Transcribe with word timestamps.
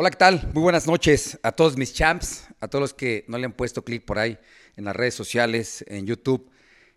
Hola, 0.00 0.10
¿qué 0.10 0.16
tal? 0.16 0.48
Muy 0.54 0.62
buenas 0.62 0.86
noches 0.86 1.40
a 1.42 1.50
todos 1.50 1.76
mis 1.76 1.92
champs, 1.92 2.46
a 2.60 2.68
todos 2.68 2.80
los 2.80 2.94
que 2.94 3.24
no 3.26 3.36
le 3.36 3.46
han 3.46 3.52
puesto 3.52 3.82
clic 3.82 4.04
por 4.04 4.20
ahí 4.20 4.38
en 4.76 4.84
las 4.84 4.94
redes 4.94 5.12
sociales, 5.14 5.84
en 5.88 6.06
YouTube. 6.06 6.52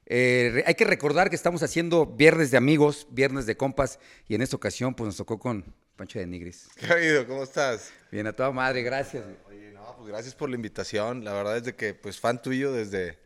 Eh, 0.06 0.64
hay 0.68 0.76
que 0.76 0.86
recordar 0.86 1.32
que 1.32 1.36
estamos 1.36 1.64
haciendo 1.64 2.06
viernes 2.06 2.52
de 2.52 2.58
amigos, 2.58 3.08
viernes 3.10 3.48
de 3.48 3.58
compas, 3.58 3.98
y 4.28 4.36
en 4.36 4.44
esta 4.44 4.56
ocasión 4.56 4.94
pues 4.94 5.08
nos 5.08 5.18
tocó 5.18 5.40
con 5.40 5.66
Pancho 5.96 6.20
de 6.20 6.28
Nigris. 6.28 6.70
¿Qué 6.76 6.86
ha 6.86 6.94
habido? 6.94 7.26
¿Cómo 7.26 7.42
estás? 7.42 7.92
Bien, 8.12 8.28
a 8.28 8.34
toda 8.34 8.52
madre, 8.52 8.84
gracias. 8.84 9.24
Oye, 9.50 9.72
no, 9.72 9.96
pues 9.98 10.08
gracias 10.08 10.36
por 10.36 10.52
la 10.52 10.56
invitación. 10.56 11.26
La 11.26 11.34
verdad 11.34 11.58
es 11.58 11.64
de 11.64 11.74
que, 11.74 11.96
pues, 11.96 12.20
fan 12.20 12.40
tuyo 12.40 12.72
desde 12.72 13.18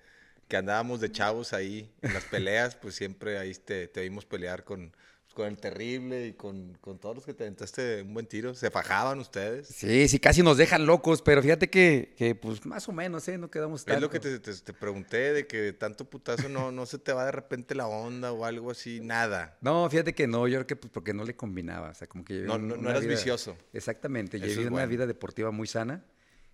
que 0.47 0.55
andábamos 0.55 1.01
de 1.01 1.11
chavos 1.11 1.51
ahí 1.51 1.91
en 2.01 2.13
las 2.13 2.23
peleas, 2.23 2.77
pues 2.77 2.95
siempre 2.95 3.39
ahí 3.39 3.53
te, 3.53 3.89
te 3.89 3.99
vimos 4.03 4.25
pelear 4.25 4.63
con, 4.63 4.93
con 5.35 5.47
el 5.47 5.57
terrible 5.57 6.27
y 6.27 6.33
con, 6.33 6.75
con, 6.79 6.97
todos 6.97 7.13
los 7.13 7.25
que 7.25 7.33
te 7.33 7.43
aventaste 7.43 8.01
un 8.01 8.13
buen 8.13 8.25
tiro. 8.25 8.55
Se 8.55 8.71
fajaban 8.71 9.19
ustedes. 9.19 9.67
Sí, 9.67 10.07
sí, 10.07 10.17
casi 10.17 10.41
nos 10.41 10.57
dejan 10.57 10.85
locos, 10.85 11.21
pero 11.21 11.43
fíjate 11.43 11.69
que, 11.69 12.15
que 12.17 12.33
pues 12.33 12.65
más 12.65 12.87
o 12.87 12.93
menos, 12.93 13.27
¿eh? 13.27 13.37
No 13.37 13.51
quedamos 13.51 13.83
tanto. 13.83 13.97
Es 13.97 14.01
lo 14.01 14.09
que 14.09 14.19
te, 14.19 14.39
te, 14.39 14.53
te, 14.53 14.73
pregunté, 14.73 15.33
de 15.33 15.45
que 15.45 15.73
tanto 15.73 16.09
putazo 16.09 16.47
no, 16.47 16.71
no 16.71 16.85
se 16.85 16.97
te 16.97 17.11
va 17.11 17.25
de 17.25 17.33
repente 17.33 17.75
la 17.75 17.85
onda 17.85 18.31
o 18.31 18.45
algo 18.45 18.71
así, 18.71 19.01
nada. 19.01 19.57
No, 19.59 19.87
fíjate 19.89 20.15
que 20.15 20.25
no, 20.25 20.47
yo 20.47 20.55
creo 20.59 20.67
que 20.67 20.75
pues 20.77 20.91
porque 20.91 21.13
no 21.13 21.25
le 21.25 21.35
combinaba, 21.35 21.89
o 21.89 21.93
sea, 21.93 22.07
como 22.07 22.23
que... 22.23 22.39
No, 22.39 22.57
no, 22.57 22.77
no 22.77 22.89
eras 22.89 23.01
vida, 23.01 23.15
vicioso. 23.15 23.57
Exactamente, 23.73 24.39
yo 24.39 24.47
viví 24.47 24.61
una 24.61 24.69
bueno. 24.71 24.87
vida 24.87 25.05
deportiva 25.05 25.51
muy 25.51 25.67
sana 25.67 26.03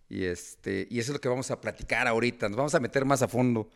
y, 0.09 0.25
este, 0.25 0.87
y 0.89 0.99
eso 0.99 1.11
es 1.11 1.13
lo 1.13 1.21
que 1.21 1.29
vamos 1.29 1.51
a 1.51 1.61
platicar 1.61 2.07
ahorita, 2.07 2.49
nos 2.49 2.57
vamos 2.57 2.73
a 2.73 2.79
meter 2.79 3.05
más 3.05 3.21
a 3.21 3.27
fondo, 3.27 3.69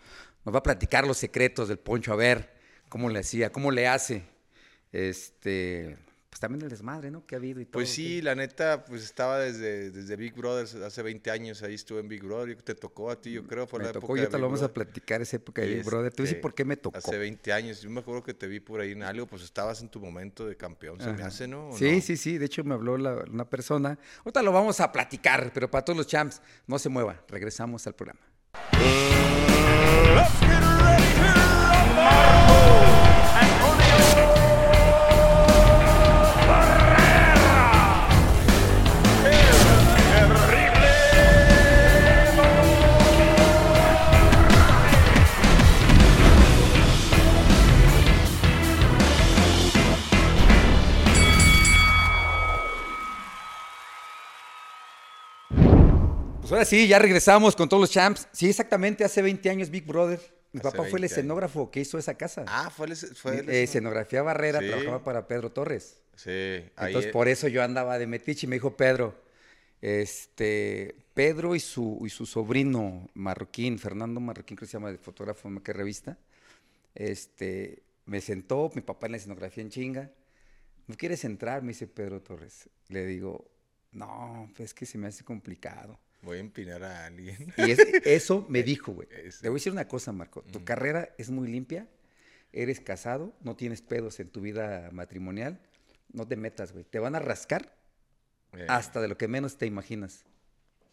nos 0.44 0.54
va 0.54 0.60
a 0.60 0.63
platicar 0.63 1.05
los 1.05 1.18
secretos 1.18 1.68
del 1.68 1.77
Poncho, 1.77 2.12
a 2.12 2.16
ver 2.16 2.55
cómo 2.90 3.08
le 3.10 3.20
hacía, 3.20 3.52
cómo 3.52 3.70
le 3.70 3.88
hace 3.88 4.35
este, 4.92 5.98
pues 6.36 6.42
también 6.42 6.64
el 6.64 6.70
desmadre, 6.70 7.12
¿no? 7.12 7.26
Que 7.26 7.36
ha 7.36 7.38
habido 7.38 7.62
y 7.62 7.66
todo. 7.66 7.74
Pues 7.74 7.90
sí, 7.90 8.18
que... 8.18 8.24
la 8.24 8.36
neta, 8.36 8.84
pues 8.84 9.06
estaba 9.06 9.40
desde, 9.40 9.90
desde 9.90 10.18
Big 10.18 10.34
Brother, 10.34 10.68
hace 10.84 11.02
20 11.02 11.32
años, 11.32 11.64
ahí 11.64 11.76
estuve 11.76 12.02
en 12.02 12.10
Big 12.10 12.24
Brother, 12.24 12.62
te 12.62 12.76
tocó 12.76 13.10
a 13.10 13.22
ti, 13.22 13.32
yo 13.32 13.48
creo, 13.48 13.66
fue 13.68 13.80
me 13.80 13.86
la 13.86 13.94
tocó, 13.94 14.08
época 14.08 14.22
yo 14.24 14.27
te 14.27 14.38
lo 14.38 14.44
vamos 14.48 14.62
a 14.62 14.74
platicar 14.74 15.22
esa 15.22 15.38
época 15.38 15.62
de 15.62 15.70
Big 15.70 15.77
este, 15.77 15.90
Brother. 15.90 16.12
Te 16.12 16.22
voy 16.22 16.27
a 16.27 16.30
decir 16.30 16.42
por 16.42 16.54
qué 16.54 16.66
me 16.66 16.76
tocó. 16.76 16.98
Hace 16.98 17.18
20 17.18 17.54
años, 17.54 17.82
yo 17.82 17.90
me 17.90 18.02
acuerdo 18.02 18.22
que 18.22 18.34
te 18.34 18.48
vi 18.48 18.60
por 18.60 18.82
ahí 18.82 18.92
en 18.92 19.04
algo, 19.04 19.27
pues 19.27 19.44
estabas 19.44 19.80
en 19.80 19.88
tu 19.88 20.02
momento 20.02 20.46
de 20.46 20.58
campeón, 20.58 20.99
se 20.99 21.05
Ajá. 21.05 21.14
me 21.14 21.24
hace, 21.24 21.48
¿no? 21.48 21.70
Sí, 21.77 21.96
no? 21.96 22.02
sí, 22.02 22.18
sí, 22.18 22.38
de 22.38 22.46
hecho 22.48 22.66
me 22.66 22.74
habló 22.74 22.98
la, 22.98 23.24
una 23.32 23.49
persona. 23.49 23.98
Ahorita 24.26 24.42
lo 24.42 24.52
vamos 24.52 24.82
a 24.82 24.92
platicar, 24.92 25.52
pero 25.54 25.72
para 25.72 25.86
todos 25.86 25.96
los 25.96 26.08
champs, 26.08 26.42
no 26.68 26.77
se 26.80 26.90
mueva, 26.90 27.24
regresamos 27.30 27.88
al 27.88 27.96
programa. 27.96 28.20
Ahora 56.56 56.66
sí, 56.66 56.88
ya 56.88 57.00
regresamos 57.00 57.56
con 57.56 57.70
todos 57.70 57.82
los 57.82 57.92
champs. 57.92 58.28
Sí, 58.32 58.50
exactamente, 58.50 59.04
hace 59.04 59.22
20 59.22 59.50
años 59.50 59.70
Big 59.70 59.86
Brother. 59.86 60.20
Mi 60.52 60.60
hace 60.60 60.72
papá 60.72 60.88
fue 60.90 61.00
el 61.00 61.06
escenógrafo 61.06 61.62
años. 61.62 61.72
que 61.72 61.80
hizo 61.82 61.98
esa 61.98 62.16
casa. 62.16 62.46
Ah, 62.48 62.70
fue 62.70 62.88
el, 62.88 62.96
fue 62.96 63.40
el 63.40 63.50
eh, 63.50 63.64
escenografía 63.64 64.22
Barrera, 64.22 64.59
sí. 64.59 64.68
trabajaba 64.68 65.03
para 65.03 65.28
Pedro 65.28 65.52
Torres. 65.52 65.98
Sí. 66.16 66.30
Entonces, 66.30 67.06
ahí... 67.08 67.12
por 67.12 67.28
eso 67.28 67.48
yo 67.48 67.62
andaba 67.62 68.00
de 68.00 68.08
metiche 68.08 68.46
y 68.46 68.50
me 68.50 68.56
dijo 68.56 68.78
Pedro, 68.78 69.22
este, 69.81 70.96
Pedro 71.14 71.56
y 71.56 71.59
su, 71.59 72.02
y 72.06 72.09
su 72.09 72.26
sobrino 72.26 73.09
Marroquín, 73.14 73.78
Fernando 73.78 74.20
Marroquín, 74.22 74.56
creo 74.56 74.66
que 74.66 74.72
se 74.72 74.78
llama, 74.78 74.92
de 74.92 74.98
fotógrafo, 74.98 75.52
¿qué 75.62 75.74
revista? 75.74 76.18
Este, 76.94 77.84
me 78.06 78.22
sentó, 78.22 78.72
mi 78.74 78.82
papá 78.82 79.08
en 79.08 79.12
la 79.12 79.18
escenografía 79.18 79.62
en 79.62 79.70
chinga. 79.70 80.12
¿No 80.88 80.96
quieres 80.96 81.26
entrar? 81.26 81.64
Me 81.64 81.70
dice 81.70 81.88
Pedro 81.88 82.22
Torres. 82.22 82.70
Le 82.88 83.06
digo, 83.06 83.50
no, 83.92 84.50
pues 84.56 84.70
es 84.70 84.74
que 84.74 84.86
se 84.86 84.98
me 84.98 85.08
hace 85.08 85.24
complicado. 85.24 86.00
Voy 86.25 86.38
a 86.38 86.41
empinar 86.41 86.84
a 86.84 87.06
alguien. 87.06 87.53
Y 87.58 87.72
es, 87.72 87.80
eso 88.03 88.46
me 88.50 88.63
dijo, 88.63 88.91
güey. 88.94 89.08
Te 89.08 89.50
voy 89.50 89.58
a 89.58 89.59
decir 89.59 89.72
una 89.72 89.88
cosa, 89.88 90.12
Marco. 90.12 90.41
Tu 90.41 90.59
mm. 90.59 90.63
carrera 90.63 91.09
es 91.18 91.30
muy 91.30 91.47
limpia, 91.47 91.88
eres 92.52 92.80
casado, 92.80 93.34
no 93.41 93.56
tienes 93.56 93.81
pedos 93.81 94.19
en 94.19 94.30
tu 94.30 94.41
vida 94.41 94.90
matrimonial. 94.91 95.62
No 96.12 96.28
te 96.28 96.35
metas, 96.35 96.72
güey. 96.72 96.84
Te 96.84 97.00
van 97.00 97.16
a 97.16 97.19
rascar 97.19 97.78
eh. 98.53 98.66
hasta 98.68 99.02
de 99.02 99.08
lo 99.08 99.18
que 99.18 99.28
menos 99.28 99.58
te 99.58 99.66
imaginas. 99.66 100.25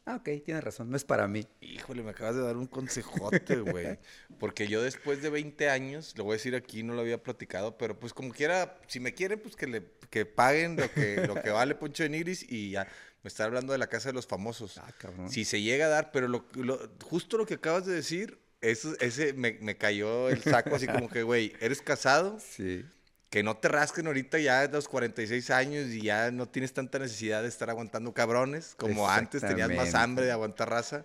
Ah, 0.05 0.17
ok, 0.17 0.29
tienes 0.45 0.65
razón, 0.65 0.91
no 0.91 0.97
es 0.97 1.05
para 1.05 1.29
mí. 1.29 1.47
Híjole, 1.61 2.03
me 2.03 2.11
acabas 2.11 2.35
de 2.35 2.43
dar 2.43 2.57
un 2.57 2.67
consejote, 2.67 3.61
güey. 3.61 3.99
Porque 4.41 4.67
yo 4.67 4.83
después 4.83 5.23
de 5.23 5.31
20 5.31 5.71
años, 5.71 6.15
lo 6.17 6.25
voy 6.25 6.33
a 6.33 6.37
decir 6.39 6.57
aquí, 6.57 6.83
no 6.83 6.95
lo 6.95 7.03
había 7.03 7.23
platicado, 7.23 7.79
pero 7.79 7.97
pues 7.99 8.13
como 8.13 8.33
quiera, 8.33 8.81
si 8.89 8.99
me 8.99 9.15
quieren, 9.15 9.39
pues 9.39 9.55
que 9.55 9.69
le 9.69 9.85
que 10.11 10.27
paguen 10.27 10.77
lo 10.77 10.93
que, 10.93 11.27
lo 11.27 11.41
que 11.41 11.51
vale 11.51 11.75
Poncho 11.75 12.03
de 12.03 12.09
Nigris 12.09 12.45
y 12.49 12.73
ya. 12.73 12.89
Me 13.23 13.29
está 13.29 13.45
hablando 13.45 13.73
de 13.73 13.79
la 13.79 13.87
casa 13.87 14.09
de 14.09 14.15
los 14.15 14.27
famosos. 14.27 14.79
Ah, 14.79 14.93
cabrón. 14.99 15.31
Si 15.31 15.45
se 15.45 15.63
llega 15.63 15.87
a 15.87 15.89
dar, 15.89 16.11
pero 16.11 16.27
lo, 16.27 16.45
lo, 16.55 16.79
justo 17.05 17.39
lo 17.39 17.47
que 17.47 17.55
acabas 17.55 17.87
de 17.87 17.95
decir, 17.95 18.39
eso, 18.61 18.95
ese 19.01 19.33
me, 19.33 19.59
me 19.61 19.77
cayó 19.77 20.29
el 20.29 20.43
saco 20.43 20.75
así 20.75 20.87
como 20.87 21.09
que, 21.09 21.23
güey, 21.23 21.53
¿eres 21.61 21.83
casado? 21.83 22.39
Sí. 22.41 22.85
Que 23.31 23.43
no 23.43 23.57
te 23.57 23.69
rasquen 23.69 24.07
ahorita 24.09 24.39
ya 24.39 24.61
a 24.61 24.67
los 24.67 24.89
46 24.89 25.51
años 25.51 25.89
y 25.89 26.03
ya 26.03 26.31
no 26.31 26.49
tienes 26.49 26.73
tanta 26.75 26.99
necesidad 26.99 27.43
de 27.43 27.49
estar 27.49 27.71
aguantando 27.71 28.13
cabrones 28.13 28.75
como 28.77 29.09
antes 29.09 29.41
tenías 29.41 29.71
más 29.71 29.95
hambre 29.95 30.27
de 30.27 30.33
aguantar 30.33 30.69
raza. 30.69 31.05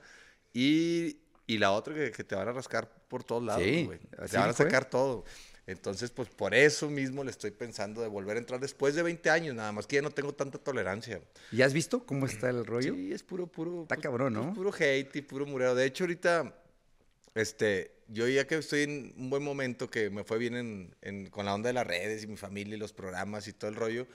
Y, 0.53 1.19
y 1.45 1.57
la 1.59 1.71
otra 1.71 1.93
que, 1.93 2.11
que, 2.11 2.23
te 2.23 2.35
van 2.35 2.47
a 2.47 2.51
rascar 2.51 2.89
por 3.07 3.23
todos 3.23 3.43
lados, 3.43 3.63
güey. 3.63 3.99
Sí, 3.99 4.07
te 4.29 4.37
van 4.37 4.49
a 4.49 4.53
sacar 4.53 4.89
todo. 4.89 5.23
Entonces, 5.67 6.11
pues 6.11 6.29
por 6.29 6.55
eso 6.55 6.89
mismo 6.89 7.25
le 7.25 7.31
estoy 7.31 7.51
pensando 7.51 8.01
de 8.01 8.07
volver 8.07 8.37
a 8.37 8.39
entrar 8.39 8.61
después 8.61 8.95
de 8.95 9.03
20 9.03 9.29
años, 9.29 9.53
nada 9.53 9.73
más 9.73 9.85
que 9.85 9.97
ya 9.97 10.01
no 10.01 10.11
tengo 10.11 10.33
tanta 10.33 10.57
tolerancia. 10.57 11.21
¿Y 11.51 11.61
has 11.61 11.73
visto 11.73 12.05
cómo 12.05 12.25
está 12.25 12.49
el 12.49 12.65
rollo? 12.65 12.95
Sí, 12.95 13.11
es 13.11 13.21
puro, 13.21 13.47
puro. 13.47 13.81
Está 13.81 13.97
cabrón, 13.97 14.33
¿no? 14.33 14.43
Pues, 14.43 14.55
puro 14.55 14.73
hate 14.73 15.13
y 15.17 15.21
puro 15.21 15.45
mureo. 15.45 15.75
De 15.75 15.85
hecho, 15.85 16.05
ahorita, 16.05 16.55
este, 17.35 17.91
yo 18.07 18.29
ya 18.29 18.47
que 18.47 18.55
estoy 18.55 18.83
en 18.83 19.13
un 19.17 19.29
buen 19.29 19.43
momento, 19.43 19.89
que 19.89 20.09
me 20.09 20.23
fue 20.23 20.37
bien 20.37 20.55
en, 20.55 20.95
en, 21.01 21.29
con 21.29 21.45
la 21.45 21.53
onda 21.53 21.67
de 21.67 21.73
las 21.73 21.85
redes 21.85 22.23
y 22.23 22.27
mi 22.27 22.37
familia 22.37 22.75
y 22.75 22.79
los 22.79 22.93
programas 22.93 23.49
y 23.49 23.53
todo 23.53 23.69
el 23.69 23.75
rollo, 23.75 24.07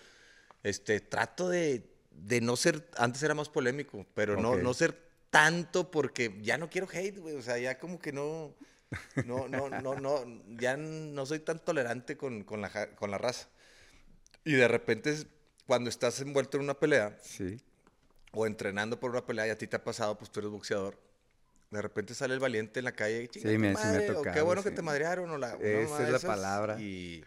este, 0.63 1.01
trato 1.01 1.51
de, 1.51 1.83
de 2.13 2.41
no 2.41 2.57
ser, 2.57 2.89
antes 2.97 3.23
era 3.23 3.35
más 3.35 3.51
polémico, 3.51 4.07
pero 4.15 4.33
okay. 4.33 4.43
no, 4.43 4.57
no 4.57 4.73
ser 4.73 4.99
tanto 5.29 5.91
porque 5.91 6.35
ya 6.41 6.57
no 6.57 6.71
quiero 6.71 6.89
hate, 6.91 7.19
güey, 7.19 7.35
o 7.37 7.43
sea, 7.43 7.59
ya 7.59 7.79
como 7.79 7.99
que 7.99 8.13
no... 8.13 8.55
No, 9.27 9.49
no, 9.49 9.69
no, 9.69 9.95
no, 9.95 10.25
ya 10.59 10.77
no 10.77 11.27
soy 11.27 11.41
tan 11.41 11.59
tolerante 11.59 12.17
con, 12.17 12.45
con, 12.45 12.61
la, 12.61 12.95
con 12.95 13.11
la 13.11 13.19
raza. 13.19 13.49
Y 14.45 14.53
de 14.53 14.69
repente, 14.69 15.17
cuando 15.67 15.91
estás 15.91 16.21
envuelto 16.21 16.57
en 16.57 16.65
una 16.65 16.75
pelea, 16.75 17.17
sí. 17.23 17.61
o 18.33 18.47
entrenando 18.47 18.99
por 18.99 19.11
una 19.11 19.25
pelea, 19.25 19.47
y 19.47 19.51
a 19.51 19.59
ti 19.59 19.67
te 19.67 19.77
ha 19.77 19.85
pasado, 19.85 20.19
pues 20.19 20.31
tú 20.31 20.41
eres 20.41 20.51
boxeador, 20.51 20.99
de 21.71 21.81
repente 21.81 22.15
sale 22.15 22.35
el 22.35 22.41
valiente 22.41 22.81
en 22.81 22.85
la 22.85 22.93
calle 22.93 23.31
sí, 23.33 23.41
me, 23.57 23.73
madre, 23.73 23.91
sí 23.91 23.97
me 23.97 24.05
ha 24.05 24.07
tocado, 24.15 24.35
qué 24.35 24.43
bueno 24.43 24.63
sí. 24.63 24.69
que 24.69 24.75
te 24.75 24.83
madrearon, 24.83 25.31
o 25.31 25.39
la... 25.39 25.55
Esa 25.55 26.03
es 26.05 26.11
la 26.11 26.19
palabra. 26.19 26.81
Y, 26.81 27.25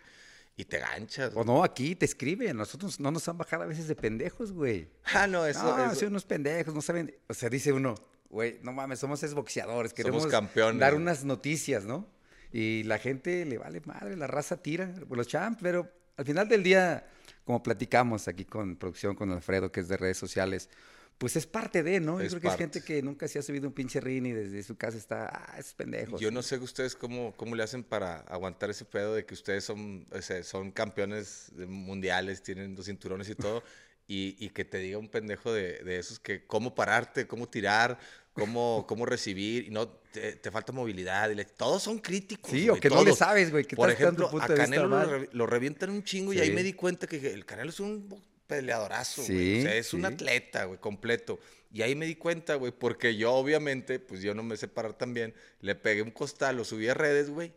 y 0.56 0.66
te 0.66 0.80
ganchas. 0.80 1.31
O 1.36 1.44
no, 1.44 1.64
aquí 1.64 1.96
te 1.96 2.06
escriben. 2.06 2.56
Nosotros 2.56 3.00
no 3.00 3.12
nos 3.12 3.28
han 3.28 3.38
bajado 3.38 3.64
a 3.64 3.66
veces 3.66 3.88
de 3.88 3.96
pendejos, 3.96 4.52
güey. 4.52 4.88
Ah, 5.14 5.25
no, 5.25 5.46
eso... 5.46 5.64
No, 5.64 5.86
eso. 5.86 6.02
son 6.02 6.09
unos 6.09 6.25
pendejos, 6.25 6.74
no 6.74 6.81
saben... 6.81 7.16
O 7.28 7.34
sea, 7.34 7.50
dice 7.50 7.74
uno, 7.74 7.96
güey, 8.30 8.59
no 8.63 8.74
mames, 8.74 9.00
somos 9.00 9.24
es 9.24 9.34
boxeadores, 9.34 9.94
queremos 9.94 10.24
somos 10.24 10.31
campeones. 10.31 10.80
dar 10.80 10.96
unas 10.96 11.24
noticias, 11.24 11.86
¿no? 11.86 12.08
Y 12.52 12.84
la 12.84 13.00
gente 13.00 13.46
le 13.46 13.58
vale 13.58 13.81
madre, 13.86 14.16
la 14.16 14.28
raza 14.28 14.58
tira, 14.58 14.94
los 15.09 15.28
champs, 15.28 15.59
pero 15.62 15.91
al 16.18 16.25
final 16.25 16.47
del 16.47 16.63
día, 16.63 17.06
como 17.44 17.62
platicamos 17.62 18.28
aquí 18.28 18.46
con 18.46 18.78
producción, 18.78 19.16
con 19.16 19.31
Alfredo, 19.31 19.72
que 19.72 19.81
es 19.81 19.88
de 19.88 19.97
redes 19.97 20.18
sociales, 20.18 20.69
pues 21.18 21.36
es 21.38 21.47
parte 21.47 21.81
de, 21.81 22.00
¿no? 22.00 22.19
Yo 22.19 22.25
Es 22.25 22.31
creo 22.31 22.42
que 22.42 22.48
es 22.50 22.56
gente 22.56 22.81
que 22.81 23.01
nunca 23.01 23.27
se 23.27 23.39
ha 23.39 23.42
subido 23.42 23.68
un 23.68 23.74
pinche 23.74 24.01
ring 24.01 24.25
y 24.25 24.31
desde 24.33 24.62
su 24.63 24.75
casa 24.75 24.98
está, 24.98 25.30
ah, 25.31 25.57
esos 25.57 25.74
pendejos. 25.74 26.19
Yo 26.19 26.30
no 26.30 26.42
sé 26.42 26.57
ustedes 26.57 26.95
cómo, 26.95 27.33
cómo 27.38 27.56
le 27.56 27.63
hacen 27.63 27.83
para 27.83 28.19
aguantar 28.22 28.69
ese 28.69 28.83
pedo 28.83 29.16
de 29.16 29.25
que 29.25 29.33
ustedes 29.33 29.63
son, 29.63 30.06
o 30.12 30.22
sea, 30.22 30.44
son 30.44 30.72
campeones 30.72 31.51
mundiales, 31.68 32.44
tienen 32.44 32.75
dos 32.75 32.88
cinturones 32.88 33.30
y 33.30 33.36
todo, 33.36 33.63
y, 34.07 34.36
y 34.40 34.50
que 34.50 34.66
te 34.66 34.78
diga 34.80 34.98
un 34.98 35.10
pendejo 35.10 35.52
de, 35.54 35.80
de 35.84 35.98
esos 36.00 36.19
que 36.19 36.46
cómo 36.46 36.75
pararte, 36.75 37.28
cómo 37.28 37.48
tirar, 37.50 37.98
cómo, 38.34 38.86
cómo 38.88 39.06
recibir, 39.06 39.66
y 39.66 39.69
no, 39.72 39.88
te, 39.88 40.34
te 40.34 40.52
falta 40.52 40.72
movilidad. 40.72 41.30
Y 41.30 41.36
le- 41.36 41.46
todos 41.46 41.81
son 41.84 42.00
críticos. 42.00 42.52
Sí, 42.52 42.68
güey, 42.68 42.78
o 42.78 42.81
que 42.81 42.90
no 42.90 42.96
todos. 42.96 43.07
le 43.07 43.16
sabes, 43.16 43.52
güey, 43.52 43.66
que 43.66 43.75
Por 43.75 43.90
ejemplo, 43.90 44.30
a 44.42 44.48
Canelo 44.48 44.88
lo, 44.88 45.04
re- 45.06 45.30
lo 45.31 45.48
revientan 45.48 45.90
un 45.90 46.04
chingo 46.04 46.34
y 46.34 46.38
Sí. 46.38 46.44
ahí 46.44 46.52
me 46.52 46.63
di 46.63 46.74
cuenta 46.74 47.07
que 47.07 47.34
el 47.34 47.46
Canelo 47.46 47.69
es 47.69 47.80
un 47.80 48.24
peleadorazo, 48.48 49.24
güey. 49.24 49.28
Sí, 49.28 49.60
O 49.60 49.62
sea, 49.63 49.75
es 49.75 49.94
un 49.94 50.02
sí. 50.02 50.06
atleta, 50.08 50.66
güey, 50.66 50.80
completo. 50.80 51.40
Y 51.74 51.81
ahí 51.81 51.96
me 51.96 52.06
di 52.06 52.16
cuenta, 52.16 52.56
güey, 52.56 52.72
porque 52.72 53.18
yo 53.18 53.34
obviamente, 53.34 54.00
pues 54.00 54.22
yo 54.22 54.34
no 54.34 54.44
me 54.44 54.56
sé 54.56 54.68
parar 54.68 54.94
tan 54.94 55.13
bien, 55.13 55.34
le 55.62 55.75
pegué 55.75 56.01
un 56.04 56.12
costal, 56.12 56.56
lo 56.56 56.63
subí 56.63 56.88
a 56.88 56.94
redes, 56.94 57.30
güey. 57.30 57.51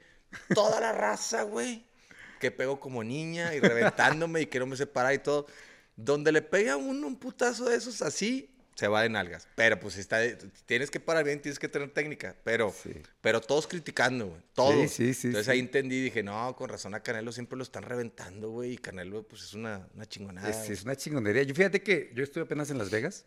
Toda 0.54 0.80
la 0.80 0.92
raza, 0.92 1.42
güey, 1.42 1.84
que 2.40 2.50
pego 2.50 2.80
como 2.80 3.04
niña 3.04 3.54
y 3.54 3.60
reventándome 3.60 4.40
y 4.42 4.46
que 4.46 4.58
no 4.58 4.66
me 4.66 4.76
sé 4.76 4.86
parar 4.86 5.14
y 5.14 5.18
todo. 5.18 5.46
Donde 5.98 6.30
le 6.30 6.42
pega 6.42 6.74
a 6.74 6.76
uno 6.76 7.08
un 7.08 7.16
putazo 7.16 7.68
de 7.68 7.76
esos 7.76 8.02
así, 8.02 8.48
se 8.76 8.86
va 8.86 9.02
de 9.02 9.08
nalgas. 9.08 9.48
Pero 9.56 9.80
pues 9.80 9.98
está, 9.98 10.20
tienes 10.64 10.88
que 10.88 11.00
parar 11.00 11.24
bien, 11.24 11.42
tienes 11.42 11.58
que 11.58 11.68
tener 11.68 11.90
técnica. 11.90 12.36
Pero, 12.44 12.72
pero 13.20 13.40
todos 13.40 13.66
criticando, 13.66 14.28
güey. 14.28 14.40
Todos. 14.54 14.92
Sí, 14.92 15.12
sí, 15.14 15.26
Entonces 15.26 15.48
ahí 15.48 15.58
entendí 15.58 15.96
y 15.96 16.02
dije, 16.04 16.22
no, 16.22 16.54
con 16.54 16.68
razón 16.68 16.94
a 16.94 17.00
Canelo 17.00 17.32
siempre 17.32 17.56
lo 17.56 17.64
están 17.64 17.82
reventando, 17.82 18.50
güey. 18.50 18.74
Y 18.74 18.78
Canelo, 18.78 19.24
pues 19.24 19.42
es 19.42 19.54
una, 19.54 19.88
una 19.96 20.06
chingonada. 20.06 20.48
Es, 20.48 20.70
es, 20.70 20.84
una 20.84 20.94
chingonería. 20.94 21.42
Yo 21.42 21.56
fíjate 21.56 21.82
que 21.82 22.12
yo 22.14 22.22
estuve 22.22 22.44
apenas 22.44 22.70
en 22.70 22.78
Las 22.78 22.90
Vegas 22.90 23.24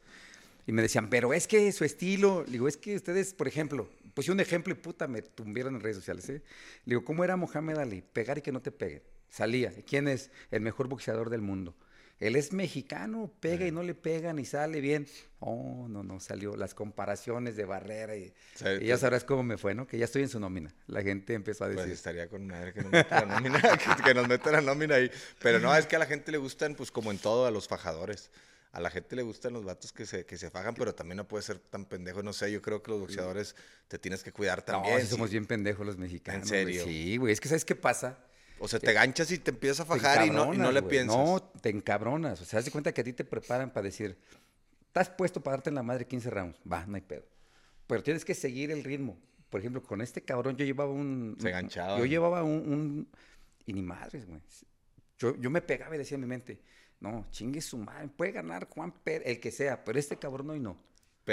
y 0.65 0.71
me 0.71 0.81
decían, 0.81 1.09
pero 1.09 1.33
es 1.33 1.47
que 1.47 1.69
su 1.73 1.83
estilo, 1.83 2.45
digo, 2.47 2.69
es 2.69 2.77
que 2.77 2.95
ustedes, 2.95 3.33
por 3.33 3.49
ejemplo, 3.49 3.89
pues 4.13 4.29
un 4.29 4.39
ejemplo 4.39 4.71
y 4.71 4.77
puta, 4.77 5.05
me 5.09 5.21
tumbieron 5.21 5.75
en 5.75 5.81
redes 5.81 5.97
sociales, 5.97 6.29
¿eh? 6.29 6.41
Le 6.85 6.91
digo, 6.95 7.03
¿cómo 7.03 7.25
era 7.25 7.35
Mohamed 7.35 7.77
Ali? 7.77 8.01
Pegar 8.01 8.37
y 8.37 8.41
que 8.41 8.53
no 8.53 8.61
te 8.61 8.71
peguen. 8.71 9.03
Salía. 9.29 9.73
¿Quién 9.85 10.07
es 10.07 10.31
el 10.49 10.61
mejor 10.61 10.87
boxeador 10.87 11.29
del 11.29 11.41
mundo? 11.41 11.75
Él 12.21 12.35
es 12.35 12.53
mexicano, 12.53 13.33
pega 13.39 13.65
y 13.65 13.71
no 13.71 13.81
le 13.81 13.95
pegan 13.95 14.37
y 14.37 14.45
sale 14.45 14.79
bien. 14.79 15.07
Oh, 15.39 15.87
no, 15.89 16.03
no, 16.03 16.19
salió 16.19 16.55
las 16.55 16.75
comparaciones 16.75 17.55
de 17.55 17.65
Barrera 17.65 18.15
y, 18.15 18.31
ya 18.59 18.77
pues 18.79 18.99
sabrás 18.99 19.23
cómo 19.23 19.41
me 19.41 19.57
fue, 19.57 19.73
¿no? 19.73 19.87
Que 19.87 19.97
ya 19.97 20.05
estoy 20.05 20.21
en 20.21 20.29
su 20.29 20.39
nómina. 20.39 20.71
La 20.85 21.01
gente 21.01 21.33
empezó 21.33 21.63
a 21.63 21.67
pues 21.67 21.77
decir. 21.77 21.89
Pues 21.89 21.97
estaría 21.97 22.29
con 22.29 22.45
madre 22.45 22.73
que 22.73 22.83
nos 22.83 22.91
meta 22.91 23.25
la 23.25 23.33
nómina, 23.33 23.59
que, 24.05 24.13
nos 24.13 24.27
meta 24.27 24.51
la 24.51 24.61
nómina 24.61 24.95
ahí. 24.95 25.09
Pero 25.41 25.59
no, 25.59 25.75
es 25.75 25.87
que 25.87 25.95
a 25.95 25.99
la 25.99 26.05
gente 26.05 26.31
le 26.31 26.37
gustan, 26.37 26.75
pues 26.75 26.91
como 26.91 27.09
en 27.09 27.17
todo, 27.17 27.47
a 27.47 27.51
los 27.51 27.67
fajadores. 27.67 28.29
A 28.71 28.79
la 28.79 28.91
gente 28.91 29.15
le 29.15 29.23
gustan 29.23 29.53
los 29.53 29.65
vatos 29.65 29.91
que 29.91 30.05
se, 30.05 30.23
que 30.23 30.37
se 30.37 30.51
fajan, 30.51 30.75
pero 30.75 30.93
también 30.93 31.17
no 31.17 31.27
puede 31.27 31.41
ser 31.41 31.57
tan 31.57 31.85
pendejo. 31.85 32.21
No 32.21 32.33
sé, 32.33 32.51
yo 32.51 32.61
creo 32.61 32.83
que 32.83 32.91
los 32.91 32.99
boxeadores 32.99 33.55
te 33.87 33.97
tienes 33.97 34.21
que 34.21 34.31
cuidar 34.31 34.61
también. 34.61 34.99
No, 34.99 35.05
somos 35.07 35.31
bien 35.31 35.47
pendejos 35.47 35.83
los 35.87 35.97
mexicanos. 35.97 36.43
¿En 36.43 36.47
serio? 36.47 36.83
Sí, 36.83 37.17
güey. 37.17 37.33
Es 37.33 37.41
que 37.41 37.49
¿sabes 37.49 37.65
qué 37.65 37.75
pasa? 37.75 38.19
O 38.63 38.67
sea, 38.67 38.79
te 38.79 38.93
ganchas 38.93 39.31
y 39.31 39.39
te 39.39 39.49
empiezas 39.49 39.79
a 39.79 39.85
fajar 39.85 40.27
y 40.27 40.29
no, 40.29 40.53
no 40.53 40.71
le 40.71 40.83
piensas. 40.83 41.17
No, 41.17 41.41
te 41.41 41.69
encabronas. 41.69 42.39
O 42.41 42.45
sea, 42.45 42.59
haz 42.59 42.65
de 42.65 42.71
cuenta 42.71 42.93
que 42.93 43.01
a 43.01 43.03
ti 43.03 43.11
te 43.11 43.25
preparan 43.25 43.71
para 43.71 43.85
decir, 43.85 44.15
estás 44.85 45.09
puesto 45.09 45.41
para 45.41 45.57
darte 45.57 45.69
en 45.69 45.75
la 45.75 45.83
madre 45.83 46.05
15 46.05 46.29
rounds. 46.29 46.59
Va, 46.71 46.85
no 46.85 46.95
hay 46.95 47.01
pedo. 47.01 47.25
Pero 47.87 48.03
tienes 48.03 48.23
que 48.23 48.35
seguir 48.35 48.69
el 48.69 48.83
ritmo. 48.83 49.17
Por 49.49 49.61
ejemplo, 49.61 49.81
con 49.81 49.99
este 49.99 50.21
cabrón 50.21 50.55
yo 50.57 50.63
llevaba 50.63 50.91
un... 50.91 51.35
Se 51.41 51.49
ganchaba. 51.49 51.97
Yo 51.97 52.05
llevaba 52.05 52.43
un... 52.43 53.07
y 53.65 53.73
ni 53.73 53.81
madres, 53.81 54.27
güey. 54.27 54.39
Yo, 55.17 55.35
yo 55.37 55.49
me 55.49 55.61
pegaba 55.61 55.95
y 55.95 55.97
decía 55.97 56.15
en 56.15 56.21
mi 56.21 56.27
mente, 56.27 56.61
no, 56.99 57.25
chingue 57.31 57.61
su 57.61 57.79
madre, 57.79 58.09
puede 58.15 58.31
ganar 58.31 58.67
Juan 58.69 58.91
Pérez, 58.91 59.27
el 59.27 59.39
que 59.39 59.51
sea, 59.51 59.83
pero 59.83 59.97
este 59.97 60.17
cabrón 60.17 60.51
hoy 60.51 60.59
no. 60.59 60.77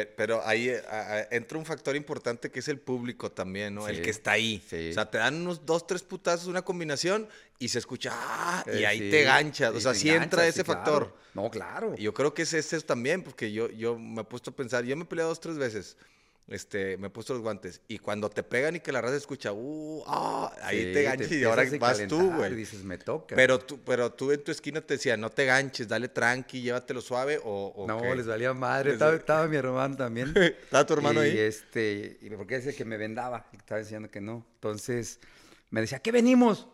Pero, 0.06 0.42
ahí 0.44 0.68
eh, 0.68 1.28
entra 1.30 1.58
un 1.58 1.64
factor 1.64 1.96
importante 1.96 2.50
que 2.50 2.60
es 2.60 2.68
el 2.68 2.78
público 2.78 3.30
también, 3.32 3.74
¿no? 3.74 3.88
el 3.88 4.02
que 4.02 4.10
está 4.10 4.32
ahí. 4.32 4.62
O 4.66 4.92
sea, 4.92 5.10
te 5.10 5.18
dan 5.18 5.34
unos 5.36 5.64
dos, 5.64 5.86
tres 5.86 6.02
putazos, 6.02 6.46
una 6.46 6.62
combinación 6.62 7.28
y 7.58 7.68
se 7.68 7.78
escucha, 7.78 8.12
¡ah! 8.14 8.64
y 8.66 8.78
eh, 8.78 8.86
ahí 8.86 9.10
te 9.10 9.22
ganchas. 9.22 9.74
O 9.74 9.80
sea, 9.80 9.94
sí 9.94 10.10
entra 10.10 10.46
ese 10.46 10.64
factor. 10.64 11.14
No, 11.34 11.50
claro. 11.50 11.94
Y 11.96 12.02
yo 12.02 12.14
creo 12.14 12.34
que 12.34 12.42
es 12.42 12.52
ese 12.52 12.80
también, 12.80 13.22
porque 13.22 13.52
yo, 13.52 13.70
yo 13.70 13.98
me 13.98 14.22
he 14.22 14.24
puesto 14.24 14.50
a 14.50 14.56
pensar, 14.56 14.84
yo 14.84 14.96
me 14.96 15.02
he 15.04 15.06
peleado 15.06 15.30
dos, 15.30 15.40
tres 15.40 15.58
veces 15.58 15.96
este, 16.48 16.96
me 16.96 17.08
he 17.08 17.10
puesto 17.10 17.34
los 17.34 17.42
guantes. 17.42 17.82
Y 17.88 17.98
cuando 17.98 18.30
te 18.30 18.42
pegan 18.42 18.76
y 18.76 18.80
que 18.80 18.90
la 18.90 19.02
raza 19.02 19.16
escucha, 19.16 19.52
uh, 19.52 20.02
ah, 20.06 20.52
ahí 20.62 20.92
te 20.92 21.02
ganches 21.02 21.30
y 21.32 21.44
ahora 21.44 21.64
vas 21.78 22.06
tú, 22.08 22.32
güey. 22.32 22.54
dices, 22.54 22.82
me 22.84 22.96
toca. 22.96 23.36
Pero 23.36 23.58
tú, 23.58 23.78
pero 23.84 24.12
tú 24.12 24.32
en 24.32 24.42
tu 24.42 24.50
esquina 24.50 24.80
te 24.80 24.94
decía, 24.94 25.16
no 25.16 25.30
te 25.30 25.44
ganches, 25.44 25.86
dale 25.86 26.08
tranqui, 26.08 26.62
llévatelo 26.62 27.02
suave 27.02 27.38
o, 27.44 27.84
No, 27.86 28.14
les 28.14 28.26
valía 28.26 28.54
madre. 28.54 28.92
Estaba, 28.92 29.46
mi 29.46 29.56
hermano 29.56 29.96
también. 29.96 30.32
¿Estaba 30.36 30.86
tu 30.86 30.94
hermano 30.94 31.24
y 31.24 31.28
ahí? 31.28 31.38
Este, 31.38 32.18
y 32.22 32.30
porque 32.30 32.56
ese 32.56 32.74
que 32.74 32.84
me 32.84 32.96
vendaba, 32.96 33.46
estaba 33.52 33.80
diciendo 33.80 34.10
que 34.10 34.20
no. 34.20 34.46
Entonces, 34.54 35.20
me 35.70 35.82
decía, 35.82 35.98
¿qué 35.98 36.12
venimos? 36.12 36.66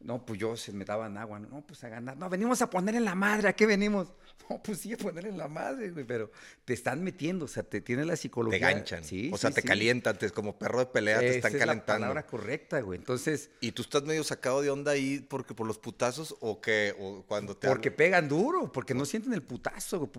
No, 0.00 0.24
pues 0.26 0.38
yo 0.38 0.54
se 0.54 0.70
me 0.72 0.84
daban 0.84 1.16
agua. 1.16 1.38
No, 1.38 1.66
pues 1.66 1.82
a 1.82 1.88
ganar. 1.88 2.18
No, 2.18 2.28
venimos 2.28 2.60
a 2.60 2.68
poner 2.68 2.94
en 2.94 3.06
la 3.06 3.14
madre. 3.14 3.48
¿A 3.48 3.54
qué 3.54 3.64
venimos? 3.64 4.12
No, 4.50 4.62
pues 4.62 4.80
sí, 4.80 4.92
a 4.92 4.96
poner 4.96 5.26
en 5.26 5.38
la 5.38 5.48
madre, 5.48 5.90
güey. 5.90 6.04
Pero 6.04 6.30
te 6.64 6.74
están 6.74 7.02
metiendo. 7.02 7.46
O 7.46 7.48
sea, 7.48 7.62
te 7.62 7.80
tiene 7.80 8.04
la 8.04 8.16
psicología. 8.16 8.58
Te 8.58 8.74
ganchan. 8.74 9.04
Sí, 9.04 9.30
o 9.32 9.38
sea, 9.38 9.50
te 9.50 9.62
calientan. 9.62 10.18
Te, 10.18 10.30
como 10.30 10.58
perro 10.58 10.80
de 10.80 10.86
pelea 10.86 11.20
te 11.20 11.36
están 11.36 11.52
calentando. 11.52 11.74
Es 11.74 11.86
la 11.86 11.86
palabra 11.86 12.26
correcta, 12.26 12.80
güey. 12.80 12.98
Entonces. 12.98 13.50
¿Y 13.60 13.72
tú 13.72 13.82
estás 13.82 14.02
medio 14.04 14.22
sacado 14.24 14.62
de 14.62 14.70
onda 14.70 14.92
ahí 14.92 15.24
porque 15.28 15.54
por 15.54 15.66
los 15.66 15.78
putazos 15.78 16.36
o 16.40 16.60
que 16.60 16.94
o 16.98 17.24
cuando 17.26 17.56
te. 17.56 17.68
Porque 17.68 17.90
pegan 17.90 18.28
duro. 18.28 18.70
Porque 18.72 18.94
no 18.94 19.04
sienten 19.04 19.32
el 19.32 19.42
putazo. 19.42 20.10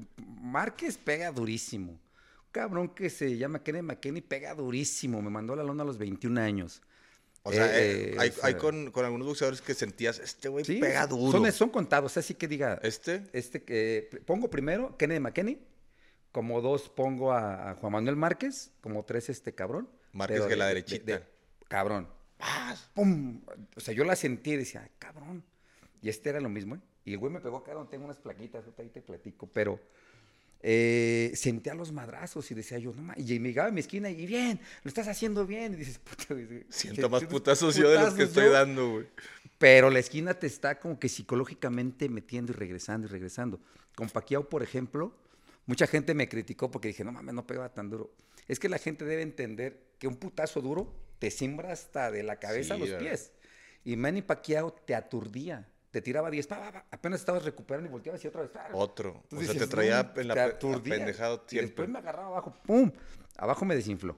Márquez 0.41 0.97
pega 0.97 1.31
durísimo. 1.31 1.91
Un 1.91 1.99
cabrón 2.51 2.89
que 2.89 3.09
se 3.09 3.37
llama 3.37 3.63
Kenny 3.63 3.81
McKinney 3.81 4.21
pega 4.21 4.55
durísimo. 4.55 5.21
Me 5.21 5.29
mandó 5.29 5.53
a 5.53 5.57
la 5.57 5.63
lona 5.63 5.83
a 5.83 5.85
los 5.85 5.97
21 5.97 6.41
años. 6.41 6.81
O 7.47 7.51
sea, 7.51 7.79
eh, 7.79 8.15
eh, 8.19 8.33
hay, 8.41 8.55
con, 8.55 8.91
algunos 8.95 9.27
boxeadores 9.27 9.61
que 9.61 9.75
sentías, 9.75 10.17
este 10.17 10.49
güey 10.49 10.65
pega 10.65 11.05
duro. 11.05 11.31
Son, 11.31 11.51
son 11.51 11.69
contados, 11.69 12.17
así 12.17 12.33
que 12.33 12.47
diga. 12.47 12.79
¿Este? 12.81 13.21
Este 13.33 13.61
que 13.61 14.09
pongo 14.25 14.49
primero 14.49 14.97
Kennedy 14.97 15.19
McKenney, 15.19 15.61
como 16.31 16.59
dos 16.61 16.89
pongo 16.89 17.33
a, 17.33 17.75
Juan 17.75 17.93
Manuel 17.93 18.15
Márquez, 18.15 18.71
como 18.81 19.05
tres 19.05 19.29
este 19.29 19.53
cabrón. 19.53 19.87
Márquez 20.11 20.41
que 20.47 20.55
la 20.55 20.65
derechita. 20.65 21.21
cabrón. 21.67 22.09
¡Pum! 22.95 23.43
O 23.75 23.79
sea, 23.79 23.93
yo 23.93 24.05
la 24.05 24.15
sentí 24.15 24.53
y 24.53 24.57
decía, 24.57 24.89
cabrón. 24.97 25.43
Y 26.01 26.09
este 26.09 26.31
era 26.31 26.39
lo 26.39 26.49
mismo, 26.49 26.75
¿eh? 26.75 26.79
Y 27.03 27.13
el 27.13 27.19
güey 27.19 27.31
me 27.31 27.41
pegó 27.41 27.57
acá 27.57 27.75
donde 27.75 27.91
tengo 27.91 28.05
unas 28.05 28.17
plaquitas, 28.17 28.65
ahí 28.79 28.89
te 28.89 29.03
platico, 29.03 29.45
pero 29.45 29.79
eh, 30.61 31.31
sentía 31.35 31.75
los 31.75 31.91
madrazos 31.91 32.49
y 32.49 32.55
decía 32.55 32.79
yo, 32.79 32.93
no 32.93 33.13
y 33.15 33.39
me 33.39 33.49
llegaba 33.49 33.69
a 33.69 33.71
mi 33.71 33.81
esquina 33.81 34.09
y 34.09 34.25
bien, 34.25 34.59
lo 34.83 34.89
estás 34.89 35.07
haciendo 35.07 35.45
bien. 35.45 35.73
Y 35.73 35.77
dices, 35.77 35.99
puta, 36.03 36.35
Siento 36.69 37.09
más 37.09 37.23
putazos 37.25 37.75
yo 37.75 37.89
de 37.89 37.99
los 37.99 38.13
que 38.13 38.23
estoy 38.23 38.49
dando, 38.49 38.91
güey. 38.91 39.07
Pero 39.57 39.89
la 39.89 39.99
esquina 39.99 40.33
te 40.33 40.47
está 40.47 40.79
como 40.79 40.99
que 40.99 41.07
psicológicamente 41.07 42.09
metiendo 42.09 42.51
y 42.51 42.55
regresando 42.55 43.07
y 43.07 43.09
regresando. 43.09 43.59
Con 43.95 44.09
Paquiao, 44.09 44.49
por 44.49 44.63
ejemplo, 44.63 45.15
mucha 45.65 45.87
gente 45.87 46.13
me 46.13 46.27
criticó 46.27 46.69
porque 46.69 46.89
dije, 46.89 47.03
no 47.03 47.11
mames, 47.11 47.33
no 47.33 47.47
pegaba 47.47 47.73
tan 47.73 47.89
duro. 47.89 48.13
Es 48.47 48.59
que 48.59 48.67
la 48.67 48.77
gente 48.77 49.05
debe 49.05 49.21
entender 49.21 49.81
que 49.97 50.07
un 50.07 50.15
putazo 50.15 50.61
duro 50.61 50.93
te 51.19 51.31
simbra 51.31 51.71
hasta 51.71 52.11
de 52.11 52.23
la 52.23 52.37
cabeza 52.39 52.73
a 52.73 52.77
los 52.77 52.89
pies. 52.89 53.31
Y 53.83 53.95
Manny 53.95 54.21
Paquiao 54.21 54.73
te 54.73 54.95
aturdía 54.95 55.67
te 55.95 56.01
tiraba 56.01 56.29
10, 56.29 56.49
apenas 56.91 57.21
estabas 57.21 57.45
recuperando 57.45 57.87
y 57.87 57.91
volteabas 57.93 58.21
y 58.21 58.27
otra 58.27 58.41
vez. 58.41 58.51
Otro. 58.73 59.23
o 59.31 59.41
sea, 59.41 59.53
te 59.53 59.65
traía 59.65 60.11
en 60.17 60.27
la, 60.27 60.59
pendejado 60.59 61.39
tiempo. 61.39 61.63
Y 61.63 61.67
después 61.67 61.87
me 61.87 61.99
agarraba 61.99 62.27
abajo, 62.27 62.53
¡pum! 62.65 62.91
Abajo 63.37 63.63
me 63.63 63.75
desinfló. 63.75 64.17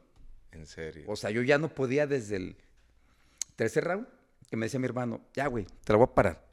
En 0.52 0.66
serio. 0.66 1.04
O 1.06 1.16
sea, 1.16 1.30
yo 1.30 1.44
ya 1.44 1.60
no 1.60 1.70
podía 1.70 2.08
desde 2.08 2.38
el 2.38 2.58
tercer 3.56 3.84
round, 3.84 4.08
que 4.50 4.58
me 4.58 4.66
decía 4.66 4.80
mi 4.80 4.88
hermano, 4.88 5.22
ya, 5.36 5.46
güey, 5.46 5.68
te 5.84 5.94
la 5.94 5.98
voy 5.98 6.08
a 6.10 6.16
parar. 6.16 6.47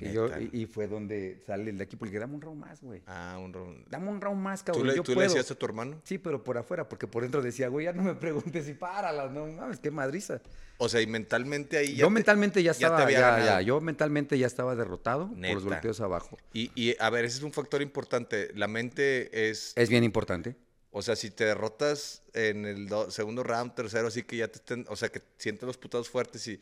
Y, 0.00 0.12
yo, 0.12 0.28
y, 0.52 0.66
fue 0.66 0.86
donde 0.86 1.42
sale 1.46 1.70
el 1.70 1.78
de 1.78 1.84
aquí, 1.84 1.96
porque 1.96 2.18
dame 2.18 2.34
un 2.34 2.40
round 2.40 2.60
más, 2.60 2.80
güey. 2.82 3.02
Ah, 3.06 3.38
un 3.42 3.52
round. 3.52 3.88
Dame 3.88 4.08
un 4.08 4.20
round 4.20 4.40
más, 4.40 4.62
cabrón. 4.62 4.86
¿Tú, 4.86 4.92
le, 4.94 5.02
¿tú 5.02 5.14
le 5.14 5.22
decías 5.22 5.50
a 5.50 5.54
tu 5.54 5.66
hermano? 5.66 6.00
Sí, 6.04 6.18
pero 6.18 6.44
por 6.44 6.56
afuera, 6.58 6.88
porque 6.88 7.06
por 7.06 7.22
dentro 7.22 7.42
decía, 7.42 7.68
güey, 7.68 7.86
ya 7.86 7.92
no 7.92 8.02
me 8.02 8.14
preguntes 8.14 8.66
si 8.66 8.74
párala, 8.74 9.28
no 9.28 9.46
mames, 9.46 9.80
qué 9.80 9.90
madriza. 9.90 10.40
O 10.78 10.88
sea, 10.88 11.00
y 11.00 11.06
mentalmente 11.08 11.76
ahí 11.76 11.94
ya. 11.94 12.02
Yo 12.02 12.10
mentalmente 12.10 12.62
ya 12.62 12.70
estaba, 12.70 13.10
ya, 13.10 13.44
ya, 13.44 13.60
yo 13.62 13.80
mentalmente 13.80 14.38
ya 14.38 14.46
estaba 14.46 14.76
derrotado 14.76 15.28
por 15.28 15.54
los 15.54 15.64
golpeos 15.64 16.00
abajo. 16.00 16.38
Y, 16.52 16.70
y, 16.76 16.96
a 17.00 17.10
ver, 17.10 17.24
ese 17.24 17.38
es 17.38 17.42
un 17.42 17.52
factor 17.52 17.82
importante. 17.82 18.52
La 18.54 18.68
mente 18.68 19.50
es. 19.50 19.72
Es 19.76 19.88
bien 19.88 20.04
importante. 20.04 20.56
O 20.90 21.02
sea, 21.02 21.16
si 21.16 21.30
te 21.30 21.44
derrotas 21.44 22.22
en 22.32 22.64
el 22.64 22.88
segundo 23.10 23.42
round, 23.42 23.74
tercero, 23.74 24.08
así 24.08 24.22
que 24.22 24.36
ya 24.36 24.48
te 24.48 24.58
estén. 24.58 24.86
O 24.88 24.96
sea, 24.96 25.08
que 25.08 25.20
sientes 25.36 25.66
los 25.66 25.76
putados 25.76 26.08
fuertes 26.08 26.46
y. 26.46 26.60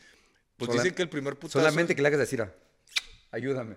Pues 0.57 0.73
dicen 0.73 0.95
que 0.95 1.03
el 1.03 1.11
primer 1.11 1.37
putazo. 1.37 1.59
Solamente 1.59 1.95
que 1.95 2.01
le 2.01 2.09
hagas 2.09 2.21
decir, 2.21 2.43
ayúdame. 3.37 3.77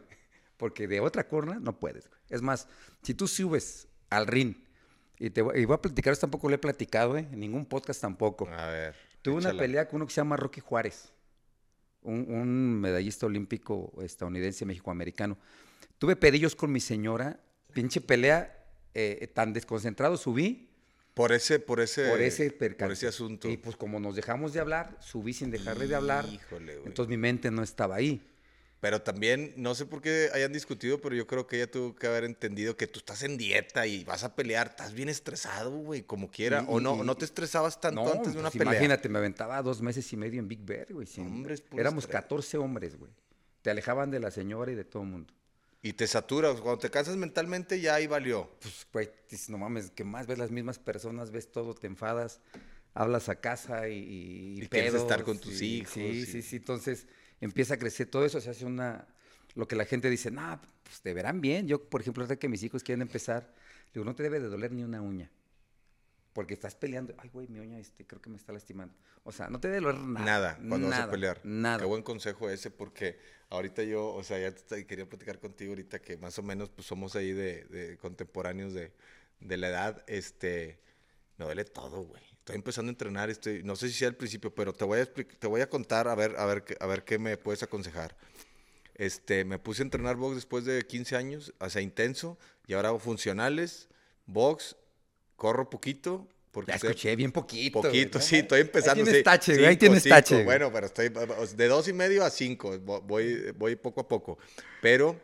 Porque 0.58 0.88
de 0.88 1.00
otra 1.00 1.28
corna 1.28 1.60
no 1.60 1.80
puedes. 1.80 2.10
Es 2.30 2.42
más, 2.42 2.68
si 3.02 3.14
tú 3.14 3.28
subes 3.28 3.88
al 4.10 4.28
ring, 4.28 4.56
y, 5.20 5.30
te 5.30 5.42
voy, 5.42 5.68
a 5.70 5.78
platicar, 5.82 6.14
esto 6.14 6.28
tampoco 6.28 6.48
lo 6.48 6.56
he 6.56 6.60
platicado, 6.60 7.18
¿eh? 7.18 7.28
en 7.32 7.40
ningún 7.40 7.66
podcast 7.66 8.02
tampoco. 8.02 8.48
A 8.48 8.68
ver. 8.68 8.96
Tuve 9.22 9.36
una 9.36 9.54
pelea 9.54 9.88
con 9.88 9.98
uno 9.98 10.08
que 10.08 10.14
se 10.14 10.22
llama 10.22 10.38
Rocky 10.38 10.62
Juárez, 10.62 11.12
un, 12.04 12.80
medallista 12.80 13.26
olímpico 13.26 13.92
estadounidense, 14.02 14.66
mexicoamericano. 14.66 15.38
Tuve 15.98 16.16
pedillos 16.16 16.56
con 16.56 16.72
mi 16.72 16.80
señora, 16.80 17.38
pinche 17.74 18.00
pelea, 18.00 18.66
eh, 18.94 19.30
tan 19.34 19.52
desconcentrado 19.52 20.16
subí. 20.16 20.70
Por 21.14 21.34
ese, 21.34 21.60
por 21.60 21.82
ese, 21.82 22.10
por 22.10 22.22
ese, 22.22 22.50
por 22.52 22.92
ese 22.94 23.08
asunto. 23.08 23.50
Y 23.50 23.58
pues 23.58 23.76
como 23.76 24.00
nos 24.00 24.16
dejamos 24.16 24.54
de 24.54 24.62
hablar, 24.62 24.98
subí 25.02 25.34
sin 25.34 25.52
dejarle 25.52 25.88
de 25.88 25.96
hablar. 25.96 26.26
Híjole, 26.26 26.78
güey. 26.78 26.88
Entonces 26.88 27.10
mi 27.10 27.18
mente 27.18 27.52
no 27.52 27.62
estaba 27.62 27.96
ahí. 27.96 28.26
Pero 28.80 29.02
también, 29.02 29.54
no 29.58 29.76
sé 29.76 29.86
por 29.86 30.02
qué 30.02 30.30
hayan 30.34 30.54
discutido, 30.54 31.02
pero 31.02 31.14
yo 31.14 31.28
creo 31.28 31.48
que 31.48 31.58
ella 31.58 31.70
tuvo 31.70 31.96
que 31.96 32.08
haber 32.08 32.24
entendido 32.24 32.78
que 32.78 32.88
tú 32.88 33.00
estás 33.00 33.24
en 33.24 33.38
dieta 33.38 33.86
y 33.88 34.06
vas 34.06 34.24
a 34.24 34.36
pelear, 34.36 34.68
estás 34.68 34.94
bien 34.94 35.10
estresado, 35.10 35.72
güey, 35.72 36.04
como 36.04 36.32
quiera. 36.32 36.64
o 36.68 36.80
no, 36.80 37.04
no 37.04 37.16
te 37.16 37.26
estresabas 37.26 37.82
tanto 37.82 38.10
antes 38.12 38.34
de 38.34 38.40
una 38.40 38.50
pues 38.50 38.58
pelea. 38.58 38.76
Imagínate, 38.76 39.10
me 39.10 39.20
aventaba 39.20 39.62
dos 39.62 39.82
meses 39.82 40.12
y 40.14 40.18
medio 40.18 40.40
en 40.40 40.48
Big 40.48 40.64
Bear, 40.64 40.94
güey. 40.94 41.08
Hombres, 41.18 41.64
Éramos 41.74 42.08
14 42.08 42.58
hombres, 42.58 42.98
güey. 42.98 43.12
Te 43.62 43.70
alejaban 43.70 44.12
de 44.12 44.22
la 44.22 44.32
señora 44.32 44.72
y 44.72 44.76
de 44.76 44.86
todo 44.86 45.04
el 45.04 45.10
mundo. 45.10 45.34
Y 45.82 45.94
te 45.94 46.08
saturas, 46.08 46.62
cuando 46.62 46.80
te 46.80 46.90
cansas 46.90 47.18
mentalmente 47.18 47.82
ya 47.82 47.96
ahí 47.96 48.08
valió. 48.08 48.50
Pues, 48.62 48.88
güey, 48.94 49.10
no 49.50 49.58
mames, 49.58 49.92
que 49.92 50.06
más 50.06 50.28
ves 50.28 50.38
las 50.38 50.52
mismas 50.52 50.80
personas, 50.80 51.32
ves 51.32 51.52
todo, 51.52 51.74
te 51.74 51.88
enfadas, 51.88 52.40
hablas 52.94 53.28
a 53.28 53.36
casa 53.42 53.90
y, 53.90 54.62
y, 54.62 54.68
quieres 54.68 54.94
estar 54.94 55.24
con 55.24 55.38
tus 55.38 55.62
hijos. 55.62 55.94
Sí, 55.94 56.26
sí, 56.26 56.42
sí, 56.42 56.56
entonces 56.58 57.08
empieza 57.42 57.76
a 57.76 57.78
crecer 57.78 58.08
todo 58.10 58.26
eso, 58.26 58.40
se 58.42 58.50
hace 58.50 58.66
una, 58.66 59.08
lo 59.56 59.68
que 59.68 59.76
la 59.76 59.86
gente 59.86 60.10
dice, 60.10 60.32
no, 60.32 60.60
pues 60.84 61.02
te 61.02 61.14
verán 61.14 61.42
bien. 61.42 61.68
Yo, 61.68 61.90
por 61.90 62.02
ejemplo, 62.02 62.24
ahora 62.24 62.36
que 62.38 62.50
mis 62.50 62.64
hijos 62.64 62.84
quieren 62.84 63.02
empezar, 63.02 63.54
digo, 63.94 64.06
no 64.06 64.16
te 64.16 64.24
debe 64.24 64.40
de 64.40 64.48
doler 64.48 64.72
ni 64.72 64.84
una 64.84 65.02
uña. 65.02 65.32
Porque 66.34 66.54
estás 66.54 66.76
peleando, 66.76 67.14
ay, 67.18 67.30
güey, 67.34 67.48
mi 67.48 67.60
uña 67.60 67.80
este, 67.80 68.06
creo 68.06 68.22
que 68.22 68.30
me 68.30 68.38
está 68.38 68.54
lastimando. 68.54 68.94
O 69.24 69.32
sea, 69.32 69.50
no 69.50 69.60
te 69.60 69.68
debe 69.68 69.82
doler 69.88 70.00
nada. 70.02 70.26
Nada, 70.26 70.56
cuando 70.56 70.88
vas 70.88 70.96
a 70.96 71.00
nada, 71.02 71.12
pelear. 71.12 71.42
Nada. 71.44 71.80
Qué 71.80 71.86
buen 71.86 72.04
consejo 72.04 72.50
ese, 72.50 72.70
porque 72.72 73.20
ahorita 73.50 73.84
yo, 73.84 74.14
o 74.14 74.24
sea, 74.24 74.40
ya 74.40 74.54
te- 74.54 74.86
quería 74.86 75.10
platicar 75.10 75.40
contigo 75.40 75.72
ahorita 75.72 76.00
que 76.00 76.18
más 76.18 76.38
o 76.38 76.44
menos 76.44 76.70
pues 76.70 76.88
somos 76.88 77.16
ahí 77.16 77.32
de, 77.34 77.66
de 77.66 77.98
contemporáneos 77.98 78.74
de, 78.74 78.94
de 79.40 79.58
la 79.58 79.70
edad, 79.70 80.04
este, 80.08 80.80
me 81.38 81.46
duele 81.46 81.66
todo, 81.66 82.04
güey. 82.04 82.22
Estoy 82.50 82.58
empezando 82.58 82.90
a 82.90 82.94
entrenar, 82.94 83.30
estoy, 83.30 83.62
no 83.62 83.76
sé 83.76 83.90
si 83.90 83.94
sea 83.94 84.08
al 84.08 84.16
principio, 84.16 84.52
pero 84.56 84.74
te 84.74 84.84
voy 84.84 85.00
a 85.00 85.06
te 85.06 85.46
voy 85.48 85.62
a 85.62 85.70
contar 85.70 86.08
a 86.08 86.16
ver, 86.16 86.36
a 86.36 86.48
ver, 86.48 86.64
a 86.80 86.88
ver 86.88 87.04
qué 87.04 87.20
me 87.20 87.38
puedes 87.38 87.62
aconsejar. 87.62 88.16
Este, 88.96 89.46
me 89.46 89.60
puse 89.60 89.84
a 89.84 89.86
entrenar 89.86 90.16
box 90.16 90.34
después 90.36 90.66
de 90.66 90.82
15 90.86 91.16
años, 91.16 91.54
o 91.60 91.70
sea, 91.70 91.84
intenso, 91.84 92.40
y 92.66 92.74
ahora 92.74 92.90
hago 92.90 92.98
funcionales, 92.98 93.88
box, 94.26 94.76
corro 95.36 95.70
poquito, 95.70 96.28
porque 96.52 96.72
escuché 96.72 97.16
bien 97.16 97.32
poquito. 97.32 97.82
güey, 97.82 97.92
Poquito, 97.92 98.18
¿no? 98.18 98.26
sí, 98.26 98.38
estoy 98.38 98.62
empezando. 98.62 98.94
Ahí 98.94 99.04
tienes 99.04 99.18
sí. 99.20 99.24
tache, 99.24 99.54
güey, 99.54 99.66
ahí 99.68 99.78
tienes 99.78 100.02
cinco, 100.04 100.16
tache. 100.16 100.44
Bueno, 100.44 100.72
pero 100.74 100.88
estoy 100.88 101.10
de 101.56 101.68
dos 101.68 101.88
y 101.88 101.94
medio 101.94 102.26
a 102.26 102.32
cinco, 102.32 102.74
vo- 102.80 103.02
voy, 103.04 103.52
voy 103.56 103.76
poco 103.76 104.02
a 104.02 104.08
poco. 104.08 104.40
Pero, 104.82 105.16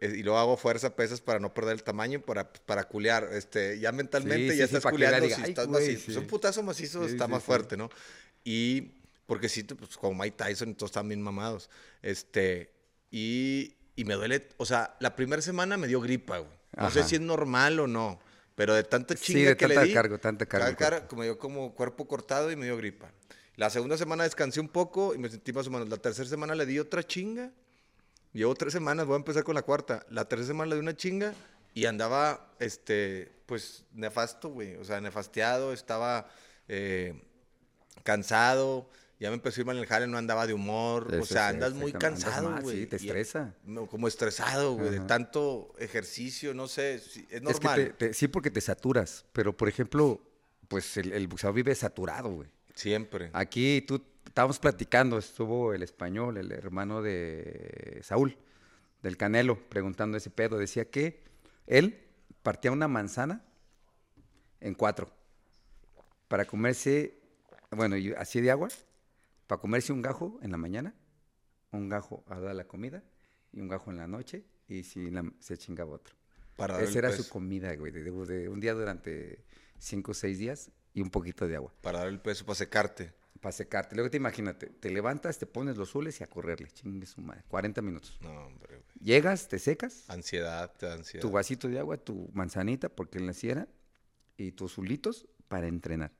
y 0.00 0.22
luego 0.22 0.38
hago 0.38 0.56
fuerza, 0.56 0.96
pesas 0.96 1.20
para 1.20 1.38
no 1.38 1.52
perder 1.52 1.74
el 1.74 1.82
tamaño, 1.82 2.20
para, 2.20 2.52
para 2.52 2.84
culear. 2.84 3.28
Este, 3.32 3.78
ya 3.78 3.92
mentalmente 3.92 4.52
Sí, 4.52 4.58
ya 4.58 4.66
sí, 4.66 4.70
sí, 4.70 4.76
estás 4.76 4.84
vea, 4.84 4.90
culeando, 4.90 5.24
diga, 5.26 5.36
si 5.36 5.42
"Ay, 5.42 5.48
estás 5.50 5.66
güey", 5.66 5.94
macizo. 5.94 6.12
sí. 6.12 6.18
Un 6.18 6.26
putazo 6.26 6.62
macizo 6.62 7.04
Sí, 7.06 7.12
está 7.12 7.26
sí, 7.26 7.30
más 7.30 7.42
sí. 7.42 7.46
fuerte, 7.46 7.76
¿no? 7.76 7.90
Y, 8.44 8.92
porque 9.26 9.48
sí, 9.48 9.62
pues 9.64 9.96
como 9.96 10.22
Mike 10.22 10.36
Tyson 10.36 10.74
todos 10.74 10.90
están 10.90 11.06
bien 11.08 11.20
mamados. 11.22 11.68
Este, 12.02 12.72
y, 13.10 13.76
y 13.96 14.04
me 14.04 14.14
duele, 14.14 14.48
o 14.56 14.64
sea, 14.66 14.96
la 15.00 15.14
primera 15.16 15.42
semana 15.42 15.76
me 15.76 15.86
dio 15.86 16.00
gripa, 16.00 16.38
güey. 16.38 16.52
No 16.76 16.90
sé 16.90 17.00
Ajá. 17.00 17.08
si 17.08 17.14
es 17.16 17.20
normal 17.20 17.80
o 17.80 17.86
no, 17.86 18.20
pero 18.54 18.74
de 18.74 18.84
tanta 18.84 19.16
Sí, 19.16 19.34
chinga 19.34 19.50
de 19.50 19.56
que 19.56 19.68
le 19.68 19.74
tanta 19.74 19.86
di, 19.88 19.92
cargo, 19.94 20.18
tanta 20.18 20.46
cargo 20.46 20.76
cara- 20.78 21.06
como 21.08 21.24
yo 21.24 21.38
como 21.38 21.74
cuerpo 21.74 22.06
cortado 22.08 22.50
y 22.50 22.56
me 22.56 22.64
dio 22.66 22.76
gripa. 22.76 23.12
La 23.56 23.68
segunda 23.68 23.98
semana 23.98 24.24
descansé 24.24 24.60
un 24.60 24.68
poco 24.68 25.14
y 25.14 25.18
me 25.18 25.28
sentí 25.28 25.52
más 25.52 25.66
o 25.66 25.70
menos. 25.70 25.88
La 25.90 25.96
tercera 25.98 26.28
semana 26.28 26.54
le 26.54 26.64
di 26.64 26.78
otra 26.78 27.02
chinga. 27.06 27.50
Llevo 28.32 28.54
tres 28.54 28.72
semanas, 28.72 29.06
voy 29.06 29.14
a 29.14 29.16
empezar 29.18 29.42
con 29.44 29.54
la 29.54 29.62
cuarta. 29.62 30.04
La 30.10 30.24
tercera 30.26 30.48
semana 30.48 30.74
di 30.74 30.80
una 30.80 30.94
chinga 30.96 31.34
y 31.74 31.86
andaba, 31.86 32.52
este, 32.60 33.32
pues, 33.46 33.84
nefasto, 33.92 34.50
güey. 34.50 34.76
O 34.76 34.84
sea, 34.84 35.00
nefasteado, 35.00 35.72
estaba 35.72 36.28
eh, 36.68 37.20
cansado. 38.04 38.88
Ya 39.18 39.28
me 39.28 39.34
empezó 39.34 39.60
a 39.60 39.62
ir 39.62 39.66
mal 39.66 39.76
en 39.76 39.82
el 39.82 39.88
jale, 39.88 40.06
no 40.06 40.16
andaba 40.16 40.46
de 40.46 40.54
humor. 40.54 41.08
o 41.12 41.16
Eso 41.16 41.26
sea, 41.26 41.48
sí, 41.50 41.54
andas 41.54 41.74
muy 41.74 41.92
cansado, 41.92 42.56
güey. 42.62 42.80
sí, 42.80 42.86
te 42.86 42.96
Y- 42.96 43.06
estresa. 43.06 43.54
no, 43.64 43.86
como 43.86 44.08
estresado, 44.08 44.74
güey, 44.74 44.90
de 44.90 45.00
tanto 45.00 45.74
ejercicio, 45.78 46.54
no 46.54 46.68
sé, 46.68 46.94
es 46.94 47.16
Es 47.16 47.26
que 47.28 47.40
normal. 47.40 47.94
te- 47.98 48.08
te- 48.08 48.14
sí, 48.14 48.28
porque 48.28 48.50
te 48.50 48.60
saturas. 48.62 49.26
Pero, 49.32 49.54
por 49.56 49.68
ejemplo, 49.68 50.22
pues 50.68 50.96
el, 50.96 51.12
el 51.12 51.26
boxeador 51.28 51.54
vive 51.54 51.74
saturado, 51.74 52.30
güey. 52.30 52.48
Siempre. 52.74 53.28
Aquí 53.34 53.82
tú 53.86 54.02
estábamos 54.30 54.60
platicando, 54.60 55.18
estuvo 55.18 55.74
el 55.74 55.82
español, 55.82 56.36
el 56.36 56.52
hermano 56.52 57.02
de 57.02 57.98
Saúl, 58.04 58.36
del 59.02 59.16
Canelo, 59.16 59.58
preguntando 59.68 60.16
ese 60.16 60.30
pedo. 60.30 60.56
Decía 60.56 60.88
que 60.88 61.20
él 61.66 61.98
partía 62.44 62.70
una 62.70 62.86
manzana 62.86 63.44
en 64.60 64.74
cuatro 64.74 65.10
para 66.28 66.44
comerse, 66.44 67.18
bueno, 67.72 67.96
y 67.96 68.12
así 68.12 68.40
de 68.40 68.52
agua, 68.52 68.68
para 69.48 69.60
comerse 69.60 69.92
un 69.92 70.00
gajo 70.00 70.38
en 70.42 70.52
la 70.52 70.56
mañana, 70.58 70.94
un 71.72 71.88
gajo 71.88 72.22
a 72.28 72.36
la 72.38 72.64
comida 72.68 73.02
y 73.52 73.60
un 73.60 73.66
gajo 73.66 73.90
en 73.90 73.96
la 73.96 74.06
noche, 74.06 74.44
y 74.68 74.84
si 74.84 75.10
la- 75.10 75.28
se 75.40 75.58
chingaba 75.58 75.90
otro. 75.94 76.14
Para 76.54 76.74
dar 76.74 76.84
Esa 76.84 76.98
era 77.00 77.10
peso. 77.10 77.24
su 77.24 77.28
comida, 77.30 77.74
güey, 77.74 77.90
de, 77.90 78.04
de- 78.04 78.26
de 78.26 78.48
un 78.48 78.60
día 78.60 78.74
durante 78.74 79.44
cinco 79.78 80.12
o 80.12 80.14
seis 80.14 80.38
días 80.38 80.70
y 80.94 81.00
un 81.00 81.10
poquito 81.10 81.48
de 81.48 81.56
agua 81.56 81.72
Para 81.80 81.98
dar 82.00 82.08
el 82.08 82.20
peso, 82.20 82.44
para 82.44 82.54
secarte. 82.54 83.12
Para 83.40 83.52
secarte. 83.52 83.94
Luego 83.94 84.10
te 84.10 84.18
imagínate, 84.18 84.66
te 84.66 84.90
levantas, 84.90 85.38
te 85.38 85.46
pones 85.46 85.76
los 85.76 85.90
zules 85.90 86.20
y 86.20 86.24
a 86.24 86.26
correrle, 86.26 86.68
chingue 86.70 87.06
su 87.06 87.20
madre, 87.22 87.42
40 87.48 87.80
minutos. 87.82 88.18
No, 88.20 88.46
hombre, 88.46 88.76
güey. 88.76 88.84
Llegas, 89.02 89.48
te 89.48 89.58
secas, 89.58 90.04
Ansiedad, 90.08 90.72
te 90.76 90.86
da 90.86 90.94
ansiedad. 90.94 91.22
tu 91.22 91.30
vasito 91.30 91.68
de 91.68 91.78
agua, 91.78 91.96
tu 91.96 92.28
manzanita, 92.34 92.88
porque 92.88 93.18
en 93.18 93.26
la 93.26 93.32
sierra, 93.32 93.66
y 94.36 94.52
tus 94.52 94.74
zulitos 94.74 95.26
para 95.48 95.66
entrenar. 95.68 96.12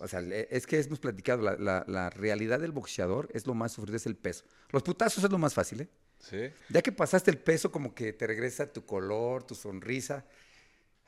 O 0.00 0.06
sea, 0.06 0.20
es 0.20 0.66
que 0.66 0.78
hemos 0.80 1.00
platicado, 1.00 1.42
la, 1.42 1.56
la- 1.56 1.84
la 1.88 2.10
realidad 2.10 2.60
del 2.60 2.70
boxeador 2.70 3.28
es 3.34 3.46
lo 3.48 3.54
más 3.54 3.72
sufrido, 3.72 3.96
es 3.96 4.06
el 4.06 4.16
peso. 4.16 4.44
Los 4.70 4.84
putazos 4.84 5.24
es 5.24 5.30
lo 5.30 5.38
más 5.38 5.54
fácil, 5.54 5.80
¿eh? 5.80 5.88
Sí. 6.20 6.50
Ya 6.68 6.82
que 6.82 6.92
pasaste 6.92 7.30
el 7.32 7.38
peso, 7.38 7.72
como 7.72 7.94
que 7.94 8.12
te 8.12 8.26
regresa 8.26 8.72
tu 8.72 8.86
color, 8.86 9.42
tu 9.44 9.54
sonrisa. 9.56 10.24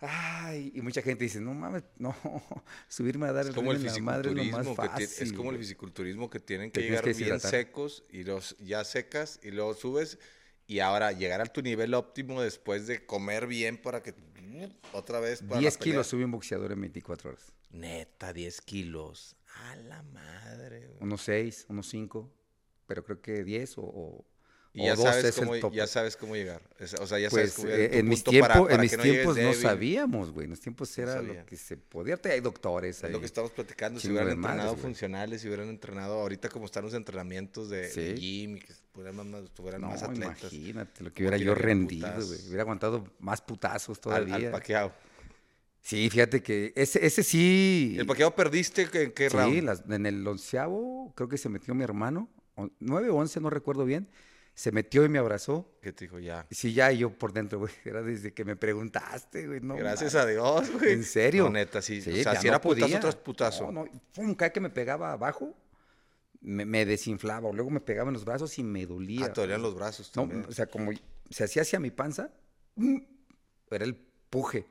Ay, 0.00 0.72
y 0.74 0.80
mucha 0.80 1.02
gente 1.02 1.24
dice, 1.24 1.40
no 1.40 1.52
mames, 1.52 1.82
no, 1.98 2.14
subirme 2.88 3.26
a 3.26 3.32
dar 3.32 3.42
Es 3.42 3.48
el 3.50 3.54
como 3.54 3.72
el 3.72 3.78
en 3.78 3.86
la 3.86 3.98
madre 3.98 4.30
es 4.30 4.36
lo 4.36 4.44
más 4.44 4.66
fisiculturismo, 4.66 4.76
que 4.76 4.88
fácil. 5.06 5.26
es 5.26 5.32
como 5.32 5.50
el 5.50 5.58
fisiculturismo 5.58 6.30
que 6.30 6.40
tienen 6.40 6.70
que 6.70 6.80
llegar 6.80 7.04
que 7.04 7.12
bien 7.12 7.40
secos 7.40 8.04
y 8.10 8.24
los 8.24 8.56
ya 8.58 8.84
secas 8.84 9.40
y 9.42 9.50
luego 9.50 9.74
subes 9.74 10.18
y 10.66 10.78
ahora 10.78 11.12
llegar 11.12 11.40
a 11.40 11.46
tu 11.46 11.62
nivel 11.62 11.94
óptimo 11.94 12.40
después 12.40 12.86
de 12.86 13.04
comer 13.04 13.46
bien 13.46 13.76
para 13.76 14.02
que 14.02 14.14
otra 14.92 15.20
vez 15.20 15.40
para 15.40 15.56
la 15.56 15.60
10 15.60 15.78
pelea. 15.78 15.92
kilos 15.92 16.06
sube 16.06 16.24
un 16.24 16.30
boxeador 16.30 16.72
en 16.72 16.80
24 16.80 17.30
horas. 17.30 17.52
Neta, 17.70 18.32
10 18.32 18.60
kilos. 18.62 19.36
A 19.54 19.76
la 19.76 20.02
madre. 20.02 20.86
güey. 20.86 20.98
Unos 21.00 21.22
6, 21.22 21.66
unos 21.68 21.88
5, 21.88 22.32
pero 22.86 23.04
creo 23.04 23.20
que 23.20 23.44
10 23.44 23.78
o, 23.78 23.82
o, 23.82 24.26
Y 24.72 24.84
ya 24.84 24.94
2 24.94 25.02
sabes, 25.04 25.24
es 25.24 25.34
cómo, 25.34 25.72
ya 25.72 25.86
sabes 25.88 26.16
cómo 26.16 26.36
llegar. 26.36 26.62
O 27.00 27.06
sea, 27.06 27.18
ya 27.18 27.28
pues 27.28 27.50
sabes 27.50 27.54
cómo 27.54 27.66
llegar. 27.68 27.80
eh, 27.92 27.98
en 27.98 28.08
mis 28.08 28.22
punto 28.22 28.40
para- 28.40 28.54
tiempos, 28.54 28.70
en 28.70 28.76
para 28.76 28.82
mis 28.82 28.96
no 28.96 29.02
tiempos 29.02 29.36
no 29.36 29.42
débil. 29.42 29.56
sabíamos, 29.56 30.30
güey. 30.30 30.44
En 30.44 30.50
los 30.50 30.60
tiempos 30.60 30.98
era 30.98 31.20
lo 31.22 31.44
que 31.46 31.56
se 31.56 31.76
podía. 31.76 32.20
Hay 32.24 32.40
doctores 32.40 32.98
Es 32.98 33.04
ahí. 33.04 33.10
lo 33.12 33.18
que 33.18 33.26
estamos 33.26 33.50
platicando. 33.50 33.98
Si 33.98 34.06
hubieran 34.08 34.28
de 34.28 34.36
madres, 34.36 34.54
entrenado 34.58 34.76
funcionales, 34.76 35.40
si 35.42 35.48
hubieran 35.48 35.68
entrenado 35.70 36.20
ahorita 36.20 36.48
como 36.50 36.66
están 36.66 36.84
los 36.84 36.94
entrenamientos 36.94 37.68
de, 37.68 37.88
de 37.88 37.90
Sí. 37.90 38.14
gym 38.14 38.56
y 38.58 38.60
que 38.60 38.72
estuvieran 38.72 39.16
más, 39.28 39.42
estuvieran 39.42 39.80
No, 39.80 39.88
más 39.88 40.04
atletas. 40.04 40.52
imagínate 40.52 41.02
lo 41.02 41.12
que 41.12 41.22
hubiera 41.24 41.36
yo 41.36 41.54
rendido, 41.56 42.08
güey. 42.14 42.38
Hubiera 42.46 42.62
aguantado 42.62 43.04
más 43.18 43.40
putazos 43.42 43.98
Al, 43.98 44.00
todavía. 44.02 44.34
al 44.36 44.50
paqueado. 44.52 44.92
Sí, 45.82 46.08
fíjate 46.10 46.42
que 46.42 46.72
ese, 46.76 47.04
ese 47.04 47.24
sí. 47.24 47.96
¿El 47.98 48.06
paqueado 48.06 48.36
perdiste 48.36 48.82
en 48.92 49.10
qué 49.12 49.30
Sí, 49.30 49.36
round? 49.36 49.62
las- 49.64 49.82
en 49.88 50.06
el 50.06 50.24
onceavo 50.26 51.12
creo 51.16 51.28
que 51.28 51.38
se 51.38 51.48
metió 51.48 51.74
mi 51.74 51.82
hermano, 51.82 52.28
nueve 52.78 53.08
o 53.10 53.16
once, 53.16 53.40
no 53.40 53.50
recuerdo 53.50 53.84
bien, 53.84 54.06
se 54.60 54.72
metió 54.72 55.06
y 55.06 55.08
me 55.08 55.18
abrazó. 55.18 55.74
Que 55.80 55.90
te 55.90 56.04
dijo 56.04 56.18
ya. 56.18 56.46
Sí, 56.50 56.74
ya 56.74 56.92
y 56.92 56.98
yo 56.98 57.10
por 57.16 57.32
dentro, 57.32 57.60
güey, 57.60 57.72
era 57.86 58.02
desde 58.02 58.34
que 58.34 58.44
me 58.44 58.56
preguntaste, 58.56 59.46
güey, 59.46 59.60
no 59.62 59.74
Gracias 59.74 60.14
a 60.14 60.26
Dios, 60.26 60.70
güey. 60.72 60.92
¿En 60.92 61.04
serio? 61.04 61.44
No, 61.44 61.50
neta, 61.52 61.80
sí. 61.80 62.02
Sí, 62.02 62.10
o 62.10 62.22
sea, 62.22 62.36
si 62.36 62.46
no 62.46 62.52
era 62.52 62.60
putazo 62.60 62.82
podía. 62.82 63.00
tras 63.00 63.16
putazo. 63.16 63.72
No, 63.72 63.86
no, 63.86 63.90
pum, 64.12 64.34
cada 64.34 64.52
que 64.52 64.60
me 64.60 64.68
pegaba 64.68 65.12
abajo, 65.12 65.56
me, 66.42 66.66
me 66.66 66.84
desinflaba, 66.84 67.48
o 67.48 67.54
luego 67.54 67.70
me 67.70 67.80
pegaba 67.80 68.10
en 68.10 68.12
los 68.12 68.26
brazos 68.26 68.58
y 68.58 68.62
me 68.62 68.84
dolía. 68.84 69.24
Ah, 69.24 69.32
te 69.32 69.40
dolían 69.40 69.62
los 69.62 69.74
brazos 69.74 70.12
No, 70.14 70.22
también. 70.24 70.44
o 70.46 70.52
sea, 70.52 70.66
como 70.66 70.92
se 71.30 71.44
hacía 71.44 71.62
hacia 71.62 71.80
mi 71.80 71.90
panza, 71.90 72.30
¡mm! 72.74 72.98
era 73.70 73.86
el 73.86 73.94
puje. 74.28 74.66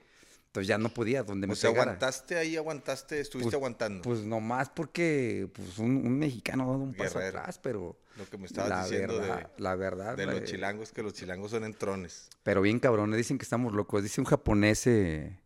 Entonces 0.50 0.68
ya 0.68 0.80
no 0.80 0.90
podía, 0.90 1.22
donde 1.22 1.46
me 1.46 1.56
sea, 1.56 1.70
pegara. 1.70 1.92
aguantaste 1.92 2.36
ahí, 2.36 2.58
aguantaste, 2.58 3.20
estuviste 3.20 3.52
Pues- 3.52 3.54
aguantando. 3.54 4.02
Pues 4.02 4.22
nomás 4.22 4.68
porque 4.70 5.48
pues, 5.54 5.78
un, 5.78 5.98
un 5.98 6.18
mexicano 6.18 6.66
dado 6.66 6.80
un 6.80 6.94
paso 6.96 7.20
Guerrero. 7.20 7.40
atrás, 7.40 7.60
pero 7.62 8.00
lo 8.18 8.26
que 8.28 8.38
me 8.40 8.48
estabas 8.48 8.70
la 8.72 8.84
diciendo 8.84 9.20
verdad, 9.20 9.38
de, 9.56 9.62
la 9.64 9.76
verdad, 9.76 10.18
de 10.18 10.26
los 10.26 10.44
chilangos, 10.46 10.92
que 10.92 11.04
los 11.04 11.14
chilangos 11.14 11.52
son 11.52 11.66
entrones. 11.66 12.30
pero 12.42 12.62
bien 12.64 12.80
cabrones, 12.80 13.16
dicen 13.18 13.38
que 13.38 13.44
estamos 13.44 13.74
locos. 13.74 14.02
Dice 14.02 14.22
un 14.22 14.26
japonés, 14.26 14.88
eh, 14.88 15.38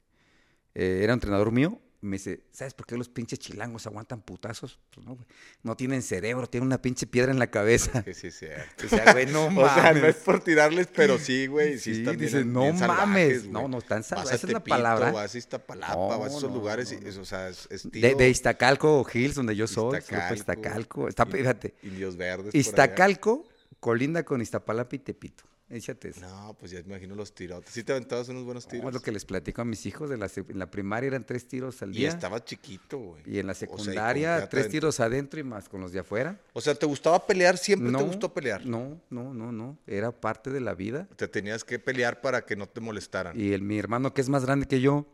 eh, 0.73 1.01
era 1.03 1.11
entrenador 1.11 1.51
mío, 1.51 1.79
me 2.05 2.17
dice, 2.17 2.43
¿sabes 2.51 2.73
por 2.73 2.85
qué 2.85 2.97
los 2.97 3.09
pinches 3.09 3.39
chilangos 3.39 3.87
aguantan 3.87 4.21
putazos? 4.21 4.79
Pues 4.93 5.05
no, 5.05 5.15
güey, 5.15 5.25
no 5.63 5.75
tienen 5.77 6.01
cerebro, 6.01 6.47
tienen 6.47 6.67
una 6.67 6.81
pinche 6.81 7.07
piedra 7.07 7.31
en 7.31 7.39
la 7.39 7.47
cabeza. 7.49 8.03
Que 8.03 8.13
sí, 8.13 8.29
cierto. 8.31 8.85
O 8.85 8.89
sea, 8.89 9.13
güey, 9.13 9.25
no 9.27 9.45
O 9.47 9.51
sea, 9.73 9.91
no 9.93 9.97
es 9.97 10.01
mames. 10.01 10.15
por 10.17 10.43
tirarles, 10.43 10.87
pero 10.93 11.17
sí, 11.17 11.47
güey. 11.47 11.77
Sí, 11.77 11.93
Sí, 11.95 11.99
están 12.01 12.17
bien- 12.17 12.31
dice, 12.31 12.45
no 12.45 12.61
bien 12.63 12.77
salvajes, 12.77 13.07
mames. 13.07 13.39
güey. 13.41 13.51
No, 13.53 13.67
no, 13.67 13.77
están 13.77 14.03
salvajes. 14.03 14.33
Esa 14.33 14.47
es 14.47 14.53
la 14.53 14.63
palabra. 14.63 15.11
Vas 15.11 15.33
a 15.33 15.37
Iztapalapa, 15.37 15.93
No, 15.95 16.07
vas 16.19 16.33
a 16.33 16.37
esos 16.37 16.49
no, 16.49 16.55
lugares. 16.57 16.91
no, 16.91 16.99
y, 17.05 17.09
es- 17.09 17.17
o 17.17 17.25
sea, 17.25 17.49
es, 17.49 17.67
es 17.71 17.89
De, 17.91 18.15
de 18.15 18.29
Iztacalco, 18.29 19.05
Hills, 19.13 19.35
donde 19.35 19.55
yo 19.55 19.67
soy, 19.67 19.97
Iztacalco. 19.99 20.33
Iztacalco. 20.35 21.07
Está, 21.07 21.25
fíjate, 21.25 21.73
Indios 21.83 22.17
verdes. 22.17 22.53
Iztacalco 22.53 23.47
colinda 23.79 24.23
con 24.23 24.41
Iztapalapa 24.41 24.95
y 24.95 24.99
Tepito. 24.99 25.43
Échate 25.73 26.09
eso. 26.09 26.21
No, 26.21 26.55
pues 26.59 26.71
ya 26.71 26.79
me 26.81 26.85
imagino 26.85 27.15
los 27.15 27.33
tirotes. 27.33 27.71
Sí 27.73 27.83
te 27.83 27.93
aventabas 27.93 28.29
unos 28.29 28.43
buenos 28.43 28.65
No, 28.65 28.69
tiros. 28.71 28.93
lo 28.93 28.99
que 29.01 29.11
les 29.11 29.25
platico 29.25 29.61
a 29.61 29.65
mis 29.65 29.85
hijos. 29.87 30.09
De 30.09 30.17
la, 30.17 30.29
en 30.35 30.59
la 30.59 30.69
primaria 30.69 31.07
eran 31.07 31.25
tres 31.25 31.47
tiros 31.47 31.81
al 31.81 31.89
Y 31.95 31.99
día. 31.99 32.09
estaba 32.09 32.43
chiquito, 32.43 32.97
güey. 32.99 33.23
Y 33.25 33.39
en 33.39 33.47
la 33.47 33.53
O 33.53 33.55
sea, 33.55 33.65
¿y 33.65 33.69
con 33.69 33.79
secundaria, 33.79 34.47
tres 34.49 34.69
tiros 34.69 34.99
adentro 34.99 35.39
y 35.39 35.43
más 35.43 35.67
con 35.67 35.81
los 35.81 35.91
de 35.91 35.99
afuera. 35.99 36.39
O 36.53 36.61
sea, 36.61 36.75
¿te 36.75 36.85
gustaba 36.85 37.25
pelear? 37.25 37.57
¿Siempre 37.57 37.91
no, 37.91 37.97
te 37.99 38.03
gustó 38.05 38.33
pelear? 38.33 38.65
No, 38.65 39.01
no, 39.09 39.33
no, 39.33 39.51
no. 39.51 39.79
Era 39.87 40.11
parte 40.11 40.51
de 40.51 40.61
la 40.61 40.75
vida. 40.75 41.07
Te 41.15 41.27
tenías 41.27 41.63
que 41.63 41.79
pelear 41.79 42.21
para 42.21 42.45
que 42.45 42.55
no 42.55 42.67
te 42.69 42.79
molestaran. 42.79 43.39
Y 43.39 43.53
el, 43.53 43.63
mi 43.63 43.79
hermano, 43.79 44.13
que 44.13 44.21
es 44.21 44.29
más 44.29 44.45
grande 44.45 44.67
que 44.67 44.79
yo, 44.79 45.07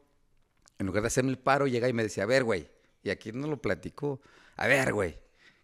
en 0.77 0.85
lugar 0.87 1.03
de 1.03 1.07
hacerme 1.07 1.31
el 1.31 1.39
paro, 1.39 1.67
llega 1.67 1.87
y 1.87 1.93
me 1.93 2.03
decía, 2.03 2.23
a 2.23 2.27
ver, 2.27 2.43
güey. 2.43 2.69
Y 3.01 3.11
aquí 3.11 3.31
no 3.31 3.47
lo 3.47 3.61
platicó. 3.61 4.19
A 4.57 4.67
ver, 4.67 4.91
güey. 4.91 5.17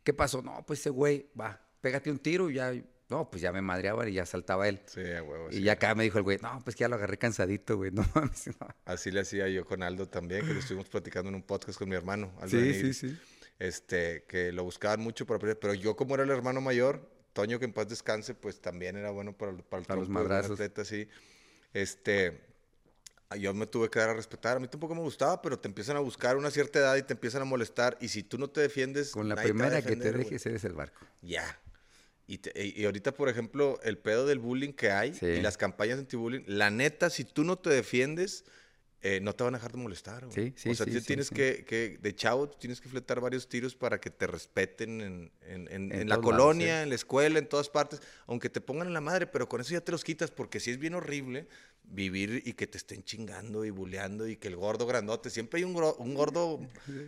¿Qué 0.04 0.14
pasó? 0.14 0.42
No, 0.42 0.64
pues 0.66 0.80
ese 0.80 0.90
güey, 0.90 1.28
va, 1.40 1.60
pégate 1.82 2.10
un 2.12 2.20
tiro 2.20 2.50
y 2.50 2.54
ya 2.56 2.72
No, 3.10 3.30
pues 3.30 3.42
ya 3.42 3.52
me 3.52 3.62
madreaban 3.62 4.08
y 4.10 4.14
ya 4.14 4.26
saltaba 4.26 4.68
él. 4.68 4.80
Sí, 4.88 5.02
a 5.02 5.22
huevo. 5.22 5.50
Y 5.52 5.58
sí. 5.58 5.62
ya 5.62 5.74
acá 5.74 5.94
me 5.94 6.04
dijo 6.04 6.18
el 6.18 6.24
güey, 6.24 6.40
no, 6.42 6.60
pues 6.64 6.76
que 6.76 6.82
ya 6.82 6.88
lo 6.88 6.96
agarré 6.96 7.18
cansadito, 7.18 7.78
güey. 7.78 7.92
No 7.92 8.04
mames. 8.16 8.48
no". 8.60 8.68
Así 8.86 9.12
le 9.12 9.20
hacía 9.22 9.48
yo 9.48 9.64
con 9.66 9.84
Aldo 9.84 10.08
también, 10.08 10.46
que 10.46 10.54
lo 10.54 10.60
estuvimos 10.60 10.90
platicando 10.90 11.30
en 11.30 11.36
un 11.36 11.44
podcast 11.44 11.78
con 11.78 11.88
mi 11.90 11.96
hermano. 11.96 12.32
Aldo 12.42 12.58
Sí, 12.60 12.74
sí, 12.74 12.94
sí. 12.94 13.18
Este, 13.60 14.24
que 14.28 14.52
lo 14.52 14.64
buscaban 14.64 15.00
mucho 15.02 15.26
para 15.26 15.38
aprender, 15.38 15.60
pero 15.60 15.74
yo 15.74 15.96
como 15.96 16.16
era 16.16 16.24
el 16.24 16.30
hermano 16.32 16.62
mayor, 16.62 17.10
Toño 17.34 17.60
que 17.60 17.66
en 17.66 17.74
paz 17.74 17.90
descanse, 17.90 18.34
pues 18.34 18.60
también 18.62 18.96
era 18.96 19.12
bueno 19.12 19.34
para, 19.38 19.52
para 19.58 19.82
el 19.82 19.86
Para 19.88 20.00
los 20.00 20.10
madrazos. 20.10 20.52
atleta, 20.52 20.84
sí. 20.86 21.08
Este, 21.74 22.42
yo 23.40 23.54
me 23.54 23.68
tuve 23.68 23.90
que 23.90 24.00
dar 24.00 24.10
a 24.10 24.14
respetar, 24.14 24.58
a 24.58 24.60
mí 24.60 24.68
tampoco 24.68 24.96
me 24.96 25.02
gustaba, 25.02 25.42
pero 25.42 25.60
te 25.60 25.68
empiezan 25.68 25.98
a 25.98 26.00
buscar 26.00 26.36
a 26.36 26.40
una 26.40 26.50
cierta 26.50 26.80
edad 26.80 26.96
y 26.96 27.04
te 27.04 27.14
empiezan 27.14 27.42
a 27.42 27.46
molestar, 27.46 27.98
y 28.00 28.08
si 28.08 28.24
tú 28.24 28.38
no 28.38 28.50
te 28.50 28.62
defiendes, 28.62 29.12
Con 29.12 29.28
la 29.28 29.36
te 29.36 29.44
primera 29.44 29.82
que 29.82 29.96
te 29.96 30.12
dejes 30.14 30.46
eres 30.46 30.64
el 30.64 30.74
barco. 30.74 31.06
Ya. 31.22 31.60
Y, 32.28 32.40
te- 32.40 32.66
y- 32.66 32.84
ahorita, 32.86 33.14
por 33.14 33.30
ejemplo, 33.30 33.80
el 33.84 33.98
pedo 34.00 34.26
del 34.26 34.40
bullying 34.40 34.74
que 34.74 34.90
hay 34.92 35.14
Sí. 35.14 35.26
y 35.28 35.42
las 35.42 35.58
campañas 35.58 36.00
anti-bullying, 36.00 36.44
la 36.48 36.72
neta, 36.72 37.10
si 37.10 37.24
tú 37.24 37.44
no 37.44 37.58
te 37.58 37.70
defiendes, 37.70 38.46
eh, 39.02 39.20
no 39.22 39.34
te 39.36 39.44
van 39.44 39.54
a 39.54 39.58
dejar 39.60 39.72
de 39.74 39.78
molestar. 39.78 40.26
Sí, 40.32 40.52
sí, 40.56 40.70
O 40.70 40.74
sea, 40.74 40.88
tú 40.88 41.00
tienes. 41.02 41.30
Que, 41.30 41.64
que, 41.64 42.00
de 42.02 42.16
chavo, 42.16 42.50
tú 42.50 42.58
tienes 42.58 42.82
que 42.82 42.90
fletar 42.90 43.20
varios 43.22 43.48
tiros 43.48 43.76
para 43.76 44.02
que 44.02 44.10
te 44.10 44.26
respeten 44.26 45.02
en, 45.02 45.32
en- 45.42 45.68
en- 45.68 45.92
En 45.92 45.92
en 45.92 46.10
la 46.10 46.16
lados, 46.16 46.26
colonia, 46.26 46.82
en 46.82 46.90
la 46.90 46.96
escuela, 46.96 47.38
en 47.38 47.48
todas 47.48 47.70
partes, 47.70 48.02
aunque 48.26 48.50
te 48.50 48.62
pongan 48.62 48.88
en 48.88 48.94
la 48.94 49.02
madre, 49.02 49.28
pero 49.28 49.48
con 49.48 49.62
eso 49.62 49.74
ya 49.74 49.82
te 49.82 49.92
los 49.92 50.04
quitas, 50.04 50.32
porque 50.32 50.60
sí 50.60 50.72
es 50.72 50.80
bien 50.80 50.96
horrible 50.96 51.48
vivir 51.88 52.42
y 52.46 52.54
que 52.54 52.68
te 52.68 52.78
estén 52.78 53.04
chingando 53.04 53.64
y 53.66 53.70
bulleando 53.70 54.28
y 54.28 54.36
que 54.36 54.48
el 54.48 54.56
gordo 54.56 54.86
grandote, 54.86 55.30
siempre 55.30 55.60
hay 55.60 55.64
un, 55.64 55.74
gordo 55.74 56.60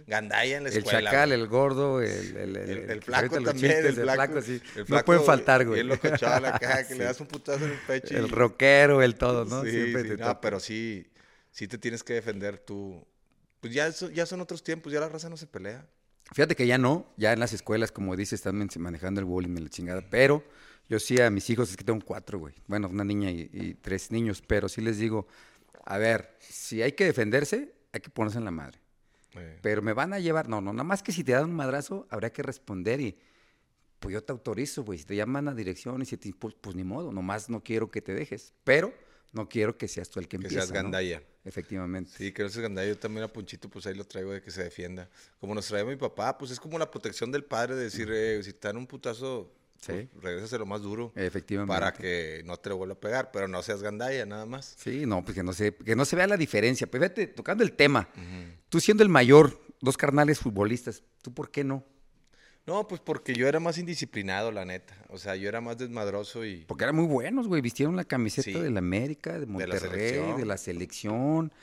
gandaya 0.05 0.57
en 0.57 0.63
la 0.63 0.69
El 0.69 0.77
escuela. 0.77 1.09
chacal, 1.11 1.29
güey. 1.29 1.41
el 1.41 1.47
gordo, 1.47 2.01
el, 2.01 2.37
el, 2.37 2.55
el, 2.55 2.69
El, 2.69 2.77
el 2.91 2.99
que 2.99 3.05
flaco 3.05 3.41
también, 3.41 3.53
chistes 3.73 3.85
el 3.85 4.03
flaco, 4.03 4.41
sí. 4.41 4.61
el 4.75 4.85
no 4.87 5.03
pueden 5.05 5.23
faltar, 5.23 5.65
güey. 5.65 5.83
Bien 5.83 5.87
locochón 5.87 6.45
acá, 6.45 6.85
que 6.87 6.93
Sí. 6.93 6.97
le 6.99 7.05
das 7.05 7.19
un 7.19 7.27
putazo 7.27 7.65
en 7.65 7.71
el 7.71 7.77
pecho. 7.79 8.13
y- 8.13 8.17
El 8.17 8.29
rockero, 8.29 9.01
el 9.01 9.15
todo, 9.15 9.45
¿no? 9.45 9.63
Sí, 9.63 9.71
Siempre 9.71 10.03
sí, 10.03 10.07
te 10.09 10.17
no, 10.17 10.39
pero 10.41 10.59
sí, 10.59 11.07
sí 11.51 11.67
te 11.67 11.77
tienes 11.77 12.03
que 12.03 12.13
defender 12.13 12.57
tú. 12.59 13.05
Pues 13.59 13.73
ya, 13.73 13.87
eso- 13.87 14.09
ya 14.11 14.25
son 14.25 14.41
otros 14.41 14.63
tiempos, 14.63 14.93
ya 14.93 14.99
la 14.99 15.09
raza 15.09 15.29
no 15.29 15.37
se 15.37 15.47
pelea. 15.47 15.85
Fíjate 16.33 16.55
que 16.55 16.67
ya 16.67 16.77
no, 16.77 17.11
ya 17.17 17.33
en 17.33 17.39
las 17.39 17.53
escuelas, 17.53 17.91
como 17.91 18.15
dices, 18.15 18.33
están 18.39 18.67
manejando 18.79 19.19
el 19.19 19.25
bullying 19.25 19.55
y 19.57 19.61
la 19.61 19.69
chingada. 19.69 20.01
Pero 20.09 20.43
yo 20.89 20.99
sí 20.99 21.19
a 21.21 21.29
mis 21.29 21.49
hijos, 21.49 21.69
es 21.71 21.77
que 21.77 21.83
tengo 21.83 21.99
cuatro, 22.03 22.39
güey. 22.39 22.55
Bueno, 22.67 22.87
una 22.89 23.03
niña 23.03 23.29
y, 23.31 23.49
y 23.51 23.73
tres 23.75 24.11
niños, 24.11 24.41
pero 24.45 24.69
sí 24.69 24.81
les 24.81 24.97
digo, 24.97 25.27
a 25.85 25.97
ver, 25.97 26.37
si 26.39 26.81
hay 26.81 26.93
que 26.93 27.05
defenderse, 27.05 27.73
hay 27.91 28.01
que 28.01 28.09
ponerse 28.09 28.37
en 28.37 28.45
la 28.45 28.51
madre. 28.51 28.79
Eh, 29.35 29.59
Pero 29.61 29.81
me 29.81 29.93
van 29.93 30.13
a 30.13 30.19
llevar, 30.19 30.47
no, 30.49 30.61
no, 30.61 30.73
nada 30.73 30.83
más 30.83 31.03
que 31.03 31.11
si 31.11 31.23
te 31.23 31.33
dan 31.33 31.45
un 31.45 31.53
madrazo, 31.55 32.07
habría 32.09 32.31
que 32.31 32.41
responder 32.41 32.99
y 33.01 33.17
pues 33.99 34.13
yo 34.13 34.23
te 34.23 34.31
autorizo, 34.31 34.83
güey. 34.83 34.99
Si 34.99 35.05
te 35.05 35.15
llaman 35.15 35.47
a 35.47 35.53
dirección 35.53 36.01
y 36.01 36.05
si 36.05 36.17
te 36.17 36.29
impul- 36.29 36.55
pues 36.59 36.75
ni 36.75 36.83
modo, 36.83 37.11
nomás 37.11 37.49
no 37.49 37.63
quiero 37.63 37.89
que 37.89 38.01
te 38.01 38.13
dejes. 38.13 38.53
Pero 38.63 38.93
no 39.33 39.49
quiero 39.49 39.77
que 39.77 39.87
seas 39.87 40.09
tú 40.09 40.19
el 40.19 40.27
que 40.27 40.37
que 40.37 40.47
empieza. 40.47 40.55
seas 40.61 40.69
¿no? 40.69 40.75
gandaya. 40.75 41.21
Efectivamente. 41.43 42.11
Sí, 42.15 42.31
que 42.31 42.43
no 42.43 42.49
seas 42.49 42.61
gandaya. 42.63 42.89
Yo 42.89 42.97
también 42.97 43.23
a 43.23 43.27
Ponchito, 43.27 43.69
pues 43.69 43.85
ahí 43.87 43.95
lo 43.95 44.05
traigo 44.05 44.31
de 44.31 44.41
que 44.41 44.51
se 44.51 44.63
defienda. 44.63 45.09
Como 45.39 45.55
nos 45.55 45.67
trae 45.67 45.83
mi 45.83 45.95
papá, 45.95 46.37
pues 46.37 46.51
es 46.51 46.59
como 46.59 46.77
la 46.77 46.89
protección 46.91 47.31
del 47.31 47.43
padre 47.43 47.75
de 47.75 47.83
decir, 47.85 48.09
eh, 48.11 48.41
si 48.43 48.53
te 48.53 48.67
dan 48.67 48.77
un 48.77 48.85
putazo, 48.87 49.51
pues, 49.85 49.99
Sí. 49.99 50.09
regrésaselo 50.21 50.65
más 50.65 50.81
duro. 50.81 51.11
Efectivamente. 51.15 51.73
Para 51.73 51.93
que 51.93 52.41
no 52.45 52.57
te 52.57 52.69
lo 52.69 52.77
vuelva 52.77 52.93
a 52.95 52.99
pegar, 52.99 53.31
pero 53.31 53.47
no 53.47 53.61
seas 53.63 53.81
gandaya, 53.81 54.25
nada 54.25 54.45
más. 54.45 54.75
Sí, 54.77 55.05
no, 55.05 55.23
pues 55.23 55.35
que 55.35 55.43
no 55.43 55.53
se, 55.53 55.73
que 55.75 55.95
no 55.95 56.05
se 56.05 56.15
vea 56.15 56.27
la 56.27 56.37
diferencia. 56.37 56.87
Pues 56.87 57.01
fíjate, 57.01 57.27
tocando 57.27 57.63
el 57.63 57.73
tema, 57.73 58.09
tú 58.69 58.79
siendo 58.79 59.03
el 59.03 59.09
mayor, 59.09 59.59
dos 59.81 59.97
carnales 59.97 60.39
futbolistas, 60.39 61.03
¿tú 61.21 61.33
por 61.33 61.51
qué 61.51 61.63
no? 61.63 61.83
No, 62.65 62.85
pues 62.85 62.99
porque 62.99 63.33
yo 63.33 63.47
era 63.47 63.61
más 63.61 63.77
indisciplinado, 63.77 64.51
la 64.51 64.65
neta. 64.65 64.93
O 65.07 65.17
sea, 65.17 65.37
yo 65.37 65.47
era 65.47 65.61
más 65.61 65.77
desmadroso 65.77 66.43
y... 66.43 66.65
Porque 66.65 66.83
eran 66.83 66.97
muy 66.97 67.05
buenos, 67.05 67.47
güey. 67.47 67.61
Vistieron 67.61 67.95
la 67.95 68.03
camiseta 68.03 68.43
Sí. 68.43 68.51
de 68.59 68.69
la 68.69 68.79
América, 68.79 69.39
de 69.39 69.45
Monterrey, 69.45 69.71
de 69.73 69.79
selección. 69.79 70.47
la 70.47 70.57
selección. 70.57 71.53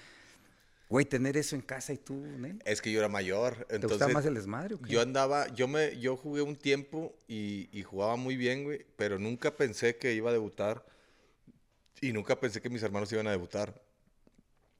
Güey, 0.94 1.06
tener 1.06 1.36
eso 1.36 1.56
en 1.56 1.62
casa 1.62 1.92
y 1.92 1.98
tú. 1.98 2.24
Es 2.64 2.80
que 2.80 2.92
yo 2.92 3.00
era 3.00 3.08
mayor. 3.08 3.66
¿Te 3.66 3.74
Entonces, 3.74 4.14
más 4.14 4.24
el 4.26 4.34
desmadre 4.34 4.76
o 4.76 4.78
qué? 4.80 4.92
yo 4.92 5.00
andaba, 5.00 5.48
yo 5.48 5.66
me, 5.66 5.98
yo 5.98 6.16
jugué 6.16 6.40
un 6.40 6.54
tiempo 6.54 7.18
y, 7.26 7.68
y 7.72 7.82
jugaba 7.82 8.14
muy 8.14 8.36
bien, 8.36 8.62
güey, 8.62 8.86
pero 8.94 9.18
nunca 9.18 9.56
pensé 9.56 9.96
que 9.96 10.14
iba 10.14 10.30
a 10.30 10.32
debutar 10.32 10.86
y 12.00 12.12
nunca 12.12 12.38
pensé 12.38 12.60
que 12.62 12.70
mis 12.70 12.80
hermanos 12.84 13.10
iban 13.10 13.26
a 13.26 13.32
debutar. 13.32 13.74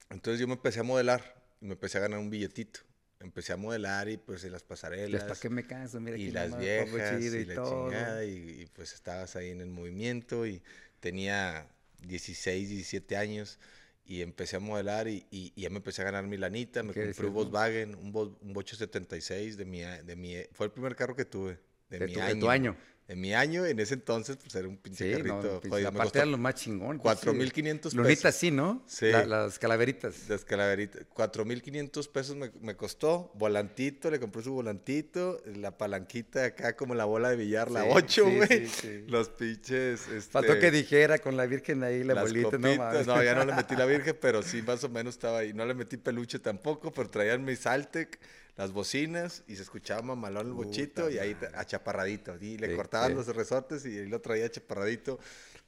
Entonces 0.09 0.39
yo 0.39 0.47
me 0.47 0.53
empecé 0.53 0.79
a 0.79 0.83
modelar 0.83 1.43
y 1.59 1.65
me 1.65 1.73
empecé 1.73 1.97
a 1.97 2.01
ganar 2.01 2.19
un 2.19 2.29
billetito. 2.29 2.79
Empecé 3.19 3.51
a 3.51 3.57
modelar 3.57 4.07
y 4.07 4.15
pues 4.15 4.45
en 4.45 4.53
las 4.53 4.63
pasarelas. 4.63 5.21
¿Para 5.23 5.37
qué 5.37 5.49
me 5.49 5.67
canso? 5.67 5.99
Mira 5.99 6.15
y 6.15 6.31
las 6.31 6.57
viejas 6.57 7.19
chido 7.19 7.35
y, 7.35 7.43
la 7.43 7.55
todo. 7.55 7.89
chingada 7.89 8.23
y, 8.23 8.61
y, 8.61 8.65
pues 8.67 8.93
estabas 8.93 9.35
ahí 9.35 9.49
en 9.49 9.59
el 9.59 9.69
movimiento 9.69 10.47
y 10.47 10.63
tenía 11.01 11.67
16, 12.07 12.69
17 12.69 13.17
años 13.17 13.59
y 14.05 14.21
empecé 14.21 14.55
a 14.57 14.59
modelar 14.59 15.07
y, 15.07 15.25
y- 15.31 15.51
y 15.55 15.61
ya 15.63 15.69
me 15.69 15.77
empecé 15.77 16.01
a 16.01 16.05
ganar 16.05 16.25
mi 16.25 16.37
lanita, 16.37 16.83
me 16.83 16.93
¿Qué 16.93 17.01
compré 17.07 17.27
un? 17.27 17.33
Volkswagen, 17.33 17.95
un, 17.95 18.37
un 18.41 18.53
Bocho 18.53 18.75
76 18.75 19.57
de 19.57 19.65
mi, 19.65 19.81
de 19.81 20.15
mi, 20.15 20.35
fue 20.53 20.67
el 20.67 20.71
primer 20.71 20.95
carro 20.95 21.15
que 21.15 21.25
tuve, 21.25 21.59
de, 21.89 21.99
De 21.99 22.07
mi 22.07 22.13
tu- 22.13 22.19
de 22.19 22.35
tu 22.35 22.49
año. 22.49 22.75
De 23.07 23.15
mi 23.15 23.35
año, 23.35 23.63
en 23.67 23.79
ese 23.79 23.93
entonces 23.93 24.35
pues 24.37 24.55
era 24.55 24.67
un 24.67 24.77
pinche 24.77 25.05
Sí, 25.05 25.11
no, 25.23 25.39
carrito 25.39 25.59
pues, 25.61 25.71
jodido, 25.71 25.91
me 25.91 25.99
aparte 25.99 26.17
eran 26.17 26.31
los 26.31 26.39
más 26.39 26.55
chingón. 26.55 26.97
4,500 26.97 27.93
Lunitas 27.93 28.21
pesos. 28.23 28.39
sí, 28.39 28.49
¿no? 28.49 28.83
Sí. 28.87 29.11
La- 29.11 29.25
las 29.27 29.59
calaveritas. 29.59 30.27
Las 30.27 30.43
calaveritas, 30.43 31.03
4.500 31.13 32.07
pesos 32.11 32.35
me, 32.35 32.49
me 32.61 32.75
costó, 32.75 33.31
volantito, 33.35 34.09
le 34.09 34.19
compré 34.19 34.41
su 34.41 34.53
volantito, 34.53 35.39
la 35.45 35.77
palanquita 35.77 36.45
acá 36.45 36.75
como 36.75 36.95
la 36.95 37.05
bola 37.05 37.29
de 37.29 37.35
billar, 37.35 37.69
la 37.69 37.83
Sí, 37.83 37.87
8, 37.91 38.25
sí, 38.25 38.35
güey. 38.37 38.47
sí, 38.47 38.67
sí. 38.81 39.03
Los 39.07 39.29
pinches, 39.29 40.01
Faltó 40.31 40.53
este, 40.53 40.65
que 40.65 40.71
dijera 40.71 41.19
con 41.19 41.37
la 41.37 41.45
Virgen 41.45 41.83
ahí 41.83 42.03
la 42.03 42.15
las 42.15 42.23
bolita, 42.23 42.57
no 42.57 42.67
copitas. 42.67 42.77
mames. 42.79 43.05
No, 43.07 43.23
ya 43.23 43.35
no 43.35 43.45
le 43.45 43.53
metí 43.55 43.75
la 43.75 43.85
virgen, 43.85 44.17
pero 44.19 44.41
sí 44.41 44.63
más 44.63 44.83
o 44.83 44.89
menos 44.89 45.13
estaba 45.13 45.37
ahí. 45.39 45.53
No 45.53 45.63
le 45.67 45.75
metí 45.75 45.97
peluche 45.97 46.39
tampoco, 46.39 46.91
pero 46.91 47.07
traían 47.07 47.45
mi 47.45 47.55
Saltec, 47.55 48.19
las 48.57 48.71
bocinas 48.71 49.43
y 49.47 49.55
se 49.55 49.63
escuchaba 49.63 50.01
mamalón 50.01 50.47
el 50.47 50.53
bochito 50.53 51.09
y 51.09 51.17
ahí 51.17 51.35
achaparradito. 51.55 52.35
Y 52.41 52.57
le 52.57 52.69
Sí, 52.69 52.75
cortaban 52.75 53.09
sí. 53.11 53.15
los 53.15 53.27
resortes 53.27 53.85
y 53.85 53.97
ahí 53.99 54.07
lo 54.07 54.21
traía 54.21 54.45
achaparradito. 54.45 55.19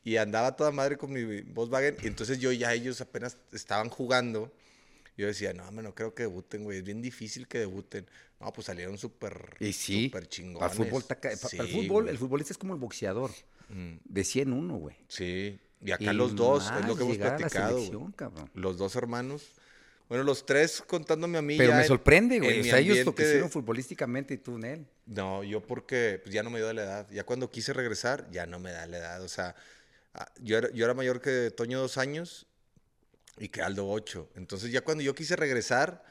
Y 0.03 0.17
andaba 0.17 0.55
toda 0.55 0.71
madre 0.71 0.97
con 0.97 1.11
mi 1.11 1.41
Volkswagen. 1.41 1.97
Y 2.01 2.07
entonces 2.07 2.39
yo 2.39 2.51
ya 2.51 2.73
ellos 2.73 3.01
apenas 3.01 3.37
estaban 3.51 3.89
jugando. 3.89 4.53
Yo 5.17 5.25
decía, 5.27 5.51
no, 5.51 5.69
no 5.71 5.93
creo 5.95 6.13
que 6.13 6.23
debuten, 6.23 6.63
güey. 6.63 6.77
Es 6.77 6.83
bien 6.83 7.01
difícil 7.01 7.47
que 7.47 7.57
debuten. 7.59 8.07
No, 8.39 8.53
pues 8.53 8.67
salieron 8.67 8.97
súper 8.97 9.55
Y 9.59 9.73
sí, 9.73 10.05
súper 10.05 10.27
chingones. 10.29 10.59
Para 10.59 10.71
el 10.73 10.77
fútbol, 10.77 11.01
está 11.01 11.15
ca- 11.19 11.31
pa- 11.41 11.49
para 11.49 11.63
el 11.63 11.69
fútbol, 11.69 12.03
güey. 12.03 12.09
el 12.13 12.17
futbolista 12.19 12.53
es 12.53 12.57
como 12.57 12.73
el 12.73 12.79
boxeador, 12.79 13.31
Mm, 13.69 13.97
de 14.05 14.23
100 14.23 14.53
uno, 14.53 14.77
güey. 14.77 14.95
Sí. 15.09 15.59
Y 15.81 15.91
acá 15.91 16.13
Y 16.13 16.15
los 16.15 16.35
dos, 16.35 16.71
es 16.79 16.87
lo 16.87 16.95
que 16.95 17.03
hemos 17.03 17.17
platicado. 17.17 17.79
Los 18.53 18.77
dos 18.77 18.95
hermanos. 18.95 19.51
Bueno, 20.09 20.23
los 20.23 20.45
tres 20.45 20.81
contándome 20.87 21.37
a 21.37 21.41
mí. 21.41 21.57
Pero 21.57 21.69
ya 21.71 21.75
me 21.75 21.81
en- 21.81 21.87
sorprende, 21.87 22.39
güey. 22.39 22.61
O 22.61 22.63
sea, 22.63 22.79
ellos 22.79 23.05
lo 23.05 23.11
de- 23.11 23.23
hicieron 23.23 23.49
futbolísticamente 23.51 24.33
y 24.33 24.37
tú 24.37 24.55
en 24.55 24.63
él. 24.63 24.87
No, 25.05 25.43
yo 25.43 25.61
porque 25.61 26.19
pues, 26.23 26.33
ya 26.33 26.43
no 26.43 26.49
me 26.49 26.59
dio 26.59 26.71
la 26.73 26.83
edad. 26.83 27.07
Ya 27.11 27.23
cuando 27.25 27.49
quise 27.51 27.73
regresar, 27.73 28.29
ya 28.31 28.45
no 28.45 28.59
me 28.59 28.71
da 28.71 28.85
la 28.87 28.97
edad. 28.99 29.21
O 29.21 29.27
sea, 29.27 29.55
ah, 30.13 30.31
yo 30.39 30.57
era, 30.57 30.71
yo 30.71 30.85
era 30.85 30.93
mayor 30.93 31.21
que 31.21 31.51
Toño 31.51 31.79
dos 31.79 31.97
años 31.97 32.47
y 33.37 33.49
que 33.49 33.61
Aldo 33.61 33.89
ocho. 33.89 34.29
Entonces 34.35 34.71
ya 34.71 34.81
cuando 34.81 35.03
yo 35.03 35.13
quise 35.13 35.35
regresar, 35.35 36.03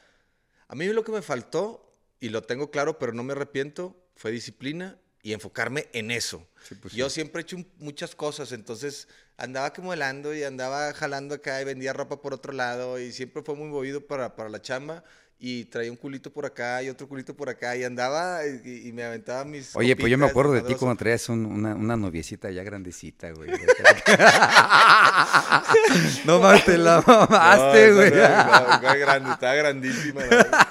a 0.69 0.75
mí 0.75 0.87
lo 0.89 1.03
que 1.03 1.13
me 1.13 1.23
faltó, 1.23 1.83
y 2.21 2.29
lo 2.29 2.43
tengo 2.43 2.71
claro, 2.71 2.99
pero 2.99 3.13
no 3.13 3.23
me 3.23 3.33
arrepiento, 3.33 3.97
fue 4.15 4.31
disciplina 4.31 4.99
y 5.27 5.33
enfocarme 5.33 5.89
en 5.93 6.13
eso. 6.13 6.47
pues 6.81 6.95
yo 6.95 7.11
siempre 7.11 7.41
he 7.41 7.43
hecho 7.43 7.57
muchas 7.79 8.15
cosas, 8.15 8.53
entonces 8.53 9.09
andaba 9.37 9.73
como 9.73 9.93
helando 9.93 10.33
y 10.33 10.45
andaba 10.45 10.93
jalando 10.95 11.35
acá 11.35 11.61
y 11.61 11.65
vendía 11.65 11.93
ropa 11.93 12.21
por 12.23 12.33
otro 12.33 12.53
lado 12.53 13.01
y 13.01 13.11
siempre 13.13 13.43
fue 13.43 13.57
muy 13.57 13.69
movido 13.69 14.07
para, 14.07 14.37
para 14.37 14.49
la 14.49 14.63
chamba 14.63 15.03
y 15.39 15.65
traía 15.65 15.91
un 15.91 15.97
culito 15.97 16.33
por 16.33 16.47
acá 16.47 16.81
y 16.83 16.89
otro 16.89 17.09
culito 17.09 17.35
por 17.37 17.49
acá 17.51 17.75
y 17.77 17.83
andaba 17.85 18.41
y, 18.47 18.87
y 18.89 18.93
me 18.93 19.03
aventaba 19.05 19.45
mis... 19.45 19.75
Oye, 19.75 19.97
pues 19.97 20.11
yo 20.11 20.17
me 20.17 20.23
copitas, 20.23 20.31
acuerdo 20.31 20.53
de 20.53 20.63
ti 20.63 20.75
cuando 20.77 20.97
traías 20.97 21.29
un- 21.29 21.45
una, 21.45 21.75
una 21.75 21.97
noviecita 21.97 22.51
ya 22.53 22.63
grandecita, 22.63 23.31
güey. 23.33 23.51
no 26.25 26.39
mames, 26.41 26.65
te 26.65 26.79
la 26.79 27.03
mamaste, 27.07 27.89
No, 27.89 27.95
güey. 27.97 28.11
no, 28.13 28.81
no, 28.81 28.99
grande, 28.99 29.31
estaba 29.33 29.55
grandísima. 29.55 30.25
la. 30.25 30.69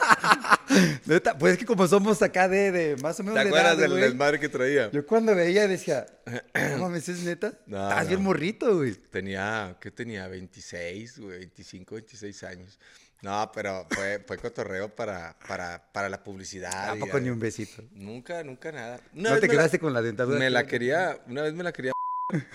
Neta, 1.06 1.38
pues 1.38 1.54
es 1.54 1.60
que 1.60 1.66
como 1.66 1.88
somos 1.88 2.22
acá 2.22 2.48
de, 2.48 2.72
de 2.72 2.96
más 2.98 3.20
o 3.20 3.24
menos 3.24 3.38
¿Te 3.38 3.44
de 3.44 3.50
acuerdas 3.50 3.78
del 3.78 3.96
desmadre 3.96 4.40
que 4.40 4.50
traía? 4.50 4.90
Yo 4.92 5.06
cuando 5.06 5.36
veía 5.36 5.68
decía, 5.68 6.06
no 6.72 6.78
mames, 6.78 7.08
¿es 7.10 7.20
neta? 7.24 7.54
No, 7.66 7.90
Estás 7.90 8.08
bien 8.08 8.20
no. 8.22 8.26
morrito, 8.30 8.76
güey. 8.78 8.94
Tenía, 8.94 9.76
¿qué 9.80 9.92
tenía? 9.92 10.28
26, 10.28 11.20
güey, 11.20 11.40
25, 11.40 11.96
26 11.96 12.44
años. 12.44 12.80
No, 13.22 13.50
pero 13.54 13.88
fue, 13.90 14.24
fue 14.28 14.38
cotorreo 14.38 14.94
para, 14.94 15.36
para, 15.48 15.82
para 15.92 16.10
la 16.10 16.24
publicidad. 16.24 16.88
Tampoco 16.90 17.20
ni 17.20 17.30
un 17.30 17.40
besito. 17.40 17.82
Nunca, 17.94 18.44
nunca 18.44 18.72
nada. 18.72 19.00
Una 19.14 19.32
No 19.32 19.40
te 19.40 19.48
la- 19.48 19.54
quedaste 19.54 19.80
con 19.80 19.94
la 19.94 20.02
dentadura. 20.02 20.38
Me 20.38 20.50
la 20.50 20.68
quería, 20.68 21.18
una 21.28 21.42
vez 21.42 21.54
me 21.54 21.64
la 21.64 21.72
quería 21.72 21.92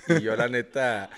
Y 0.08 0.20
yo, 0.22 0.34
la 0.34 0.48
neta, 0.48 1.10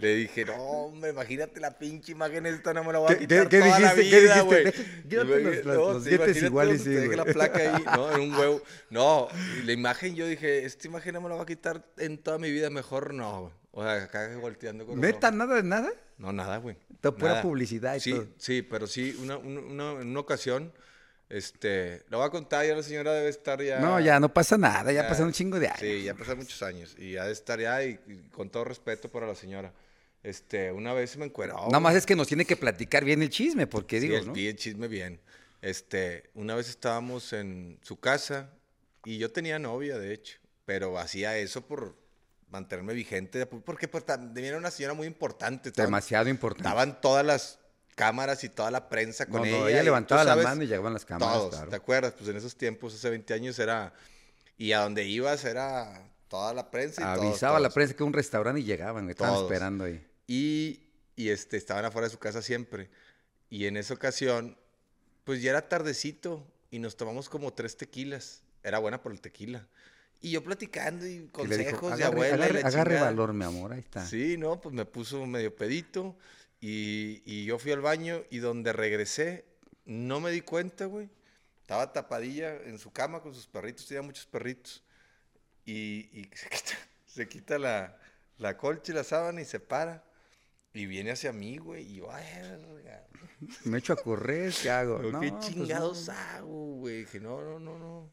le 0.00 0.14
dije, 0.16 0.44
no, 0.44 0.54
hombre, 0.56 1.10
imagínate 1.10 1.58
la 1.58 1.78
pinche 1.78 2.12
imagen 2.12 2.44
esta, 2.44 2.74
no 2.74 2.84
me 2.84 2.92
la 2.92 2.98
voy 2.98 3.12
a 3.12 3.14
¿Qué- 3.14 3.20
quitar 3.26 3.48
qué- 3.48 3.58
qué 3.58 3.64
toda 3.64 3.80
la 3.80 3.94
dijiste? 3.94 4.10
¿Qué 4.16 4.20
vida, 4.22 4.40
güey. 4.42 4.64
Quédate 5.08 5.60
Y 5.60 5.64
los- 5.64 6.04
dientes 6.04 6.42
iguales, 6.42 6.82
sí, 6.82 6.94
güey. 6.94 7.16
la 7.16 7.24
placa 7.24 7.58
ahí, 7.58 7.82
¿no? 7.96 8.12
En 8.14 8.20
un 8.20 8.34
huevo. 8.34 8.62
No, 8.90 9.28
la 9.64 9.72
imagen 9.72 10.14
yo 10.14 10.26
dije, 10.26 10.66
esta 10.66 10.86
imagen 10.86 11.14
no 11.14 11.22
me 11.22 11.28
la 11.30 11.36
voy 11.36 11.44
a 11.44 11.46
quitar 11.46 11.82
en 11.96 12.18
toda 12.18 12.38
mi 12.38 12.50
vida, 12.50 12.68
mejor 12.68 13.14
no, 13.14 13.40
güey. 13.42 13.52
O 13.72 13.82
sea, 13.82 14.02
acá 14.04 14.36
volteando 14.38 14.84
con 14.86 15.00
¿Neta? 15.00 15.30
¿Nada 15.30 15.54
de 15.56 15.62
nada? 15.62 15.88
No, 16.18 16.32
nada, 16.32 16.58
güey. 16.58 16.76
Pura 17.00 17.40
publicidad 17.42 17.94
y 17.94 18.00
sí, 18.00 18.10
todo. 18.12 18.26
Sí, 18.36 18.60
pero 18.62 18.86
sí, 18.86 19.16
una, 19.22 19.38
una, 19.38 19.60
una- 19.60 19.92
una 19.94 20.20
ocasión, 20.20 20.72
este, 21.28 22.04
lo 22.08 22.18
voy 22.18 22.26
a 22.26 22.30
contar, 22.30 22.66
ya 22.66 22.74
la 22.74 22.82
señora 22.82 23.12
debe 23.12 23.28
estar 23.28 23.62
ya... 23.62 23.80
No, 23.80 24.00
ya 24.00 24.18
no 24.20 24.32
pasa 24.32 24.56
nada, 24.56 24.90
ya 24.92 25.02
Ya. 25.02 25.08
pasaron 25.08 25.28
un 25.28 25.32
chingo 25.34 25.58
de 25.60 25.66
años. 25.68 25.80
Sí, 25.80 26.02
ya 26.04 26.14
pasaron 26.14 26.38
muchos 26.38 26.62
años 26.62 26.94
y 26.98 27.12
ya 27.12 27.24
de 27.26 27.32
estar 27.32 27.60
ya 27.60 27.84
y, 27.84 27.98
y 28.06 28.28
con 28.30 28.48
todo 28.50 28.64
respeto 28.64 29.08
para 29.10 29.26
la 29.26 29.34
señora. 29.34 29.72
Este, 30.22 30.72
una 30.72 30.92
vez 30.94 31.10
se 31.10 31.18
me 31.18 31.26
encueró. 31.26 31.56
Nada 31.66 31.80
más 31.80 31.94
es 31.94 32.04
que 32.06 32.16
nos 32.16 32.26
tiene 32.26 32.44
que 32.44 32.56
platicar 32.56 33.04
bien 33.04 33.22
el 33.22 33.30
chisme, 33.30 33.66
porque 33.66 34.00
Sí, 34.00 34.06
digo, 34.08 34.18
el, 34.18 34.26
¿no? 34.26 34.34
el 34.34 34.56
chisme 34.56 34.88
bien. 34.88 35.20
Este, 35.62 36.30
una 36.34 36.54
vez 36.54 36.68
estábamos 36.68 37.32
en 37.32 37.78
su 37.82 37.98
casa 38.00 38.50
y 39.04 39.18
yo 39.18 39.30
tenía 39.30 39.58
novia, 39.58 39.98
de 39.98 40.12
hecho, 40.14 40.38
pero 40.64 40.98
hacía 40.98 41.36
eso 41.36 41.66
por 41.66 41.96
mantenerme 42.50 42.94
vigente, 42.94 43.44
porque 43.46 43.88
pues, 43.88 44.04
también 44.06 44.46
era 44.46 44.56
una 44.58 44.70
señora 44.70 44.94
muy 44.94 45.06
importante. 45.06 45.70
Demasiado 45.70 46.28
importante. 46.28 46.68
Estaban 46.68 47.00
todas 47.00 47.24
las 47.24 47.58
cámaras 47.98 48.44
y 48.44 48.48
toda 48.48 48.70
la 48.70 48.88
prensa 48.88 49.26
con 49.26 49.40
No, 49.40 49.44
ella. 49.46 49.58
no, 49.58 49.68
y 49.68 49.72
ella 49.72 49.82
levantaba 49.82 50.22
la 50.24 50.30
sabes, 50.30 50.44
mano 50.44 50.62
y 50.62 50.66
llegaban 50.68 50.92
las 50.94 51.04
cámaras, 51.04 51.34
Todos, 51.34 51.50
claro. 51.54 51.70
¿te 51.70 51.76
acuerdas? 51.76 52.14
Pues 52.16 52.30
en 52.30 52.36
esos 52.36 52.54
tiempos, 52.56 52.94
hace 52.94 53.10
20 53.10 53.34
años 53.34 53.58
era... 53.58 53.92
Y 54.56 54.72
a 54.72 54.80
donde 54.80 55.04
ibas 55.04 55.44
era 55.44 56.02
toda 56.28 56.52
la 56.54 56.70
prensa 56.70 57.00
y 57.02 57.04
todos, 57.16 57.26
Avisaba 57.28 57.56
a 57.56 57.60
la 57.60 57.68
todos. 57.68 57.74
prensa 57.74 57.94
que 57.94 58.02
un 58.04 58.12
restaurante 58.12 58.60
y 58.60 58.64
llegaban, 58.64 59.08
estaban 59.10 59.34
Todos. 59.34 59.50
esperando 59.50 59.84
ahí. 59.84 60.04
Y, 60.26 60.80
y, 61.16 61.28
este, 61.30 61.56
estaban 61.56 61.84
afuera 61.84 62.06
de 62.08 62.12
su 62.12 62.18
casa 62.18 62.40
siempre. 62.42 62.88
Y 63.50 63.66
en 63.66 63.76
esa 63.76 63.94
ocasión, 63.94 64.56
pues 65.24 65.42
ya 65.42 65.50
era 65.50 65.68
tardecito 65.68 66.46
y 66.70 66.78
nos 66.80 66.96
tomamos 66.96 67.28
como 67.28 67.52
tres 67.52 67.76
tequilas. 67.76 68.42
Era 68.62 68.78
buena 68.78 69.00
por 69.02 69.12
el 69.12 69.20
tequila. 69.20 69.66
Y 70.20 70.32
yo 70.32 70.42
platicando 70.42 71.06
y 71.06 71.12
Y 71.14 71.28
consejos 71.28 71.72
dijo, 71.72 71.88
de 71.96 72.02
agarre, 72.04 72.06
abuela. 72.06 72.30
y 72.30 72.40
agarre, 72.42 72.62
la 72.62 72.68
agarre 72.68 72.90
chingada". 72.94 73.10
valor, 73.10 73.32
mi 73.32 73.44
amor, 73.44 73.72
ahí 73.72 73.78
está. 73.80 74.04
Sí, 74.04 74.36
no, 74.36 74.60
pues 74.60 74.74
me 74.74 74.84
puso 74.84 75.24
medio 75.26 75.54
pedito 75.54 76.16
y, 76.60 77.22
y 77.24 77.44
yo 77.44 77.58
fui 77.58 77.72
al 77.72 77.80
baño 77.80 78.22
y 78.30 78.38
donde 78.38 78.72
regresé 78.72 79.44
no 79.84 80.20
me 80.20 80.30
di 80.30 80.42
cuenta, 80.42 80.84
güey. 80.86 81.08
Estaba 81.62 81.92
tapadilla 81.92 82.56
en 82.64 82.78
su 82.78 82.92
cama 82.92 83.20
con 83.22 83.34
sus 83.34 83.46
perritos, 83.46 83.86
tenía 83.86 84.02
muchos 84.02 84.26
perritos. 84.26 84.84
Y, 85.64 86.08
y 86.12 86.30
se 86.34 86.48
quita, 86.48 86.72
se 87.06 87.28
quita 87.28 87.58
la, 87.58 87.98
la 88.38 88.56
colcha 88.56 88.92
y 88.92 88.94
la 88.94 89.04
sábana 89.04 89.40
y 89.40 89.44
se 89.44 89.60
para. 89.60 90.04
Y 90.74 90.86
viene 90.86 91.10
hacia 91.12 91.32
mí, 91.32 91.56
güey, 91.58 91.84
y 91.84 91.96
yo, 91.96 92.12
"Ay, 92.12 92.24
verga". 92.42 93.06
Me 93.64 93.78
echo 93.78 93.94
a 93.94 93.96
correr, 93.96 94.52
¿qué 94.62 94.70
hago? 94.70 94.98
No, 95.12 95.20
¿Qué 95.20 95.30
pues 95.30 95.46
chingados 95.46 96.08
no. 96.08 96.12
hago, 96.12 96.74
güey? 96.76 96.98
Dije, 97.00 97.20
no, 97.20 97.40
no, 97.42 97.58
no, 97.58 97.78
no. 97.78 98.12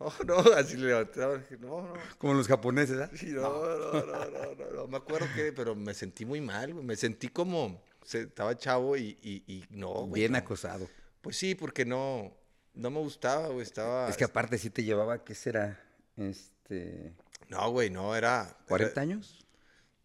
No, 0.00 0.12
no, 0.26 0.36
así 0.52 0.76
le 0.76 0.88
levantaba, 0.88 1.38
dije, 1.38 1.56
no, 1.58 1.82
no. 1.82 1.94
Como 2.18 2.34
los 2.34 2.46
japoneses, 2.46 2.98
¿ah? 3.00 3.10
Sí, 3.14 3.26
no, 3.26 3.42
no, 3.42 3.92
no, 3.92 4.06
no, 4.06 4.54
no, 4.54 4.70
no, 4.72 4.86
me 4.86 4.96
acuerdo 4.96 5.26
que, 5.34 5.52
pero 5.52 5.74
me 5.74 5.92
sentí 5.94 6.24
muy 6.24 6.40
mal, 6.40 6.72
güey. 6.72 6.84
Me 6.84 6.94
sentí 6.96 7.28
como, 7.28 7.82
estaba 8.12 8.56
chavo 8.56 8.96
y, 8.96 9.18
y, 9.22 9.42
y 9.52 9.64
no, 9.70 9.92
güey. 10.06 10.20
Bien 10.22 10.36
acosado. 10.36 10.88
Pues 11.20 11.36
sí, 11.36 11.54
porque 11.56 11.84
no, 11.84 12.32
no 12.74 12.90
me 12.90 13.00
gustaba, 13.00 13.48
güey, 13.48 13.62
estaba... 13.62 14.08
Es 14.08 14.16
que 14.16 14.24
aparte 14.24 14.56
sí 14.56 14.70
te 14.70 14.84
llevaba, 14.84 15.24
¿qué 15.24 15.34
será? 15.34 15.82
Este, 16.16 17.12
No, 17.48 17.70
güey, 17.70 17.90
no, 17.90 18.14
era... 18.14 18.56
¿40 18.68 18.90
era- 18.92 19.02
años? 19.02 19.44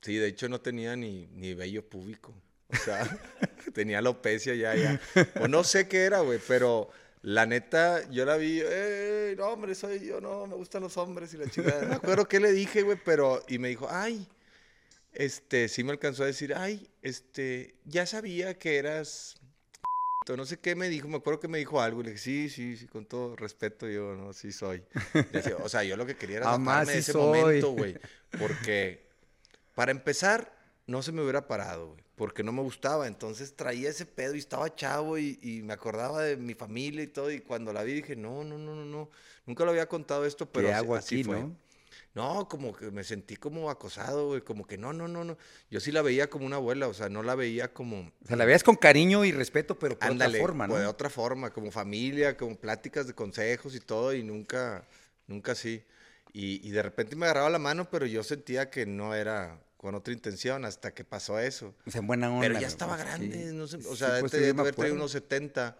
Sí, 0.03 0.18
de 0.18 0.27
hecho 0.27 0.50
no 0.50 0.61
tenía 0.61 0.96
ni, 0.96 1.29
ni 1.29 1.55
vello 1.55 1.88
púbico. 1.88 2.35
O 2.68 2.77
sea, 2.77 3.09
tenía 3.74 4.00
alopecia 4.00 4.55
ya, 4.55 4.74
ya. 4.74 5.00
O 5.40 5.48
no 5.48 5.64
sé 5.64 5.88
qué 5.88 6.05
era, 6.05 6.18
güey, 6.20 6.38
pero 6.46 6.90
la 7.24 7.46
neta, 7.46 8.06
yo 8.10 8.26
la 8.26 8.37
vi, 8.37 8.60
eh, 8.62 9.34
no, 9.38 9.46
hombre, 9.46 9.74
soy 9.74 10.06
yo, 10.06 10.20
no, 10.20 10.46
me 10.46 10.56
gustan 10.56 10.82
los 10.82 10.98
hombres 10.98 11.32
y 11.32 11.38
la 11.38 11.48
chingada. 11.48 11.80
No 11.80 11.88
me 11.88 11.94
acuerdo 11.94 12.28
qué 12.28 12.38
le 12.38 12.52
dije, 12.52 12.82
güey, 12.82 12.98
pero, 13.02 13.42
y 13.48 13.58
me 13.58 13.68
dijo, 13.68 13.88
ay, 13.90 14.28
este, 15.14 15.68
sí 15.68 15.84
me 15.84 15.92
alcanzó 15.92 16.22
a 16.22 16.26
decir, 16.26 16.54
ay, 16.54 16.87
este, 17.00 17.76
ya 17.87 18.04
sabía 18.04 18.58
que 18.58 18.76
eras, 18.76 19.37
no 20.37 20.44
sé 20.44 20.58
qué 20.58 20.74
me 20.74 20.90
dijo, 20.90 21.08
me 21.08 21.16
acuerdo 21.16 21.40
que 21.40 21.48
me 21.48 21.56
dijo 21.56 21.80
algo, 21.80 22.02
y 22.02 22.04
le 22.04 22.10
dije, 22.10 22.22
sí, 22.22 22.50
sí, 22.50 22.76
sí, 22.76 22.87
con 22.88 23.06
todo 23.06 23.37
respeto, 23.37 23.88
yo, 23.88 24.14
no, 24.14 24.34
sí 24.34 24.52
soy. 24.52 24.84
Decía, 25.32 25.56
o 25.62 25.68
sea, 25.70 25.82
yo 25.82 25.96
lo 25.96 26.04
que 26.04 26.16
quería 26.16 26.37
era 26.37 26.52
Ah, 26.52 26.58
más 26.58 26.87
zafarme 26.88 26.92
de 26.92 26.92
sí 26.92 26.98
ese 26.98 27.12
soy. 27.12 27.40
momento, 27.40 27.70
güey, 27.70 27.96
porque, 28.38 29.00
para 29.74 29.92
empezar, 29.92 30.54
no 30.87 31.02
se 31.02 31.10
me 31.10 31.22
hubiera 31.22 31.48
parado, 31.48 31.88
güey, 31.92 32.04
porque 32.16 32.42
no 32.42 32.53
me 32.53 32.62
gustaba. 32.62 33.07
Entonces 33.07 33.55
traía 33.57 33.90
ese 33.90 34.07
pedo 34.07 34.35
y 34.35 34.38
estaba 34.38 34.74
chavo 34.74 35.18
y, 35.18 35.38
y 35.42 35.62
me 35.62 35.72
acordaba 35.72 36.22
de 36.22 36.37
mi 36.37 36.55
familia 36.55 37.03
y 37.03 37.09
todo. 37.09 37.31
Y 37.31 37.40
cuando 37.40 37.72
la 37.72 37.83
vi 37.83 37.94
dije, 37.94 38.16
no, 38.16 38.44
no, 38.44 38.59
no, 38.59 38.74
no, 38.74 38.85
no. 38.85 39.11
Nunca 39.46 39.64
lo 39.64 39.70
había 39.70 39.88
contado 39.88 40.24
esto, 40.24 40.46
pero 40.50 40.68
¿Qué 40.68 40.74
hago 40.74 40.94
así 40.94 41.16
aquí, 41.16 41.24
fue. 41.24 41.40
no? 41.40 41.57
No, 42.14 42.48
como 42.48 42.77
que 42.77 42.92
me 42.92 43.03
sentí 43.03 43.37
como 43.37 43.70
acosado, 43.70 44.29
güey, 44.29 44.40
como 44.42 44.66
que 44.66 44.79
no, 44.79 44.92
no, 44.92 45.09
no, 45.09 45.24
no. 45.24 45.37
Yo 45.68 45.81
sí 45.81 45.90
la 45.90 46.00
veía 46.00 46.31
como 46.31 46.46
una 46.46 46.57
abuela, 46.57 46.87
o 46.87 46.94
sea, 46.94 47.09
no 47.09 47.24
la 47.24 47.35
veía 47.35 47.72
como... 47.72 48.12
O 48.22 48.27
sea, 48.27 48.37
la 48.37 48.44
veías 48.44 48.62
con 48.62 48.77
cariño 48.77 49.24
y 49.24 49.33
respeto, 49.33 49.77
pero 49.79 49.98
por 49.98 50.09
Ándale, 50.11 50.38
otra 50.38 50.46
forma, 50.46 50.66
¿no? 50.68 50.72
pues, 50.74 50.83
de 50.83 50.88
otra 50.88 51.11
forma, 51.11 51.53
como 51.53 51.72
familia, 51.72 52.37
como 52.37 52.57
pláticas 52.57 53.09
de 53.09 53.14
consejos 53.14 53.74
y 53.74 53.81
todo, 53.81 54.14
y 54.14 54.22
nunca, 54.22 54.87
nunca 55.27 55.53
así. 55.53 55.85
Y, 56.33 56.66
y 56.66 56.70
de 56.70 56.83
repente 56.83 57.16
me 57.16 57.27
agarraba 57.27 57.50
la 57.50 57.59
mano, 57.59 57.90
pero 57.90 58.07
yo 58.07 58.22
sentía 58.22 58.70
que 58.70 58.87
no 58.87 59.14
era 59.14 59.61
con 59.85 59.94
otra 59.94 60.14
intención 60.14 60.64
hasta 60.64 60.94
que 60.94 61.05
pasó 61.05 61.38
eso. 61.38 61.75
O 61.85 61.90
sea, 61.90 62.01
en 62.01 62.07
buena 62.07 62.31
onda. 62.31 62.40
Pero 62.40 62.59
ya 62.59 62.68
estaba 62.68 62.94
pues, 62.94 63.05
grande, 63.07 63.51
sí. 63.51 63.55
no 63.55 63.66
sé, 63.66 63.77
o 63.77 63.81
Sí, 63.83 63.97
sea, 63.97 64.18
pues, 64.20 64.33
debe 64.33 64.59
haber 64.59 64.75
tenido 64.75 64.94
unos 64.94 65.12
70, 65.12 65.77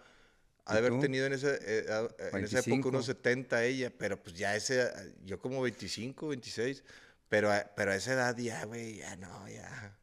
ha 0.63 0.73
de 0.73 0.77
¿Y 0.77 0.77
haber 0.77 0.91
tú? 0.91 0.99
tenido 0.99 1.25
en, 1.25 1.33
ese, 1.33 1.57
eh, 1.59 1.85
en 1.87 2.43
esa 2.43 2.59
época 2.59 2.69
25. 2.83 2.89
unos 2.89 3.05
70 3.07 3.63
ella, 3.63 3.91
pero 3.97 4.21
pues 4.21 4.35
ya 4.35 4.55
ese, 4.55 4.91
yo 5.25 5.39
como 5.39 5.59
25, 5.63 6.27
26, 6.27 6.83
pero, 7.29 7.49
pero 7.75 7.93
a 7.93 7.95
esa 7.95 8.13
edad 8.13 8.37
ya, 8.37 8.63
güey, 8.65 8.97
ya 8.97 9.15
no, 9.15 9.49
ya, 9.49 9.97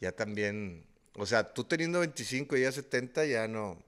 ya 0.00 0.12
también, 0.12 0.86
o 1.14 1.26
sea, 1.26 1.52
tú 1.52 1.64
teniendo 1.64 1.98
25 1.98 2.56
y 2.56 2.60
ella 2.60 2.70
70, 2.70 3.24
ya 3.24 3.48
no, 3.48 3.82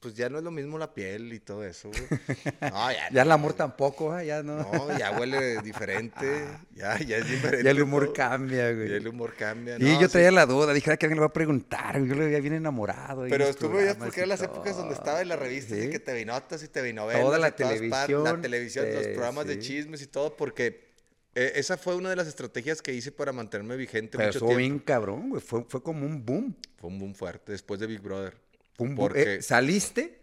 pues 0.00 0.14
ya 0.14 0.28
no 0.28 0.38
es 0.38 0.44
lo 0.44 0.50
mismo 0.50 0.78
la 0.78 0.94
piel 0.94 1.32
y 1.32 1.40
todo 1.40 1.64
eso, 1.64 1.88
güey. 1.90 2.02
No, 2.60 2.92
ya, 2.92 3.10
Ya 3.10 3.22
el 3.22 3.32
amor 3.32 3.52
tampoco, 3.54 4.12
¿ah? 4.12 4.22
ya 4.22 4.42
no. 4.42 4.58
No, 4.58 4.96
ya 4.98 5.10
huele 5.18 5.60
diferente, 5.62 6.46
ya, 6.74 6.98
ya 6.98 7.16
es 7.16 7.28
diferente. 7.28 7.64
ya 7.64 7.70
el 7.72 7.82
humor 7.82 8.04
todo. 8.04 8.12
cambia, 8.14 8.72
güey. 8.72 8.88
Ya 8.90 8.96
el 8.96 9.08
humor 9.08 9.34
cambia. 9.36 9.76
Y 9.78 9.82
no, 9.82 10.00
yo 10.00 10.06
sí. 10.06 10.12
traía 10.12 10.30
la 10.30 10.46
duda, 10.46 10.72
dije, 10.72 10.92
"Ah, 10.92 10.96
que 10.96 11.06
alguien 11.06 11.16
le 11.16 11.20
va 11.22 11.26
a 11.26 11.32
preguntar, 11.32 12.00
yo 12.04 12.14
lo 12.14 12.24
veía 12.24 12.40
bien 12.40 12.54
enamorado. 12.54 13.26
Pero 13.28 13.44
estuvo 13.46 13.80
ya 13.80 13.96
porque 13.98 14.20
y 14.20 14.20
eran 14.20 14.28
las 14.28 14.42
épocas 14.42 14.76
donde 14.76 14.94
estaba 14.94 15.20
en 15.20 15.28
la 15.28 15.36
revista, 15.36 15.74
Sí. 15.74 15.90
que 15.90 15.98
te 15.98 16.12
vi 16.14 16.24
notas 16.24 16.62
y 16.62 16.68
te 16.68 16.80
vi 16.82 16.92
novelas. 16.92 17.22
Toda 17.22 17.38
la 17.38 17.48
y 17.48 17.50
partes, 17.50 17.68
televisión, 17.80 18.24
La 18.24 18.40
televisión, 18.40 18.86
los 18.94 19.04
eh, 19.06 19.08
programas 19.14 19.46
de 19.46 19.58
chismes 19.58 20.00
y 20.02 20.06
todo, 20.06 20.36
porque 20.36 20.88
eh, 21.34 21.52
esa 21.56 21.76
fue 21.76 21.94
una 21.96 22.10
de 22.10 22.16
las 22.16 22.26
estrategias 22.28 22.82
que 22.82 22.92
hice 22.92 23.12
para 23.12 23.32
mantenerme 23.32 23.76
vigente 23.76 24.16
Pero 24.16 24.28
mucho 24.28 24.38
tiempo. 24.40 24.56
bien 24.56 24.78
cabrón, 24.78 25.30
güey. 25.30 25.42
Fue, 25.42 25.64
fue 25.68 25.82
como 25.82 26.06
un 26.06 26.24
boom. 26.24 26.56
Fue 26.76 26.88
un 26.88 26.98
boom 26.98 27.14
fuerte 27.14 27.52
después 27.52 27.78
de 27.80 27.86
Big 27.86 28.00
Brother. 28.00 28.34
Boom. 28.78 28.94
Porque 28.96 29.34
Eh, 29.36 29.42
saliste 29.42 30.20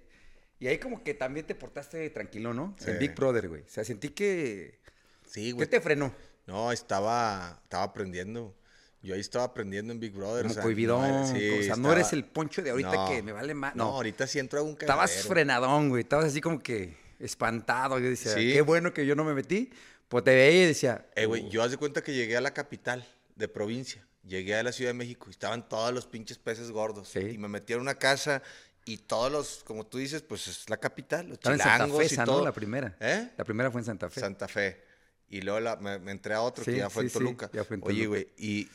y 0.59 0.67
ahí 0.67 0.77
como 0.79 1.03
que 1.03 1.13
también 1.13 1.45
te 1.45 1.53
portaste 1.53 2.09
tranquilo, 2.09 2.53
¿no? 2.53 2.75
En. 2.87 2.97
Big 2.97 3.13
Brother, 3.13 3.47
güey. 3.49 3.61
O 3.61 3.69
sea, 3.69 3.83
sentí 3.83 4.09
que... 4.09 4.79
sí, 5.27 5.47
¿Qué 5.47 5.51
güey. 5.53 5.67
te 5.69 5.81
frenó? 5.81 6.13
No, 6.47 6.71
estaba, 6.71 7.59
estaba 7.63 7.83
aprendiendo. 7.83 8.55
Yo 9.01 9.13
ahí 9.13 9.19
estaba 9.19 9.45
aprendiendo 9.45 9.93
en 9.93 9.99
Big 9.99 10.13
Brother. 10.13 10.43
Como 10.43 10.51
o 10.51 10.55
sea, 10.55 10.63
cohibidón. 10.63 11.01
no 11.11 11.27
sí, 11.27 11.49
o 11.49 11.63
sea, 11.63 11.75
no 11.75 11.75
estaba- 11.75 11.93
eres 11.93 12.13
el 12.13 12.23
poncho 12.25 12.61
de 12.63 12.71
ahorita 12.71 12.91
No. 12.95 13.09
que 13.09 13.21
me 13.21 13.31
vale 13.33 13.53
más. 13.53 13.75
No, 13.75 13.83
No, 13.85 13.89
ahorita 13.97 14.25
sí 14.25 14.39
entro 14.39 14.59
a 14.59 14.63
un 14.63 14.71
estabas 14.79 15.09
cagadero. 15.11 15.29
frenadón, 15.29 15.89
güey. 15.89 16.01
Estabas 16.03 16.25
así 16.25 16.41
como 16.41 16.59
que 16.59 16.95
espantado. 17.19 17.99
Yo 17.99 18.09
decía, 18.09 18.33
Sí. 18.33 18.53
qué 18.53 18.61
bueno 18.61 18.93
que 18.93 19.05
yo 19.05 19.15
no 19.15 19.23
me 19.23 19.33
metí. 19.33 19.69
Pues 20.07 20.23
te 20.23 20.33
veía 20.35 20.63
y 20.63 20.67
decía... 20.67 21.05
Eh, 21.15 21.25
güey, 21.25 21.43
"Uh, 21.45 21.49
yo 21.49 21.63
haz 21.63 21.71
de 21.71 21.77
cuenta 21.77 22.01
que 22.03 22.13
llegué 22.13 22.37
a 22.37 22.41
la 22.41 22.53
capital 22.53 23.05
de 23.35 23.47
provincia. 23.47 24.05
Llegué 24.27 24.55
a 24.55 24.63
la 24.63 24.71
Ciudad 24.71 24.89
de 24.89 24.95
México 24.95 25.27
y 25.27 25.31
estaban 25.31 25.67
todos 25.69 25.93
los 25.93 26.07
pinches 26.07 26.37
peces 26.37 26.71
gordos. 26.71 27.09
Sí. 27.09 27.19
Y 27.19 27.37
me 27.37 27.47
metí 27.47 27.73
a 27.73 27.77
una 27.77 27.95
casa 27.95 28.41
y 28.85 28.97
todos 28.97 29.31
los, 29.31 29.63
como 29.63 29.85
tú 29.85 29.97
dices, 29.97 30.21
pues 30.21 30.47
es 30.47 30.69
la 30.69 30.77
capital, 30.77 31.27
los 31.27 31.33
Estaba 31.33 31.55
en 31.55 31.59
Santa 31.61 31.75
chilangos 31.85 32.07
Fe, 32.07 32.13
y 32.13 32.17
todo. 32.25 32.37
¿no? 32.39 32.45
La 32.45 32.51
primera. 32.51 32.97
¿Eh? 32.99 33.29
La 33.37 33.43
primera 33.43 33.71
fue 33.71 33.81
en 33.81 33.85
Santa 33.85 34.09
Fe. 34.09 34.19
Santa 34.19 34.47
Fe. 34.47 34.81
Y 35.29 35.41
luego 35.41 35.59
la- 35.59 35.75
me, 35.77 35.99
me 35.99 36.11
entré 36.11 36.33
a 36.33 36.41
otro 36.41 36.63
Sí, 36.63 36.71
que 36.71 36.77
ya 36.77 36.89
fue 36.89 37.03
sí, 37.03 37.07
en 37.07 37.13
Toluca. 37.13 37.49
ya 37.53 37.63
fue 37.63 37.77
en 37.77 37.83
Oye, 37.83 38.03
Toluca. 38.05 38.07
güey, 38.09 38.27
y, 38.37 38.69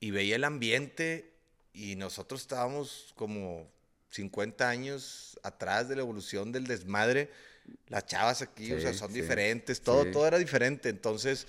y 0.00 0.10
veía 0.10 0.36
el 0.36 0.44
ambiente 0.44 1.34
y 1.72 1.96
nosotros 1.96 2.40
estábamos 2.40 3.12
como 3.16 3.70
50 4.10 4.68
años 4.68 5.38
atrás 5.42 5.88
de 5.88 5.96
la 5.96 6.02
evolución 6.02 6.50
del 6.52 6.66
desmadre. 6.66 7.30
Las 7.88 8.06
chavas 8.06 8.42
aquí, 8.42 8.72
o 8.72 8.80
sea, 8.80 8.94
son 8.94 9.12
diferentes, 9.12 9.80
todo, 9.82 10.10
todo 10.10 10.26
era 10.26 10.38
diferente. 10.38 10.88
Entonces, 10.88 11.46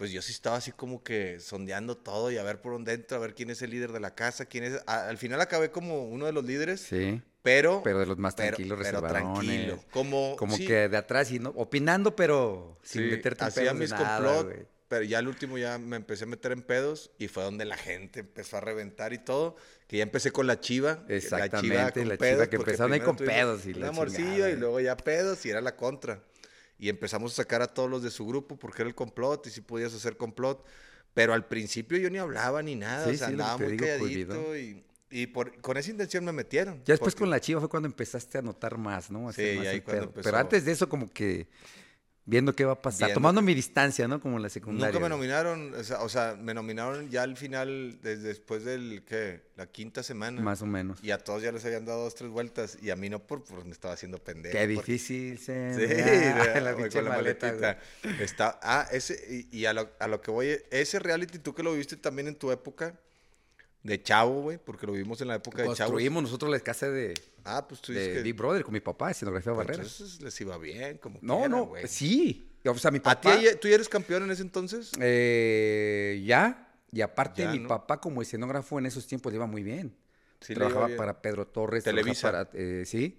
pues 0.00 0.12
yo 0.12 0.22
sí 0.22 0.32
estaba 0.32 0.56
así 0.56 0.72
como 0.72 1.02
que 1.04 1.38
sondeando 1.40 1.94
todo 1.94 2.30
y 2.30 2.38
a 2.38 2.42
ver 2.42 2.62
por 2.62 2.72
dónde 2.72 2.94
entro, 2.94 3.18
a 3.18 3.20
ver 3.20 3.34
quién 3.34 3.50
es 3.50 3.60
el 3.60 3.68
líder 3.68 3.92
de 3.92 4.00
la 4.00 4.14
casa, 4.14 4.46
quién 4.46 4.64
es... 4.64 4.80
a- 4.86 5.08
al 5.10 5.18
final 5.18 5.42
acabé 5.42 5.70
como 5.70 6.08
uno 6.08 6.24
de 6.24 6.32
los 6.32 6.42
líderes, 6.42 6.80
Sí. 6.80 7.20
pero... 7.42 7.82
Pero 7.84 7.98
de 7.98 8.06
los 8.06 8.16
más 8.16 8.34
pero- 8.34 8.56
tranquilos, 8.56 8.78
pero 8.82 9.00
reservadones. 9.02 9.40
tranquilo. 9.44 9.84
Como, 9.90 10.36
Como 10.36 10.56
sí, 10.56 10.66
que 10.66 10.88
de 10.88 10.96
atrás 10.96 11.30
y 11.32 11.38
no, 11.38 11.50
opinando, 11.50 12.16
pero 12.16 12.78
sin 12.82 13.02
Sí, 13.02 13.08
meterte 13.10 13.44
en 13.44 13.48
hacía 13.48 13.62
pedos 13.64 13.76
mis 13.78 13.90
nada, 13.90 14.16
complot 14.16 14.66
pero 14.88 15.04
ya 15.04 15.18
al 15.18 15.28
último 15.28 15.56
ya 15.56 15.78
me 15.78 15.94
empecé 15.96 16.24
a 16.24 16.26
meter 16.26 16.50
en 16.50 16.62
pedos 16.62 17.12
y 17.16 17.28
fue 17.28 17.44
donde 17.44 17.64
la 17.64 17.76
gente 17.76 18.20
empezó 18.20 18.56
a 18.56 18.60
reventar 18.60 19.12
y 19.12 19.18
todo. 19.18 19.54
Que 19.86 19.98
ya 19.98 20.02
empecé 20.02 20.32
con 20.32 20.48
la 20.48 20.58
chiva. 20.58 21.04
Exactamente, 21.08 22.04
la 22.04 22.16
chiva, 22.16 22.46
que 22.48 22.56
empezaron 22.56 22.92
ahí 22.94 22.98
con 23.00 23.14
pedos. 23.16 23.66
Y 23.66 23.70
un 23.74 23.84
amorcillo 23.84 24.48
y 24.48 24.56
luego 24.56 24.80
ya 24.80 24.96
pedos 24.96 25.46
y 25.46 25.50
era 25.50 25.60
la 25.60 25.76
contra. 25.76 26.24
Y 26.80 26.88
empezamos 26.88 27.32
a 27.32 27.36
sacar 27.36 27.60
a 27.60 27.68
todos 27.68 27.90
los 27.90 28.02
de 28.02 28.10
su 28.10 28.26
grupo 28.26 28.56
porque 28.56 28.82
era 28.82 28.88
el 28.88 28.94
complot 28.94 29.46
y 29.46 29.50
si 29.50 29.60
podías 29.60 29.92
hacer 29.92 30.16
complot. 30.16 30.66
Pero 31.12 31.34
al 31.34 31.46
principio 31.46 31.98
yo 31.98 32.08
ni 32.08 32.16
hablaba 32.18 32.62
ni 32.62 32.74
nada, 32.74 33.06
o 33.06 33.14
sea, 33.14 33.28
andaba 33.28 33.58
muy 33.58 33.76
calladito 33.76 34.56
y, 34.56 34.82
y 35.10 35.26
por, 35.26 35.60
con 35.60 35.76
esa 35.76 35.90
intención 35.90 36.24
me 36.24 36.32
metieron. 36.32 36.78
Ya 36.84 36.94
después 36.94 37.14
con 37.14 37.28
la 37.28 37.38
chiva 37.38 37.60
fue 37.60 37.68
cuando 37.68 37.86
empezaste 37.86 38.38
a 38.38 38.42
notar 38.42 38.78
más, 38.78 39.10
¿no? 39.10 39.30
sí, 39.32 39.42
ahí 39.42 39.82
cuando 39.82 40.04
empezó... 40.04 40.24
Pero 40.24 40.38
antes 40.38 40.64
de 40.64 40.72
eso 40.72 40.88
como 40.88 41.10
que 41.10 41.48
viendo 42.30 42.54
qué 42.54 42.64
va 42.64 42.72
a 42.72 42.80
pasar, 42.80 43.12
tomando 43.12 43.42
mi 43.42 43.54
distancia, 43.54 44.06
¿no? 44.06 44.20
Como 44.20 44.36
en 44.36 44.42
la 44.42 44.48
secundaria. 44.48 44.92
Nunca 44.92 45.02
me 45.02 45.08
nominaron, 45.08 45.74
o 45.74 46.08
sea, 46.08 46.36
me 46.40 46.54
nominaron 46.54 47.10
ya 47.10 47.24
al 47.24 47.36
final, 47.36 47.98
desde 48.02 48.28
después 48.28 48.64
del, 48.64 49.02
¿qué? 49.04 49.42
La 49.56 49.66
quinta 49.66 50.02
semana. 50.04 50.40
Más 50.40 50.62
o 50.62 50.66
menos. 50.66 51.02
Y 51.02 51.10
a 51.10 51.18
todos 51.18 51.42
ya 51.42 51.50
les 51.50 51.64
habían 51.64 51.84
dado 51.84 52.04
dos, 52.04 52.14
tres 52.14 52.30
vueltas, 52.30 52.78
y 52.80 52.90
a 52.90 52.96
mí 52.96 53.10
no, 53.10 53.18
por, 53.18 53.42
me 53.64 53.72
estaba 53.72 53.94
haciendo 53.94 54.18
pendejo. 54.18 54.56
Qué 54.56 54.66
difícil 54.68 55.38
se 55.38 55.74
Sí, 55.74 56.60
la 56.60 56.76
pinche 56.76 57.02
maleta, 57.02 57.78
Está, 58.20 58.60
ah, 58.62 58.86
ese, 58.92 59.48
y, 59.50 59.64
a, 59.64 59.72
lo, 59.72 59.90
a 59.98 60.06
lo 60.06 60.20
que 60.20 60.30
voy, 60.30 60.56
ese 60.70 61.00
reality, 61.00 61.40
tú 61.40 61.54
que 61.54 61.64
lo 61.64 61.72
viviste 61.72 61.96
también 61.96 62.28
en 62.28 62.36
tu 62.36 62.52
época, 62.52 62.94
de 63.82 64.02
chavo, 64.02 64.42
güey, 64.42 64.58
porque 64.58 64.86
lo 64.86 64.92
vimos 64.92 65.20
en 65.20 65.28
la 65.28 65.36
época 65.36 65.62
de 65.62 65.68
chavo. 65.74 65.90
Construimos 65.90 66.22
nosotros 66.22 66.50
la 66.50 66.60
casa 66.60 66.90
de, 66.90 67.14
ah, 67.44 67.66
pues 67.66 67.80
tú 67.80 67.92
de 67.92 68.22
Big 68.22 68.34
Brother 68.34 68.62
con 68.62 68.72
mi 68.72 68.80
papá, 68.80 69.10
escenografía 69.10 69.52
pues 69.54 69.66
Barrera. 69.66 69.82
Entonces 69.82 70.20
les 70.20 70.40
iba 70.40 70.56
bien, 70.58 70.98
como 70.98 71.18
No, 71.22 71.48
no, 71.48 71.72
sí. 71.86 72.46
O 72.64 72.76
sea, 72.76 72.90
mi 72.90 73.00
papá... 73.00 73.32
¿A 73.32 73.38
ti, 73.38 73.46
tú 73.60 73.68
ya 73.68 73.74
eres 73.74 73.88
campeón 73.88 74.24
en 74.24 74.30
ese 74.32 74.42
entonces? 74.42 74.90
Eh, 75.00 76.22
ya. 76.26 76.68
Y 76.92 77.00
aparte, 77.00 77.46
mi 77.48 77.60
papá 77.60 78.00
como 78.00 78.20
escenógrafo 78.20 78.78
en 78.78 78.86
esos 78.86 79.06
tiempos 79.06 79.32
le 79.32 79.36
iba 79.36 79.46
muy 79.46 79.62
bien. 79.62 79.96
Sí, 80.40 80.54
trabajaba 80.54 80.88
para 80.96 81.22
Pedro 81.22 81.46
Torres. 81.46 81.84
Televisa. 81.84 82.30
Para, 82.30 82.50
eh, 82.54 82.84
sí. 82.86 83.18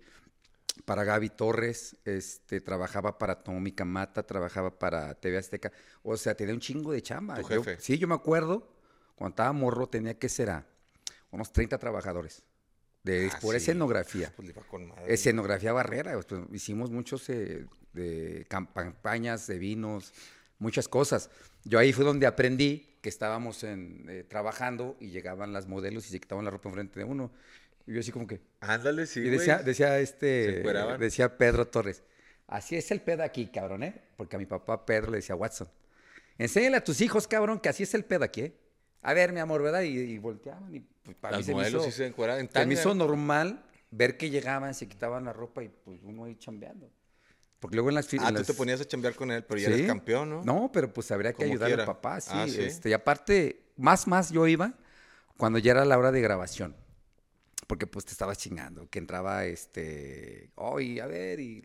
Para 0.86 1.04
Gaby 1.04 1.30
Torres. 1.30 1.95
Este, 2.06 2.62
trabajaba 2.62 3.17
para 3.17 3.43
Tommy 3.43 3.71
Camata. 3.71 4.24
Trabajaba 4.24 4.78
para 4.78 5.15
TV 5.15 5.38
Azteca. 5.38 5.71
O 6.04 6.17
sea, 6.17 6.36
tenía 6.36 6.54
un 6.54 6.60
chingo 6.60 6.91
de 6.91 7.02
chamba. 7.02 7.36
Tu 7.36 7.43
jefe. 7.45 7.78
sí, 7.80 7.97
yo 7.97 8.08
me 8.08 8.15
acuerdo 8.15 8.67
cuando 9.22 9.34
estaba 9.34 9.54
morro 9.54 9.88
tenía 9.88 10.18
que 10.18 10.28
ser 10.30 10.50
a 10.50 10.66
unos 11.30 11.54
30 11.54 11.78
trabajadores. 11.78 12.42
De, 13.04 13.30
ah, 13.32 13.38
por 13.40 13.56
escenografía. 13.56 14.34
Pues 14.36 14.52
escenografía 15.08 15.72
barrera. 15.74 16.20
Pues, 16.20 16.42
hicimos 16.52 16.90
muchos 16.90 17.30
eh, 17.30 17.68
de 17.94 18.48
campañas 18.50 19.46
de 19.46 19.60
vinos, 19.60 20.12
muchas 20.58 20.88
cosas. 20.88 21.30
Yo 21.66 21.78
ahí 21.78 21.94
fue 21.94 22.04
donde 22.04 22.26
aprendí 22.26 22.98
que 23.00 23.10
estábamos 23.10 23.64
en, 23.64 24.08
eh, 24.10 24.24
trabajando 24.28 24.98
y 25.00 25.12
llegaban 25.12 25.54
las 25.54 25.68
modelos 25.68 26.08
y 26.08 26.10
se 26.10 26.20
quitaban 26.20 26.44
la 26.44 26.50
ropa 26.50 26.70
enfrente 26.70 27.00
de 27.00 27.06
uno. 27.06 27.32
Y 27.86 27.94
yo 27.94 28.00
así 28.00 28.12
como 28.12 28.26
que... 28.26 28.42
Ándale, 28.60 29.06
sí, 29.06 29.20
Y 29.20 29.30
decía, 29.30 29.60
decía 29.60 30.00
este... 30.00 30.64
Decía 30.98 31.38
Pedro 31.38 31.68
Torres. 31.68 32.02
Así 32.48 32.76
es 32.76 32.90
el 32.90 33.02
pedo 33.02 33.22
aquí, 33.22 33.52
cabrón, 33.52 33.84
¿eh? 33.84 34.02
Porque 34.18 34.36
a 34.36 34.40
mi 34.40 34.48
papá 34.48 34.84
Pedro 34.84 35.12
le 35.12 35.18
decía 35.18 35.36
Watson. 35.36 35.70
Enséñale 36.40 36.78
a 36.78 36.84
tus 36.84 37.02
hijos, 37.02 37.28
cabrón, 37.28 37.60
que 37.60 37.70
así 37.70 37.84
es 37.84 37.94
el 37.94 38.04
pedo 38.04 38.24
aquí, 38.24 38.42
¿eh? 38.42 38.62
A 39.02 39.14
ver, 39.14 39.34
mi 39.34 39.40
amor, 39.40 39.64
¿verdad? 39.64 39.82
Y, 39.82 40.18
volteaban 40.20 40.74
y 40.74 40.80
pues, 40.80 41.18
para 41.18 41.38
mí 41.38 41.44
se 41.44 41.56
me 41.56 41.68
hizo, 41.68 41.90
se, 41.90 42.14
me 42.66 42.74
hizo 42.74 42.94
normal 42.94 43.64
ver 43.90 44.18
que 44.18 44.30
llegaban, 44.30 44.74
se 44.74 44.88
quitaban 44.88 45.26
la 45.26 45.34
ropa 45.34 45.64
y 45.64 45.70
pues 45.70 46.00
uno 46.04 46.26
ahí 46.26 46.36
chambeando. 46.36 46.90
Porque 47.60 47.76
luego 47.76 47.90
en 47.90 47.96
las 47.96 48.08
Ah, 48.20 48.34
tú 48.34 48.44
te 48.44 48.54
ponías 48.54 48.82
a 48.82 48.86
chambear 48.86 49.14
con 49.14 49.30
él, 49.32 49.44
pero 49.44 49.60
ya 49.60 49.68
eres 49.68 49.86
campeón, 49.86 50.30
¿no? 50.30 50.44
No, 50.44 50.72
pero 50.72 50.92
pues 50.92 51.12
habría 51.12 51.34
que 51.34 51.44
ayudar 51.44 51.72
al 51.72 51.86
papá, 51.86 52.18
ah, 52.28 52.48
sí, 52.48 52.60
Este, 52.60 52.90
y 52.90 52.94
aparte, 52.94 53.64
más, 53.78 54.08
más 54.08 54.32
yo 54.32 54.48
iba 54.48 54.74
cuando 55.38 55.60
ya 55.60 55.72
era 55.72 55.86
la 55.86 55.98
hora 55.98 56.12
de 56.12 56.22
grabación. 56.22 56.76
Porque 57.68 57.88
pues 57.88 58.04
te 58.06 58.12
estabas 58.12 58.38
chingando, 58.38 58.90
que 58.90 59.00
entraba 59.00 59.46
este, 59.46 60.52
oye, 60.56 61.02
a 61.02 61.06
ver, 61.06 61.40
y 61.40 61.62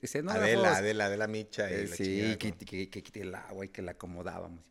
ese 0.00 0.22
no 0.22 0.30
Adela, 0.30 0.76
Adela, 0.76 1.06
Adela 1.06 1.26
Micha. 1.26 1.68
Y 1.72 1.88
sí, 1.88 2.36
que, 2.38 2.52
que, 2.52 2.88
que, 2.88 3.20
el 3.20 3.34
agua 3.34 3.64
y 3.64 3.68
que 3.70 3.82
la 3.82 3.92
acomodábamos 3.92 4.62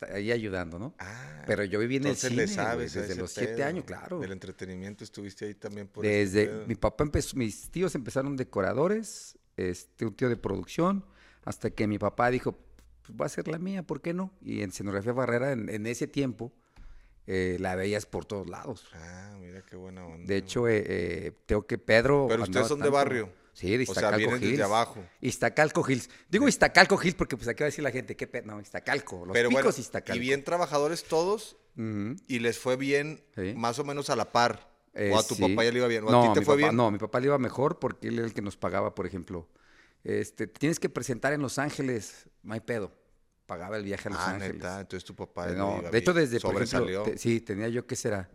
ahí 0.00 0.32
ayudando, 0.32 0.78
¿no? 0.78 0.94
Ah, 0.98 1.42
Pero 1.46 1.64
yo 1.64 1.78
viví 1.78 1.96
en 1.96 2.06
el 2.06 2.16
cine, 2.16 2.46
desde 2.46 3.14
los 3.16 3.32
siete 3.32 3.64
años, 3.64 3.84
claro. 3.84 4.18
Del 4.20 4.32
entretenimiento 4.32 5.04
estuviste 5.04 5.46
ahí 5.46 5.54
también 5.54 5.88
por 5.88 6.04
Desde, 6.04 6.64
mi 6.66 6.74
papá 6.74 7.04
empezó, 7.04 7.36
mis 7.36 7.70
tíos 7.70 7.94
empezaron 7.94 8.36
decoradores, 8.36 9.38
este, 9.56 10.06
un 10.06 10.14
tío 10.14 10.28
de 10.28 10.36
producción, 10.36 11.04
hasta 11.44 11.70
que 11.70 11.86
mi 11.86 11.98
papá 11.98 12.30
dijo, 12.30 12.58
pues 13.02 13.18
va 13.20 13.26
a 13.26 13.28
ser 13.28 13.48
la 13.48 13.58
mía, 13.58 13.82
¿por 13.82 14.00
qué 14.00 14.14
no? 14.14 14.32
Y 14.40 14.62
en 14.62 14.70
escenografía 14.70 15.12
Barrera, 15.12 15.52
en, 15.52 15.86
ese 15.86 16.06
tiempo, 16.06 16.52
eh, 17.26 17.56
la 17.60 17.74
veías 17.76 18.06
por 18.06 18.24
todos 18.24 18.48
lados. 18.48 18.88
Ah, 18.94 19.36
mira 19.40 19.62
qué 19.62 19.76
buena 19.76 20.06
onda. 20.06 20.26
De 20.26 20.36
hecho, 20.36 20.68
eh, 20.68 20.84
eh, 20.86 21.32
tengo 21.46 21.66
que 21.66 21.78
Pedro... 21.78 22.26
Pero 22.28 22.42
ustedes 22.42 22.68
son 22.68 22.80
de 22.80 22.90
barrio. 22.90 23.43
Sí, 23.54 23.76
de 23.76 23.84
Iztacalco 23.84 24.34
o 24.34 24.38
sea, 24.38 24.48
Hills. 24.48 24.60
abajo. 24.60 25.04
Iztacalco 25.20 25.88
Hills. 25.88 26.10
Digo 26.28 26.48
Iztacalco 26.48 27.00
Hills 27.00 27.14
porque 27.14 27.36
pues 27.36 27.46
aquí 27.48 27.62
va 27.62 27.66
a 27.66 27.70
decir 27.70 27.84
la 27.84 27.92
gente, 27.92 28.16
qué 28.16 28.42
No, 28.44 28.60
Iztacalco, 28.60 29.24
los 29.24 29.32
Pero 29.32 29.48
picos 29.48 29.78
Iztacalco. 29.78 30.16
Y 30.16 30.20
bien 30.20 30.42
trabajadores 30.42 31.04
todos 31.04 31.56
y 31.76 32.38
les 32.40 32.58
fue 32.58 32.76
bien 32.76 33.22
más 33.56 33.78
o 33.78 33.84
menos 33.84 34.10
a 34.10 34.16
la 34.16 34.32
par. 34.32 34.68
o 34.92 35.18
a 35.18 35.22
tu 35.22 35.34
eh, 35.34 35.38
papá 35.40 35.64
ya 35.64 35.70
le 35.70 35.78
iba 35.78 35.86
bien. 35.86 36.04
¿O 36.04 36.10
no, 36.10 36.24
a 36.24 36.34
ti 36.34 36.40
te 36.40 36.44
fue 36.44 36.56
bien? 36.56 36.74
No, 36.76 36.90
mi 36.90 36.98
papá 36.98 37.20
le 37.20 37.26
iba 37.26 37.38
mejor 37.38 37.78
porque 37.78 38.08
él 38.08 38.18
era 38.18 38.26
el 38.26 38.34
que 38.34 38.42
nos 38.42 38.56
pagaba, 38.56 38.94
por 38.94 39.06
ejemplo. 39.06 39.48
Este, 40.02 40.48
tienes 40.48 40.80
que 40.80 40.88
presentar 40.88 41.32
en 41.32 41.40
Los 41.40 41.58
Ángeles, 41.58 42.28
no 42.42 42.54
hay 42.54 42.60
pedo. 42.60 42.92
Pagaba 43.46 43.76
el 43.76 43.84
viaje 43.84 44.08
a 44.08 44.12
Los 44.12 44.20
ah, 44.20 44.30
Ángeles. 44.32 44.54
Neta, 44.54 44.80
entonces 44.80 45.04
tu 45.04 45.14
papá 45.14 45.50
eh, 45.50 45.54
no, 45.54 45.80
de 45.80 45.96
hecho 45.96 46.12
desde 46.12 46.40
por 46.40 46.60
ejemplo, 46.60 47.04
sí, 47.16 47.40
tenía 47.40 47.68
yo 47.68 47.86
qué 47.86 47.94
será 47.94 48.30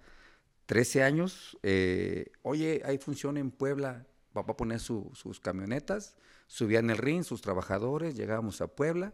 13 0.65 1.03
años. 1.03 1.58
Eh, 1.62 2.32
oye, 2.41 2.82
hay 2.86 2.97
función 2.99 3.38
en 3.38 3.51
Puebla 3.51 4.05
papá 4.41 4.58
ponía 4.58 4.80
sus 4.80 5.39
camionetas, 5.41 6.15
subían 6.47 6.89
el 6.89 6.97
ring, 6.97 7.23
sus 7.23 7.41
trabajadores, 7.41 8.15
llegábamos 8.15 8.62
a 8.62 8.67
Puebla, 8.67 9.13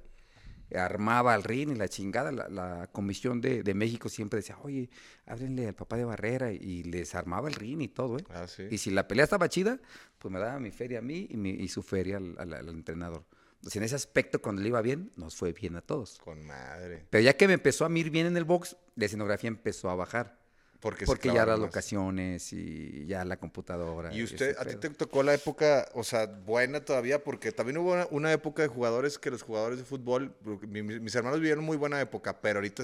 armaba 0.74 1.36
el 1.36 1.44
ring 1.44 1.72
y 1.72 1.76
la 1.76 1.88
chingada, 1.88 2.32
la, 2.32 2.88
comisión 2.92 3.42
de, 3.42 3.74
México 3.74 4.10
siempre 4.10 4.38
decía, 4.38 4.58
oye, 4.64 4.90
háblenle 5.26 5.68
al 5.68 5.76
papá 5.76 5.98
de 5.98 6.06
Barrera 6.06 6.52
y 6.52 6.84
les 6.84 7.14
armaba 7.14 7.48
el 7.50 7.56
ring 7.56 7.82
y 7.82 7.88
todo, 7.88 8.18
¿eh? 8.18 8.24
Ah, 8.30 8.46
y 8.70 8.78
si 8.78 8.90
la 8.90 9.08
pelea 9.08 9.26
estaba 9.26 9.50
chida, 9.50 9.80
pues 10.18 10.32
me 10.32 10.40
daba 10.40 10.60
mi 10.60 10.72
feria 10.72 11.00
a 11.00 11.02
mí 11.02 11.28
y, 11.30 11.68
su 11.68 11.84
feria 11.84 12.18
al, 12.18 12.70
entrenador. 12.70 13.26
Entonces, 13.56 13.78
en 13.78 13.84
ese 13.84 13.96
aspecto, 13.96 14.42
cuando 14.42 14.62
le 14.62 14.70
iba 14.70 14.82
bien, 14.82 15.12
nos 15.16 15.36
fue 15.36 15.52
bien 15.52 15.76
a 15.76 15.82
todos. 15.82 16.20
Con 16.20 16.46
madre. 16.46 17.06
Pero 17.10 17.24
ya 17.24 17.36
que 17.36 17.48
me 17.48 17.54
empezó 17.54 17.86
a 17.86 17.92
ir 17.92 18.10
bien 18.10 18.28
en 18.28 18.38
el 18.38 18.44
box, 18.44 18.78
la 18.96 19.06
escenografía 19.06 19.48
empezó 19.48 19.90
a 19.90 19.96
bajar. 19.96 20.45
Porque, 20.86 21.34
ya 21.34 21.48
las 21.48 21.58
locaciones 21.58 22.54
y 22.54 23.08
ya 23.08 23.26
la 23.26 23.38
computadora. 23.38 24.14
¿Y 24.14 24.22
usted, 24.22 24.56
a 24.60 24.66
ti 24.66 24.76
te 24.76 24.92
tocó 24.92 25.24
la 25.24 25.34
época, 25.34 25.90
o 25.96 26.04
sea, 26.04 26.28
buena 26.28 26.86
todavía? 26.86 27.24
Porque 27.24 27.52
también 27.52 27.80
hubo 27.80 28.08
una, 28.12 28.32
época 28.32 28.62
de 28.62 28.68
jugadores 28.68 29.18
que 29.18 29.32
los 29.32 29.42
jugadores 29.42 29.80
de 29.80 29.84
fútbol, 29.84 30.36
mis, 30.68 31.16
hermanos 31.16 31.40
vivieron 31.40 31.64
muy 31.64 31.76
buena 31.76 32.00
época, 32.00 32.40
pero 32.40 32.60
ahorita 32.60 32.84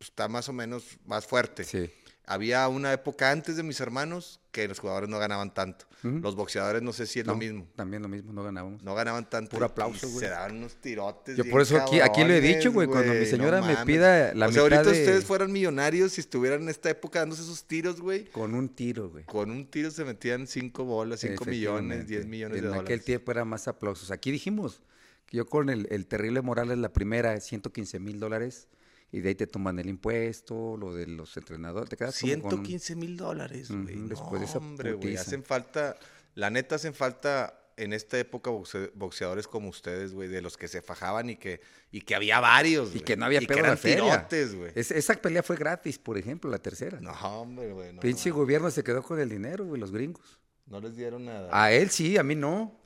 está 0.00 0.26
más 0.26 0.48
o 0.48 0.52
menos 0.52 0.98
más 1.06 1.24
fuerte. 1.24 1.62
Sí. 1.62 1.88
Había 2.24 2.66
una 2.66 2.92
época 2.92 3.30
antes 3.30 3.56
de 3.56 3.62
mis 3.62 3.78
hermanos 3.78 4.40
que 4.56 4.66
los 4.66 4.78
jugadores 4.78 5.10
no 5.10 5.18
ganaban 5.18 5.52
tanto. 5.52 5.84
Los 6.02 6.34
boxeadores 6.34 6.80
no 6.80 6.94
sé 6.94 7.06
si 7.06 7.20
es 7.20 7.26
lo 7.26 7.36
mismo. 7.36 7.66
También 7.76 8.00
lo 8.00 8.08
mismo, 8.08 8.32
no 8.32 8.42
ganábamos. 8.42 8.82
No 8.82 8.94
ganaban 8.94 9.28
tanto. 9.28 9.50
Puro 9.50 9.66
aplauso, 9.66 10.08
güey. 10.08 10.20
Se 10.20 10.30
daban 10.30 10.56
unos 10.56 10.76
tirotes. 10.76 11.36
Yo 11.36 11.44
por 11.50 11.60
eso 11.60 11.76
aquí, 11.76 12.00
aquí 12.00 12.24
lo 12.24 12.32
he 12.32 12.40
dicho, 12.40 12.72
güey. 12.72 12.88
Cuando 12.88 13.12
mi 13.12 13.26
señora 13.26 13.60
me 13.60 13.76
pida 13.84 14.32
la 14.34 14.46
o 14.46 14.52
sea, 14.52 14.62
ahorita 14.62 14.82
ustedes 14.82 15.26
fueran 15.26 15.52
millonarios 15.52 16.16
y 16.16 16.22
estuvieran 16.22 16.62
en 16.62 16.68
esta 16.70 16.88
época 16.88 17.18
dándose 17.18 17.42
esos 17.42 17.64
tiros, 17.64 18.00
güey. 18.00 18.24
Con 18.30 18.54
un 18.54 18.70
tiro, 18.70 19.10
güey. 19.10 19.24
Con 19.24 19.50
un 19.50 19.66
tiro 19.66 19.90
se 19.90 20.04
metían 20.04 20.46
cinco 20.46 20.84
bolas, 20.84 21.20
cinco 21.20 21.44
millones, 21.44 22.06
diez 22.06 22.24
millones 22.24 22.54
de 22.56 22.68
dólares. 22.68 22.80
En 22.80 22.86
aquel 22.86 23.04
tiempo 23.04 23.32
era 23.32 23.44
más 23.44 23.68
aplausos. 23.68 24.10
Aquí 24.10 24.30
dijimos 24.30 24.82
que 25.26 25.36
yo 25.36 25.46
con 25.46 25.68
el, 25.68 25.86
el 25.90 26.06
terrible 26.06 26.40
Morales, 26.40 26.78
la 26.78 26.94
primera, 26.94 27.38
115 27.38 28.00
mil 28.00 28.20
dólares 28.20 28.68
y 29.12 29.20
de 29.20 29.30
ahí 29.30 29.34
te 29.34 29.46
toman 29.46 29.78
el 29.78 29.88
impuesto, 29.88 30.76
lo 30.76 30.94
de 30.94 31.06
los 31.06 31.36
entrenadores, 31.36 31.88
te 31.88 31.96
quedas 31.96 32.14
115 32.14 32.96
mil 32.96 33.16
dólares, 33.16 33.70
güey. 33.70 34.08
después 34.08 34.40
de 34.40 34.46
esa 34.46 34.58
hombre, 34.58 34.92
güey, 34.94 35.16
hacen 35.16 35.42
falta, 35.42 35.96
la 36.34 36.50
neta 36.50 36.74
hacen 36.74 36.94
falta 36.94 37.62
en 37.76 37.92
esta 37.92 38.18
época 38.18 38.50
boxeadores 38.94 39.46
como 39.46 39.68
ustedes, 39.68 40.14
güey, 40.14 40.28
de 40.28 40.40
los 40.40 40.56
que 40.56 40.66
se 40.66 40.80
fajaban 40.80 41.30
y 41.30 41.36
que, 41.36 41.60
y 41.90 42.00
que 42.00 42.14
había 42.14 42.40
varios, 42.40 42.94
Y 42.94 43.00
que 43.00 43.16
no 43.16 43.26
había 43.26 43.40
pedo 43.40 43.62
de 43.62 43.76
feria. 43.76 44.26
esa 44.74 45.14
pelea 45.14 45.42
fue 45.42 45.56
gratis, 45.56 45.98
por 45.98 46.16
ejemplo, 46.16 46.50
la 46.50 46.58
tercera. 46.58 47.00
No, 47.00 47.12
hombre, 47.12 47.72
güey. 47.72 47.92
No, 47.92 48.00
Pinche 48.00 48.30
gobierno 48.30 48.70
se 48.70 48.82
quedó 48.82 49.02
con 49.02 49.20
el 49.20 49.28
dinero, 49.28 49.66
güey, 49.66 49.80
los 49.80 49.92
gringos. 49.92 50.40
No 50.66 50.80
les 50.80 50.96
dieron 50.96 51.26
nada. 51.26 51.48
A 51.52 51.70
él 51.70 51.90
sí, 51.90 52.16
a 52.16 52.22
mí 52.22 52.34
no. 52.34 52.80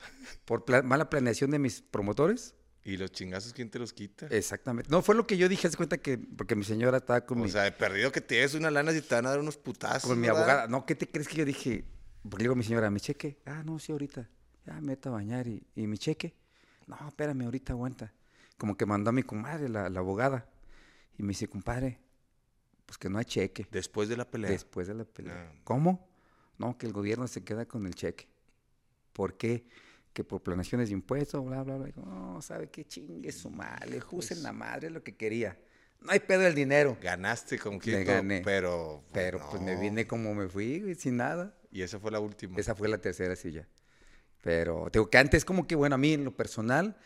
Por 0.45 0.63
mala 0.83 1.09
planeación 1.09 1.51
de 1.51 1.59
mis 1.59 1.81
promotores. 1.81 2.53
¿Y 2.83 2.97
los 2.97 3.11
chingazos 3.11 3.53
quién 3.53 3.69
te 3.69 3.77
los 3.77 3.93
quita? 3.93 4.27
Exactamente. 4.27 4.89
No, 4.89 5.01
fue 5.03 5.13
lo 5.13 5.27
que 5.27 5.37
yo 5.37 5.47
dije, 5.47 5.67
haz 5.67 5.75
cuenta 5.75 5.97
que, 5.99 6.17
porque 6.17 6.55
mi 6.55 6.63
señora 6.63 6.97
estaba 6.97 7.25
con 7.25 7.39
o 7.41 7.47
sea, 7.47 7.67
he 7.67 7.71
perdido 7.71 8.11
que 8.11 8.21
tienes 8.21 8.55
una 8.55 8.71
lana 8.71 8.91
si 8.91 9.01
te 9.01 9.13
van 9.13 9.27
a 9.27 9.29
dar 9.29 9.39
unos 9.39 9.57
putazos. 9.57 10.09
Con 10.09 10.19
mi 10.19 10.27
abogada. 10.27 10.67
No, 10.67 10.85
¿qué 10.85 10.95
te 10.95 11.07
crees 11.07 11.27
que 11.27 11.35
yo 11.35 11.45
dije? 11.45 11.85
Porque 12.23 12.37
le 12.37 12.43
digo 12.45 12.53
a 12.53 12.55
mi 12.55 12.63
señora, 12.63 12.89
¿mi 12.89 12.99
cheque? 12.99 13.37
Ah, 13.45 13.61
no, 13.63 13.77
sí, 13.77 13.91
ahorita. 13.91 14.27
Ya 14.65 14.73
me 14.75 14.81
meto 14.81 15.09
a 15.09 15.13
bañar 15.13 15.47
y, 15.47 15.63
y 15.75 15.85
mi 15.87 15.97
cheque. 15.97 16.35
No, 16.87 16.97
espérame, 17.07 17.43
ahorita 17.43 17.73
aguanta. 17.73 18.13
como 18.57 18.75
que 18.75 18.85
mandó 18.85 19.09
a 19.09 19.13
mi 19.13 19.23
comadre, 19.23 19.69
la, 19.69 19.89
la 19.89 19.99
abogada. 19.99 20.47
Y 21.17 21.23
me 21.23 21.29
dice, 21.29 21.47
compadre, 21.47 21.99
pues 22.85 22.97
que 22.97 23.09
no 23.09 23.19
hay 23.19 23.25
cheque. 23.25 23.67
Después 23.71 24.09
de 24.09 24.17
la 24.17 24.25
pelea. 24.29 24.49
Después 24.49 24.87
de 24.87 24.95
la 24.95 25.05
pelea. 25.05 25.51
Ah. 25.51 25.61
¿Cómo? 25.63 26.09
No, 26.57 26.77
que 26.77 26.85
el 26.87 26.93
gobierno 26.93 27.27
se 27.27 27.43
queda 27.43 27.65
con 27.65 27.85
el 27.85 27.95
cheque. 27.95 28.27
¿Por 29.13 29.37
qué? 29.37 29.65
Que 30.13 30.23
por 30.23 30.41
planeaciones 30.41 30.89
de 30.89 30.93
impuestos, 30.93 31.43
bla, 31.45 31.63
bla, 31.63 31.77
bla. 31.77 31.85
Digo, 31.85 32.01
No, 32.05 32.41
¿sabe 32.41 32.69
qué 32.69 32.85
chingue 32.85 33.31
su 33.31 33.49
madre? 33.49 33.99
Juse 34.01 34.33
en 34.33 34.43
la 34.43 34.51
madre 34.51 34.89
lo 34.89 35.03
que 35.03 35.15
quería. 35.15 35.57
No 36.01 36.11
hay 36.11 36.19
pedo 36.19 36.41
del 36.41 36.55
dinero. 36.55 36.97
Ganaste 37.01 37.57
con 37.59 37.73
Me 37.75 37.79
Quito, 37.79 37.97
gané. 38.05 38.41
pero... 38.43 39.03
Pero 39.13 39.39
pues 39.49 39.61
me 39.61 39.75
no. 39.75 39.79
vine 39.81 40.07
como 40.07 40.33
me 40.33 40.47
fui, 40.49 40.81
güey, 40.81 40.95
sin 40.95 41.17
nada. 41.17 41.55
Y 41.71 41.81
esa 41.83 41.99
fue 41.99 42.11
la 42.11 42.19
última. 42.19 42.57
Esa 42.59 42.75
fue 42.75 42.87
la 42.89 42.97
tercera 42.97 43.35
silla. 43.35 43.67
Pero 44.41 44.85
te 44.91 44.97
digo 44.99 45.09
que 45.09 45.17
antes 45.19 45.45
como 45.45 45.67
que, 45.67 45.75
bueno, 45.75 45.95
a 45.95 45.97
mí 45.97 46.13
en 46.13 46.25
lo 46.25 46.35
personal, 46.35 46.97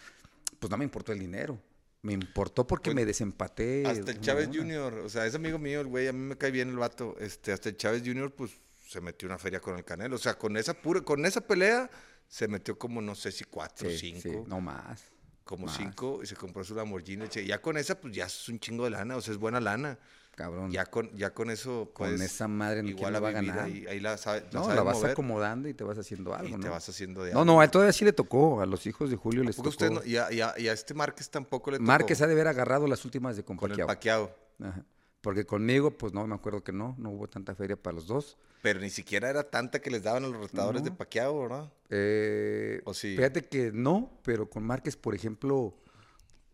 pues 0.60 0.72
no 0.72 0.78
me 0.78 0.86
importó 0.86 1.12
el 1.12 1.20
dinero. 1.20 1.60
Me 2.02 2.13
importó 2.13 2.65
porque 2.65 2.86
Pues, 2.91 2.96
me 2.96 3.06
desempaté. 3.06 3.86
Hasta 3.86 4.12
el 4.12 4.22
Chávez. 4.22 4.48
Jr., 4.54 4.94
o 5.00 5.10
sea, 5.10 5.26
es 5.26 5.36
amigo 5.36 5.60
mío, 5.60 5.82
el 5.82 5.88
güey, 5.88 6.08
a 6.08 6.13
mí 6.13 6.20
me 6.20 6.38
cae 6.38 6.52
bien 6.52 6.70
el 6.70 6.78
vato. 6.78 7.15
Este, 7.20 7.52
hasta 7.52 7.70
el 7.70 7.78
Chávez 7.78 8.04
Jr., 8.06 8.32
pues, 8.34 8.52
se 8.88 9.02
metió 9.02 9.28
una 9.28 9.38
feria 9.38 9.60
con 9.60 9.76
el 9.76 9.84
Canelo. 9.84 10.15
O 10.15 10.20
sea, 10.20 10.36
con 10.36 10.56
esa 10.56 10.74
pura, 10.74 11.02
con 11.02 11.26
esa 11.26 11.41
pelea, 11.41 11.89
se 12.36 12.50
metió 12.50 12.78
como, 12.78 13.02
no 13.02 13.15
sé 13.15 13.32
si 13.32 13.45
cuatro 13.45 13.88
o 13.88 13.91
Sí, 13.91 13.98
cinco. 13.98 14.19
sí, 14.21 14.50
no 14.50 14.60
más. 14.60 15.06
como 15.45 15.67
más. 15.67 15.78
cinco, 15.78 16.19
y 16.21 16.26
se 16.26 16.36
compró 16.36 16.65
su 16.65 16.76
Lamborghini. 16.76 17.28
Ya 17.45 17.62
con 17.62 17.78
esa, 17.78 18.02
pues, 18.02 18.13
ya 18.13 18.26
es 18.26 18.50
un 18.50 18.60
chingo 18.60 18.84
de 18.84 18.89
lana, 18.89 19.15
o 19.15 19.21
sea, 19.21 19.34
es 19.34 19.39
buena 19.39 19.62
lana. 19.62 19.98
Cabrón. 20.36 20.69
Ya 20.69 20.86
con, 20.86 21.15
ya 21.15 21.34
con 21.34 21.50
eso, 21.50 21.91
con 21.93 22.10
pues, 22.10 22.19
esa 22.19 22.50
madre 22.50 22.84
no 22.84 22.89
igual 22.89 23.13
la 23.13 23.21
va 23.21 23.30
a 23.30 23.32
ganar. 23.32 23.60
Ahí, 23.60 23.86
ahí 23.88 24.02
la, 24.02 24.17
sabe- 24.17 24.43
la 24.52 24.60
no, 24.60 24.74
la 24.74 24.84
vas 24.84 24.98
mover 24.98 25.12
acomodando 25.12 25.69
y 25.69 25.74
te 25.74 25.86
vas 25.86 25.98
haciendo 25.98 26.34
algo, 26.36 26.50
y 26.50 26.52
¿no? 26.54 26.60
te 26.60 26.67
vas 26.67 26.89
haciendo 26.89 27.24
de 27.24 27.32
No, 27.32 27.39
algo. 27.41 27.54
no, 27.54 27.62
a 27.62 27.63
él 27.63 27.71
todavía 27.71 27.93
sí 27.93 28.04
le 28.04 28.12
tocó. 28.12 28.60
A 28.60 28.65
los 28.65 28.86
hijos 28.86 29.10
de 29.10 29.15
Julio 29.15 29.43
les 29.45 29.56
tocó. 29.56 29.69
usted 29.69 29.91
no- 29.91 30.04
y, 30.04 30.17
a, 30.17 30.30
y 30.34 30.41
a- 30.41 30.56
y 30.58 30.67
a 30.67 30.74
este 30.74 30.93
Márquez 30.93 31.30
tampoco 31.30 31.71
le 31.71 31.78
tocó. 31.78 31.88
Márquez 31.88 32.21
ha 32.21 32.28
de 32.28 32.34
haber 32.34 32.50
agarrado 32.50 32.86
las 32.88 33.06
últimas 33.06 33.38
de 33.38 33.45
con 33.45 33.56
con 33.56 33.71
el 33.71 33.86
paqueado. 33.86 34.36
Ajá. 34.62 34.84
Porque 35.21 35.45
conmigo, 35.45 35.91
pues 35.91 36.12
no, 36.12 36.28
me 36.28 36.36
acuerdo 36.36 36.63
que 36.65 36.74
no. 36.74 36.95
No 36.98 37.12
hubo 37.12 37.30
tanta 37.30 37.56
feria 37.56 37.78
para 37.78 37.95
los 37.95 38.06
dos. 38.08 38.38
Pero 38.65 38.80
ni 38.80 38.89
siquiera 38.89 39.30
era 39.30 39.43
tanta 39.43 39.80
que 39.80 39.91
les 39.91 40.01
daban 40.01 40.23
a 40.25 40.28
los 40.28 40.38
rotadores 40.38 40.84
de 40.84 40.89
No. 40.89 40.97
paqueado, 40.97 41.39
¿verdad? 41.39 41.71
Eh, 41.91 42.82
¿O 42.86 42.95
sí? 42.95 43.15
Fíjate 43.15 43.45
que 43.45 43.71
no, 43.71 44.19
pero 44.23 44.49
con 44.49 44.63
Márquez, 44.63 44.97
por 44.97 45.13
ejemplo, 45.13 45.78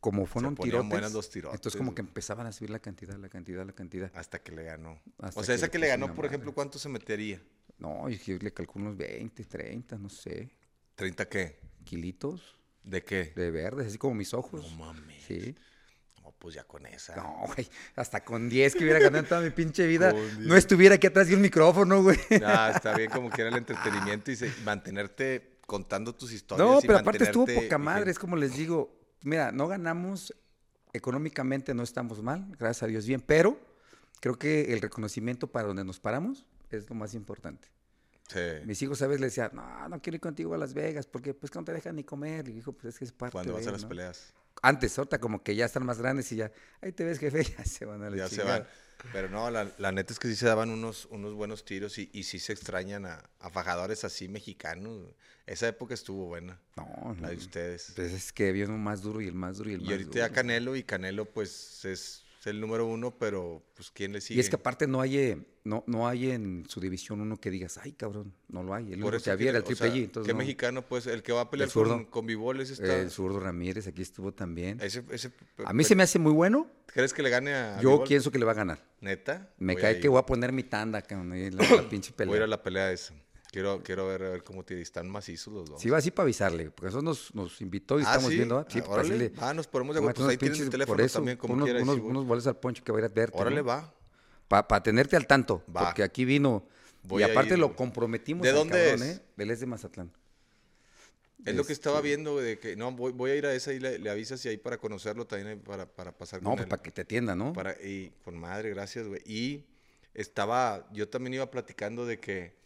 como 0.01 0.25
fueron 0.25 0.57
tirotes, 0.57 1.13
los 1.13 1.29
tirotes, 1.29 1.55
entonces 1.57 1.79
como 1.79 1.95
que 1.95 2.01
empezaban 2.01 2.45
a 2.47 2.51
subir 2.51 2.69
la 2.69 2.79
cantidad, 2.79 3.15
la 3.15 3.29
cantidad, 3.29 3.65
la 3.65 3.71
cantidad. 3.71 4.11
Hasta 4.13 4.43
que 4.43 4.51
le 4.51 4.65
ganó. 4.65 4.99
Hasta 5.19 5.39
o 5.39 5.43
sea, 5.45 5.53
que 5.53 5.57
esa 5.59 5.71
que 5.71 5.79
le 5.79 5.87
ganó, 5.87 6.07
por 6.07 6.15
madre. 6.17 6.27
ejemplo, 6.27 6.53
¿cuánto 6.53 6.77
se 6.79 6.89
metería? 6.89 7.41
No, 7.77 8.09
yo 8.09 8.37
le 8.41 8.51
calculo 8.51 8.87
unos 8.87 8.97
20, 8.97 9.45
30, 9.45 9.97
no 9.97 10.09
sé, 10.09 10.51
¿30 10.97 11.29
qué? 11.29 11.61
kilitos 11.85 12.57
¿De 12.83 13.01
qué? 13.05 13.31
de 13.37 13.51
verdes, 13.51 13.87
así 13.87 13.97
como 13.97 14.15
mis 14.15 14.33
ojos. 14.33 14.69
No 14.69 14.77
mames. 14.83 15.23
Sí. 15.23 15.55
Pues 16.41 16.55
ya 16.55 16.63
con 16.63 16.87
esa. 16.87 17.15
No, 17.15 17.43
güey, 17.53 17.69
hasta 17.95 18.23
con 18.25 18.49
10 18.49 18.73
que 18.73 18.83
hubiera 18.83 18.97
ganado 18.97 19.19
en 19.19 19.29
toda 19.29 19.41
mi 19.41 19.51
pinche 19.51 19.85
vida, 19.85 20.11
Con 20.11 20.19
10. 20.21 20.39
no 20.39 20.55
estuviera 20.55 20.95
aquí 20.95 21.05
atrás 21.05 21.27
de 21.27 21.35
un 21.35 21.41
micrófono, 21.41 22.01
güey. 22.01 22.17
Ah, 22.43 22.71
está 22.75 22.97
bien 22.97 23.11
como 23.11 23.29
que 23.29 23.41
era 23.41 23.51
el 23.51 23.57
entretenimiento 23.57 24.31
y 24.31 24.35
se- 24.35 24.51
mantenerte 24.65 25.59
contando 25.67 26.15
tus 26.15 26.33
historias. 26.33 26.67
No, 26.67 26.79
y 26.79 26.81
pero 26.87 26.97
aparte 26.97 27.25
estuvo 27.25 27.45
poca 27.45 27.77
madre, 27.77 28.09
es 28.09 28.17
como 28.17 28.35
les 28.37 28.55
digo, 28.55 28.99
mira, 29.21 29.51
no 29.51 29.67
ganamos 29.67 30.33
económicamente, 30.93 31.73
no 31.75 31.83
estamos 31.83 32.21
mal, 32.23 32.47
gracias 32.57 32.83
a 32.83 32.87
Dios 32.87 33.05
bien, 33.05 33.21
pero 33.21 33.59
creo 34.19 34.37
que 34.39 34.73
el 34.73 34.81
reconocimiento 34.81 35.45
para 35.51 35.67
donde 35.67 35.83
nos 35.83 35.99
paramos 35.99 36.45
es 36.71 36.89
lo 36.89 36.95
más 36.95 37.13
importante. 37.13 37.67
Sí. 38.29 38.39
Mis 38.65 38.81
hijos 38.81 39.01
a 39.03 39.07
veces 39.07 39.21
le 39.21 39.27
decían, 39.27 39.51
no, 39.53 39.89
no 39.89 40.01
quiero 40.01 40.15
ir 40.15 40.21
contigo 40.21 40.53
a 40.53 40.57
Las 40.57 40.73
Vegas 40.73 41.05
porque 41.05 41.33
pues 41.33 41.51
que 41.51 41.59
no 41.59 41.65
te 41.65 41.73
dejan 41.73 41.95
ni 41.97 42.03
comer. 42.03 42.47
Y 42.47 42.53
dijo, 42.53 42.71
pues 42.71 42.93
es 42.93 42.97
que 42.99 43.05
es 43.05 43.11
parte 43.11 43.33
Cuando 43.33 43.53
vas 43.53 43.67
a 43.67 43.71
las 43.71 43.83
¿no?". 43.83 43.89
peleas. 43.89 44.33
Antes, 44.61 44.97
ahorita 44.97 45.19
como 45.19 45.43
que 45.43 45.55
ya 45.55 45.65
están 45.65 45.85
más 45.85 45.97
grandes 45.99 46.31
y 46.31 46.35
ya, 46.37 46.51
ahí 46.81 46.91
te 46.91 47.03
ves 47.03 47.19
jefe, 47.19 47.43
ya 47.57 47.65
se 47.65 47.85
van 47.85 48.03
a 48.03 48.09
la 48.09 48.17
Ya 48.17 48.27
se 48.29 48.43
van. 48.43 48.65
Pero 49.11 49.29
no, 49.29 49.49
la, 49.49 49.67
la 49.79 49.91
neta 49.91 50.13
es 50.13 50.19
que 50.19 50.27
sí 50.27 50.35
se 50.35 50.45
daban 50.45 50.69
unos, 50.69 51.05
unos 51.09 51.33
buenos 51.33 51.65
tiros 51.65 51.97
y, 51.97 52.09
y 52.13 52.21
sí 52.23 52.37
se 52.37 52.53
extrañan 52.53 53.07
a, 53.07 53.23
a 53.39 53.49
fajadores 53.49 54.03
así 54.03 54.27
mexicanos. 54.27 55.07
Esa 55.47 55.67
época 55.67 55.95
estuvo 55.95 56.27
buena, 56.27 56.59
No, 56.77 57.15
la 57.19 57.29
de 57.29 57.35
no, 57.35 57.41
ustedes. 57.41 57.93
pues 57.95 58.11
es 58.13 58.31
que 58.31 58.49
había 58.49 58.65
uno 58.65 58.77
más 58.77 59.01
duro 59.01 59.19
y 59.21 59.27
el 59.27 59.33
más 59.33 59.57
duro 59.57 59.71
y 59.71 59.73
el 59.73 59.81
Y 59.81 59.83
más 59.85 59.91
ahorita 59.93 60.11
ya 60.19 60.23
duro. 60.27 60.35
Canelo 60.35 60.75
y 60.75 60.83
Canelo 60.83 61.25
pues 61.25 61.83
es, 61.85 62.23
es 62.41 62.47
el 62.47 62.59
número 62.59 62.85
uno, 62.87 63.17
pero 63.17 63.63
pues 63.75 63.91
¿quién 63.91 64.11
le 64.13 64.19
sigue? 64.21 64.37
Y 64.37 64.41
es 64.41 64.49
que 64.49 64.55
aparte 64.55 64.87
no 64.87 64.99
hay, 64.99 65.17
eh, 65.17 65.37
no, 65.63 65.83
no 65.87 66.07
hay 66.07 66.31
en 66.31 66.65
su 66.67 66.79
división 66.81 67.21
uno 67.21 67.39
que 67.39 67.51
digas, 67.51 67.77
ay 67.77 67.91
cabrón, 67.93 68.33
no 68.49 68.63
lo 68.63 68.73
hay. 68.73 68.91
El 68.93 69.03
único 69.03 69.23
que 69.23 69.29
había 69.29 69.49
era 69.49 69.59
el 69.59 69.63
o 69.63 69.67
Triple 69.67 69.87
sea, 69.89 69.95
G. 69.95 70.03
Entonces 70.05 70.27
¿Qué 70.27 70.33
no. 70.33 70.39
mexicano 70.39 70.81
pues? 70.81 71.05
El 71.07 71.21
que 71.23 71.31
va 71.31 71.41
a 71.41 71.49
pelear 71.51 71.67
El 71.67 71.71
zurdo. 71.71 71.93
con, 71.93 72.05
con 72.05 72.25
Bivol, 72.25 72.59
ese 72.59 72.73
está... 72.73 72.99
El 72.99 73.11
zurdo 73.11 73.39
Ramírez 73.39 73.85
aquí 73.87 74.01
estuvo 74.01 74.33
también. 74.33 74.79
ese- 74.81 75.03
ese- 75.11 75.31
A 75.63 75.71
mí 75.73 75.83
se 75.83 75.95
me 75.95 76.03
hace 76.03 76.17
muy 76.19 76.31
bueno. 76.33 76.67
¿Crees 76.87 77.13
que 77.13 77.21
le 77.21 77.29
gane 77.29 77.53
a 77.53 77.79
Yo 77.79 77.91
Bivol? 77.91 78.07
pienso 78.07 78.31
que 78.31 78.39
le 78.39 78.45
va 78.45 78.51
a 78.51 78.55
ganar. 78.55 78.83
¿Neta? 79.01 79.53
Me 79.59 79.73
Voy 79.73 79.81
cae 79.81 79.99
que 79.99 80.09
voy 80.09 80.19
a 80.19 80.25
poner 80.25 80.51
mi 80.51 80.63
tanda, 80.63 81.01
cabrón, 81.03 81.29
la, 81.29 81.47
la 81.75 81.89
pinche 81.89 82.11
Voy 82.17 82.23
a 82.23 82.25
ir 82.25 82.29
pelea. 82.31 82.43
a 82.43 82.47
la 82.47 82.63
pelea 82.63 82.91
esa. 82.91 83.13
Quiero, 83.51 83.83
quiero 83.83 84.07
ver, 84.07 84.23
a 84.23 84.29
ver 84.29 84.43
cómo 84.45 84.63
te 84.63 84.79
están 84.81 85.09
macizos 85.09 85.53
los 85.53 85.69
dos. 85.69 85.81
Sí, 85.81 85.89
va 85.89 85.97
así 85.97 86.09
para 86.09 86.23
avisarle, 86.23 86.71
porque 86.71 86.87
eso 86.89 87.01
nos, 87.01 87.35
nos 87.35 87.59
invitó 87.59 87.99
y 87.99 88.03
Ah, 88.03 88.11
estamos 88.11 88.29
¿sí? 88.29 88.35
viendo. 88.37 88.57
¿ah? 88.57 88.65
Sí, 88.69 88.79
Ah, 88.79 88.83
para 88.83 88.93
órale. 89.01 89.17
decirle, 89.17 89.41
Ah, 89.41 89.53
nos 89.53 89.67
ponemos 89.67 89.93
de 89.93 89.99
acuerdo. 89.99 90.15
"Tómate 90.15 90.23
Pues 90.23 90.31
ahí 90.31 90.37
tienes 90.37 90.59
el 90.61 90.69
teléfono 90.69 91.03
eso, 91.03 91.19
también, 91.19 91.37
como 91.37 91.53
unos, 91.55 91.65
quieras. 91.65 91.83
unos, 91.83 91.97
unos 91.97 92.25
boletos 92.25 92.47
al 92.47 92.57
poncho 92.57 92.81
que 92.83 92.91
va 92.93 92.99
a 92.99 93.01
ir 93.01 93.05
a 93.05 93.09
verte. 93.09 93.37
Órale, 93.37 93.61
va. 93.61 93.93
Para 94.47 94.81
tenerte 94.83 95.15
al 95.17 95.27
tanto, 95.27 95.63
Va. 95.75 95.85
porque 95.85 96.01
aquí 96.03 96.23
vino. 96.25 96.65
Voy 97.03 97.21
y 97.21 97.25
aparte 97.25 97.53
ir, 97.53 97.59
lo 97.59 97.75
comprometimos. 97.75 98.43
¿De 98.43 98.51
dónde 98.53 98.77
cabrón, 98.91 99.03
es? 99.09 99.17
¿eh? 99.17 99.21
Él 99.37 99.51
es 99.51 99.59
de 99.59 99.65
Mazatlán. 99.65 100.11
Es 101.43 101.55
lo 101.55 101.65
que 101.65 101.73
estaba 101.73 101.97
Este, 101.97 102.07
viendo, 102.07 102.37
de 102.37 102.59
que 102.59 102.75
no, 102.75 102.91
voy, 102.91 103.11
voy 103.11 103.31
a 103.31 103.35
ir 103.35 103.45
a 103.47 103.53
esa 103.53 103.73
y 103.73 103.79
le, 103.79 103.97
le 103.97 104.09
avisas 104.11 104.45
y 104.45 104.49
ahí 104.49 104.57
para 104.57 104.77
conocerlo 104.77 105.25
también, 105.25 105.47
ahí 105.49 105.55
para, 105.57 105.87
para 105.87 106.15
pasar 106.15 106.41
No, 106.43 106.51
con 106.51 106.57
pues 106.57 106.65
él. 106.65 106.69
para 106.69 106.83
que 106.83 106.91
te 106.91 107.01
atienda, 107.01 107.35
¿no? 107.35 107.51
Para, 107.53 107.71
y 107.83 108.13
con 108.23 108.37
madre, 108.37 108.69
gracias, 108.69 109.07
güey. 109.07 109.21
Y 109.25 109.65
estaba, 110.13 110.87
yo 110.93 111.09
también 111.09 111.33
iba 111.33 111.49
platicando 111.49 112.05
de 112.05 112.19
que 112.19 112.60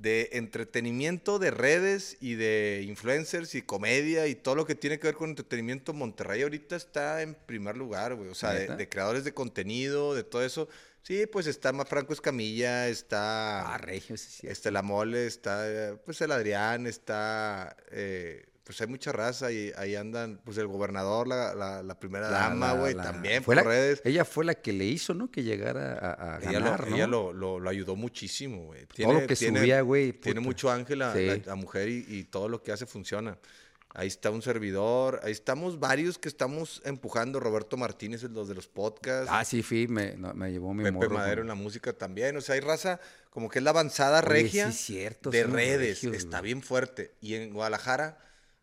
de 0.00 0.30
entretenimiento 0.32 1.38
de 1.38 1.50
redes 1.50 2.16
y 2.20 2.34
de 2.34 2.84
influencers 2.86 3.54
y 3.54 3.60
comedia 3.60 4.26
y 4.28 4.34
todo 4.34 4.54
lo 4.54 4.64
que 4.64 4.74
tiene 4.74 4.98
que 4.98 5.08
ver 5.08 5.14
con 5.14 5.30
entretenimiento, 5.30 5.92
Monterrey 5.92 6.40
ahorita 6.40 6.74
está 6.74 7.20
en 7.20 7.34
primer 7.34 7.76
lugar, 7.76 8.14
güey. 8.14 8.30
O 8.30 8.34
sea, 8.34 8.52
de, 8.52 8.88
creadores 8.88 9.24
de 9.24 9.34
contenido, 9.34 10.14
de 10.14 10.24
todo 10.24 10.42
eso. 10.42 10.68
Sí, 11.02 11.26
pues 11.26 11.46
está 11.46 11.72
más 11.72 11.88
Franco 11.88 12.14
Escamilla, 12.14 12.88
está... 12.88 13.74
Ah, 13.74 13.78
Regio, 13.78 14.16
sí, 14.16 14.28
sí. 14.30 14.46
Está 14.46 14.70
la 14.70 14.82
mole, 14.82 15.26
está 15.26 15.68
eh, 15.68 15.96
pues 16.04 16.20
el 16.22 16.32
Adrián, 16.32 16.86
está 16.86 17.76
eh, 17.90 18.46
pues 18.70 18.80
hay 18.82 18.86
mucha 18.86 19.10
raza 19.10 19.50
y 19.50 19.72
ahí 19.76 19.96
andan 19.96 20.40
pues 20.44 20.56
el 20.58 20.68
gobernador, 20.68 21.26
la, 21.26 21.54
la, 21.56 21.82
la 21.82 21.98
primera 21.98 22.30
La- 22.30 22.38
dama, 22.38 22.72
güey, 22.74 22.94
también 22.94 23.42
fue 23.42 23.56
por 23.56 23.64
la- 23.64 23.70
redes. 23.70 24.00
Ella 24.04 24.24
fue 24.24 24.44
la 24.44 24.54
que 24.54 24.72
le 24.72 24.84
hizo, 24.84 25.12
¿no? 25.12 25.28
Que 25.28 25.42
llegara 25.42 25.94
a, 25.98 26.36
a 26.36 26.38
Ella, 26.38 26.52
ganar, 26.52 26.80
lo, 26.84 26.90
¿no? 26.90 26.94
ella 26.96 27.06
lo, 27.08 27.32
lo- 27.32 27.58
lo 27.58 27.68
ayudó 27.68 27.96
muchísimo, 27.96 28.66
güey. 28.66 28.86
Todo 28.86 29.12
lo 29.14 29.26
que 29.26 29.34
subía, 29.34 29.80
güey, 29.80 30.12
Tiene 30.12 30.38
mucho 30.38 30.70
ángel 30.70 31.02
Sí. 31.14 31.42
la- 31.44 31.54
mujer 31.56 31.88
y, 31.88 32.04
y 32.08 32.24
todo 32.24 32.48
lo 32.48 32.62
que 32.62 32.70
hace 32.70 32.86
funciona. 32.86 33.36
Ahí 33.92 34.06
está 34.06 34.30
un 34.30 34.40
servidor, 34.40 35.18
ahí 35.24 35.32
estamos 35.32 35.80
varios 35.80 36.16
que 36.16 36.28
estamos 36.28 36.80
empujando. 36.84 37.40
Roberto 37.40 37.76
Martínez, 37.76 38.22
los 38.22 38.46
de 38.48 38.54
los 38.54 38.68
podcasts. 38.68 39.28
Ah, 39.34 39.44
sí, 39.44 39.62
fui, 39.64 39.88
me, 39.88 40.14
no, 40.16 40.32
me 40.32 40.52
llevó 40.52 40.72
mi 40.72 40.84
Pepe 40.84 40.92
morro. 40.92 41.10
Madero 41.10 41.42
en 41.42 41.48
la 41.48 41.56
música 41.56 41.92
también. 41.92 42.36
O 42.36 42.40
sea, 42.40 42.54
hay 42.54 42.60
raza 42.60 43.00
como 43.30 43.48
que 43.48 43.58
es 43.58 43.64
la 43.64 43.70
avanzada 43.70 44.20
Oye, 44.20 44.28
regia 44.28 44.70
sí, 44.70 44.92
cierto, 44.94 45.30
de 45.30 45.42
redes. 45.42 46.02
regios, 46.02 46.14
Está 46.14 46.38
güey. 46.38 46.52
bien 46.52 46.62
fuerte. 46.62 47.16
Y 47.20 47.34
en 47.34 47.52
Guadalajara 47.52 48.16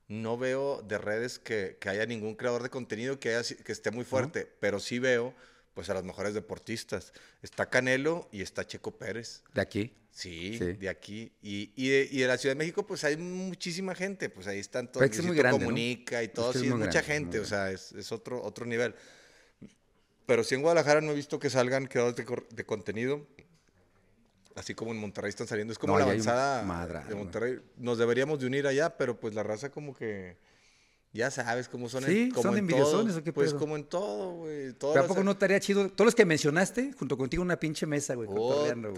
no 0.07 0.37
veo 0.37 0.81
de 0.83 0.97
redes 0.97 1.39
que, 1.39 1.77
que 1.79 1.89
haya 1.89 2.05
ningún 2.05 2.35
creador 2.35 2.63
de 2.63 2.69
contenido 2.69 3.19
que, 3.19 3.35
haya 3.35 3.55
que 3.57 3.71
esté 3.71 3.91
muy 3.91 4.05
fuerte. 4.05 4.47
Pero 4.59 4.79
sí 4.79 4.99
veo 4.99 5.33
pues 5.73 5.89
a 5.89 5.93
los 5.93 6.03
mejores 6.03 6.33
deportistas. 6.33 7.13
Está 7.41 7.69
Canelo 7.69 8.27
y 8.31 8.41
está 8.41 8.65
Checo 8.65 8.97
Pérez. 8.97 9.43
De 9.53 9.61
aquí. 9.61 9.93
Sí, 10.11 10.57
Sí. 10.57 10.73
de 10.73 10.89
aquí. 10.89 11.31
Y, 11.43 11.71
y, 11.75 11.89
de, 11.89 12.07
y 12.11 12.19
de 12.21 12.27
la 12.27 12.37
Ciudad 12.39 12.55
de 12.55 12.59
México, 12.59 12.87
pues 12.87 13.03
hay 13.03 13.17
muchísima 13.17 13.93
gente. 13.93 14.29
Pues 14.29 14.47
ahí 14.47 14.57
están 14.57 14.91
todos. 14.91 15.05
Es 15.05 15.23
muy 15.23 15.37
grande, 15.37 15.59
¿no? 15.59 15.65
Comunica 15.65 16.23
y 16.23 16.29
todo. 16.29 16.51
que 16.51 16.59
sí, 16.59 16.65
es 16.65 16.71
mucha 16.71 17.01
grande, 17.01 17.13
gente. 17.13 17.39
O 17.39 17.45
sea, 17.45 17.69
es, 17.71 17.91
es 17.91 18.11
otro, 18.11 18.41
otro 18.41 18.65
nivel. 18.65 18.95
Pero 20.25 20.43
sí 20.43 20.55
en 20.55 20.61
Guadalajara 20.61 21.01
no 21.01 21.11
he 21.11 21.15
visto 21.15 21.39
que 21.39 21.49
salgan 21.49 21.85
creadores 21.85 22.15
de, 22.17 22.25
de 22.49 22.65
contenido. 22.65 23.27
Así 24.57 24.73
como 24.73 24.91
en 24.91 24.97
Monterrey 24.97 25.29
están 25.29 25.45
saliendo. 25.45 25.71
Es 25.71 25.77
como 25.77 25.93
No, 25.93 25.99
la 25.99 26.05
avanzada 26.05 26.63
de. 26.63 27.13
Monterrey. 27.15 27.59
Nos 27.77 27.99
deberíamos 27.99 28.39
de 28.39 28.47
unir 28.47 28.65
allá, 28.65 28.97
pero 28.97 29.19
pues 29.19 29.35
la 29.35 29.43
raza 29.43 29.69
como 29.69 29.95
que... 29.95 30.35
Ya 31.17 31.31
sabes 31.31 31.67
cómo 31.67 31.89
son, 31.89 32.03
en- 32.05 32.09
Sí, 32.09 32.29
como 32.29 32.43
son 32.43 32.53
en 32.53 32.59
envidiosones, 32.59 33.13
todo. 33.13 33.21
¿o 33.21 33.23
qué 33.23 33.33
Pues 33.33 33.49
pedo? 33.49 33.59
como 33.59 33.75
en 33.75 33.83
todo, 33.85 34.31
güey. 34.33 34.73
¿Pero 34.73 35.01
¿A 35.01 35.07
poco 35.07 35.23
no 35.23 35.31
estaría 35.31 35.59
chido? 35.59 35.89
Todos 35.89 36.05
los 36.05 36.15
que 36.15 36.25
mencionaste, 36.25 36.93
junto 36.93 37.17
contigo, 37.17 37.41
una 37.43 37.59
pinche 37.59 37.85
mesa, 37.85 38.13
güey, 38.15 38.29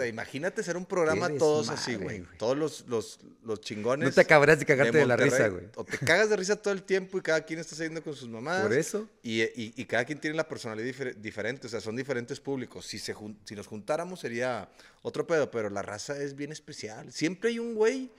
imagínate 0.10 0.62
hacer 0.62 0.78
un 0.78 0.86
programa 0.86 1.30
todos 1.38 1.70
así, 1.70 1.96
güey. 1.96 2.24
Todos 2.38 2.58
los, 2.58 2.86
los, 2.88 3.20
los 3.44 3.62
chingones. 3.62 4.10
No 4.10 4.14
te 4.14 4.22
acabarás 4.22 4.60
de 4.60 4.66
cagarte 4.66 4.98
de, 4.98 5.06
la 5.06 5.16
risa, 5.16 5.48
güey. 5.48 5.66
O 5.76 5.84
te 5.84 5.98
cagas 5.98 6.30
de 6.30 6.36
risa 6.36 6.56
todo 6.56 6.74
el 6.74 6.84
tiempo 6.84 7.18
y 7.18 7.22
cada 7.22 7.42
quien 7.42 7.60
está 7.60 7.76
saliendo 7.76 8.04
con 8.04 8.14
sus 8.16 8.28
mamás. 8.30 8.62
Por 8.64 8.74
eso. 8.74 9.08
Y, 9.24 9.42
y- 9.44 9.74
y 9.76 9.86
cada 9.86 10.06
quien 10.06 10.20
tiene 10.20 10.36
la 10.36 10.48
personalidad 10.48 10.88
difer- 10.88 11.16
diferente, 11.16 11.68
o 11.68 11.70
sea, 11.70 11.80
son 11.82 11.96
diferentes 11.96 12.40
públicos. 12.40 12.86
Si, 12.86 13.00
se 13.00 13.16
si 13.46 13.56
nos 13.56 13.68
juntáramos 13.68 14.20
sería 14.20 14.70
otro 15.02 15.26
pedo, 15.26 15.50
pero 15.50 15.70
la 15.70 15.82
raza 15.82 16.18
es 16.22 16.36
bien 16.36 16.52
especial. 16.52 17.12
Siempre 17.12 17.52
hay 17.52 17.60
un 17.60 17.76
güey 17.76 18.12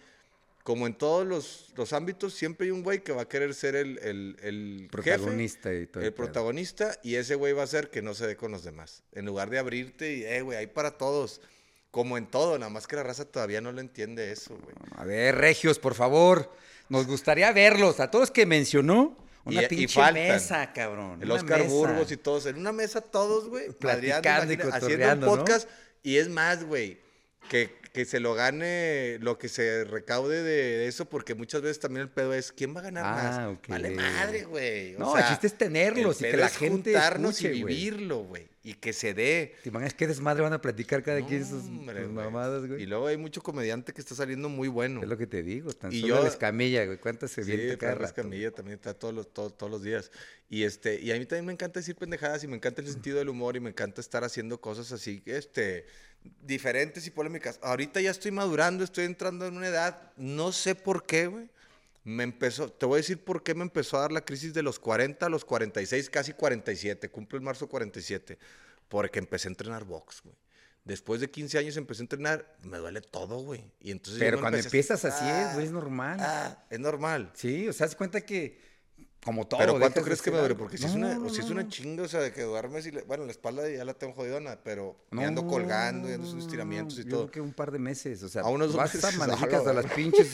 como 0.63 0.87
en 0.87 0.95
todos 0.95 1.27
los, 1.27 1.73
los 1.77 1.93
ámbitos, 1.93 2.35
siempre 2.35 2.67
hay 2.67 2.71
un 2.71 2.83
güey 2.83 3.03
que 3.03 3.13
va 3.13 3.23
a 3.23 3.29
querer 3.29 3.55
ser 3.55 3.75
el, 3.77 3.99
el, 3.99 4.37
el 4.43 4.89
protagonista 4.91 5.71
jefe, 5.71 5.83
y 5.83 5.87
todo 5.87 6.03
el 6.05 6.13
protagonista, 6.13 6.99
y 7.03 7.15
ese 7.15 7.35
güey 7.35 7.53
va 7.53 7.63
a 7.63 7.67
ser 7.67 7.91
que 7.91 8.03
no 8.03 8.15
se 8.15 8.27
dé 8.27 8.37
con 8.37 8.53
los 8.53 8.63
demás. 8.63 9.03
En 9.13 9.25
lugar 9.27 9.51
de 9.51 9.59
abrirte 9.59 10.17
y, 10.17 10.25
eh, 10.25 10.43
güey, 10.43 10.59
hay 10.59 10.67
para 10.67 10.93
todos. 10.99 11.41
Como 11.91 12.17
en 12.17 12.27
todo, 12.27 12.57
nada 12.57 12.71
más 12.71 12.87
que 12.87 12.95
la 12.95 13.03
raza 13.03 13.25
todavía 13.25 13.61
no 13.61 13.73
lo 13.73 13.81
entiende 13.81 14.31
eso, 14.31 14.57
güey. 14.57 14.77
A 14.95 15.05
ver, 15.05 15.35
Regios, 15.37 15.81
por 15.81 15.95
favor. 15.95 16.53
Nos 16.89 17.07
gustaría 17.09 17.51
verlos. 17.53 17.99
A 17.99 18.13
todos 18.13 18.31
que 18.31 18.47
mencionó, 18.47 19.17
una 19.45 19.65
Y- 19.65 19.67
pinche 19.67 20.13
mesa, 20.13 20.73
cabrón. 20.73 21.21
El 21.21 21.31
Oscar 21.33 21.61
mesa. 21.61 21.71
Burgos 21.73 22.13
y 22.13 22.17
todos, 22.17 22.47
en 22.47 22.59
una 22.59 22.71
mesa 22.71 23.01
todos, 23.01 23.49
güey, 23.49 23.73
Platicando 23.73 24.53
y 24.53 24.57
haciendo 24.57 25.31
un 25.31 25.37
podcast. 25.39 25.69
Y 26.05 26.19
es 26.19 26.29
más, 26.29 26.63
güey, 26.63 26.99
que, 27.49 27.75
que 27.93 28.05
se 28.05 28.21
lo 28.21 28.35
gane 28.35 29.19
lo 29.21 29.37
que 29.39 29.49
se 29.49 29.85
recaude 29.85 30.43
de 30.43 30.87
eso, 30.87 31.07
porque 31.09 31.35
muchas 31.35 31.63
veces 31.63 31.81
también 31.81 32.03
el 32.03 32.09
pedo 32.11 32.33
es, 32.35 32.53
¿quién 32.53 32.75
va 32.75 32.81
a 32.81 32.85
ganar 32.85 33.05
Ah, 33.07 33.49
más? 33.51 33.59
Vale 33.69 33.91
madre, 33.91 34.45
güey. 34.45 34.93
No, 34.93 35.13
sea, 35.13 35.23
el 35.23 35.29
chiste 35.31 35.47
es 35.49 35.55
tenerlos 35.59 36.21
y 36.21 36.25
que 36.25 36.37
la 36.37 36.47
es 36.47 36.57
gente 36.57 36.93
juntarnos 36.93 37.31
escuche, 37.41 37.55
y 37.55 37.65
vivirlo, 37.65 38.19
güey, 38.25 38.47
y 38.63 38.75
que 38.75 38.93
se 38.93 39.13
dé. 39.15 39.57
¿Te 39.63 39.71
imaginas 39.71 39.95
qué 39.95 40.07
desmadre 40.07 40.43
van 40.43 40.53
a 40.53 40.61
platicar 40.61 41.03
cada 41.03 41.27
quien 41.27 41.45
sus, 41.45 41.65
Hombre, 41.65 42.05
sus 42.05 42.13
güey. 42.13 42.25
mamadas, 42.27 42.67
güey? 42.67 42.83
Y 42.83 42.87
luego 42.87 43.09
hay 43.09 43.17
mucho 43.17 43.43
comediante 43.43 43.93
que 43.93 44.01
está 44.01 44.15
saliendo 44.15 44.49
muy 44.49 44.69
bueno. 44.69 45.03
Es 45.03 45.09
lo 45.09 45.19
que 45.19 45.27
te 45.27 45.43
digo, 45.43 45.73
tan 45.73 45.93
Y 45.93 46.03
solo 46.03 46.17
yo- 46.17 46.23
la 46.23 46.29
escamilla, 46.29 46.85
güey. 46.85 46.99
¿Cuántas 46.99 47.31
se 47.33 47.43
Sí, 47.43 47.57
viene 47.57 47.77
cada 47.77 47.95
rato? 47.95 48.05
Escamilla 48.07 48.51
también 48.53 48.77
está 48.77 48.95
todos 48.95 49.13
los, 49.15 49.33
todos, 49.33 49.57
todos 49.59 49.71
los 49.73 49.83
días. 49.83 50.13
Y, 50.49 50.63
este, 50.65 51.01
y 51.01 51.11
a 51.13 51.17
mí 51.17 51.27
también 51.27 51.47
me 51.47 51.53
encanta 51.53 51.81
decir 51.81 51.97
pendejadas 51.97 52.43
y 52.45 52.49
me 52.49 52.57
encanta 52.57 52.83
el 52.83 52.87
sentido 52.93 53.19
del 53.19 53.29
humor 53.29 53.57
y 53.57 53.61
me 53.61 53.71
encanta 53.71 54.01
estar 54.01 54.23
haciendo 54.25 54.61
cosas 54.61 54.93
así, 54.93 55.23
este, 55.27 55.87
diferentes 56.43 57.07
y 57.07 57.11
polémicas. 57.11 57.59
Ahorita 57.63 58.01
ya 58.01 58.11
estoy 58.11 58.31
madurando, 58.31 58.85
estoy 58.85 59.05
entrando 59.05 59.47
en 59.47 59.57
una 59.57 59.69
edad, 59.69 60.13
no 60.17 60.53
sé 60.53 60.75
por 60.75 61.05
qué, 61.07 61.27
güey. 61.27 61.49
Me 62.03 62.23
empezó, 62.25 62.71
te 62.73 62.87
voy 62.87 62.97
a 62.97 63.03
decir 63.03 63.23
por 63.23 63.43
qué 63.43 63.55
me 63.55 63.63
empezó 63.63 63.99
a 63.99 64.01
dar 64.01 64.13
la 64.13 64.23
crisis 64.25 64.55
de 64.55 64.63
los 64.63 64.79
40 64.79 65.27
a 65.27 65.29
los 65.29 65.45
46, 65.45 66.09
casi 66.09 66.33
47. 66.33 67.11
Cumplo 67.11 67.37
el 67.39 67.45
marzo 67.45 67.69
47. 67.69 68.39
Porque 68.89 69.19
empecé 69.19 69.49
a 69.49 69.51
entrenar 69.51 69.85
box, 69.85 70.23
güey. 70.25 70.35
Después 70.85 71.21
de 71.21 71.31
15 71.31 71.59
años 71.59 71.77
empecé 71.77 72.01
a 72.03 72.05
entrenar, 72.05 72.57
me 72.63 72.79
duele 72.79 73.03
todo, 73.03 73.39
güey. 73.41 73.63
Y 73.81 73.91
entonces 73.91 74.19
Pero 74.19 74.41
cuando 74.41 74.57
a- 74.57 74.61
empiezas 74.63 75.05
así 75.05 75.25
es, 75.27 75.31
Ah, 75.49 75.51
güey, 75.55 75.67
es 75.67 75.73
normal. 75.73 76.19
Ah, 76.21 76.65
es 76.71 76.81
normal. 76.81 77.31
Sí, 77.35 77.69
o 77.69 77.73
sea, 77.75 77.87
haz 77.87 77.95
cuenta 77.95 78.23
que 78.23 78.59
como 79.25 79.47
todo. 79.47 79.61
Pero 79.61 79.79
¿cuánto 79.79 80.01
crees 80.03 80.23
que 80.23 80.31
me 80.31 80.39
algo. 80.39 80.57
Porque 80.57 80.79
si, 80.79 80.87
es 80.87 80.95
una, 80.95 81.15
no, 81.15 81.29
si 81.29 81.41
es 81.41 81.51
una 81.51 81.69
chinga, 81.69 82.05
o 82.05 82.09
sea, 82.09 82.21
de 82.21 82.33
que 82.33 82.43
duermes 82.43 82.87
y... 82.87 82.91
le- 82.91 83.03
bueno, 83.03 83.25
la 83.27 83.31
espalda 83.33 83.69
ya 83.69 83.85
la 83.85 83.93
tengo 83.95 84.15
jodidona, 84.15 84.59
pero 84.65 84.97
me 85.11 85.25
ando 85.27 85.47
colgando 85.47 86.09
y 86.09 86.13
ando 86.15 86.25
haciendo 86.27 86.45
estiramientos 86.45 86.99
y 86.99 87.05
yo 87.05 87.11
todo. 87.11 87.21
creo 87.27 87.31
que 87.31 87.41
un 87.43 87.53
par 87.53 87.71
de 87.71 87.79
meses, 87.79 88.23
o 88.23 88.29
sea, 88.31 88.43
A 88.45 88.49
unos 88.49 88.75
vas 88.75 88.95
meses, 88.95 89.15
a 89.15 89.19
manejicas 89.19 89.61
ala, 89.67 89.71
a 89.71 89.75
las 89.83 89.93
pinches, 89.93 90.33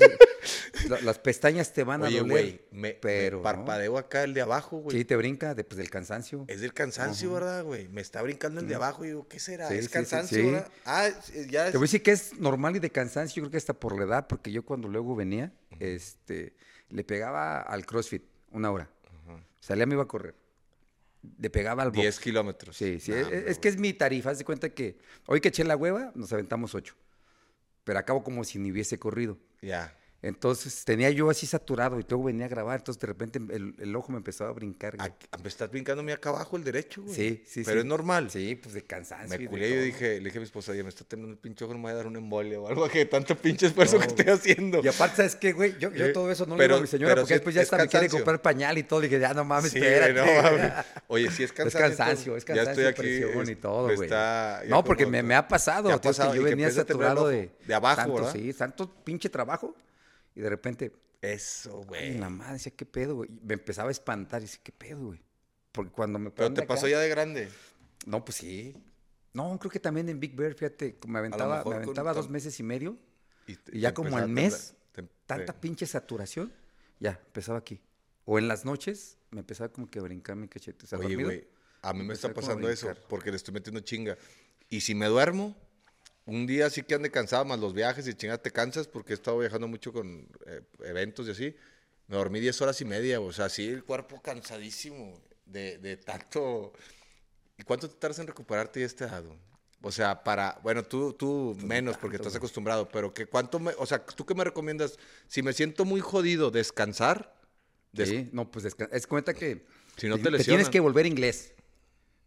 la- 0.89 1.01
las 1.01 1.19
pestañas 1.19 1.73
te 1.73 1.83
van 1.83 2.03
a 2.03 2.07
doler, 2.07 2.23
güey, 2.31 2.61
me, 2.71 2.93
pero 2.95 3.39
me 3.39 3.43
parpadeo 3.43 3.99
acá 3.99 4.23
el 4.23 4.35
de 4.35 4.43
abajo, 4.43 4.79
güey. 4.79 4.97
Sí, 4.97 5.05
te 5.05 5.17
brinca 5.17 5.55
de, 5.57 5.65
pues, 5.65 5.79
del 5.79 5.91
cansancio. 5.91 6.45
Es 6.47 6.61
del 6.61 6.73
cansancio, 6.73 7.31
Ajá. 7.31 7.41
¿verdad, 7.41 7.65
güey? 7.65 7.89
Me 7.89 8.01
está 8.03 8.23
brincando 8.23 8.61
el 8.61 8.69
de 8.69 8.75
abajo 8.77 9.05
y 9.05 9.09
digo, 9.09 9.27
¿qué 9.27 9.41
será? 9.41 9.69
Sí, 9.69 9.75
¿Es 9.75 9.87
sí, 9.87 9.91
cansancio, 9.91 10.39
sí. 10.39 10.45
verdad? 10.51 10.69
Ah, 10.85 11.09
es- 11.09 11.51
ya 11.51 11.67
es... 11.67 11.73
Te 11.73 11.79
voy 11.79 11.85
a 11.85 11.89
decir 11.89 12.03
que 12.05 12.13
es 12.13 12.39
normal 12.39 12.77
y 12.77 12.79
de 12.79 12.91
cansancio, 12.91 13.41
yo 13.41 13.43
creo 13.45 13.51
que 13.51 13.57
hasta 13.59 13.75
por 13.75 13.99
la 13.99 14.05
edad, 14.05 14.27
porque 14.29 14.53
yo 14.53 14.65
cuando 14.65 14.87
luego 14.87 15.17
venía, 15.17 15.53
este, 15.81 16.55
le 16.91 17.03
pegaba 17.03 17.61
al 17.63 17.85
CrossFit 17.85 18.23
una 18.57 18.71
hora. 18.71 18.91
Salía, 19.61 19.87
me 19.87 19.95
iba 19.95 20.05
a 20.05 20.09
correr. 20.09 20.35
Le 21.39 21.51
pegaba 21.51 21.83
al 21.83 21.91
box. 21.91 22.03
10 22.03 22.21
kilómetros. 22.21 22.77
Sí, 22.77 23.01
sí. 23.01 23.11
Nah, 23.11 23.29
es, 23.29 23.59
que 23.59 23.69
es 23.69 23.79
mi 23.79 23.93
tarifa. 23.93 24.31
Haz 24.31 24.39
de 24.39 24.45
cuenta 24.45 24.69
que 24.71 24.99
hoy 25.27 25.41
que 25.41 25.49
eché 25.49 25.65
la 25.65 25.77
hueva, 25.77 26.13
nos 26.15 26.33
aventamos 26.33 26.75
ocho. 26.75 26.95
Pero 27.85 27.99
acabo 27.99 28.23
como 28.23 28.45
si 28.45 28.59
ni 28.59 28.71
hubiese 28.71 28.99
corrido. 28.99 29.39
Ya. 29.61 29.97
Entonces 30.23 30.85
tenía 30.85 31.11
yo 31.11 31.31
así 31.31 31.47
saturado 31.47 32.01
y 32.01 32.05
luego 32.09 32.25
venía 32.25 32.47
a 32.47 32.49
grabar. 32.49 32.79
Entonces 32.81 33.01
de 33.01 33.07
repente 33.07 33.39
el, 33.39 33.75
el 33.79 33.95
ojo 33.95 34.11
me 34.11 34.19
empezaba 34.19 34.51
a 34.51 34.53
brincar. 34.55 34.97
güey. 34.97 35.11
Me 35.43 35.49
estás 35.49 35.71
brincándome 35.71 36.13
acá 36.13 36.31
abajo 36.31 36.57
el 36.57 36.65
derecho, 36.65 37.03
güey. 37.03 37.15
Sí, 37.15 37.45
sí, 37.47 37.63
Pero 37.65 37.75
sí. 37.77 37.79
es 37.81 37.85
normal. 37.85 38.31
Sí, 38.31 38.57
pues 38.61 38.75
de 38.75 38.83
cansancio. 38.83 39.39
Me 39.39 39.47
culé 39.47 39.69
y 39.71 39.75
yo 39.75 39.83
dije, 39.83 40.19
le 40.19 40.25
dije 40.25 40.39
a 40.39 40.41
mi 40.41 40.47
esposa, 40.47 40.73
oye, 40.73 40.83
me 40.83 40.89
está 40.89 41.05
teniendo 41.05 41.33
el 41.33 41.39
pinche 41.39 41.65
ojo, 41.65 41.75
no 41.75 41.79
me 41.79 41.83
voy 41.85 41.93
a 41.93 41.95
dar 41.97 42.07
un 42.07 42.17
embolia 42.17 42.59
o 42.59 42.67
algo 42.67 42.89
que 42.89 43.05
tanto 43.05 43.37
pinche 43.37 43.67
esfuerzo 43.67 43.99
que 44.01 44.07
No. 44.07 44.11
estoy 44.15 44.27
haciendo. 44.33 44.81
Y 44.83 44.89
aparte, 44.89 45.17
¿sabes 45.17 45.37
qué, 45.37 45.53
güey? 45.53 45.79
Yo, 45.79 45.93
yo 45.93 46.07
Eh, 46.07 46.13
todo 46.13 46.31
eso 46.31 46.47
no 46.47 46.55
le 46.57 46.59
pero- 46.65 46.75
digo 46.75 46.79
a 46.79 46.83
mi 46.83 46.89
señora 46.89 47.15
porque 47.15 47.29
sí 47.29 47.35
después 47.35 47.55
ya 47.55 47.63
hasta 47.63 47.77
me 47.77 47.83
quiere 47.89 48.07
cansancio. 48.07 48.19
comprar 48.25 48.43
pañal 48.43 48.79
y 48.79 48.83
todo. 48.83 49.01
Le 49.01 49.09
dije, 49.09 49.21
ya 49.21 49.35
no 49.35 49.45
mames, 49.45 49.71
Sí, 49.71 49.79
espérate. 49.79 50.15
no 50.15 50.43
mames. 50.43 50.73
Oye, 51.09 51.31
sí 51.31 51.45
es 51.45 51.51
Es 51.51 51.53
cansancio. 51.53 51.81
cansancio, 51.81 52.37
es 52.37 52.45
cansancio, 52.45 52.83
Ya 52.83 52.89
estoy 52.89 53.05
aquí. 53.07 53.11
y 53.47 53.51
es- 53.53 53.61
todo, 53.61 53.85
güey. 53.95 54.03
está 54.03 54.63
ya 54.65 54.71
No, 54.71 54.83
porque 54.83 55.07
me, 55.07 55.23
me 55.23 55.35
ha 55.35 55.47
pasado. 55.47 55.89
¿Te 55.89 55.95
ha 55.95 56.01
tío, 56.01 56.11
es 56.11 56.19
que 56.19 56.25
yo 56.27 56.33
que 56.45 56.51
venía 56.51 56.71
saturado 56.71 57.29
de... 57.29 57.51
De 57.67 57.75
abajo. 57.75 58.31
Sí, 58.33 58.53
tanto 58.55 58.91
pinche 59.05 59.29
trabajo. 59.29 59.75
Y 60.37 60.41
de 60.41 60.49
repente, 60.51 60.93
Eso, 61.23 61.83
güey. 61.85 62.17
la 62.19 62.31
madre, 62.31 62.53
decía, 62.55 62.73
¿qué 62.77 62.87
pedo, 62.87 63.17
güey? 63.17 63.31
Me 63.43 63.55
empezaba 63.55 63.89
a 63.89 63.93
espantar 63.93 64.43
y 64.43 64.45
decía, 64.45 64.61
¿qué 64.63 64.71
pedo, 64.73 65.07
güey? 65.07 65.21
Porque 65.73 65.91
cuando 65.91 66.19
me 66.19 66.31
Pero 66.31 66.53
te 66.55 66.61
acá- 66.63 66.69
pasó 66.75 66.87
ya 66.87 67.01
de 67.01 67.09
grande. 67.09 67.49
No, 68.07 68.25
pues 68.25 68.37
sí. 68.37 68.75
No, 69.33 69.59
creo 69.59 69.71
que 69.71 69.81
también 69.81 70.09
en 70.09 70.21
Big 70.21 70.35
Bear, 70.37 70.55
fíjate, 70.55 70.97
me 71.09 71.19
aventaba, 71.19 71.59
me 71.59 71.63
con- 71.65 71.75
aventaba 71.75 72.13
dos 72.15 72.31
meses 72.31 72.59
y 72.61 72.63
medio. 72.63 72.97
Y, 73.47 73.57
te- 73.57 73.77
Y 73.77 73.81
ya 73.81 73.93
como 73.93 74.17
al 74.17 74.29
mes. 74.29 74.75
Te- 74.93 75.03
Tanta 75.27 75.53
pinche 75.61 75.87
saturación, 75.87 76.53
ya, 77.01 77.21
empezaba 77.27 77.59
aquí. 77.59 77.81
O 78.25 78.39
en 78.39 78.49
las 78.49 78.65
noches, 78.65 79.19
me 79.31 79.41
empezaba 79.41 79.69
como 79.73 79.91
que 79.91 79.99
a 79.99 80.03
brincar 80.03 80.37
mi 80.37 80.49
cachete. 80.49 80.85
O 80.85 80.89
sea, 80.89 80.99
Oye, 80.99 81.17
güey, 81.17 81.47
a 81.83 81.93
mí 81.93 82.03
me 82.03 82.15
está 82.15 82.29
como 82.29 82.41
a 82.41 82.43
pasando 82.43 82.69
eso 82.71 82.93
porque 83.09 83.31
le 83.31 83.37
estoy 83.37 83.53
metiendo 83.55 83.81
chinga. 83.81 84.17
Y 84.71 84.81
si 84.81 84.95
me 84.95 85.07
duermo, 85.07 85.55
un 86.27 86.47
día 86.47 86.69
sí 86.71 86.83
que 86.83 86.95
ande 86.95 87.11
cansado, 87.11 87.45
más 87.45 87.59
los 87.59 87.73
viajes 87.73 88.07
y 88.07 88.15
chinga 88.15 88.39
te 88.39 88.51
cansas 88.51 88.87
porque 88.87 89.13
he 89.13 89.17
estado 89.17 89.39
viajando 89.39 89.67
mucho 89.69 89.93
con 89.93 90.29
eh, 90.47 90.61
eventos 90.85 91.27
y 91.29 91.31
así. 91.31 91.57
Me 92.09 92.17
dormí 92.17 92.39
10 92.41 92.61
horas 92.63 92.81
y 92.81 92.85
media, 92.85 93.21
o 93.21 93.33
sea, 93.33 93.49
sí, 93.49 93.67
el 93.69 93.83
cuerpo 93.85 94.21
cansadísimo 94.23 95.21
de, 95.45 95.79
de 95.79 95.97
tanto. 95.97 96.73
¿Y 97.59 97.63
cuánto 97.65 97.89
te 97.89 97.97
tardas 97.97 98.19
en 98.21 98.27
recuperarte 98.27 98.81
de 98.81 98.87
este 98.87 99.07
güey? 99.07 99.39
O 99.83 99.93
sea, 99.93 100.23
para, 100.25 100.59
bueno, 100.63 100.83
tú, 100.85 101.13
tú 101.13 101.57
menos 101.63 101.97
porque 101.99 102.17
estás 102.17 102.35
acostumbrado, 102.35 102.89
pero 102.89 103.13
que 103.15 103.27
cuánto 103.27 103.59
me, 103.59 103.73
o 103.79 103.87
sea, 103.87 104.05
¿tú 104.05 104.25
qué 104.27 104.35
me 104.35 104.43
recomiendas? 104.45 104.99
Si 105.29 105.43
me 105.43 105.53
siento 105.53 105.85
muy 105.85 106.01
jodido, 106.01 106.51
descansar, 106.51 107.35
des- 107.93 108.09
Sí, 108.09 108.29
no, 108.33 108.51
pues 108.51 108.65
es 108.65 109.07
cuenta 109.07 109.35
que 109.35 109.65
Si 109.97 110.09
no 110.09 110.17
te 110.19 110.31
tienes 110.45 110.69
que 110.71 110.81
volver 110.81 111.07
inglés. 111.07 111.53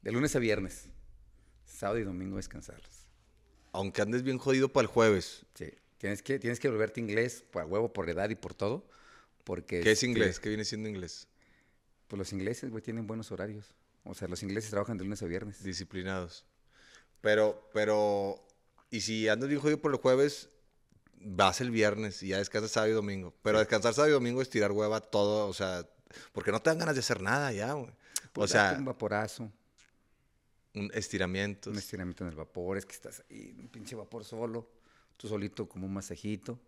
De 0.02 0.12
lunes 0.12 0.36
a 0.36 0.40
viernes. 0.40 0.88
Sábado 1.66 2.00
y 2.00 2.04
domingo 2.04 2.38
descansarlos. 2.38 2.99
Aunque 3.72 4.02
andes 4.02 4.24
bien 4.24 4.38
jodido 4.38 4.70
para 4.70 4.84
el 4.84 4.88
jueves. 4.88 5.46
Sí. 5.56 5.72
Tienes 5.98 6.22
que, 6.22 6.40
tienes 6.40 6.60
que 6.60 6.70
volverte 6.70 7.02
inglés 7.02 7.44
por 7.52 7.66
huevo, 7.66 7.92
por 7.92 8.10
edad 8.10 8.30
y 8.30 8.36
por 8.36 8.54
todo. 8.54 8.88
Porque, 9.44 9.82
¿Qué 9.82 9.92
es 9.92 9.98
este, 9.98 10.08
inglés? 10.08 10.40
¿Qué 10.40 10.50
viene 10.50 10.64
siendo 10.64 10.88
inglés? 10.88 11.28
Pues 12.08 12.18
los 12.18 12.34
ingleses, 12.34 12.70
güey, 12.72 12.82
tienen 12.82 13.06
buenos 13.06 13.32
horarios. 13.32 13.76
O 14.04 14.14
sea, 14.14 14.28
los 14.28 14.42
ingleses 14.44 14.70
trabajan 14.70 14.98
de 14.98 15.04
lunes 15.04 15.22
a 15.22 15.26
viernes. 15.26 15.64
Disciplinados. 15.64 16.46
Pero, 17.22 17.70
pero, 17.74 18.48
y 18.90 19.02
si 19.02 19.28
andas 19.28 19.50
bien 19.50 19.60
jodido 19.62 19.82
por 19.82 19.92
el 19.92 19.98
jueves, 19.98 20.50
vas 21.20 21.62
el 21.62 21.72
viernes 21.72 22.24
y 22.24 22.30
ya 22.30 22.38
descansas 22.38 22.72
sábado 22.72 22.92
y 22.92 22.96
domingo. 22.96 23.34
Pero 23.44 23.60
descansar 23.60 23.94
sábado 23.94 24.10
y 24.10 24.14
domingo 24.14 24.42
es 24.42 24.50
tirar 24.50 24.72
hueva 24.72 25.02
todo, 25.02 25.48
o 25.48 25.54
sea, 25.54 25.86
porque 26.32 26.52
no 26.52 26.62
te 26.62 26.70
dan 26.70 26.80
ganas 26.80 26.96
de 26.96 27.02
hacer 27.02 27.22
nada 27.22 27.52
ya, 27.52 27.74
güey. 27.74 27.90
O 27.90 28.34
Pues 28.34 28.52
sea, 28.52 28.64
date 28.66 28.80
un 28.80 28.86
vaporazo, 28.86 29.52
un 30.80 30.92
estiramientos. 30.94 31.72
un 31.72 31.78
estiramiento 31.78 32.24
en 32.24 32.30
el 32.32 32.36
vapor, 32.36 32.78
es 32.78 32.86
que 32.86 32.94
estás 32.94 33.24
ahí, 33.30 33.56
un 33.60 33.68
pinche 33.68 33.96
vapor 33.96 34.24
solo, 34.24 34.68
tú 35.18 35.28
solito 35.28 35.68
como 35.68 35.86
un 35.86 35.94
masajito. 35.94 36.60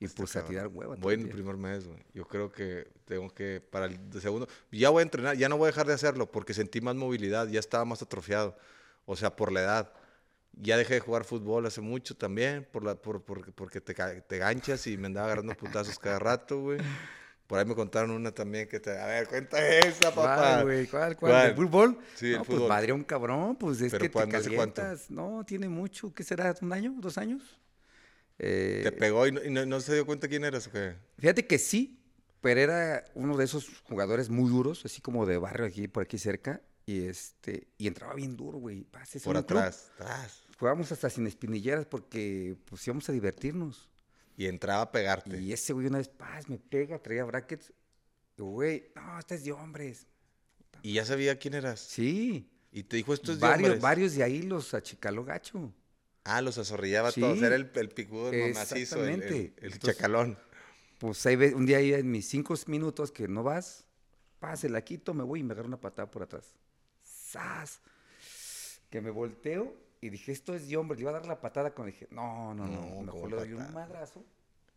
Y 0.00 0.06
Está 0.06 0.16
pues 0.16 0.34
a 0.34 0.44
tirar 0.44 0.66
hueva. 0.66 0.96
Voy 0.96 1.14
en 1.14 1.20
el 1.20 1.28
primer 1.28 1.56
mes, 1.56 1.86
güey. 1.86 2.00
Yo 2.12 2.26
creo 2.26 2.50
que 2.50 2.88
tengo 3.04 3.32
que, 3.32 3.60
para 3.60 3.86
el 3.86 4.00
segundo, 4.20 4.48
ya 4.72 4.90
voy 4.90 5.00
a 5.00 5.02
entrenar, 5.04 5.36
ya 5.36 5.48
no 5.48 5.56
voy 5.56 5.66
a 5.66 5.70
dejar 5.70 5.86
de 5.86 5.92
hacerlo 5.92 6.28
porque 6.28 6.54
sentí 6.54 6.80
más 6.80 6.96
movilidad, 6.96 7.46
ya 7.46 7.60
estaba 7.60 7.84
más 7.84 8.02
atrofiado. 8.02 8.56
O 9.04 9.14
sea, 9.14 9.36
por 9.36 9.52
la 9.52 9.60
edad. 9.62 9.92
Ya 10.54 10.76
dejé 10.76 10.94
de 10.94 11.00
jugar 11.00 11.24
fútbol 11.24 11.64
hace 11.66 11.80
mucho 11.80 12.16
también, 12.16 12.68
por 12.70 12.84
la, 12.84 12.94
por, 12.96 13.22
por- 13.22 13.52
porque 13.54 13.80
te, 13.80 13.94
te 13.94 14.38
ganchas 14.38 14.86
y 14.88 14.98
me 14.98 15.06
andaba 15.06 15.26
agarrando 15.26 15.54
putazos 15.54 15.98
cada 15.98 16.18
rato, 16.18 16.60
güey. 16.60 16.78
Por 17.52 17.58
ahí 17.58 17.66
me 17.66 17.74
contaron 17.74 18.12
una 18.12 18.32
también 18.32 18.66
que 18.66 18.80
te... 18.80 18.98
A 18.98 19.04
ver, 19.04 19.28
cuenta 19.28 19.58
esa, 19.68 20.10
papá. 20.10 20.36
¿Cuál, 20.38 20.64
güey? 20.64 20.86
¿Cuál, 20.86 21.16
cuál? 21.18 21.32
¿Cuál? 21.32 21.50
¿El 21.50 21.54
fútbol? 21.54 21.98
Sí, 22.14 22.28
el 22.32 22.38
no, 22.38 22.44
fútbol. 22.44 22.60
Pues 22.60 22.68
madre, 22.70 22.92
un 22.94 23.04
cabrón, 23.04 23.56
pues 23.56 23.78
es 23.82 23.92
Pero 23.92 24.04
que 24.04 24.08
te 24.08 24.26
calientas. 24.26 25.10
No, 25.10 25.44
tiene 25.44 25.68
mucho. 25.68 26.14
¿Qué 26.14 26.24
será? 26.24 26.54
¿Un 26.62 26.72
año? 26.72 26.94
¿Dos 26.98 27.18
años? 27.18 27.60
Eh, 28.38 28.80
Te 28.84 28.92
pegó 28.92 29.26
y, 29.26 29.32
no, 29.32 29.44
y 29.44 29.50
no- 29.50 29.66
no 29.66 29.80
se 29.82 29.92
dio 29.92 30.06
cuenta 30.06 30.28
quién 30.28 30.44
eras, 30.44 30.66
¿o 30.66 30.72
qué? 30.72 30.94
Fíjate 31.18 31.46
que 31.46 31.58
sí, 31.58 32.00
pero 32.40 32.58
era 32.58 33.04
uno 33.14 33.36
de 33.36 33.44
esos 33.44 33.82
jugadores 33.82 34.30
muy 34.30 34.48
duros, 34.50 34.86
así 34.86 35.02
como 35.02 35.26
de 35.26 35.36
barrio 35.36 35.66
aquí, 35.66 35.88
por 35.88 36.04
aquí 36.04 36.16
cerca. 36.16 36.62
Y 36.86 37.04
este, 37.04 37.68
y 37.76 37.86
entraba 37.86 38.14
bien 38.14 38.34
duro, 38.34 38.56
güey. 38.56 38.86
Por 39.22 39.36
atrás, 39.36 39.90
atrás. 39.96 40.44
Jugábamos 40.58 40.90
hasta 40.90 41.10
sin 41.10 41.26
espinilleras 41.26 41.84
porque 41.84 42.56
pues 42.64 42.86
íbamos 42.86 43.06
a 43.10 43.12
divertirnos. 43.12 43.91
Y 44.36 44.46
entraba 44.46 44.82
a 44.82 44.92
pegarte. 44.92 45.40
Y 45.40 45.52
ese 45.52 45.72
güey 45.72 45.86
una 45.86 45.98
vez, 45.98 46.08
paz, 46.08 46.48
me 46.48 46.58
pega, 46.58 46.98
traía 46.98 47.24
brackets. 47.24 47.72
Y 48.38 48.42
güey, 48.42 48.90
no, 48.94 49.18
este 49.18 49.34
es 49.36 49.44
de 49.44 49.52
hombres. 49.52 50.06
Y 50.82 50.94
ya 50.94 51.04
sabía 51.04 51.38
quién 51.38 51.54
eras. 51.54 51.80
Sí. 51.80 52.48
Y 52.72 52.84
te 52.84 52.96
dijo, 52.96 53.12
esto 53.12 53.32
es 53.32 53.38
de 53.38 53.46
varios, 53.46 53.68
hombres. 53.68 53.82
varios 53.82 54.14
de 54.14 54.22
ahí 54.24 54.42
los 54.42 54.72
achicaló 54.74 55.24
gacho. 55.24 55.72
Ah, 56.24 56.40
los 56.40 56.56
azorrillaba 56.56 57.10
Sí. 57.12 57.20
todos. 57.20 57.42
Era 57.42 57.54
el, 57.56 57.70
el 57.74 57.88
picudo, 57.90 58.30
el 58.32 58.54
mamacizo, 58.54 59.04
el, 59.04 59.08
el, 59.10 59.14
Exactamente. 59.22 59.54
el 59.58 59.72
Entonces- 59.72 59.96
chacalón. 59.96 60.38
pues 60.98 61.26
ahí 61.26 61.36
ve- 61.36 61.54
un 61.54 61.66
día 61.66 61.78
ahí 61.78 61.92
en 61.92 62.10
mis 62.10 62.26
cinco 62.28 62.54
minutos 62.68 63.10
que 63.12 63.28
no 63.28 63.42
vas, 63.42 63.84
pase, 64.38 64.68
la 64.68 64.82
quito, 64.82 65.12
me 65.14 65.24
voy 65.24 65.40
y 65.40 65.42
me 65.42 65.52
agarro 65.52 65.68
una 65.68 65.80
patada 65.80 66.10
por 66.10 66.22
atrás. 66.22 66.54
¡Sas! 67.02 67.80
Que 68.88 69.00
me 69.00 69.10
volteo 69.10 69.74
y 70.02 70.10
dije, 70.10 70.32
esto 70.32 70.52
es 70.54 70.68
de 70.68 70.76
hombre, 70.76 70.96
le 70.96 71.02
iba 71.02 71.10
a 71.10 71.14
dar 71.14 71.26
la 71.26 71.40
patada 71.40 71.72
cuando 71.72 71.92
dije, 71.92 72.08
no, 72.10 72.52
no, 72.54 72.66
no, 72.66 72.80
No, 72.80 73.02
mejor 73.02 73.06
¿cómo 73.12 73.28
le 73.28 73.36
doy 73.36 73.52
un 73.52 73.72
madrazo 73.72 74.24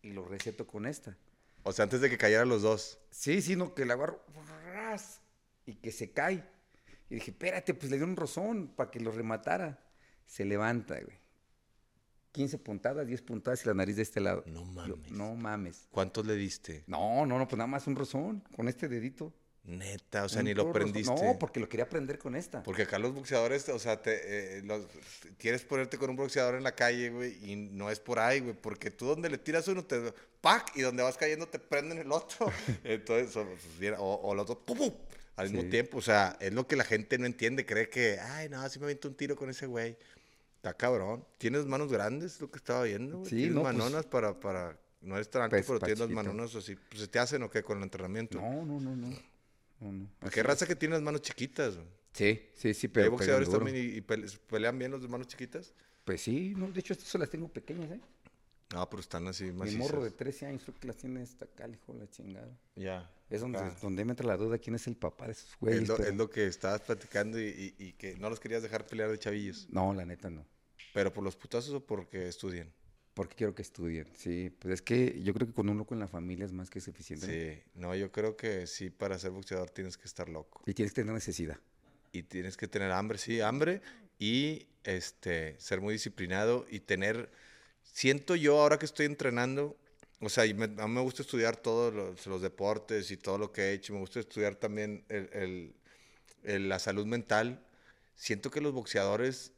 y 0.04 0.12
lo 0.12 0.24
receto 0.24 0.68
con 0.68 0.86
esta. 0.86 1.18
O 1.64 1.72
sea, 1.72 1.84
antes 1.84 2.00
de 2.00 2.12
que 2.12 2.18
cayeran 2.18 2.48
los 2.48 2.62
dos. 2.62 3.00
Sí, 3.10 3.42
sí, 3.42 3.56
no, 3.56 3.74
que 3.74 3.86
la 3.86 3.96
agarro 3.96 4.24
ras, 4.72 5.20
y 5.66 5.74
que 5.74 5.92
se 5.92 6.12
cae. 6.12 6.48
Y 7.10 7.16
dije, 7.16 7.32
espérate, 7.32 7.74
pues 7.74 7.90
le 7.90 7.98
di 7.98 8.04
un 8.04 8.16
rozón 8.16 8.68
para 8.76 8.92
que 8.92 9.00
lo 9.00 9.12
rematara. 9.12 9.84
Se 10.28 10.46
levanta, 10.46 10.94
güey. 11.02 11.18
15 12.32 12.60
puntadas, 12.60 13.08
10 13.08 13.22
puntadas 13.24 13.64
y 13.64 13.68
la 13.68 13.74
nariz 13.74 13.96
de 13.96 14.04
este 14.04 14.20
lado. 14.20 14.44
No 14.46 14.64
Yo, 14.86 14.96
mames. 14.98 15.12
no 15.12 15.36
mames. 15.36 15.88
¿Cuántos 15.90 16.26
le 16.28 16.36
diste? 16.36 16.84
No, 16.86 17.26
no, 17.26 17.40
no, 17.40 17.48
pues 17.48 17.58
nada 17.58 17.68
más 17.68 17.88
un 17.88 17.96
rozón 17.96 18.44
con 18.56 18.68
este 18.68 18.88
dedito. 18.88 19.34
Neta, 19.68 20.24
o 20.26 20.30
sea, 20.30 20.44
ni 20.44 20.54
lo 20.54 20.72
prendiste. 20.72 21.12
No, 21.12 21.40
porque 21.40 21.60
lo 21.60 21.68
quería 21.68 21.90
prender 21.90 22.20
con 22.20 22.36
esta. 22.36 22.62
Porque 22.62 22.84
acá 22.84 23.00
los 23.00 23.14
boxeadores, 23.16 23.68
o 23.70 23.80
sea, 23.80 24.00
te, 24.02 24.60
eh, 24.60 24.62
los- 24.62 24.86
quieres 25.40 25.64
ponerte 25.64 25.98
con 25.98 26.10
un 26.12 26.16
boxeador 26.16 26.54
en 26.56 26.64
la 26.64 26.74
calle, 26.76 27.10
güey, 27.10 27.38
y 27.52 27.56
no 27.56 27.90
es 27.90 28.00
por 28.00 28.20
ahí, 28.20 28.42
güey, 28.42 28.54
porque 28.54 28.92
tú 28.92 29.08
donde 29.08 29.28
le 29.30 29.40
tiras 29.40 29.68
uno, 29.68 29.84
te 29.84 30.14
¡pac! 30.42 30.72
Y 30.76 30.82
donde 30.82 31.02
vas 31.02 31.18
cayendo 31.18 31.48
te 31.48 31.58
prenden 31.58 31.98
el 31.98 32.12
otro. 32.12 32.52
Entonces, 32.84 33.36
o, 33.36 33.44
pues, 33.80 33.94
o, 33.98 34.14
o 34.24 34.36
los 34.36 34.46
dos, 34.46 34.58
¡pum! 34.66 34.92
Al 35.36 35.48
mismo 35.50 35.64
Sí. 35.64 35.70
tiempo, 35.70 35.98
o 35.98 36.02
sea, 36.02 36.38
es 36.40 36.54
lo 36.54 36.68
que 36.68 36.76
la 36.76 36.84
gente 36.86 37.18
no 37.18 37.26
entiende, 37.26 37.66
cree 37.66 37.90
que, 37.90 38.20
ay, 38.20 38.48
no, 38.50 38.62
así 38.62 38.78
me 38.80 38.86
aviento 38.86 39.08
un 39.08 39.16
tiro 39.16 39.36
con 39.36 39.50
ese 39.50 39.66
güey. 39.66 39.98
Está 40.58 40.76
cabrón. 40.76 41.26
¿Tienes 41.40 41.66
manos 41.66 41.92
grandes? 41.92 42.40
Lo 42.40 42.50
que 42.52 42.58
estaba 42.58 42.84
viendo, 42.84 43.18
güey. 43.18 43.30
Sí, 43.32 43.36
¿Tienes 43.38 43.56
no, 43.56 43.64
pues, 43.64 43.76
manonas 43.76 44.06
para, 44.06 44.40
para, 44.40 44.78
no 45.02 45.16
alto, 45.16 45.40
pues, 45.50 45.66
pero 45.66 45.80
tienes 45.80 46.00
las 46.00 46.10
manonas 46.10 46.54
así, 46.56 46.76
pues, 46.76 47.02
¿se 47.02 47.08
te 47.08 47.18
hacen 47.20 47.42
o 47.44 47.50
qué 47.50 47.64
con 47.64 47.80
el 47.80 47.84
entrenamiento? 47.84 48.40
No, 48.40 48.64
no, 48.64 48.80
no, 48.80 48.96
no. 48.96 49.35
No, 49.92 50.10
no. 50.22 50.30
¿Qué 50.30 50.40
Así 50.40 50.42
raza 50.42 50.66
que 50.68 50.76
tiene 50.76 50.96
las 50.96 51.04
manos 51.04 51.22
chiquitas, 51.22 51.76
güey? 51.76 51.88
Sí, 52.14 52.42
sí, 52.54 52.74
sí, 52.74 52.88
¿Hay 52.88 52.92
pero. 52.94 53.12
boxeadores 53.12 53.48
pegan 53.50 53.60
duro. 53.62 53.72
también 53.72 53.92
y, 53.94 53.98
y 53.98 54.02
pele- 54.02 54.40
pelean 54.48 54.78
bien 54.80 54.92
los 54.92 55.02
de 55.02 55.08
manos 55.08 55.28
chiquitas? 55.28 55.74
Pues 56.06 56.22
sí, 56.22 56.54
no, 56.56 56.72
de 56.72 56.80
hecho, 56.80 56.94
estas 56.94 57.10
se 57.10 57.18
las 57.18 57.30
tengo 57.30 57.48
pequeñas, 57.50 57.92
¿eh? 57.92 58.00
No, 58.74 58.90
pero 58.90 59.00
están 59.02 59.28
así 59.28 59.44
Mi 59.46 59.52
macizas. 59.54 59.80
morro 59.80 60.04
de 60.04 60.12
13 60.12 60.48
años 60.48 60.64
creo 60.64 60.76
que 60.80 60.88
las 60.88 60.98
tiene 60.98 61.22
hasta 61.22 61.46
acá, 61.46 61.66
el 61.66 61.76
hijo 61.76 61.94
de 61.94 62.00
la 62.00 62.10
chingada. 62.10 62.58
Ya. 62.76 63.12
Es 63.30 63.42
donde, 63.42 63.60
Ah. 63.60 63.76
donde 63.82 64.04
me 64.06 64.12
entra 64.12 64.26
la 64.28 64.38
duda 64.38 64.58
quién 64.58 64.76
es 64.76 64.88
el 64.88 64.96
papá 64.96 65.26
de 65.28 65.34
esos 65.34 65.56
güeyes. 65.60 65.84
Es 65.84 65.88
lo, 65.88 65.98
pero- 65.98 66.10
es 66.10 66.16
lo 66.16 66.30
que 66.30 66.48
estabas 66.48 66.82
platicando 66.82 67.40
y, 67.40 67.76
y- 67.78 67.84
y 67.86 67.94
que 67.94 68.16
no 68.18 68.30
los 68.30 68.40
querías 68.40 68.64
dejar 68.64 68.86
pelear 68.88 69.10
de 69.12 69.20
chavillos. 69.20 69.68
No, 69.70 69.94
la 69.94 70.06
neta 70.06 70.30
no. 70.30 70.46
¿Pero 70.94 71.12
por 71.14 71.24
los 71.24 71.36
putazos 71.36 71.74
o 71.74 71.86
porque 71.86 72.28
estudien? 72.28 72.72
Porque 73.16 73.36
quiero 73.36 73.56
que 73.56 73.62
estudien. 73.64 74.08
Sí, 74.16 74.52
pues 74.60 74.76
es 74.76 74.82
que 74.84 75.20
yo 75.24 75.34
creo 75.34 75.48
que 75.48 75.54
con 75.54 75.70
un 75.70 75.78
loco 75.78 75.94
en 75.96 76.02
la 76.02 76.08
familia 76.08 76.46
es 76.46 76.52
más 76.52 76.70
que 76.70 76.82
suficiente. 76.82 77.26
¿no? 77.26 77.34
Sí. 77.34 77.80
No, 77.80 77.96
yo 77.96 78.12
creo 78.12 78.36
que 78.36 78.68
sí, 78.68 78.90
para 78.92 79.18
ser 79.18 79.32
boxeador 79.32 79.70
tienes 79.72 79.98
que 79.98 80.06
estar 80.06 80.28
loco. 80.30 80.62
Y 80.66 80.74
tienes 80.74 80.92
que 80.94 81.02
tener 81.02 81.14
necesidad. 81.16 81.58
Y 82.12 82.24
tienes 82.24 82.58
que 82.58 82.68
tener 82.68 82.92
hambre, 82.92 83.18
sí, 83.18 83.40
hambre. 83.42 83.82
Y 84.20 84.68
este, 84.84 85.60
ser 85.60 85.82
muy 85.82 85.94
disciplinado 85.94 86.66
y 86.70 86.82
tener... 86.82 87.32
Siento 87.84 88.36
yo 88.36 88.60
ahora 88.60 88.78
que 88.78 88.86
estoy 88.86 89.06
entrenando, 89.06 89.78
o 90.20 90.28
sea, 90.28 90.44
me- 90.54 90.66
a 90.66 90.88
mí 90.88 90.94
me 90.94 91.02
gusta 91.02 91.22
estudiar 91.22 91.56
todos 91.56 91.94
los, 91.94 92.28
los 92.28 92.42
deportes 92.42 93.12
y 93.12 93.18
todo 93.18 93.38
lo 93.38 93.54
que 93.54 93.62
he 93.62 93.74
hecho. 93.74 93.94
Me 93.94 94.00
gusta 94.00 94.20
estudiar 94.20 94.56
también 94.56 95.06
el- 95.08 95.30
el- 95.32 95.76
el- 96.44 96.68
la 96.70 96.80
salud 96.80 97.06
mental. 97.06 97.66
Siento 98.16 98.52
que 98.52 98.60
los 98.60 98.74
boxeadores 98.74 99.54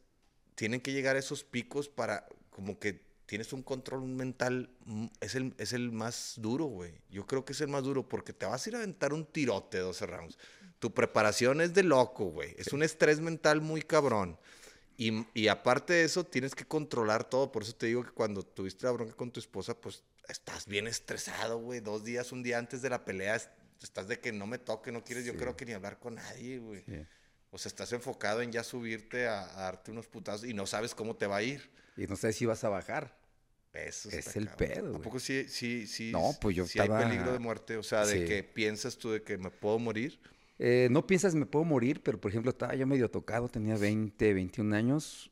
tienen 0.54 0.80
que 0.80 0.92
llegar 0.92 1.16
a 1.16 1.18
esos 1.18 1.42
picos 1.42 1.88
para 1.88 2.28
como 2.50 2.78
que 2.78 3.07
tienes 3.28 3.52
un 3.52 3.62
control 3.62 4.04
mental, 4.06 4.70
mm, 4.86 5.06
es 5.20 5.34
el, 5.34 5.54
es 5.58 5.74
el 5.74 5.92
más 5.92 6.34
duro, 6.38 6.64
güey. 6.64 6.94
Yo 7.10 7.26
creo 7.26 7.44
que 7.44 7.52
es 7.52 7.60
el 7.60 7.68
más 7.68 7.84
duro 7.84 8.08
porque 8.08 8.32
te 8.32 8.46
vas 8.46 8.64
a 8.64 8.68
ir 8.70 8.74
a 8.76 8.78
aventar 8.78 9.12
un 9.12 9.26
tirote 9.26 9.76
de 9.76 9.82
12 9.82 10.06
rounds. 10.06 10.38
Tu 10.78 10.94
preparación 10.94 11.60
es 11.60 11.74
de 11.74 11.82
loco, 11.82 12.24
güey. 12.30 12.54
Es 12.56 12.72
un 12.72 12.82
estrés 12.82 13.20
mental 13.20 13.60
muy 13.60 13.82
cabrón. 13.82 14.38
Y, 14.96 15.26
y 15.34 15.48
aparte 15.48 15.92
de 15.92 16.04
eso, 16.04 16.24
tienes 16.24 16.54
que 16.54 16.64
controlar 16.64 17.28
todo. 17.28 17.52
Por 17.52 17.64
eso 17.64 17.74
te 17.74 17.86
digo 17.86 18.02
que 18.02 18.12
cuando 18.12 18.42
tuviste 18.42 18.86
la 18.86 18.92
bronca 18.92 19.12
con 19.14 19.30
tu 19.30 19.40
esposa, 19.40 19.78
pues 19.78 20.02
estás 20.26 20.66
bien 20.66 20.86
estresado, 20.86 21.58
güey. 21.58 21.80
Dos 21.80 22.04
días, 22.04 22.32
un 22.32 22.42
día 22.42 22.58
antes 22.58 22.80
de 22.80 22.88
la 22.90 23.04
pelea, 23.04 23.36
es- 23.36 23.50
estás 23.82 24.08
de 24.08 24.18
que 24.20 24.32
no 24.32 24.46
me 24.46 24.58
toque, 24.58 24.90
no 24.90 25.04
quieres, 25.04 25.24
yo 25.26 25.32
Sí. 25.34 25.38
creo 25.38 25.54
que 25.56 25.66
ni 25.66 25.72
hablar 25.72 25.98
con 25.98 26.14
nadie, 26.14 26.58
güey. 26.58 26.82
Sí. 26.86 26.96
O 27.50 27.58
sea, 27.58 27.68
estás 27.68 27.92
enfocado 27.92 28.40
en 28.40 28.50
ya 28.52 28.64
subirte 28.64 29.26
a, 29.28 29.42
a 29.58 29.62
darte 29.64 29.90
unos 29.90 30.06
putazos 30.06 30.46
y 30.48 30.54
no 30.54 30.66
sabes 30.66 30.94
cómo 30.94 31.14
te 31.16 31.26
va 31.26 31.36
a 31.36 31.42
ir. 31.42 31.70
Y 31.98 32.06
no 32.06 32.16
sé 32.16 32.32
si 32.32 32.46
vas 32.46 32.64
a 32.64 32.68
bajar. 32.70 33.18
Eso 33.74 34.08
Es 34.08 34.34
el 34.36 34.48
cabrón. 34.48 34.68
pedo, 34.68 34.86
¿A 34.86 34.90
güey. 34.90 35.02
poco 35.02 35.18
sí, 35.20 35.46
sí, 35.48 35.86
sí? 35.86 36.10
No, 36.10 36.30
pues 36.40 36.56
yo 36.56 36.66
sí 36.66 36.78
hay 36.78 36.86
estaba- 36.86 37.04
peligro 37.06 37.32
de 37.32 37.38
muerte? 37.38 37.76
O 37.76 37.82
sea, 37.82 38.06
de 38.06 38.20
Sí. 38.20 38.24
que 38.24 38.42
piensas 38.42 38.96
tú 38.96 39.10
de 39.10 39.22
que 39.22 39.36
me 39.36 39.50
puedo 39.50 39.78
morir. 39.78 40.18
Eh, 40.58 40.88
no 40.90 41.06
piensas 41.06 41.34
me 41.34 41.44
puedo 41.46 41.64
morir, 41.64 42.02
pero 42.02 42.18
por 42.20 42.30
ejemplo 42.30 42.50
estaba 42.50 42.74
yo 42.74 42.86
medio 42.86 43.10
tocado, 43.10 43.48
tenía 43.48 43.76
20, 43.76 44.32
21 44.32 44.72
años. 44.72 45.30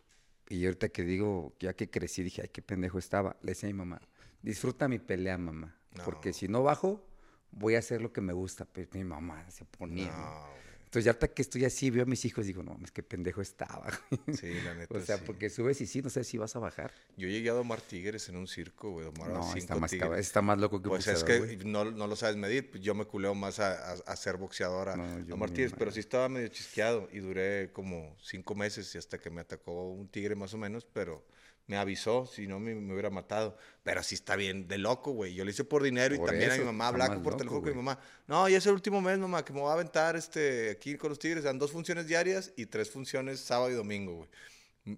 Y 0.49 0.65
ahorita 0.67 0.91
que 0.91 1.03
digo, 1.03 1.57
ya 1.59 1.73
que 1.75 1.91
crecí, 1.91 2.23
dije, 2.23 2.43
ay, 2.43 2.49
qué 2.53 2.63
pendejo 2.63 2.99
estaba. 2.99 3.37
Le 3.43 3.53
decía 3.53 3.69
a 3.69 3.73
mi 3.73 3.79
mamá, 3.79 4.01
disfruta 4.43 4.87
mi 4.87 4.99
pelea, 5.01 5.39
mamá. 5.39 5.77
Porque 6.05 6.33
si 6.33 6.47
no 6.47 6.63
bajo, 6.63 7.05
voy 7.51 7.75
a 7.75 7.79
hacer 7.81 8.01
lo 8.03 8.13
que 8.13 8.21
me 8.21 8.33
gusta. 8.33 8.65
Pero 8.67 8.91
mi 8.93 9.03
mamá 9.03 9.51
se 9.51 9.65
ponía. 9.65 10.13
¿no? 10.13 10.47
Entonces, 10.87 11.05
ya 11.05 11.11
ahorita 11.11 11.29
que 11.29 11.43
estoy 11.43 11.65
así, 11.65 11.91
veo 11.91 12.05
a 12.05 12.07
mis 12.07 12.25
hijos 12.25 12.45
y 12.45 12.49
digo, 12.49 12.63
no, 12.63 12.79
es 12.83 12.91
que 12.93 13.03
pendejo 13.03 13.43
estaba. 13.43 13.87
güey". 14.11 14.37
Sí, 14.37 14.53
la 14.65 14.73
neta. 14.79 14.97
o 14.97 15.01
sea, 15.01 15.19
sí. 15.19 15.25
porque 15.27 15.51
subes 15.51 15.81
y 15.81 15.87
sí, 15.87 16.01
no 16.01 16.09
sé 16.11 16.23
si 16.25 16.39
vas 16.39 16.55
a 16.57 16.61
bajar. 16.61 16.93
Yo 17.17 17.29
llegué 17.29 17.51
a 17.51 17.55
domar 17.55 17.81
tigres 17.81 18.29
en 18.29 18.37
un 18.37 18.47
circo, 18.47 18.93
güey. 18.93 19.05
Domar 19.05 19.31
a 19.31 19.35
No, 19.35 19.43
cinco 19.43 19.59
está 19.59 19.77
más, 19.77 19.91
tigres. 19.91 20.19
está 20.21 20.43
más 20.43 20.59
loco 20.59 20.81
que 20.81 20.89
un 20.89 20.95
Pues 20.95 21.07
es 21.09 21.21
boxeador, 21.21 21.49
que 21.49 21.57
güey. 21.57 21.71
no, 21.71 21.85
no 21.91 22.07
lo 22.07 22.17
sabes 22.17 22.37
medir. 22.37 22.71
Pues 22.71 22.83
yo 22.83 22.95
me 22.95 23.05
culeo 23.05 23.35
más 23.35 23.59
a, 23.59 23.93
a- 23.93 23.97
a 24.07 24.17
ser 24.17 24.37
boxeador, 24.37 24.89
a, 24.91 24.97
No, 24.97 25.03
a 25.05 25.19
domar 25.19 25.51
tigres. 25.51 25.75
Pero 25.77 25.91
sí 25.91 26.01
estaba 26.01 26.29
medio 26.29 26.49
chisqueado 26.49 27.09
y 27.13 27.19
duré 27.19 27.71
como 27.73 28.17
cinco 28.23 28.55
meses 28.55 28.95
y 28.95 28.99
hasta 28.99 29.19
que 29.19 29.29
me 29.29 29.41
atacó 29.41 29.91
un 29.91 30.09
tigre 30.09 30.35
más 30.37 30.55
o 30.55 30.59
menos, 30.59 30.87
pero 30.87 31.27
me 31.67 31.77
avisó, 31.77 32.27
si 32.27 32.47
no 32.47 32.61
me, 32.61 32.75
me 32.75 32.93
hubiera 32.93 33.11
matado. 33.11 33.57
Pero 33.83 34.03
sí 34.03 34.15
está 34.15 34.37
bien 34.37 34.69
de 34.69 34.79
loco, 34.79 35.13
güey. 35.13 35.35
Yo 35.35 35.45
lo 35.45 35.51
hice 35.51 35.65
por 35.65 35.83
dinero 35.83 36.15
y 36.15 36.19
también 36.19 36.51
a 36.51 36.55
eso, 36.55 36.63
mi 36.63 36.67
mamá 36.67 36.93
más 36.93 37.19
por 37.19 37.37
teléfono 37.37 37.61
con 37.61 37.71
mi 37.71 37.77
mamá. 37.77 37.99
No, 38.27 38.49
ya 38.49 38.59
es 38.59 38.67
el 38.67 38.73
último 38.73 39.01
mes, 39.01 39.19
mamá, 39.19 39.45
que 39.45 39.53
me 39.53 39.61
voy 39.61 39.71
a 39.71 39.75
aventar 39.75 40.17
este, 40.17 40.71
aquí 40.71 40.97
con 40.97 41.11
los 41.11 41.19
tigres. 41.19 41.45
Dan 41.45 41.59
dos 41.59 41.73
funciones 41.73 42.07
diarias 42.07 42.53
y 42.57 42.67
tres 42.67 42.91
funciones 42.91 43.41
sábado 43.41 43.71
y 43.71 43.75
domingo, 43.75 44.15
güey. 44.15 44.29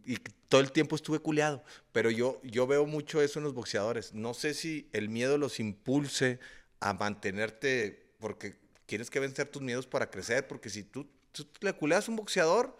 Y 0.04 0.16
todo 0.50 0.60
el 0.60 0.70
tiempo 0.70 0.96
estuve 0.96 1.18
culeado. 1.18 1.64
Pero 1.92 2.10
yo, 2.10 2.40
yo 2.42 2.66
veo 2.66 2.84
mucho 2.84 3.22
eso 3.22 3.38
en 3.38 3.44
los 3.44 3.54
boxeadores. 3.54 4.12
No 4.12 4.34
sé 4.34 4.52
si 4.52 4.90
el 4.92 5.08
miedo 5.08 5.38
los 5.38 5.60
impulse 5.60 6.38
a 6.80 6.92
mantenerte, 6.92 8.12
porque 8.20 8.56
tienes 8.84 9.08
que 9.08 9.20
vencer 9.20 9.48
tus 9.48 9.62
miedos 9.62 9.86
para 9.86 10.10
crecer. 10.10 10.46
Porque 10.46 10.68
si 10.68 10.82
tú, 10.82 11.08
tú 11.32 11.46
le 11.60 11.72
culeas 11.72 12.06
a 12.06 12.10
un 12.10 12.18
boxeador 12.18 12.76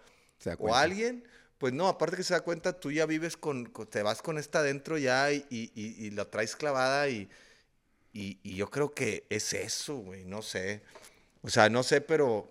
o 0.58 0.74
a 0.74 0.82
alguien, 0.82 1.24
pues 1.58 1.72
no, 1.72 1.88
aparte 1.88 2.16
que 2.16 2.22
se 2.22 2.34
da 2.34 2.40
cuenta, 2.40 2.78
tú 2.78 2.92
ya 2.92 3.04
vives 3.04 3.36
con, 3.36 3.72
te 3.90 4.02
vas 4.02 4.22
con 4.22 4.38
esta 4.38 4.60
adentro 4.60 4.96
ya 4.96 5.32
y, 5.32 5.44
y, 5.50 6.10
la 6.10 6.24
traes 6.24 6.54
clavada 6.54 7.08
y, 7.08 7.28
y, 8.12 8.54
yo 8.54 8.70
creo 8.70 8.94
que 8.94 9.26
es 9.28 9.52
eso, 9.52 9.96
güey, 9.96 10.24
no 10.24 10.40
sé. 10.42 10.82
O 11.42 11.50
sea, 11.50 11.68
no 11.68 11.82
sé, 11.82 12.00
pero 12.00 12.48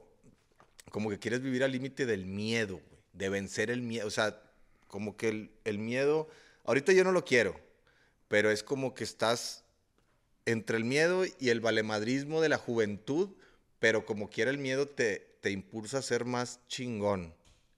como 0.91 1.09
que 1.09 1.19
quieres 1.19 1.41
vivir 1.41 1.63
al 1.63 1.71
límite 1.71 2.05
del 2.05 2.25
miedo, 2.25 2.75
güey, 2.75 3.01
de 3.13 3.29
vencer 3.29 3.71
el 3.71 3.81
miedo. 3.81 4.07
O 4.07 4.11
sea, 4.11 4.41
como 4.89 5.15
que 5.15 5.29
el, 5.29 5.51
el 5.63 5.79
miedo, 5.79 6.27
ahorita 6.65 6.91
yo 6.91 7.05
no 7.05 7.13
lo 7.13 7.23
quiero, 7.23 7.57
pero 8.27 8.51
es 8.51 8.61
como 8.61 8.93
que 8.93 9.05
estás 9.05 9.63
entre 10.45 10.77
el 10.77 10.83
miedo 10.83 11.23
y 11.39 11.49
el 11.49 11.61
valemadrismo 11.61 12.41
de 12.41 12.49
la 12.49 12.57
juventud, 12.57 13.29
pero 13.79 14.05
como 14.05 14.29
quiera 14.29 14.51
el 14.51 14.57
miedo 14.57 14.87
te, 14.87 15.37
te 15.41 15.51
impulsa 15.51 15.99
a 15.99 16.01
ser 16.01 16.25
más 16.25 16.59
chingón, 16.67 17.33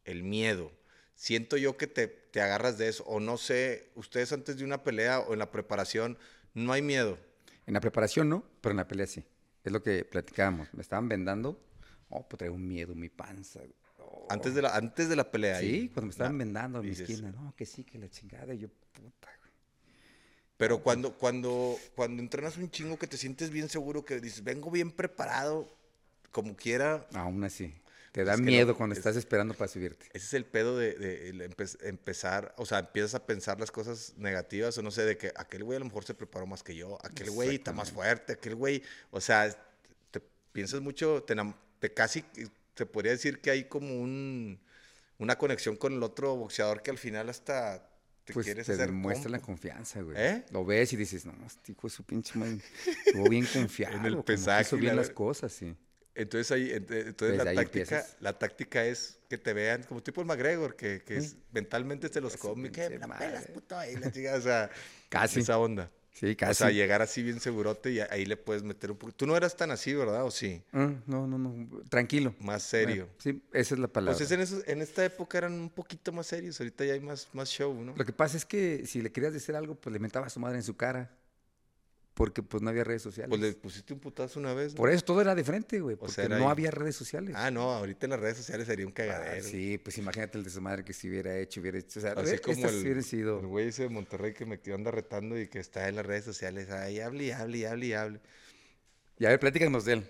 el 0.06 0.24
miedo. 0.24 0.72
Siento 1.20 1.58
yo 1.58 1.76
que 1.76 1.86
te, 1.86 2.08
te 2.08 2.40
agarras 2.42 2.78
de 2.78 2.88
eso, 2.88 3.04
o 3.04 3.20
no 3.20 3.36
sé, 3.36 3.92
ustedes 3.96 4.32
antes 4.32 4.56
de 4.56 4.64
una 4.64 4.84
pelea 4.86 5.20
o 5.20 5.34
en 5.34 5.40
la 5.40 5.52
preparación, 5.52 6.18
no 6.54 6.72
hay 6.72 6.82
miedo. 6.82 7.18
En 7.66 7.74
la 7.74 7.82
preparación 7.82 8.30
no, 8.30 8.46
pero 8.62 8.72
en 8.72 8.78
la 8.78 8.88
pelea 8.88 9.06
sí. 9.06 9.26
Es 9.66 9.74
lo 9.74 9.84
que 9.84 10.06
platicábamos. 10.06 10.74
Me 10.74 10.82
estaban 10.82 11.10
vendando. 11.10 11.62
Oh, 12.08 12.26
pues 12.26 12.38
traigo 12.38 12.56
un 12.56 12.66
miedo 12.66 12.96
mi 12.96 13.10
panza. 13.10 13.60
Oh. 13.98 14.28
Antes 14.30 14.56
de 14.56 14.62
la, 14.62 14.74
antes 14.78 15.10
de 15.10 15.18
la 15.18 15.30
pelea. 15.30 15.58
ahí. 15.58 15.82
Sí, 15.82 15.90
cuando 15.90 16.04
me 16.08 16.12
estaban 16.12 16.38
Na- 16.38 16.44
vendando 16.46 16.80
en 16.80 16.84
mi 16.86 16.90
dices, 16.92 17.10
esquina. 17.10 17.32
No, 17.34 17.54
que 17.54 17.66
sí, 17.66 17.84
que 17.84 18.00
la 18.00 18.10
chingada. 18.10 18.54
Y 18.54 18.60
yo, 18.60 18.70
puta, 18.70 19.28
güey. 19.42 19.52
Pero 20.56 20.82
cuando, 20.82 21.12
cuando, 21.18 21.78
cuando 21.98 22.22
entrenas 22.24 22.56
un 22.56 22.72
chingo 22.72 22.98
que 22.98 23.08
te 23.08 23.18
sientes 23.18 23.50
bien 23.50 23.68
seguro, 23.68 24.06
que 24.06 24.22
dices, 24.22 24.42
vengo 24.42 24.72
bien 24.72 24.90
preparado, 24.92 25.68
como 26.32 26.56
quiera, 26.56 27.06
Aún 27.14 27.44
así. 27.44 27.74
Te 28.20 28.26
da 28.26 28.34
Es 28.34 28.40
que 28.40 28.46
no, 28.46 28.52
miedo 28.52 28.76
cuando 28.76 28.94
es- 28.94 29.00
estás 29.00 29.16
esperando 29.16 29.54
para 29.54 29.68
subirte. 29.70 30.08
ese 30.14 30.26
es 30.26 30.34
el 30.34 30.46
pedo 30.46 30.78
de, 30.78 30.94
de 30.96 31.30
el 31.30 31.42
empe- 31.42 31.78
empezar, 31.84 32.54
o 32.58 32.66
sea, 32.66 32.80
empiezas 32.80 33.16
a 33.16 33.26
pensar 33.26 33.60
las 33.60 33.72
cosas 33.72 34.14
negativas, 34.18 34.78
o 34.78 34.82
no 34.82 34.92
sé, 34.92 35.04
de 35.06 35.18
que 35.18 35.32
aquel 35.36 35.64
güey 35.64 35.78
a 35.78 35.80
lo 35.80 35.86
mejor 35.86 36.04
se 36.04 36.14
preparó 36.14 36.46
más 36.46 36.64
que 36.64 36.76
yo, 36.76 36.98
aquel 37.04 37.32
güey 37.32 37.56
está 37.56 37.72
más 37.72 37.92
fuerte, 37.92 38.34
aquel 38.34 38.56
güey, 38.56 38.84
o 39.12 39.22
sea, 39.22 39.50
te 40.12 40.22
piensas 40.52 40.82
mucho, 40.82 41.24
te, 41.24 41.94
casi, 41.94 42.24
te 42.74 42.86
podría 42.86 43.14
decir 43.14 43.40
que 43.40 43.52
hay 43.52 43.64
como 43.66 44.00
un, 44.02 44.60
una 45.18 45.38
conexión 45.38 45.76
con 45.78 45.94
el 45.94 46.04
otro 46.04 46.36
boxeador 46.36 46.82
que 46.82 46.92
al 46.92 46.98
final 46.98 47.30
hasta 47.30 47.86
te 48.26 48.34
Pues 48.34 48.46
quieres 48.46 48.68
te 48.68 48.74
hacer 48.74 48.88
demuestra 48.88 49.30
la 49.32 49.40
confianza, 49.40 50.02
güey. 50.02 50.16
¿Eh? 50.20 50.46
Lo 50.52 50.64
ves 50.66 50.94
y 50.94 50.98
dices, 50.98 51.26
no, 51.26 51.34
este 51.48 51.72
hijo 51.72 51.88
de 51.88 51.92
su 51.92 52.04
pinche 52.04 52.38
madre 52.38 52.60
estuvo 53.06 53.28
bien 53.30 53.46
confiado. 53.46 53.96
En 53.98 54.06
el 54.06 54.24
pesaje 54.24 54.62
hizo 54.62 54.78
bien 54.78 54.96
la 54.96 55.02
las 55.02 55.10
cosas, 55.10 55.52
sí. 55.52 55.76
Entonces 56.20 56.52
ahí, 56.52 56.70
ent- 56.72 57.08
entonces 57.08 57.38
la 57.44 57.50
ahí 57.52 57.56
táctica, 57.56 57.80
empiezas. 57.96 58.18
la 58.20 58.38
táctica 58.38 58.86
es 58.86 59.18
que 59.30 59.38
te 59.38 59.54
vean 59.54 59.84
como 59.84 60.04
tipo 60.04 60.22
el 60.22 60.28
McGregor, 60.28 60.76
que, 60.76 61.02
que 61.04 61.18
es- 61.18 61.36
mentalmente 61.52 62.10
se 62.10 62.20
los 62.22 62.36
come, 62.38 62.72
que 62.72 62.98
la 63.00 63.08
pelas, 63.18 63.48
puto, 63.48 63.78
ahí 63.78 63.96
la 63.96 64.12
chica, 64.12 64.36
o 64.36 64.42
sea, 64.42 64.70
Casi. 65.10 65.40
esa 65.40 65.58
onda. 65.58 65.90
Sí, 66.12 66.32
O 66.32 66.38
casi. 66.38 66.56
sea, 66.56 66.72
llegar 66.72 67.02
así 67.02 67.24
bien 67.24 67.40
segurote 67.40 67.92
y 67.92 68.00
ahí 68.02 68.26
le 68.26 68.36
puedes 68.36 68.62
meter 68.64 68.92
un 68.92 68.98
poco. 68.98 69.14
Tú 69.14 69.26
no 69.26 69.38
eras 69.38 69.56
tan 69.56 69.72
así, 69.72 69.94
¿verdad? 69.94 70.26
¿O 70.26 70.32
sí? 70.32 70.62
Mm, 70.74 70.92
no, 71.06 71.26
no, 71.28 71.38
no. 71.38 71.82
Tranquilo. 71.90 72.36
Más 72.40 72.64
serio. 72.64 73.06
Bueno, 73.06 73.14
sí, 73.20 73.42
esa 73.54 73.76
es 73.76 73.80
la 73.80 73.88
palabra. 73.88 74.18
Pues 74.18 74.30
es 74.30 74.32
en, 74.34 74.42
esos- 74.42 74.68
en 74.68 74.82
esta 74.82 75.06
época 75.06 75.38
eran 75.38 75.54
un 75.54 75.70
poquito 75.70 76.12
más 76.12 76.28
serios, 76.28 76.60
ahorita 76.60 76.84
ya 76.84 76.94
hay 76.94 77.00
más, 77.00 77.30
más 77.32 77.48
show, 77.50 77.74
¿no? 77.82 77.96
Lo 77.96 78.04
que 78.06 78.12
pasa 78.12 78.36
es 78.36 78.44
que 78.44 78.86
si 78.86 79.02
le 79.02 79.14
querías 79.14 79.32
decir 79.32 79.56
algo, 79.56 79.76
pues 79.76 79.94
le 79.94 80.00
mentaba 80.00 80.28
a 80.28 80.30
su 80.30 80.42
madre 80.42 80.58
en 80.58 80.64
su 80.64 80.76
cara. 80.76 81.10
Porque 82.20 82.44
pues 82.44 82.62
no 82.62 82.70
había 82.70 82.84
redes 82.84 83.02
sociales. 83.02 83.30
Pues 83.30 83.40
le 83.40 83.54
pusiste 83.54 83.94
un 83.94 84.00
putazo 84.02 84.42
una 84.42 84.54
vez, 84.54 84.74
¿no? 84.74 84.76
Por 84.78 84.90
eso 84.90 85.06
todo 85.06 85.22
era 85.22 85.34
diferente, 85.34 85.80
güey. 85.80 85.96
Porque 85.96 86.16
sea, 86.16 86.28
no 86.28 86.36
ahí. 86.36 86.44
había 86.52 86.70
redes 86.70 86.98
sociales. 86.98 87.34
Ah, 87.38 87.50
no, 87.50 87.72
ahorita 87.72 88.08
en 88.08 88.10
las 88.10 88.20
redes 88.20 88.36
sociales 88.36 88.68
sería 88.68 88.86
un 88.86 88.92
Ah, 88.92 88.96
cagadero. 88.96 89.48
sí, 89.48 89.78
pues 89.78 89.98
imagínate 89.98 90.38
el 90.38 90.44
de 90.44 90.50
su 90.50 90.60
madre 90.60 90.84
que 90.84 90.92
si 90.92 91.08
hubiera 91.10 91.38
hecho, 91.38 91.62
hubiera 91.62 91.78
hecho. 91.80 91.98
O 91.98 92.02
sea, 92.02 92.12
Así 92.12 92.38
como 92.40 92.68
el, 92.68 92.76
hubieran 92.76 93.04
sido. 93.04 93.40
el 93.40 93.48
güey 93.48 93.70
ese 93.70 93.84
de 93.84 93.90
Monterrey 93.90 94.34
que 94.34 94.46
me 94.46 94.60
anda 94.74 94.92
retando 94.92 95.40
y 95.40 95.48
que 95.48 95.60
está 95.60 95.88
en 95.88 95.96
las 95.96 96.06
redes 96.06 96.26
sociales. 96.26 96.70
Ahí 96.72 97.00
hable 97.00 97.24
y 97.24 97.32
hable 97.32 97.58
y 97.60 97.64
hable 97.64 97.86
y 97.86 97.94
hable. 97.94 98.20
Y 99.18 99.26
a 99.26 99.30
ver, 99.30 99.40
platícanos 99.40 99.86
de 99.86 99.94
él. 99.94 100.10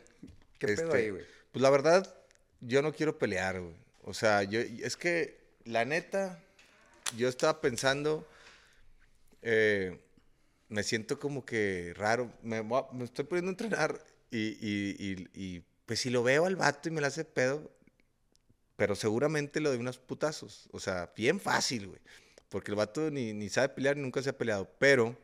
¿Qué 0.58 0.66
pedo 0.70 0.86
Este, 0.86 0.98
ahí, 0.98 1.10
güey? 1.12 1.24
Pues 1.52 1.62
la 1.62 1.70
verdad, 1.70 2.12
yo 2.60 2.82
no 2.82 2.92
quiero 2.92 3.20
pelear, 3.20 3.62
güey. 3.62 3.76
O 4.04 4.16
sea, 4.16 4.42
yo, 4.42 4.60
es 4.62 4.98
que, 4.98 5.38
la 5.64 5.86
neta, 5.86 6.40
yo 7.16 7.30
estaba 7.30 7.62
pensando, 7.62 8.28
eh, 9.44 10.00
me 10.70 10.84
siento 10.84 11.20
como 11.20 11.46
que 11.46 11.94
raro. 11.96 12.32
Me, 12.42 12.64
me 12.64 13.04
estoy 13.04 13.26
poniendo 13.26 13.50
a 13.50 13.54
entrenar 13.54 14.04
y, 14.32 14.38
y- 14.40 14.96
y- 15.00 15.28
y, 15.34 15.64
pues 15.86 16.00
si 16.00 16.10
lo 16.10 16.24
veo 16.24 16.46
al 16.46 16.56
vato 16.56 16.88
y 16.90 16.92
me 16.92 17.02
la 17.02 17.08
hace 17.08 17.26
pedo, 17.26 17.72
pero 18.76 18.96
seguramente 18.96 19.60
lo 19.60 19.70
doy 19.70 19.80
unos 19.80 19.98
putazos. 20.00 20.70
O 20.72 20.80
sea, 20.80 21.12
bien 21.16 21.40
fácil, 21.40 21.88
güey. 21.88 22.00
Porque 22.50 22.72
el 22.72 22.76
vato 22.76 23.12
ni, 23.12 23.34
ni 23.34 23.50
sabe 23.50 23.70
pelear 23.70 23.96
ni 23.98 24.04
nunca 24.04 24.22
se 24.22 24.30
ha 24.30 24.38
peleado. 24.38 24.70
Pero 24.80 25.18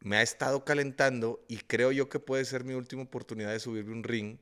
me 0.00 0.16
ha 0.16 0.22
estado 0.22 0.64
calentando 0.64 1.44
y 1.48 1.58
creo 1.58 1.92
yo 1.92 2.08
que 2.08 2.18
puede 2.20 2.44
ser 2.44 2.64
mi 2.64 2.74
última 2.74 3.02
oportunidad 3.02 3.50
de 3.52 3.60
subirme 3.60 3.92
un 3.92 4.02
ring 4.04 4.38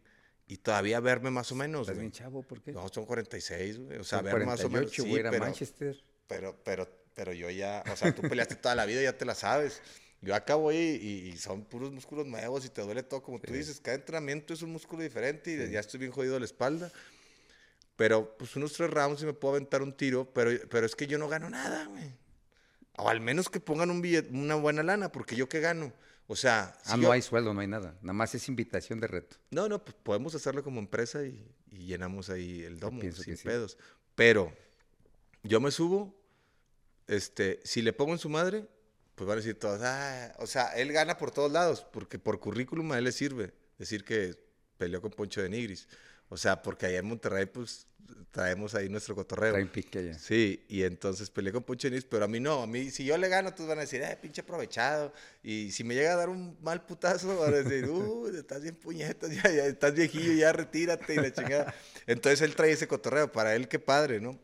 y 0.47 0.59
todavía 0.59 1.01
verme 1.01 1.31
más 1.31 1.51
o 1.53 1.55
menos, 1.55 1.83
¿Estás 1.83 1.99
bien 1.99 2.13
chavo? 2.13 2.43
¿Por 2.43 2.63
qué? 2.63 2.73
No, 2.73 2.89
son 2.89 3.05
46, 3.07 3.79
güey. 3.79 3.99
O 3.99 4.05
sea, 4.05 4.23
ver 4.23 4.45
más 4.47 4.65
o 4.65 4.71
menos. 4.71 4.91
48, 4.91 5.03
Sí, 5.03 5.09
güey, 5.09 5.21
era 5.21 5.31
pero, 5.31 5.45
Manchester. 5.45 6.05
pero, 6.27 6.57
pero, 6.65 6.89
pero 7.19 7.33
yo 7.33 7.51
ya, 7.51 7.83
o 7.93 7.97
sea, 7.97 8.15
tú 8.15 8.23
peleaste 8.23 8.55
toda 8.55 8.77
la 8.77 8.87
vida, 8.87 9.03
ya 9.03 9.19
te 9.19 9.25
la 9.25 9.35
sabes. 9.35 9.83
Yo 10.23 10.37
acá 10.37 10.55
voy 10.55 10.77
y, 10.77 11.31
y 11.33 11.37
son 11.37 11.65
puros 11.65 11.91
músculos 11.91 12.27
nuevos 12.29 12.65
y 12.65 12.69
te 12.69 12.81
duele 12.83 13.03
todo, 13.03 13.23
como 13.25 13.41
tú 13.41 13.53
Sí. 13.53 13.59
dices, 13.59 13.81
cada 13.81 13.97
entrenamiento 13.97 14.55
es 14.55 14.63
un 14.63 14.71
músculo 14.71 15.03
diferente 15.03 15.53
y 15.53 15.67
Sí. 15.67 15.73
ya 15.73 15.81
estoy 15.81 15.99
bien 15.99 16.13
jodido 16.13 16.35
de 16.35 16.41
la 16.41 16.47
espalda. 16.47 16.93
Pero 17.97 18.37
pues 18.39 18.55
unos 18.55 18.73
tres 18.75 18.89
rounds 18.91 19.21
y 19.23 19.27
me 19.27 19.33
puedo 19.33 19.55
aventar 19.57 19.83
un 19.83 19.93
tiro, 19.93 20.33
pero, 20.33 20.53
pero 20.71 20.87
es 20.87 20.95
que 20.95 21.09
yo 21.09 21.19
no 21.19 21.29
gano 21.29 21.51
nada, 21.51 21.87
güey. 21.87 22.13
O 22.99 23.09
al 23.09 23.21
menos 23.21 23.49
que 23.49 23.59
pongan 23.59 23.91
un 23.91 24.01
billet- 24.01 24.29
una 24.31 24.55
buena 24.55 24.85
lana, 24.85 25.11
porque 25.11 25.35
yo 25.35 25.49
qué 25.49 25.59
gano. 25.59 25.93
O 26.29 26.37
sea, 26.37 26.77
si 26.85 26.93
Ah, 26.93 26.97
no 26.99 27.03
yo- 27.05 27.13
hay 27.13 27.23
sueldo, 27.23 27.53
no 27.55 27.61
hay 27.61 27.67
nada. 27.67 27.97
Nada 28.03 28.13
más 28.13 28.33
es 28.37 28.49
invitación 28.49 29.01
de 29.01 29.09
reto. 29.09 29.37
no, 29.51 29.69
no, 29.69 29.85
pues 29.85 29.97
podemos 30.03 30.35
hacerlo 30.37 30.63
como 30.63 30.79
empresa 30.79 31.25
y, 31.25 31.45
y 31.73 31.87
llenamos 31.87 32.31
ahí 32.31 32.63
el 32.63 32.79
domo, 32.79 33.01
sin 33.01 33.13
que 33.25 33.37
sí. 33.37 33.45
pedos. 33.45 33.77
Pero 34.15 34.53
yo 35.43 35.61
me 35.61 35.71
subo, 35.73 36.15
este, 37.09 37.61
si 37.65 37.83
le 37.83 37.93
pongo 37.93 38.13
en 38.13 38.19
su 38.19 38.29
madre, 38.29 38.67
pues 39.15 39.27
van 39.27 39.39
a 39.39 39.41
decir 39.41 39.59
todos, 39.59 39.81
ah, 39.83 40.35
o 40.39 40.47
sea, 40.47 40.69
él 40.77 40.93
gana 40.93 41.17
por 41.17 41.33
todos 41.33 41.51
lados, 41.51 41.85
porque 41.93 42.19
por 42.19 42.39
currículum 42.39 42.93
a 42.93 42.99
él 42.99 43.05
le 43.05 43.13
sirve 43.13 43.53
decir 43.79 44.05
que 44.05 44.37
peleó 44.77 45.01
con 45.01 45.11
Poncho 45.11 45.43
de 45.43 45.49
Nigris. 45.49 45.89
O 46.29 46.37
sea, 46.37 46.63
porque 46.63 46.87
allá 46.87 46.99
en 46.99 47.07
Monterrey, 47.07 47.47
pues 47.47 47.87
traemos 48.31 48.75
ahí 48.75 48.89
nuestro 48.89 49.15
cotorreo. 49.15 49.53
Traen 49.53 49.69
pique 49.69 49.99
allá. 49.99 50.19
Sí, 50.19 50.65
y 50.69 50.83
entonces 50.83 51.31
peleé 51.31 51.53
con 51.53 51.63
Poncho 51.63 51.89
de 51.89 51.93
Nigris, 51.93 52.09
pero 52.09 52.27
a 52.27 52.29
mí 52.29 52.39
no, 52.39 52.63
a 52.63 52.67
mí, 52.67 52.91
si 52.91 53.05
yo 53.05 53.17
le 53.17 53.29
gano, 53.29 53.55
todos 53.55 53.69
van 53.69 53.79
a 53.79 53.83
decir, 53.83 54.03
eh, 54.03 54.17
pinche 54.21 54.43
aprovechado. 54.43 55.13
Y 55.43 55.73
si 55.73 55.85
me 55.85 55.95
llega 55.95 56.13
a 56.13 56.17
dar 56.17 56.29
un 56.29 56.57
mal 56.61 56.85
putazo, 56.85 57.39
van 57.39 57.55
a 57.55 57.57
decir, 57.63 57.89
uh, 57.89 58.29
estás 58.29 58.63
bien 58.63 58.77
puñetas, 58.77 59.31
ya, 59.31 59.51
ya, 59.51 59.67
estás 59.67 59.95
viejillo, 59.95 60.33
ya 60.35 60.53
retírate 60.53 61.15
y 61.15 61.17
la 61.17 61.33
chingada. 61.33 61.75
Entonces 62.07 62.43
él 62.43 62.55
trae 62.55 62.73
ese 62.73 62.87
cotorreo, 62.87 63.33
para 63.33 63.55
él 63.55 63.69
qué 63.69 63.79
padre, 63.79 64.21
¿no? 64.21 64.39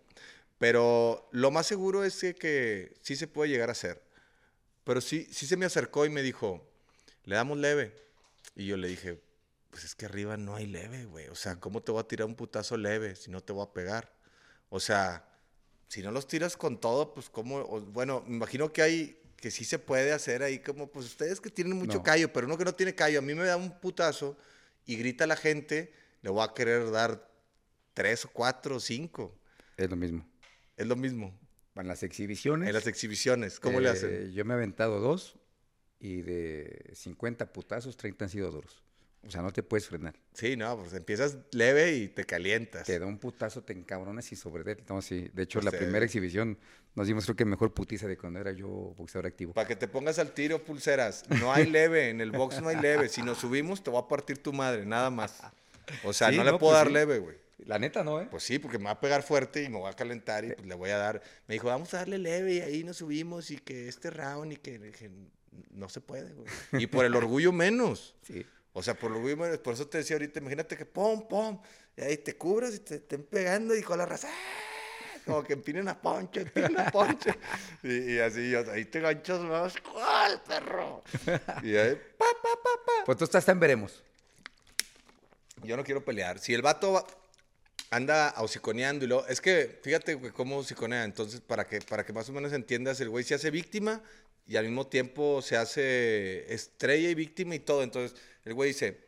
Pero 0.64 1.28
lo 1.32 1.50
más 1.50 1.66
seguro 1.66 2.04
es 2.04 2.18
que, 2.18 2.34
que 2.34 2.96
sí 3.02 3.16
se 3.16 3.28
puede 3.28 3.50
llegar 3.50 3.68
a 3.68 3.72
hacer. 3.72 4.02
Pero 4.82 5.02
sí, 5.02 5.28
sí 5.30 5.46
se 5.46 5.58
me 5.58 5.66
acercó 5.66 6.06
y 6.06 6.08
me 6.08 6.22
dijo, 6.22 6.66
le 7.24 7.36
damos 7.36 7.58
leve. 7.58 7.94
Y 8.56 8.64
yo 8.68 8.78
le 8.78 8.88
dije, 8.88 9.22
pues 9.68 9.84
es 9.84 9.94
que 9.94 10.06
arriba 10.06 10.38
no 10.38 10.56
hay 10.56 10.66
leve, 10.66 11.04
güey. 11.04 11.28
O 11.28 11.34
sea, 11.34 11.56
¿cómo 11.60 11.82
te 11.82 11.92
voy 11.92 12.00
a 12.00 12.08
tirar 12.08 12.26
un 12.26 12.34
putazo 12.34 12.78
leve 12.78 13.14
si 13.14 13.30
no 13.30 13.42
te 13.42 13.52
voy 13.52 13.62
a 13.62 13.74
pegar? 13.74 14.10
O 14.70 14.80
sea, 14.80 15.28
si 15.88 16.00
no 16.00 16.10
los 16.10 16.26
tiras 16.26 16.56
con 16.56 16.80
todo, 16.80 17.12
pues 17.12 17.28
cómo, 17.28 17.56
o- 17.58 17.82
bueno, 17.82 18.24
me 18.26 18.36
imagino 18.36 18.72
que 18.72 18.80
hay, 18.80 19.20
que 19.36 19.50
sí 19.50 19.66
se 19.66 19.78
puede 19.78 20.12
hacer 20.14 20.42
ahí 20.42 20.60
como, 20.60 20.86
pues 20.90 21.04
ustedes 21.04 21.42
que 21.42 21.50
tienen 21.50 21.76
mucho 21.76 21.98
No. 21.98 22.02
callo, 22.04 22.32
pero 22.32 22.46
uno 22.46 22.56
que 22.56 22.64
no 22.64 22.74
tiene 22.74 22.94
callo, 22.94 23.18
a 23.18 23.22
mí 23.22 23.34
me 23.34 23.44
da 23.44 23.58
un 23.58 23.78
putazo 23.80 24.38
y 24.86 24.96
grita 24.96 25.26
la 25.26 25.36
gente, 25.36 25.92
le 26.22 26.30
voy 26.30 26.42
a 26.42 26.54
querer 26.54 26.90
dar 26.90 27.30
tres 27.92 28.24
o 28.24 28.30
cuatro 28.30 28.76
o 28.76 28.80
cinco. 28.80 29.38
Es 29.76 29.90
lo 29.90 29.96
mismo. 29.96 30.26
Es 30.76 30.86
lo 30.86 30.96
mismo. 30.96 31.38
En 31.76 31.88
las 31.88 32.02
exhibiciones. 32.02 32.68
En 32.68 32.74
las 32.74 32.86
exhibiciones, 32.86 33.58
¿cómo 33.58 33.80
le 33.80 33.88
eh, 33.88 33.92
hacen? 33.92 34.32
Yo 34.32 34.44
me 34.44 34.54
he 34.54 34.56
aventado 34.56 35.00
dos 35.00 35.38
y 35.98 36.22
de 36.22 36.90
50 36.94 37.52
putazos, 37.52 37.96
30 37.96 38.26
han 38.26 38.30
sido 38.30 38.50
duros. 38.50 38.82
O 39.26 39.30
sea, 39.30 39.40
no 39.40 39.52
te 39.52 39.62
puedes 39.62 39.88
frenar. 39.88 40.14
Sí, 40.34 40.54
no, 40.54 40.76
pues 40.76 40.92
empiezas 40.92 41.38
leve 41.52 41.94
y 41.96 42.08
te 42.08 42.24
calientas. 42.24 42.86
Te 42.86 42.98
da 42.98 43.06
un 43.06 43.18
putazo, 43.18 43.62
te 43.62 43.72
encabronas 43.72 44.30
y 44.32 44.36
sobre 44.36 44.70
él. 44.70 44.84
No, 44.88 45.00
sí. 45.00 45.30
De 45.32 45.44
hecho, 45.44 45.60
Pues, 45.60 45.72
la 45.72 45.78
eh, 45.78 45.80
primera 45.80 46.04
exhibición 46.04 46.58
nos 46.94 47.06
dimos 47.06 47.24
creo 47.24 47.34
que 47.34 47.46
mejor 47.46 47.72
putiza 47.72 48.06
de 48.06 48.18
cuando 48.18 48.38
era 48.40 48.52
yo 48.52 48.68
boxeador 48.68 49.26
activo. 49.26 49.54
Para 49.54 49.66
que 49.66 49.76
te 49.76 49.88
pongas 49.88 50.18
al 50.18 50.32
tiro, 50.32 50.62
pulseras. 50.62 51.24
No 51.40 51.52
hay 51.52 51.66
leve, 51.70 52.10
en 52.10 52.20
el 52.20 52.32
box 52.32 52.60
no 52.60 52.68
hay 52.68 52.76
leve. 52.76 53.08
Si 53.08 53.22
nos 53.22 53.38
subimos, 53.38 53.82
te 53.82 53.90
voy 53.90 54.02
a 54.02 54.06
partir 54.06 54.38
tu 54.38 54.52
madre, 54.52 54.84
nada 54.84 55.08
más. 55.08 55.40
O 56.04 56.12
sea, 56.12 56.30
Sí, 56.30 56.36
no 56.36 56.44
le 56.44 56.50
puedo 56.50 56.60
pues 56.60 56.72
dar 56.74 56.86
sí. 56.88 56.92
leve, 56.92 57.18
güey. 57.18 57.43
La 57.58 57.78
neta, 57.78 58.02
¿no, 58.02 58.20
eh? 58.20 58.26
Pues 58.30 58.42
sí, 58.42 58.58
porque 58.58 58.78
me 58.78 58.84
va 58.86 58.90
a 58.92 59.00
pegar 59.00 59.22
fuerte 59.22 59.62
y 59.62 59.68
me 59.68 59.78
voy 59.78 59.88
a 59.88 59.94
calentar 59.94 60.44
y 60.44 60.52
pues 60.52 60.66
le 60.66 60.74
voy 60.74 60.90
a 60.90 60.98
dar. 60.98 61.22
Me 61.46 61.54
dijo, 61.54 61.68
vamos 61.68 61.94
a 61.94 61.98
darle 61.98 62.18
leve 62.18 62.54
y 62.54 62.60
ahí 62.60 62.84
nos 62.84 62.96
subimos 62.98 63.50
y 63.50 63.58
que 63.58 63.88
este 63.88 64.10
round 64.10 64.52
y 64.52 64.56
que. 64.56 64.78
dije, 64.78 65.10
no 65.70 65.88
se 65.88 66.00
puede, 66.00 66.32
güey. 66.32 66.46
Y 66.84 66.86
por 66.88 67.04
el 67.04 67.14
orgullo 67.14 67.52
menos. 67.52 68.14
Sí. 68.22 68.44
O 68.72 68.82
sea, 68.82 68.94
por 68.94 69.10
el 69.10 69.16
orgullo 69.18 69.36
menos. 69.36 69.58
Por 69.58 69.74
eso 69.74 69.86
te 69.86 69.98
decía 69.98 70.16
ahorita, 70.16 70.40
imagínate 70.40 70.76
que 70.76 70.84
pum, 70.84 71.28
pum. 71.28 71.60
Y 71.96 72.02
ahí 72.02 72.16
te 72.18 72.36
cubras 72.36 72.74
y 72.74 72.80
te 72.80 72.96
estén 72.96 73.22
pegando 73.22 73.74
y 73.76 73.82
con 73.82 73.98
la 73.98 74.06
raza. 74.06 74.28
¡ah! 74.28 75.20
Como 75.24 75.42
que 75.44 75.52
empinen 75.54 75.88
a 75.88 75.98
ponche, 75.98 76.40
empinen 76.42 76.78
a 76.80 76.90
ponche. 76.90 77.30
Y, 77.82 78.14
y 78.14 78.18
así, 78.18 78.50
yo, 78.50 78.68
ahí 78.72 78.84
te 78.84 79.00
ganchas 79.00 79.40
más. 79.40 79.74
¿Cuál, 79.80 80.42
perro? 80.42 81.02
Y 81.62 81.76
ahí, 81.76 81.94
pa, 82.18 82.26
pa, 82.42 82.48
pa, 82.62 82.70
pa. 82.84 82.92
Pues 83.06 83.16
tú 83.16 83.24
estás 83.24 83.48
en 83.48 83.60
veremos. 83.60 84.02
Yo 85.62 85.76
no 85.76 85.84
quiero 85.84 86.04
pelear. 86.04 86.38
Si 86.40 86.52
el 86.52 86.60
vato 86.62 86.92
va- 86.92 87.06
anda 87.90 88.34
hociconeando 88.38 89.04
y 89.04 89.08
luego... 89.08 89.26
Es 89.26 89.40
que, 89.40 89.78
fíjate 89.82 90.14
güey, 90.14 90.32
cómo 90.32 90.58
hociconea. 90.58 91.04
Entonces, 91.04 91.40
para 91.40 91.66
que, 91.66 91.80
para 91.80 92.04
que 92.04 92.12
más 92.12 92.28
o 92.28 92.32
menos 92.32 92.52
entiendas, 92.52 93.00
el 93.00 93.08
güey 93.08 93.24
se 93.24 93.34
hace 93.34 93.50
víctima 93.50 94.02
y 94.46 94.56
al 94.56 94.64
mismo 94.64 94.86
tiempo 94.86 95.40
se 95.42 95.56
hace 95.56 96.52
estrella 96.52 97.08
y 97.10 97.14
víctima 97.14 97.54
y 97.54 97.60
todo. 97.60 97.82
Entonces, 97.82 98.18
el 98.44 98.54
güey 98.54 98.70
dice, 98.70 98.98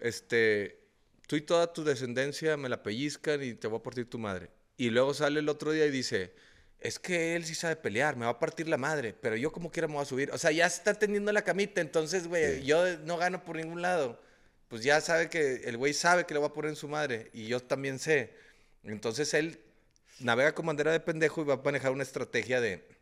este, 0.00 0.78
tú 1.26 1.36
y 1.36 1.40
toda 1.42 1.72
tu 1.72 1.84
descendencia 1.84 2.56
me 2.56 2.68
la 2.68 2.82
pellizcan 2.82 3.42
y 3.42 3.54
te 3.54 3.66
voy 3.68 3.80
a 3.80 3.82
partir 3.82 4.08
tu 4.08 4.18
madre. 4.18 4.50
Y 4.76 4.90
luego 4.90 5.14
sale 5.14 5.40
el 5.40 5.48
otro 5.48 5.72
día 5.72 5.86
y 5.86 5.90
dice... 5.90 6.32
Es 6.78 6.98
que 6.98 7.34
él 7.34 7.44
sí 7.46 7.54
sabe 7.54 7.74
pelear, 7.74 8.16
me 8.16 8.26
va 8.26 8.32
a 8.32 8.38
partir 8.38 8.68
la 8.68 8.76
madre, 8.76 9.14
pero 9.18 9.34
yo 9.34 9.50
como 9.50 9.70
quiera 9.70 9.88
me 9.88 9.94
voy 9.94 10.02
a 10.02 10.04
subir. 10.04 10.30
O 10.30 10.36
sea, 10.38 10.52
ya 10.52 10.68
se 10.68 10.76
está 10.76 10.92
tendiendo 10.92 11.32
la 11.32 11.42
camita, 11.42 11.80
entonces, 11.80 12.28
güey, 12.28 12.60
Sí. 12.60 12.66
yo 12.66 12.98
no 12.98 13.16
gano 13.16 13.42
por 13.42 13.56
ningún 13.56 13.80
lado 13.80 14.20
pues 14.68 14.82
ya 14.82 15.00
sabe 15.00 15.28
que 15.28 15.62
el 15.64 15.76
güey 15.76 15.94
sabe 15.94 16.26
que 16.26 16.34
le 16.34 16.40
va 16.40 16.46
a 16.46 16.52
poner 16.52 16.70
en 16.70 16.76
su 16.76 16.88
madre 16.88 17.30
y 17.32 17.46
yo 17.46 17.60
también 17.60 17.98
sé. 17.98 18.34
Entonces 18.82 19.32
él 19.34 19.60
navega 20.20 20.54
con 20.54 20.66
bandera 20.66 20.92
de 20.92 21.00
pendejo 21.00 21.42
y 21.42 21.44
va 21.44 21.54
a 21.54 21.62
manejar 21.62 21.92
una 21.92 22.02
estrategia 22.02 22.60
de... 22.60 22.96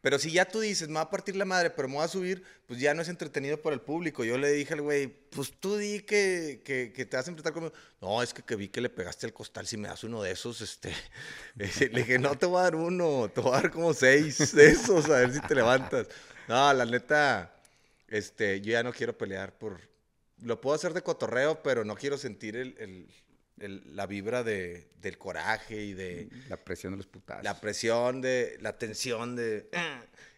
Pero 0.00 0.18
si 0.18 0.32
ya 0.32 0.46
tú 0.46 0.58
dices, 0.58 0.88
me 0.88 0.94
va 0.94 1.02
a 1.02 1.10
partir 1.10 1.36
la 1.36 1.44
madre, 1.44 1.70
pero 1.70 1.86
me 1.86 1.94
voy 1.94 2.04
a 2.04 2.08
subir, 2.08 2.42
pues 2.66 2.80
ya 2.80 2.92
no 2.92 3.02
es 3.02 3.08
entretenido 3.08 3.62
para 3.62 3.74
el 3.74 3.80
público. 3.80 4.24
Yo 4.24 4.36
le 4.36 4.50
dije 4.50 4.74
al 4.74 4.80
güey, 4.80 5.06
pues 5.06 5.52
tú 5.52 5.76
di 5.76 6.00
que, 6.00 6.60
que, 6.64 6.92
que 6.92 7.06
te 7.06 7.16
vas 7.16 7.28
a 7.28 7.30
enfrentar 7.30 7.52
conmigo. 7.52 7.72
No, 8.00 8.20
es 8.20 8.34
que, 8.34 8.42
que 8.42 8.56
vi 8.56 8.66
que 8.66 8.80
le 8.80 8.90
pegaste 8.90 9.26
al 9.26 9.32
costal, 9.32 9.64
si 9.64 9.76
me 9.76 9.86
das 9.86 10.02
uno 10.02 10.20
de 10.20 10.32
esos, 10.32 10.60
este... 10.60 10.92
le 11.54 12.00
dije, 12.00 12.18
no 12.18 12.36
te 12.36 12.46
voy 12.46 12.58
a 12.58 12.62
dar 12.62 12.74
uno, 12.74 13.30
te 13.32 13.40
voy 13.40 13.52
a 13.52 13.62
dar 13.62 13.70
como 13.70 13.94
seis 13.94 14.52
de 14.56 14.70
esos, 14.70 15.08
a 15.08 15.20
ver 15.20 15.34
si 15.34 15.40
te 15.40 15.54
levantas. 15.54 16.08
No, 16.48 16.72
la 16.72 16.84
neta, 16.84 17.54
este, 18.08 18.60
yo 18.60 18.72
ya 18.72 18.82
no 18.82 18.92
quiero 18.92 19.16
pelear 19.16 19.56
por... 19.56 19.91
Lo 20.42 20.60
puedo 20.60 20.74
hacer 20.76 20.92
de 20.94 21.02
cotorreo, 21.02 21.62
pero 21.62 21.84
no 21.84 21.94
quiero 21.94 22.18
sentir 22.18 22.56
el, 22.56 22.74
el- 22.78 23.08
el- 23.60 23.96
la 23.96 24.06
vibra 24.06 24.42
de, 24.42 24.88
del 25.00 25.18
coraje 25.18 25.82
y 25.82 25.92
de 25.94 26.28
La 26.48 26.56
presión 26.56 26.92
de 26.92 26.96
los 26.96 27.06
putazos. 27.06 27.44
la 27.44 27.60
presión, 27.60 28.20
de 28.20 28.56
la 28.60 28.76
tensión 28.78 29.36
de... 29.36 29.68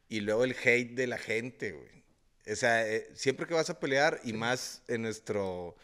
Y 0.09 0.21
luego 0.21 0.45
el 0.45 0.55
hate 0.63 0.93
de 0.95 1.07
la 1.07 1.17
gente, 1.19 1.73
güey. 1.73 2.05
O 2.53 2.55
sea, 2.57 2.87
eh, 2.87 3.09
siempre 3.15 3.47
que 3.47 3.55
vas 3.55 3.71
a 3.71 3.81
pelear, 3.81 4.21
y 4.25 4.35
más 4.35 4.83
en 4.89 5.01
nuestro 5.03 5.75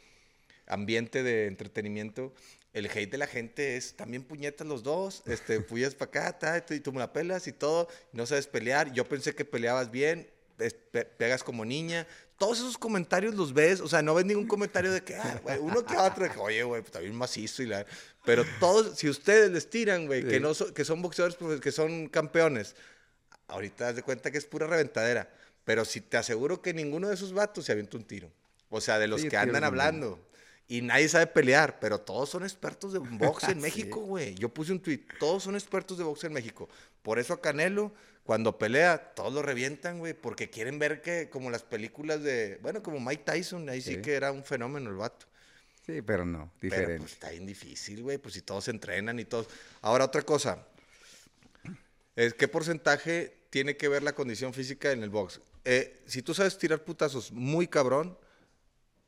ambiente 0.66 1.22
de 1.22 1.46
entretenimiento, 1.46 2.34
el 2.72 2.86
hate 2.86 3.10
de 3.10 3.18
la 3.18 3.26
gente 3.26 3.76
es 3.76 3.96
también 3.96 4.22
puñetas 4.22 4.66
los 4.66 4.82
dos, 4.82 5.22
este, 5.26 5.60
puñetas 5.60 5.94
para 5.94 6.08
acá, 6.28 6.38
ta, 6.38 6.74
y 6.74 6.80
tú 6.80 6.92
me 6.92 6.98
la 6.98 7.12
pelas 7.12 7.46
y 7.48 7.52
todo, 7.52 7.88
no 8.12 8.26
sabes 8.26 8.46
pelear. 8.46 8.92
Yo 8.92 9.04
pensé 9.08 9.34
que 9.34 9.44
peleabas 9.44 9.90
bien, 9.90 10.28
es- 10.58 10.74
pe- 10.74 11.06
pegas 11.06 11.42
como 11.42 11.64
niña. 11.64 12.06
Todos 12.40 12.58
esos 12.60 12.78
comentarios 12.78 13.34
los 13.34 13.52
ves, 13.52 13.82
o 13.82 13.86
sea, 13.86 14.00
no 14.00 14.14
ves 14.14 14.24
ningún 14.24 14.46
comentario 14.46 14.90
de 14.90 15.02
que, 15.04 15.14
ah, 15.14 15.38
güey, 15.42 15.58
uno 15.58 15.84
que 15.84 15.94
otro, 15.98 16.24
de 16.24 16.30
que, 16.30 16.38
oye, 16.38 16.62
güey, 16.62 16.80
pues 16.80 16.88
está 16.88 17.00
bien 17.00 17.14
macizo 17.14 17.62
y 17.62 17.66
la... 17.66 17.84
Pero 18.24 18.46
todos, 18.58 18.98
si 18.98 19.10
ustedes 19.10 19.50
les 19.50 19.68
tiran, 19.68 20.06
güey, 20.06 20.24
que, 20.24 20.36
Sí. 20.36 20.40
no 20.40 20.54
son- 20.54 20.72
que 20.72 20.86
son 20.86 21.02
boxeadores, 21.02 21.36
que 21.60 21.70
son 21.70 22.08
campeones, 22.08 22.76
ahorita 23.48 23.84
das 23.84 23.96
de 23.96 24.02
cuenta 24.02 24.30
que 24.30 24.38
es 24.38 24.46
pura 24.46 24.66
reventadera. 24.66 25.28
Pero 25.66 25.84
si 25.84 26.00
te 26.00 26.16
aseguro 26.16 26.62
que 26.62 26.72
ninguno 26.72 27.08
de 27.08 27.14
esos 27.14 27.34
vatos 27.34 27.66
se 27.66 27.72
avienta 27.72 27.98
un 27.98 28.04
tiro. 28.04 28.30
O 28.70 28.80
sea, 28.80 28.98
de 28.98 29.06
los 29.06 29.20
Sí, 29.20 29.28
que 29.28 29.36
andan 29.36 29.62
hablando. 29.62 30.18
Y 30.66 30.80
nadie 30.80 31.10
sabe 31.10 31.26
pelear, 31.26 31.78
pero 31.78 32.00
todos 32.00 32.30
son 32.30 32.44
expertos 32.44 32.94
de 32.94 33.00
box 33.00 33.42
en 33.48 33.56
Sí. 33.56 33.60
México, 33.60 34.00
güey. 34.00 34.34
Yo 34.36 34.48
puse 34.48 34.72
un 34.72 34.80
tweet, 34.80 35.02
todos 35.18 35.42
son 35.42 35.56
expertos 35.56 35.98
de 35.98 36.04
box 36.04 36.24
en 36.24 36.32
México. 36.32 36.70
Por 37.02 37.18
eso 37.18 37.34
a 37.34 37.40
Canelo, 37.42 37.92
cuando 38.30 38.58
pelea, 38.58 39.12
todos 39.16 39.32
lo 39.32 39.42
revientan, 39.42 39.98
güey, 39.98 40.14
porque 40.14 40.50
quieren 40.50 40.78
ver 40.78 41.02
que, 41.02 41.28
como 41.28 41.50
las 41.50 41.64
películas 41.64 42.22
de, 42.22 42.60
bueno, 42.62 42.80
como 42.80 43.00
Mike 43.00 43.24
Tyson, 43.24 43.68
ahí 43.68 43.80
sí, 43.80 43.96
Sí. 43.96 44.02
que 44.02 44.12
era 44.14 44.30
un 44.30 44.44
fenómeno 44.44 44.88
el 44.88 44.94
vato. 44.94 45.26
Sí, 45.84 46.00
pero 46.00 46.24
no, 46.24 46.52
Pero 46.60 46.76
diferente. 46.76 46.98
pues 47.00 47.12
está 47.14 47.30
bien 47.30 47.44
difícil, 47.44 48.04
güey, 48.04 48.18
pues 48.18 48.34
si 48.34 48.42
todos 48.42 48.62
se 48.66 48.70
entrenan 48.70 49.18
y 49.18 49.24
todos. 49.24 49.48
Ahora, 49.80 50.04
otra 50.04 50.22
cosa. 50.22 50.64
Es, 52.14 52.34
¿Qué 52.34 52.46
porcentaje 52.46 53.36
tiene 53.50 53.76
que 53.76 53.88
ver 53.88 54.04
la 54.04 54.12
condición 54.12 54.54
física 54.54 54.92
en 54.92 55.02
el 55.02 55.10
box? 55.10 55.40
Eh, 55.64 56.00
si 56.06 56.22
tú 56.22 56.32
sabes 56.32 56.56
tirar 56.56 56.84
putazos 56.84 57.32
muy 57.32 57.66
cabrón 57.66 58.16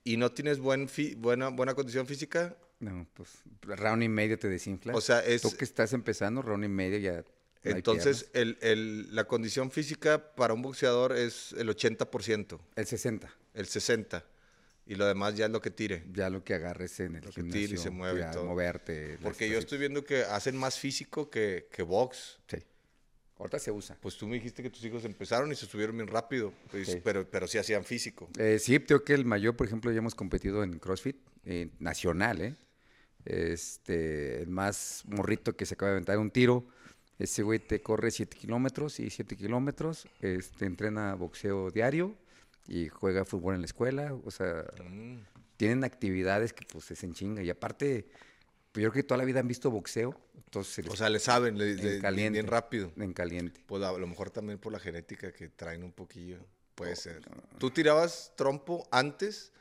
y 0.02 0.16
no 0.16 0.32
tienes 0.32 0.58
buen 0.58 0.88
fi- 0.88 1.14
buena, 1.14 1.50
buena 1.50 1.74
condición 1.74 2.08
física, 2.08 2.56
No, 2.80 3.06
pues 3.14 3.30
round 3.62 4.02
y 4.02 4.08
medio 4.08 4.36
te 4.36 4.48
desinflas. 4.48 4.96
O 4.96 5.00
sea, 5.00 5.20
es- 5.24 5.42
Tú 5.42 5.56
que 5.56 5.64
estás 5.64 5.92
empezando, 5.92 6.42
round 6.42 6.64
y 6.64 6.68
medio 6.68 6.98
ya. 6.98 7.22
Entonces 7.70 8.24
piernas. 8.32 8.56
el, 8.62 8.70
el- 8.70 9.14
la 9.14 9.24
condición 9.24 9.70
física 9.70 10.34
para 10.34 10.54
un 10.54 10.62
boxeador 10.62 11.16
es 11.16 11.52
el 11.52 11.68
80%, 11.68 12.58
El 12.76 12.86
60. 12.86 13.32
el 13.54 13.66
60%, 13.66 14.22
y 14.86 14.94
lo 14.96 15.06
demás 15.06 15.36
ya 15.36 15.46
es 15.46 15.50
lo 15.52 15.60
que 15.60 15.70
tire. 15.70 16.04
Ya 16.12 16.28
lo 16.28 16.42
que 16.42 16.54
agarres 16.54 16.98
en 17.00 17.16
el 17.16 17.24
Lo 17.24 17.30
que 17.30 17.42
tire 17.42 17.58
y 17.58 17.62
gimnasio. 17.68 17.78
se 17.78 17.90
mueve 17.90 18.26
y 18.28 18.32
todo. 18.32 18.44
moverte. 18.46 19.18
Porque 19.22 19.48
yo 19.48 19.58
estoy 19.58 19.78
viendo 19.78 20.04
que 20.04 20.22
hacen 20.24 20.56
más 20.56 20.78
físico 20.78 21.30
que, 21.30 21.68
que 21.70 21.82
box. 21.82 22.38
Sí. 22.48 22.56
Ahorita 23.38 23.58
se 23.58 23.70
usa. 23.72 23.96
Pues 24.00 24.16
tú 24.16 24.26
me 24.28 24.34
dijiste 24.34 24.62
que 24.62 24.70
tus 24.70 24.84
hijos 24.84 25.04
empezaron 25.04 25.50
y 25.50 25.56
se 25.56 25.66
subieron 25.66 25.96
bien 25.96 26.06
rápido, 26.08 26.52
pues, 26.70 26.88
Sí. 26.88 27.00
pero, 27.02 27.28
pero 27.28 27.46
sí 27.48 27.58
hacían 27.58 27.84
físico. 27.84 28.28
Eh, 28.38 28.58
sí, 28.60 28.78
creo 28.80 29.02
que 29.04 29.14
el 29.14 29.24
mayor, 29.24 29.56
por 29.56 29.66
ejemplo, 29.66 29.90
ya 29.90 29.98
hemos 29.98 30.14
competido 30.14 30.62
en 30.62 30.78
CrossFit 30.78 31.16
eh, 31.44 31.70
nacional, 31.80 32.40
¿eh? 32.40 32.54
Este, 33.24 34.42
el 34.42 34.48
más 34.48 35.02
morrito 35.06 35.56
que 35.56 35.64
se 35.66 35.74
acaba 35.74 35.90
de 35.90 35.96
aventar 35.96 36.18
un 36.18 36.30
tiro, 36.30 36.66
ese 37.22 37.42
güey 37.42 37.58
te 37.58 37.80
corre 37.82 38.10
7 38.10 38.36
kilómetros 38.36 39.00
y 39.00 39.10
7 39.10 39.36
kilómetros, 39.36 40.06
este, 40.20 40.66
entrena 40.66 41.14
boxeo 41.14 41.70
diario 41.70 42.14
y 42.68 42.88
juega 42.88 43.24
fútbol 43.24 43.54
en 43.54 43.60
la 43.62 43.66
escuela, 43.66 44.14
o 44.24 44.30
sea, 44.30 44.64
Mm. 44.88 45.18
tienen 45.56 45.84
actividades 45.84 46.52
que 46.52 46.64
pues 46.70 46.84
se 46.84 47.06
enchinga 47.06 47.42
y 47.42 47.50
aparte, 47.50 48.06
pues, 48.72 48.82
yo 48.82 48.90
creo 48.90 49.02
que 49.02 49.06
toda 49.06 49.18
la 49.18 49.24
vida 49.24 49.40
han 49.40 49.48
visto 49.48 49.70
boxeo, 49.70 50.18
entonces 50.44 50.74
se 50.74 50.82
les- 50.82 50.92
O 50.92 50.96
sea, 50.96 51.08
le 51.10 51.18
saben, 51.18 51.58
le, 51.58 51.72
en 51.72 51.76
le- 51.84 51.98
caliente, 52.00 52.38
bien 52.40 52.46
rápido. 52.46 52.92
en 52.96 53.12
caliente. 53.12 53.62
Pues 53.66 53.82
a 53.82 53.92
lo 53.92 54.06
mejor 54.06 54.30
también 54.30 54.58
por 54.58 54.72
la 54.72 54.78
genética 54.78 55.32
que 55.32 55.48
traen 55.48 55.82
un 55.84 55.92
poquillo. 55.92 56.38
Puede 56.74 56.96
ser. 56.96 57.20
¿Tú 57.58 57.70
tirabas 57.70 58.32
trompo 58.36 58.88
antes? 58.90 59.52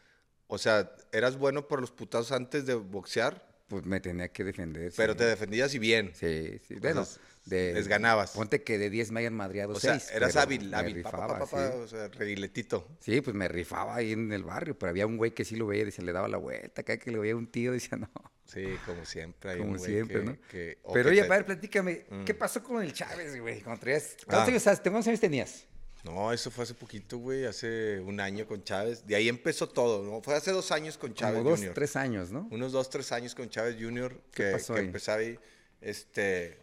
O 0.48 0.58
sea, 0.58 0.96
¿eras 1.12 1.38
bueno 1.38 1.68
por 1.68 1.82
los 1.82 1.92
putazos 1.92 2.32
antes 2.32 2.66
de 2.66 2.74
boxear? 2.76 3.50
Pues 3.68 3.86
me 3.86 4.00
tenía 4.00 4.28
que 4.30 4.44
defender. 4.44 4.92
Pero 4.96 5.14
sí. 5.14 5.20
te 5.20 5.26
defendías 5.26 5.74
y 5.76 5.80
bien. 5.80 6.12
Sí, 6.14 6.60
sí. 6.68 6.76
Bueno, 6.76 7.06
de, 7.52 7.74
les 7.74 7.88
ganabas. 7.88 8.32
Ponte 8.32 8.64
que 8.64 8.80
de 8.80 8.90
10 8.90 9.12
me 9.12 9.20
hayan 9.20 9.36
madreado 9.36 9.74
O 9.74 9.80
sea, 9.80 10.00
6. 10.00 10.16
eras 10.16 10.36
hábil, 10.36 10.74
hábil. 10.74 11.04
pa, 11.04 11.12
rifaba, 11.12 11.40
pa, 11.40 11.46
pa, 11.46 11.68
sí. 11.72 11.78
O 11.78 11.88
sea, 11.88 12.08
reguiletito. 12.08 12.88
Sí, 13.00 13.22
pues 13.22 13.36
me 13.36 13.48
rifaba 13.48 13.96
ahí 13.96 14.14
en 14.14 14.32
el 14.34 14.44
barrio, 14.44 14.78
pero 14.80 14.90
había 14.90 15.06
un 15.06 15.18
güey 15.18 15.32
que 15.32 15.46
sí 15.46 15.56
lo 15.56 15.68
veía 15.68 15.84
y 15.88 15.92
se 15.92 16.02
le 16.02 16.12
daba 16.12 16.28
la 16.28 16.38
vuelta, 16.38 16.82
acá 16.82 16.98
que 16.98 17.12
le 17.12 17.20
veía 17.20 17.36
un 17.36 17.46
tío, 17.46 17.72
decía, 17.74 17.98
no, 18.00 18.10
Sí, 18.46 18.66
como 18.86 19.06
siempre. 19.06 19.52
Hay 19.52 19.58
como 19.60 19.72
un 19.74 19.78
güey 19.78 19.92
siempre, 19.92 20.20
que- 20.20 20.26
¿no? 20.26 20.38
que- 20.50 20.78
o 20.84 20.94
pero 20.94 21.10
oye, 21.10 21.22
a 21.22 21.28
ver, 21.28 21.46
platícame, 21.46 22.06
Mm. 22.10 22.24
¿qué 22.26 22.34
pasó 22.34 22.64
con 22.64 22.82
el 22.82 22.92
Chávez, 22.94 23.40
güey? 23.40 23.62
Cuando 23.62 23.80
traías... 23.80 24.16
Ah. 24.22 24.24
¿Cuántos 24.28 24.48
años, 24.50 24.68
has- 24.68 24.80
cuántos 24.82 25.08
años 25.08 25.20
tenías? 25.20 25.66
No, 26.04 26.34
eso 26.34 26.50
fue 26.50 26.64
hace 26.64 26.74
poquito, 26.74 27.20
güey, 27.20 27.46
hace 27.46 28.00
un 28.00 28.20
año 28.20 28.48
con 28.48 28.64
Chávez. 28.64 29.06
De 29.06 29.16
ahí 29.16 29.30
empezó 29.30 29.70
todo, 29.70 30.04
¿no? 30.04 30.20
Fue 30.24 30.34
hace 30.36 30.50
dos 30.52 30.72
años 30.72 30.98
con 30.98 31.14
Chávez 31.14 31.38
Como 31.44 31.52
dos, 31.52 31.62
tres 31.76 31.96
años, 31.96 32.32
¿no? 32.32 32.48
Unos 32.50 32.72
dos, 32.72 32.90
tres 32.90 33.12
años 33.12 33.36
con 33.36 33.50
Chávez 33.50 33.76
Jr. 33.80 34.20
¿Qué 34.34 34.46
que, 34.46 34.52
pasó 34.54 34.74
que 34.74 34.80
ahí? 34.80 34.86
empezaba 34.88 35.20
ahí. 35.20 35.38
Este, 35.80 36.58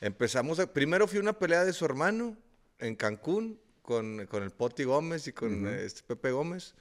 empezamos, 0.00 0.58
a- 0.58 0.72
primero 0.72 1.06
fui 1.08 1.18
a 1.18 1.22
una 1.22 1.38
pelea 1.38 1.64
de 1.64 1.72
su 1.72 1.84
hermano 1.84 2.36
en 2.78 2.94
Cancún 2.96 3.60
con, 3.82 4.26
con 4.26 4.42
el 4.42 4.50
Poti 4.50 4.84
Gómez 4.84 5.26
y 5.26 5.32
con 5.32 5.64
Ujú. 5.64 5.68
este 5.74 6.02
Pepe 6.02 6.30
Gómez. 6.30 6.74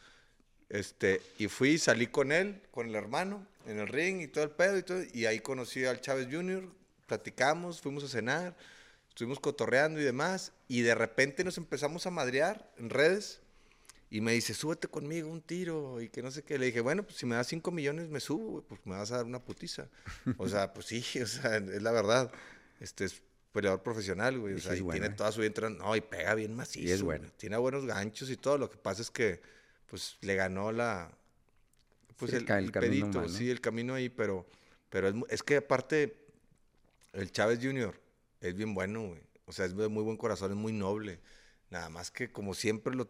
Este, 0.70 1.22
y 1.38 1.48
fui 1.48 1.78
salí 1.78 2.08
con 2.08 2.32
él, 2.32 2.62
con 2.72 2.90
el 2.90 2.96
hermano, 2.96 3.48
en 3.66 3.80
el 3.80 3.88
ring 3.88 4.22
y 4.22 4.28
todo 4.28 4.44
el 4.44 4.52
pedo 4.52 4.78
y 4.78 4.84
todo. 4.84 5.02
Y 5.14 5.26
ahí 5.26 5.40
conocí 5.40 5.86
al 5.86 6.02
Chávez 6.02 6.28
Jr., 6.30 6.68
platicamos, 7.06 7.80
fuimos 7.80 8.04
a 8.04 8.10
cenar, 8.10 8.56
estuvimos 9.10 9.40
cotorreando 9.40 10.02
y 10.02 10.04
demás. 10.04 10.52
Y 10.68 10.82
de 10.82 10.94
repente 10.94 11.44
nos 11.46 11.58
empezamos 11.58 12.06
a 12.06 12.12
madrear 12.12 12.70
en 12.78 12.90
redes. 12.90 13.40
Y 14.10 14.22
me 14.22 14.32
dice, 14.34 14.54
súbete 14.54 14.88
conmigo 14.88 15.30
un 15.30 15.42
tiro 15.42 16.02
y 16.02 16.08
que 16.10 16.22
no 16.22 16.32
sé 16.32 16.42
qué. 16.44 16.58
Le 16.58 16.68
dije, 16.68 16.80
bueno, 16.82 17.04
pues 17.04 17.18
si 17.18 17.26
me 17.26 17.36
das 17.36 17.48
5 17.48 17.72
millones 17.72 18.08
me 18.10 18.20
subo, 18.22 18.62
pues 18.64 18.80
me 18.86 18.96
vas 18.96 19.12
a 19.12 19.18
dar 19.18 19.26
una 19.26 19.40
putiza. 19.40 19.88
O 20.38 20.48
sea, 20.50 20.74
pues 20.74 20.86
sí, 20.88 21.04
o 21.22 21.28
sea, 21.28 21.58
es 21.58 21.82
la 21.82 21.92
verdad. 21.92 22.32
Este 22.80 23.06
es 23.06 23.22
peleador 23.52 23.82
profesional, 23.82 24.38
güey. 24.40 24.54
O 24.54 24.58
Y 24.58 24.62
sea, 24.62 24.74
es 24.74 24.80
y 24.80 24.82
buena. 24.82 25.02
tiene 25.02 25.16
toda 25.16 25.32
su 25.32 25.40
vida 25.40 25.48
entrenando. 25.48 25.84
No, 25.84 25.96
y 25.96 26.02
pega 26.02 26.36
bien 26.36 26.56
macizo. 26.56 26.94
es 26.94 27.02
güey. 27.02 27.18
bueno. 27.20 27.34
Tiene 27.38 27.58
buenos 27.58 27.86
ganchos 27.86 28.30
y 28.30 28.38
todo. 28.38 28.58
Lo 28.58 28.70
que 28.70 28.78
pasa 28.78 29.02
es 29.02 29.10
que, 29.12 29.42
pues, 29.88 30.18
le 30.22 30.36
ganó 30.36 30.72
la... 30.72 31.12
Pues 32.18 32.32
Sí, 32.32 32.38
el 32.38 32.72
pedito, 32.72 33.30
sí, 33.30 33.50
el 33.52 33.62
camino 33.62 33.94
ahí, 33.94 34.10
pero, 34.10 34.48
pero 34.90 35.08
es, 35.08 35.16
es 35.30 35.44
que 35.44 35.58
aparte, 35.58 36.18
el 37.14 37.32
Chávez 37.32 37.60
Jr. 37.62 38.00
es 38.42 38.56
bien 38.56 38.74
bueno, 38.74 39.08
güey. 39.10 39.22
O 39.46 39.52
sea, 39.52 39.66
es 39.66 39.78
de 39.78 39.88
muy 39.88 40.04
buen 40.04 40.18
corazón, 40.18 40.52
es 40.52 40.58
muy 40.58 40.74
noble. 40.74 41.20
Nada 41.70 41.90
más 41.90 42.10
que 42.10 42.32
como 42.32 42.56
siempre 42.56 42.96
lo 42.96 43.08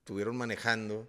estuvieron 0.00 0.36
manejando, 0.36 1.08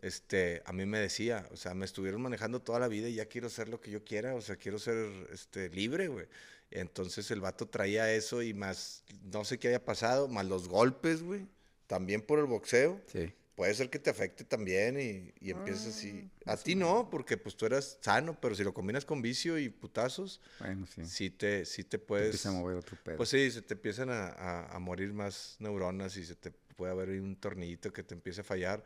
este, 0.00 0.62
a 0.64 0.72
mí 0.72 0.86
me 0.86 0.98
decía, 0.98 1.48
o 1.50 1.56
sea, 1.56 1.74
me 1.74 1.84
estuvieron 1.84 2.22
manejando 2.22 2.60
toda 2.60 2.78
la 2.78 2.86
vida 2.88 3.08
y 3.08 3.14
ya 3.14 3.26
quiero 3.26 3.48
hacer 3.48 3.68
lo 3.68 3.80
que 3.80 3.90
yo 3.90 4.04
quiera, 4.04 4.34
o 4.36 4.40
sea, 4.40 4.54
quiero 4.56 4.78
ser 4.78 5.28
este, 5.32 5.68
libre, 5.70 6.06
güey. 6.08 6.26
Entonces 6.72 7.30
el 7.30 7.40
vato 7.40 7.68
traía 7.68 8.12
eso 8.12 8.42
y 8.42 8.54
más, 8.54 9.04
no 9.24 9.44
sé 9.44 9.58
qué 9.58 9.68
haya 9.68 9.84
pasado, 9.84 10.28
más 10.28 10.46
los 10.46 10.68
golpes, 10.68 11.22
güey, 11.22 11.46
también 11.86 12.22
por 12.22 12.38
el 12.38 12.46
boxeo. 12.46 13.00
Sí. 13.06 13.32
Puede 13.54 13.74
ser 13.74 13.90
que 13.90 13.98
te 13.98 14.08
afecte 14.08 14.44
también 14.44 14.98
y, 14.98 15.34
y 15.46 15.50
empieces 15.50 15.94
así. 15.94 16.30
Ah, 16.46 16.52
A 16.52 16.56
ti 16.56 16.74
no, 16.74 17.10
porque 17.10 17.36
pues 17.36 17.54
tú 17.54 17.66
eras 17.66 17.98
sano, 18.00 18.38
pero 18.40 18.54
si 18.54 18.64
lo 18.64 18.72
combinas 18.72 19.04
con 19.04 19.20
vicio 19.20 19.58
y 19.58 19.68
putazos, 19.68 20.40
Bueno, 20.58 20.86
sí. 20.86 21.04
sí 21.04 21.30
te, 21.30 21.66
sí 21.66 21.84
te 21.84 21.98
Te 21.98 21.98
puedes... 21.98 22.26
empieza 22.26 22.48
a 22.48 22.52
mover 22.52 22.76
otro 22.78 22.96
pedo. 23.04 23.18
Pues 23.18 23.28
sí, 23.28 23.50
se 23.50 23.60
te 23.60 23.74
empiezan 23.74 24.08
a, 24.08 24.28
a- 24.28 24.74
a 24.74 24.78
morir 24.78 25.12
más 25.12 25.56
neuronas 25.58 26.16
y 26.16 26.24
se 26.24 26.34
te 26.34 26.50
puede 26.50 26.92
haber 26.92 27.10
un 27.10 27.36
tornillito 27.36 27.92
que 27.92 28.02
te 28.02 28.14
empiece 28.14 28.40
a 28.40 28.44
fallar. 28.44 28.82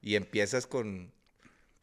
Y 0.00 0.14
empiezas 0.14 0.68
con, 0.68 1.12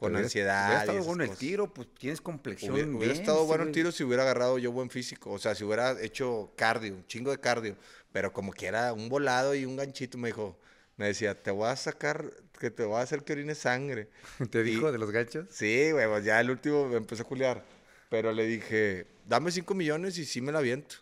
con 0.04 0.12
hubiera- 0.12 0.26
ansiedad. 0.26 0.66
Hubiera 0.68 0.82
estado 0.84 1.04
bueno 1.04 1.24
el 1.24 1.30
cosas. 1.30 1.40
tiro, 1.40 1.74
pues 1.74 1.88
tienes 1.98 2.22
complexión 2.22 2.74
Hubiera, 2.74 2.90
hubiera 2.90 3.14
bien, 3.14 3.22
estado 3.22 3.42
sí, 3.42 3.48
bueno 3.48 3.64
el 3.64 3.72
tiro 3.72 3.92
si 3.92 4.04
hubiera 4.04 4.24
agarrado 4.24 4.58
yo 4.60 4.72
buen 4.72 4.90
físico. 4.90 5.32
O 5.32 5.40
sea, 5.40 5.56
si 5.56 5.64
hubiera 5.64 6.00
hecho 6.02 6.52
cardio, 6.56 6.94
un 6.94 7.06
chingo 7.08 7.32
de 7.32 7.40
cardio. 7.40 7.76
Pero 8.12 8.32
como 8.32 8.52
que 8.54 8.68
era 8.68 8.94
un 8.94 9.10
volado 9.10 9.56
y 9.56 9.66
un 9.66 9.76
ganchito, 9.76 10.18
me 10.18 10.28
dijo, 10.30 10.58
me 10.98 11.08
decía, 11.08 11.42
te 11.42 11.50
voy 11.52 11.68
a 11.70 11.76
sacar, 11.76 12.30
que 12.60 12.70
te 12.70 12.84
voy 12.84 12.98
a 12.98 13.02
hacer 13.02 13.24
que 13.24 13.34
orines 13.34 13.58
sangre. 13.58 14.10
¿Te 14.52 14.60
Y- 14.62 14.64
dijo 14.64 14.92
de 14.92 14.98
los 15.00 15.10
ganchos? 15.12 15.48
Sí, 15.50 15.90
güey, 15.92 16.08
pues 16.08 16.24
ya 16.24 16.40
el 16.40 16.50
último 16.52 16.88
me 16.88 16.98
empezó 16.98 17.24
a 17.24 17.26
culiar. 17.26 17.64
Pero 18.10 18.32
le 18.32 18.46
dije, 18.46 19.08
dame 19.28 19.52
5 19.52 19.74
millones 19.74 20.18
y 20.20 20.26
sí 20.26 20.40
me 20.42 20.52
la 20.52 20.60
aviento. 20.60 20.98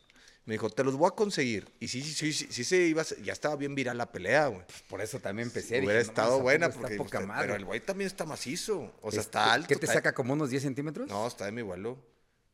Me 0.45 0.55
dijo, 0.55 0.69
te 0.71 0.83
los 0.83 0.95
voy 0.95 1.07
a 1.07 1.11
conseguir. 1.11 1.69
Y 1.79 1.87
sí, 1.87 2.01
sí, 2.01 2.13
sí, 2.13 2.33
sí, 2.33 2.47
sí 2.49 2.63
se 2.63 2.77
iba, 2.87 3.03
ya 3.23 3.31
estaba 3.31 3.55
bien 3.55 3.75
viral 3.75 3.97
la 3.97 4.11
pelea, 4.11 4.47
güey. 4.47 4.63
Por 4.89 4.99
eso 5.01 5.19
también 5.19 5.47
empecé. 5.49 5.79
Hubiera 5.79 5.99
estado 6.01 6.39
buena, 6.41 6.69
porque, 6.69 6.95
pues, 6.97 7.13
madre. 7.27 7.41
pero 7.47 7.55
el 7.55 7.65
güey 7.65 7.79
también 7.79 8.07
está 8.07 8.25
macizo. 8.25 8.91
O 9.01 9.11
sea, 9.11 9.21
está 9.21 9.53
alto. 9.53 9.67
¿Qué 9.67 9.75
te 9.75 9.85
saca 9.87 10.13
como 10.13 10.33
unos 10.33 10.49
10 10.49 10.63
centímetros? 10.63 11.07
No, 11.09 11.27
está 11.27 11.45
de 11.45 11.51
mi 11.51 11.61
vuelo. 11.61 11.97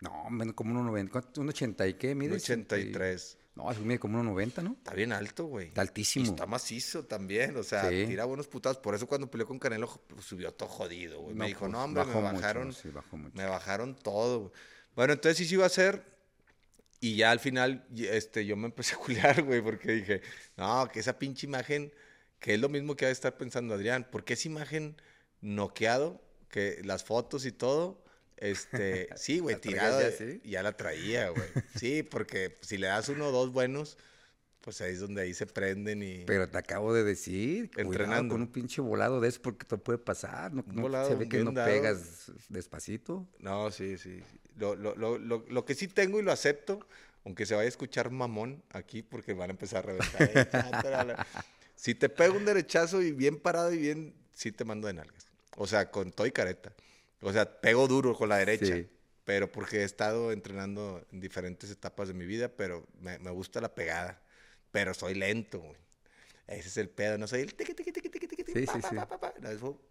No, 0.02 0.26
como 0.54 0.80
un 0.80 0.86
90, 0.86 1.12
¿cuánto? 1.12 1.42
un 1.42 1.50
80 1.50 1.88
y 1.88 1.94
qué, 1.96 2.12
Un 2.12 2.18
mides? 2.20 2.44
83. 2.44 3.38
No, 3.56 3.72
es 3.72 3.80
mide 3.80 3.98
como 3.98 4.20
1.90, 4.22 4.62
¿no? 4.64 4.74
Está 4.74 4.94
bien 4.94 5.12
alto, 5.12 5.46
güey. 5.46 5.70
Está 5.70 5.82
Y 5.82 5.88
altísimo. 5.88 6.26
está 6.28 6.46
macizo 6.46 7.06
también, 7.06 7.58
o 7.58 7.64
sea, 7.64 7.90
Sí. 7.90 8.06
tira 8.06 8.26
buenos 8.26 8.48
putados. 8.48 8.78
Por 8.78 8.94
eso 8.94 9.08
cuando 9.08 9.32
peleó 9.32 9.48
con 9.48 9.58
Canelo 9.58 9.88
pues, 10.08 10.26
subió 10.26 10.54
todo 10.54 10.70
jodido, 10.70 11.22
güey. 11.22 11.34
No, 11.34 11.40
me 11.40 11.48
dijo, 11.48 11.62
pues, 11.62 11.72
no, 11.72 11.84
hombre, 11.84 12.06
me 12.06 12.14
mucho, 12.14 12.22
bajaron, 12.36 12.74
sí, 12.74 12.90
mucho. 12.90 13.32
me 13.34 13.46
bajaron 13.46 13.96
todo. 13.96 14.40
güey". 14.42 14.52
Bueno, 14.96 15.14
entonces 15.14 15.38
sí 15.38 15.46
se 15.48 15.56
iba 15.56 15.64
a 15.64 15.68
hacer. 15.68 16.17
Y 17.00 17.16
ya 17.16 17.32
al 17.32 17.40
final, 17.40 17.86
este, 17.96 18.46
yo 18.46 18.56
me 18.56 18.66
empecé 18.68 18.96
a 18.96 18.98
culiar, 18.98 19.44
güey, 19.44 19.62
porque 19.62 19.92
dije, 19.92 20.22
no, 20.56 20.90
que 20.92 21.00
esa 21.00 21.20
pinche 21.20 21.46
imagen, 21.46 21.94
que 22.40 22.56
es 22.56 22.60
lo 22.60 22.70
mismo 22.70 22.96
que 22.96 23.06
ha 23.06 23.10
de 23.10 23.14
estar 23.14 23.38
pensando 23.38 23.76
Adrián, 23.76 24.08
porque 24.12 24.34
esa 24.34 24.48
imagen 24.48 24.96
noqueado, 25.42 26.22
que 26.50 26.82
las 26.84 27.04
fotos 27.04 27.46
y 27.46 27.52
todo, 27.52 28.04
este, 28.38 29.10
sí, 29.16 29.40
güey, 29.40 29.56
¿La 29.56 29.62
traías 29.62 30.18
tirado, 30.18 30.40
ya 30.44 30.50
ya 30.50 30.64
la 30.64 30.76
traía, 30.76 31.30
güey. 31.30 31.48
Sí, 31.76 32.04
porque 32.04 32.56
si 32.62 32.78
le 32.78 32.88
das 32.88 33.10
uno 33.10 33.28
o 33.28 33.32
dos 33.32 33.52
buenos, 33.52 33.98
pues 34.62 34.82
ahí 34.82 34.94
es 34.94 35.00
donde 35.00 35.22
ahí 35.22 35.34
se 35.34 35.46
prenden 35.46 36.04
y... 36.04 36.26
Pero 36.26 36.50
te 36.50 36.58
acabo 36.58 36.94
de 36.94 37.04
decir, 37.04 37.72
Entrenando. 37.78 38.34
con 38.34 38.42
un 38.42 38.52
pinche 38.52 38.82
volado 38.82 39.22
de 39.22 39.30
eso 39.30 39.42
porque 39.42 39.66
te 39.66 39.78
puede 39.78 39.98
pasar. 40.00 40.52
No, 40.54 40.64
Un 40.68 40.76
no- 40.76 40.82
volado 40.82 41.08
se 41.10 41.16
ve 41.16 41.30
que 41.30 41.44
no 41.44 41.52
dado. 41.52 41.70
pegas 41.70 42.32
despacito. 42.50 43.28
No, 43.40 43.72
sí, 43.72 43.98
sí. 43.98 44.20
Lo, 44.58 44.76
lo, 44.76 44.96
lo, 44.96 45.18
lo, 45.18 45.46
lo 45.48 45.66
que 45.66 45.76
sí 45.76 45.88
tengo 45.88 46.20
y 46.20 46.24
lo 46.24 46.32
acepto, 46.32 46.86
aunque 47.26 47.46
se 47.46 47.56
vaya 47.56 47.66
a 47.66 47.70
escuchar 47.70 48.10
mamón 48.10 48.64
aquí 48.72 49.02
porque 49.04 49.34
van 49.34 49.50
a 49.50 49.54
empezar 49.54 49.80
a 49.80 49.82
reventar. 49.88 50.22
eh, 51.10 51.16
si 51.76 51.96
te 51.96 52.10
pego 52.10 52.36
un 52.36 52.46
derechazo 52.46 53.02
y 53.02 53.12
bien 53.12 53.40
parado 53.40 53.72
y 53.72 53.78
bien, 53.78 54.14
sí 54.34 54.52
te 54.52 54.66
mando 54.66 54.88
de 54.88 54.94
nalgas. 54.94 55.28
O 55.56 55.68
sea, 55.68 55.92
con 55.92 56.12
todo 56.12 56.28
y 56.28 56.32
careta. 56.32 56.74
O 57.22 57.32
sea, 57.34 57.60
pego 57.62 57.88
duro 57.88 58.16
con 58.16 58.30
la 58.30 58.38
derecha. 58.38 58.76
Sí. 58.76 58.88
Pero 59.26 59.52
porque 59.52 59.82
he 59.82 59.84
estado 59.84 60.32
entrenando 60.32 61.06
en 61.12 61.20
diferentes 61.20 61.70
etapas 61.70 62.08
de 62.08 62.14
mi 62.14 62.26
vida, 62.26 62.48
pero 62.50 62.88
me, 63.02 63.20
me 63.20 63.32
gusta 63.32 63.60
la 63.60 63.76
pegada. 63.76 64.22
Pero 64.72 64.94
soy 64.94 65.16
lento, 65.16 65.60
güey. 65.60 65.78
Ese 66.48 66.70
es 66.70 66.78
el 66.78 66.90
pedo, 66.90 67.18
no 67.18 67.28
soy 67.28 67.42
el 67.42 67.50
Sí, 67.50 68.66
sí, 68.66 68.82
sí. 68.90 68.96
No, 69.42 69.50
eso, 69.50 69.82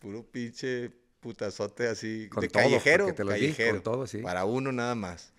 puro 0.00 0.24
pinche 0.24 0.90
putazote 1.20 1.88
así 1.88 2.28
Con 2.28 2.42
de 2.42 2.48
todo, 2.48 2.62
callejero, 2.62 3.04
porque 3.06 3.16
te 3.16 3.24
lo 3.24 3.32
dije, 3.32 3.46
con 3.46 3.56
callejero, 3.56 3.82
todo, 3.82 4.06
sí. 4.06 4.18
para 4.18 4.44
uno 4.44 4.72
nada 4.72 4.94
más. 4.94 5.32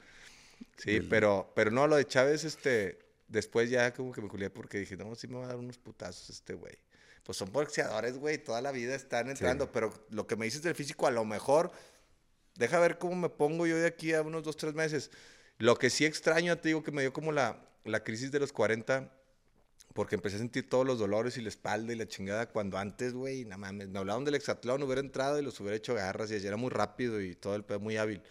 Sí, 0.77 1.01
pero, 1.01 1.51
pero 1.55 1.71
no, 1.71 1.87
lo 1.87 1.95
de 1.95 2.05
Chávez, 2.05 2.43
este, 2.43 2.99
después 3.27 3.69
ya 3.69 3.93
como 3.93 4.11
que 4.11 4.21
me 4.21 4.27
culié 4.27 4.49
porque 4.49 4.79
dije, 4.79 4.95
no, 4.95 5.15
sí 5.15 5.27
me 5.27 5.37
va 5.37 5.45
a 5.45 5.47
dar 5.47 5.57
unos 5.57 5.77
putazos 5.77 6.29
este 6.29 6.53
güey. 6.53 6.77
Pues 7.23 7.37
son 7.37 7.51
boxeadores, 7.51 8.17
güey, 8.17 8.37
toda 8.37 8.61
la 8.61 8.71
vida 8.71 8.95
están 8.95 9.29
entrando, 9.29 9.71
pero 9.71 9.91
lo 10.11 10.27
que 10.27 10.35
me 10.35 10.45
dices 10.45 10.61
del 10.61 10.75
físico, 10.75 11.07
a 11.07 11.11
lo 11.11 11.25
mejor, 11.25 11.71
deja 12.55 12.79
ver 12.79 12.97
cómo 12.97 13.15
me 13.15 13.29
pongo 13.29 13.67
yo 13.67 13.75
de 13.75 13.87
aquí 13.87 14.13
a 14.13 14.21
unos 14.21 14.43
dos, 14.43 14.55
tres 14.55 14.73
meses. 14.73 15.11
Lo 15.57 15.77
que 15.77 15.89
sí 15.89 16.05
extraño, 16.05 16.57
te 16.57 16.69
digo 16.69 16.83
que 16.83 16.91
me 16.91 17.01
dio 17.01 17.11
como 17.11 17.31
la, 17.31 17.59
la 17.83 18.03
crisis 18.03 18.31
de 18.31 18.39
los 18.39 18.53
40, 18.53 19.11
porque 19.93 20.15
empecé 20.15 20.35
a 20.35 20.39
sentir 20.39 20.69
todos 20.69 20.85
los 20.85 20.99
dolores 20.99 21.37
y 21.37 21.41
la 21.41 21.49
espalda 21.49 21.91
y 21.93 21.95
la 21.95 22.07
chingada, 22.07 22.49
cuando 22.49 22.77
antes, 22.77 23.13
güey, 23.13 23.45
no 23.45 23.57
mames, 23.57 23.87
me 23.89 23.99
hablaban 23.99 24.23
del 24.25 24.35
hexatlón, 24.35 24.83
hubiera 24.83 25.01
entrado 25.01 25.39
y 25.39 25.43
los 25.43 25.59
hubiera 25.59 25.75
hecho 25.75 25.93
garras 25.95 26.29
y 26.31 26.35
era 26.35 26.57
muy 26.57 26.69
rápido 26.69 27.21
y 27.21 27.35
todo 27.35 27.55
el 27.55 27.63
pedo 27.63 27.79
muy 27.79 27.97
hábil, 27.97 28.21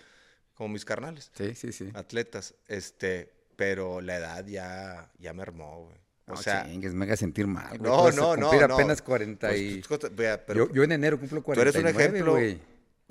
como 0.55 0.69
mis 0.71 0.85
carnales, 0.85 1.31
Sí, 1.37 1.55
sí, 1.55 1.73
sí. 1.73 1.91
atletas, 1.95 2.55
este, 2.69 3.33
pero 3.57 4.01
la 4.01 4.17
edad 4.17 4.47
ya, 4.47 5.11
ya 5.19 5.33
me 5.33 5.43
armó, 5.43 5.85
güey. 5.87 5.97
O 6.29 6.33
no, 6.35 6.43
sea, 6.43 6.65
chingues, 6.65 6.93
me 6.93 7.05
haga 7.05 7.17
sentir 7.17 7.47
mal. 7.47 7.79
güey. 7.79 7.91
no, 7.91 8.11
no, 8.11 8.37
no, 8.37 8.53
no. 8.67 8.75
apenas 8.75 9.01
40 9.01 9.49
pues, 9.49 9.61
y... 9.61 9.81
tú- 9.81 9.99
vea, 10.13 10.45
pero 10.45 10.67
yo, 10.67 10.73
yo 10.75 10.83
en 10.83 10.93
enero 10.93 11.19
cumplo 11.21 11.41
tú 11.43 11.53
eres 11.61 11.73
49, 11.75 11.81
un 11.93 12.01
ejemplo, 12.17 12.33
güey. 12.33 12.61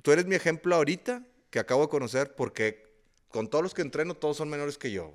tú 0.01 0.11
eres 0.11 0.25
mi 0.25 0.35
ejemplo 0.35 0.75
ahorita 0.75 1.23
que 1.49 1.59
acabo 1.59 1.83
de 1.83 1.87
conocer 1.89 2.35
porque 2.35 2.83
con 3.29 3.49
todos 3.49 3.63
los 3.63 3.73
que 3.73 3.81
entreno 3.83 4.15
todos 4.15 4.35
son 4.37 4.49
menores 4.49 4.77
que 4.77 4.91
yo. 4.91 5.13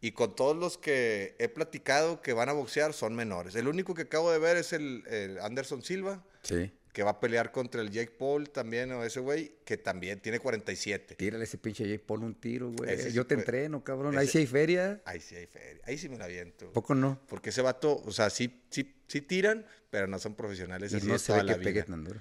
Y 0.00 0.12
con 0.12 0.36
todos 0.36 0.56
los 0.56 0.76
que 0.78 1.34
he 1.38 1.48
platicado 1.48 2.20
que 2.20 2.32
van 2.32 2.48
a 2.48 2.52
boxear 2.52 2.92
son 2.92 3.14
menores. 3.14 3.54
El 3.54 3.66
único 3.68 3.94
que 3.94 4.02
acabo 4.02 4.30
de 4.30 4.38
ver 4.38 4.56
es 4.56 4.72
el, 4.72 5.04
el 5.08 5.38
Anderson 5.40 5.82
Silva, 5.82 6.22
Sí. 6.42 6.70
que 6.92 7.02
va 7.02 7.12
a 7.12 7.20
pelear 7.20 7.50
contra 7.50 7.80
el 7.80 7.90
Jake 7.90 8.12
Paul 8.18 8.50
también, 8.50 8.92
o 8.92 9.04
ese 9.04 9.20
güey, 9.20 9.52
que 9.64 9.76
también 9.78 10.20
tiene 10.20 10.38
47. 10.38 11.14
Tírale 11.16 11.44
ese 11.44 11.58
pinche 11.58 11.84
Jay, 11.84 11.98
pon 11.98 12.22
un 12.24 12.34
tiro, 12.34 12.70
güey. 12.70 12.92
Ese 12.92 13.10
Yo 13.12 13.26
te 13.26 13.34
entreno, 13.34 13.82
cabrón. 13.82 14.16
Ahí 14.18 14.26
sí 14.28 14.38
hay 14.38 14.46
feria. 14.46 15.00
Ahí 15.06 15.20
sí 15.20 15.34
hay 15.34 15.46
feria. 15.46 15.82
Ahí 15.86 15.98
sí 15.98 16.08
me 16.08 16.18
la 16.18 16.26
aviento. 16.26 16.70
Poco 16.72 16.94
no. 16.94 17.18
Porque 17.28 17.50
ese 17.50 17.62
vato, 17.62 18.02
o 18.04 18.12
sea, 18.12 18.28
sí, 18.30 18.62
sí, 18.70 18.94
sí 19.08 19.22
tiran, 19.22 19.64
pero 19.90 20.06
no 20.06 20.18
son 20.18 20.34
profesionales. 20.34 20.92
Y 20.92 20.96
así 20.96 21.06
no 21.06 21.18
se 21.18 21.32
ve 21.32 21.42
la 21.42 21.56
que 21.58 21.64
pegue 21.64 21.82
tan 21.84 22.04
duro. 22.04 22.20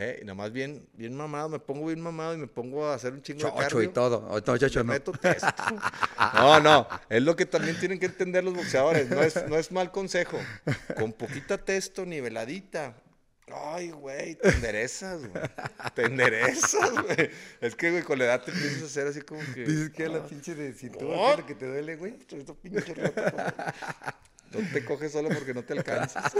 Eh, 0.00 0.20
y 0.22 0.24
nomás 0.24 0.52
bien, 0.52 0.88
bien 0.92 1.12
mamado, 1.12 1.48
me 1.48 1.58
pongo 1.58 1.86
bien 1.86 2.00
mamado 2.00 2.32
y 2.32 2.36
me 2.36 2.46
pongo 2.46 2.86
a 2.86 2.94
hacer 2.94 3.12
un 3.12 3.20
chingo 3.20 3.40
de 3.40 3.50
Chocho 3.50 3.82
y 3.82 3.86
cardio. 3.86 3.90
todo. 3.90 4.28
Oh, 4.30 4.38
No, 4.46 4.56
chocho 4.56 4.78
Le 4.78 4.84
no. 4.84 4.92
meto. 4.92 5.12
No, 6.34 6.60
no, 6.60 6.86
es 7.08 7.20
lo 7.22 7.34
que 7.34 7.46
también 7.46 7.76
tienen 7.80 7.98
que 7.98 8.06
entender 8.06 8.44
los 8.44 8.54
boxeadores. 8.54 9.08
No 9.10 9.20
es, 9.22 9.34
no 9.48 9.56
es 9.56 9.72
mal 9.72 9.90
consejo. 9.90 10.38
Con 10.96 11.12
poquita 11.12 11.58
testo, 11.58 12.06
niveladita. 12.06 12.94
Ay, 13.50 13.90
güey, 13.90 14.34
te 14.36 14.50
enderezas, 14.50 15.26
güey. 15.26 15.42
Te 15.94 16.04
enderezas, 16.04 16.92
güey. 16.92 17.30
Es 17.60 17.74
que, 17.74 17.90
güey, 17.90 18.02
con 18.02 18.18
la 18.18 18.26
edad 18.26 18.42
te 18.44 18.50
empiezas 18.52 18.82
a 18.82 18.84
hacer 18.86 19.06
así 19.08 19.22
como 19.22 19.40
que. 19.54 19.64
Dices 19.64 19.90
que 19.90 20.06
la 20.08 20.24
pinche 20.24 20.54
de 20.54 20.74
cintura, 20.74 21.06
Oh. 21.16 21.26
¿qué 21.26 21.32
es 21.32 21.38
lo 21.38 21.46
que 21.46 21.54
te 21.54 21.66
duele, 21.66 21.96
güey? 21.96 22.18
Todo 22.18 22.54
pinche 22.54 22.94
roto, 22.94 23.22
güey. 23.32 23.44
No 24.52 24.60
te 24.72 24.84
coges 24.84 25.12
solo 25.12 25.28
porque 25.28 25.52
no 25.54 25.62
te 25.62 25.74
alcanzas. 25.74 26.32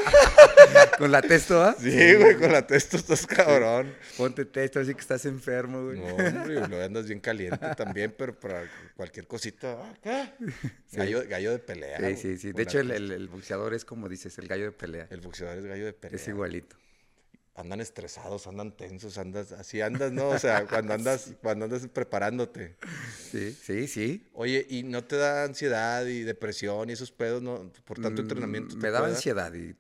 Con 0.99 1.13
la 1.13 1.23
testo, 1.23 1.63
¿ah? 1.63 1.77
Sí, 1.79 2.15
güey, 2.15 2.37
con 2.37 2.51
la 2.53 2.67
testo 2.67 2.97
estás 2.97 3.27
cabrón. 3.27 3.95
Ponte 4.17 4.45
testo, 4.45 4.81
así 4.81 4.95
que 4.95 5.01
estás 5.01 5.25
enfermo, 5.27 5.85
güey. 5.85 5.99
No, 6.01 6.07
hombre, 6.15 6.55
luego 6.69 6.83
andas 6.83 7.07
bien 7.07 7.21
caliente 7.21 7.67
también, 7.77 8.15
pero 8.17 8.39
para 8.39 8.65
cualquier 8.97 9.27
cosita. 9.27 9.77
ah, 9.81 9.95
¿qué? 10.03 10.33
Gallo, 10.93 11.23
gallo 11.29 11.53
de 11.53 11.59
pelea. 11.59 11.99
Sí, 12.11 12.17
sí, 12.17 12.39
sí. 12.39 12.53
De 12.53 12.63
hecho, 12.63 12.81
el, 12.81 12.91
el- 12.91 13.13
el 13.13 13.29
boxeador 13.29 13.75
es 13.75 13.85
como 13.85 14.09
dices, 14.09 14.37
el 14.39 14.49
gallo 14.49 14.65
de 14.65 14.73
pelea. 14.73 15.07
El 15.11 15.21
boxeador 15.21 15.59
es 15.59 15.65
gallo 15.67 15.85
de 15.85 15.93
pelea. 15.93 16.17
Es 16.17 16.27
igualito. 16.29 16.77
Andan 17.59 17.81
estresados, 17.81 18.47
andan 18.47 18.77
tensos, 18.77 19.19
andas, 19.19 19.51
así 19.53 19.81
andas, 19.81 20.13
¿no? 20.13 20.29
O 20.31 20.39
sea, 20.39 20.65
cuando 20.69 20.95
andas, 20.95 21.33
cuando 21.43 21.65
andas 21.65 21.87
preparándote. 21.89 22.77
Sí, 23.31 23.51
sí, 23.53 23.89
sí. 23.89 24.29
Oye, 24.33 24.65
¿y 24.71 24.85
no 24.85 25.03
te 25.05 25.17
da 25.17 25.43
ansiedad 25.45 26.07
y 26.07 26.23
depresión 26.23 26.89
y 26.89 26.93
esos 26.93 27.11
pedos, 27.11 27.43
no? 27.43 27.71
Por 27.85 27.99
tanto 28.01 28.23
Mm, 28.23 28.25
entrenamiento. 28.25 28.75
te 28.77 28.81
Me 28.81 28.91
daba 28.91 29.09
ansiedad 29.09 29.53
y, 29.55 29.75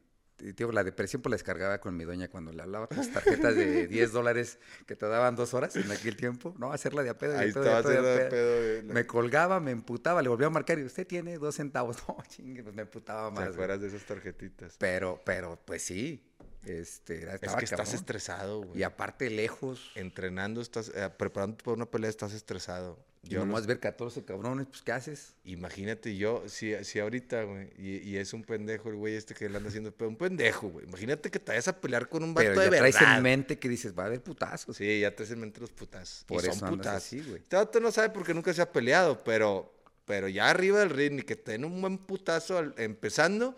tío, 0.55 0.73
la 0.73 0.83
depresión 0.83 1.23
pues 1.23 1.31
la 1.31 1.35
descargaba 1.37 1.79
con 1.81 1.97
mi 1.97 2.05
doña 2.05 2.27
cuando 2.29 2.53
le 2.53 2.63
hablaba 2.63 2.89
las 2.97 3.13
tarjetas 3.13 3.55
de 3.55 3.87
10 3.89 4.11
dólares 4.13 4.59
que 4.87 4.97
te 4.97 5.07
daban 5.07 5.37
dos 5.37 5.55
horas 5.55 5.77
en 5.77 5.89
aquel 5.93 6.17
tiempo. 6.17 6.55
No, 6.59 6.73
hacerla 6.73 7.05
de 7.05 7.11
a 7.11 7.19
pedo, 7.19 7.39
Ahí 7.39 7.53
pedo, 7.53 7.63
de 7.63 7.69
estaba 7.77 7.89
pedo, 7.95 8.03
de 8.03 8.25
pedo. 8.27 8.83
güey. 8.83 8.93
Me 8.93 9.07
colgaba, 9.07 9.61
me 9.61 9.71
emputaba, 9.71 10.21
le 10.21 10.29
volvía 10.29 10.49
a 10.49 10.51
marcar 10.51 10.81
y 10.81 10.83
usted 10.83 11.07
tiene 11.07 11.39
dos 11.39 11.55
centavos. 11.55 11.97
No, 12.09 12.17
chingue, 12.29 12.65
pues 12.65 12.75
me 12.75 12.83
emputaba 12.83 13.29
¿Te 13.29 13.35
más. 13.37 13.45
güey. 13.45 13.53
acuerdas 13.55 13.81
de 13.83 13.87
esas 13.89 14.03
tarjetitas? 14.05 14.75
Pero, 14.79 15.21
pero, 15.25 15.61
pues 15.65 15.83
sí. 15.83 16.25
Este, 16.69 17.23
era- 17.23 17.35
Es 17.35 17.43
estaba 17.43 17.59
que 17.59 17.65
estás 17.65 17.79
cabrón. 17.81 17.95
estresado, 17.95 18.63
güey. 18.63 18.81
Y 18.81 18.83
aparte 18.83 19.31
lejos. 19.31 19.91
Entrenando, 19.95 20.61
estás, 20.61 20.91
eh, 20.95 21.09
preparándote 21.17 21.65
para 21.65 21.75
una 21.77 21.87
pelea, 21.87 22.11
estás 22.11 22.33
estresado. 22.33 22.99
Y 23.25 23.31
Yo 23.31 23.41
no- 23.41 23.47
nomás 23.47 23.67
ver 23.67 23.81
14 23.81 24.25
cabrones, 24.25 24.67
pues 24.69 24.81
¿qué 24.83 24.93
haces? 24.93 25.35
Imagínate 25.45 26.17
yo, 26.17 26.45
si, 26.47 26.73
si 26.85 27.01
ahorita, 27.01 27.43
güey, 27.43 27.69
y, 27.77 27.97
y 28.11 28.17
es 28.17 28.33
un 28.33 28.45
pendejo 28.45 28.91
el 28.91 28.95
güey 28.95 29.17
este 29.17 29.35
que 29.35 29.49
le 29.49 29.57
anda 29.57 29.69
haciendo 29.69 29.91
pedo, 29.91 30.09
un 30.09 30.17
pendejo, 30.17 30.69
güey. 30.69 30.87
Imagínate 30.87 31.29
que 31.31 31.41
te 31.41 31.51
vayas 31.51 31.67
a 31.67 31.81
pelear 31.81 32.09
con 32.09 32.23
un 32.23 32.33
vato 32.33 32.47
Pero 32.49 32.61
de 32.61 32.71
ya 32.71 32.79
traes 32.79 32.95
verdad. 32.95 33.17
en 33.17 33.23
mente 33.25 33.59
que 33.59 33.69
dices, 33.69 33.93
va 33.99 34.05
a 34.05 34.07
haber 34.07 34.23
putazos. 34.23 34.77
Sí, 34.77 35.01
ya 35.01 35.15
traes 35.15 35.33
en 35.33 35.41
mente 35.41 35.61
los 35.61 35.73
putazos. 35.73 36.25
Por 36.27 36.45
y 36.45 36.49
eso 36.49 36.59
son 36.61 36.71
putazos. 36.71 36.95
así, 37.05 37.21
güey. 37.21 37.43
Este 37.43 37.57
vato 37.57 37.81
no 37.81 37.91
sabe 37.91 38.11
porque 38.11 38.33
nunca 38.33 38.55
se 38.55 38.63
ha 38.63 38.71
peleado, 38.71 39.23
pero, 39.25 39.75
pero 40.05 40.29
ya 40.29 40.49
arriba 40.49 40.79
del 40.79 40.91
ring 40.91 41.19
y 41.19 41.23
que 41.23 41.35
te 41.35 41.53
den 41.53 41.65
un 41.65 41.81
buen 41.81 41.99
putazo 41.99 42.57
al- 42.57 42.75
empezando, 42.79 43.57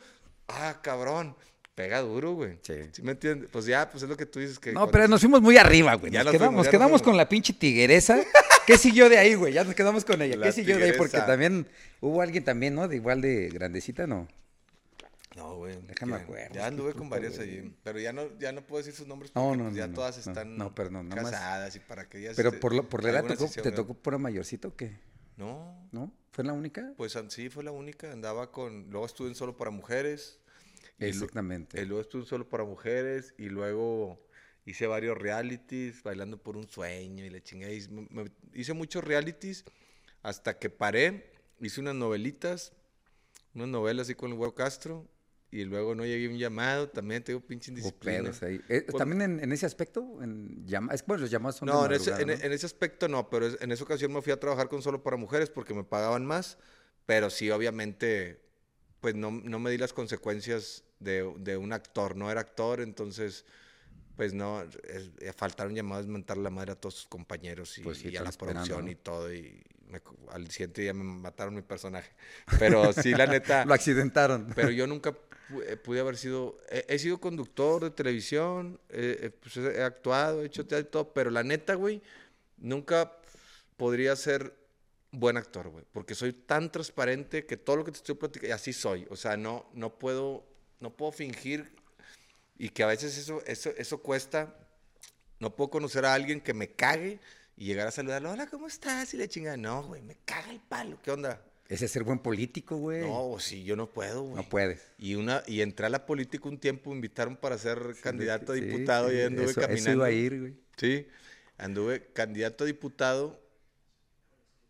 ah, 0.49 0.81
cabrón, 0.83 1.37
pega 1.81 2.01
duro, 2.01 2.33
güey. 2.35 2.59
Sí. 2.63 2.75
me 3.03 3.13
entiendes? 3.13 3.49
Pues 3.51 3.65
ya, 3.65 3.89
pues 3.91 4.03
es 4.03 4.09
lo 4.09 4.17
que 4.17 4.27
tú 4.27 4.39
dices 4.39 4.59
que... 4.59 4.73
No, 4.73 4.91
pero 4.91 5.09
nos 5.09 5.21
fuimos 5.21 5.41
muy 5.41 5.57
arriba, 5.57 5.95
güey. 5.95 6.13
Ya 6.13 6.19
Nos 6.19 6.27
nos 6.27 6.33
quedamos, 6.33 6.49
fuimos, 6.53 6.67
ya 6.67 6.71
quedamos 6.71 7.03
con 7.03 7.17
la 7.17 7.29
pinche 7.29 7.53
tigueresa. 7.55 8.21
¿Qué 8.67 8.77
siguió 8.77 9.09
de 9.09 9.19
ahí, 9.19 9.35
güey? 9.35 9.55
Ya 9.55 9.65
nos 9.65 9.75
quedamos 9.75 10.05
con 10.05 10.21
ella. 10.21 10.37
La 10.37 10.47
¿Qué 10.47 10.53
siguió 10.53 10.77
de 10.77 10.85
ahí? 10.85 10.93
Porque 10.97 11.19
también 11.19 11.67
hubo 12.01 12.21
alguien 12.21 12.45
también, 12.45 12.75
¿no? 12.75 12.87
De 12.87 12.97
igual 12.97 13.23
de 13.23 13.49
grandecita, 13.49 14.07
¿no? 14.07 14.29
No, 15.37 15.57
güey. 15.57 15.77
Déjame 15.87 16.17
acuerdo, 16.17 16.43
Ya 16.43 16.45
es 16.47 16.53
que 16.53 16.63
anduve 16.63 16.93
con 16.93 17.09
varias 17.09 17.39
allí. 17.39 17.75
Pero 17.83 17.99
ya 17.99 18.13
no, 18.13 18.39
ya 18.39 18.53
no 18.53 18.61
puedo 18.63 18.83
decir 18.83 18.95
sus 18.95 19.07
nombres 19.07 19.33
No, 19.35 19.43
porque 19.49 19.59
no, 19.59 19.65
pues, 19.65 19.77
ya 19.77 19.87
no, 19.87 19.95
todas 19.95 20.27
no, 20.27 20.33
están 20.33 20.75
perdón, 20.75 21.09
casadas 21.09 21.77
y 21.77 21.81
para 21.81 22.09
que 22.09 22.19
ellas... 22.19 22.35
Pero 22.37 22.51
este, 22.51 22.61
por, 22.61 22.75
lo- 22.75 22.89
por 22.89 23.03
la 23.05 23.11
edad 23.11 23.25
tocó- 23.25 23.47
sí 23.47 23.55
se 23.55 23.63
te 23.63 23.73
tocó 23.73 23.95
pura 23.95 24.19
mayorcito 24.19 24.69
o 24.69 24.77
qué? 24.77 24.99
No, 25.37 25.89
¿No? 25.93 26.13
¿Fue 26.33 26.45
la 26.45 26.53
única? 26.53 26.93
pues 26.97 27.17
sí, 27.29 27.49
fue 27.49 27.65
la 27.65 27.73
única. 27.73 28.13
Andaba 28.13 28.53
con... 28.53 28.91
Luego 28.91 29.07
estuve 29.07 29.29
en 29.29 29.35
Solo 29.35 29.57
para 29.57 29.71
Mujeres. 29.71 30.39
Exactamente. 31.09 31.81
y 31.81 31.85
luego 31.87 32.01
estuve 32.03 32.23
en 32.23 32.29
Solo 32.29 32.49
para 32.49 32.65
Mujeres. 32.65 33.35
Y 33.39 33.49
luego 33.49 34.27
hice 34.67 34.87
varios 34.87 35.17
realities, 35.19 36.03
bailando 36.03 36.37
por 36.43 36.57
un 36.57 36.69
sueño 36.69 37.25
y 37.25 37.31
me- 37.31 38.09
me- 38.11 38.33
hice 38.55 38.73
muchos 38.73 39.03
realities 39.05 39.65
hasta 40.23 40.59
que 40.59 40.71
paré. 40.71 41.33
Hice 41.61 41.81
unas 41.81 41.95
novelitas, 41.95 42.73
unas 43.55 43.69
novelas 43.69 44.07
así 44.07 44.15
con 44.15 44.31
el 44.31 44.37
Güero 44.37 44.55
Castro. 44.55 45.09
Y 45.53 45.65
luego 45.65 45.97
no 45.97 46.05
llegué 46.07 46.27
a 46.27 46.31
un 46.31 46.39
llamado. 46.39 46.89
También 46.91 47.25
tengo 47.25 47.41
pinche 47.41 47.73
indisciplina. 47.73 48.23
pedos 48.23 48.43
ahí. 48.45 48.61
Eh, 48.69 48.83
Pues- 48.87 48.97
También 48.97 49.21
en, 49.23 49.41
en 49.43 49.51
ese 49.51 49.67
aspecto, 49.67 50.23
en 50.23 50.65
llama- 50.65 50.95
es, 50.95 51.05
bueno, 51.05 51.23
los 51.23 51.31
llamados 51.31 51.57
son 51.57 51.67
de 51.67 51.73
No, 51.73 51.85
en 51.87 51.93
ese, 51.93 52.11
madrugada, 52.13 52.33
en, 52.35 52.39
¿no? 52.39 52.45
en 52.47 52.53
ese 52.53 52.67
aspecto 52.67 53.09
no, 53.09 53.29
pero 53.29 53.47
es- 53.49 53.59
en 53.61 53.73
esa 53.73 53.83
ocasión 53.83 54.13
me 54.13 54.23
fui 54.23 54.33
a 54.33 54.39
trabajar 54.39 54.69
con 54.69 54.81
solo 54.81 55.03
para 55.03 55.17
mujeres 55.17 55.51
porque 55.51 55.75
me 55.75 55.83
pagaban 55.83 56.25
más, 56.25 56.57
Pero 57.07 57.29
sí, 57.31 57.51
obviamente, 57.51 58.41
pues 59.01 59.17
no, 59.17 59.33
no 59.33 59.59
me 59.59 59.73
di 59.73 59.79
las 59.79 59.93
consecuencias 59.93 60.85
de, 61.01 61.33
de 61.39 61.57
un 61.57 61.73
actor. 61.73 62.17
No 62.17 62.31
era 62.31 62.41
actor, 62.41 62.81
entonces, 62.81 63.45
pues 64.17 64.33
no, 64.35 64.63
es- 64.63 65.11
eh, 65.21 65.33
faltaron 65.35 65.75
llamadas 65.75 66.07
mentar 66.07 66.37
la 66.39 66.51
madre 66.51 66.73
a 66.73 66.77
todos 66.77 66.95
sus 66.95 67.07
compañeros 67.07 67.79
y, 67.79 67.83
Pues 67.83 67.99
sí, 67.99 68.09
y 68.11 68.17
a 68.17 68.23
la 68.23 68.33
producción 68.33 68.85
¿no? 68.85 68.91
y 68.91 68.95
todo. 68.95 69.33
Y 69.33 69.63
me- 69.89 70.01
al 70.31 70.49
siguiente 70.51 70.83
día 70.83 70.95
me 70.95 71.03
mataron 71.05 71.55
mi 71.55 71.63
personaje. 71.63 72.13
Pero 72.59 72.93
sí, 72.93 73.13
la 73.15 73.27
neta. 73.27 73.65
Lo 73.67 73.75
accidentaron. 73.75 74.53
Pero 74.55 74.71
yo 74.71 74.87
nunca 74.87 75.17
eh, 75.67 75.77
pude 75.77 76.01
haber 76.01 76.17
sido. 76.17 76.59
He, 76.71 76.85
he 76.89 76.99
sido 76.99 77.19
conductor 77.19 77.83
de 77.83 77.91
televisión, 77.91 78.79
eh, 78.89 79.19
eh, 79.23 79.31
pues, 79.31 79.57
he 79.57 79.79
he 79.79 79.83
actuado, 79.83 80.43
he 80.43 80.47
hecho 80.47 80.67
teatro 80.67 80.87
y 80.89 80.91
todo, 80.93 81.13
pero 81.13 81.31
la 81.31 81.43
neta, 81.43 81.75
güey, 81.75 82.01
nunca 82.59 83.17
podría 83.77 84.15
ser 84.15 84.55
buen 85.11 85.37
actor, 85.37 85.69
güey, 85.71 85.85
porque 85.93 86.15
soy 86.15 86.33
tan 86.33 86.71
transparente 86.71 87.47
que 87.47 87.57
todo 87.57 87.77
lo 87.77 87.85
que 87.85 87.91
te 87.91 87.97
estoy 87.97 88.15
platicando, 88.15 88.49
y 88.49 88.53
así 88.53 88.73
soy. 88.73 89.07
O 89.11 89.17
sea, 89.17 89.37
no, 89.37 89.69
no 89.75 89.99
puedo, 89.99 90.45
no 90.81 90.91
puedo 90.91 91.13
fingir 91.13 91.71
y 92.59 92.71
que 92.71 92.83
a 92.83 92.87
veces 92.87 93.17
eso, 93.17 93.43
eso, 93.47 93.71
eso 93.77 94.03
cuesta. 94.03 94.55
No 95.39 95.55
puedo 95.55 95.71
conocer 95.71 96.05
a 96.05 96.13
alguien 96.13 96.41
que 96.41 96.53
me 96.53 96.73
cague 96.73 97.21
y 97.57 97.65
llegar 97.65 97.87
a 97.87 97.91
saludarlo, 97.91 98.33
hola, 98.33 98.47
¿cómo 98.47 98.67
estás? 98.67 99.15
Y 99.15 99.17
le 99.17 99.29
chinga, 99.29 99.57
no, 99.57 99.83
güey, 99.85 100.03
me 100.03 100.17
caga 100.25 100.51
el 100.51 100.61
palo, 100.61 100.99
¿qué 101.03 101.11
onda? 101.11 101.43
Ese 101.69 101.85
es 101.85 101.93
ser 101.93 102.03
buen 102.03 102.19
político, 102.19 102.77
güey. 102.77 103.03
No, 103.03 103.39
sí, 103.39 103.63
yo 103.63 103.77
no 103.77 103.89
puedo, 103.89 104.25
güey. 104.25 104.35
No 104.35 104.49
puedes. 104.49 104.83
Y 104.99 105.15
una 105.15 105.43
y 105.47 105.61
entré 105.61 105.87
a 105.87 105.89
la 105.89 106.05
política 106.05 106.49
un 106.49 106.59
tiempo, 106.59 106.91
me 106.91 106.97
invitaron 106.97 107.37
para 107.37 107.57
ser 107.59 107.79
candidato 108.03 108.53
a 108.53 108.55
diputado 108.57 109.09
sí, 109.09 109.17
y 109.17 109.21
anduve 109.21 109.45
eso, 109.45 109.61
caminando. 109.61 109.91
Eso 109.91 109.93
iba 109.93 110.07
a 110.07 110.11
ir, 110.11 110.41
güey. 110.41 110.55
Sí, 110.77 111.07
anduve 111.57 112.13
candidato 112.13 112.65
a 112.65 112.67
diputado 112.67 113.41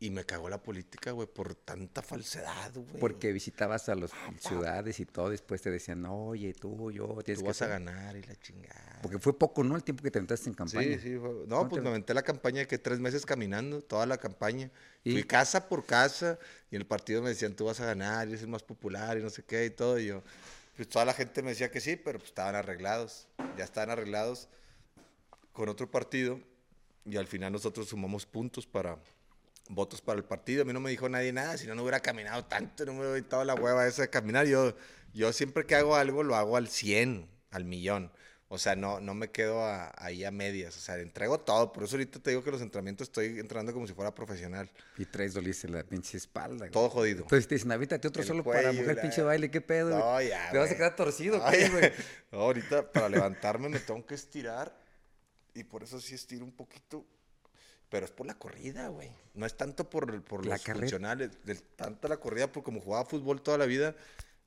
y 0.02 0.08
me 0.10 0.24
cagó 0.24 0.48
la 0.48 0.62
política, 0.62 1.10
güey, 1.10 1.28
por 1.28 1.54
tanta 1.54 2.00
falsedad, 2.00 2.72
güey. 2.74 2.98
Porque 2.98 3.32
visitabas 3.34 3.86
a 3.90 3.94
las 3.94 4.10
ciudades 4.40 4.98
y 4.98 5.04
todo, 5.04 5.28
después 5.28 5.60
te 5.60 5.70
decían, 5.70 6.06
oye, 6.06 6.54
tú, 6.54 6.90
yo, 6.90 7.18
tienes 7.22 7.40
tú 7.40 7.44
que 7.44 7.48
vas 7.48 7.60
a 7.60 7.66
hacer-". 7.66 7.68
ganar 7.68 8.16
y 8.16 8.22
la 8.22 8.34
chingada. 8.36 8.98
Porque 9.02 9.18
fue 9.18 9.38
poco, 9.38 9.62
¿no? 9.62 9.76
El 9.76 9.84
tiempo 9.84 10.02
que 10.02 10.10
te 10.10 10.18
aventaste 10.18 10.48
en 10.48 10.54
campaña. 10.54 10.96
Sí, 10.96 11.00
sí, 11.00 11.18
fue- 11.18 11.44
no, 11.46 11.68
pues 11.68 11.82
me 11.82 11.90
aventé 11.90 12.14
la 12.14 12.22
campaña 12.22 12.60
de 12.60 12.66
que 12.66 12.78
tres 12.78 12.98
meses 12.98 13.26
caminando, 13.26 13.82
toda 13.82 14.06
la 14.06 14.16
campaña. 14.16 14.70
¿Y? 15.04 15.12
Fui 15.12 15.24
casa 15.24 15.68
por 15.68 15.84
casa 15.84 16.38
y 16.70 16.76
en 16.76 16.80
el 16.80 16.86
partido 16.86 17.20
me 17.20 17.28
decían, 17.28 17.54
tú 17.54 17.66
vas 17.66 17.78
a 17.80 17.84
ganar, 17.84 18.26
y 18.26 18.30
eres 18.30 18.42
el 18.42 18.48
más 18.48 18.62
popular 18.62 19.18
y 19.18 19.22
no 19.22 19.28
sé 19.28 19.42
qué 19.44 19.66
y 19.66 19.70
todo. 19.70 19.98
Y 19.98 20.06
yo, 20.06 20.22
pues 20.76 20.88
toda 20.88 21.04
la 21.04 21.12
gente 21.12 21.42
me 21.42 21.50
decía 21.50 21.70
que 21.70 21.82
sí, 21.82 21.96
pero 21.96 22.18
pues 22.18 22.30
estaban 22.30 22.54
arreglados. 22.54 23.28
Ya 23.58 23.64
estaban 23.64 23.90
arreglados 23.90 24.48
con 25.52 25.68
otro 25.68 25.90
partido 25.90 26.40
y 27.04 27.18
al 27.18 27.26
final 27.26 27.52
nosotros 27.52 27.88
sumamos 27.88 28.24
puntos 28.24 28.66
para 28.66 28.96
votos 29.70 30.00
para 30.02 30.18
el 30.18 30.24
partido. 30.24 30.62
A 30.62 30.64
mí 30.64 30.72
no 30.72 30.80
me 30.80 30.90
dijo 30.90 31.08
nadie 31.08 31.32
nada, 31.32 31.56
si 31.56 31.66
no, 31.66 31.74
no 31.74 31.82
hubiera 31.82 32.00
caminado 32.00 32.44
tanto, 32.44 32.84
no 32.84 32.92
me 32.92 32.98
hubiera 33.00 33.16
evitado 33.18 33.44
la 33.44 33.54
hueva 33.54 33.86
esa 33.86 34.02
de 34.02 34.10
caminar. 34.10 34.46
Yo, 34.46 34.74
yo 35.14 35.32
siempre 35.32 35.64
que 35.64 35.74
hago 35.76 35.96
algo, 35.96 36.22
lo 36.22 36.36
hago 36.36 36.56
al 36.56 36.68
100, 36.68 37.28
al 37.50 37.64
millón. 37.64 38.12
O 38.52 38.58
sea, 38.58 38.74
no, 38.74 38.98
no 38.98 39.14
me 39.14 39.30
quedo 39.30 39.64
a- 39.64 39.92
ahí 39.96 40.24
a 40.24 40.32
medias. 40.32 40.76
O 40.76 40.80
sea, 40.80 40.96
entrego 40.98 41.38
todo. 41.38 41.72
Por 41.72 41.84
eso 41.84 41.94
ahorita 41.94 42.18
te 42.18 42.30
digo 42.30 42.42
que 42.42 42.50
los 42.50 42.60
entrenamientos 42.60 43.06
estoy 43.06 43.38
entrenando 43.38 43.72
como 43.72 43.86
si 43.86 43.92
fuera 43.92 44.12
profesional. 44.12 44.68
Y 44.98 45.04
traes 45.06 45.34
doliste 45.34 45.68
la 45.68 45.84
pinche 45.84 46.16
espalda. 46.16 46.56
güey. 46.58 46.70
Todo 46.72 46.90
jodido. 46.90 47.22
Entonces 47.22 47.46
te 47.46 47.54
dicen, 47.54 47.70
avítate 47.70 48.08
otro 48.08 48.22
El 48.22 48.26
solo 48.28 48.42
para 48.42 48.62
cuello, 48.62 48.80
mujer 48.80 48.96
la- 48.96 49.02
pinche 49.02 49.22
baile, 49.22 49.52
¿qué 49.52 49.60
pedo? 49.60 49.90
güey? 49.90 50.00
No, 50.02 50.20
ya, 50.28 50.50
Te 50.50 50.58
vas 50.58 50.64
a 50.64 50.68
güey. 50.70 50.76
quedar 50.78 50.96
torcido, 50.96 51.38
No, 51.38 51.48
¿qué, 51.48 51.60
ya. 51.60 51.70
güey? 51.70 51.92
No, 52.32 52.38
ahorita 52.40 52.90
para 52.90 53.08
levantarme 53.08 53.68
me 53.68 53.78
tengo 53.78 54.04
que 54.04 54.16
estirar. 54.16 54.76
Y 55.54 55.62
por 55.62 55.84
eso 55.84 56.00
sí 56.00 56.16
estiro 56.16 56.44
un 56.44 56.52
poquito. 56.52 57.06
Pero 57.90 58.06
es 58.06 58.12
por 58.12 58.26
la 58.26 58.34
corrida, 58.38 58.88
güey. 58.88 59.10
No 59.34 59.44
es 59.46 59.56
tanto 59.56 59.90
por, 59.90 60.22
por 60.22 60.46
La 60.46 60.54
los 60.56 60.62
funcionales. 60.64 61.30
Es 61.46 61.62
tanto 61.76 62.06
la 62.08 62.16
corrida, 62.18 62.46
porque 62.50 62.64
como 62.64 62.80
jugaba 62.80 63.04
fútbol 63.04 63.42
toda 63.42 63.58
la 63.58 63.66
vida, 63.66 63.94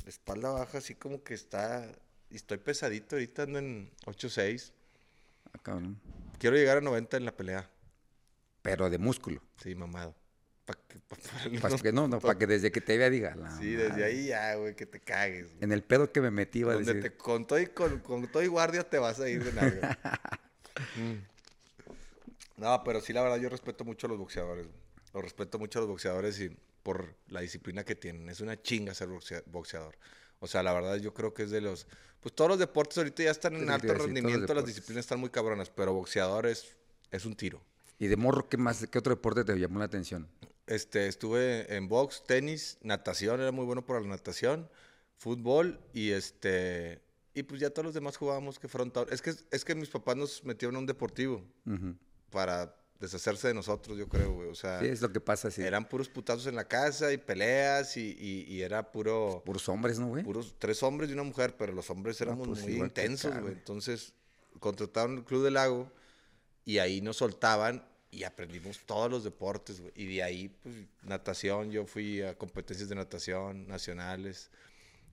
la 0.03 0.09
espalda 0.09 0.49
baja 0.49 0.77
así 0.79 0.95
como 0.95 1.23
que 1.23 1.33
está... 1.33 1.85
Y 2.29 2.35
estoy 2.37 2.57
pesadito, 2.57 3.15
ahorita 3.15 3.43
ando 3.43 3.59
en 3.59 3.91
8-6. 4.05 4.71
Ah, 5.53 5.59
cabrón. 5.61 5.99
Quiero 6.39 6.55
llegar 6.55 6.77
a 6.77 6.81
90 6.81 7.17
en 7.17 7.25
la 7.25 7.35
pelea. 7.35 7.69
Pero 8.63 8.89
de 8.89 8.97
músculo. 8.97 9.41
Sí, 9.61 9.75
mamado. 9.75 10.15
Pa' 10.65 10.73
que- 10.87 10.99
pa- 10.99 11.17
pa- 11.17 11.61
Para 11.61 11.77
que 11.77 11.91
no, 11.91 12.07
no, 12.07 12.19
para 12.21 12.39
que 12.39 12.47
desde 12.47 12.71
que 12.71 12.79
te 12.79 12.97
vea 12.97 13.09
diga. 13.09 13.35
la 13.35 13.51
Sí, 13.57 13.75
desde 13.75 14.03
ahí 14.05 14.27
ya, 14.27 14.55
güey, 14.55 14.73
que 14.75 14.85
te 14.85 15.01
cagues. 15.01 15.47
güey. 15.51 15.63
En 15.63 15.73
el 15.73 15.83
pedo 15.83 16.11
que 16.13 16.21
me 16.21 16.31
metí 16.31 16.59
iba 16.59 16.73
a 16.73 16.77
decir. 16.77 17.01
te, 17.01 17.15
con, 17.17 17.45
todo 17.45 17.59
y, 17.59 17.67
con, 17.67 17.99
con 17.99 18.25
todo 18.31 18.41
y 18.41 18.47
guardia 18.47 18.89
te 18.89 18.97
vas 18.99 19.19
a 19.19 19.27
ir 19.29 19.43
de 19.43 19.51
nalga. 19.53 19.99
Mm. 20.97 21.32
No, 22.57 22.83
pero 22.83 23.01
sí, 23.01 23.13
la 23.13 23.21
verdad, 23.21 23.37
yo 23.37 23.49
respeto 23.49 23.83
mucho 23.83 24.07
a 24.07 24.09
los 24.09 24.19
boxeadores. 24.19 24.67
Los 25.13 25.23
respeto 25.23 25.59
mucho 25.59 25.79
a 25.79 25.81
los 25.81 25.89
boxeadores 25.89 26.39
y 26.39 26.55
por 26.83 27.15
la 27.27 27.41
disciplina 27.41 27.83
que 27.83 27.95
tienen. 27.95 28.29
Es 28.29 28.41
una 28.41 28.61
chinga 28.61 28.93
ser 28.93 29.09
boxea- 29.09 29.43
boxeador. 29.47 29.95
O 30.39 30.47
sea, 30.47 30.61
la 30.63 30.73
verdad, 30.73 30.97
yo 30.97 31.13
creo 31.13 31.33
que 31.33 31.43
es 31.43 31.51
de 31.51 31.61
los. 31.61 31.87
Pues 32.19 32.33
todos 32.35 32.49
los 32.49 32.59
deportes 32.59 32.97
ahorita 32.97 33.23
ya 33.23 33.31
están 33.31 33.55
en 33.55 33.69
alto 33.69 33.93
rendimiento, 33.93 34.53
las 34.53 34.65
disciplinas 34.65 35.05
están 35.05 35.19
muy 35.19 35.29
cabronas, 35.29 35.69
pero 35.69 35.93
boxeador 35.93 36.45
es, 36.47 36.75
es 37.11 37.25
un 37.25 37.35
tiro. 37.35 37.61
Y 37.99 38.07
de 38.07 38.15
morro, 38.17 38.47
¿qué 38.49 38.57
más, 38.57 38.85
qué 38.87 38.97
otro 38.97 39.13
deporte 39.13 39.43
te 39.43 39.55
llamó 39.57 39.79
la 39.79 39.85
atención? 39.85 40.27
Este, 40.67 41.07
estuve 41.07 41.73
en 41.75 41.87
box, 41.89 42.23
tenis, 42.25 42.77
natación, 42.81 43.41
era 43.41 43.51
muy 43.51 43.65
bueno 43.65 43.85
para 43.85 43.99
la 43.99 44.07
natación, 44.07 44.69
fútbol 45.17 45.79
y 45.93 46.11
este 46.11 47.01
y 47.33 47.43
pues 47.43 47.59
ya 47.59 47.69
todos 47.71 47.85
los 47.85 47.93
demás 47.93 48.15
jugábamos 48.17 48.59
que 48.59 48.67
frontal. 48.67 49.07
Es 49.11 49.21
que 49.21 49.33
es 49.51 49.65
que 49.65 49.75
mis 49.75 49.89
papás 49.89 50.15
nos 50.15 50.43
metieron 50.45 50.75
a 50.75 50.79
un 50.79 50.85
deportivo 50.85 51.43
Ujú. 51.65 51.95
Para 52.33 52.75
deshacerse 52.99 53.49
de 53.49 53.53
nosotros, 53.53 53.97
yo 53.97 54.07
creo, 54.09 54.33
güey. 54.33 54.49
O 54.49 54.55
sea, 54.55 54.79
Sí, 54.79 54.87
es 54.87 55.01
lo 55.01 55.11
que 55.11 55.19
pasa, 55.19 55.51
sí. 55.51 55.61
eran 55.61 55.87
puros 55.87 56.09
putazos 56.09 56.47
en 56.47 56.55
la 56.55 56.67
casa 56.67 57.11
y 57.13 57.17
peleas 57.17 57.95
y, 57.97 58.15
y- 58.19 58.45
y 58.53 58.61
era 58.61 58.91
puro 58.91 59.41
Puros 59.45 59.67
hombres, 59.69 59.99
¿no, 59.99 60.07
güey? 60.07 60.23
puros 60.23 60.55
tres 60.57 60.81
hombres 60.83 61.09
y 61.09 61.13
una 61.13 61.23
mujer, 61.23 61.55
pero 61.57 61.73
los 61.73 61.89
hombres 61.89 62.19
éramos 62.21 62.47
pues, 62.47 62.63
muy 62.63 62.73
intensos, 62.75 63.31
güey. 63.31 63.41
güey. 63.43 63.53
Entonces, 63.53 64.13
contrataron 64.59 65.17
el 65.17 65.23
Club 65.25 65.43
del 65.43 65.55
Lago 65.55 65.91
y 66.65 66.77
ahí 66.79 67.01
nos 67.01 67.17
soltaban 67.17 67.85
y 68.09 68.23
aprendimos 68.23 68.79
todos 68.85 69.11
los 69.11 69.23
deportes, 69.25 69.81
güey. 69.81 69.91
Y 69.95 70.05
de 70.15 70.23
ahí, 70.23 70.47
pues, 70.63 70.75
natación, 71.03 71.71
yo 71.71 71.85
fui 71.85 72.21
a 72.21 72.37
competencias 72.37 72.87
de 72.87 72.95
natación 72.95 73.67
nacionales. 73.67 74.49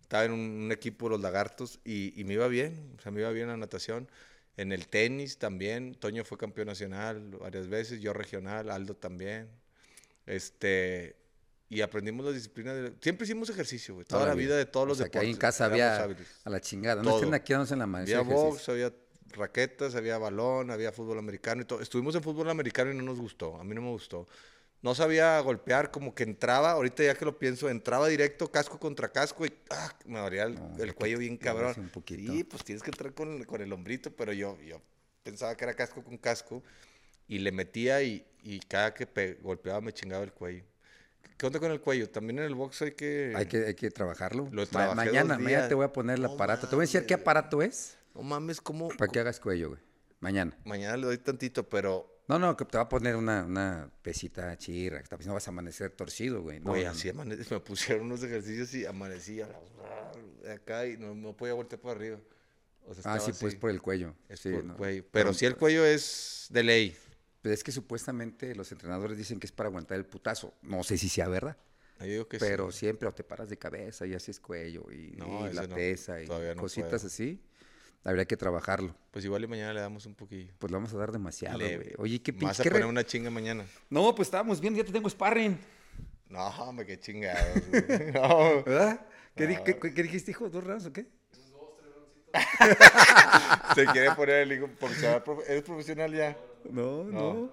Estaba 0.03 0.25
en 0.27 0.33
un, 0.33 0.41
un 0.41 0.73
equipo 0.73 1.07
de 1.07 1.11
los 1.11 1.21
lagartos 1.21 1.81
y, 1.85 2.13
y 2.21 2.25
me 2.25 2.35
iba 2.35 2.47
bien, 2.47 2.95
o 2.99 3.03
sea, 3.03 3.11
me 3.11 3.21
iba 3.23 3.31
bien 3.31 3.49
la 3.49 3.57
natación. 3.57 4.09
En 4.61 4.73
el 4.73 4.89
tenis 4.89 5.39
también, 5.39 5.95
Toño 5.95 6.25
fue 6.25 6.37
campeón 6.37 6.67
nacional 6.69 7.31
varias 7.41 7.67
veces, 7.69 8.01
yo 8.01 8.13
regional, 8.13 8.71
Aldo 8.71 8.95
también. 8.95 9.49
Este, 10.27 11.17
y 11.69 11.81
aprendimos 11.81 12.25
las 12.27 12.35
disciplinas. 12.35 12.75
de- 12.77 12.93
siempre 13.01 13.25
hicimos 13.25 13.49
ejercicio, 13.51 13.95
güey. 13.95 14.07
Toda, 14.07 14.27
la 14.27 14.35
vida 14.35 14.57
de 14.57 14.67
todos 14.67 14.85
O 14.85 14.89
los 14.89 14.99
sea, 14.99 15.07
que 15.07 15.11
deportes. 15.19 15.27
ahí 15.29 15.33
en 15.33 15.39
casa 15.39 15.65
había 15.67 16.03
hábiles. 16.03 16.27
a 16.45 16.51
la 16.51 16.61
chingada. 16.61 17.03
No 17.03 17.17
estén 17.17 17.33
aquí 17.35 17.53
en 17.53 17.79
la 17.79 17.87
madre. 17.87 18.15
Había 18.15 18.35
box, 18.35 18.69
había 18.69 18.93
raquetas, 19.33 19.95
había 19.95 20.19
balón, 20.19 20.71
había 20.71 20.93
fútbol 20.93 21.19
americano 21.19 21.63
y 21.63 21.65
todo. 21.65 21.81
Estuvimos 21.81 22.15
en 22.17 22.23
fútbol 22.23 22.51
americano 22.51 22.91
y 22.93 22.95
no 22.95 23.03
nos 23.03 23.19
gustó. 23.19 23.57
A 23.59 23.65
mí 23.65 23.75
no 23.75 23.81
me 23.81 23.91
gustó. 23.91 24.27
No 24.83 24.95
sabía 24.95 25.39
golpear, 25.41 25.91
como 25.91 26.15
que 26.15 26.23
entraba, 26.23 26.71
ahorita 26.73 27.03
ya 27.05 27.15
que 27.15 27.25
lo 27.27 27.39
pienso, 27.39 27.69
entraba 27.69 28.09
directo 28.09 28.51
casco 28.51 28.79
contra 28.81 29.13
casco 29.13 29.45
y 29.45 29.53
ah, 29.71 29.93
me 30.07 30.19
dolía 30.19 30.45
el, 30.45 30.55
No, 30.55 30.77
el 30.79 30.95
cuello 30.95 31.19
bien 31.19 31.37
cabrón. 31.37 31.75
un 31.77 31.89
poquito. 31.91 32.33
Sí, 32.33 32.45
pues 32.45 32.65
tienes 32.65 32.83
que 32.83 32.91
entrar 32.91 33.13
con, 33.13 33.45
con 33.45 33.61
el 33.61 33.71
hombrito, 33.73 34.11
pero 34.11 34.33
yo, 34.33 34.59
yo 34.63 34.81
pensaba 35.23 35.55
que 35.55 35.65
era 35.65 35.75
casco 35.75 36.03
con 36.03 36.17
casco 36.17 36.63
y 37.29 37.39
le 37.41 37.53
metía 37.53 38.03
y, 38.03 38.27
y 38.43 38.61
cada 38.61 38.95
que 38.95 39.07
pe- 39.07 39.35
golpeaba 39.43 39.81
me 39.83 39.93
chingaba 39.93 40.25
el 40.25 40.33
cuello. 40.33 40.65
¿Qué 41.37 41.47
onda 41.47 41.59
con 41.61 41.71
el 41.73 41.81
cuello? 41.83 42.09
También 42.09 42.39
en 42.39 42.45
el 42.47 42.55
box 42.55 42.81
hay 42.83 42.93
que... 42.93 43.33
Hay 43.37 43.47
que, 43.47 43.67
hay 43.67 43.75
que 43.75 43.91
trabajarlo. 43.91 44.49
Lo 44.51 44.65
Ma- 44.73 44.95
mañana, 44.95 45.39
mañana 45.39 45.69
te 45.69 45.75
voy 45.75 45.85
a 45.85 45.93
poner 45.93 46.17
el 46.17 46.23
No 46.23 46.33
aparato. 46.33 46.69
Te 46.69 46.75
voy 46.75 46.83
a 46.83 46.85
enseñar 46.85 47.07
qué 47.07 47.15
mames. 47.15 47.23
aparato 47.23 47.63
es 47.63 47.99
No 48.15 48.23
mames, 48.23 48.61
¿cómo? 48.63 48.89
para 48.89 49.11
que 49.13 49.21
hagas 49.21 49.41
cuello, 49.41 49.71
güey. 49.71 49.81
Mañana. 50.21 50.57
Mañana 50.65 50.97
le 50.97 51.07
doy 51.07 51.19
tantito, 51.19 51.67
pero 51.69 52.20
No, 52.31 52.39
no, 52.39 52.57
que 52.57 52.65
te 52.65 52.77
va 52.79 52.85
a 52.85 52.89
poner 52.89 53.17
una, 53.17 53.45
una 53.45 53.91
pesita 54.03 54.57
chirra. 54.57 55.03
que 55.03 55.17
No 55.27 55.35
vas 55.35 55.47
a 55.49 55.51
amanecer 55.51 55.91
torcido, 55.91 56.43
güey. 56.43 56.61
No, 56.61 56.71
Güey, 56.71 56.85
así 56.85 57.09
amane- 57.09 57.37
me 57.51 57.61
pusieron 57.61 58.07
unos 58.07 58.23
ejercicios 58.23 58.73
y 58.75 58.87
amanecí 58.87 59.41
a 59.41 59.49
la- 59.49 59.61
de 60.43 60.53
acá 60.53 60.87
y 60.87 60.97
no, 60.97 61.15
no 61.15 61.37
podía 61.37 61.55
voltear 61.55 61.81
para 61.81 61.95
arriba. 61.97 62.19
O 62.87 62.95
sea, 62.95 63.15
Ah, 63.15 63.21
sí, 63.21 63.33
pues 63.39 63.55
por 63.57 63.71
el 63.71 63.83
cuello. 63.83 64.15
Es 64.29 64.41
Sí, 64.41 64.51
por 64.51 64.61
el 64.61 64.67
no. 64.69 64.77
cuello. 64.77 65.05
Pero 65.11 65.35
sí 65.35 65.45
el 65.45 65.57
cuello 65.57 65.85
es 65.85 66.47
de 66.51 66.63
ley. 66.63 66.97
Pues 67.43 67.55
es 67.55 67.65
que 67.65 67.73
supuestamente 67.73 68.55
los 68.55 68.71
entrenadores 68.73 69.17
dicen 69.19 69.41
que 69.41 69.47
es 69.47 69.53
para 69.53 69.69
aguantar 69.69 69.99
el 69.99 70.07
putazo. 70.07 70.55
No 70.63 70.83
sé 70.85 70.99
si 70.99 71.09
sea 71.09 71.29
verdad. 71.29 71.57
Yo 72.01 72.07
digo 72.07 72.29
que 72.29 72.39
pero 72.39 72.71
sí. 72.73 72.79
siempre 72.81 73.09
o 73.09 73.13
te 73.13 73.25
paras 73.25 73.49
de 73.51 73.59
cabeza 73.59 74.07
y 74.07 74.15
haces 74.15 74.41
cuello 74.41 74.87
y, 74.91 75.13
No, 75.17 75.51
y 75.51 75.53
la 75.53 75.67
no, 75.67 75.75
pesa 75.75 76.23
y 76.23 76.27
cositas 76.57 76.91
puedo. 77.03 77.07
así. 77.09 77.43
Habría 78.05 78.25
que 78.25 78.37
trabajarlo. 78.37 78.95
Pues 79.11 79.25
igual 79.25 79.45
y 79.45 79.47
mañana 79.47 79.75
le 79.75 79.81
damos 79.81 80.07
un 80.07 80.15
poquillo. 80.15 80.53
Pues 80.59 80.71
le 80.71 80.77
vamos 80.79 80.93
a 80.95 80.97
dar 80.99 81.13
demasiado, 81.13 81.59
güey. 81.59 81.93
Oye, 81.99 82.23
qué 82.23 82.33
Me 82.33 82.41
Vas 82.47 82.57
pinche. 82.57 82.69
a 82.71 82.73
poner 82.73 82.87
una 82.87 83.05
chinga 83.05 83.31
mañana. 83.31 83.67
No, 83.91 84.15
pues 84.15 84.29
estábamos 84.29 84.61
viendo, 84.61 84.79
ya 84.79 84.85
te 84.87 84.93
tengo 84.93 85.09
sparring. 85.11 85.59
No, 86.29 86.47
hombre, 86.49 86.87
qué 86.87 86.99
chingados. 86.99 87.61
güey. 87.69 87.83
no. 88.13 88.63
¿Verdad? 88.65 89.07
¿Qué, 89.37 89.47
di- 89.47 89.57
No. 89.57 89.65
qué- 89.65 89.79
qué- 89.79 89.93
qué 89.95 90.03
dijiste, 90.03 90.31
hijo? 90.31 90.49
¿Dos 90.49 90.65
rounds 90.65 90.87
o 90.87 90.93
qué? 90.93 91.07
Se 93.75 93.87
quiere 93.87 94.13
poner 94.15 94.37
el 94.43 94.53
hijo 94.53 94.69
profe- 94.79 95.43
¿Eres 95.49 95.63
profesional 95.63 96.13
ya? 96.15 96.37
No, 96.71 97.05
No. 97.05 97.35
No, 97.35 97.53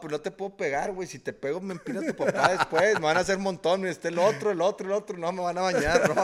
pues 0.00 0.12
no 0.12 0.20
te 0.20 0.30
puedo 0.30 0.56
pegar, 0.56 0.92
güey. 0.92 1.08
Si 1.08 1.18
te 1.18 1.32
pego, 1.32 1.60
me 1.60 1.72
empina 1.74 2.00
tu 2.00 2.14
papá 2.14 2.50
después. 2.56 2.94
Me 2.94 3.00
van 3.06 3.16
a 3.16 3.20
hacer 3.20 3.38
montón. 3.38 3.84
Este, 3.86 4.08
el 4.08 4.18
otro, 4.18 4.52
el 4.52 4.60
otro, 4.60 4.86
el 4.86 4.92
otro. 4.92 5.18
No, 5.18 5.32
me 5.32 5.42
van 5.42 5.58
a 5.58 5.62
bañar, 5.62 6.08
no. 6.14 6.22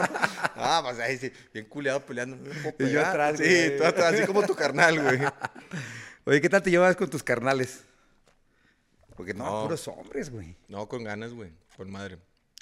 Ah, 0.55 0.81
pues 0.83 0.99
ahí 0.99 1.17
sí, 1.17 1.31
bien 1.53 1.65
culeado 1.65 2.05
peleando. 2.05 2.37
No 2.37 2.43
me 2.53 2.55
puedo 2.61 2.75
pegar. 2.77 2.91
Y 2.91 2.93
yo 2.93 3.05
atrás, 3.05 3.37
Sí, 3.37 3.43
güey. 3.43 3.77
tú 3.77 3.83
atrás, 3.85 4.13
así 4.13 4.25
como 4.25 4.43
tu 4.43 4.55
carnal, 4.55 5.01
güey. 5.01 5.19
Oye, 6.25 6.39
¿qué 6.39 6.49
tal 6.49 6.61
te 6.63 6.69
llevas 6.71 6.95
con 6.95 7.09
tus 7.09 7.23
carnales? 7.23 7.83
Porque 9.15 9.33
no, 9.33 9.43
No. 9.45 9.63
puros 9.63 9.87
hombres, 9.87 10.29
güey. 10.29 10.55
No, 10.67 10.87
con 10.87 11.03
ganas, 11.03 11.33
güey. 11.33 11.51
Con 11.75 11.91
madre. 11.91 12.17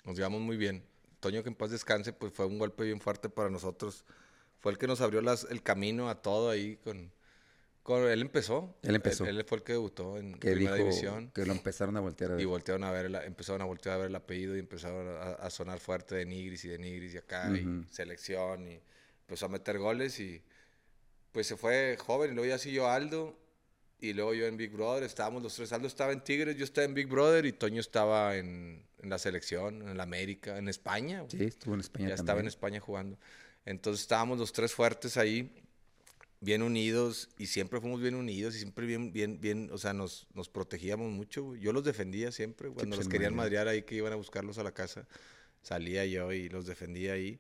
Nos 0.06 0.16
llevamos 0.16 0.42
muy 0.42 0.58
bien. 0.58 0.84
Toño, 1.20 1.44
que 1.44 1.50
en 1.50 1.56
paz 1.56 1.70
descanse, 1.72 2.14
pues 2.14 2.34
fue 2.34 2.46
un 2.46 2.58
golpe 2.58 2.84
bien 2.86 3.00
fuerte 3.02 3.30
para 3.30 3.50
nosotros. 3.50 4.06
Fue 4.60 4.72
el 4.72 4.78
que 4.78 4.88
nos 4.88 5.02
abrió 5.02 5.22
las- 5.22 5.46
el 5.50 5.62
camino 5.62 6.10
a 6.10 6.22
todo 6.22 6.50
ahí 6.50 6.78
con... 6.78 7.12
con 7.90 8.08
él 8.10 8.22
empezó. 8.22 8.76
Él 8.84 8.96
empezó. 8.96 9.26
Él, 9.26 9.38
él 9.40 9.46
fue 9.46 9.58
el 9.58 9.64
que 9.64 9.74
debutó 9.74 10.18
en 10.18 10.34
Que 10.34 10.52
Primera 10.52 10.76
dijo 10.76 10.88
División. 10.90 11.32
que 11.34 11.46
lo 11.46 11.54
empezaron 11.54 11.98
a 11.98 12.00
voltear 12.00 12.32
a 12.32 12.34
ver. 12.36 12.42
Y 12.42 12.46
voltearon 12.46 12.84
a 12.84 12.92
ver, 12.92 13.06
empezaron 13.26 13.62
a 13.62 13.66
voltear 13.66 13.96
a 13.96 13.98
ver 14.00 14.08
el 14.10 14.16
apellido 14.16 14.56
y 14.56 14.60
empezaron 14.60 15.08
a, 15.08 15.32
a 15.34 15.50
sonar 15.50 15.80
fuerte 15.80 16.16
de 16.16 16.26
Nigris 16.26 16.66
y 16.66 16.68
de 16.70 16.78
Nigris 16.78 17.14
y 17.16 17.18
acá, 17.18 17.48
Ujú. 17.48 17.56
y 17.58 17.84
selección, 17.92 18.68
y 18.68 18.80
empezó 19.22 19.48
a 19.48 19.50
meter 19.50 19.78
goles 19.80 20.20
y 20.20 20.42
pues 21.32 21.48
se 21.48 21.56
fue 21.58 21.98
joven, 22.00 22.32
y 22.32 22.36
luego 22.36 22.50
ya 22.50 22.58
siguió 22.58 22.88
Aldo, 22.90 23.38
y 24.00 24.14
luego 24.14 24.34
yo 24.34 24.46
en 24.48 24.56
Big 24.58 24.72
Brother, 24.72 25.04
estábamos 25.04 25.44
los 25.44 25.54
tres, 25.56 25.72
Aldo 25.74 25.88
estaba 25.88 26.12
en 26.12 26.22
Tigres, 26.24 26.56
yo 26.58 26.64
estaba 26.64 26.86
en 26.86 26.94
Big 26.94 27.08
Brother 27.08 27.46
y 27.46 27.52
Toño 27.54 27.82
estaba 27.82 28.36
en, 28.38 28.86
en 29.00 29.10
la 29.10 29.20
selección, 29.20 29.88
en 29.88 29.98
la 29.98 30.04
América, 30.04 30.58
en 30.58 30.68
España, 30.70 31.24
Sí, 31.28 31.44
estuvo 31.44 31.74
en 31.76 31.82
España 31.82 32.10
ya 32.10 32.16
también. 32.16 32.24
estaba 32.24 32.40
en 32.40 32.48
España 32.48 32.80
jugando. 32.80 33.18
Entonces 33.66 34.02
estábamos 34.02 34.40
los 34.40 34.54
tres 34.54 34.74
fuertes 34.74 35.18
ahí, 35.18 35.59
bien 36.42 36.62
unidos, 36.62 37.30
y 37.38 37.48
siempre 37.48 37.82
fuimos 37.82 38.02
bien 38.02 38.16
unidos, 38.16 38.56
y 38.56 38.60
siempre 38.60 38.86
bien, 38.86 39.12
bien, 39.12 39.42
bien, 39.42 39.70
o 39.72 39.78
sea, 39.78 39.94
nos, 39.94 40.28
nos 40.34 40.50
protegíamos 40.50 41.12
mucho. 41.12 41.44
güey. 41.44 41.62
Yo 41.62 41.74
los 41.74 41.84
defendía 41.84 42.32
siempre, 42.32 42.70
cuando 42.70 42.96
pues, 42.96 43.06
los 43.06 43.10
querían 43.10 43.36
mayor. 43.36 43.46
madrear 43.46 43.68
ahí, 43.68 43.84
que 43.84 43.96
iban 43.96 44.14
a 44.14 44.16
buscarlos 44.16 44.58
a 44.58 44.64
la 44.64 44.72
casa, 44.72 45.08
salía 45.62 46.06
yo 46.06 46.32
y 46.32 46.50
los 46.50 46.66
defendía 46.66 47.14
ahí, 47.14 47.40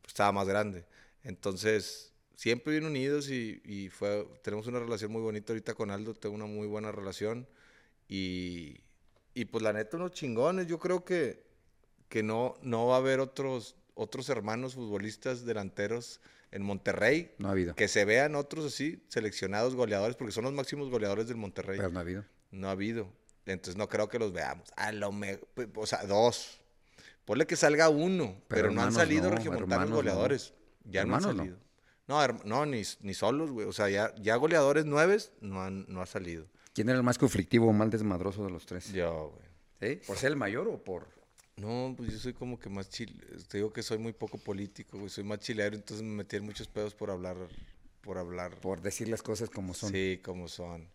pues 0.00 0.10
estaba 0.12 0.32
más 0.32 0.48
grande. 0.48 0.84
Entonces, 1.22 2.12
siempre 2.34 2.72
bien 2.72 2.86
unidos 2.86 3.30
y, 3.30 3.60
y 3.64 3.88
fue, 3.88 4.26
tenemos 4.42 4.66
una 4.66 4.80
relación 4.80 5.12
muy 5.12 5.22
bonita 5.22 5.52
ahorita 5.52 5.74
con 5.74 5.90
Aldo, 5.90 6.14
tengo 6.14 6.34
una 6.34 6.46
muy 6.46 6.66
buena 6.66 6.90
relación, 6.90 7.46
y, 8.08 8.80
y 9.34 9.44
pues 9.44 9.62
la 9.62 9.72
neta 9.72 9.96
unos 9.96 10.12
chingones, 10.12 10.66
yo 10.66 10.78
creo 10.78 11.04
que, 11.04 11.44
que 12.08 12.24
no, 12.24 12.56
no 12.62 12.86
va 12.88 12.96
a 12.96 12.98
haber 12.98 13.20
otros, 13.20 13.76
otros 13.94 14.28
hermanos 14.28 14.74
futbolistas 14.74 15.44
delanteros 15.44 16.20
en 16.52 16.62
Monterrey 16.62 17.32
No 17.38 17.48
ha 17.48 17.52
habido. 17.52 17.74
que 17.74 17.88
se 17.88 18.04
vean 18.04 18.34
otros 18.34 18.64
así, 18.66 19.02
seleccionados 19.08 19.74
goleadores, 19.74 20.16
porque 20.16 20.32
son 20.32 20.44
los 20.44 20.52
máximos 20.52 20.90
goleadores 20.90 21.28
del 21.28 21.36
Monterrey. 21.36 21.78
Pero 21.78 21.90
no 21.90 21.98
ha 21.98 22.02
habido. 22.02 22.24
No 22.50 22.68
ha 22.68 22.72
habido. 22.72 23.12
Entonces 23.46 23.76
no 23.76 23.88
creo 23.88 24.08
que 24.08 24.18
los 24.18 24.32
veamos. 24.32 24.68
A 24.76 24.92
lo 24.92 25.12
mejor, 25.12 25.48
o 25.76 25.86
sea, 25.86 26.04
dos. 26.04 26.60
Ponle 27.24 27.46
que 27.46 27.56
salga 27.56 27.88
uno, 27.88 28.36
Pero 28.48 28.62
pero, 28.62 28.70
no 28.72 28.82
han 28.82 28.92
salido 28.92 29.30
no, 29.30 29.36
regiomontanos 29.36 29.90
no. 29.90 29.96
goleadores. 29.96 30.54
Ya 30.84 31.04
no 31.04 31.16
han 31.16 31.22
no. 31.22 31.28
salido. 31.36 31.56
No, 32.08 32.26
no, 32.44 32.66
ni, 32.66 32.82
ni 33.02 33.14
solos, 33.14 33.50
güey. 33.52 33.66
O 33.68 33.72
sea, 33.72 33.88
ya, 33.88 34.12
ya 34.16 34.34
goleadores 34.36 34.84
nueves 34.84 35.32
no 35.40 35.62
han, 35.62 35.84
no 35.88 36.02
ha 36.02 36.06
salido. 36.06 36.46
¿Quién 36.74 36.88
era 36.88 36.98
el 36.98 37.04
más 37.04 37.18
conflictivo 37.18 37.68
o 37.68 37.72
más 37.72 37.90
desmadroso 37.90 38.44
de 38.44 38.50
los 38.50 38.66
tres? 38.66 38.92
Yo, 38.92 39.32
güey. 39.80 39.94
¿Sí? 39.94 40.00
¿Por 40.06 40.16
ser 40.16 40.30
el 40.32 40.36
mayor 40.36 40.66
o 40.68 40.82
por...? 40.82 41.08
No, 41.60 41.94
pues 41.96 42.12
yo 42.12 42.18
soy 42.18 42.32
como 42.32 42.58
que 42.58 42.70
más 42.70 42.88
chile. 42.88 43.14
Te 43.48 43.58
digo 43.58 43.72
que 43.72 43.82
soy 43.82 43.98
muy 43.98 44.12
poco 44.12 44.38
político, 44.38 44.98
güey. 44.98 45.10
Soy 45.10 45.24
más 45.24 45.40
chilero, 45.40 45.76
entonces 45.76 46.04
me 46.04 46.14
metí 46.14 46.36
en 46.36 46.44
muchos 46.44 46.68
pedos 46.68 46.94
por 46.94 47.10
hablar, 47.10 47.36
por 48.00 48.18
hablar. 48.18 48.58
Por 48.60 48.80
decir 48.80 49.08
las 49.08 49.22
cosas 49.22 49.50
como 49.50 49.74
son. 49.74 49.92
Sí, 49.92 50.20
como 50.22 50.48
son. 50.48 50.88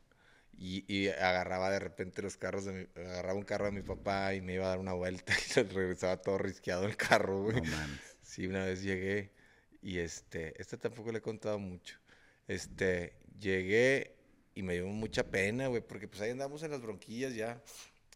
Y, 0.58 0.86
y 0.92 1.10
agarraba 1.10 1.70
de 1.70 1.80
repente 1.80 2.22
los 2.22 2.38
carros 2.38 2.66
de 2.66 2.72
mi, 2.72 3.02
agarraba 3.02 3.38
un 3.38 3.44
carro 3.44 3.66
de 3.66 3.72
mi 3.72 3.82
papá 3.82 4.34
y 4.34 4.42
me 4.42 4.54
iba 4.54 4.66
a 4.66 4.70
dar 4.70 4.80
una 4.80 4.94
vuelta 4.94 5.34
y 5.56 5.62
regresaba 5.62 6.22
todo 6.22 6.38
risqueado 6.38 6.86
el 6.86 6.98
carro, 6.98 7.44
güey. 7.44 7.62
No 7.62 7.72
mames. 7.72 8.00
Sí, 8.24 8.48
una 8.48 8.66
vez 8.66 8.82
llegué 8.82 9.32
y 9.82 10.00
este, 10.00 10.60
este 10.60 10.78
tampoco 10.78 11.12
le 11.12 11.20
he 11.20 11.22
contado 11.22 11.60
mucho. 11.60 12.00
Este, 12.48 13.14
llegué 13.40 14.16
y 14.56 14.64
me 14.64 14.74
dio 14.74 14.88
mucha 14.88 15.24
pena, 15.30 15.68
güey, 15.68 15.82
porque 15.82 16.08
pues 16.08 16.22
ahí 16.22 16.32
andamos 16.32 16.64
en 16.64 16.72
las 16.72 16.82
bronquillas 16.82 17.36
ya. 17.36 17.62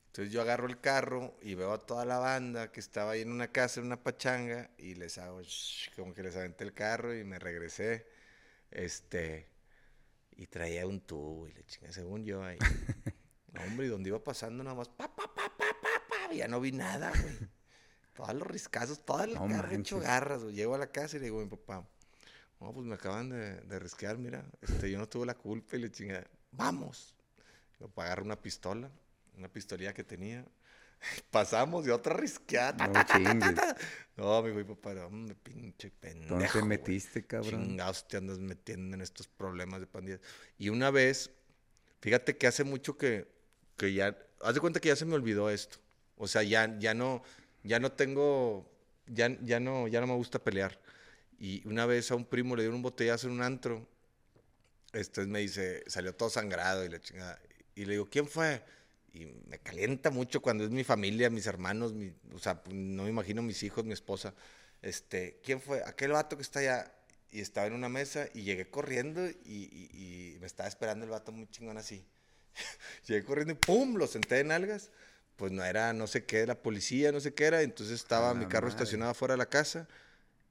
Entonces 0.10 0.34
yo 0.34 0.42
agarro 0.42 0.68
el 0.68 0.80
carro 0.82 1.38
y 1.42 1.54
veo 1.54 1.72
a 1.72 1.78
toda 1.86 2.04
la 2.04 2.18
banda 2.18 2.72
que 2.72 2.80
estaba 2.80 3.12
ahí 3.12 3.22
en 3.22 3.32
una 3.32 3.52
casa, 3.52 3.80
en 3.80 3.86
una 3.86 4.02
pachanga, 4.04 4.70
y 4.78 4.96
les 4.96 5.18
hago, 5.20 5.42
shh, 5.42 5.92
como 5.96 6.14
que 6.16 6.24
les 6.24 6.36
aventé 6.36 6.64
el 6.64 6.74
carro 6.74 7.16
y 7.16 7.24
me 7.24 7.38
regresé. 7.38 8.08
Este, 8.72 9.48
y 10.36 10.48
traía 10.48 10.88
un 10.88 11.02
tubo 11.02 11.48
y 11.48 11.54
le 11.54 11.64
chingué, 11.66 11.94
según 11.94 12.26
yo 12.26 12.44
ahí. 12.44 12.58
No, 13.52 13.64
hombre, 13.64 13.88
y 13.88 13.90
donde 13.90 14.10
iba 14.10 14.24
pasando 14.24 14.64
nada 14.64 14.76
más, 14.76 14.90
pa, 14.90 15.08
pa, 15.16 15.24
pa, 15.34 15.58
pa, 15.58 15.66
pa, 15.82 16.28
pa, 16.28 16.34
ya 16.34 16.48
no 16.48 16.60
vi 16.62 16.72
nada, 16.72 17.10
güey. 17.10 17.50
Todos 18.14 18.36
los 18.36 18.46
riscazos, 18.48 19.04
toda 19.04 19.26
la 19.26 19.40
No 19.40 19.48
carro 19.48 19.72
hecho 19.76 20.00
garras. 20.00 20.44
güey. 20.44 20.54
Llego 20.54 20.76
a 20.76 20.78
la 20.78 20.92
casa 20.92 21.18
y 21.18 21.20
le 21.20 21.26
digo 21.26 21.40
a 21.40 21.44
mi 21.46 21.50
papá, 21.50 21.84
no, 22.60 22.72
pues 22.72 22.86
me 22.86 22.94
acaban 22.94 23.30
de, 23.30 23.56
de 23.62 23.80
risquear, 23.80 24.20
mira, 24.20 24.46
este, 24.62 24.92
yo 24.92 25.00
no 25.00 25.10
tuve 25.10 25.26
la 25.26 25.34
culpa 25.34 25.78
y 25.78 25.80
le 25.80 25.90
chingué, 25.90 26.28
vamos. 26.52 27.16
Papá 27.80 28.04
agarra 28.06 28.22
una 28.22 28.40
pistola, 28.40 28.92
una 29.40 29.50
pistolilla 29.50 29.94
que 29.94 30.04
tenía. 30.04 30.46
Pasamos 31.32 31.88
y 31.88 31.90
otra 31.90 32.14
risqueada. 32.16 32.88
No 32.88 33.04
chingues. 33.04 33.56
No, 34.18 34.42
mi 34.44 34.52
güey, 34.52 34.66
papá, 34.66 35.06
hombre, 35.06 35.36
pinche 35.36 35.90
pendejo. 35.92 36.32
¿Dónde 36.32 36.48
te 36.48 36.60
güey. 36.60 36.66
metiste, 36.66 37.26
cabrón? 37.26 37.68
Chingados 37.68 38.08
te 38.08 38.18
andas 38.18 38.38
metiendo 38.40 38.96
en 38.96 39.02
estos 39.02 39.28
problemas 39.28 39.80
de 39.80 39.88
pandillas. 39.88 40.20
Y 40.58 40.70
una 40.70 40.92
vez, 40.92 41.32
fíjate 42.02 42.38
que 42.38 42.48
hace 42.48 42.66
mucho 42.66 42.98
que, 42.98 43.28
que 43.78 43.94
ya, 43.94 44.18
haz 44.42 44.54
de 44.54 44.60
cuenta 44.60 44.80
que 44.80 44.90
ya 44.90 44.96
se 44.96 45.06
me 45.06 45.16
olvidó 45.16 45.50
esto. 45.50 45.78
O 46.18 46.28
sea, 46.28 46.44
ya, 46.44 46.78
ya 46.80 46.94
no, 46.94 47.24
ya 47.64 47.80
no 47.80 47.94
tengo, 47.94 48.70
ya, 49.08 49.30
ya 49.42 49.62
no, 49.62 49.88
ya 49.88 50.02
no 50.02 50.08
me 50.08 50.16
gusta 50.16 50.44
pelear. 50.44 50.80
Y 51.40 51.66
una 51.66 51.86
vez 51.86 52.12
a 52.12 52.16
un 52.16 52.26
primo 52.26 52.58
le 52.58 52.64
dieron 52.64 52.76
un 52.76 52.82
botellazo 52.82 53.28
en 53.28 53.34
un 53.34 53.42
antro. 53.42 53.88
Este 54.92 55.26
me 55.26 55.40
dice, 55.40 55.84
salió 55.88 56.14
todo 56.14 56.30
sangrado 56.30 56.84
y 56.84 56.90
la 56.90 57.00
chingada. 57.00 57.40
Y 57.74 57.86
le 57.86 57.94
digo, 57.94 58.10
¿quién 58.10 58.28
fue? 58.28 58.62
Y 59.14 59.26
me 59.48 59.60
calienta 59.60 60.10
mucho 60.12 60.42
cuando 60.42 60.64
es 60.64 60.70
mi 60.70 60.84
familia, 60.84 61.30
mis 61.30 61.48
hermanos, 61.48 61.94
mi- 61.94 62.14
o 62.34 62.40
sea, 62.40 62.62
no 62.72 63.04
me 63.04 63.10
imagino 63.10 63.42
mis 63.42 63.64
hijos, 63.64 63.84
mi 63.86 63.94
esposa. 63.94 64.34
Este, 64.82 65.40
¿quién 65.44 65.60
fue? 65.62 65.84
Aquel 65.86 66.12
vato 66.12 66.36
que 66.38 66.44
está 66.44 66.60
allá. 66.60 66.94
Y 67.32 67.42
estaba 67.42 67.68
en 67.68 67.74
una 67.74 67.90
mesa 67.90 68.28
y 68.34 68.42
llegué 68.42 68.70
corriendo 68.70 69.28
y, 69.28 69.36
y- 69.46 69.90
y 70.36 70.40
me 70.40 70.48
estaba 70.48 70.68
esperando 70.68 71.06
el 71.06 71.12
vato 71.12 71.32
muy 71.32 71.48
chingón 71.48 71.78
así. 71.78 72.04
llegué 73.08 73.24
corriendo 73.24 73.54
y 73.54 73.58
¡pum! 73.58 73.96
Lo 73.98 74.08
senté 74.08 74.40
en 74.40 74.52
algas. 74.52 74.90
Pues 75.36 75.52
no 75.52 75.64
era 75.64 75.94
no 75.94 76.06
sé 76.08 76.26
qué, 76.26 76.46
la 76.46 76.62
policía, 76.62 77.12
no 77.12 77.20
sé 77.20 77.34
qué 77.34 77.46
era. 77.46 77.62
Entonces 77.62 77.96
estaba 77.96 78.34
mi 78.34 78.46
carro 78.48 78.68
madre. 78.68 78.78
estacionado 78.78 79.14
fuera 79.14 79.34
de 79.36 79.38
la 79.38 79.46
casa 79.50 79.88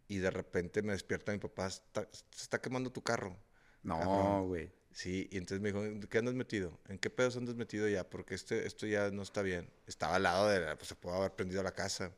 y 0.09 0.19
de 0.19 0.31
repente 0.31 0.81
me 0.83 0.93
despierta 0.93 1.33
mi 1.33 1.39
papá, 1.39 1.67
"Está- 1.67 2.09
se 2.13 2.43
está 2.43 2.61
quemando 2.61 2.91
tu 2.91 3.03
carro. 3.03 3.37
No, 3.83 4.45
güey. 4.47 4.71
Sí, 4.99 5.29
y 5.31 5.37
entonces 5.37 5.61
me 5.61 5.69
dijo, 5.69 5.85
¿en 5.85 6.01
qué 6.01 6.19
andas 6.19 6.35
metido? 6.35 6.77
¿En 6.89 6.99
qué 6.99 7.09
pedos 7.09 7.37
andas 7.37 7.55
metido 7.55 7.87
ya? 7.89 8.03
Porque 8.03 8.35
este, 8.35 8.67
esto 8.67 8.85
ya 8.85 9.13
no 9.13 9.23
está 9.23 9.43
bien. 9.43 9.71
Estaba 9.87 10.17
al 10.17 10.25
lado 10.25 10.49
de 10.49 10.59
la, 10.59 10.77
pues 10.77 10.89
se 10.89 10.97
pudo 10.97 11.15
haber 11.15 11.31
prendido 11.31 11.63
la 11.63 11.71
casa. 11.71 12.11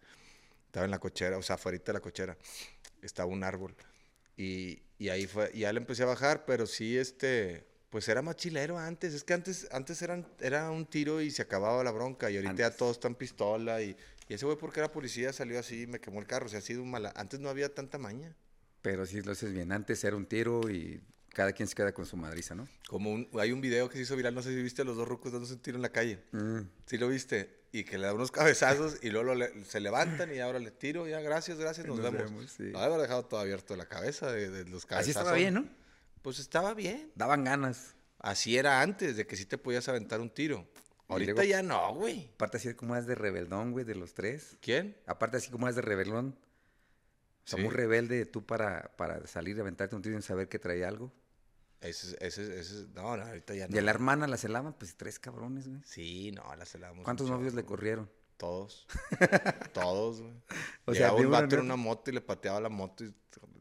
Estaba 0.65 0.87
en 0.87 0.91
la 0.91 0.99
cochera, 0.99 1.37
o 1.37 1.43
sea, 1.43 1.57
afuera 1.57 1.77
de 1.77 1.93
la 1.93 2.01
cochera. 2.01 2.39
Estaba 3.03 3.29
un 3.29 3.45
árbol. 3.45 3.77
Y, 4.35 4.81
y 4.97 5.11
ahí 5.11 5.27
fue, 5.27 5.51
y 5.53 5.59
ya 5.59 5.75
le 5.75 5.81
empecé 5.81 6.05
a 6.05 6.07
bajar, 6.07 6.47
pero 6.47 6.65
sí, 6.67 6.97
este, 6.97 7.67
pues 7.91 8.09
era 8.09 8.23
más 8.23 8.37
chilero 8.37 8.79
antes. 8.79 9.13
Es 9.13 9.25
que 9.25 9.35
antes, 9.35 9.69
antes 9.73 10.01
eran, 10.01 10.27
era 10.41 10.71
un 10.71 10.87
tiro 10.87 11.21
y 11.21 11.31
se 11.31 11.43
acababa 11.43 11.85
la 11.85 11.91
bronca. 11.91 12.31
Y 12.31 12.37
ahorita 12.37 12.55
ya 12.55 12.65
Antes. 12.65 12.79
todos 12.79 12.93
están 12.97 13.15
pistola. 13.15 13.83
Y, 13.83 13.95
y 14.27 14.33
ese 14.33 14.47
güey, 14.47 14.57
porque 14.57 14.81
era 14.81 14.91
policía, 14.91 15.35
salió 15.35 15.59
así 15.59 15.83
y 15.83 15.87
me 15.87 16.01
quemó 16.01 16.19
el 16.19 16.27
carro. 16.27 16.47
O 16.47 16.49
sea, 16.49 16.61
ha 16.61 16.63
sido 16.63 16.83
un 16.83 16.91
mala. 16.91 17.13
Antes 17.15 17.41
no 17.41 17.51
había 17.51 17.75
tanta 17.75 17.99
maña. 17.99 18.35
Pero 18.81 19.05
sí 19.05 19.21
lo 19.21 19.33
haces 19.33 19.53
bien. 19.53 19.71
Antes 19.71 20.03
era 20.03 20.17
un 20.17 20.25
tiro 20.25 20.71
y 20.71 21.03
cada 21.33 21.53
quien 21.53 21.69
se 21.69 21.75
queda 21.75 21.93
con 21.93 22.07
su 22.07 22.17
madriza, 22.17 22.55
¿no? 22.55 22.69
Como 22.89 23.13
un, 23.13 23.29
hay 23.39 23.53
un 23.53 23.61
video 23.61 23.89
que 23.89 23.97
se 23.97 24.03
hizo 24.03 24.17
viral, 24.17 24.35
no 24.35 24.43
sé 24.43 24.51
si 24.51 24.63
viste 24.63 24.85
los 24.85 24.97
dos 24.97 25.07
rucos 25.09 25.33
dándose 25.33 25.55
un 25.55 25.61
tiro 25.61 25.77
en 25.77 25.83
la 25.83 25.91
calle. 25.91 26.21
¿Sí 26.87 26.99
lo 26.99 27.09
viste? 27.09 27.61
Y 27.73 27.85
que 27.85 27.99
le 27.99 28.07
da 28.07 28.15
unos 28.15 28.33
cabezazos 28.33 28.99
y 29.01 29.11
luego 29.11 29.27
lo 29.27 29.35
le- 29.37 29.65
se 29.65 29.79
levantan 29.79 30.35
y 30.35 30.41
ahora 30.41 30.59
le 30.59 30.73
tiro, 30.73 31.07
ya, 31.07 31.21
gracias, 31.21 31.57
gracias, 31.59 31.87
nos, 31.87 31.99
Nos 32.01 32.13
vemos. 32.13 32.31
vemos, 32.31 32.51
sí. 32.51 32.65
No, 32.73 32.81
haber 32.81 33.01
dejado 33.01 33.25
todo 33.27 33.39
abierto 33.39 33.77
la 33.77 33.87
cabeza 33.87 34.33
de, 34.33 34.51
de 34.51 34.65
los 34.69 34.87
cabezazos. 34.87 35.01
Así 35.03 35.11
estaba 35.13 35.37
bien, 35.37 35.55
¿no? 35.55 35.69
Pues 36.23 36.41
estaba 36.41 36.75
bien. 36.75 37.13
Daban 37.15 37.45
ganas. 37.45 37.95
Así 38.19 38.59
era 38.59 38.83
antes, 38.83 39.17
de 39.17 39.27
que 39.27 39.37
sí 39.37 39.45
te 39.47 39.57
podías 39.57 39.89
aventar 39.89 40.21
un 40.21 40.31
tiro. 40.31 40.69
Ahorita 41.07 41.33
luego- 41.33 41.49
ya 41.49 41.63
no, 41.63 41.95
güey. 41.95 42.29
Aparte 42.35 42.57
así 42.59 42.75
como 42.75 42.97
es 42.97 43.07
de 43.07 43.15
rebeldón, 43.15 43.71
güey, 43.73 43.85
de 43.85 43.95
los 43.95 44.15
tres. 44.15 44.57
¿Quién? 44.61 44.97
Aparte 45.07 45.37
así 45.37 45.51
como 45.51 45.69
es 45.69 45.77
de 45.77 45.83
rebelón. 45.83 46.37
O 47.45 47.49
sea, 47.51 47.57
Sí. 47.59 47.65
muy 47.65 47.75
rebelde 47.75 48.27
tú 48.27 48.45
para, 48.47 48.93
para 48.97 49.27
salir 49.27 49.57
y 49.57 49.61
aventarte 49.61 49.97
un 49.97 50.03
tiro 50.03 50.15
sin 50.15 50.23
saber 50.23 50.49
que 50.49 50.59
traía 50.59 50.89
algo. 50.89 51.13
Ese, 51.81 52.17
ese, 52.21 52.61
ese, 52.61 52.87
no, 52.95 53.17
no, 53.17 53.25
ahorita 53.25 53.55
ya 53.55 53.67
no. 53.67 53.75
Y 53.75 53.79
a 53.79 53.83
la 53.83 53.91
hermana 53.91 54.27
la 54.27 54.37
celaban, 54.37 54.75
pues 54.75 54.97
tres 54.97 55.19
cabrones, 55.19 55.67
güey. 55.69 55.81
Sí, 55.85 56.31
no, 56.33 56.55
la 56.55 56.67
celamos. 56.67 57.05
¿Cuántos 57.05 57.31
novios 57.31 57.55
le 57.55 57.65
corrieron? 57.65 58.11
Todos. 58.37 58.87
Todos, 59.73 60.21
güey. 60.21 60.33
O 60.85 60.93
O 60.93 60.95
sea, 60.95 61.13
un 61.15 61.31
vato 61.31 61.57
en 61.57 61.63
una 61.63 61.77
moto 61.77 62.11
y 62.11 62.15
le 62.15 62.21
pateaba 62.21 62.61
la 62.61 62.69
moto 62.69 63.05
y 63.05 63.15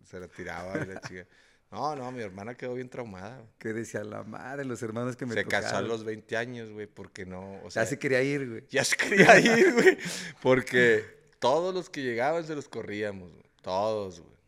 se 0.05 0.19
la 0.19 0.27
tiraba 0.27 0.77
y 0.83 0.85
la 0.87 1.01
chica. 1.01 1.25
No, 1.71 1.95
no, 1.95 2.11
mi 2.11 2.21
hermana 2.21 2.55
quedó 2.55 2.73
bien 2.73 2.89
traumada. 2.89 3.37
güey. 3.37 3.49
Que 3.59 3.73
decía 3.73 4.03
la 4.03 4.23
madre, 4.23 4.65
los 4.65 4.81
hermanos 4.81 5.15
que 5.15 5.25
me 5.25 5.33
Se 5.35 5.45
casó 5.45 5.77
a 5.77 5.81
los 5.81 6.03
20 6.03 6.35
años, 6.35 6.71
güey, 6.71 6.87
porque 6.87 7.25
no, 7.25 7.61
o 7.63 7.69
sea, 7.71 7.83
Ya 7.83 7.89
se 7.89 7.99
quería 7.99 8.21
ir, 8.23 8.49
güey. 8.49 8.67
ya 8.69 8.83
se 8.83 8.95
quería 8.97 9.39
ir, 9.39 9.73
güey, 9.73 9.97
porque 10.41 11.05
todos 11.39 11.73
los 11.73 11.89
que 11.89 12.01
llegaban 12.01 12.43
se 12.45 12.55
los 12.55 12.67
corríamos, 12.67 13.31
güey, 13.31 13.43
todos, 13.61 14.19
güey. 14.21 14.39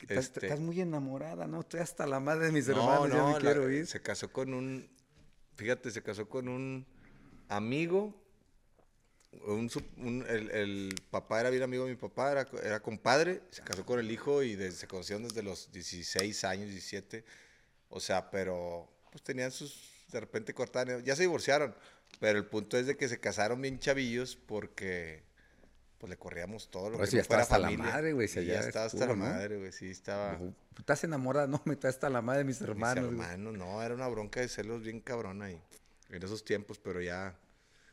Estás, 0.00 0.24
Este- 0.26 0.46
estás 0.46 0.60
muy 0.60 0.80
enamorada, 0.80 1.46
¿no? 1.46 1.60
Estoy 1.60 1.80
hasta 1.80 2.06
la 2.06 2.20
madre 2.20 2.46
de 2.46 2.52
mis 2.52 2.68
No, 2.68 2.74
hermanos, 2.74 3.08
ya 3.10 3.16
no, 3.16 3.26
me 3.28 3.32
la- 3.34 3.38
quiero 3.40 3.70
ir. 3.70 3.86
se 3.86 4.00
casó 4.02 4.30
con 4.32 4.52
un, 4.54 4.88
fíjate, 5.56 5.90
se 5.90 6.02
casó 6.02 6.28
con 6.28 6.48
un 6.48 6.86
amigo, 7.48 8.14
un, 9.46 10.24
el, 10.28 10.50
el 10.50 10.94
papá 11.10 11.40
era 11.40 11.50
bien 11.50 11.62
amigo 11.62 11.84
de 11.84 11.90
mi 11.90 11.96
papá, 11.96 12.32
era, 12.32 12.44
co- 12.46 12.60
era 12.60 12.80
compadre, 12.80 13.42
se 13.50 13.62
casó 13.62 13.84
con 13.84 13.98
el 13.98 14.10
hijo 14.10 14.42
y 14.42 14.54
desde- 14.56 14.78
se 14.78 14.86
conocieron 14.88 15.22
desde 15.24 15.42
los 15.42 15.70
16 15.72 16.44
años, 16.44 16.68
17, 16.70 17.24
o 17.88 18.00
sea, 18.00 18.30
pero 18.30 18.88
pues 19.10 19.22
tenían 19.22 19.50
sus, 19.50 19.90
de 20.10 20.20
repente 20.20 20.54
cortaban, 20.54 21.04
ya 21.04 21.16
se 21.16 21.22
divorciaron, 21.22 21.74
pero 22.20 22.38
el 22.38 22.46
punto 22.46 22.78
es 22.78 22.86
de 22.86 22.96
que 22.96 23.08
se 23.08 23.18
casaron 23.20 23.60
bien 23.60 23.78
chavillos 23.78 24.36
porque 24.36 25.22
pues 25.98 26.10
le 26.10 26.16
corríamos 26.16 26.70
todo 26.70 26.90
lo 26.90 26.98
Por 26.98 27.00
que 27.00 27.04
eso 27.08 27.16
no 27.16 27.18
ya 27.18 27.22
estaba 27.22 27.44
fuera 27.44 27.56
hasta 27.56 27.70
la 27.70 27.78
madre, 27.92 28.12
güey, 28.12 28.28
si 28.28 28.44
ya 28.44 28.60
estaba 28.60 28.84
hasta 28.86 29.00
la 29.06 29.06
¿no? 29.06 29.16
madre, 29.16 29.58
güey, 29.58 29.72
sí, 29.72 29.90
estaba... 29.90 30.38
¿Estás 30.78 31.04
enamorada? 31.04 31.46
No, 31.46 31.62
me 31.64 31.74
está 31.74 31.88
hasta 31.88 32.10
la 32.10 32.20
madre 32.22 32.38
de 32.40 32.44
mis 32.44 32.60
Mis 32.60 32.68
hermanos. 32.68 33.04
güey. 33.06 33.20
hermanos, 33.20 33.54
no, 33.54 33.82
era 33.82 33.94
una 33.94 34.06
bronca 34.08 34.40
de 34.40 34.48
celos 34.48 34.82
bien 34.82 35.00
cabrona 35.00 35.46
ahí, 35.46 35.60
en 36.10 36.22
esos 36.22 36.44
tiempos, 36.44 36.78
pero 36.78 37.00
ya, 37.00 37.34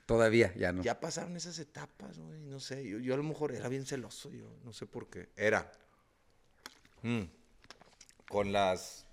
Todavía, 0.06 0.54
ya 0.56 0.74
no. 0.74 0.84
ya 0.84 1.00
pasaron 1.00 1.38
esas 1.38 1.58
etapas, 1.60 2.20
güey, 2.20 2.42
no 2.42 2.60
sé, 2.60 2.86
yo, 2.88 3.00
yo 3.00 3.14
a 3.14 3.18
lo 3.18 3.24
mejor 3.24 3.54
era 3.54 3.70
bien 3.70 3.86
celoso, 3.86 4.32
yo 4.32 4.54
no 4.66 4.74
sé 4.74 4.86
por 4.86 5.08
qué, 5.10 5.30
era, 5.38 5.72
mm, 7.04 7.22
con 8.28 8.52
las, 8.52 9.06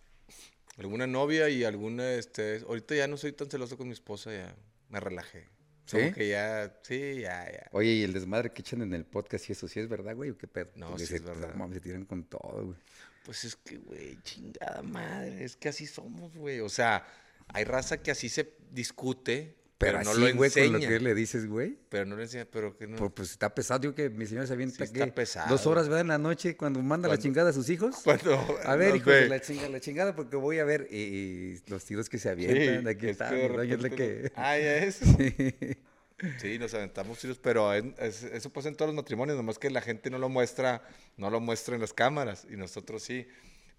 alguna 0.79 1.07
novia 1.07 1.49
y 1.49 1.63
alguna, 1.63 2.11
este, 2.15 2.63
ahorita 2.67 2.97
ya 2.97 3.07
no 3.07 3.17
soy 3.17 3.31
tan 3.33 3.49
celoso 3.49 3.77
con 3.77 3.87
mi 3.87 3.93
esposa, 3.93 4.33
ya 4.33 4.53
me 4.89 4.99
relajé, 4.99 5.47
como 5.89 6.05
¿Sí? 6.05 6.13
que 6.13 6.29
ya, 6.29 6.75
sí, 6.83 7.21
ya, 7.21 7.51
ya, 7.51 7.69
Oye, 7.73 7.91
y 7.93 8.03
el 8.03 8.13
desmadre 8.13 8.53
que 8.53 8.63
echan 8.63 8.83
en 8.83 8.95
el 8.95 9.05
podcast, 9.05 9.49
y 9.49 9.53
eso 9.53 9.69
sí 9.69 9.81
es 9.81 9.89
verdad, 9.89 10.15
güey, 10.15 10.31
o 10.31 10.39
qué 10.39 10.47
pedo? 10.47 10.71
No, 10.77 10.99
sí 10.99 11.07
se, 11.07 11.17
es 11.17 11.25
verdad. 11.25 11.55
mames, 11.55 11.75
se 11.77 11.81
tiran 11.81 12.05
con 12.05 12.25
todo, 12.25 12.67
güey. 12.67 12.79
Pues 13.25 13.45
es 13.45 13.57
que, 13.57 13.77
güey, 13.77 14.19
chingada 14.23 14.83
madre, 14.83 15.45
es 15.45 15.57
que 15.57 15.69
así 15.69 15.87
somos, 15.87 16.35
güey. 16.37 16.61
O 16.61 16.69
sea, 16.69 17.07
hay 17.49 17.65
raza 17.65 18.03
que 18.03 18.11
así 18.11 18.29
se 18.29 18.57
discute, 18.71 19.57
pero, 19.81 19.93
Pero, 19.99 20.05
no 20.05 20.11
así, 20.11 20.21
lo 20.21 20.37
güey, 20.37 20.51
con 20.51 20.73
lo 20.75 20.79
que 20.79 21.01
le 21.01 21.15
dices, 21.15 21.47
güey. 21.49 21.79
Pero 21.89 22.05
no 22.05 22.15
lo 22.15 22.21
enseña, 22.23 22.47
pero 22.53 22.77
que 22.77 22.87
no. 22.87 22.97
Pues, 22.99 23.13
pues 23.17 23.31
está 23.31 23.55
pesado, 23.55 23.81
yo 23.81 23.95
que 23.95 24.11
mi 24.11 24.27
señor 24.27 24.47
se 24.47 24.53
avienta 24.53 24.77
Sí 24.85 24.93
está 24.93 25.07
pesado. 25.15 25.49
dos 25.49 25.67
horas, 25.67 25.87
¿verdad? 25.89 26.03
En 26.03 26.09
la 26.09 26.19
noche 26.19 26.55
cuando 26.55 26.83
manda 26.83 27.09
la 27.09 27.17
chingada 27.17 27.49
a 27.49 27.53
sus 27.55 27.71
hijos. 27.71 27.97
Cuando 28.05 28.39
A 28.65 28.77
ver, 28.77 28.95
hijo 28.97 29.11
de 29.11 29.29
la 29.29 29.41
chingada, 29.41 29.69
la 29.71 29.81
chingada, 29.81 30.15
porque 30.15 30.37
voy 30.37 30.59
a 30.59 30.65
ver 30.65 30.87
y, 30.91 30.97
y 30.97 31.61
los 31.69 31.83
tiros 31.87 32.11
que 32.11 32.19
se 32.19 32.25
Sí, 32.25 32.29
avientan. 32.29 32.89
aquí 32.89 33.07
es 33.07 33.13
está, 33.13 33.31
que 33.31 33.47
es 33.47 33.83
la 33.83 33.89
que... 33.91 34.33
Ah, 34.37 34.59
ya 34.59 34.77
es. 34.77 35.01
Sí. 36.21 36.37
Sí, 36.39 36.59
nos 36.59 36.75
aventamos 36.75 37.19
tiros, 37.19 37.39
pero 37.39 37.75
en- 37.75 37.95
es- 37.99 38.25
eso 38.25 38.51
pasa 38.53 38.69
en 38.69 38.75
todos 38.77 38.91
los 38.91 38.95
matrimonios, 38.95 39.39
nomás 39.39 39.59
que 39.59 39.71
la 39.71 39.81
gente 39.81 40.11
no 40.11 40.19
lo 40.19 40.29
muestra, 40.29 40.83
no 41.17 41.31
lo 41.31 41.41
muestra 41.41 41.75
en 41.77 41.81
las 41.81 41.95
cámaras, 41.95 42.47
y 42.51 42.57
nosotros 42.57 43.03
sí. 43.03 43.27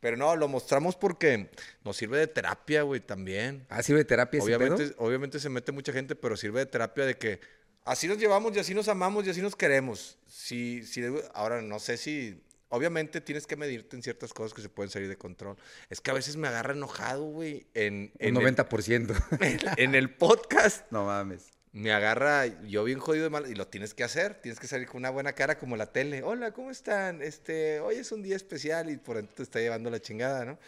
Pero 0.02 0.18
no, 0.18 0.36
lo 0.36 0.48
mostramos 0.50 0.96
porque 0.98 1.50
nos 1.86 1.96
sirve 1.96 2.18
de 2.18 2.28
terapia, 2.28 2.82
güey, 2.82 3.00
también. 3.00 3.66
¿Ah, 3.70 3.82
sirve 3.84 4.00
de 4.00 4.06
terapia 4.06 4.40
ese 4.40 4.46
Obviamente, 4.48 4.88
pedo? 4.88 4.96
obviamente 4.98 5.40
se 5.40 5.48
mete 5.50 5.72
mucha 5.72 5.94
gente, 5.94 6.16
pero 6.16 6.36
sirve 6.36 6.60
de 6.60 6.66
terapia 6.66 7.06
de 7.06 7.18
que 7.18 7.40
así 7.86 8.08
nos 8.08 8.18
llevamos 8.18 8.56
y 8.58 8.60
así 8.60 8.74
nos 8.74 8.88
amamos 8.88 9.26
y 9.26 9.30
así 9.30 9.42
nos 9.42 9.56
queremos. 9.56 10.18
Si, 10.28 10.84
si, 10.86 11.04
ahora 11.34 11.62
no 11.62 11.80
sé 11.80 11.98
si, 11.98 12.44
obviamente 12.70 13.22
tienes 13.22 13.46
que 13.46 13.56
medirte 13.56 13.96
en 13.96 14.02
ciertas 14.02 14.34
cosas 14.34 14.54
que 14.56 14.62
se 14.64 14.70
pueden 14.70 14.90
salir 14.90 15.08
de 15.08 15.18
control. 15.18 15.56
Es 15.92 16.02
que 16.02 16.10
a 16.10 16.16
veces 16.16 16.36
me 16.36 16.48
agarra 16.48 16.74
enojado, 16.74 17.26
güey, 17.26 17.68
en, 17.76 18.12
en, 18.18 18.38
Un 18.38 18.48
el, 18.48 18.56
90%. 18.58 19.74
en 19.78 19.94
el 19.96 20.16
podcast. 20.16 20.92
no 20.92 21.06
mames. 21.06 21.52
Me 21.74 21.94
agarra 21.94 22.46
yo 22.64 22.84
bien 22.84 23.00
jodido 23.00 23.24
de 23.24 23.30
mal 23.30 23.50
y 23.50 23.56
lo 23.56 23.68
tienes 23.68 23.94
que 23.94 24.04
hacer. 24.04 24.36
Tienes 24.36 24.60
que 24.60 24.68
salir 24.68 24.88
con 24.88 24.98
una 24.98 25.10
buena 25.10 25.34
cara 25.34 25.58
como 25.58 25.78
la 25.78 25.86
tele. 25.86 26.22
Hola, 26.22 26.52
¿cómo 26.52 26.70
están? 26.70 27.22
Este, 27.22 27.80
hoy 27.80 27.96
es 27.96 28.12
un 28.12 28.22
día 28.22 28.36
especial 28.36 28.90
y 28.90 28.98
por 28.98 29.16
dentro 29.16 29.36
te 29.36 29.44
está 29.44 29.60
llevando 29.60 29.90
la 29.90 30.02
chingada, 30.02 30.44
¿no? 30.44 30.60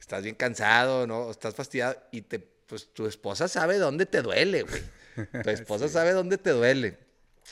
Estás 0.00 0.22
bien 0.22 0.34
cansado, 0.34 1.06
¿no? 1.06 1.30
Estás 1.30 1.54
fastidiado 1.54 2.02
y 2.10 2.22
te, 2.22 2.38
pues 2.38 2.92
tu 2.94 3.06
esposa 3.06 3.48
sabe 3.48 3.76
dónde 3.76 4.06
te 4.06 4.22
duele, 4.22 4.62
güey. 4.62 4.82
Tu 5.42 5.48
esposa 5.48 5.88
sabe 5.88 6.12
dónde 6.12 6.36
te 6.36 6.50
duele. 6.50 6.98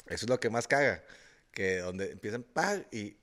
Eso 0.07 0.27
es 0.27 0.29
lo 0.29 0.39
que 0.39 0.51
más 0.51 0.69
caga. 0.69 1.03
Que 1.51 1.79
donde 1.79 2.11
empiezan, 2.11 2.43
pag, 2.43 2.87
y, 2.93 3.17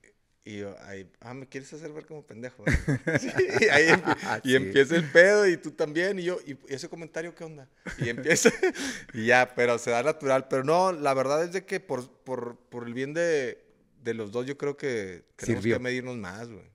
y 0.44 0.58
yo, 0.60 0.76
ahí, 0.82 1.08
ah, 1.20 1.34
me 1.36 1.48
quieres 1.48 1.72
hacer 1.74 1.92
ver 1.94 2.06
como 2.06 2.26
pendejo. 2.26 2.64
Sí, 3.20 3.30
y 3.60 3.66
ahí 3.66 3.88
empie- 3.90 4.42
y 4.44 4.50
Sí. 4.50 4.56
empieza 4.56 4.96
el 4.96 5.10
pedo 5.12 5.48
y 5.48 5.58
tú 5.58 5.72
también. 5.72 6.18
Y 6.20 6.24
yo, 6.24 6.40
¿y 6.46 6.58
ese 6.68 6.90
comentario 6.90 7.36
qué 7.36 7.44
onda? 7.44 7.68
Y 8.00 8.10
empieza, 8.10 8.50
y 9.14 9.26
ya, 9.28 9.54
pero 9.56 9.78
se 9.78 9.92
da 9.92 10.02
natural. 10.04 10.48
Pero 10.50 10.64
no, 10.64 10.92
la 10.92 11.14
verdad 11.14 11.44
es 11.44 11.52
de 11.52 11.66
que 11.66 11.80
por, 11.80 12.10
por, 12.24 12.58
por 12.70 12.88
el 12.88 12.94
bien 12.94 13.14
de, 13.14 13.64
de 14.04 14.14
los 14.16 14.32
dos, 14.32 14.46
yo 14.48 14.58
creo 14.58 14.78
que 14.78 15.24
tenemos 15.36 15.62
Sirvió. 15.64 15.78
que 15.78 15.84
medirnos 15.84 16.18
más, 16.18 16.50
güey. 16.50 16.72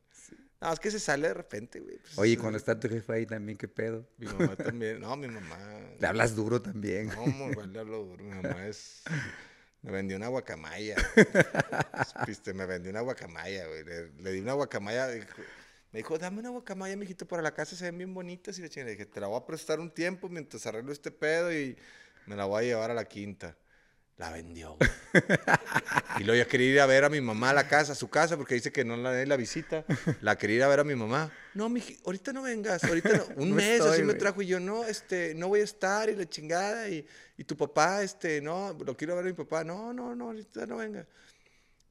No, 0.60 0.72
es 0.72 0.80
que 0.80 0.90
se 0.90 0.98
sale 0.98 1.28
de 1.28 1.34
repente, 1.34 1.80
güey. 1.80 1.98
pues, 1.98 2.16
Oye, 2.18 2.38
cuando 2.38 2.56
está 2.56 2.80
tu 2.80 2.88
jefe 2.88 3.12
ahí 3.12 3.26
también, 3.26 3.58
¿qué 3.58 3.68
pedo? 3.68 4.08
Mi 4.16 4.26
mamá 4.26 4.56
también. 4.56 5.00
No, 5.00 5.14
mi 5.16 5.28
mamá. 5.28 5.58
Le 6.00 6.06
hablas 6.06 6.34
duro 6.34 6.62
también. 6.62 7.08
No, 7.08 7.50
igual 7.50 7.72
le 7.72 7.78
hablo 7.80 8.04
duro. 8.04 8.24
Mi 8.24 8.30
mamá 8.30 8.66
es. 8.66 9.02
Me 9.82 9.92
vendió 9.92 10.16
una 10.16 10.28
guacamaya. 10.28 10.96
Viste, 12.26 12.52
me 12.54 12.66
vendió 12.66 12.90
una 12.90 13.00
guacamaya, 13.00 13.66
güey. 13.66 13.84
Le, 13.84 14.10
le 14.12 14.32
di 14.32 14.40
una 14.40 14.54
guacamaya. 14.54 15.06
Me 15.06 16.00
dijo, 16.00 16.18
dame 16.18 16.40
una 16.40 16.50
guacamaya, 16.50 16.96
mijito, 16.96 17.26
para 17.26 17.42
la 17.42 17.54
casa 17.54 17.76
se 17.76 17.84
ven 17.84 17.98
bien 17.98 18.14
bonitas. 18.14 18.58
Y 18.58 18.62
le 18.62 18.68
dije, 18.68 19.06
te 19.06 19.20
la 19.20 19.28
voy 19.28 19.40
a 19.40 19.46
prestar 19.46 19.80
un 19.80 19.90
tiempo 19.90 20.28
mientras 20.28 20.66
arreglo 20.66 20.92
este 20.92 21.10
pedo 21.10 21.52
y 21.52 21.76
me 22.26 22.36
la 22.36 22.44
voy 22.44 22.64
a 22.64 22.66
llevar 22.66 22.90
a 22.90 22.94
la 22.94 23.04
quinta. 23.04 23.56
La 24.18 24.30
vendió, 24.30 24.76
güey. 24.76 24.90
Y 26.20 26.24
luego 26.24 26.42
ya 26.42 26.48
quería 26.48 26.72
ir 26.72 26.80
a 26.80 26.86
ver 26.86 27.04
a 27.04 27.10
mi 27.10 27.20
mamá 27.20 27.50
a 27.50 27.52
la 27.52 27.68
casa, 27.68 27.92
a 27.92 27.94
su 27.94 28.08
casa, 28.08 28.38
porque 28.38 28.54
dice 28.54 28.72
que 28.72 28.82
no 28.82 28.96
la 28.96 29.12
la 29.26 29.36
visita. 29.36 29.84
La 30.22 30.38
quería 30.38 30.56
ir 30.56 30.62
a 30.62 30.68
ver 30.68 30.80
a 30.80 30.84
mi 30.84 30.94
mamá. 30.94 31.30
No, 31.52 31.68
miji, 31.68 31.98
ahorita 32.04 32.32
no 32.32 32.40
vengas, 32.42 32.82
ahorita 32.84 33.10
no. 33.14 33.24
Un 33.36 33.50
No 33.50 33.56
mes 33.56 33.80
estoy, 33.80 33.92
así 33.92 34.02
me 34.04 34.14
trajo 34.14 34.40
y 34.40 34.46
yo, 34.46 34.58
no, 34.58 34.84
este, 34.84 35.34
no 35.34 35.48
voy 35.48 35.60
a 35.60 35.64
estar 35.64 36.08
y 36.08 36.16
la 36.16 36.26
chingada. 36.26 36.88
Y, 36.88 37.06
y 37.36 37.44
tu 37.44 37.58
papá, 37.58 38.02
este, 38.02 38.40
no, 38.40 38.72
lo 38.86 38.96
quiero 38.96 39.16
ver 39.16 39.26
a 39.26 39.28
mi 39.28 39.34
papá. 39.34 39.64
No, 39.64 39.92
no, 39.92 40.14
no, 40.16 40.26
ahorita 40.28 40.64
no 40.64 40.78
venga. 40.78 41.06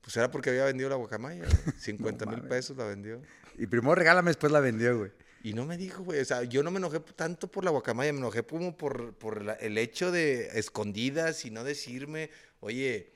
Pues 0.01 0.17
era 0.17 0.31
porque 0.31 0.49
había 0.49 0.65
vendido 0.65 0.89
la 0.89 0.95
guacamaya, 0.95 1.43
güey. 1.45 1.57
50 1.79 2.25
mil 2.25 2.37
mames. 2.37 2.49
pesos 2.49 2.75
la 2.75 2.85
vendió. 2.85 3.21
Y 3.57 3.67
primero 3.67 3.93
regálame, 3.93 4.31
después 4.31 4.51
la 4.51 4.61
vendió, 4.61 4.97
güey. 4.97 5.11
Y 5.45 5.53
no 5.53 5.63
me 5.65 5.77
dijo, 5.77 6.03
güey. 6.03 6.19
O 6.21 6.25
sea, 6.25 6.43
yo 6.43 6.63
no 6.63 6.71
me 6.71 6.79
enojé 6.79 6.99
tanto 6.99 7.47
por 7.51 7.63
la 7.63 7.69
guacamaya, 7.69 8.11
me 8.11 8.17
enojé 8.19 8.41
como 8.43 8.75
por, 8.75 9.13
por 9.13 9.43
la- 9.43 9.53
el 9.53 9.77
hecho 9.77 10.11
de 10.11 10.47
escondidas 10.57 11.45
y 11.45 11.51
no 11.51 11.63
decirme, 11.63 12.31
oye, 12.61 13.11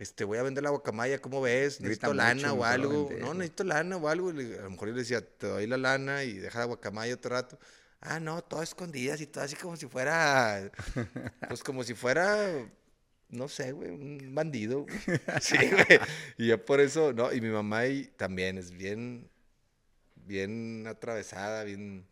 este, 0.00 0.24
voy 0.24 0.38
a 0.38 0.42
vender 0.42 0.64
la 0.64 0.70
guacamaya, 0.70 1.20
¿cómo 1.20 1.40
ves? 1.40 1.78
Grita 1.78 2.08
Necesito 2.08 2.14
lana 2.14 2.48
mucho, 2.48 2.60
o 2.60 2.64
algo. 2.64 3.10
No, 3.20 3.32
necesito 3.32 3.62
lana 3.62 3.96
o 3.96 4.08
algo. 4.08 4.30
A 4.30 4.32
lo 4.32 4.70
mejor 4.70 4.88
yo 4.88 4.94
le 4.94 5.00
decía, 5.02 5.20
te 5.24 5.46
doy 5.46 5.68
la 5.68 5.76
lana 5.76 6.24
y 6.24 6.32
deja 6.38 6.58
la 6.58 6.64
guacamaya 6.64 7.14
otro 7.14 7.30
rato. 7.30 7.58
Ah, 8.00 8.18
no, 8.18 8.42
todo 8.42 8.62
escondidas 8.62 9.20
y 9.20 9.26
todo 9.28 9.44
así 9.44 9.54
como 9.54 9.76
si 9.76 9.86
fuera, 9.86 10.70
pues 11.48 11.62
como 11.62 11.84
si 11.84 11.94
fuera, 11.94 12.68
no 13.28 13.48
sé, 13.48 13.70
güey, 13.72 13.90
un 13.90 14.34
bandido. 14.34 14.82
güey. 14.82 14.98
Sí, 15.40 15.56
güey. 15.56 16.00
Y 16.38 16.48
yo 16.48 16.64
por 16.64 16.80
eso, 16.80 17.12
no, 17.12 17.32
y 17.32 17.40
mi 17.40 17.50
mamá 17.50 17.86
y 17.86 18.06
también 18.16 18.58
es 18.58 18.70
bien, 18.72 19.28
bien 20.28 20.86
atravesada, 20.86 21.64
bien, 21.64 22.06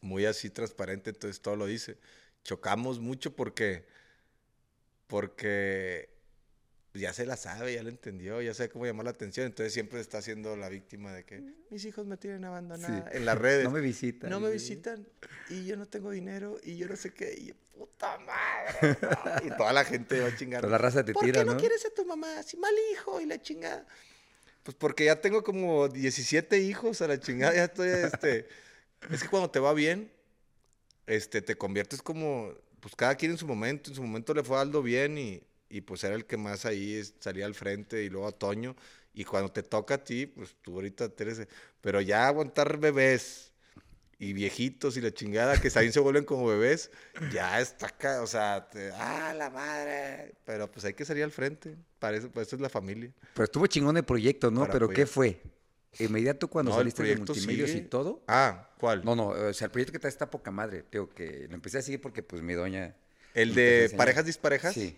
muy 0.00 0.24
así 0.24 0.48
transparente, 0.48 1.10
entonces 1.10 1.42
todo 1.42 1.56
lo 1.56 1.66
dice. 1.66 1.98
Chocamos 2.44 2.98
mucho 3.00 3.36
porque, 3.36 3.84
porque 5.06 6.08
ya 6.94 7.12
se 7.12 7.26
la 7.26 7.36
sabe, 7.36 7.74
ya 7.74 7.82
la 7.82 7.88
entendió, 7.90 8.40
ya 8.42 8.54
sabe 8.54 8.68
cómo 8.68 8.86
llamar 8.86 9.04
la 9.04 9.10
atención, 9.10 9.46
entonces 9.46 9.72
siempre 9.72 10.00
está 10.00 10.20
siendo 10.22 10.56
la 10.56 10.68
víctima 10.68 11.12
de 11.12 11.24
que 11.24 11.42
mis 11.70 11.84
hijos 11.84 12.06
me 12.06 12.16
tienen 12.16 12.44
abandonada 12.44 13.10
en 13.12 13.24
las 13.24 13.38
redes. 13.38 13.64
No 13.64 13.70
me 13.70 13.80
visitan. 13.80 14.30
No 14.30 14.40
me 14.40 14.50
visitan 14.50 15.06
y 15.50 15.64
yo 15.64 15.76
no 15.76 15.86
tengo 15.86 16.10
dinero 16.10 16.58
y 16.62 16.76
yo 16.76 16.88
no 16.88 16.96
sé 16.96 17.12
qué. 17.12 17.34
Y 17.38 17.46
yo, 17.46 17.54
puta 17.76 18.18
madre. 18.18 18.98
no. 19.00 19.46
Y 19.46 19.56
toda 19.56 19.72
la 19.72 19.84
gente 19.84 20.20
va 20.20 20.28
a 20.28 20.36
chingar. 20.36 20.60
Toda 20.60 20.72
la 20.72 20.78
raza 20.78 21.04
te 21.04 21.12
¿Por 21.12 21.24
tira, 21.24 21.40
qué 21.40 21.46
no, 21.46 21.54
¿no? 21.54 21.58
quieres 21.58 21.84
a 21.86 21.90
tu 21.90 22.04
mamá? 22.04 22.42
Si 22.42 22.56
mal 22.56 22.74
hijo 22.92 23.20
y 23.20 23.26
la 23.26 23.40
chingada. 23.40 23.86
Pues 24.62 24.76
porque 24.76 25.06
ya 25.06 25.20
tengo 25.20 25.42
como 25.42 25.88
17 25.88 26.60
hijos 26.60 27.02
a 27.02 27.08
la 27.08 27.18
chingada. 27.20 27.54
Ya 27.54 27.64
estoy, 27.64 27.88
este. 27.88 28.48
es 29.10 29.22
que 29.22 29.28
cuando 29.28 29.50
te 29.50 29.58
va 29.60 29.72
bien, 29.74 30.12
este, 31.06 31.42
te 31.42 31.56
conviertes 31.56 32.02
como. 32.02 32.54
Pues 32.80 32.96
cada 32.96 33.14
quien 33.16 33.32
en 33.32 33.38
su 33.38 33.46
momento. 33.46 33.90
En 33.90 33.96
su 33.96 34.02
momento 34.02 34.34
le 34.34 34.42
fue 34.44 34.58
a 34.58 34.60
Aldo 34.62 34.82
bien 34.82 35.18
y, 35.18 35.42
y 35.68 35.80
pues 35.82 36.04
era 36.04 36.14
el 36.14 36.26
que 36.26 36.36
más 36.36 36.64
ahí 36.66 37.02
salía 37.20 37.46
al 37.46 37.54
frente 37.54 38.04
y 38.04 38.10
luego 38.10 38.28
a 38.28 38.32
Toño. 38.32 38.76
Y 39.14 39.24
cuando 39.24 39.52
te 39.52 39.62
toca 39.62 39.94
a 39.94 40.04
ti, 40.04 40.26
pues 40.26 40.56
tú 40.62 40.74
ahorita 40.76 41.12
eres. 41.18 41.46
Pero 41.80 42.00
ya 42.00 42.28
aguantar 42.28 42.78
bebés 42.78 43.51
y 44.18 44.32
viejitos 44.32 44.96
y 44.96 45.00
la 45.00 45.12
chingada 45.12 45.60
que 45.60 45.68
también 45.70 45.92
se 45.92 46.00
vuelven 46.00 46.24
como 46.24 46.46
bebés, 46.46 46.90
ya 47.32 47.60
está 47.60 47.86
acá, 47.86 48.22
o 48.22 48.26
sea, 48.26 48.68
te- 48.70 48.92
ah, 48.92 49.34
la 49.36 49.50
madre. 49.50 50.34
Pero 50.44 50.70
pues 50.70 50.84
hay 50.84 50.94
que 50.94 51.04
salir 51.04 51.24
al 51.24 51.32
frente, 51.32 51.76
para 51.98 52.16
eso, 52.16 52.30
para 52.30 52.42
eso 52.46 52.54
es 52.56 52.62
la 52.62 52.68
familia. 52.68 53.10
Pero 53.34 53.44
estuvo 53.44 53.66
chingón 53.66 53.96
el 53.96 54.04
proyecto, 54.04 54.50
¿no? 54.50 54.60
Para 54.60 54.72
Pero 54.74 54.88
¿qué 54.88 55.06
fue? 55.06 55.40
inmediato 55.98 56.48
cuando 56.48 56.70
No, 56.70 56.78
saliste 56.78 57.02
de 57.02 57.16
multimedios 57.16 57.68
y 57.68 57.72
sigue. 57.74 57.84
todo. 57.86 58.22
Ah, 58.26 58.70
¿cuál? 58.78 59.04
No, 59.04 59.14
no, 59.14 59.28
o 59.28 59.52
sea, 59.52 59.66
el 59.66 59.70
proyecto 59.70 59.92
que 59.92 59.98
está 59.98 60.08
está 60.08 60.30
poca 60.30 60.50
madre. 60.50 60.84
Digo 60.90 61.08
que 61.10 61.46
lo 61.48 61.54
empecé 61.54 61.78
a 61.78 61.82
seguir 61.82 62.00
porque 62.00 62.22
pues 62.22 62.40
mi 62.42 62.54
doña. 62.54 62.94
¿El 63.34 63.54
de 63.54 63.92
parejas 63.96 64.24
disparejas? 64.24 64.72
Sí. 64.72 64.96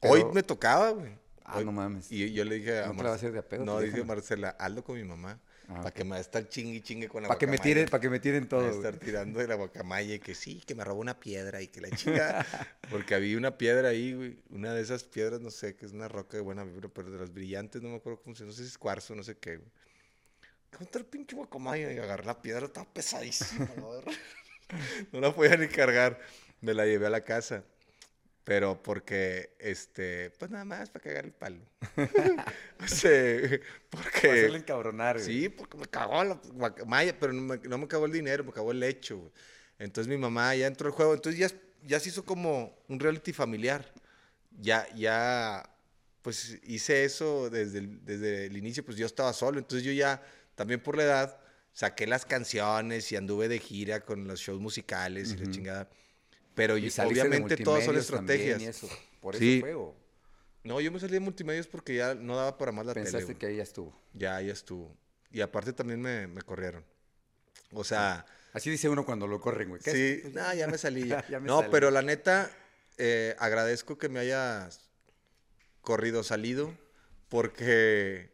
Hoy 0.00 0.24
me 0.32 0.42
tocaba, 0.42 0.90
güey. 0.90 1.12
Ah, 1.44 1.58
Hoy- 1.58 1.64
no 1.64 1.70
mames. 1.72 2.10
Y 2.10 2.32
yo 2.32 2.44
le 2.44 2.56
dije 2.56 2.80
a 2.80 2.86
¿No 2.88 2.96
te 2.96 3.02
la 3.04 3.10
a 3.10 3.14
hacer 3.14 3.30
de 3.32 3.38
a 3.38 3.42
pedo? 3.42 3.64
No, 3.64 3.78
dije. 3.80 4.02
Marcela, 4.02 4.50
hazlo 4.58 4.82
con 4.82 4.96
mi 4.96 5.04
mamá. 5.04 5.38
Ah, 5.68 5.80
para 5.82 5.90
que 5.90 6.04
me 6.04 6.10
va 6.10 6.16
a 6.16 6.20
estar 6.20 6.48
chingui 6.48 6.80
chingue 6.80 7.08
con 7.08 7.22
la 7.22 7.28
Para 7.28 7.38
que 7.38 7.46
me 7.48 7.58
tiren, 7.58 7.88
para 7.88 8.00
que 8.00 8.08
me 8.08 8.20
tiren 8.20 8.44
Va 8.44 8.48
todo. 8.48 8.66
a 8.66 8.70
estar 8.70 8.96
tirando 8.98 9.40
de 9.40 9.48
la 9.48 9.56
guacamaya 9.56 10.14
y 10.14 10.18
que 10.20 10.34
sí, 10.34 10.62
que 10.64 10.74
me 10.76 10.84
robó 10.84 11.00
una 11.00 11.18
piedra 11.18 11.60
y 11.60 11.66
que 11.66 11.80
la 11.80 11.90
chinga. 11.96 12.46
Porque 12.88 13.14
había 13.16 13.36
una 13.36 13.58
piedra 13.58 13.88
ahí, 13.88 14.12
güey. 14.14 14.38
Una 14.50 14.74
de 14.74 14.82
esas 14.82 15.02
piedras, 15.02 15.40
no 15.40 15.50
sé, 15.50 15.74
que 15.74 15.84
es 15.86 15.92
una 15.92 16.06
roca 16.06 16.36
de 16.36 16.42
buena 16.42 16.62
vibra, 16.62 16.88
pero 16.88 17.10
de 17.10 17.18
las 17.18 17.32
brillantes, 17.32 17.82
no 17.82 17.88
me 17.88 17.96
acuerdo 17.96 18.20
cómo 18.22 18.36
se 18.36 18.44
No 18.44 18.52
sé 18.52 18.62
si 18.62 18.68
es 18.68 18.78
cuarzo, 18.78 19.14
no 19.16 19.24
sé 19.24 19.36
qué, 19.38 19.56
güey. 19.56 19.68
Contra 20.76 21.00
el 21.00 21.06
pinche 21.06 21.34
guacamaya 21.34 21.92
y 21.92 21.98
agarré 21.98 22.26
la 22.26 22.40
piedra, 22.40 22.66
estaba 22.66 22.86
pesadísima. 22.92 23.68
No 25.12 25.20
la 25.20 25.34
podía 25.34 25.56
ni 25.56 25.68
cargar. 25.68 26.18
Me 26.60 26.74
la 26.74 26.84
llevé 26.86 27.06
a 27.06 27.10
la 27.10 27.22
casa. 27.22 27.62
Pero 28.46 28.80
porque, 28.80 29.56
este, 29.58 30.30
pues 30.38 30.52
nada 30.52 30.64
más 30.64 30.88
para 30.88 31.02
cagar 31.02 31.24
el 31.24 31.32
palo. 31.32 31.58
o 32.80 32.86
sea, 32.86 33.40
Para 33.90 34.04
porque... 34.04 34.30
hacerle 34.30 34.58
encabronar, 34.58 35.16
güey. 35.16 35.26
Sí, 35.26 35.48
porque 35.48 35.76
me 35.76 35.86
cagó 35.86 36.22
la 36.22 36.40
guacamaya, 36.52 37.18
pero 37.18 37.32
no 37.32 37.42
me, 37.42 37.56
no 37.56 37.76
me 37.76 37.88
cagó 37.88 38.06
el 38.06 38.12
dinero, 38.12 38.44
me 38.44 38.52
cagó 38.52 38.70
el 38.70 38.84
hecho, 38.84 39.18
güey. 39.18 39.32
Entonces 39.80 40.08
mi 40.08 40.16
mamá 40.16 40.54
ya 40.54 40.68
entró 40.68 40.86
al 40.86 40.94
juego, 40.94 41.14
entonces 41.14 41.40
ya, 41.40 41.50
ya 41.88 41.98
se 41.98 42.10
hizo 42.10 42.24
como 42.24 42.78
un 42.86 43.00
reality 43.00 43.32
familiar. 43.32 43.92
Ya, 44.60 44.86
ya, 44.94 45.68
pues 46.22 46.60
hice 46.62 47.02
eso 47.02 47.50
desde 47.50 47.78
el, 47.80 48.04
desde 48.04 48.46
el 48.46 48.56
inicio, 48.56 48.84
pues 48.84 48.96
yo 48.96 49.06
estaba 49.06 49.32
solo, 49.32 49.58
entonces 49.58 49.84
yo 49.84 49.90
ya, 49.90 50.22
también 50.54 50.80
por 50.80 50.96
la 50.96 51.02
edad, 51.02 51.40
saqué 51.72 52.06
las 52.06 52.24
canciones 52.24 53.10
y 53.10 53.16
anduve 53.16 53.48
de 53.48 53.58
gira 53.58 54.02
con 54.02 54.28
los 54.28 54.38
shows 54.38 54.60
musicales 54.60 55.32
y 55.32 55.36
la 55.36 55.50
chingada. 55.50 55.90
Pero 56.56 56.76
Y 56.76 56.88
obviamente 56.88 57.56
todos 57.58 57.84
son 57.84 57.96
estrategias. 57.96 58.60
eso. 58.60 58.88
Por 59.20 59.36
eso 59.36 59.40
Sí. 59.44 59.60
fue, 59.60 59.74
o 59.74 59.94
No, 60.64 60.80
yo 60.80 60.90
me 60.90 60.98
salí 60.98 61.12
de 61.12 61.20
multimedios 61.20 61.68
porque 61.68 61.94
ya 61.94 62.14
no 62.16 62.34
daba 62.34 62.58
para 62.58 62.72
más 62.72 62.84
la 62.86 62.94
tele. 62.94 63.04
pensaste 63.04 63.36
que 63.36 63.46
ahí 63.46 63.56
ya 63.58 63.62
estuvo. 63.62 63.96
Ya, 64.14 64.40
ya 64.40 64.52
estuvo. 64.52 64.96
Y 65.30 65.40
aparte 65.42 65.72
también 65.72 66.00
me, 66.02 66.26
me 66.26 66.42
corrieron. 66.42 66.84
O 67.72 67.84
sea, 67.84 68.26
Así 68.52 68.70
dice 68.70 68.88
uno 68.88 69.04
cuando 69.04 69.26
lo 69.28 69.38
corren, 69.40 69.68
güey. 69.68 69.80
Sí, 69.82 70.22
no, 70.32 70.54
ya 70.54 70.66
me 70.66 70.76
salí. 70.78 71.06
ya. 71.08 71.24
Ya 71.28 71.38
me 71.38 71.46
no, 71.46 71.58
salí. 71.60 71.68
pero 71.70 71.90
la 71.92 72.02
neta, 72.02 72.50
eh, 72.96 73.36
agradezco 73.38 73.96
que 73.98 74.08
me 74.08 74.18
hayas 74.18 74.88
corrido, 75.82 76.24
salido, 76.24 76.74
porque 77.28 78.30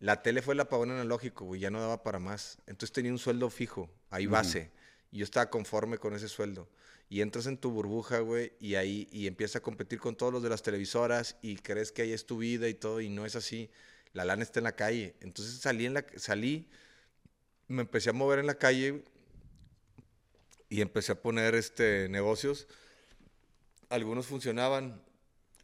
la 0.00 0.22
tele 0.22 0.42
fue 0.42 0.54
el 0.54 0.60
apagón 0.60 0.90
analógico, 0.90 1.44
güey, 1.44 1.60
ya 1.60 1.70
no 1.70 1.80
daba 1.80 2.02
para 2.02 2.18
más. 2.18 2.58
Entonces 2.66 2.92
tenía 2.92 3.12
un 3.12 3.18
sueldo 3.18 3.48
fijo, 3.48 3.88
ahí 4.10 4.26
base, 4.26 4.70
y 5.12 5.18
yo 5.18 5.24
estaba 5.24 5.48
conforme 5.50 5.98
con 5.98 6.14
ese 6.14 6.28
sueldo. 6.28 6.68
Y 7.08 7.20
entras 7.20 7.46
en 7.46 7.58
tu 7.58 7.70
burbuja, 7.70 8.20
güey, 8.20 8.52
y 8.58 8.74
ahí 8.76 9.08
y 9.12 9.26
empiezas 9.26 9.56
a 9.56 9.60
competir 9.60 10.00
con 10.00 10.16
todos 10.16 10.32
los 10.32 10.42
de 10.42 10.48
las 10.48 10.62
televisoras 10.62 11.36
y 11.42 11.56
crees 11.56 11.92
que 11.92 12.02
ahí 12.02 12.12
es 12.12 12.26
tu 12.26 12.38
vida 12.38 12.68
y 12.68 12.74
todo, 12.74 13.00
y 13.00 13.08
no 13.08 13.26
es 13.26 13.36
así. 13.36 13.70
La 14.14 14.24
lana 14.24 14.42
está 14.42 14.60
en 14.60 14.64
la 14.64 14.76
calle. 14.76 15.14
Entonces 15.20 15.60
salí, 15.60 15.86
en 15.86 15.94
la, 15.94 16.06
salí, 16.16 16.68
me 17.68 17.82
empecé 17.82 18.10
a 18.10 18.12
mover 18.12 18.38
en 18.38 18.46
la 18.46 18.54
calle 18.54 19.04
y 20.68 20.80
empecé 20.80 21.12
a 21.12 21.20
poner 21.20 21.54
este, 21.54 22.08
negocios. 22.08 22.66
Algunos 23.90 24.26
funcionaban, 24.26 25.02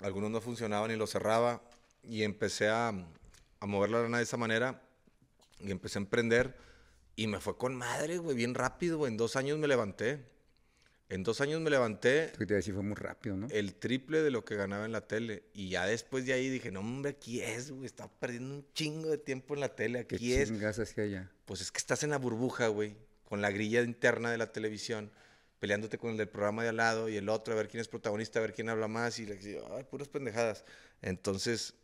algunos 0.00 0.30
no 0.30 0.40
funcionaban 0.40 0.90
y 0.90 0.96
los 0.96 1.10
cerraba. 1.10 1.62
Y 2.02 2.22
empecé 2.22 2.68
a, 2.68 2.88
a 2.88 3.66
mover 3.66 3.90
la 3.90 4.02
lana 4.02 4.18
de 4.18 4.24
esa 4.24 4.36
manera 4.36 4.82
y 5.60 5.70
empecé 5.70 5.98
a 5.98 6.02
emprender. 6.02 6.56
Y 7.16 7.26
me 7.26 7.40
fue 7.40 7.56
con 7.56 7.74
madre, 7.74 8.18
güey, 8.18 8.36
bien 8.36 8.54
rápido, 8.54 8.98
güey. 8.98 9.12
En 9.12 9.16
dos 9.16 9.36
años 9.36 9.58
me 9.58 9.68
levanté. 9.68 10.24
En 11.10 11.24
dos 11.24 11.40
años 11.40 11.60
me 11.60 11.70
levanté 11.70 12.28
te 12.28 12.46
decir, 12.46 12.72
fue 12.72 12.84
muy 12.84 12.94
rápido, 12.94 13.36
¿no? 13.36 13.48
el 13.50 13.74
triple 13.74 14.22
de 14.22 14.30
lo 14.30 14.44
que 14.44 14.54
ganaba 14.54 14.86
en 14.86 14.92
la 14.92 15.00
tele. 15.00 15.42
Y 15.52 15.68
ya 15.68 15.84
después 15.84 16.24
de 16.24 16.32
ahí 16.32 16.48
dije, 16.48 16.70
no, 16.70 16.80
hombre, 16.80 17.10
aquí 17.10 17.40
es, 17.40 17.72
güey. 17.72 17.86
Estaba 17.86 18.08
perdiendo 18.20 18.54
un 18.54 18.66
chingo 18.74 19.10
de 19.10 19.18
tiempo 19.18 19.54
en 19.54 19.60
la 19.60 19.74
tele. 19.74 20.06
¿Qué 20.06 20.14
Aquí 20.14 20.32
es. 20.34 20.48
chingas 20.48 20.78
hacía 20.78 21.04
allá? 21.04 21.30
Pues 21.46 21.60
es 21.62 21.72
que 21.72 21.78
estás 21.78 22.04
en 22.04 22.10
la 22.10 22.18
burbuja, 22.18 22.68
güey, 22.68 22.96
con 23.24 23.42
la 23.42 23.50
grilla 23.50 23.82
interna 23.82 24.30
de 24.30 24.38
la 24.38 24.52
televisión, 24.52 25.10
peleándote 25.58 25.98
con 25.98 26.12
el 26.12 26.16
del 26.16 26.28
programa 26.28 26.62
de 26.62 26.68
al 26.68 26.76
lado 26.76 27.08
y 27.08 27.16
el 27.16 27.28
otro, 27.28 27.54
a 27.54 27.56
ver 27.56 27.66
quién 27.66 27.80
es 27.80 27.88
protagonista, 27.88 28.38
a 28.38 28.42
ver 28.42 28.52
quién 28.52 28.68
habla 28.68 28.86
más, 28.86 29.18
y 29.18 29.26
le 29.26 29.34
digo, 29.34 29.68
ay, 29.76 29.82
puras 29.82 30.06
pendejadas. 30.06 30.64
Entonces, 31.02 31.74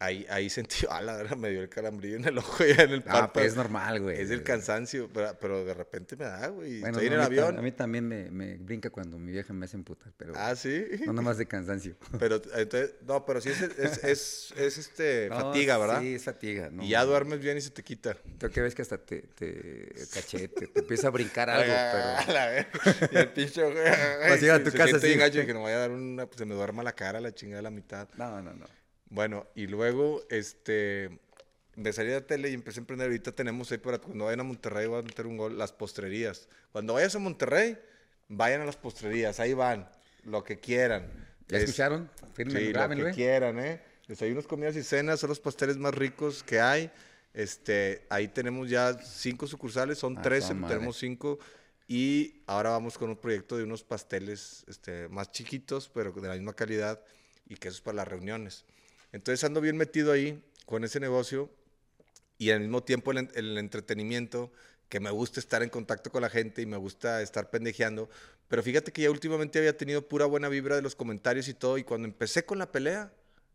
ahí, 0.00 0.26
ahí 0.28 0.50
sentí, 0.50 0.86
ah, 0.90 1.00
la 1.02 1.16
verdad, 1.16 1.36
me 1.36 1.50
dio 1.50 1.60
el 1.62 1.68
calambrillo 1.68 2.16
en 2.16 2.24
el 2.24 2.38
ojo 2.38 2.64
y 2.64 2.70
en 2.72 2.80
el 2.90 3.00
Ah, 3.06 3.12
párpado. 3.12 3.32
pues 3.34 3.46
es 3.46 3.56
normal, 3.56 4.00
güey. 4.00 4.20
Es 4.20 4.30
el 4.30 4.42
cansancio, 4.42 5.08
pero, 5.14 5.36
pero 5.40 5.64
de 5.64 5.72
repente 5.74 6.16
me 6.16 6.24
da, 6.24 6.48
güey. 6.48 6.80
Bueno, 6.80 6.98
Estoy 6.98 7.06
en 7.06 7.12
no, 7.14 7.20
el 7.20 7.26
a 7.26 7.28
mí 7.30 7.36
tam- 7.36 7.40
avión. 7.44 7.58
A 7.58 7.62
mí 7.62 7.72
también 7.72 8.08
me, 8.08 8.30
me 8.30 8.56
brinca 8.56 8.90
cuando 8.90 9.18
mi 9.18 9.30
vieja 9.30 9.52
me 9.52 9.66
hace 9.66 9.76
emputar, 9.76 10.12
pero 10.16 10.32
Ah, 10.36 10.56
sí. 10.56 10.84
no 11.06 11.12
nomás 11.12 11.38
de 11.38 11.46
cansancio. 11.46 11.94
Pero, 12.18 12.36
entonces, 12.56 12.94
no, 13.06 13.24
pero 13.24 13.40
sí 13.40 13.50
es, 13.50 13.60
es, 13.62 14.04
es, 14.04 14.54
es, 14.56 14.78
este, 14.78 15.28
No, 15.30 15.36
fatiga, 15.40 15.78
¿verdad? 15.78 16.00
Sí, 16.00 16.14
es 16.14 16.24
fatiga. 16.24 16.68
No, 16.70 16.82
y 16.82 16.88
ya 16.88 17.04
duermes 17.04 17.38
bien 17.40 17.56
y 17.58 17.60
se 17.60 17.70
te 17.70 17.82
quita. 17.82 18.16
Tú 18.38 18.50
que 18.50 18.60
ves 18.60 18.74
que 18.74 18.82
hasta 18.82 18.98
te, 18.98 19.22
te 19.22 19.92
cachete, 20.12 20.66
te 20.68 20.80
empieza 20.80 21.08
a 21.08 21.10
brincar 21.10 21.48
algo, 21.50 21.72
A 21.72 22.22
pero... 22.24 22.32
la 22.32 22.46
vez. 22.48 22.66
Y 23.12 23.16
el 23.16 23.28
pinche 23.28 23.62
güey, 23.62 23.74
Vas 23.84 24.32
a 24.32 24.36
llegar 24.36 24.60
a 24.60 24.64
tu 24.64 24.70
se 24.70 24.76
casa 24.78 24.96
así. 24.96 25.06
y 25.12 25.46
que 25.46 25.54
no 25.54 25.62
vaya 25.62 25.76
a 25.76 25.80
dar 25.80 25.90
una, 25.90 26.26
pues, 26.26 26.38
se 26.38 26.44
me 26.46 26.54
duerma 26.54 26.82
la 26.82 26.92
cara, 26.94 27.20
la 27.20 27.34
chingada 27.34 27.58
de 27.58 27.62
la 27.64 27.70
mitad. 27.70 28.08
No, 28.16 28.40
no, 28.42 28.52
no. 28.54 28.79
Bueno, 29.10 29.46
y 29.54 29.66
luego, 29.66 30.22
este, 30.30 31.18
me 31.76 31.92
salí 31.92 32.08
de 32.08 32.14
la 32.20 32.26
tele 32.26 32.50
y 32.50 32.54
empecé 32.54 32.78
a 32.78 32.82
emprender. 32.82 33.08
Ahorita 33.08 33.32
tenemos 33.32 33.70
ahí 33.72 33.78
para 33.78 33.98
cuando 33.98 34.24
vayan 34.26 34.40
a 34.40 34.44
Monterrey, 34.44 34.86
voy 34.86 35.00
a 35.00 35.02
meter 35.02 35.26
un 35.26 35.36
gol, 35.36 35.58
las 35.58 35.72
postrerías. 35.72 36.48
Cuando 36.72 36.94
vayas 36.94 37.14
a 37.16 37.18
Monterrey, 37.18 37.76
vayan 38.28 38.60
a 38.60 38.64
las 38.66 38.76
postrerías, 38.76 39.40
ahí 39.40 39.52
van, 39.52 39.88
lo 40.24 40.44
que 40.44 40.58
quieran. 40.58 41.10
¿Ya 41.48 41.58
Es- 41.58 41.64
escucharon? 41.64 42.08
Fírmenlo, 42.34 42.60
Sí, 42.60 42.72
lo 42.72 42.88
que 42.88 43.10
¿eh? 43.10 43.14
quieran, 43.14 43.58
¿eh? 43.58 43.82
Desayunos, 44.06 44.46
comidas 44.46 44.76
y 44.76 44.82
cenas 44.82 45.20
son 45.20 45.28
los 45.30 45.40
pasteles 45.40 45.76
más 45.76 45.94
ricos 45.94 46.42
que 46.42 46.60
hay. 46.60 46.90
Este, 47.34 48.06
ahí 48.10 48.28
tenemos 48.28 48.68
ya 48.70 48.94
cinco 49.02 49.46
sucursales, 49.46 49.98
son 49.98 50.16
Ah, 50.18 50.22
tres, 50.22 50.46
tenemos 50.48 50.96
cinco. 50.98 51.38
Y 51.88 52.42
ahora 52.46 52.70
vamos 52.70 52.96
con 52.96 53.10
un 53.10 53.16
proyecto 53.16 53.56
de 53.56 53.64
unos 53.64 53.82
pasteles 53.82 54.64
este, 54.68 55.08
más 55.08 55.32
chiquitos, 55.32 55.88
pero 55.92 56.12
de 56.12 56.28
la 56.28 56.34
misma 56.34 56.54
calidad, 56.54 57.00
y 57.48 57.56
que 57.56 57.68
eso 57.68 57.76
es 57.78 57.80
para 57.82 57.96
las 57.96 58.08
reuniones. 58.08 58.64
Entonces 59.12 59.42
ando 59.44 59.60
bien 59.60 59.76
metido 59.76 60.12
ahí 60.12 60.42
con 60.66 60.84
ese 60.84 61.00
negocio 61.00 61.50
y 62.38 62.50
al 62.50 62.60
mismo 62.60 62.82
tiempo 62.82 63.12
el, 63.12 63.28
el 63.34 63.58
entretenimiento, 63.58 64.52
que 64.88 65.00
me 65.00 65.10
gusta 65.10 65.40
estar 65.40 65.62
en 65.62 65.68
contacto 65.68 66.10
con 66.10 66.22
la 66.22 66.30
gente 66.30 66.62
y 66.62 66.66
me 66.66 66.76
gusta 66.76 67.22
estar 67.22 67.50
pendejeando. 67.50 68.10
Pero 68.48 68.62
fíjate 68.62 68.92
que 68.92 69.02
ya 69.02 69.10
últimamente 69.10 69.58
había 69.58 69.76
tenido 69.76 70.08
pura 70.08 70.26
buena 70.26 70.48
vibra 70.48 70.74
de 70.74 70.82
los 70.82 70.96
comentarios 70.96 71.46
y 71.48 71.54
todo. 71.54 71.78
Y 71.78 71.84
cuando 71.84 72.08
empecé 72.08 72.44
con 72.44 72.58
la 72.58 72.72
pelea, 72.72 73.12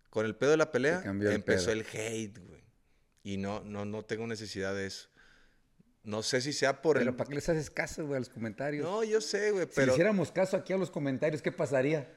con 0.10 0.26
el 0.26 0.36
pedo 0.36 0.52
de 0.52 0.57
la 0.57 0.72
pelea, 0.72 1.03
el 1.03 1.27
empezó 1.27 1.65
pedo. 1.65 1.73
el 1.73 1.86
hate, 1.91 2.38
güey. 2.40 2.64
Y 3.23 3.38
no, 3.38 3.61
no, 3.65 3.84
no 3.84 4.06
tengo 4.06 4.26
necesidad 4.27 4.73
de 4.73 4.86
eso. 4.86 5.10
No 6.03 6.23
sé 6.23 6.40
si 6.40 6.53
sea 6.53 6.82
por 6.82 6.98
Pero 6.98 7.10
el... 7.10 7.15
¿para 7.18 7.27
qué 7.27 7.36
les 7.36 7.49
haces 7.49 7.69
caso, 7.69 8.06
güey, 8.06 8.18
a 8.18 8.19
los 8.19 8.30
comentarios? 8.30 8.86
No, 8.86 9.03
yo 9.03 9.19
sé, 9.19 9.52
güey, 9.52 9.65
si 9.65 9.72
pero... 9.76 9.91
hiciéramos 9.91 10.32
caso 10.32 10.56
aquí 10.56 10.72
a 10.72 10.77
los 10.77 10.91
comentarios, 10.91 11.41
¿qué 11.41 11.52
pasaría? 11.52 12.07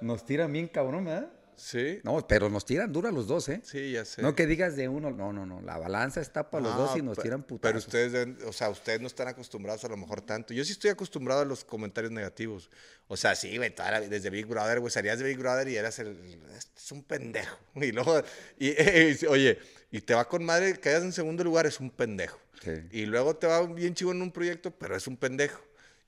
Nos 0.00 0.24
tiran 0.24 0.52
bien 0.52 0.68
cabrón, 0.68 1.06
¿verdad? 1.06 1.32
Sí, 1.60 2.00
No, 2.04 2.26
pero 2.26 2.48
nos 2.48 2.64
tiran 2.64 2.90
duro 2.92 3.08
a 3.08 3.12
los 3.12 3.26
dos, 3.26 3.48
¿eh? 3.50 3.60
sí, 3.62 3.92
ya 3.92 4.04
sé. 4.04 4.22
No 4.22 4.34
que 4.34 4.46
digas 4.46 4.76
de 4.76 4.88
uno, 4.88 5.10
no, 5.10 5.32
no, 5.32 5.44
no. 5.44 5.60
La 5.60 5.76
balanza 5.76 6.20
está 6.20 6.50
para 6.50 6.64
los 6.64 6.76
dos 6.76 6.96
y 6.96 7.00
No, 7.00 7.06
nos 7.06 7.18
tiran 7.18 7.42
putazos. 7.42 7.86
Pero 7.86 8.06
ustedes, 8.08 8.44
o 8.44 8.52
sea, 8.52 8.70
ustedes 8.70 9.00
no 9.00 9.06
están 9.06 9.28
acostumbrados 9.28 9.84
a 9.84 9.88
lo 9.88 9.96
mejor 9.96 10.22
tanto. 10.22 10.54
Yo 10.54 10.64
sí 10.64 10.72
estoy 10.72 10.90
acostumbrado 10.90 11.42
a 11.42 11.44
los 11.44 11.64
comentarios 11.64 12.12
negativos. 12.12 12.70
O 13.08 13.16
sea, 13.16 13.34
sí, 13.34 13.56
güey, 13.56 13.74
desde 14.08 14.30
Big 14.30 14.46
Brother, 14.46 14.80
güey, 14.80 14.90
salías 14.90 15.18
de 15.18 15.24
Big 15.26 15.38
Brother 15.38 15.68
y 15.68 15.76
eras 15.76 15.98
el, 15.98 16.16
este 16.56 16.80
es 16.80 16.92
un 16.92 17.02
pendejo. 17.04 17.58
Y 17.76 17.92
luego, 17.92 18.22
y, 18.58 18.68
y- 18.70 19.26
oye, 19.28 19.58
y 19.90 20.00
te 20.00 20.14
va 20.14 20.26
con 20.28 20.44
madre, 20.44 20.74
quedas 20.80 21.02
en 21.02 21.12
segundo 21.12 21.44
lugar, 21.44 21.66
es 21.66 21.78
un 21.80 21.90
pendejo. 21.90 22.38
Sí. 22.62 22.72
Y 22.90 23.06
luego 23.06 23.36
te 23.36 23.46
va 23.46 23.62
bien 23.66 23.94
chivo 23.94 24.12
en 24.12 24.22
un 24.22 24.32
proyecto, 24.32 24.70
pero 24.70 24.96
es 24.96 25.06
un 25.06 25.16
pendejo. 25.16 25.60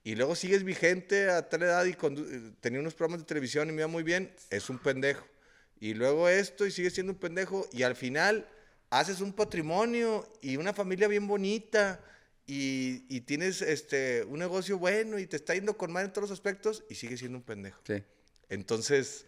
Y 0.05 0.17
luego 0.17 0.35
sigues 0.35 0.65
vigente 0.65 1.31
a 1.31 1.49
tal 1.49 1.63
edad 1.63 1.85
y 1.85 1.91
eh, 1.93 2.53
tenía 2.61 2.81
unos 2.81 2.95
programas 2.95 3.21
de 3.21 3.27
televisión 3.27 3.69
y 3.69 3.73
me 3.73 3.83
iba 3.83 3.87
muy 3.89 4.03
bien, 4.03 4.35
es 4.51 4.69
un 4.69 4.79
pendejo. 4.79 5.25
Y 5.83 5.95
luego 5.95 6.29
esto 6.29 6.65
y 6.65 6.71
sigues 6.71 6.95
siendo 6.95 7.13
un 7.13 7.19
pendejo 7.19 7.69
y 7.73 7.83
al 7.83 7.97
final 7.97 8.47
haces 8.89 9.21
un 9.21 9.33
patrimonio 9.33 10.33
y 10.41 10.57
una 10.57 10.73
familia 10.73 11.09
bien 11.09 11.27
bonita 11.27 12.01
y, 12.47 13.05
y 13.09 13.23
tienes 13.23 13.63
este, 13.63 14.23
un 14.27 14.39
negocio 14.39 14.79
bueno 14.79 15.19
y 15.19 15.27
te 15.27 15.35
está 15.35 15.55
yendo 15.57 15.77
con 15.77 15.91
mal 15.91 16.05
en 16.05 16.13
todos 16.13 16.31
los 16.31 16.39
aspectos 16.39 16.85
y 16.89 16.95
sigues 16.95 17.19
siendo 17.19 17.39
un 17.39 17.43
pendejo. 17.43 17.83
Sí. 17.85 18.01
Entonces, 18.49 19.27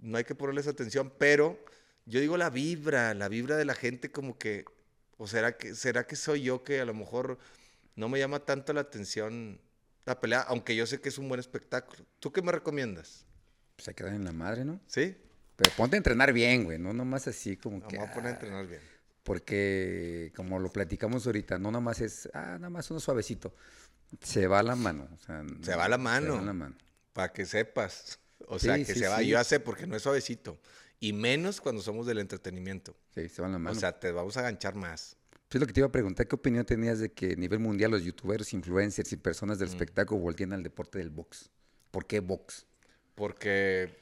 no 0.00 0.18
hay 0.18 0.24
que 0.24 0.34
ponerles 0.34 0.66
atención, 0.66 1.14
pero 1.16 1.58
yo 2.04 2.20
digo 2.20 2.36
la 2.36 2.50
vibra, 2.50 3.14
la 3.14 3.30
vibra 3.30 3.56
de 3.56 3.64
la 3.64 3.74
gente 3.74 4.12
como 4.12 4.36
que, 4.36 4.66
o 5.16 5.26
será 5.26 5.56
que, 5.56 5.74
será 5.74 6.06
que 6.06 6.14
soy 6.14 6.42
yo 6.42 6.62
que 6.62 6.80
a 6.80 6.84
lo 6.84 6.92
mejor 6.92 7.38
no 7.96 8.10
me 8.10 8.18
llama 8.18 8.44
tanto 8.44 8.74
la 8.74 8.82
atención 8.82 9.58
la 10.04 10.20
pelea, 10.20 10.40
aunque 10.40 10.76
yo 10.76 10.84
sé 10.84 11.00
que 11.00 11.08
es 11.08 11.16
un 11.16 11.26
buen 11.26 11.40
espectáculo. 11.40 12.04
¿Tú 12.18 12.32
qué 12.32 12.42
me 12.42 12.52
recomiendas? 12.52 13.24
Pues 13.76 13.86
se 13.86 13.94
quedan 13.94 14.16
en 14.16 14.24
la 14.26 14.32
madre, 14.32 14.66
¿no? 14.66 14.78
¿Sí? 14.86 15.16
Pero 15.60 15.76
ponte 15.76 15.96
a 15.96 15.98
entrenar 15.98 16.32
bien, 16.32 16.64
güey. 16.64 16.78
No 16.78 16.94
nomás 16.94 17.28
así 17.28 17.58
como 17.58 17.80
Vamos 17.80 17.92
que. 17.92 17.98
a 17.98 18.10
poner 18.14 18.26
a 18.26 18.30
ah, 18.30 18.32
entrenar 18.32 18.66
bien. 18.66 18.80
Porque, 19.22 20.32
como 20.34 20.58
lo 20.58 20.72
platicamos 20.72 21.26
ahorita, 21.26 21.58
no 21.58 21.70
nada 21.70 21.82
más 21.82 22.00
es, 22.00 22.30
ah, 22.32 22.56
nada 22.58 22.70
más 22.70 22.90
uno 22.90 22.98
suavecito. 22.98 23.54
Se 24.22 24.46
va 24.46 24.62
la 24.62 24.74
mano. 24.74 25.06
o 25.12 25.18
sea, 25.18 25.44
Se 25.60 25.76
va 25.76 25.86
la 25.86 25.98
mano. 25.98 26.32
Se 26.32 26.38
va 26.38 26.46
la 26.46 26.52
mano. 26.54 26.76
Para 27.12 27.30
que 27.32 27.44
sepas. 27.44 28.18
O 28.46 28.58
sea, 28.58 28.76
que 28.78 28.86
sí, 28.86 29.00
se 29.00 29.08
va. 29.08 29.18
sí. 29.18 29.28
Yo 29.28 29.32
ya 29.32 29.44
sé 29.44 29.60
porque 29.60 29.86
no 29.86 29.96
es 29.96 30.02
suavecito. 30.02 30.58
Y 30.98 31.12
menos 31.12 31.60
cuando 31.60 31.82
somos 31.82 32.06
del 32.06 32.18
entretenimiento. 32.20 32.96
Sí, 33.14 33.28
se 33.28 33.42
va 33.42 33.48
la 33.48 33.58
mano. 33.58 33.76
O 33.76 33.78
sea, 33.78 33.98
te 34.00 34.10
vamos 34.12 34.38
a 34.38 34.42
ganchar 34.42 34.74
más. 34.74 35.16
Pues 35.30 35.56
es 35.56 35.60
lo 35.60 35.66
que 35.66 35.72
te 35.74 35.80
iba 35.80 35.88
a 35.88 35.92
preguntar, 35.92 36.26
¿qué 36.26 36.36
opinión 36.36 36.64
tenías 36.64 37.00
de 37.00 37.12
que 37.12 37.32
a 37.32 37.36
nivel 37.36 37.58
mundial 37.58 37.90
los 37.90 38.02
youtubers, 38.02 38.54
influencers 38.54 39.12
y 39.12 39.16
personas 39.16 39.58
Mm. 39.58 39.60
del 39.60 39.68
espectáculo 39.68 40.20
volteen 40.20 40.52
al 40.54 40.62
deporte 40.62 40.98
del 40.98 41.10
box? 41.10 41.50
¿Por 41.90 42.06
qué 42.06 42.20
box? 42.20 42.66
Porque 43.14 43.94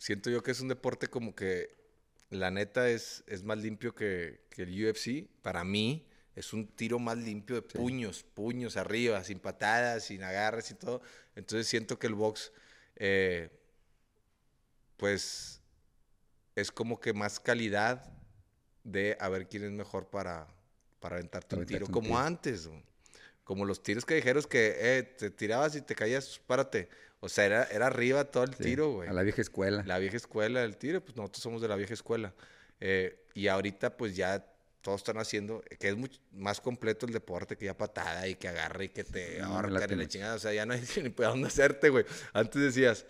siento 0.00 0.30
yo 0.30 0.42
que 0.42 0.50
es 0.50 0.60
un 0.60 0.68
deporte 0.68 1.08
como 1.08 1.34
que 1.34 1.76
la 2.30 2.50
neta 2.50 2.88
es, 2.88 3.22
es 3.26 3.44
más 3.44 3.58
limpio 3.58 3.94
que, 3.94 4.46
que 4.50 4.62
el 4.62 4.88
UFC. 4.88 5.28
Para 5.42 5.62
mí 5.62 6.08
es 6.34 6.52
un 6.52 6.66
tiro 6.66 6.98
más 6.98 7.18
limpio 7.18 7.56
de 7.56 7.62
puños, 7.62 8.22
puños 8.22 8.76
arriba, 8.76 9.22
sin 9.22 9.38
patadas, 9.38 10.04
sin 10.04 10.22
agarres 10.22 10.70
y 10.70 10.74
todo. 10.74 11.02
Entonces 11.36 11.66
siento 11.66 11.98
que 11.98 12.06
el 12.06 12.14
box, 12.14 12.50
eh, 12.96 13.50
pues, 14.96 15.60
es 16.56 16.72
como 16.72 16.98
que 16.98 17.12
más 17.12 17.38
calidad 17.38 18.10
de 18.84 19.16
a 19.20 19.28
ver 19.28 19.48
quién 19.48 19.64
es 19.64 19.70
mejor 19.70 20.08
para, 20.08 20.48
para 20.98 21.16
aventarte 21.16 21.48
Para 21.48 21.60
un 21.60 21.66
tiro, 21.66 21.86
un 21.86 21.92
como 21.92 22.08
tiro. 22.08 22.18
antes. 22.18 22.66
güey. 22.66 22.82
Como 23.50 23.64
los 23.64 23.82
tiros 23.82 24.04
callejeros 24.04 24.46
que 24.46 24.76
eh, 24.78 25.02
te 25.02 25.28
tirabas 25.28 25.74
y 25.74 25.80
te 25.80 25.96
caías, 25.96 26.40
párate. 26.46 26.88
O 27.18 27.28
sea, 27.28 27.46
era, 27.46 27.64
era 27.64 27.88
arriba 27.88 28.22
todo 28.22 28.44
el 28.44 28.54
Sí, 28.54 28.62
tiro, 28.62 28.92
güey. 28.92 29.08
A 29.08 29.12
la 29.12 29.24
vieja 29.24 29.42
escuela. 29.42 29.82
La 29.84 29.98
vieja 29.98 30.16
escuela 30.16 30.60
del 30.60 30.76
tiro, 30.76 31.00
pues 31.00 31.16
nosotros 31.16 31.42
somos 31.42 31.60
de 31.60 31.66
la 31.66 31.74
vieja 31.74 31.92
escuela. 31.92 32.32
Eh, 32.78 33.24
y 33.34 33.48
ahorita 33.48 33.96
pues 33.96 34.14
ya 34.14 34.46
todos 34.82 35.00
están 35.00 35.18
haciendo, 35.18 35.64
que 35.80 35.88
es 35.88 35.96
mucho 35.96 36.20
más 36.30 36.60
completo 36.60 37.06
el 37.06 37.12
deporte, 37.12 37.56
que 37.56 37.64
ya 37.64 37.76
patada 37.76 38.28
y 38.28 38.36
que 38.36 38.46
agarra 38.46 38.84
y 38.84 38.90
que 38.90 39.02
te 39.02 39.40
No, 39.40 39.66
y 39.66 39.70
la 39.72 40.06
chingada. 40.06 40.36
O 40.36 40.38
sea, 40.38 40.52
ya 40.52 40.64
no 40.64 40.74
hay 40.74 40.82
ni 41.02 41.08
para 41.08 41.30
dónde 41.30 41.48
hacerte, 41.48 41.88
güey. 41.88 42.04
Antes 42.32 42.62
decías, 42.62 43.04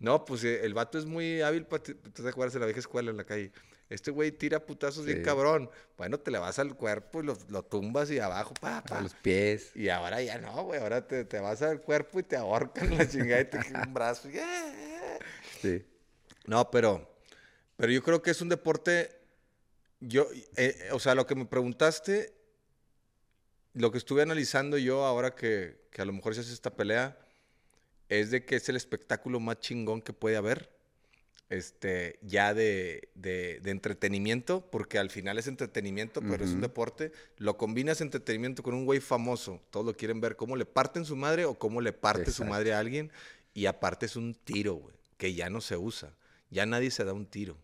no, 0.00 0.24
pues 0.24 0.42
eh, 0.42 0.64
el 0.64 0.74
vato 0.74 0.98
es 0.98 1.04
muy 1.04 1.40
hábil 1.40 1.66
para... 1.66 1.84
¿Tú 1.84 1.94
te 1.94 2.28
acuerdas 2.28 2.52
de 2.52 2.58
la 2.58 2.66
vieja 2.66 2.80
escuela 2.80 3.12
en 3.12 3.16
la 3.16 3.24
calle? 3.24 3.52
Este 3.90 4.10
güey 4.10 4.32
tira 4.32 4.64
putazos 4.64 5.04
bien 5.04 5.18
Sí. 5.18 5.24
cabrón. 5.24 5.70
Bueno, 5.96 6.18
te 6.18 6.30
le 6.30 6.38
vas 6.38 6.58
al 6.58 6.74
cuerpo 6.74 7.22
y 7.22 7.26
lo, 7.26 7.36
lo 7.48 7.62
tumbas 7.64 8.10
y 8.10 8.18
abajo, 8.18 8.54
pa, 8.54 8.78
A 8.78 8.82
pa. 8.84 9.00
los 9.00 9.14
pies. 9.14 9.70
Y 9.76 9.88
ahora 9.90 10.22
ya 10.22 10.38
no, 10.38 10.64
güey. 10.64 10.80
Ahora 10.80 11.06
te, 11.06 11.24
te 11.24 11.38
vas 11.38 11.60
al 11.62 11.80
cuerpo 11.82 12.18
y 12.18 12.22
te 12.22 12.36
ahorcan 12.36 12.96
la 12.96 13.06
chingada 13.08 13.40
y 13.42 13.44
te 13.44 13.58
quitan 13.60 13.88
un 13.88 13.94
brazo. 13.94 14.28
y, 14.30 14.38
¡eh! 14.38 15.18
Sí. 15.60 15.84
No, 16.46 16.70
pero, 16.70 17.14
pero 17.76 17.92
yo 17.92 18.02
creo 18.02 18.22
que 18.22 18.30
es 18.30 18.40
un 18.40 18.48
deporte. 18.48 19.10
Yo, 20.00 20.28
eh, 20.56 20.88
o 20.92 20.98
sea, 20.98 21.14
lo 21.14 21.26
que 21.26 21.34
me 21.34 21.44
preguntaste, 21.46 22.34
lo 23.74 23.90
que 23.92 23.98
estuve 23.98 24.22
analizando 24.22 24.76
yo 24.78 25.04
ahora 25.04 25.34
que, 25.34 25.88
que 25.90 26.02
a 26.02 26.04
lo 26.04 26.12
mejor 26.12 26.34
se 26.34 26.40
hace 26.40 26.52
esta 26.52 26.74
pelea, 26.74 27.18
es 28.08 28.30
de 28.30 28.44
que 28.44 28.56
es 28.56 28.68
el 28.68 28.76
espectáculo 28.76 29.40
más 29.40 29.60
chingón 29.60 30.02
que 30.02 30.12
puede 30.12 30.36
haber. 30.36 30.73
Este, 31.50 32.18
ya 32.22 32.54
de, 32.54 33.10
de- 33.14 33.60
de 33.62 33.70
entretenimiento, 33.70 34.68
porque 34.70 34.98
al 34.98 35.10
final 35.10 35.38
es 35.38 35.46
entretenimiento, 35.46 36.20
pero 36.22 36.44
es 36.44 36.50
un 36.52 36.62
deporte. 36.62 37.12
Lo 37.36 37.56
combinas 37.58 38.00
entretenimiento 38.00 38.62
con 38.62 38.74
un 38.74 38.86
güey 38.86 38.98
famoso. 39.00 39.60
Todos 39.70 39.84
lo 39.86 39.94
quieren 39.94 40.20
ver 40.20 40.36
cómo 40.36 40.56
le 40.56 40.64
parten 40.64 41.04
su 41.04 41.16
madre 41.16 41.44
o 41.44 41.54
cómo 41.58 41.80
le 41.80 41.92
parte 41.92 42.24
su 42.24 42.30
Exacto. 42.42 42.50
madre 42.50 42.72
a 42.74 42.78
alguien. 42.78 43.12
Y 43.52 43.66
aparte 43.66 44.06
es 44.06 44.16
un 44.16 44.34
tiro, 44.34 44.74
güey, 44.74 44.96
que 45.16 45.34
ya 45.34 45.50
no 45.50 45.60
se 45.60 45.76
usa. 45.76 46.14
Ya 46.50 46.66
nadie 46.66 46.90
se 46.90 47.04
da 47.04 47.12
un 47.12 47.26
tiro. 47.26 47.56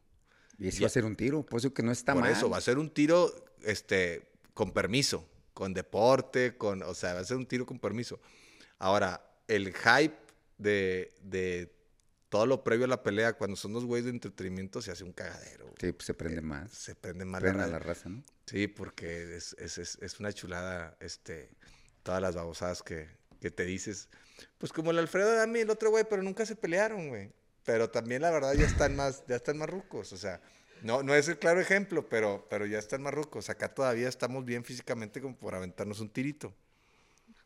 Y 0.59 0.69
eso 0.69 0.79
Ya. 0.81 0.83
va 0.83 0.87
a 0.89 0.91
ser 0.91 1.05
un 1.07 1.17
tiro. 1.17 1.45
Por 1.45 1.59
eso 1.59 1.73
que 1.73 1.83
no 1.83 1.91
está 1.91 2.13
Por 2.13 2.23
mal. 2.23 2.33
eso, 2.33 2.51
va 2.51 2.59
a 2.59 2.61
ser 2.61 2.79
un 2.79 2.91
tiro 2.91 3.33
este, 3.65 4.29
con 4.55 4.73
permiso, 4.73 5.27
con 5.55 5.73
deporte, 5.75 6.57
con, 6.57 6.83
o 6.83 6.95
sea, 6.95 7.15
va 7.15 7.21
a 7.21 7.25
ser 7.25 7.39
un 7.39 7.47
tiro 7.47 7.65
con 7.67 7.79
permiso. 7.81 8.21
Ahora, 8.79 9.25
el 9.49 9.73
hype 9.75 10.15
de, 10.59 11.13
de 11.23 11.73
todo 12.31 12.47
lo 12.47 12.65
previo 12.65 12.87
a 12.87 12.89
la 12.89 13.03
pelea, 13.03 13.35
cuando 13.35 13.57
son 13.57 13.73
dos 13.75 13.85
güeyes 13.85 14.07
de 14.07 14.13
entretenimiento, 14.13 14.81
se 14.81 14.91
hace 14.91 15.05
un 15.05 15.13
cagadero. 15.13 15.65
güey. 15.67 15.77
Sí, 15.81 15.93
pues 15.93 16.07
se 16.07 16.15
prende 16.15 16.41
más. 16.41 16.71
Se 16.73 16.95
prende 16.95 17.25
más 17.27 17.43
la 17.43 17.49
Prende 17.49 17.65
a 17.65 17.67
ra- 17.67 17.73
la 17.73 17.79
raza, 17.81 18.09
¿no? 18.09 18.23
Sí, 18.47 18.67
porque 18.69 19.37
es, 19.37 19.55
es, 19.59 19.77
es, 19.77 19.99
es 20.01 20.19
una 20.21 20.33
chulada, 20.33 20.97
este, 21.01 21.51
todas 22.03 22.23
las 22.23 22.35
babosadas 22.35 22.83
que, 22.83 23.09
que 23.41 23.51
te 23.51 23.65
dices. 23.65 24.09
Pues 24.57 24.73
como 24.73 24.91
el 24.93 24.99
Alfredo 24.99 25.35
Dami 25.35 25.59
y 25.59 25.63
el 25.63 25.71
otro 25.71 25.91
güey, 25.91 26.05
pero 26.09 26.23
nunca 26.23 26.47
se 26.47 26.57
pelearon, 26.57 27.09
güey. 27.11 27.33
Pero 27.65 27.91
también 27.91 28.23
la 28.23 28.31
verdad 28.31 28.55
ya 28.55 28.65
están 28.65 28.97
más, 28.97 29.25
ya 29.29 29.37
están 29.37 29.59
más 29.59 29.69
rucos, 29.69 30.13
o 30.15 30.17
sea, 30.17 30.41
no, 30.83 31.03
no 31.03 31.15
es 31.15 31.29
el 31.29 31.39
claro 31.39 31.61
ejemplo, 31.61 32.09
pero, 32.09 32.47
pero 32.49 32.65
ya 32.65 32.79
están 32.79 33.03
más 33.03 33.13
rucos. 33.13 33.51
Acá 33.51 33.75
todavía 33.75 34.09
estamos 34.09 34.47
bien 34.47 34.65
físicamente 34.65 35.21
como 35.21 35.37
por 35.37 35.55
aventarnos 35.55 36.01
un 36.01 36.09
tirito. 36.09 36.55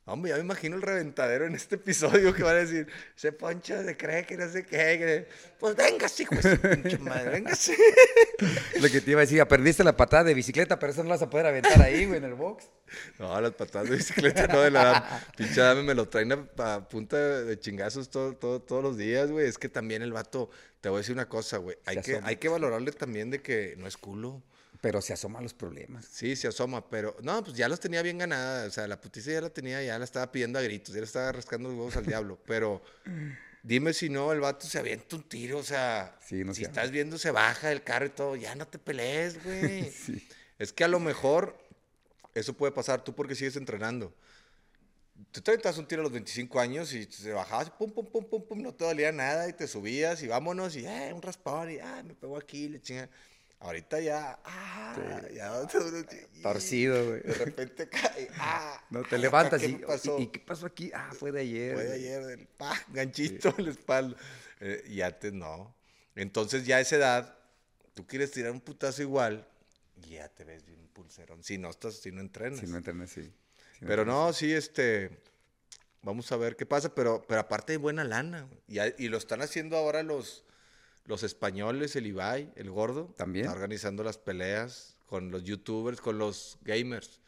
Hombre, 0.07 0.31
ya 0.33 0.37
me 0.37 0.43
imagino 0.43 0.77
el 0.77 0.83
reventadero 0.83 1.47
en 1.47 1.55
este 1.55 1.77
episodio 1.77 2.35
que 2.35 2.43
van 2.43 2.57
a 2.57 2.59
decir, 2.59 2.87
ese 3.17 3.33
Poncho 3.33 3.83
se 3.83 3.97
cree 3.97 4.27
que 4.27 4.37
no 4.37 4.47
sé 4.51 4.63
qué. 4.65 4.77
que-". 4.99 5.29
Pues 5.59 5.75
venga, 5.77 6.07
hijo 6.19 6.35
de 6.35 6.57
pinche 6.77 6.99
madre, 6.99 7.31
véngase. 7.31 7.75
Lo 8.81 8.89
que 8.91 9.01
te 9.01 9.13
iba 9.13 9.21
a 9.21 9.25
decir, 9.25 9.41
aprendiste 9.41 9.83
la 9.83 9.97
patada 9.97 10.25
de 10.25 10.35
bicicleta, 10.35 10.79
pero 10.79 10.93
eso 10.93 11.03
no 11.03 11.09
lo 11.09 11.15
vas 11.15 11.23
a 11.23 11.31
poder 11.31 11.47
aventar 11.47 11.81
ahí, 11.81 12.05
güey, 12.05 12.19
en 12.19 12.25
el 12.25 12.35
box. 12.35 12.65
No, 13.19 13.41
las 13.41 13.53
patadas 13.53 13.89
de 13.89 13.97
bicicleta 13.97 14.47
no 14.47 14.61
de 14.61 14.71
la. 14.71 15.23
Pinche 15.39 15.61
dame 15.63 15.83
me 15.83 15.95
lo 15.95 16.07
traen 16.07 16.33
a, 16.33 16.75
a 16.75 16.87
punta 16.87 17.17
de, 17.17 17.59
chingazos 17.59 18.11
todo, 18.11 18.35
todo- 18.37 18.61
todos 18.61 18.83
los 18.83 18.99
días, 18.99 19.31
güey. 19.31 19.47
Es 19.49 19.57
que 19.57 19.71
también 19.71 20.03
el 20.03 20.13
vato, 20.13 20.51
te 20.83 20.91
voy 20.91 20.99
a 20.99 21.01
decir 21.01 21.15
una 21.15 21.29
cosa, 21.31 21.57
güey. 21.57 21.79
Hay 21.87 21.97
Se 21.97 22.03
que, 22.03 22.21
hay 22.23 22.37
que 22.37 22.49
valorarle 22.51 22.93
también 22.93 23.31
de 23.31 23.41
que 23.41 23.75
no 23.79 23.87
es 23.87 23.97
culo. 23.97 24.43
Pero 24.85 25.01
se 25.01 25.15
asoman 25.15 25.43
los 25.43 25.55
problemas. 25.55 26.05
Sí, 26.05 26.37
se 26.37 26.47
asoma, 26.47 26.91
pero 26.91 27.17
no, 27.23 27.43
pues 27.43 27.57
ya 27.57 27.71
los 27.71 27.81
tenía 27.81 28.03
bien 28.03 28.19
ganadas. 28.19 28.69
O 28.69 28.71
sea, 28.71 28.87
la 28.87 29.01
putiza 29.01 29.31
ya 29.33 29.41
la 29.41 29.49
tenía, 29.49 29.83
ya 29.83 29.99
la 29.99 30.05
estaba 30.05 30.31
pidiendo 30.31 30.59
a 30.59 30.63
gritos, 30.63 30.95
ya 30.95 31.01
le 31.01 31.07
estaba 31.07 31.33
rascando 31.33 31.71
los 31.71 31.79
huevos 31.79 31.97
al 31.97 32.05
diablo. 32.05 32.39
Pero 32.45 32.83
dime 33.63 33.95
si 33.95 34.11
no, 34.11 34.31
el 34.31 34.41
vato 34.41 34.67
se 34.67 34.79
avienta 34.79 35.17
un 35.17 35.23
tiro, 35.23 35.57
o 35.57 35.63
sea, 35.63 36.19
Sí, 36.21 36.45
no 36.45 36.53
si 36.53 36.61
se 36.61 36.67
estás 36.67 36.91
viendo, 36.91 37.17
se 37.17 37.31
baja 37.31 37.69
del 37.69 37.83
carro 37.83 38.05
y 38.05 38.11
todo, 38.11 38.37
ya 38.37 38.55
no 38.57 38.69
te 38.69 38.79
pelees, 38.79 39.43
güey. 39.43 39.91
Sí. 39.91 40.29
Es 40.59 40.71
que 40.75 40.85
a 40.85 40.89
lo 40.89 41.01
mejor 41.01 41.57
eso 42.35 42.53
puede 42.53 42.71
pasar, 42.71 43.03
tú 43.03 43.15
porque 43.15 43.35
sigues 43.35 43.57
entrenando. 43.57 44.13
Tú 45.33 45.41
te 45.41 45.51
aventabas 45.51 45.79
un 45.79 45.89
tiro 45.89 46.03
a 46.03 46.05
los 46.05 46.13
25 46.13 46.61
años 46.61 46.93
y 46.93 47.07
te 47.07 47.33
bajabas, 47.33 47.71
pum, 47.71 47.91
pum, 47.91 48.05
pum, 48.05 48.23
pum, 48.29 48.47
pum, 48.47 48.61
no 48.61 48.75
te 48.75 48.85
dolía 48.85 49.13
nada 49.13 49.49
y 49.49 49.55
te 49.55 49.67
subías 49.67 50.23
y 50.23 50.27
vámonos 50.27 50.77
y, 50.77 50.85
eh, 50.85 51.11
un 51.15 51.23
raspón 51.23 51.71
y, 51.71 51.79
ah, 51.79 52.03
me 52.05 52.13
pegó 52.15 52.37
aquí, 52.37 52.69
le 52.69 52.83
chinga. 52.83 53.09
Ahorita 53.65 53.99
ya, 53.99 54.39
ah, 54.45 55.23
ya 55.33 55.63
y- 55.63 56.43
Torcido, 56.43 57.07
güey. 57.07 57.23
De 57.23 57.33
repente 57.33 57.89
cae, 57.89 58.29
ah. 58.39 58.85
No, 58.91 59.03
te 59.03 59.17
ay, 59.17 59.23
levantas 59.23 59.59
¿qué 59.59 59.69
y, 59.69 59.75
pasó? 59.77 60.19
¿y, 60.19 60.27
qué 60.27 60.39
pasó 60.39 60.67
aquí? 60.67 60.91
Ah, 60.95 61.11
fue 61.19 61.33
de 61.33 61.41
ayer. 61.41 61.75
Fue 61.75 61.85
de 61.85 61.95
ayer, 61.95 62.27
del 62.27 62.47
pa, 62.47 62.79
ganchito 62.93 63.55
en 63.57 63.65
la 63.65 63.71
espalda. 63.71 64.17
Eh, 64.61 64.85
y 64.89 65.01
antes 65.01 65.33
no. 65.33 65.75
Entonces 66.15 66.67
ya 66.67 66.77
a 66.77 66.81
esa 66.81 66.97
edad, 66.97 67.39
tú 67.95 68.07
quieres 68.07 68.31
tirar 68.33 68.53
un 68.53 68.61
putazo 68.61 69.01
igual 69.01 69.49
y 69.97 70.11
ya 70.17 70.29
te 70.29 70.45
ves 70.45 70.67
bien 70.67 70.87
pulserón. 70.93 71.43
Si 71.43 71.57
no 71.57 71.71
estás, 71.71 71.95
si 71.95 72.13
no 72.13 72.21
entrenas. 72.21 72.61
Si 72.61 72.67
no 72.67 72.77
entrenas, 72.77 73.09
sí. 73.11 73.23
Si 73.23 73.29
no 73.81 73.89
pero 73.89 74.03
entrenas. 74.03 74.07
no, 74.27 74.33
sí, 74.35 74.53
este, 74.53 75.11
vamos 76.03 76.31
a 76.33 76.37
ver 76.37 76.55
qué 76.57 76.67
pasa, 76.67 76.95
pero, 76.95 77.25
pero 77.27 77.41
aparte 77.41 77.73
hay 77.73 77.79
buena 77.79 78.05
lana. 78.05 78.47
Y, 78.69 78.79
y 79.03 79.09
lo 79.09 79.17
están 79.17 79.41
haciendo 79.41 79.79
ahora 79.79 80.03
los, 80.03 80.44
los 81.07 81.23
españoles, 81.23 81.97
el 81.97 82.07
Ibai, 82.07 82.53
el 82.57 82.71
gordo. 82.71 83.15
También. 83.17 83.47
Está 83.47 83.55
organizando 83.55 84.03
las 84.03 84.19
peleas 84.19 84.97
con 85.07 85.31
los 85.31 85.45
youtubers, 85.45 86.01
con 86.01 86.19
los 86.19 86.59
gamers. 86.63 87.21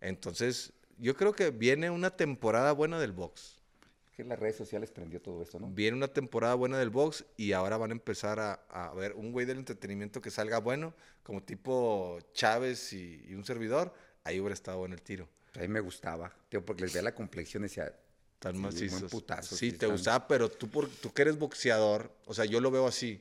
Entonces, 0.00 0.72
yo 0.98 1.14
creo 1.16 1.32
que 1.32 1.50
viene 1.50 1.90
una 1.90 2.10
temporada 2.10 2.72
buena 2.72 3.00
del 3.00 3.12
box. 3.12 3.56
Que 4.16 4.24
las 4.24 4.38
redes 4.38 4.56
sociales 4.56 4.90
prendió 4.90 5.20
todo 5.20 5.42
esto, 5.42 5.60
¿no? 5.60 5.68
Viene 5.68 5.96
una 5.96 6.08
temporada 6.08 6.54
buena 6.54 6.78
del 6.78 6.90
box 6.90 7.24
y 7.36 7.52
ahora 7.52 7.76
van 7.76 7.90
a 7.90 7.94
empezar 7.94 8.40
a, 8.40 8.54
a 8.68 8.92
ver 8.94 9.12
un 9.12 9.30
güey 9.30 9.46
del 9.46 9.58
entretenimiento 9.58 10.20
que 10.20 10.30
salga 10.30 10.58
bueno, 10.58 10.92
como 11.22 11.42
tipo 11.42 12.18
Chávez 12.32 12.92
y, 12.92 13.24
y 13.28 13.34
un 13.34 13.44
servidor. 13.44 13.94
Ahí 14.24 14.40
hubiera 14.40 14.54
estado 14.54 14.78
bueno 14.78 14.94
el 14.94 15.02
tiro. 15.02 15.28
A 15.54 15.60
mí 15.60 15.68
me 15.68 15.80
gustaba, 15.80 16.34
tío, 16.48 16.64
porque 16.64 16.82
les 16.82 16.92
veía 16.92 17.02
la 17.02 17.14
complexión 17.14 17.62
y 17.62 17.66
decía, 17.66 17.92
Tan 18.38 18.54
Sí, 18.54 18.60
buen 18.60 18.72
macizos. 18.74 19.10
putazo, 19.10 19.56
sí, 19.56 19.72
te 19.72 19.86
gustaba, 19.86 20.28
pero 20.28 20.48
tú, 20.50 20.68
por, 20.68 20.88
tú 20.88 21.12
que 21.12 21.22
eres 21.22 21.38
boxeador, 21.38 22.12
o 22.26 22.34
sea, 22.34 22.44
yo 22.44 22.60
lo 22.60 22.70
veo 22.70 22.86
así. 22.86 23.20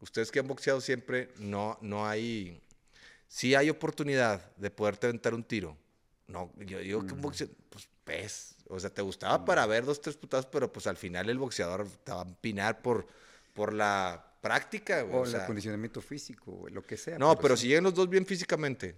Ustedes 0.00 0.30
que 0.30 0.38
han 0.40 0.48
boxeado 0.48 0.80
siempre, 0.80 1.30
no, 1.38 1.78
no 1.80 2.06
hay. 2.06 2.60
Sí 3.28 3.54
hay 3.54 3.70
oportunidad 3.70 4.54
de 4.56 4.70
poderte 4.70 5.06
aventar 5.06 5.34
un 5.34 5.44
tiro. 5.44 5.76
No, 6.26 6.52
yo 6.58 6.78
digo 6.78 7.06
que 7.06 7.14
un 7.14 7.20
boxeador, 7.22 7.54
pues 7.70 7.88
ves. 8.04 8.54
O 8.68 8.78
sea, 8.78 8.90
te 8.90 9.02
gustaba 9.02 9.44
para 9.44 9.66
ver 9.66 9.84
dos, 9.84 10.00
tres 10.00 10.16
putazos, 10.16 10.46
pero 10.46 10.72
pues 10.72 10.86
al 10.86 10.96
final 10.96 11.28
el 11.30 11.38
boxeador 11.38 11.88
te 12.04 12.12
va 12.12 12.20
a 12.22 12.24
empinar 12.26 12.82
por, 12.82 13.06
por 13.54 13.72
la 13.72 14.26
práctica, 14.40 15.02
güey. 15.02 15.14
o 15.16 15.20
o 15.20 15.24
el 15.24 15.30
sea, 15.30 15.42
acondicionamiento 15.44 16.00
físico, 16.00 16.52
güey, 16.52 16.72
lo 16.74 16.82
que 16.82 16.96
sea. 16.96 17.18
no, 17.18 17.36
pero 17.38 17.56
sí, 17.56 17.62
si 17.62 17.68
llegan 17.68 17.84
los 17.84 17.94
dos 17.94 18.08
bien 18.08 18.24
físicamente, 18.26 18.96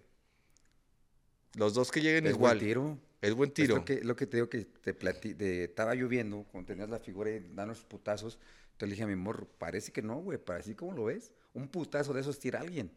los 1.55 1.75
dos 1.75 1.91
que 1.91 2.01
lleguen 2.01 2.27
es 2.27 2.33
igual, 2.35 2.59
buen 2.59 2.69
tiro. 2.69 2.99
Es 3.23 3.35
buen 3.35 3.49
Es 3.51 3.55
tiro. 3.55 3.77
lo 3.77 3.85
que, 3.85 4.03
lo 4.03 4.15
que 4.17 4.27
te 4.27 4.37
digo 4.37 4.49
que 4.51 4.65
te 4.65 4.93
de- 4.93 5.65
estaba 5.65 5.95
lloviendo, 5.95 6.45
cuando 6.51 6.67
tenías 6.69 6.91
la 6.91 6.99
figura 6.99 7.31
y 7.31 7.41
dan 7.55 7.69
los 7.69 7.83
putazos, 7.85 8.39
entonces 8.73 8.89
le 8.89 8.95
dije 8.95 9.05
a 9.05 9.07
mi 9.07 9.17
morro, 9.17 9.47
parece 9.59 9.93
que 9.93 10.03
no, 10.03 10.17
güey, 10.21 10.39
para 10.39 10.59
así 10.61 10.75
como 10.75 10.93
lo 10.93 11.05
ves, 11.05 11.33
un 11.55 11.69
putazo 11.69 12.13
de 12.13 12.21
esos 12.21 12.39
tira 12.39 12.59
a 12.59 12.63
alguien. 12.63 12.91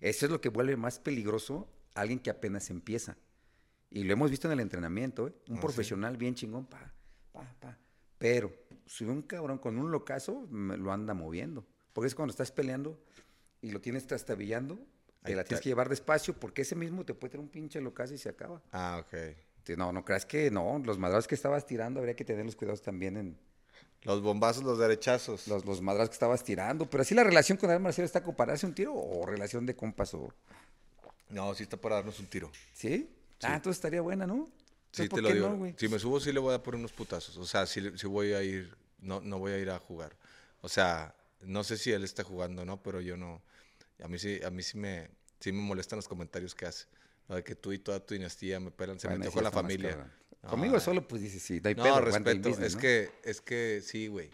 Eso 0.00 0.26
es 0.26 0.32
lo 0.32 0.40
que 0.40 0.48
vuelve 0.50 0.76
más 0.76 0.98
peligroso 0.98 1.68
alguien 1.94 2.18
que 2.18 2.30
apenas 2.30 2.70
empieza. 2.70 3.16
Y 3.90 4.04
lo 4.04 4.12
hemos 4.12 4.30
visto 4.30 4.46
en 4.48 4.52
el 4.52 4.60
entrenamiento, 4.60 5.28
¿eh? 5.28 5.34
Un 5.48 5.58
Ah, 5.58 5.60
profesional 5.60 6.16
bien 6.16 6.34
chingón, 6.34 6.66
pa, 6.66 6.92
pa, 7.32 7.54
pa. 7.60 7.78
Pero 8.18 8.52
si 8.86 9.04
un 9.04 9.22
cabrón 9.22 9.58
con 9.58 9.78
un 9.78 9.90
locazo, 9.90 10.46
me 10.50 10.76
lo 10.76 10.92
anda 10.92 11.12
moviendo. 11.14 11.66
Porque 11.92 12.08
es 12.08 12.14
cuando 12.14 12.30
estás 12.30 12.50
peleando 12.52 12.98
y 13.60 13.70
lo 13.70 13.80
tienes 13.80 14.06
trastabillando, 14.06 14.78
te 15.22 15.36
la 15.36 15.44
tienes 15.44 15.62
que 15.62 15.68
llevar 15.68 15.88
despacio 15.88 16.34
porque 16.34 16.62
ese 16.62 16.74
mismo 16.74 17.04
te 17.04 17.14
puede 17.14 17.32
tener 17.32 17.44
un 17.44 17.50
pinche 17.50 17.80
locazo 17.80 18.14
y 18.14 18.18
se 18.18 18.28
acaba. 18.30 18.62
Ah, 18.72 19.04
ok. 19.04 19.36
Sí, 19.66 19.74
No, 19.76 19.92
no 19.92 20.04
creas 20.04 20.26
que 20.26 20.50
no. 20.50 20.80
Los 20.84 20.98
madrazos 20.98 21.28
que 21.28 21.34
estabas 21.34 21.66
tirando 21.66 22.00
habría 22.00 22.16
que 22.16 22.24
tener 22.24 22.44
los 22.44 22.56
cuidados 22.56 22.82
también 22.82 23.16
en 23.16 23.38
Los 24.02 24.20
bombazos, 24.22 24.64
los 24.64 24.78
derechazos. 24.78 25.46
los, 25.48 25.64
los 25.64 25.80
madrazos 25.80 26.10
que 26.10 26.14
estabas 26.14 26.42
tirando. 26.44 26.88
Pero 26.90 27.02
así 27.02 27.14
la 27.14 27.24
relación 27.24 27.58
con 27.58 27.70
Adán 27.70 27.82
Marcelo 27.82 28.06
está 28.06 28.22
compararse 28.22 28.66
un 28.66 28.74
tiro 28.74 28.94
o 28.94 29.24
relación 29.26 29.64
de 29.66 29.76
compas 29.76 30.14
o. 30.14 30.32
No, 31.28 31.54
sí 31.54 31.62
está 31.62 31.76
para 31.76 31.96
darnos 31.96 32.18
un 32.20 32.26
tiro. 32.26 32.50
¿Sí? 32.74 33.08
Ah, 33.42 33.54
entonces 33.56 33.78
estaría 33.78 34.00
buena, 34.02 34.26
¿no? 34.26 34.48
Sí, 34.92 35.02
Entonces, 35.02 35.08
¿por 35.08 35.16
te 35.18 35.22
lo 35.22 35.34
digo. 35.56 35.66
no, 35.66 35.74
si 35.78 35.88
me 35.88 35.98
subo, 35.98 36.20
sí 36.20 36.32
le 36.32 36.38
voy 36.40 36.50
a 36.50 36.52
dar 36.52 36.62
por 36.62 36.74
unos 36.74 36.92
putazos. 36.92 37.36
O 37.38 37.46
sea, 37.46 37.64
sí, 37.66 37.80
sí 37.96 38.06
voy 38.06 38.34
a 38.34 38.42
ir. 38.42 38.76
No, 39.00 39.20
no 39.20 39.38
voy 39.38 39.52
a 39.52 39.58
ir 39.58 39.70
a 39.70 39.78
jugar. 39.78 40.14
O 40.60 40.68
sea, 40.68 41.14
no 41.40 41.64
sé 41.64 41.76
si 41.78 41.90
él 41.92 42.04
está 42.04 42.22
jugando, 42.24 42.64
¿no? 42.64 42.82
Pero 42.82 43.00
yo 43.00 43.16
no. 43.16 43.40
A 44.02 44.08
mí 44.08 44.18
sí, 44.18 44.40
a 44.44 44.50
mí 44.50 44.62
sí 44.62 44.76
me, 44.78 45.08
sí 45.40 45.50
me 45.52 45.60
molestan 45.62 45.96
los 45.96 46.06
comentarios 46.08 46.54
que 46.54 46.66
hace. 46.66 46.86
Lo 47.32 47.36
de 47.36 47.44
que 47.44 47.54
tú 47.56 47.72
y 47.72 47.78
toda 47.78 47.98
tu 48.04 48.12
dinastía 48.12 48.60
me 48.60 48.70
pelan. 48.70 49.00
Se 49.00 49.08
metió 49.08 49.32
con 49.32 49.42
la 49.42 49.50
más 49.50 49.62
familia. 49.62 50.06
No, 50.42 50.50
Conmigo 50.50 50.78
solo, 50.80 51.08
pues 51.08 51.22
dices, 51.22 51.42
sí, 51.42 51.60
no 51.62 51.68
hay 51.70 51.74
No, 51.74 51.84
pedo, 51.84 52.00
respeto. 52.02 52.50
business, 52.50 52.58
es 52.68 52.74
¿no? 52.74 52.80
que, 52.80 53.10
es 53.24 53.40
que 53.40 53.80
sí, 53.82 54.08
güey. 54.08 54.30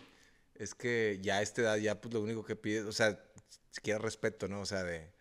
Es 0.57 0.75
que 0.75 1.21
ya 1.23 1.37
a 1.37 1.43
esta 1.43 1.61
edad, 1.63 1.77
ya 1.77 2.01
pues 2.01 2.13
lo 2.13 2.21
único 2.21 2.45
que 2.45 2.57
pides, 2.57 2.85
o 2.87 2.93
sea, 2.93 3.23
siquiera 3.71 4.01
respeto, 4.01 4.49
¿no? 4.49 4.61
O 4.63 4.67
sea, 4.67 4.83
de, 4.83 5.13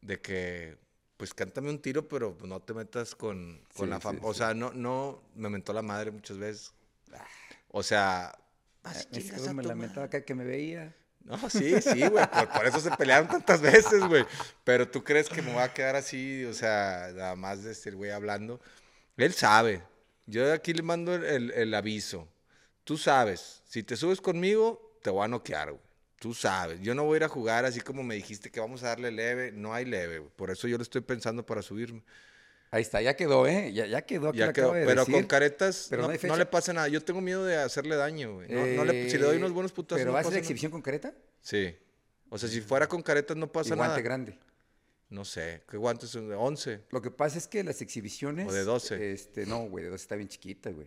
de 0.00 0.20
que, 0.20 0.76
pues 1.16 1.34
cántame 1.34 1.70
un 1.70 1.80
tiro, 1.80 2.08
pero 2.08 2.36
no 2.44 2.60
te 2.60 2.74
metas 2.74 3.14
con, 3.14 3.60
con 3.74 3.86
Sí, 3.86 3.90
la 3.90 3.96
sí, 3.98 4.02
familia. 4.02 4.28
O 4.28 4.32
sí. 4.32 4.38
sea, 4.38 4.54
no, 4.54 4.72
no, 4.72 5.22
me 5.36 5.48
mentó 5.50 5.72
la 5.72 5.82
madre 5.82 6.10
muchas 6.10 6.38
veces. 6.38 6.72
O 7.68 7.82
sea, 7.82 8.32
Ah, 8.82 8.92
"Vas, 8.92 8.96
es 8.96 9.06
que 9.06 9.40
me 9.54 9.62
lamentaba 9.62 10.06
madre". 10.06 10.18
acá 10.18 10.24
que 10.24 10.34
me 10.34 10.44
veía. 10.44 10.94
No, 11.24 11.50
sí, 11.50 11.80
sí, 11.82 12.06
güey. 12.08 12.24
Por, 12.54 12.66
eso 12.66 12.80
se 12.80 12.90
pelearon 12.92 13.28
tantas 13.28 13.60
veces, 13.60 14.02
güey. 14.06 14.24
Pero 14.64 14.88
tú 14.88 15.04
crees 15.04 15.28
que 15.28 15.42
me 15.42 15.52
va 15.54 15.64
a 15.64 15.74
quedar 15.74 15.96
así, 15.96 16.44
o 16.44 16.54
sea, 16.54 17.10
nada 17.14 17.36
más 17.36 17.62
de 17.64 17.72
este 17.72 17.90
güey 17.90 18.10
hablando. 18.10 18.60
Él 19.16 19.34
sabe. 19.34 19.82
Yo 20.26 20.52
aquí 20.52 20.72
le 20.72 20.82
mando 20.82 21.14
el, 21.14 21.24
el- 21.24 21.50
el 21.52 21.74
aviso. 21.74 22.28
Tú 22.84 22.96
sabes, 22.96 23.62
si 23.66 23.82
te 23.82 23.96
subes 23.96 24.20
conmigo, 24.20 24.98
te 25.02 25.10
voy 25.10 25.24
a 25.24 25.28
noquear, 25.28 25.70
güey. 25.72 25.82
Tú 26.18 26.34
sabes. 26.34 26.80
Yo 26.80 26.94
no 26.94 27.04
voy 27.04 27.14
a 27.14 27.16
ir 27.18 27.24
a 27.24 27.28
jugar 27.28 27.64
así 27.64 27.80
como 27.80 28.02
me 28.02 28.14
dijiste 28.16 28.50
que 28.50 28.60
vamos 28.60 28.82
a 28.82 28.88
darle 28.88 29.10
leve. 29.12 29.52
No 29.52 29.74
hay 29.74 29.84
leve, 29.84 30.18
güey. 30.18 30.30
Por 30.34 30.50
eso 30.50 30.66
yo 30.66 30.76
lo 30.76 30.82
estoy 30.82 31.02
pensando 31.02 31.44
para 31.46 31.62
subirme. 31.62 32.02
Ahí 32.70 32.82
está, 32.82 33.00
ya 33.00 33.16
quedó, 33.16 33.46
¿eh? 33.46 33.72
Ya, 33.72 33.86
ya 33.86 34.02
quedó. 34.02 34.28
Aquí 34.28 34.38
Ya 34.38 34.52
quedó. 34.52 34.72
de 34.74 34.84
Pero 34.84 35.00
decir. 35.00 35.14
con 35.14 35.24
caretas 35.24 35.86
pero 35.88 36.02
no, 36.06 36.36
le 36.36 36.46
pasa 36.46 36.72
nada. 36.72 36.88
Yo 36.88 37.02
tengo 37.02 37.20
miedo 37.20 37.44
de 37.46 37.56
hacerle 37.56 37.96
daño, 37.96 38.34
güey. 38.34 38.48
No, 38.50 38.66
no 38.66 38.84
le- 38.84 39.08
si 39.08 39.16
le 39.16 39.24
doy 39.24 39.38
unos 39.38 39.52
buenos 39.52 39.72
putazos, 39.72 40.00
¿Pero 40.02 40.12
vas 40.12 40.26
a 40.26 40.28
nada. 40.28 40.38
exhibición 40.38 40.70
con 40.70 40.82
careta? 40.82 41.14
Sí. 41.40 41.74
O 42.28 42.36
sea, 42.36 42.48
si 42.48 42.60
fuera 42.60 42.86
con 42.86 43.02
caretas 43.02 43.36
no 43.38 43.46
Y 43.46 43.48
pasa 43.48 43.74
guante 43.74 43.92
nada. 43.92 44.00
grande. 44.02 44.38
No 45.08 45.24
sé, 45.24 45.62
¿qué 45.70 45.78
guantes 45.78 46.10
son? 46.10 46.28
¿De 46.28 46.34
11? 46.34 46.82
Lo 46.90 47.00
que 47.00 47.10
pasa 47.10 47.38
es 47.38 47.48
que 47.48 47.64
las 47.64 47.80
exhibiciones... 47.80 48.46
O 48.46 48.52
de 48.52 48.62
12. 48.64 49.12
Este, 49.12 49.46
no, 49.46 49.66
güey, 49.66 49.84
de 49.84 49.90
12 49.90 50.02
está 50.02 50.16
bien 50.16 50.28
chiquita, 50.28 50.70
güey. 50.70 50.86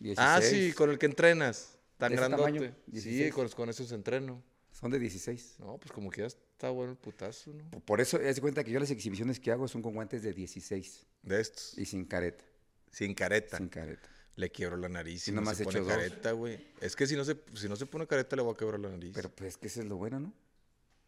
16. 0.00 0.16
Ah, 0.18 0.40
sí, 0.42 0.72
con 0.72 0.90
el 0.90 0.98
que 0.98 1.06
entrenas. 1.06 1.78
Tan 1.96 2.08
¿De 2.10 2.16
ese 2.16 2.20
grandote. 2.22 2.42
tamaño? 2.52 2.74
Sí, 2.86 2.90
16. 2.90 3.32
con, 3.32 3.48
con 3.50 3.68
esos 3.70 3.92
entreno. 3.92 4.42
Son 4.72 4.90
de 4.90 4.98
16. 4.98 5.56
No, 5.60 5.78
pues 5.78 5.92
como 5.92 6.10
que 6.10 6.22
ya 6.22 6.26
está 6.62 6.70
bueno 6.70 6.92
el 6.92 6.96
putazo, 6.98 7.52
¿no? 7.52 7.80
Por 7.80 8.00
eso, 8.00 8.20
es 8.20 8.38
cuenta 8.40 8.62
que 8.62 8.70
yo 8.70 8.78
las 8.78 8.90
exhibiciones 8.92 9.40
que 9.40 9.50
hago 9.50 9.66
son 9.66 9.82
con 9.82 9.94
guantes 9.94 10.22
de 10.22 10.32
16 10.32 11.06
De 11.22 11.40
estos. 11.40 11.76
y 11.76 11.84
sin 11.84 12.04
careta. 12.04 12.44
Sin 12.92 13.14
careta. 13.14 13.56
Sin 13.56 13.68
careta. 13.68 14.08
Le 14.36 14.50
quiebro 14.52 14.76
la 14.76 14.88
nariz. 14.88 15.16
Y 15.16 15.18
Si 15.18 15.32
no 15.32 15.44
se 15.52 15.62
he 15.62 15.64
pone 15.64 15.78
hecho 15.80 15.84
dos. 15.88 15.96
careta, 15.96 16.30
güey. 16.32 16.64
Es 16.80 16.94
que 16.94 17.08
si 17.08 17.16
no, 17.16 17.24
se, 17.24 17.36
si 17.54 17.68
no 17.68 17.74
se 17.74 17.86
pone 17.86 18.06
careta, 18.06 18.36
le 18.36 18.42
voy 18.42 18.54
a 18.54 18.56
quebrar 18.56 18.78
la 18.78 18.90
nariz. 18.90 19.10
Pero 19.12 19.28
pues 19.34 19.56
que 19.56 19.66
eso 19.66 19.80
es 19.80 19.86
lo 19.86 19.96
bueno, 19.96 20.20
¿no? 20.20 20.32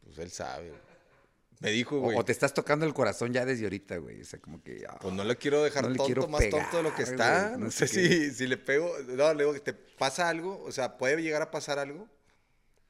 pues 0.02 0.18
él 0.18 0.30
sabe, 0.32 0.70
güey. 0.70 0.80
Me 1.60 1.70
dijo, 1.70 1.96
O, 1.98 2.00
güey. 2.00 2.18
o 2.18 2.24
te 2.24 2.32
estás 2.32 2.52
tocando 2.52 2.84
el 2.84 2.92
corazón 2.92 3.32
ya 3.32 3.46
desde 3.46 3.62
ahorita, 3.64 3.96
güey. 3.98 4.20
O 4.20 4.24
sea, 4.24 4.40
como 4.40 4.60
que... 4.60 4.84
ah, 4.88 4.98
Pues 5.00 5.14
no 5.14 5.22
le 5.22 5.36
quiero 5.36 5.62
dejar 5.62 5.84
No 5.84 5.90
le 5.90 5.96
tonto, 5.96 6.06
quiero 6.06 6.28
más 6.28 6.50
tonto 6.50 6.78
de 6.78 6.82
lo 6.82 6.94
que 6.96 7.04
está. 7.04 7.50
güey, 7.50 7.58
No, 7.60 7.64
no 7.66 7.70
sé 7.70 7.86
sé 7.86 8.08
si, 8.08 8.30
si 8.32 8.46
le 8.48 8.56
pego. 8.56 8.92
No, 9.06 9.32
le 9.32 9.44
digo 9.44 9.54
que 9.54 9.60
te 9.60 9.72
pasa 9.72 10.28
algo. 10.28 10.60
O 10.64 10.72
sea, 10.72 10.98
puede 10.98 11.22
llegar 11.22 11.40
a 11.42 11.50
pasar 11.52 11.78
algo. 11.78 12.08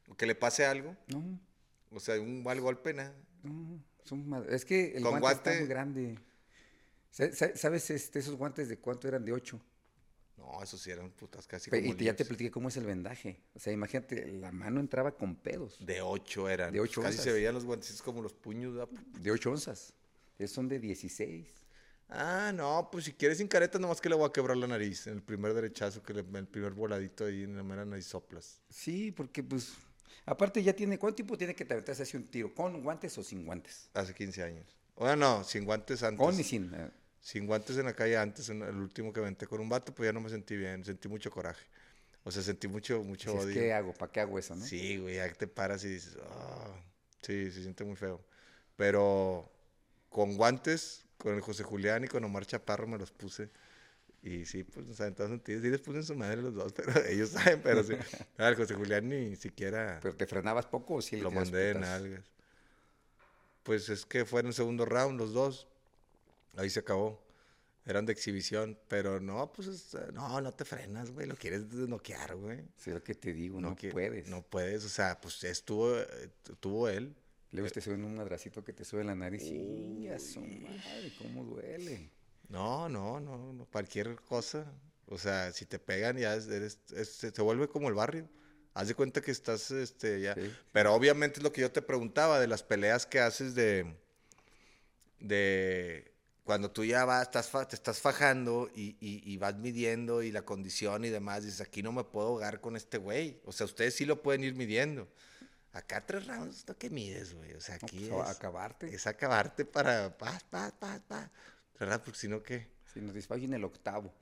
O 0.09 0.17
que 0.17 0.25
le 0.27 0.35
pase 0.35 0.65
algo. 0.65 0.97
No, 1.09 1.39
O 1.95 2.01
sea, 2.01 2.21
un 2.21 2.43
mal 2.43 2.61
golpe, 2.61 2.93
nada. 2.93 3.15
no. 3.43 3.83
son 4.05 4.45
es 4.51 4.65
que 4.65 4.97
el 4.97 5.03
Con 5.03 5.21
guante, 5.21 5.29
está 5.39 5.51
guante- 5.51 5.59
muy 5.61 5.69
grande. 5.69 6.19
Sa- 7.11 7.33
sa- 7.33 7.57
¿Sabes 7.57 7.89
este, 7.91 8.19
esos 8.19 8.35
guantes 8.37 8.69
de 8.69 8.79
cuánto 8.79 9.07
eran? 9.09 9.25
De 9.25 9.33
8. 9.33 9.61
No, 10.37 10.63
esos 10.63 10.81
sí 10.83 10.91
eran 10.91 11.11
putas 11.13 11.47
casi 11.47 11.71
Pe- 11.71 11.81
como 11.81 11.93
y 11.93 11.97
te- 11.97 12.05
ya 12.05 12.15
te 12.17 12.25
platiqué 12.25 12.51
cómo 12.51 12.69
es 12.69 12.77
el 12.77 12.85
vendaje. 12.85 13.41
O 13.55 13.59
sea, 13.61 13.73
imagínate, 13.73 14.27
la 14.33 14.51
mano 14.53 14.81
entraba 14.81 15.13
con 15.17 15.37
pedos. 15.37 15.79
De 15.87 16.03
8 16.03 16.49
eran. 16.49 16.73
De 16.73 16.81
ocho 16.81 17.01
Casi 17.03 17.19
se 17.19 17.33
veían 17.33 17.55
los 17.55 17.65
guantecitos 17.65 18.03
como 18.03 18.21
los 18.21 18.35
puños. 18.35 18.75
¿verdad? 18.75 18.89
De 19.21 19.31
8 19.31 19.51
onzas. 19.53 19.95
Esos 20.39 20.55
son 20.57 20.69
de 20.69 20.81
16. 20.81 21.47
Ah, 22.09 22.53
no, 22.55 22.89
pues 22.93 23.05
si 23.07 23.13
quieres 23.13 23.39
sin 23.39 23.49
careta, 23.49 23.79
nomás 23.79 24.01
que 24.01 24.09
le 24.11 24.17
voy 24.17 24.29
a 24.29 24.33
quebrar 24.33 24.57
la 24.57 24.67
nariz. 24.67 25.07
En 25.07 25.15
el 25.15 25.23
primer 25.23 25.55
derechazo, 25.55 26.03
que 26.03 26.13
le, 26.13 26.21
el 26.21 26.47
primer 26.49 26.73
voladito 26.73 27.25
ahí 27.25 27.45
en 27.45 27.57
la 27.57 27.63
mera 27.63 27.85
nariz 27.85 28.07
soplas. 28.07 28.61
Sí, 28.69 29.11
porque 29.13 29.43
pues... 29.43 29.73
Aparte 30.27 30.63
ya 30.63 30.73
tiene... 30.75 30.99
¿Cuánto 30.99 31.17
tiempo 31.17 31.37
tiene 31.37 31.55
que 31.55 31.65
te 31.65 31.75
aventarse 31.75 32.03
así 32.03 32.17
un 32.17 32.27
tiro? 32.29 32.55
¿Con 32.55 32.83
guantes 32.83 33.17
o 33.19 33.23
sin 33.23 33.45
guantes? 33.45 33.89
Hace 33.95 34.15
15 34.15 34.43
años. 34.43 34.67
Bueno, 34.97 35.17
no, 35.17 35.45
sin 35.45 35.65
guantes 35.65 36.03
antes. 36.03 36.19
Con 36.25 36.39
y 36.39 36.45
sin. 36.45 36.73
eh, 36.75 36.91
Sin 37.21 37.47
guantes 37.47 37.77
en 37.79 37.87
la 37.87 37.95
calle 37.95 38.17
antes, 38.17 38.49
en 38.49 38.63
el 38.63 38.77
último 38.77 39.13
que 39.13 39.21
aventé 39.21 39.47
con 39.47 39.61
un 39.61 39.69
vato, 39.69 39.95
pues 39.95 40.07
ya 40.09 40.13
no 40.13 40.21
me 40.21 40.31
sentí 40.31 40.57
bien, 40.57 40.85
sentí 40.85 41.09
mucho 41.09 41.31
coraje. 41.31 41.67
O 42.23 42.31
sea, 42.31 42.43
sentí 42.43 42.69
mucho, 42.69 43.03
mucho 43.03 43.35
odio. 43.35 43.53
¿Qué 43.55 43.73
hago? 43.73 43.93
¿Para 43.93 44.11
qué 44.13 44.21
hago 44.21 44.39
eso, 44.39 44.55
no? 44.55 44.65
Sí, 44.65 44.97
güey, 44.99 45.17
ya 45.17 45.31
te 45.33 45.47
paras 45.47 45.85
y 45.85 45.89
dices, 45.89 46.17
"Ah". 46.23 46.75
sí, 47.23 47.51
se 47.51 47.61
siente 47.63 47.85
muy 47.85 47.97
feo. 47.97 48.25
Pero 48.77 49.51
con 50.09 50.37
guantes, 50.37 51.05
con 51.19 51.35
el 51.35 51.41
José 51.41 51.63
Julián 51.65 52.05
y 52.05 52.09
con 52.09 52.25
Omar 52.25 52.47
Chaparro 52.47 52.87
me 52.87 52.99
los 52.99 53.11
puse. 53.11 53.51
Y 54.27 54.47
sí, 54.47 54.65
pues 54.65 54.87
nos 54.87 54.99
aventamos 55.03 55.33
un 55.33 55.41
tiro. 55.41 55.61
Sí 55.61 55.69
les 55.69 55.81
puse 55.83 55.99
en 55.99 56.05
su 56.05 56.15
madre 56.17 56.41
los 56.41 56.55
dos, 56.55 56.73
pero 56.77 56.93
ellos 57.05 57.29
saben, 57.31 57.61
pero 57.63 57.85
sí. 57.85 57.93
Ah, 58.39 58.49
el 58.49 58.57
José 58.57 58.75
Julián 58.75 59.07
ni 59.09 59.37
siquiera 59.37 59.99
¿Pero 60.03 60.17
te 60.17 60.27
frenabas 60.27 60.65
poco 60.67 60.95
o 60.95 61.03
sí 61.03 61.21
lo 61.21 61.31
mandé 61.31 61.75
putazos? 61.75 62.01
nalgas. 62.03 62.25
Pues 63.63 63.89
es 63.89 64.05
que 64.07 64.25
fue 64.25 64.41
en 64.41 64.47
el 64.49 64.55
segundo 64.55 64.85
round 64.85 65.19
los 65.19 65.33
dos. 65.33 65.67
Ahí 66.57 66.71
se 66.71 66.81
acabó. 66.81 67.23
Eran 67.87 68.07
de 68.07 68.13
exhibición, 68.15 68.79
pero 68.89 69.21
no, 69.21 69.53
pues 69.53 69.69
es- 69.69 69.97
no, 70.15 70.41
no 70.41 70.53
te 70.53 70.65
frenas, 70.65 71.11
güey. 71.11 71.27
Lo 71.27 71.37
quieres 71.37 71.65
noquear, 71.67 72.35
güey. 72.35 72.65
Sí, 72.79 72.91
lo 72.91 73.03
que 73.03 73.15
te 73.15 73.35
digo, 73.35 73.61
no, 73.61 73.77
que- 73.77 73.91
puedes. 73.91 74.27
No 74.29 74.41
puedes, 74.43 74.85
o 74.85 74.89
sea, 74.89 75.21
pues 75.21 75.45
estuvo, 75.45 75.99
eh, 75.99 76.07
tuvo 76.61 76.89
él. 76.89 77.15
Luego 77.53 77.69
te 77.71 77.81
suben 77.83 78.05
un 78.05 78.15
madracito 78.17 78.65
que 78.65 78.73
te 78.73 78.85
sube 78.87 79.05
la 79.05 79.15
nariz. 79.15 79.43
Sí, 79.43 80.09
a 80.09 80.19
su 80.19 80.41
madre, 80.41 81.13
cómo 81.19 81.45
duele. 81.45 82.09
No, 82.49 82.89
no, 82.89 83.21
no, 83.21 83.53
no, 83.53 83.67
cualquier 83.67 84.17
cosa. 84.17 84.65
O 85.07 85.19
sea, 85.19 85.53
si 85.53 85.67
te 85.67 85.79
pegan 85.79 86.17
ya 86.17 86.35
es- 86.35 86.47
eres- 86.49 86.79
es- 86.95 87.09
se 87.17 87.43
vuelve 87.43 87.69
como 87.69 87.89
el 87.89 87.95
barrio. 87.95 88.29
Haz 88.75 88.89
de 88.89 88.95
cuenta 88.95 89.21
que 89.21 89.31
estás, 89.31 89.71
este, 89.71 90.21
ya. 90.21 90.35
Sí. 90.35 90.53
Pero 90.73 90.95
obviamente 90.95 91.39
es 91.39 91.45
lo 91.45 91.53
que 91.53 91.61
yo 91.61 91.71
te 91.71 91.83
preguntaba 91.83 92.41
de 92.41 92.47
las 92.49 92.63
peleas 92.63 93.07
que 93.07 93.21
haces 93.21 93.55
de, 93.55 93.95
de 95.21 96.13
cuando 96.45 96.71
tú 96.71 96.85
ya 96.85 97.05
vas, 97.05 97.23
estás, 97.23 97.69
te 97.69 97.75
estás 97.77 98.01
fajando 98.01 98.71
y, 98.75 98.97
y- 99.01 99.23
y 99.25 99.37
vas 99.39 99.57
midiendo 99.57 100.23
y 100.23 100.31
la 100.33 100.43
condición 100.43 101.05
y 101.05 101.09
demás. 101.11 101.45
Dices, 101.45 101.61
aquí 101.61 101.83
no 101.83 101.93
me 101.93 102.05
puedo 102.05 102.29
ahogar 102.29 102.61
con 102.61 102.77
este 102.77 102.99
güey. 102.99 103.41
O 103.45 103.53
sea, 103.53 103.67
ustedes 103.67 103.95
sí 103.95 104.05
lo 104.05 104.23
pueden 104.23 104.45
ir 104.45 104.55
midiendo. 104.55 105.09
Acá 105.73 106.05
tres 106.07 106.27
rounds, 106.27 106.65
¿no 106.69 106.77
que 106.77 106.91
mides, 106.91 107.35
güey? 107.35 107.53
O 107.55 107.61
sea, 107.61 107.77
No, 107.81 107.87
aquí 107.87 108.09
pues, 108.11 108.29
es, 108.31 108.37
acabarte. 108.37 108.95
es 108.95 109.07
acabarte 109.07 109.65
para 109.65 110.17
paz, 110.17 110.45
paz, 110.45 110.73
paz, 110.79 111.01
paz. 111.09 111.31
¿Verdad? 111.79 112.03
Porque 112.05 112.19
si 112.19 112.29
no, 112.29 112.43
¿qué? 112.43 112.69
Si 112.93 113.01
nos 113.01 113.15
dispara 113.15 113.41
en 113.43 113.55
el 113.55 113.65
octavo. 113.65 114.13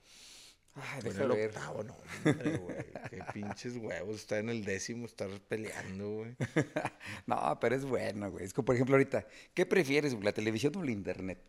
Ay, 0.75 1.03
deja 1.03 1.23
el 1.23 1.29
ver. 1.29 1.49
octavo, 1.49 1.83
no, 1.83 1.95
hombre, 2.25 2.57
güey. 2.57 2.77
Qué 3.11 3.19
pinches 3.33 3.75
huevos. 3.77 4.15
Estar 4.15 4.39
en 4.39 4.49
el 4.49 4.65
décimo, 4.65 5.05
estar 5.05 5.29
peleando, 5.47 6.09
güey. 6.09 6.35
No, 7.27 7.57
pero 7.61 7.75
es 7.75 7.85
bueno, 7.85 8.31
güey. 8.31 8.45
Es 8.45 8.53
como, 8.53 8.65
por 8.65 8.75
ejemplo, 8.75 8.95
ahorita, 8.95 9.27
¿qué 9.53 9.65
prefieres, 9.67 10.13
güey, 10.13 10.25
la 10.25 10.31
televisión 10.33 10.75
o 10.77 10.83
el 10.83 10.89
internet? 10.89 11.39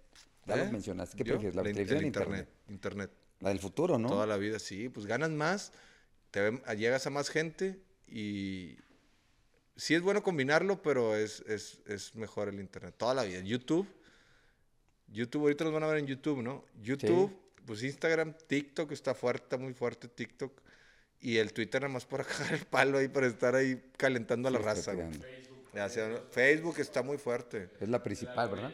Ya 0.47 0.56
¿Eh? 0.56 0.66
lo 0.66 0.72
mencionaste. 0.72 1.16
¿Qué 1.16 1.24
¿Yo? 1.24 1.35
prefieres, 1.35 1.55
la, 1.56 1.62
in- 1.62 1.68
televisión 1.68 1.97
o 1.97 2.01
el 2.01 2.06
internet? 2.06 2.48
Internet. 2.68 3.10
La 3.40 3.48
del 3.48 3.60
futuro, 3.60 3.98
¿no? 3.98 4.09
Toda 4.09 4.26
la 4.26 4.36
vida, 4.36 4.59
sí. 4.59 4.90
Pues 4.90 5.06
ganas 5.06 5.31
más, 5.31 5.72
te 6.31 6.43
ven- 6.43 6.62
llegas 6.76 7.06
a 7.06 7.10
más 7.10 7.31
gente 7.31 7.81
y... 8.06 8.76
Sí 9.76 9.94
es 9.94 10.02
bueno 10.02 10.22
combinarlo, 10.22 10.82
pero 10.82 11.16
es, 11.16 11.40
es, 11.48 11.81
es 11.86 12.14
mejor 12.14 12.48
el 12.48 12.60
internet. 12.60 12.94
Toda 12.97 13.12
la 13.14 13.24
vida. 13.24 13.40
YouTube. 13.40 13.89
YouTube, 15.09 15.43
ahorita 15.43 15.64
nos 15.64 15.72
van 15.72 15.82
a 15.85 15.86
ver 15.86 15.98
en 15.98 16.06
YouTube, 16.06 16.43
¿no? 16.43 16.64
YouTube, 16.82 17.36
pues 17.66 17.82
Instagram, 17.82 18.35
TikTok 18.47 18.90
está 18.93 19.14
fuerte, 19.14 19.44
está 19.44 19.56
muy 19.59 19.72
fuerte 19.74 20.09
TikTok. 20.09 20.52
Y 21.20 21.39
el 21.39 21.52
Twitter 21.52 21.81
nada 21.81 21.93
más 21.94 22.05
para 22.05 22.24
cagar 22.24 22.55
el 22.55 22.66
palo 22.66 22.98
ahí, 22.98 23.09
para 23.09 23.26
estar 23.26 23.55
ahí 23.55 23.82
calentando 23.97 24.48
a 24.48 24.51
la 24.51 24.59
Sí, 24.59 24.64
raza. 24.64 24.93
sea, 25.89 26.22
Facebook 26.31 26.78
está 26.78 27.02
muy 27.02 27.16
fuerte. 27.18 27.70
Es 27.81 27.89
la 27.89 28.02
principal, 28.02 28.48
¿verdad? 28.51 28.72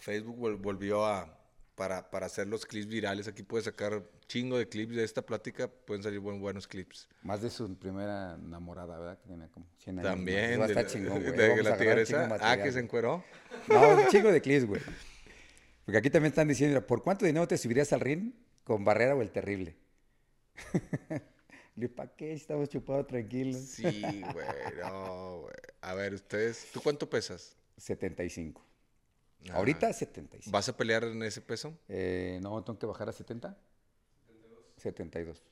Facebook 0.00 0.36
vol- 0.38 0.56
volvió 0.60 1.04
a, 1.04 1.35
para, 1.76 2.10
para 2.10 2.26
hacer 2.26 2.48
los 2.48 2.66
clips 2.66 2.86
virales. 2.88 3.28
Aquí 3.28 3.42
puedes 3.44 3.66
sacar 3.66 4.02
chingo 4.26 4.58
de 4.58 4.68
clips 4.68 4.96
de 4.96 5.04
esta 5.04 5.22
plática, 5.22 5.68
pueden 5.68 6.02
salir 6.02 6.18
buen, 6.18 6.40
buenos 6.40 6.66
clips. 6.66 7.08
Más 7.22 7.42
de 7.42 7.50
su 7.50 7.72
primera 7.78 8.34
enamorada, 8.34 8.98
¿verdad? 8.98 9.18
Que 9.20 9.28
tenía 9.28 9.48
como 9.48 9.66
100 9.78 9.98
años. 10.00 10.10
También. 10.10 10.58
De 10.60 10.66
estar 10.66 10.84
la- 10.84 10.86
chingón, 10.90 11.20
güey. 11.22 11.36
de 11.36 11.52
a 11.52 11.62
la 11.62 11.76
tigresa. 11.76 12.26
de 12.26 12.38
Ah, 12.40 12.60
que 12.60 12.72
se 12.72 12.80
encueró. 12.80 13.22
No, 13.68 13.90
un 13.96 14.08
chingo 14.08 14.32
de 14.32 14.40
clips, 14.40 14.66
güey. 14.66 14.80
Porque 15.84 15.98
aquí 15.98 16.10
también 16.10 16.30
están 16.32 16.48
diciendo, 16.48 16.84
¿por 16.84 17.02
cuánto 17.04 17.24
dinero 17.26 17.46
te 17.46 17.56
subirías 17.56 17.92
al 17.92 18.00
ring 18.00 18.32
con 18.64 18.84
Barrera 18.84 19.14
o 19.14 19.22
el 19.22 19.30
Terrible? 19.30 19.76
Le 21.76 21.88
¿para 21.90 22.10
qué? 22.16 22.32
Estamos 22.32 22.70
chupados 22.70 23.06
tranquilos. 23.06 23.60
Sí, 23.60 23.82
güey, 24.32 24.46
no, 24.82 25.40
güey. 25.42 25.54
A 25.82 25.94
ver, 25.94 26.14
ustedes, 26.14 26.68
¿tú 26.72 26.80
cuánto 26.80 27.08
pesas? 27.08 27.54
75. 27.76 28.65
Ah, 29.50 29.56
Ahorita 29.56 29.92
75. 29.92 30.50
¿Vas 30.52 30.68
a 30.68 30.76
pelear 30.76 31.04
en 31.04 31.22
ese 31.22 31.40
peso? 31.40 31.78
Eh, 31.88 32.38
no, 32.42 32.62
tengo 32.64 32.78
que 32.78 32.86
bajar 32.86 33.08
a 33.08 33.12
70. 33.12 33.56
72. 34.76 35.42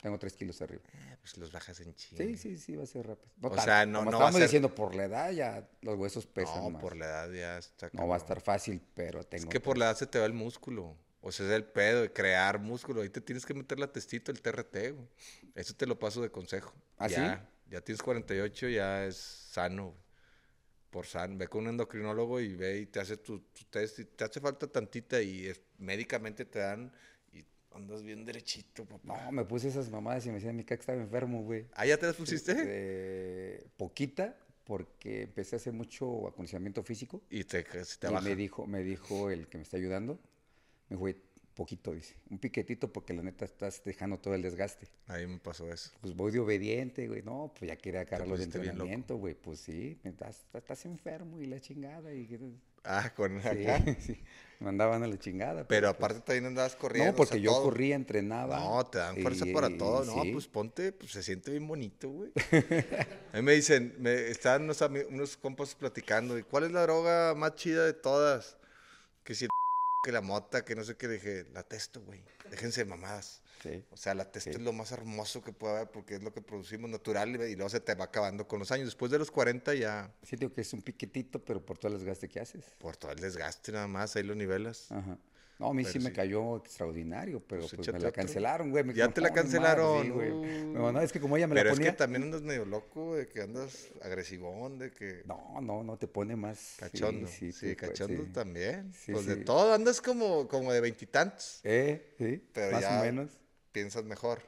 Tengo 0.00 0.18
3 0.18 0.32
kilos 0.34 0.62
arriba. 0.62 0.82
Eh, 0.94 1.16
pues 1.20 1.36
los 1.36 1.52
bajas 1.52 1.78
en 1.80 1.94
chinga. 1.94 2.24
Sí, 2.24 2.36
sí, 2.36 2.56
sí, 2.56 2.74
va 2.76 2.84
a 2.84 2.86
ser 2.86 3.06
rápido. 3.06 3.30
No 3.36 3.48
O 3.48 3.58
sea, 3.60 3.84
no- 3.84 3.98
no 4.04 4.04
va 4.06 4.06
a 4.06 4.10
estamos 4.12 4.34
ser- 4.34 4.42
diciendo, 4.44 4.74
por 4.74 4.94
la 4.94 5.04
edad 5.04 5.30
ya 5.32 5.68
los 5.82 5.98
huesos 5.98 6.26
pesan 6.26 6.56
No, 6.62 6.70
más. 6.70 6.80
por 6.82 6.96
la 6.96 7.04
edad 7.06 7.30
ya 7.30 7.58
está. 7.58 7.90
No 7.92 8.08
va 8.08 8.14
a 8.14 8.18
estar 8.18 8.40
fácil, 8.40 8.80
pero 8.94 9.22
tengo... 9.24 9.44
Es 9.44 9.50
que 9.50 9.60
por 9.60 9.76
la 9.76 9.86
edad 9.86 9.96
se 9.96 10.06
te 10.06 10.18
va 10.18 10.24
el 10.24 10.32
músculo. 10.32 10.96
O 11.20 11.32
sea, 11.32 11.44
es 11.46 11.52
el 11.52 11.64
pedo 11.64 12.00
de 12.00 12.12
crear 12.14 12.58
músculo. 12.60 13.02
Ahí 13.02 13.10
te 13.10 13.20
tienes 13.20 13.44
que 13.44 13.52
meter 13.52 13.78
la 13.78 13.92
testito, 13.92 14.32
el 14.32 14.40
TRT, 14.40 14.92
güey. 14.92 15.06
Eso 15.54 15.74
te 15.74 15.84
lo 15.86 15.98
paso 15.98 16.22
de 16.22 16.30
consejo. 16.30 16.72
¿Ah, 16.96 17.08
sí? 17.08 17.16
ya, 17.16 17.46
Ya 17.68 17.80
tienes 17.82 18.02
48, 18.02 18.68
ya 18.68 19.04
es 19.04 19.16
sano, 19.16 19.88
güey. 19.88 19.96
Por 20.90 21.06
sano. 21.06 21.36
Ve 21.38 21.46
con 21.48 21.62
un 21.62 21.70
endocrinólogo 21.70 22.40
y 22.40 22.54
ve 22.56 22.80
y 22.80 22.86
te 22.86 23.00
hace 23.00 23.16
tu, 23.16 23.38
tu 23.40 23.64
test. 23.70 24.00
Y 24.00 24.04
te 24.06 24.24
hace 24.24 24.40
falta 24.40 24.66
tantita 24.66 25.22
y 25.22 25.46
es- 25.46 25.60
médicamente 25.78 26.44
te 26.44 26.58
dan 26.58 26.92
y 27.32 27.44
andas 27.72 28.02
bien 28.02 28.24
derechito, 28.24 28.84
papá. 28.84 29.24
No, 29.24 29.32
me 29.32 29.44
puse 29.44 29.68
esas 29.68 29.88
mamadas 29.88 30.26
y 30.26 30.28
me 30.30 30.34
decían, 30.36 30.56
mi 30.56 30.64
que 30.64 30.74
estaba 30.74 31.00
enfermo, 31.00 31.42
güey. 31.42 31.66
¿Ah, 31.74 31.86
ya 31.86 31.96
te 31.96 32.06
las 32.06 32.16
pusiste? 32.16 32.54
Eh, 32.58 33.66
poquita, 33.76 34.36
porque 34.64 35.22
empecé 35.22 35.56
a 35.56 35.58
hacer 35.58 35.72
mucho 35.72 36.26
acondicionamiento 36.28 36.82
físico. 36.82 37.22
Y 37.30 37.44
te, 37.44 37.62
te 37.62 38.08
y 38.08 38.14
me 38.22 38.34
dijo, 38.36 38.66
me 38.66 38.82
dijo 38.82 39.30
el 39.30 39.46
que 39.48 39.58
me 39.58 39.62
está 39.62 39.76
ayudando, 39.76 40.14
me 40.88 40.94
dijo, 40.96 41.00
"Güey, 41.00 41.16
poquito, 41.54 41.92
dice, 41.92 42.16
un 42.30 42.38
piquetito 42.38 42.92
porque 42.92 43.12
la 43.12 43.22
neta 43.22 43.44
estás 43.44 43.82
dejando 43.84 44.18
todo 44.18 44.34
el 44.34 44.42
desgaste. 44.42 44.88
Ahí 45.06 45.26
me 45.26 45.38
pasó 45.38 45.70
eso. 45.72 45.90
Pues 46.00 46.14
voy 46.14 46.32
de 46.32 46.38
obediente, 46.40 47.06
güey, 47.08 47.22
no, 47.22 47.52
pues 47.58 47.68
ya 47.68 47.76
quería 47.76 48.00
agarrarlo 48.00 48.34
de 48.36 48.38
pusiste 48.38 48.58
bien 48.58 48.74
loco. 48.78 48.84
entrenamiento, 48.84 49.16
güey, 49.16 49.34
pues 49.34 49.60
sí, 49.60 49.98
estás, 50.04 50.46
estás 50.54 50.84
enfermo 50.86 51.40
y 51.40 51.46
la 51.46 51.60
chingada. 51.60 52.12
Y, 52.14 52.38
Ah, 52.82 53.12
con 53.14 53.42
sí, 53.42 53.46
acá. 53.66 53.84
sí, 54.00 54.18
me 54.58 54.64
mandaban 54.66 55.02
a 55.02 55.06
la 55.06 55.18
chingada. 55.18 55.68
Pero 55.68 55.88
pues, 55.88 55.96
aparte 55.96 56.20
también 56.20 56.46
andabas 56.46 56.76
corriendo. 56.76 57.10
no, 57.10 57.14
o 57.14 57.16
porque 57.16 57.34
sea, 57.34 57.42
yo 57.42 57.50
todo. 57.52 57.64
corría, 57.64 57.94
entrenaba. 57.94 58.58
No, 58.58 58.86
te 58.86 58.96
dan 58.96 59.16
fuerza 59.18 59.46
y- 59.46 59.52
para 59.52 59.68
todo. 59.76 60.02
No, 60.06 60.22
sí. 60.22 60.32
pues 60.32 60.46
ponte, 60.48 60.92
pues 60.92 61.12
se 61.12 61.22
siente 61.22 61.50
bien 61.50 61.68
bonito, 61.68 62.08
güey. 62.08 62.32
A 63.32 63.36
mí 63.36 63.42
me 63.42 63.52
dicen, 63.52 63.94
me, 63.98 64.28
estaban 64.28 64.62
unos, 64.62 64.80
unos 65.10 65.36
compas 65.36 65.74
platicando, 65.74 66.38
¿y 66.38 66.42
cuál 66.42 66.64
es 66.64 66.72
la 66.72 66.82
droga 66.82 67.34
más 67.34 67.54
chida 67.56 67.84
de 67.84 67.92
todas? 67.92 68.56
Que 70.02 70.12
la 70.12 70.22
mota, 70.22 70.64
que 70.64 70.74
no 70.74 70.82
sé 70.84 70.96
qué, 70.96 71.08
dije, 71.08 71.46
la 71.52 71.62
testo, 71.62 72.00
güey. 72.00 72.22
Déjense 72.50 72.84
de 72.84 72.90
mamadas. 72.90 73.42
Sí. 73.62 73.84
O 73.90 73.96
sea, 73.98 74.14
la 74.14 74.24
testo 74.30 74.50
Sí. 74.50 74.56
es 74.56 74.62
lo 74.62 74.72
más 74.72 74.90
hermoso 74.92 75.42
que 75.42 75.52
puede 75.52 75.74
haber 75.76 75.90
porque 75.90 76.14
es 76.14 76.22
lo 76.22 76.32
que 76.32 76.40
producimos 76.40 76.88
natural 76.88 77.28
y, 77.36 77.52
y 77.52 77.54
luego 77.56 77.68
se 77.68 77.80
te 77.80 77.94
va 77.94 78.04
acabando 78.04 78.48
con 78.48 78.58
los 78.58 78.72
años. 78.72 78.86
Después 78.86 79.10
de 79.12 79.18
los 79.18 79.30
40 79.30 79.74
ya, 79.74 80.10
Sí, 80.22 80.36
digo 80.36 80.54
que 80.54 80.62
es 80.62 80.72
un 80.72 80.80
piquetito, 80.80 81.44
pero 81.44 81.64
por 81.64 81.76
todo 81.76 81.92
el 81.92 81.98
desgaste 81.98 82.28
que 82.28 82.40
haces. 82.40 82.64
por 82.78 82.96
todo 82.96 83.10
el 83.12 83.18
desgaste 83.20 83.72
nada 83.72 83.86
más, 83.88 84.16
ahí 84.16 84.22
lo 84.22 84.34
nivelas. 84.34 84.90
Ajá. 84.90 85.18
No, 85.60 85.66
a 85.68 85.74
mí 85.74 85.82
Pero 85.82 85.92
sí 85.92 85.98
me 85.98 86.10
cayó 86.10 86.56
extraordinario, 86.56 87.42
pero 87.46 87.60
Pues 87.60 87.74
pues, 87.74 87.92
me 87.92 87.98
la 88.00 88.10
cancelaron, 88.10 88.70
güey. 88.70 88.94
Ya 88.94 89.08
te 89.08 89.20
la 89.20 89.30
cancelaron, 89.30 90.04
sí, 90.04 90.08
güey. 90.08 90.32
Me 90.32 90.64
no, 90.90 90.98
es 91.02 91.12
que 91.12 91.20
como 91.20 91.36
ella 91.36 91.46
me 91.46 91.54
Pero 91.54 91.66
la 91.66 91.72
es 91.72 91.78
ponía. 91.78 91.90
que 91.90 91.98
también 91.98 92.22
andas 92.22 92.40
medio 92.40 92.64
loco, 92.64 93.14
de 93.14 93.28
que 93.28 93.42
andas 93.42 93.88
agresivón, 94.00 94.78
de 94.78 94.90
que... 94.90 95.20
No, 95.26 95.60
no, 95.60 95.82
no 95.84 95.98
te 95.98 96.08
pone 96.08 96.34
más. 96.34 96.76
Cachondo. 96.78 97.28
Sí, 97.28 97.52
sí, 97.52 97.74
pues, 97.74 97.90
cachondo 97.90 98.24
también. 98.32 98.90
Pues 99.12 99.26
de 99.26 99.36
todo 99.36 99.74
andas 99.74 100.00
como, 100.00 100.48
como 100.48 100.72
de 100.72 100.80
veintitantos. 100.80 101.60
Eh, 101.62 102.14
sí, 102.16 102.42
Pero 102.54 102.72
más 102.72 102.80
ya- 102.80 102.98
o 102.98 103.04
menos. 103.04 103.28
Piensas 103.70 104.02
mejor. 104.04 104.40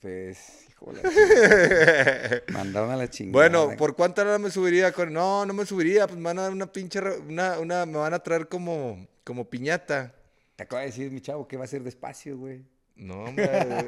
Pues, 0.00 0.66
híjole. 0.68 1.00
Mandaron 2.52 2.90
a 2.90 2.96
la 2.96 3.08
chingada. 3.08 3.32
bueno, 3.32 3.76
¿por 3.76 3.94
cuánta 3.94 4.22
hora 4.22 4.38
me 4.38 4.50
subiría? 4.50 4.90
Con... 4.92 5.12
No, 5.12 5.46
no 5.46 5.54
me 5.54 5.64
subiría. 5.64 6.08
Pues 6.08 6.18
me 6.18 6.24
van 6.24 6.40
a 6.40 6.42
dar 6.42 6.52
una 6.52 6.70
pinche. 6.72 6.98
Una, 7.00 7.58
una, 7.60 7.86
me 7.86 7.98
van 7.98 8.14
a 8.14 8.18
traer 8.18 8.48
como, 8.48 9.06
como 9.22 9.48
piñata. 9.48 10.12
Te 10.56 10.64
acaba 10.64 10.80
de 10.80 10.86
decir 10.88 11.10
mi 11.10 11.20
chavo 11.20 11.46
que 11.46 11.56
va 11.56 11.64
a 11.64 11.68
ser 11.68 11.82
despacio, 11.82 12.36
güey. 12.38 12.64
No, 12.94 13.24
hombre, 13.24 13.44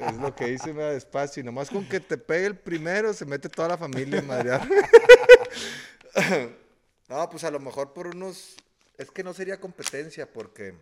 es 0.06 0.16
lo 0.16 0.34
que 0.34 0.48
dice, 0.48 0.72
me 0.74 0.82
da 0.82 0.92
despacio. 0.92 1.40
Y 1.40 1.44
nomás 1.44 1.70
con 1.70 1.88
que 1.88 1.98
te 1.98 2.18
pegue 2.18 2.46
el 2.46 2.58
primero, 2.58 3.14
se 3.14 3.24
mete 3.24 3.48
toda 3.48 3.68
la 3.68 3.78
familia 3.78 4.18
en 4.18 4.26
madrear. 4.26 4.68
no, 7.08 7.30
pues 7.30 7.44
a 7.44 7.50
lo 7.50 7.60
mejor 7.60 7.94
por 7.94 8.08
unos. 8.08 8.56
Es 8.98 9.10
que 9.10 9.24
no 9.24 9.32
sería 9.32 9.60
competencia, 9.60 10.30
porque. 10.30 10.74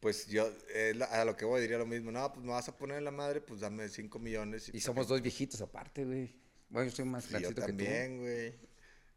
Pues 0.00 0.26
yo, 0.26 0.50
eh, 0.68 0.94
a 1.10 1.24
lo 1.24 1.36
que 1.36 1.44
voy, 1.44 1.60
diría 1.60 1.78
lo 1.78 1.86
mismo. 1.86 2.12
No, 2.12 2.32
pues 2.32 2.44
me 2.44 2.52
vas 2.52 2.68
a 2.68 2.76
poner 2.76 2.98
en 2.98 3.04
la 3.04 3.10
madre, 3.10 3.40
pues 3.40 3.60
dame 3.60 3.88
5 3.88 4.18
millones. 4.18 4.70
Y 4.72 4.80
somos 4.80 5.08
dos 5.08 5.20
viejitos 5.20 5.60
aparte, 5.60 6.04
güey. 6.04 6.34
Bueno, 6.68 6.88
yo 6.90 6.96
soy 6.96 7.04
más 7.06 7.24
Sí, 7.24 7.32
yo 7.40 7.50
grandecito 7.50 7.62
que 7.62 7.72
tú. 7.72 7.84
también, 7.84 8.18
güey. 8.20 8.54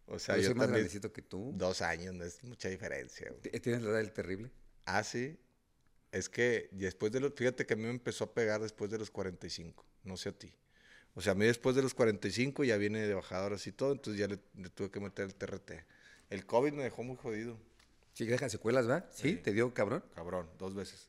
O 0.08 0.18
sea, 0.20 0.36
yo 0.38 0.38
yo, 0.38 0.46
soy 0.48 0.56
más 0.56 0.68
también. 0.68 0.68
grandecito 0.68 1.14
que 1.14 1.22
tú. 1.22 1.52
Dos 1.56 1.82
años, 1.82 2.16
no 2.16 2.24
es 2.26 2.44
mucha 2.44 2.70
diferencia, 2.70 3.30
güey. 3.30 3.60
¿Tienes 3.62 3.82
la 3.84 3.90
edad 3.92 3.98
del 4.00 4.12
terrible? 4.12 4.50
Ah, 4.92 5.04
sí. 5.04 5.38
Es 6.12 6.28
que 6.30 6.68
después 6.72 7.12
de 7.12 7.20
los, 7.20 7.34
fíjate 7.36 7.66
que 7.66 7.74
a 7.74 7.78
mí 7.78 7.84
me 7.84 7.90
empezó 7.92 8.24
a 8.24 8.34
pegar 8.34 8.62
después 8.62 8.90
de 8.90 8.98
los 8.98 9.12
45, 9.12 9.86
no 10.04 10.18
sé 10.18 10.30
a 10.30 10.32
ti. 10.32 10.52
O 11.14 11.22
sea, 11.22 11.34
a 11.34 11.36
mí 11.36 11.46
después 11.46 11.76
de 11.76 11.82
los 11.84 11.94
45 11.94 12.64
ya 12.64 12.78
viene 12.78 13.06
de 13.06 13.14
bajadoras 13.14 13.68
y 13.68 13.72
todo, 13.72 13.92
entonces 13.92 14.20
ya 14.20 14.28
le, 14.28 14.40
le 14.56 14.70
tuve 14.70 14.90
que 14.90 15.00
meter 15.00 15.26
el 15.26 15.36
TRT. 15.36 15.86
El 16.32 16.46
COVID 16.46 16.72
me 16.74 16.84
dejó 16.84 17.04
muy 17.04 17.16
jodido, 17.18 17.58
Sí, 18.14 18.26
deja 18.26 18.50
secuelas, 18.50 18.90
¿va? 18.90 19.06
Sí, 19.12 19.30
Sí. 19.30 19.36
te 19.38 19.54
dio 19.54 19.72
cabrón. 19.74 20.04
cabrón, 20.16 20.50
dos 20.58 20.74
veces. 20.76 21.08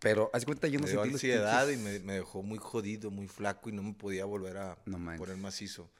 Pero, 0.00 0.30
haz 0.32 0.44
cuenta, 0.44 0.68
yo 0.68 0.78
no 0.78 0.84
me 0.84 0.90
dio 0.92 1.02
ansiedad 1.02 1.68
y 1.68 1.76
me, 1.76 1.98
me 2.00 2.12
dejó 2.14 2.42
muy 2.42 2.58
jodido, 2.58 3.10
muy 3.10 3.26
flaco 3.28 3.68
y 3.70 3.72
no 3.72 3.82
me 3.82 3.94
podía 3.94 4.24
volver 4.26 4.58
a 4.58 4.78
No 4.84 4.98
poner 5.16 5.36
macizo. 5.38 5.90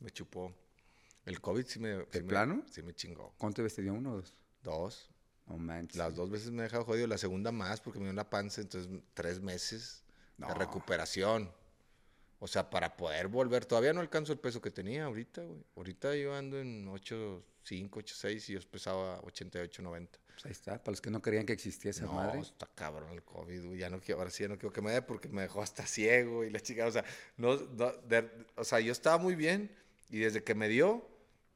Me 0.00 0.10
chupó. 0.10 0.54
El 1.24 1.40
COVID 1.40 1.64
sí 1.66 1.78
me... 1.80 1.96
sí 2.02 2.06
¿De 2.12 2.20
me- 2.22 2.28
plano? 2.28 2.62
Sí 2.70 2.82
me 2.82 2.94
chingó. 2.94 3.34
¿Cuántas 3.38 3.62
veces 3.64 3.76
te 3.76 3.82
dio 3.82 3.94
uno 3.94 4.12
o 4.12 4.16
dos? 4.16 4.34
Dos. 4.62 5.10
No 5.48 5.56
manches. 5.58 5.96
Las 5.96 6.14
dos 6.14 6.30
veces 6.30 6.50
me 6.50 6.60
he 6.60 6.62
dejado 6.64 6.84
jodido, 6.84 7.06
la 7.06 7.18
segunda 7.18 7.50
más 7.52 7.80
porque 7.80 7.98
me 7.98 8.04
dio 8.04 8.10
en 8.10 8.16
la 8.16 8.28
panza, 8.28 8.60
entonces 8.60 8.90
tres 9.14 9.40
meses 9.40 10.02
de 10.36 10.46
No. 10.46 10.54
recuperación. 10.54 11.50
O 12.40 12.46
sea, 12.46 12.70
para 12.70 12.96
poder 12.96 13.26
volver, 13.26 13.64
todavía 13.66 13.92
no 13.92 14.00
alcanzo 14.00 14.32
el 14.32 14.38
peso 14.38 14.60
que 14.60 14.70
tenía 14.70 15.06
ahorita, 15.06 15.42
güey. 15.42 15.64
Ahorita 15.76 16.14
yo 16.14 16.34
ando 16.36 16.60
en 16.60 16.86
8.5, 16.86 17.90
8.6 17.90 18.48
y 18.50 18.52
yo 18.52 18.60
pesaba 18.70 19.20
88, 19.22 19.82
90. 19.82 20.18
Pues 20.28 20.46
ahí 20.46 20.52
está, 20.52 20.78
para 20.78 20.92
los 20.92 21.00
que 21.00 21.10
no 21.10 21.20
creían 21.20 21.44
que 21.46 21.52
existía 21.52 21.90
esa 21.90 22.04
no, 22.04 22.12
madre. 22.12 22.38
está 22.40 22.68
cabrón 22.76 23.10
el 23.10 23.24
COVID, 23.24 23.64
güey. 23.66 23.78
Ya 23.78 23.90
no 23.90 24.00
quiero, 24.00 24.20
ahora 24.20 24.30
sí 24.30 24.44
ya 24.44 24.48
no 24.48 24.56
quiero 24.56 24.72
que 24.72 24.80
me 24.80 24.92
dé 24.92 25.02
porque 25.02 25.28
me 25.28 25.42
dejó 25.42 25.62
hasta 25.62 25.84
ciego 25.84 26.44
y 26.44 26.50
la 26.50 26.60
chica, 26.60 26.86
o 26.86 26.92
sea, 26.92 27.04
no, 27.38 27.56
no, 27.56 27.90
de- 28.06 28.30
o 28.54 28.62
sea, 28.62 28.78
yo 28.78 28.92
estaba 28.92 29.18
muy 29.18 29.34
bien 29.34 29.74
y 30.10 30.18
desde 30.18 30.44
que 30.44 30.54
me 30.54 30.68
dio, 30.68 31.04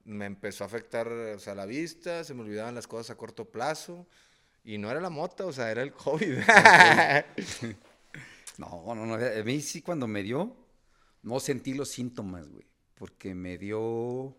me 0.04 0.26
empezó 0.26 0.64
a 0.64 0.66
afectar, 0.66 1.08
o 1.08 1.38
sea, 1.38 1.54
la 1.54 1.66
vista, 1.66 2.24
se 2.24 2.34
me 2.34 2.42
olvidaban 2.42 2.74
las 2.74 2.86
cosas 2.86 3.10
a 3.10 3.16
corto 3.16 3.50
plazo 3.50 4.06
y 4.64 4.78
no 4.78 4.90
era 4.90 5.00
la 5.00 5.10
mota, 5.10 5.46
o 5.46 5.52
sea, 5.52 5.70
era 5.70 5.82
el 5.82 5.92
COVID. 5.92 6.38
No, 8.58 8.94
no, 8.94 9.06
no. 9.06 9.14
A 9.14 9.42
mí 9.44 9.60
sí 9.62 9.80
cuando 9.80 10.06
me 10.06 10.22
dio, 10.22 10.54
no 11.22 11.40
sentí 11.40 11.72
los 11.74 11.88
síntomas, 11.88 12.48
güey. 12.48 12.66
Porque 12.94 13.34
me 13.34 13.56
dio... 13.58 14.36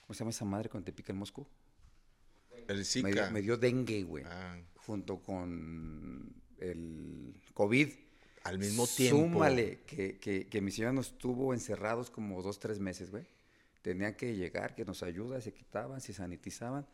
¿Cómo 0.00 0.12
se 0.12 0.18
llama 0.18 0.30
esa 0.30 0.44
madre 0.44 0.68
cuando 0.68 0.84
te 0.86 0.92
pica 0.92 1.12
el 1.12 1.18
mosco? 1.18 1.48
el 2.66 2.78
Me 2.78 2.84
Zika. 2.84 3.08
dio, 3.08 3.30
me 3.30 3.40
dio 3.42 3.56
dengue, 3.56 4.02
güey. 4.02 4.24
Ah, 4.26 4.58
Junto 4.74 5.22
con 5.22 6.34
el 6.58 7.40
COVID. 7.54 7.88
al 8.42 8.58
mismo 8.58 8.86
tiempo. 8.86 9.18
Súmale 9.18 9.80
que, 9.86 10.18
que, 10.18 10.48
que 10.48 10.60
mi 10.60 10.70
señora 10.70 10.92
nos 10.92 11.16
tuvo 11.16 11.54
encerrados 11.54 12.10
como 12.10 12.42
dos, 12.42 12.58
tres 12.58 12.80
meses, 12.80 13.10
güey. 13.10 13.24
Tenían 13.84 14.14
que 14.14 14.34
llegar, 14.34 14.74
que 14.74 14.86
nos 14.86 15.02
ayuda, 15.02 15.42
se 15.42 15.52
quitaban, 15.52 16.00
se 16.00 16.14
sanitizaban. 16.14 16.86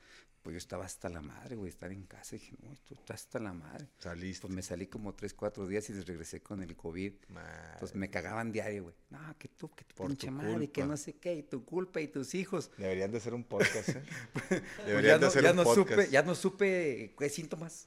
Pues 0.42 0.54
yo 0.54 0.58
estaba 0.58 0.86
hasta 0.86 1.08
la 1.08 1.20
madre, 1.20 1.54
güey, 1.54 1.68
estar 1.68 1.92
en 1.92 2.02
casa. 2.04 2.34
dije, 2.34 2.56
no, 2.60 2.72
esto 2.72 2.94
está 2.94 3.14
hasta 3.14 3.38
la 3.38 3.52
madre. 3.52 3.86
Saliste. 3.98 4.40
Pues 4.40 4.52
me 4.52 4.60
salí 4.60 4.88
como 4.88 5.14
tres, 5.14 5.32
cuatro 5.32 5.68
días 5.68 5.88
y 5.88 5.92
regresé 6.00 6.42
con 6.42 6.64
el 6.64 6.74
COVID. 6.74 7.12
Madre. 7.28 7.76
Pues 7.78 7.94
me 7.94 8.10
cagaban 8.10 8.50
diario, 8.50 8.82
güey. 8.84 8.94
No, 9.10 9.38
que 9.38 9.46
tú, 9.46 9.72
que 9.72 9.84
tu 9.84 9.94
Por 9.94 10.08
pinche 10.08 10.26
tu 10.26 10.32
madre, 10.32 10.68
que 10.72 10.84
no 10.84 10.96
sé 10.96 11.12
qué, 11.12 11.36
y 11.36 11.42
tu 11.44 11.64
culpa 11.64 12.00
y 12.00 12.08
tus 12.08 12.34
hijos. 12.34 12.72
Deberían 12.76 13.12
de 13.12 13.18
hacer 13.18 13.34
un 13.34 13.44
podcast, 13.44 13.90
¿eh? 13.90 14.02
Pues 14.48 14.62
Deberían 14.84 15.04
ya 15.04 15.14
de 15.14 15.20
no, 15.20 15.26
hacer 15.28 15.42
ya 15.44 15.50
un 15.52 15.56
no 15.58 15.62
podcast. 15.62 15.90
supe, 15.90 16.10
ya 16.10 16.22
no 16.24 16.34
supe 16.34 17.14
qué 17.16 17.28
síntomas. 17.28 17.86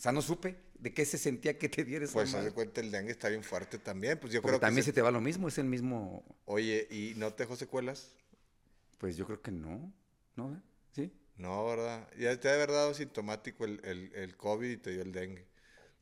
O 0.00 0.02
sea, 0.02 0.12
no 0.12 0.22
supe 0.22 0.56
de 0.78 0.94
qué 0.94 1.04
se 1.04 1.18
sentía 1.18 1.58
que 1.58 1.68
te 1.68 1.84
dieras. 1.84 2.12
Pues 2.12 2.32
haz 2.32 2.42
de 2.42 2.52
cuenta, 2.52 2.80
el 2.80 2.90
dengue 2.90 3.10
está 3.12 3.28
bien 3.28 3.44
fuerte 3.44 3.78
también. 3.78 4.18
Pues 4.18 4.32
yo 4.32 4.40
Porque 4.40 4.52
creo 4.52 4.60
que... 4.60 4.66
también 4.66 4.82
se- 4.82 4.92
se 4.92 4.94
te 4.94 5.02
va 5.02 5.10
lo 5.10 5.20
mismo, 5.20 5.46
es 5.46 5.58
el 5.58 5.66
mismo. 5.66 6.24
Oye, 6.46 6.88
¿y 6.90 7.12
no 7.18 7.34
te 7.34 7.42
dejó 7.42 7.54
secuelas? 7.54 8.14
Pues 8.96 9.18
yo 9.18 9.26
creo 9.26 9.42
que 9.42 9.50
no. 9.50 9.92
¿No? 10.36 10.54
¿Eh? 10.54 10.60
¿Sí? 10.92 11.12
No, 11.36 11.66
¿verdad? 11.66 12.08
Ya 12.18 12.34
te 12.40 12.48
ha 12.48 12.52
de 12.52 12.56
haber 12.62 12.70
dado 12.70 12.94
sintomático 12.94 13.66
el, 13.66 13.78
el, 13.84 14.10
el 14.14 14.36
COVID 14.38 14.70
y 14.70 14.76
te 14.78 14.92
dio 14.92 15.02
el 15.02 15.12
dengue. 15.12 15.46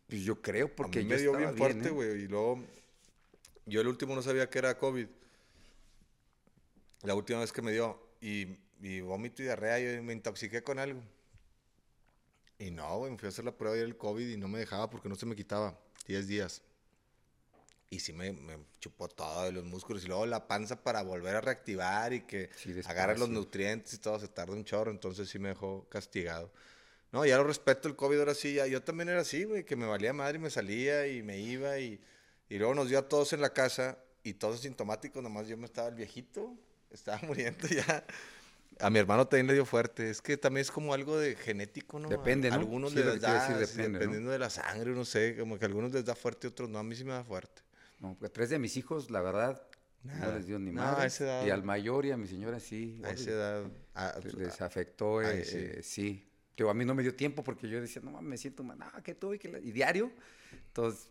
Pues 0.07 0.23
yo 0.23 0.41
creo, 0.41 0.73
porque 0.77 1.01
a 1.01 1.03
mí 1.03 1.09
yo 1.09 1.17
me 1.17 1.21
dio 1.21 1.37
bien 1.37 1.57
fuerte, 1.57 1.89
¿eh? 1.89 1.91
güey. 1.91 2.23
Y 2.23 2.29
luego, 2.29 2.65
yo 3.67 3.81
el 3.81 3.89
último 3.89 4.15
no 4.15 4.23
sabía 4.23 4.49
que 4.49 4.61
era 4.61 4.79
COVID. 4.79 5.09
La 7.03 7.17
última 7.17 7.41
vez 7.41 7.51
que 7.51 7.63
me 7.63 7.73
dio. 7.73 8.01
Y, 8.21 8.47
y 8.81 9.01
vómito 9.01 9.43
y 9.43 9.47
diarrea, 9.47 9.81
yo 9.81 10.01
me 10.05 10.13
intoxiqué 10.13 10.63
con 10.63 10.79
algo. 10.79 11.03
Y 12.59 12.71
no, 12.71 12.99
güey, 12.99 13.13
me 13.13 13.19
fui 13.19 13.27
a 13.27 13.31
hacer 13.31 13.45
la 13.45 13.57
prueba 13.57 13.77
y 13.77 13.81
era 13.81 13.89
el 13.89 13.97
COVID 13.97 14.29
y 14.29 14.37
no 14.37 14.49
me 14.49 14.59
dejaba 14.59 14.91
porque 14.91 15.09
no 15.09 15.15
se 15.15 15.27
me 15.27 15.37
quitaba. 15.37 15.79
10 16.07 16.27
días. 16.27 16.63
Y 17.91 18.01
sí 18.01 18.13
me, 18.13 18.33
me 18.33 18.59
chupó 18.81 19.09
todo 19.09 19.45
de 19.45 19.53
los 19.53 19.65
músculos. 19.65 20.05
Y 20.05 20.09
luego 20.09 20.27
la 20.27 20.47
panza 20.47 20.83
para 20.83 21.03
volver 21.03 21.37
a 21.37 21.41
reactivar 21.41 22.13
y 22.13 22.23
que 22.23 22.51
Sí, 22.57 22.75
agarre 22.87 23.19
los 23.19 23.29
nutrientes 23.29 23.95
y 23.95 23.99
todo, 23.99 24.19
se 24.19 24.29
tarda 24.29 24.53
un 24.55 24.65
chorro. 24.65 24.91
Entonces 24.91 25.29
sí 25.29 25.39
me 25.39 25.51
dejó 25.51 25.89
castigado. 25.89 26.51
No, 27.13 27.25
ya 27.25 27.39
lo 27.39 27.45
respeto 27.45 27.89
el 27.89 27.97
COVID, 27.97 28.19
ahora 28.19 28.35
sí, 28.35 28.55
ya. 28.55 28.67
Yo 28.67 28.83
también 28.83 29.09
era 29.09 29.21
así, 29.21 29.45
güey, 29.45 29.65
que 29.65 29.77
me 29.77 29.87
valía 29.87 30.13
madre 30.13 30.37
y 30.37 30.41
me 30.41 30.51
salía 30.51 31.07
y 31.07 31.23
me 31.23 31.39
iba 31.39 31.79
y, 31.79 32.01
y 32.51 32.59
luego 32.59 32.75
nos 32.75 32.89
dio 32.89 32.99
a 32.99 33.09
todos 33.09 33.33
en 33.33 33.41
la 33.41 33.55
casa 33.55 33.99
y 34.23 34.35
todos 34.35 34.59
asintomáticos, 34.59 35.23
nomás 35.23 35.49
yo 35.49 35.57
me 35.57 35.65
estaba 35.65 35.89
el 35.89 35.95
viejito, 35.95 36.55
estaba 36.91 37.19
muriendo 37.27 37.67
ya. 37.69 38.05
A 38.81 38.91
mi 38.91 38.99
hermano 38.99 39.27
también 39.27 39.47
le 39.49 39.55
dio 39.55 39.65
fuerte, 39.65 40.09
es 40.11 40.23
que 40.23 40.37
también 40.37 40.63
es 40.63 40.71
como 40.71 40.95
algo 40.95 41.19
de 41.19 41.35
genético, 41.35 41.99
¿no? 41.99 42.09
Depende, 42.09 42.49
A 42.49 42.53
¿no? 42.53 42.57
Algunos 42.59 42.93
Sí, 42.93 42.99
les 42.99 43.21
da, 43.21 43.45
a 43.45 43.59
decir, 43.59 43.77
depende, 43.77 43.89
¿no? 43.89 43.99
dependiendo 43.99 44.31
de 44.31 44.39
la 44.39 44.51
sangre, 44.51 44.93
no 44.93 45.05
sé, 45.05 45.37
como 45.39 45.59
que 45.59 45.65
a 45.65 45.69
algunos 45.69 45.93
les 45.93 46.05
da 46.05 46.15
fuerte 46.15 46.47
otros 46.47 46.69
no, 46.69 46.79
a 46.79 46.83
mí 46.85 46.95
sí 46.95 47.05
me 47.05 47.13
da 47.13 47.25
fuerte. 47.25 47.63
No, 48.01 48.15
porque 48.15 48.33
tres 48.33 48.51
de 48.51 48.59
mis 48.61 48.77
hijos, 48.77 49.11
la 49.11 49.21
verdad, 49.21 49.61
no 50.05 50.15
Nada. 50.15 50.37
les 50.37 50.47
dio 50.47 50.59
ni 50.61 50.71
No, 50.71 50.83
madre. 50.83 51.03
a 51.03 51.07
edad- 51.07 51.47
Y 51.47 51.51
al 51.51 51.65
mayor 51.65 52.07
y 52.07 52.13
a 52.13 52.17
mi 52.17 52.29
señora 52.29 52.61
sí. 52.61 53.01
A 53.05 53.11
esa 53.11 53.31
edad, 53.31 53.65
a- 53.95 54.15
les- 54.23 54.35
Les 54.35 54.61
afectó, 54.61 55.19
Ay, 55.19 55.39
eh, 55.41 55.45
sí. 55.45 55.57
eh, 55.59 55.81
sí. 55.83 56.31
Digo, 56.57 56.71
a 56.71 56.75
mí 56.75 56.85
no 56.85 56.95
me 56.95 57.03
dio 57.03 57.15
tiempo 57.15 57.43
porque 57.43 57.69
yo 57.69 57.81
decía, 57.81 58.01
no 58.05 58.13
mames, 58.13 58.29
me 58.31 58.37
siento 58.39 58.63
mal, 58.63 58.79
no, 58.79 58.87
que 59.03 59.15
tú 59.15 59.35
y 59.35 59.39
que 59.41 59.49
la-". 59.49 59.59
Y 59.59 59.73
diario, 59.73 60.13
entonces, 60.53 61.09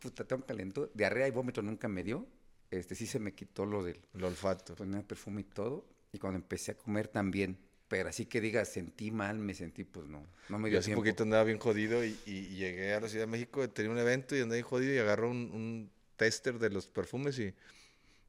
puta, 0.00 0.24
tengo 0.24 0.44
calentura, 0.46 0.88
diarrea 0.94 1.26
y 1.26 1.30
vómito 1.32 1.62
nunca 1.62 1.88
me 1.88 2.04
dio. 2.04 2.26
Este, 2.70 2.94
sí 2.94 3.06
se 3.06 3.18
me 3.18 3.32
quitó 3.34 3.64
lo 3.66 3.82
del 3.82 4.00
el 4.14 4.24
olfato. 4.24 4.74
poner 4.76 5.02
perfume 5.04 5.40
y 5.40 5.44
todo. 5.44 5.84
Y 6.12 6.18
cuando 6.18 6.38
empecé 6.38 6.72
a 6.72 6.74
comer 6.76 7.08
también. 7.08 7.58
Pero 7.88 8.10
así 8.10 8.26
que 8.26 8.40
diga, 8.42 8.64
sentí 8.66 9.10
mal, 9.10 9.38
me 9.38 9.54
sentí, 9.54 9.84
pues 9.84 10.06
no, 10.06 10.26
no 10.50 10.58
me 10.58 10.68
Yo 10.68 10.72
dio 10.72 10.78
hace 10.80 10.86
tiempo. 10.88 11.00
poquito 11.02 11.22
andaba 11.22 11.44
bien 11.44 11.58
jodido 11.58 12.04
y, 12.04 12.18
y- 12.26 12.32
y 12.32 12.56
llegué 12.56 12.92
a 12.92 13.00
la 13.00 13.08
Ciudad 13.08 13.24
de 13.24 13.30
México, 13.30 13.68
tenía 13.70 13.90
un 13.90 13.98
evento 13.98 14.36
y 14.36 14.40
andaba 14.40 14.56
bien 14.56 14.66
jodido 14.66 14.94
y 14.94 14.98
agarró 14.98 15.30
un, 15.30 15.50
un 15.52 15.90
tester 16.16 16.58
de 16.58 16.68
los 16.68 16.86
perfumes 16.88 17.38
y, 17.38 17.54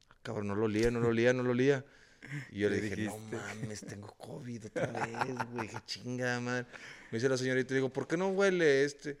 ah, 0.08 0.16
cabrón, 0.22 0.46
no 0.48 0.54
lo 0.54 0.64
olía, 0.64 0.90
no 0.90 1.00
lo 1.00 1.08
olía, 1.08 1.34
no 1.34 1.42
lo 1.42 1.50
olía. 1.50 1.84
Y 2.52 2.60
yo 2.60 2.70
le 2.70 2.80
dije, 2.80 2.96
no 2.96 3.02
dijiste. 3.18 3.36
mames, 3.36 3.80
tengo 3.82 4.08
COVID 4.16 4.66
otra 4.66 4.92
vez, 4.92 5.34
güey, 5.52 5.68
qué 5.68 5.82
chingada, 5.84 6.40
man. 6.40 6.66
Me 7.10 7.18
dice 7.18 7.28
la 7.28 7.36
señorita, 7.36 7.74
digo, 7.74 7.90
¿por 7.92 8.06
qué 8.08 8.16
no 8.16 8.28
huele 8.28 8.84
este? 8.84 9.18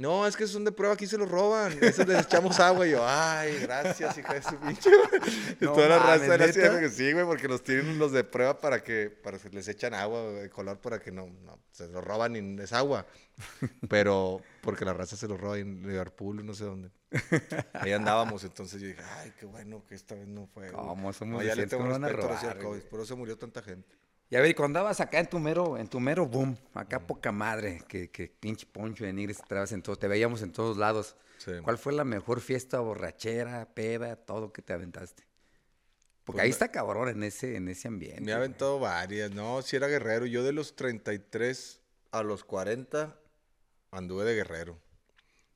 No, 0.00 0.26
es 0.26 0.34
que 0.34 0.46
son 0.46 0.64
de 0.64 0.72
prueba, 0.72 0.94
aquí 0.94 1.06
se 1.06 1.18
los 1.18 1.30
roban. 1.30 1.76
Esos 1.84 2.08
les 2.08 2.24
echamos 2.24 2.58
agua. 2.58 2.86
Y 2.86 2.92
yo, 2.92 3.06
ay, 3.06 3.58
gracias, 3.60 4.16
hija 4.16 4.32
de 4.32 4.42
su 4.42 4.56
pinche. 4.56 4.88
madre". 4.90 5.20
Y 5.60 5.64
No 5.66 5.72
toda 5.74 5.88
la 5.88 5.98
raza 5.98 6.24
de 6.24 6.38
la 6.38 6.80
que 6.80 6.88
sí, 6.88 7.12
güey, 7.12 7.26
porque 7.26 7.48
los 7.48 7.62
tienen 7.62 7.98
los 7.98 8.10
de 8.10 8.24
prueba 8.24 8.58
para 8.58 8.82
que, 8.82 9.10
para 9.10 9.38
que 9.38 9.50
les 9.50 9.68
echan 9.68 9.92
agua 9.92 10.22
de 10.22 10.48
color 10.48 10.80
para 10.80 11.00
que 11.00 11.12
no, 11.12 11.26
no 11.44 11.58
se 11.72 11.86
los 11.88 12.02
roban 12.02 12.34
y 12.34 12.62
es 12.62 12.72
agua. 12.72 13.06
Pero 13.90 14.40
porque 14.62 14.86
la 14.86 14.94
raza 14.94 15.16
se 15.16 15.28
los 15.28 15.38
roba 15.38 15.58
en 15.58 15.82
Liverpool, 15.82 16.46
no 16.46 16.54
sé 16.54 16.64
dónde. 16.64 16.90
Ahí 17.74 17.92
andábamos, 17.92 18.42
entonces 18.44 18.80
yo 18.80 18.88
dije, 18.88 19.02
ay, 19.18 19.34
qué 19.38 19.44
bueno 19.44 19.84
que 19.86 19.96
esta 19.96 20.14
vez 20.14 20.26
no 20.26 20.46
fue. 20.46 20.70
güey". 20.70 20.82
¿Cómo 20.82 21.12
somos 21.12 21.42
No, 21.42 21.46
ya 21.46 21.54
le 21.54 21.66
tengo 21.66 21.82
¿Cómo 21.82 21.92
van 21.92 22.04
a 22.04 22.08
respeto 22.08 22.26
robar, 22.26 22.58
COVID, 22.58 22.82
por 22.84 23.00
eso 23.00 23.18
murió 23.18 23.36
tanta 23.36 23.60
gente. 23.60 23.94
Y 24.30 24.36
a 24.36 24.40
ver, 24.40 24.54
cuando 24.54 24.78
andabas 24.78 25.00
acá 25.00 25.18
en 25.18 25.28
tu 25.28 25.40
mero, 25.40 25.76
en 25.76 25.88
tu 25.88 25.98
mero 25.98 26.24
boom, 26.24 26.56
acá 26.72 27.04
poca 27.04 27.32
madre, 27.32 27.82
que, 27.88 28.10
que 28.10 28.28
pinche 28.28 28.64
poncho 28.64 29.04
de 29.04 29.12
nigres 29.12 29.38
traes 29.46 29.72
en 29.72 29.82
todo, 29.82 29.96
te 29.96 30.06
veíamos 30.06 30.40
en 30.42 30.52
todos 30.52 30.76
lados. 30.76 31.16
Sí. 31.38 31.50
¿Cuál 31.64 31.78
fue 31.78 31.92
la 31.92 32.04
mejor 32.04 32.40
fiesta, 32.40 32.78
borrachera, 32.78 33.68
peda, 33.74 34.14
todo 34.14 34.52
que 34.52 34.62
te 34.62 34.72
aventaste? 34.72 35.24
Porque 36.24 36.36
Pues 36.36 36.44
ahí 36.44 36.50
está 36.50 36.70
cabrón 36.70 37.08
en 37.08 37.24
ese, 37.24 37.56
en 37.56 37.68
ese 37.68 37.88
ambiente. 37.88 38.20
Me 38.20 38.26
güey. 38.26 38.34
aventado 38.34 38.78
varias, 38.78 39.32
no, 39.32 39.62
si 39.62 39.74
era 39.74 39.88
guerrero. 39.88 40.26
Yo 40.26 40.44
de 40.44 40.52
los 40.52 40.76
33 40.76 41.80
a 42.12 42.22
los 42.22 42.44
40 42.44 43.18
anduve 43.90 44.24
de 44.24 44.34
guerrero, 44.36 44.78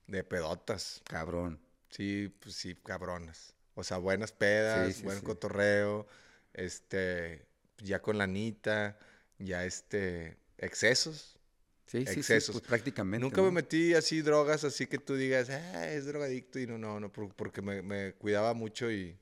de 0.08 0.24
pedotas. 0.24 1.00
Cabrón. 1.08 1.60
Sí, 1.90 2.34
pues 2.40 2.56
sí, 2.56 2.74
cabronas. 2.74 3.54
O 3.74 3.84
sea, 3.84 3.98
buenas 3.98 4.32
pedas, 4.32 4.88
Sí, 4.88 4.92
sí, 4.94 5.04
buen 5.04 5.20
cotorreo, 5.20 6.08
este, 6.54 7.46
ya 7.78 8.00
con 8.02 8.18
lanita, 8.18 8.98
ya 9.38 9.64
este, 9.64 10.38
excesos. 10.58 11.38
Sí, 11.86 12.06
sí, 12.06 12.22
sí, 12.22 12.40
Excesos. 12.40 12.56
pues 12.56 12.64
prácticamente. 12.64 13.20
Nunca 13.20 13.42
me 13.42 13.50
¿no? 13.50 13.52
metí 13.52 13.94
así 13.94 14.22
drogas, 14.22 14.64
así 14.64 14.86
que 14.86 14.98
tú 14.98 15.14
digas, 15.16 15.48
ah, 15.50 15.88
es 15.90 16.06
drogadicto 16.06 16.58
y 16.58 16.66
no, 16.66 16.78
no, 16.78 16.98
no, 17.00 17.12
por- 17.12 17.34
porque 17.34 17.62
me, 17.62 17.82
me 17.82 18.14
cuidaba 18.14 18.54
mucho 18.54 18.90
y, 18.90 19.16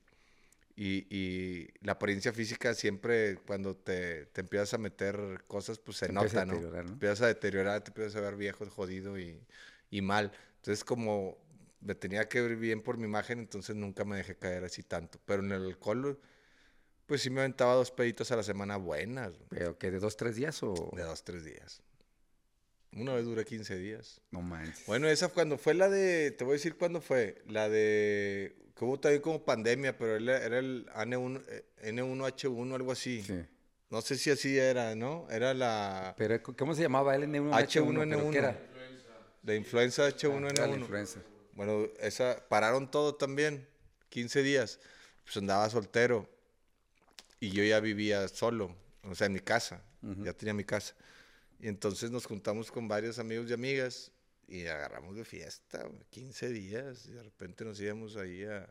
y, 0.76 1.06
y 1.14 1.68
la 1.82 1.92
apariencia 1.92 2.32
física 2.32 2.74
siempre 2.74 3.36
cuando 3.46 3.76
te, 3.76 4.26
te 4.26 4.40
empiezas 4.42 4.74
a 4.74 4.78
meter 4.78 5.44
cosas, 5.46 5.78
pues 5.78 5.98
se 5.98 6.08
Te 6.08 6.12
nota, 6.14 6.44
¿no? 6.46 6.54
¿no? 6.54 6.60
Te 6.84 6.92
empiezas 6.92 7.22
a 7.22 7.26
deteriorar, 7.28 7.82
te 7.84 7.90
empiezas 7.90 8.16
a 8.16 8.20
ver 8.20 8.36
viejo, 8.36 8.66
jodido 8.70 9.18
y, 9.18 9.40
y 9.90 10.02
mal. 10.02 10.32
Entonces 10.56 10.84
como 10.84 11.38
me 11.80 11.94
tenía 11.94 12.28
que 12.28 12.40
ver 12.40 12.56
bien 12.56 12.82
por 12.82 12.96
mi 12.98 13.04
imagen, 13.04 13.38
entonces 13.40 13.76
nunca 13.76 14.04
me 14.04 14.16
dejé 14.16 14.36
caer 14.36 14.64
así 14.64 14.82
tanto. 14.82 15.20
Pero 15.26 15.42
en 15.42 15.52
el 15.52 15.64
alcohol, 15.66 16.18
pues 17.12 17.20
sí 17.20 17.28
me 17.28 17.40
aventaba 17.40 17.74
dos 17.74 17.90
peditos 17.90 18.32
a 18.32 18.36
la 18.36 18.42
semana 18.42 18.78
buenas, 18.78 19.34
güey, 19.34 19.46
Pero 19.50 19.76
que 19.76 19.90
de 19.90 19.98
dos, 19.98 20.16
tres 20.16 20.34
días 20.34 20.62
o. 20.62 20.90
de 20.96 21.02
dos, 21.02 21.22
tres 21.22 21.44
días. 21.44 21.82
Una 22.96 23.12
vez 23.12 23.26
duré 23.26 23.44
15 23.44 23.76
días. 23.76 24.22
No 24.30 24.40
manches. 24.40 24.86
Bueno, 24.86 25.06
esa 25.08 25.28
cuando 25.28 25.58
fue 25.58 25.74
la 25.74 25.90
de, 25.90 26.30
te 26.30 26.42
voy 26.42 26.52
a 26.52 26.54
decir 26.54 26.74
cuándo 26.78 27.02
fue, 27.02 27.42
la 27.48 27.68
de, 27.68 28.56
que 28.74 28.84
hubo 28.86 28.98
también 28.98 29.20
como 29.20 29.44
pandemia, 29.44 29.94
pero 29.98 30.16
era, 30.16 30.42
era 30.42 30.58
el 30.58 30.86
N1, 30.86 31.42
eh, 31.48 31.92
N1H1, 31.92 32.74
algo 32.74 32.92
así. 32.92 33.20
Sí. 33.20 33.44
No 33.90 34.00
sé 34.00 34.16
si 34.16 34.30
así 34.30 34.56
era, 34.56 34.94
¿no? 34.94 35.26
Era 35.30 35.52
la 35.52 36.14
Pero, 36.16 36.42
¿cómo 36.42 36.74
se 36.74 36.80
llamaba? 36.80 37.14
¿El 37.14 37.24
N1? 37.24 37.50
H1N1. 37.52 38.08
¿Pero 38.08 38.30
qué 38.30 38.38
era? 38.38 38.58
de 39.42 39.56
influenza 39.56 40.08
Era 40.08 40.16
la 40.16 40.16
H1N1. 40.16 40.78
influenza. 40.78 41.20
Bueno, 41.52 41.88
esa, 42.00 42.42
pararon 42.48 42.90
todo 42.90 43.16
también, 43.16 43.68
15 44.08 44.42
días. 44.42 44.80
Pues 45.24 45.36
andaba 45.36 45.68
soltero 45.68 46.31
y 47.42 47.50
yo 47.50 47.64
ya 47.64 47.80
vivía 47.80 48.28
solo, 48.28 48.72
o 49.02 49.16
sea, 49.16 49.26
en 49.26 49.32
mi 49.32 49.40
casa, 49.40 49.82
ya 50.00 50.32
tenía 50.32 50.54
mi 50.54 50.62
casa. 50.62 50.94
Y 51.58 51.66
entonces 51.66 52.12
nos 52.12 52.24
juntamos 52.24 52.70
con 52.70 52.86
varios 52.86 53.18
amigos 53.18 53.50
y 53.50 53.52
amigas 53.52 54.12
y 54.46 54.66
agarramos 54.68 55.16
de 55.16 55.24
fiesta, 55.24 55.82
güey, 55.82 56.04
15 56.10 56.50
días, 56.50 57.06
y 57.06 57.12
de 57.14 57.22
repente 57.24 57.64
nos 57.64 57.80
íbamos 57.80 58.16
ahí 58.16 58.44
a- 58.44 58.70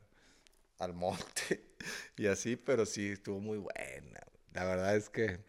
al 0.80 0.94
monte 0.94 1.66
y 2.18 2.28
así, 2.28 2.56
pero 2.56 2.86
sí, 2.86 3.10
estuvo 3.10 3.42
muy 3.42 3.58
buena. 3.58 4.22
La 4.54 4.64
verdad 4.64 4.96
es 4.96 5.10
que 5.10 5.40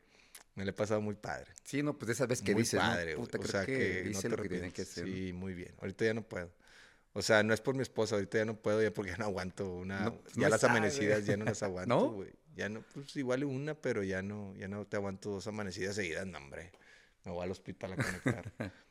me 0.56 0.64
la 0.64 0.70
he 0.72 0.74
pasado 0.74 1.00
muy 1.00 1.14
padre. 1.14 1.52
Sí, 1.62 1.80
no, 1.80 1.96
pues 1.96 2.08
de 2.08 2.12
esas 2.14 2.26
veces 2.26 2.44
que 2.44 2.54
muy 2.54 2.62
dices, 2.64 2.80
padre, 2.80 3.12
¿no? 3.14 3.20
Puta, 3.20 3.38
o 3.38 3.44
sea, 3.46 3.64
que, 3.64 3.72
que, 3.72 4.02
no 4.04 4.10
hice 4.10 4.22
te 4.22 4.36
lo 4.36 4.42
que 4.42 4.48
tenía 4.48 4.70
que 4.70 4.82
hacer. 4.82 5.06
¿no? 5.06 5.14
Sí, 5.14 5.32
muy 5.32 5.54
bien. 5.54 5.72
Ahorita 5.80 6.04
ya 6.06 6.14
no 6.14 6.22
puedo. 6.22 6.50
O 7.12 7.22
sea, 7.22 7.44
no 7.44 7.54
es 7.54 7.60
por 7.60 7.76
mi 7.76 7.82
esposa, 7.82 8.16
ahorita 8.16 8.38
ya 8.38 8.44
no 8.46 8.56
puedo, 8.56 8.82
ya 8.82 8.92
porque 8.92 9.12
ya 9.12 9.16
no 9.16 9.26
aguanto 9.26 9.72
una. 9.72 10.06
No, 10.06 10.22
ya 10.34 10.42
no 10.42 10.48
las 10.48 10.60
sabe. 10.60 10.72
amanecidas 10.78 11.24
ya 11.24 11.36
no 11.36 11.44
las 11.44 11.62
aguanto, 11.62 11.94
¿No? 11.94 12.10
güey. 12.10 12.30
Ya 12.54 12.68
no, 12.68 12.82
pues 12.92 13.16
igual 13.16 13.44
una, 13.44 13.74
pero 13.74 14.02
ya 14.02 14.22
no, 14.22 14.54
ya 14.56 14.68
no 14.68 14.86
te 14.86 14.96
aguanto 14.96 15.30
dos 15.30 15.46
amanecidas 15.46 15.96
seguidas, 15.96 16.26
no, 16.26 16.38
hombre. 16.38 16.72
Me 17.24 17.32
voy 17.32 17.44
al 17.44 17.50
hospital 17.50 17.94
a 17.94 17.96
conectar. 17.96 18.52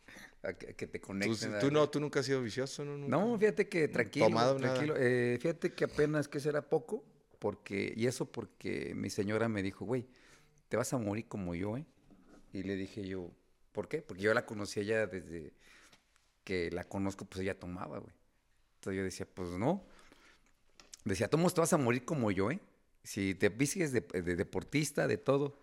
A 0.44 0.54
que, 0.54 0.74
que 0.74 0.88
te 0.88 1.00
conecten. 1.00 1.60
tú 1.60 1.70
no, 1.70 1.88
tú 1.88 2.00
nunca 2.00 2.20
has 2.20 2.26
sido 2.26 2.42
vicioso, 2.42 2.84
¿no? 2.84 2.98
Nunca. 2.98 3.16
No, 3.16 3.38
fíjate 3.38 3.70
que 3.70 3.88
tranquilo, 3.88 4.26
tomado 4.26 4.58
nada. 4.58 4.74
tranquilo. 4.74 4.96
Eh, 4.98 5.38
fíjate 5.40 5.74
que 5.74 5.84
apenas 5.84 6.28
que 6.28 6.40
será 6.40 6.68
poco, 6.68 7.06
porque, 7.38 7.94
y 7.96 8.08
eso 8.08 8.26
porque 8.26 8.94
mi 8.96 9.12
señora 9.12 9.48
me 9.48 9.62
dijo, 9.62 9.86
güey, 9.86 10.08
te 10.68 10.78
vas 10.78 10.92
a 10.94 10.98
morir 10.98 11.28
como 11.28 11.54
yo, 11.54 11.78
¿eh? 11.78 11.86
Y 12.54 12.64
le 12.64 12.76
dije 12.76 13.08
yo, 13.08 13.30
¿por 13.72 13.88
qué? 13.88 14.02
Porque 14.02 14.24
yo 14.24 14.34
la 14.34 14.48
conocía 14.48 14.82
ya 14.82 15.06
desde 15.06 15.54
que 16.44 16.72
la 16.72 16.86
conozco, 16.86 17.26
pues 17.26 17.42
ella 17.42 17.60
tomaba, 17.60 18.00
güey. 18.00 18.14
Entonces 18.76 18.98
yo 18.98 19.04
decía, 19.04 19.28
pues 19.32 19.50
no. 19.52 19.86
Decía, 21.06 21.30
¿cómo 21.30 21.50
te 21.52 21.62
vas 21.62 21.74
a 21.74 21.78
morir 21.78 22.04
como 22.04 22.32
yo, 22.32 22.50
eh? 22.50 22.60
Si 23.04 23.36
te 23.36 23.50
vistes 23.50 23.92
de, 23.92 24.02
de 24.02 24.36
deportista, 24.36 25.08
de 25.08 25.18
todo. 25.18 25.58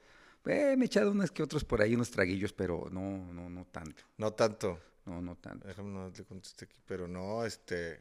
Eh, 0.47 0.77
me 0.77 0.85
he 0.85 0.87
echado 0.87 1.11
unas 1.11 1.31
que 1.31 1.43
otros 1.43 1.65
por 1.65 1.83
ahí, 1.83 1.95
unos 1.95 2.11
traguillos, 2.11 2.53
pero 2.53 2.89
no, 2.91 3.33
no, 3.33 3.51
no 3.51 3.67
tanto. 3.67 4.03
No 4.17 4.33
tanto. 4.33 4.81
No, 5.05 5.21
no 5.21 5.37
tanto. 5.37 5.67
Déjame 5.67 5.91
no 5.91 6.11
le 6.11 6.25
contesté 6.25 6.65
aquí, 6.65 6.81
pero 6.87 7.07
no, 7.07 7.45
este. 7.45 8.01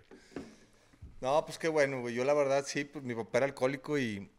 No, 1.22 1.46
pues 1.46 1.58
qué 1.58 1.68
bueno, 1.68 2.02
güey. 2.02 2.16
Yo 2.16 2.24
la 2.24 2.34
verdad 2.34 2.64
sí, 2.66 2.86
pues 2.86 3.04
mi 3.04 3.16
papá 3.16 3.40
era 3.40 3.48
alcohólico 3.48 3.98
y, 3.98 4.30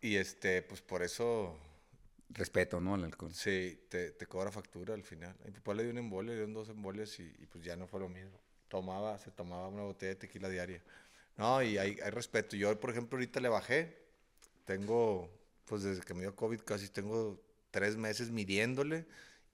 y 0.00 0.16
este, 0.16 0.62
pues 0.62 0.80
por 0.80 1.02
eso 1.02 1.58
Respeto, 2.30 2.80
¿no? 2.80 2.94
Al 2.94 3.04
alcohol. 3.04 3.32
sí, 3.32 3.86
te, 3.88 4.10
te 4.10 4.26
cobra 4.26 4.50
factura 4.50 4.94
al 4.94 5.02
final. 5.02 5.34
A 5.42 5.46
mi 5.46 5.52
papá 5.52 5.74
le 5.74 5.84
dio 5.84 5.92
un 5.92 5.98
embolia, 5.98 6.30
le 6.30 6.36
dieron 6.36 6.52
dos 6.52 6.68
embolias 6.68 7.18
y, 7.20 7.22
y, 7.22 7.46
pues 7.46 7.64
ya 7.64 7.74
no 7.74 7.86
fue 7.86 8.00
lo 8.00 8.08
mismo. 8.08 8.38
Tomaba, 8.68 9.16
se 9.18 9.30
tomaba 9.30 9.68
una 9.68 9.82
botella 9.82 10.10
de 10.10 10.16
tequila 10.16 10.48
diaria. 10.48 10.82
No, 11.38 11.62
y 11.62 11.78
hay, 11.78 11.98
hay 12.02 12.10
respeto. 12.10 12.54
Yo, 12.54 12.78
por 12.78 12.90
ejemplo, 12.90 13.16
ahorita 13.16 13.40
le 13.40 13.48
bajé. 13.48 14.07
Tengo, 14.68 15.30
pues 15.64 15.82
desde 15.82 16.02
que 16.02 16.12
me 16.12 16.20
dio 16.20 16.36
COVID 16.36 16.60
casi 16.60 16.90
tengo 16.90 17.42
tres 17.70 17.96
meses 17.96 18.30
midiéndole 18.30 19.06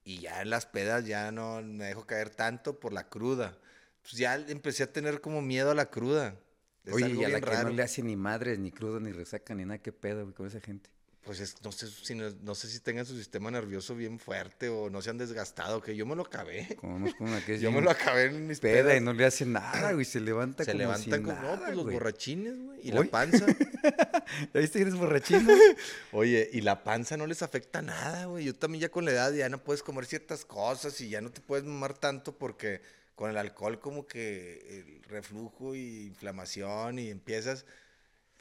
y 0.03 0.19
ya 0.19 0.43
en 0.43 0.51
las 0.51 0.67
pedas 0.67 1.07
ya 1.07 1.31
no 1.31 1.63
me 1.63 1.85
dejo 1.85 2.05
caer 2.05 2.31
tanto 2.31 2.81
por 2.81 2.93
la 2.93 3.09
cruda. 3.09 3.57
Pues 4.03 4.15
ya 4.15 4.35
empecé 4.35 4.83
a 4.83 4.93
tener 4.93 5.21
como 5.21 5.41
miedo 5.41 5.71
a 5.71 5.77
la 5.77 5.87
cruda. 5.87 6.35
Es 6.83 6.95
Oye, 6.95 7.15
y 7.15 7.23
a 7.23 7.29
la 7.29 7.41
que 7.41 7.63
no 7.63 7.71
le 7.71 7.85
hace 7.85 8.03
ni 8.03 8.17
madres, 8.17 8.59
ni 8.59 8.73
crudo, 8.73 8.99
ni 8.99 9.13
resaca, 9.13 9.55
ni 9.55 9.65
nada, 9.65 9.79
qué 9.79 9.93
pedo, 9.93 10.25
güey, 10.25 10.35
con 10.35 10.49
esa 10.49 10.61
gente. 10.61 10.91
Pues 11.25 11.41
es- 11.41 11.57
no, 11.63 11.73
sé 11.73 11.89
si 11.89 12.15
no, 12.15 12.29
no 12.43 12.55
sé 12.55 12.69
si 12.69 12.81
tengan 12.81 13.07
su 13.07 13.17
sistema 13.17 13.51
nervioso 13.51 13.95
bien 13.97 14.19
fuerte 14.19 14.69
o 14.69 14.91
no 14.91 15.01
se 15.01 15.09
han 15.09 15.17
desgastado, 15.17 15.81
que 15.81 15.97
yo 15.97 16.05
me 16.05 16.15
lo 16.15 16.23
acabé. 16.23 16.77
Yo 17.61 17.73
me 17.73 17.81
lo 17.81 17.91
acabé 17.91 18.25
en 18.27 18.47
mis 18.47 18.61
peda 18.61 18.83
pedas. 18.85 18.97
y 18.99 19.01
no 19.05 19.15
le 19.15 19.25
hace 19.25 19.47
nada, 19.47 19.93
güey, 19.93 20.05
se 20.05 20.21
levanta 20.21 20.65
Se 20.65 20.73
como 20.73 20.85
nada, 20.85 21.57
no, 21.57 21.63
pues 21.65 21.75
los 21.77 21.85
güey. 21.85 21.95
borrachines, 21.95 22.59
güey. 22.63 22.79
Y 22.83 22.93
la 22.93 23.05
panza. 23.05 23.47
¿Ya 24.55 24.61
viste 24.61 24.79
que 24.79 24.83
eres 24.83 24.95
borrachín? 24.97 25.49
Oye, 26.13 26.51
y 26.53 26.61
la 26.61 26.85
panza 26.85 27.17
no 27.17 27.27
les 27.27 27.41
afecta 27.43 27.81
nada, 27.81 28.27
güey. 28.27 28.45
Yo 28.45 28.55
también 28.55 28.83
ya 28.83 28.91
con 28.91 29.07
la 29.07 29.13
edad 29.13 29.33
ya 29.33 29.49
no 29.49 29.65
puedes 29.65 29.83
comer 29.83 30.05
ciertas 30.05 30.45
cosas 30.45 31.01
y 31.01 31.09
ya 31.09 31.23
no 31.23 31.31
te 31.31 31.41
puedes 31.41 31.65
mamar 31.65 31.95
tanto 31.97 32.37
porque 32.37 32.83
con 33.15 33.31
el 33.31 33.37
alcohol 33.39 33.81
como 33.81 34.07
que 34.07 34.59
el 34.81 35.03
reflujo 35.05 35.75
y 35.75 36.07
inflamación 36.07 36.99
y 36.99 37.09
empiezas... 37.11 37.65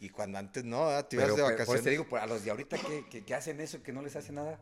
Y 0.03 0.09
cuando 0.09 0.38
antes 0.38 0.63
no, 0.65 0.85
¿verdad? 0.88 1.07
te 1.07 1.15
ibas 1.15 1.27
de 1.30 1.34
pero, 1.34 1.45
por 1.45 1.53
vacaciones. 1.53 1.80
eso 1.80 1.84
te 1.85 1.89
digo, 1.91 2.05
pues, 2.09 2.21
a 2.21 2.25
los 2.27 2.43
de 2.43 2.51
ahorita 2.51 2.77
que, 2.77 3.05
que- 3.09 3.23
que 3.23 3.34
hacen 3.35 3.61
eso, 3.61 3.81
que 3.81 3.93
no 3.93 4.01
les 4.01 4.15
hace 4.15 4.31
nada. 4.34 4.59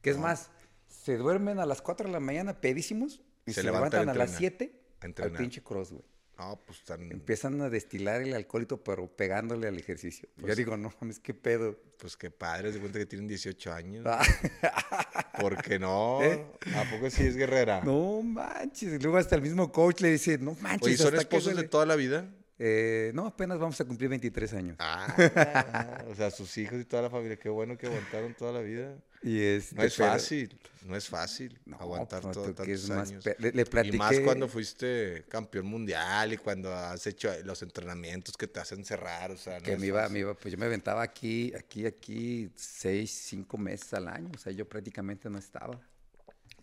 Que 0.00 0.10
es 0.10 0.18
más, 0.18 0.50
se 0.88 1.16
duermen 1.16 1.58
a 1.60 1.66
las 1.66 1.80
4 1.82 2.06
de 2.06 2.12
la 2.12 2.18
mañana 2.20 2.60
pedísimos 2.60 3.22
y 3.46 3.52
Se 3.52 3.60
se, 3.60 3.66
levantan 3.66 4.00
levantan, 4.00 4.08
a 4.08 4.12
a 4.12 4.26
las 4.26 4.42
entrenar, 4.42 4.58
7 5.00 5.22
a 5.22 5.22
al 5.24 5.32
pinche 5.32 5.62
cross, 5.62 5.90
güey. 5.92 6.02
No, 6.38 6.58
pues 6.66 6.82
tan... 6.82 7.12
Empiezan 7.12 7.60
a 7.60 7.68
destilar 7.68 8.22
el 8.22 8.34
alcoholito, 8.34 8.82
pero 8.82 9.06
pegándole 9.06 9.68
al 9.68 9.78
ejercicio. 9.78 10.28
Pues 10.34 10.48
Yo 10.48 10.56
digo, 10.56 10.76
no 10.76 10.92
mames, 11.00 11.20
qué 11.20 11.34
pedo. 11.34 11.78
Pues 11.98 12.16
qué 12.16 12.30
padre, 12.32 12.72
se 12.72 12.80
cuenta 12.80 12.98
que 12.98 13.06
tienen 13.06 13.28
18 13.28 13.72
años. 13.72 14.04
Ah, 14.08 14.20
Porque 15.40 15.78
no, 15.78 16.20
¿Eh? 16.22 16.44
¿a 16.74 16.90
poco 16.90 17.08
sí 17.10 17.22
es 17.24 17.36
guerrera? 17.36 17.82
no 17.84 18.22
manches. 18.22 18.94
Y 18.94 18.98
luego 18.98 19.18
hasta 19.18 19.36
el 19.36 19.42
mismo 19.42 19.70
coach 19.70 20.00
le 20.00 20.10
dice, 20.10 20.38
no 20.38 20.56
manches. 20.60 20.82
Oye, 20.88 20.96
¿son 20.96 21.12
que 21.12 21.18
esposos 21.18 21.46
de 21.48 21.52
duele". 21.54 21.68
toda 21.68 21.86
la 21.86 21.96
vida? 21.96 22.28
Eh, 22.64 23.10
no, 23.12 23.26
apenas 23.26 23.58
vamos 23.58 23.80
a 23.80 23.84
cumplir 23.84 24.08
23 24.08 24.54
años. 24.54 24.76
Ah, 24.78 26.04
o 26.08 26.14
sea, 26.14 26.30
sus 26.30 26.56
hijos 26.58 26.80
y 26.80 26.84
toda 26.84 27.02
la 27.02 27.10
familia, 27.10 27.36
qué 27.36 27.48
bueno 27.48 27.76
que 27.76 27.86
aguantaron 27.86 28.34
toda 28.34 28.52
la 28.52 28.60
vida. 28.60 28.94
Y 29.20 29.40
este, 29.40 29.74
No 29.74 29.82
es 29.82 29.96
fácil, 29.96 30.56
no 30.86 30.96
es 30.96 31.08
fácil 31.08 31.58
No, 31.64 31.76
aguantar 31.80 32.22
pues, 32.22 32.34
todo, 32.34 32.44
tantos 32.54 32.68
es 32.68 32.88
años. 32.90 33.24
pe- 33.24 33.34
le, 33.40 33.50
le 33.50 33.66
platiqué. 33.66 33.96
Y 33.96 33.98
más 33.98 34.18
cuando 34.20 34.46
fuiste 34.46 35.24
campeón 35.28 35.66
mundial 35.66 36.32
y 36.34 36.36
cuando 36.36 36.72
has 36.72 37.04
hecho 37.08 37.30
los 37.44 37.62
entrenamientos 37.62 38.36
que 38.36 38.46
te 38.46 38.60
hacen 38.60 38.84
cerrar, 38.84 39.32
o 39.32 39.36
sea, 39.36 39.58
no 39.58 39.64
Que 39.64 39.72
es 39.72 39.80
me 39.80 39.88
iba, 39.88 40.08
me 40.08 40.20
iba, 40.20 40.34
pues 40.34 40.52
yo 40.52 40.58
me 40.58 40.66
aventaba 40.66 41.02
aquí, 41.02 41.52
aquí, 41.56 41.84
aquí, 41.84 42.48
seis, 42.54 43.10
cinco 43.10 43.58
meses 43.58 43.92
al 43.94 44.06
año. 44.06 44.30
O 44.34 44.38
sea, 44.38 44.52
yo 44.52 44.68
prácticamente 44.68 45.28
no 45.28 45.38
estaba. 45.38 45.80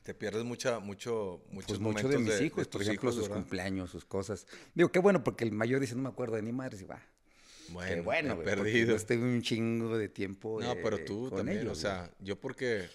Te 0.10 0.16
pierdes 0.16 0.44
mucha, 0.44 0.80
mucho, 0.80 1.44
muchos 1.52 1.68
Pues 1.68 1.80
mucho 1.80 2.08
de 2.08 2.18
mis 2.18 2.42
hijos, 2.42 2.68
por 2.68 2.82
ejemplo, 2.82 3.12
sus 3.12 3.22
¿verdad? 3.30 3.36
cumpleaños, 3.36 3.92
sus 3.92 4.06
cosas. 4.06 4.48
Digo, 4.74 4.92
qué 4.92 4.98
bueno, 4.98 5.24
porque 5.24 5.44
el 5.44 5.52
mayor 5.52 5.80
dice, 5.82 5.94
no 5.94 6.02
me 6.02 6.10
acuerdo 6.10 6.36
de 6.36 6.42
ni 6.42 6.52
madres, 6.52 6.82
y 6.82 6.86
va. 6.86 7.00
Bueno, 7.68 7.94
Qué 7.94 8.02
bueno, 8.02 8.40
perdido. 8.40 8.88
yo 8.88 8.96
estoy 8.96 9.18
un 9.18 9.44
chingo 9.44 10.00
de 10.00 10.10
tiempo 10.10 10.60
No, 10.64 10.74
pero 10.82 10.98
eh, 10.98 11.02
tú 11.06 11.30
con 11.30 11.38
también, 11.38 11.60
ellos, 11.60 11.78
o 11.78 11.80
sea, 11.80 12.10
yo 12.18 12.40
porque 12.40 12.90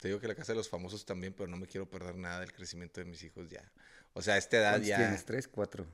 te 0.00 0.08
digo 0.08 0.20
que 0.20 0.26
la 0.26 0.34
casa 0.34 0.52
de 0.52 0.56
los 0.56 0.70
famosos 0.70 1.04
también, 1.04 1.34
pero 1.34 1.48
no 1.50 1.58
me 1.58 1.66
quiero 1.66 1.84
perder 1.86 2.16
nada 2.16 2.40
del 2.40 2.50
crecimiento 2.54 2.98
de 3.02 3.04
mis 3.10 3.22
hijos 3.24 3.50
ya. 3.50 3.70
O 4.14 4.22
sea, 4.22 4.36
a 4.36 4.38
esta 4.38 4.56
edad 4.56 4.70
¿Cuántos 4.70 4.88
ya. 4.88 4.96
tienes? 4.96 5.24
¿Tres? 5.26 5.48
¿Cuatro? 5.48 5.86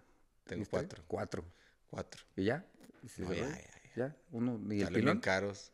Tengo 0.44 0.64
cuatro. 0.70 1.02
Cuatro. 1.08 1.44
Cuatro. 1.90 2.22
¿Y 2.36 2.44
ya? 2.44 2.64
¿Y 3.02 3.22
No, 3.22 3.34
ya, 3.34 3.42
ve? 3.42 3.64
ya, 3.96 4.06
¿Ya? 4.06 4.16
¿Uno? 4.30 4.60
¿Y 4.72 4.82
el 4.82 4.92
pilón? 4.92 5.18
caros. 5.18 5.72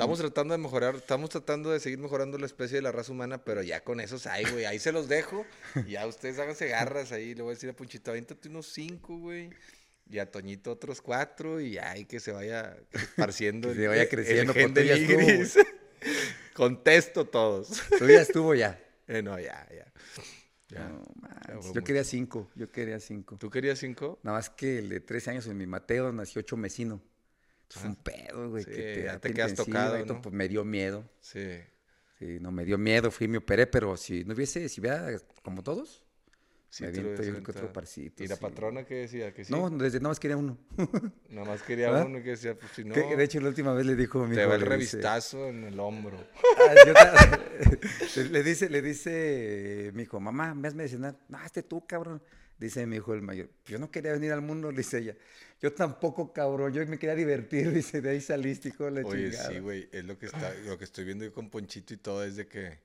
Estamos 0.00 0.18
tratando 0.18 0.52
de 0.54 0.58
mejorar, 0.58 0.94
estamos 0.94 1.28
tratando 1.28 1.70
de 1.70 1.78
seguir 1.78 1.98
mejorando 1.98 2.38
la 2.38 2.46
especie 2.46 2.76
de 2.76 2.80
la 2.80 2.90
raza 2.90 3.12
humana, 3.12 3.44
pero 3.44 3.62
ya 3.62 3.84
con 3.84 4.00
esos 4.00 4.26
ahí, 4.26 4.44
güey, 4.50 4.64
ahí 4.64 4.78
se 4.78 4.92
los 4.92 5.08
dejo. 5.08 5.44
Y 5.86 5.90
ya 5.92 6.06
ustedes 6.06 6.38
háganse 6.38 6.68
garras 6.68 7.12
ahí. 7.12 7.34
Le 7.34 7.42
voy 7.42 7.50
a 7.50 7.54
decir 7.54 7.68
a 7.68 7.74
Punchito, 7.74 8.10
aviéntate 8.10 8.48
unos 8.48 8.66
cinco, 8.72 9.18
güey. 9.18 9.50
Y 10.08 10.18
a 10.18 10.30
Toñito 10.30 10.72
otros 10.72 11.02
cuatro. 11.02 11.60
Y 11.60 11.76
ahí 11.76 12.06
que 12.06 12.18
se 12.18 12.32
vaya 12.32 12.78
esparciendo. 12.92 13.68
Que 13.72 13.74
se 13.74 13.88
vaya 13.88 14.02
el 14.04 14.08
creciendo, 14.08 14.54
gen 14.54 14.72
de 14.72 14.90
estuvo. 14.90 15.20
Nigris. 15.20 15.58
Contesto 16.54 17.26
todos. 17.26 17.82
Tú 17.98 18.08
ya 18.08 18.22
estuvo 18.22 18.54
ya. 18.54 18.82
Eh, 19.06 19.20
no, 19.20 19.38
ya, 19.38 19.68
ya. 19.70 19.92
Ya. 20.70 20.88
No, 20.88 21.60
fue 21.60 21.74
yo 21.74 21.84
quería 21.84 22.04
cinco, 22.04 22.48
yo 22.54 22.70
quería 22.72 23.00
cinco. 23.00 23.36
¿Tú 23.36 23.50
querías 23.50 23.78
cinco? 23.78 24.18
Nada 24.22 24.38
más 24.38 24.48
que 24.48 24.78
el 24.78 24.88
de 24.88 25.00
13 25.00 25.32
años 25.32 25.46
en 25.46 25.58
mi 25.58 25.66
Mateo 25.66 26.10
nació 26.10 26.40
ocho 26.40 26.56
mesino. 26.56 27.02
Fue 27.78 27.88
un 27.88 27.96
pedo, 27.96 28.50
güey. 28.50 28.64
sí, 28.64 28.70
que 28.70 28.76
te, 28.94 29.02
ya 29.04 29.18
te 29.18 29.32
quedas 29.32 29.54
tocado, 29.54 29.98
y 29.98 30.04
¿no? 30.04 30.20
Pues 30.20 30.34
me 30.34 30.48
dio 30.48 30.64
miedo. 30.64 31.08
Sí. 31.20 31.60
Sí, 32.18 32.38
no, 32.40 32.50
me 32.52 32.64
dio 32.64 32.76
miedo, 32.76 33.10
fui 33.10 33.26
y 33.26 33.28
me 33.28 33.38
operé, 33.38 33.66
pero 33.66 33.96
si 33.96 34.24
no 34.24 34.34
hubiese, 34.34 34.68
si 34.68 34.80
hubiera, 34.80 35.08
como 35.42 35.62
todos, 35.62 36.04
sí 36.68 36.82
me 36.82 36.88
aviento 36.90 37.22
yo 37.22 37.42
que 37.42 37.50
otro 37.52 37.72
parcito. 37.72 38.22
¿Y 38.22 38.26
la 38.28 38.36
sí. 38.36 38.42
patrona 38.42 38.84
qué 38.84 38.94
decía? 38.96 39.32
¿Que 39.32 39.44
sí? 39.44 39.52
No, 39.52 39.70
desde 39.70 39.98
nada 40.00 40.10
más 40.10 40.20
quería 40.20 40.36
uno. 40.36 40.58
Nada 41.30 41.46
más 41.46 41.62
quería 41.62 41.90
uno 41.92 42.22
que 42.22 42.30
decía, 42.30 42.58
pues 42.58 42.72
si 42.72 42.84
no, 42.84 42.94
Que, 42.94 43.16
de 43.16 43.24
hecho, 43.24 43.40
la 43.40 43.48
última 43.48 43.72
vez 43.72 43.86
le 43.86 43.94
dijo 43.96 44.22
a 44.22 44.26
mi 44.26 44.34
te 44.34 44.44
va 44.44 44.54
el 44.56 44.60
dice- 44.60 44.68
revistazo 44.68 45.46
en 45.46 45.64
el 45.64 45.78
hombro. 45.80 46.18
Ah, 46.58 46.74
yo 48.14 48.22
le 48.30 48.42
dice, 48.42 48.68
le 48.68 48.82
dice 48.82 49.90
mi 49.94 50.02
hijo, 50.02 50.20
mamá, 50.20 50.54
me 50.54 50.68
has 50.68 50.74
medicinal. 50.74 51.16
No, 51.28 51.42
este 51.42 51.62
tú, 51.62 51.86
cabrón. 51.86 52.22
Dice 52.60 52.86
mi 52.86 52.96
hijo 52.96 53.14
el 53.14 53.22
mayor, 53.22 53.50
yo 53.66 53.78
no 53.78 53.90
quería 53.90 54.12
venir 54.12 54.32
al 54.32 54.42
mundo, 54.42 54.70
dice 54.72 54.98
ella. 54.98 55.16
Yo 55.60 55.72
tampoco, 55.74 56.32
cabrón, 56.32 56.72
yo 56.72 56.86
me 56.86 56.98
quería 56.98 57.16
divertir, 57.16 57.72
dice, 57.74 58.00
de 58.02 58.10
ahí 58.10 58.20
saliste, 58.20 58.68
hijo 58.70 58.84
de 58.84 58.92
la 58.92 59.02
Oye, 59.02 59.32
chingada. 59.32 59.52
sí, 59.54 59.58
güey, 59.60 59.88
es 59.92 60.04
lo 60.04 60.18
que 60.18 60.26
está, 60.26 60.52
lo 60.54 60.76
que 60.78 60.84
estoy 60.84 61.04
viendo 61.04 61.24
yo 61.24 61.32
con 61.32 61.48
Ponchito 61.50 61.94
y 61.94 61.96
todo 61.96 62.22
es 62.24 62.36
de 62.36 62.46
que, 62.48 62.80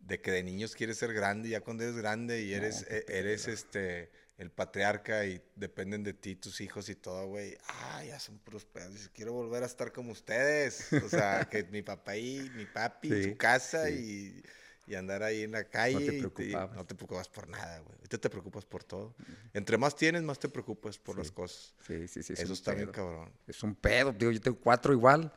de 0.00 0.20
que 0.20 0.32
de 0.32 0.42
niños 0.44 0.74
quieres 0.76 0.98
ser 0.98 1.12
grande 1.14 1.48
y 1.48 1.52
ya 1.52 1.62
cuando 1.62 1.84
eres 1.84 1.96
grande 1.96 2.42
y 2.42 2.52
No, 2.52 2.54
eres, 2.54 2.82
e- 2.88 3.06
eres 3.08 3.48
este, 3.48 4.12
el 4.38 4.50
patriarca 4.52 5.26
y 5.26 5.42
dependen 5.56 6.04
de 6.04 6.14
ti 6.14 6.36
tus 6.36 6.60
hijos 6.60 6.88
y 6.88 6.96
todo, 6.96 7.26
güey. 7.28 7.56
Ah, 7.68 8.04
ya 8.04 8.20
son 8.20 8.38
puros. 8.40 8.66
Dices, 8.90 9.10
quiero 9.10 9.32
volver 9.34 9.62
a 9.64 9.66
estar 9.66 9.92
como 9.92 10.12
ustedes. 10.12 10.94
O 11.00 11.08
sea, 11.08 11.48
que 11.50 11.64
mi 11.64 11.82
papá 11.82 12.16
y 12.16 12.50
mi 12.54 12.66
papi, 12.66 13.10
Sí, 13.10 13.22
su 13.22 13.36
casa 13.36 13.90
sí. 13.90 13.90
y, 13.90 14.42
y 14.86 14.94
andar 14.94 15.22
ahí 15.22 15.42
en 15.42 15.52
la 15.52 15.64
calle. 15.64 16.16
y 16.16 16.18
preocupabas. 16.20 16.76
no 16.76 16.84
te 16.86 16.94
preocupas 16.94 17.28
por 17.28 17.48
nada, 17.48 17.78
güey. 17.80 17.96
Ahorita 17.96 18.18
te 18.18 18.30
preocupas 18.30 18.64
por 18.64 18.84
todo. 18.84 19.14
Entre 19.52 19.78
más 19.78 19.96
tienes, 19.96 20.22
más 20.22 20.38
te 20.38 20.48
preocupas 20.48 20.98
por 20.98 21.18
las 21.18 21.30
cosas. 21.30 21.74
Sí, 21.86 22.06
sí, 22.08 22.22
sí. 22.22 22.32
es 22.34 22.40
Eso 22.40 22.48
un 22.48 22.52
está 22.54 22.74
bien 22.74 22.90
cabrón. 22.90 23.30
Es 23.46 23.62
un 23.62 23.74
pedo, 23.74 24.12
digo, 24.12 24.30
yo 24.30 24.40
tengo 24.40 24.58
cuatro 24.58 24.92
igual. 24.92 25.32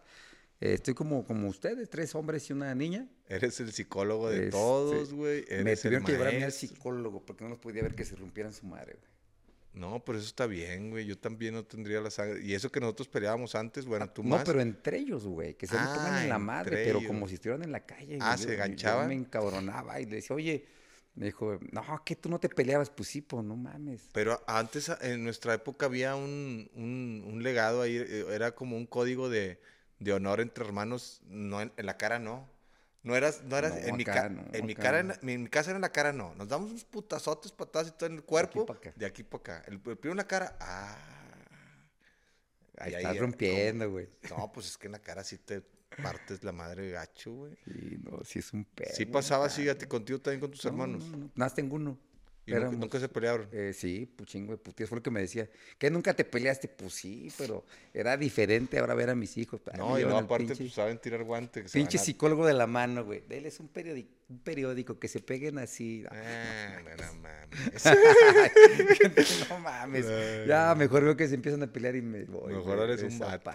Eh, 0.59 0.73
estoy 0.73 0.93
como, 0.95 1.23
como 1.25 1.47
ustedes, 1.47 1.89
tres 1.89 2.15
hombres 2.15 2.49
y 2.49 2.53
una 2.53 2.73
niña. 2.73 3.07
Eres 3.27 3.59
el 3.59 3.71
psicólogo 3.71 4.29
de 4.29 4.37
Este, 4.45 4.51
todos, 4.51 5.13
güey. 5.13 5.45
Me 5.63 5.75
tuvieron 5.75 6.03
que 6.03 6.13
llevar 6.13 6.29
a 6.29 6.31
mí 6.31 6.43
al 6.43 6.51
psicólogo 6.51 7.23
porque 7.25 7.43
no 7.43 7.51
los 7.51 7.59
podía 7.59 7.83
ver 7.83 7.93
que 7.95 8.05
se 8.05 8.15
rompieran 8.15 8.53
su 8.53 8.65
madre, 8.65 8.93
güey. 8.93 9.16
No, 9.77 10.03
pero 10.03 10.17
eso 10.17 10.27
está 10.27 10.47
bien, 10.47 10.89
güey. 10.89 11.05
Yo 11.05 11.17
también 11.17 11.53
no 11.53 11.63
tendría 11.63 12.01
la 12.01 12.09
sangre. 12.09 12.43
Y 12.43 12.53
eso 12.53 12.71
que 12.71 12.79
nosotros 12.79 13.07
peleábamos 13.07 13.53
antes, 13.53 13.85
bueno, 13.85 14.09
tú 14.09 14.23
No, 14.23 14.29
más. 14.29 14.43
pero 14.43 14.59
entre 14.59 14.97
ellos, 14.97 15.25
güey, 15.25 15.53
que 15.55 15.67
se 15.67 15.75
me 15.75 15.85
pongan 15.85 16.13
Ah, 16.15 16.23
en 16.23 16.29
la 16.29 16.35
entre 16.35 16.37
madre, 16.39 16.83
pero 16.85 16.99
ellos. 16.99 17.07
como 17.07 17.27
si 17.27 17.35
estuvieran 17.35 17.63
en 17.63 17.71
la 17.71 17.85
calle. 17.85 18.17
Ah, 18.21 18.33
güey. 18.33 18.37
¿se 18.39 18.47
Yo- 18.47 18.53
enganchaban? 18.53 19.03
Yo 19.03 19.07
me 19.09 19.13
encabronaba 19.15 19.99
y 20.01 20.05
le 20.05 20.15
decía, 20.15 20.35
oye, 20.35 20.65
me 21.13 21.25
dijo, 21.27 21.59
no, 21.71 21.83
que 22.05 22.15
tú 22.15 22.29
no 22.29 22.39
te 22.39 22.49
peleabas, 22.49 22.89
pues 22.89 23.09
sí, 23.09 23.21
pues 23.21 23.43
no 23.43 23.55
mames. 23.55 24.09
Pero 24.13 24.41
antes, 24.47 24.91
en 25.01 25.23
nuestra 25.23 25.53
época, 25.53 25.85
había 25.87 26.15
un, 26.15 26.69
un- 26.73 27.23
un 27.27 27.43
legado 27.43 27.81
ahí. 27.83 27.97
eh, 27.97 28.25
Era 28.31 28.53
como 28.55 28.77
un 28.77 28.85
código 28.87 29.29
de, 29.29 29.59
de 29.99 30.13
honor 30.13 30.41
entre 30.41 30.65
hermanos. 30.65 31.21
No, 31.27 31.61
en, 31.61 31.71
en 31.77 31.85
la 31.85 31.97
cara 31.97 32.17
no. 32.19 32.49
No 33.07 33.15
eras, 33.15 33.41
no 33.43 33.57
eras, 33.57 33.71
No, 33.71 33.77
en, 33.87 33.95
mi, 33.95 34.03
ca- 34.03 34.27
no, 34.27 34.43
en, 34.51 34.65
mi 34.65 34.75
cara, 34.75 34.99
en, 34.99 35.13
en 35.29 35.43
mi 35.43 35.49
casa 35.49 35.69
era 35.69 35.77
en 35.77 35.81
la 35.81 35.93
cara 35.93 36.11
no. 36.11 36.35
Nos 36.35 36.49
damos 36.49 36.71
unos 36.71 36.83
putazotes, 36.83 37.53
patadas 37.53 37.87
y 37.87 37.91
todo 37.91 38.07
en 38.07 38.15
el 38.17 38.23
cuerpo. 38.23 38.65
De 38.95 39.05
aquí 39.05 39.23
para 39.23 39.39
acá. 39.59 39.63
El, 39.67 39.75
el 39.75 39.79
primero 39.79 40.11
en 40.11 40.17
la 40.17 40.27
cara, 40.27 40.57
ah. 40.59 40.97
Ahí- 42.79 42.95
Estás 42.95 43.17
rompiendo, 43.17 43.89
güey. 43.89 44.09
No, 44.29 44.51
pues 44.51 44.67
es 44.67 44.77
que 44.77 44.87
en 44.87 44.91
la 44.91 44.99
cara 44.99 45.23
sí 45.23 45.37
te 45.37 45.61
partes 46.03 46.43
la 46.43 46.51
madre 46.51 46.91
gacho, 46.91 47.31
güey. 47.33 47.57
Sí, 47.63 47.97
no, 48.03 48.23
sí 48.25 48.39
es 48.39 48.51
un 48.53 48.65
pedo. 48.65 48.93
Sí 48.93 49.05
pasaba 49.05 49.45
así 49.45 49.67
a 49.69 49.77
ti 49.77 49.85
contigo 49.85 50.19
también 50.19 50.41
con 50.41 50.51
tus 50.51 50.63
No, 50.65 50.71
hermanos. 50.71 51.03
No, 51.05 51.31
más 51.35 51.53
tengo 51.55 51.75
uno. 51.77 51.97
Y 52.47 52.51
nunca, 52.51 52.61
Éramos- 52.61 52.79
nunca 52.79 52.99
se 52.99 53.09
pelearon. 53.09 53.49
Eh, 53.51 53.73
sí, 53.73 54.09
pues 54.15 54.29
chingo 54.29 54.53
de 54.53 54.57
putías, 54.57 54.87
fue 54.89 54.95
lo 54.99 55.03
que 55.03 55.11
me 55.11 55.19
decía. 55.19 55.49
¿Que 55.77 55.91
nunca 55.91 56.13
te 56.13 56.23
peleaste? 56.23 56.69
Pues 56.69 56.93
sí, 56.93 57.29
pero 57.37 57.65
era 57.93 58.15
diferente 58.17 58.79
ahora 58.79 58.93
ver 58.95 59.09
a 59.09 59.15
mis 59.15 59.37
hijos. 59.37 59.61
No, 59.77 59.99
y 59.99 60.03
no, 60.05 60.17
aparte 60.17 60.45
pinche, 60.45 60.63
pues, 60.63 60.73
saben 60.73 60.97
tirar 60.97 61.23
guante. 61.23 61.61
que 61.63 61.67
se 61.69 61.77
pinche 61.77 61.97
psicólogo 61.97 62.45
de 62.47 62.53
la 62.53 62.65
mano, 62.65 63.03
güey. 63.05 63.21
Él 63.29 63.45
es 63.45 63.59
un 63.59 63.67
periódico. 63.67 64.16
Un 64.29 64.39
periódico, 64.39 64.99
que 64.99 65.07
se 65.07 65.21
peguen 65.21 65.57
así. 65.57 66.01
No, 66.03 66.09
Ah, 66.11 66.79
no, 66.83 66.89
no 67.05 67.13
mames. 67.21 67.85
no 69.49 69.59
mames. 69.59 70.05
Ya, 70.45 70.75
mejor 70.75 71.03
veo 71.03 71.15
que 71.15 71.27
se 71.27 71.35
empiezan 71.35 71.63
a 71.63 71.67
pelear 71.71 71.95
y 71.95 72.01
me 72.01 72.25
voy. 72.25 72.53
Mejor 72.53 72.79
eres 72.79 73.03
un 73.03 73.19
vato. 73.19 73.51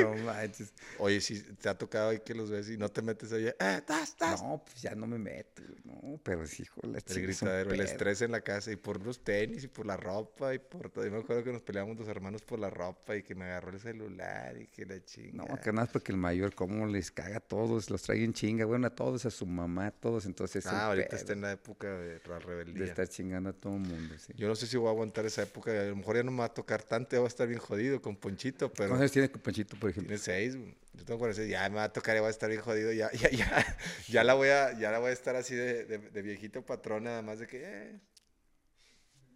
no 0.00 0.14
manches. 0.24 0.72
Oye, 0.98 1.20
si 1.20 1.40
te 1.42 1.68
ha 1.68 1.76
tocado 1.76 2.10
ahí 2.10 2.20
que 2.20 2.34
los 2.34 2.50
ves 2.50 2.70
y 2.70 2.78
no 2.78 2.88
te 2.88 3.02
metes 3.02 3.32
ahí, 3.32 3.46
eh, 3.46 3.54
estás, 3.58 4.10
estás. 4.10 4.42
No, 4.42 4.62
pues 4.64 4.80
ya 4.80 4.94
no 4.94 5.06
me 5.06 5.18
meto, 5.18 5.62
no, 5.84 6.18
pero 6.22 6.46
sí, 6.46 6.62
hijo, 6.62 6.80
la 6.84 6.98
El 7.06 7.22
gritadero, 7.22 7.72
el 7.72 7.80
estrés 7.80 8.22
en 8.22 8.32
la 8.32 8.40
casa 8.40 8.72
y 8.72 8.76
por 8.76 9.04
los 9.04 9.22
tenis 9.22 9.64
y 9.64 9.68
por 9.68 9.84
la 9.86 9.96
ropa 9.96 10.54
y 10.54 10.58
por 10.58 10.90
todo. 10.90 11.04
Yo 11.04 11.10
me 11.10 11.18
acuerdo 11.18 11.44
que 11.44 11.52
nos 11.52 11.62
peleábamos 11.62 11.98
los 11.98 12.08
hermanos 12.08 12.42
por 12.42 12.58
la 12.58 12.70
ropa 12.70 13.16
y 13.16 13.22
que 13.22 13.34
me 13.34 13.44
agarró 13.44 13.70
el 13.72 13.80
celular 13.80 14.56
y 14.58 14.68
que 14.68 14.86
la 14.86 15.04
chinga. 15.04 15.44
No, 15.44 15.60
que 15.60 15.72
nada 15.72 15.82
más 15.84 15.88
porque 15.90 16.12
el 16.12 16.18
mayor, 16.18 16.54
cómo 16.54 16.86
les 16.86 17.10
caga 17.10 17.36
a 17.36 17.40
todos, 17.40 17.90
los 17.90 18.02
trae 18.02 18.24
en 18.24 18.32
chinga, 18.32 18.64
bueno, 18.64 18.86
a 18.86 18.90
todos, 18.90 19.26
a 19.26 19.30
su 19.30 19.44
mamá, 19.44 19.73
a 19.82 19.90
todos, 19.90 20.26
entonces 20.26 20.64
es 20.64 20.72
Ah, 20.72 20.86
ahorita 20.86 21.08
pedo 21.08 21.16
está 21.18 21.32
en 21.32 21.40
la 21.42 21.52
época 21.52 21.88
de 21.98 22.20
la 22.28 22.34
de 22.34 22.40
rebeldía. 22.40 22.84
estar 22.84 23.08
chingando 23.08 23.50
a 23.50 23.52
todo 23.52 23.74
el 23.74 23.80
mundo, 23.80 24.14
sí. 24.18 24.32
Yo 24.36 24.46
no 24.48 24.54
sé 24.56 24.66
si 24.66 24.76
voy 24.76 24.86
a 24.88 24.90
aguantar 24.90 25.26
esa 25.26 25.42
época. 25.42 25.70
A 25.70 25.84
lo 25.84 25.96
mejor 25.96 26.16
ya 26.16 26.22
no 26.22 26.30
me 26.30 26.38
va 26.38 26.44
a 26.46 26.54
tocar 26.54 26.82
tanto, 26.82 27.16
ya 27.16 27.20
voy 27.20 27.26
a 27.26 27.28
estar 27.28 27.46
bien 27.48 27.60
jodido 27.60 28.00
con 28.00 28.16
Ponchito, 28.16 28.72
pero 28.72 28.88
¿Cuántos 28.90 29.00
años 29.02 29.12
tiene 29.12 29.28
Panchito, 29.28 29.76
por 29.78 29.90
ejemplo? 29.90 30.08
tiene 30.08 30.22
seis. 30.22 30.54
Yo 30.94 31.04
tengo 31.04 31.18
46, 31.18 31.50
ya 31.50 31.68
me 31.68 31.76
va 31.76 31.84
a 31.84 31.92
tocar, 31.92 32.14
ya 32.14 32.20
voy 32.20 32.28
a 32.28 32.30
estar 32.30 32.48
bien 32.48 32.62
jodido. 32.62 32.92
Ya, 32.92 33.10
ya, 33.12 33.30
ya, 33.30 33.76
ya 34.08 34.24
la 34.24 34.34
voy 34.34 34.48
a, 34.48 34.78
ya 34.78 34.90
la 34.92 34.98
voy 35.00 35.10
a 35.10 35.12
estar 35.12 35.34
así 35.36 35.54
de, 35.54 35.84
de- 35.86 35.98
de 35.98 36.22
viejito 36.22 36.64
patrón, 36.64 37.04
nada 37.04 37.20
más 37.22 37.38
de 37.40 37.46
que, 37.48 37.60
eh, 37.64 38.00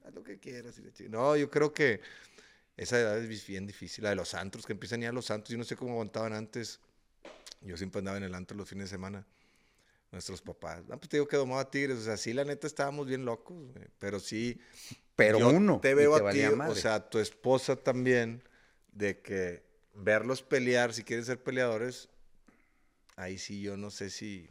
haz 0.05 0.15
lo 0.15 0.23
que 0.23 0.39
quieras. 0.39 0.81
y 0.99 1.09
No, 1.09 1.37
yo 1.37 1.51
creo 1.51 1.73
que 1.73 2.01
esa 2.77 2.99
edad 3.01 3.19
es 3.19 3.47
bien 3.47 3.67
difícil. 3.67 4.05
La 4.05 4.11
de 4.11 4.17
los 4.17 4.35
antros, 4.35 4.65
que 4.67 4.73
empiezan 4.73 5.01
ya 5.01 5.11
los 5.11 5.27
santos. 5.27 5.51
Yo 5.51 5.59
no 5.59 5.65
sé 5.65 5.75
cómo 5.77 5.93
aguantaban 5.93 6.33
antes. 6.33 6.79
Yo 7.61 7.77
siempre 7.77 7.99
andaba 7.99 8.17
en 8.19 8.23
el 8.23 8.35
antro 8.37 8.57
los 8.57 8.69
fines 8.69 8.85
de 8.85 8.91
semana. 8.91 9.27
Nuestros 10.11 10.41
papás. 10.41 10.83
Ah, 10.91 10.97
pues 10.97 11.09
te 11.09 11.19
digo 11.19 11.29
que 11.29 11.37
domaba 11.37 11.71
tigres. 11.71 11.99
O 11.99 12.03
sea, 12.03 12.17
sí, 12.17 12.33
la 12.33 12.45
neta 12.45 12.67
estábamos 12.67 13.07
bien 13.07 13.25
locos, 13.25 13.57
güey, 13.73 13.87
Pero 13.99 14.19
sí, 14.21 14.59
Pero 15.15 15.39
yo 15.39 15.51
uno. 15.51 15.81
Te 15.81 15.95
veo 15.95 16.15
a 16.15 16.31
ti, 16.31 16.45
o 16.45 16.75
sea, 16.75 17.09
tu 17.11 17.19
esposa 17.19 17.77
también, 17.77 18.43
de 18.93 19.21
que 19.21 19.63
verlos 19.95 20.43
pelear, 20.43 20.95
si 20.95 21.05
quieren 21.05 21.27
ser 21.27 21.43
peleadores, 21.43 22.09
ahí 23.17 23.37
sí 23.37 23.61
yo 23.61 23.77
no 23.77 23.91
sé 23.91 24.11
si 24.11 24.49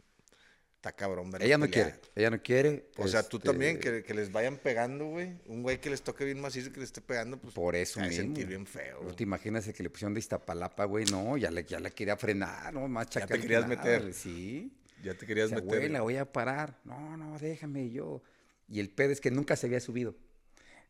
está 0.76 0.92
cabrón 0.92 1.30
verlos 1.30 1.46
ella 1.46 1.58
no 1.58 1.66
pelear. 1.66 1.98
quiere, 1.98 2.12
ella 2.14 2.30
no 2.30 2.42
quiere. 2.42 2.90
O 2.96 3.08
sea, 3.08 3.24
tú 3.24 3.38
este, 3.38 3.48
también, 3.48 3.80
que, 3.80 4.04
que 4.04 4.14
les 4.14 4.30
vayan 4.30 4.58
pegando, 4.58 5.06
güey. 5.06 5.40
Un 5.46 5.62
güey 5.62 5.80
que 5.80 5.90
les 5.90 6.02
toque 6.02 6.24
bien 6.24 6.40
macizo, 6.40 6.70
que 6.70 6.78
les 6.78 6.90
esté 6.90 7.00
pegando, 7.00 7.36
pues 7.36 7.54
Por 7.54 7.74
eso 7.74 7.98
mismo. 7.98 8.14
sentir 8.14 8.46
bien 8.46 8.64
feo. 8.64 9.02
No 9.02 9.12
te 9.12 9.24
imaginas 9.24 9.66
el 9.66 9.74
que 9.74 9.82
le 9.82 9.90
pusieron 9.90 10.14
de 10.14 10.20
Iztapalapa, 10.20 10.84
güey, 10.84 11.04
no, 11.06 11.36
ya 11.36 11.50
le, 11.50 11.64
ya 11.64 11.80
le 11.80 11.90
quería 11.90 12.16
frenar, 12.16 12.72
no, 12.72 12.86
más 12.86 13.06
Ya 13.06 13.10
te 13.10 13.20
chacal 13.20 13.36
que 13.38 13.42
querías 13.42 13.66
meter. 13.66 14.14
Sí. 14.14 14.72
Ya 15.02 15.14
te 15.14 15.26
querías 15.26 15.50
meter. 15.50 15.64
güey, 15.64 15.88
la 15.88 16.00
voy 16.02 16.16
a 16.16 16.30
parar. 16.32 16.78
No, 16.84 17.16
no, 17.16 17.38
déjame 17.38 17.90
yo. 17.90 18.22
Y 18.68 18.80
el 18.80 18.90
pedo 18.90 19.12
es 19.12 19.20
que 19.20 19.30
nunca 19.30 19.56
se 19.56 19.66
había 19.66 19.80
subido. 19.80 20.14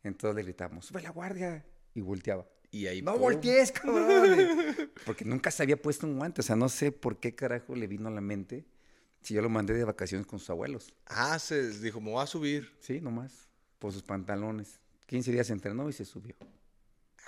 Entonces 0.02 0.36
le 0.36 0.42
gritamos, 0.42 0.86
sube 0.86 1.02
la 1.02 1.10
guardia. 1.10 1.64
Y 1.94 2.00
volteaba. 2.00 2.46
Y 2.70 2.86
ahí, 2.86 3.02
No 3.02 3.12
pum. 3.12 3.22
voltees, 3.22 3.72
cabrón. 3.72 4.90
Porque 5.06 5.24
nunca 5.24 5.50
se 5.50 5.62
había 5.62 5.76
puesto 5.80 6.06
un 6.06 6.16
guante. 6.16 6.40
O 6.40 6.44
sea, 6.44 6.56
no 6.56 6.68
sé 6.68 6.92
por 6.92 7.18
qué 7.18 7.34
carajo 7.34 7.74
le 7.74 7.86
vino 7.86 8.08
a 8.08 8.10
la 8.10 8.20
mente 8.20 8.64
si 9.22 9.34
yo 9.34 9.42
lo 9.42 9.48
mandé 9.48 9.74
de 9.74 9.84
vacaciones 9.84 10.26
con 10.26 10.38
sus 10.38 10.50
abuelos. 10.50 10.92
Ah, 11.06 11.38
se 11.38 11.70
dijo, 11.80 12.00
me 12.00 12.10
voy 12.10 12.22
a 12.22 12.26
subir. 12.26 12.76
Sí, 12.80 13.00
nomás. 13.00 13.48
Por 13.78 13.92
sus 13.92 14.02
pantalones. 14.02 14.80
15 15.06 15.32
días 15.32 15.50
entrenó 15.50 15.88
y 15.88 15.92
se 15.92 16.04
subió. 16.04 16.34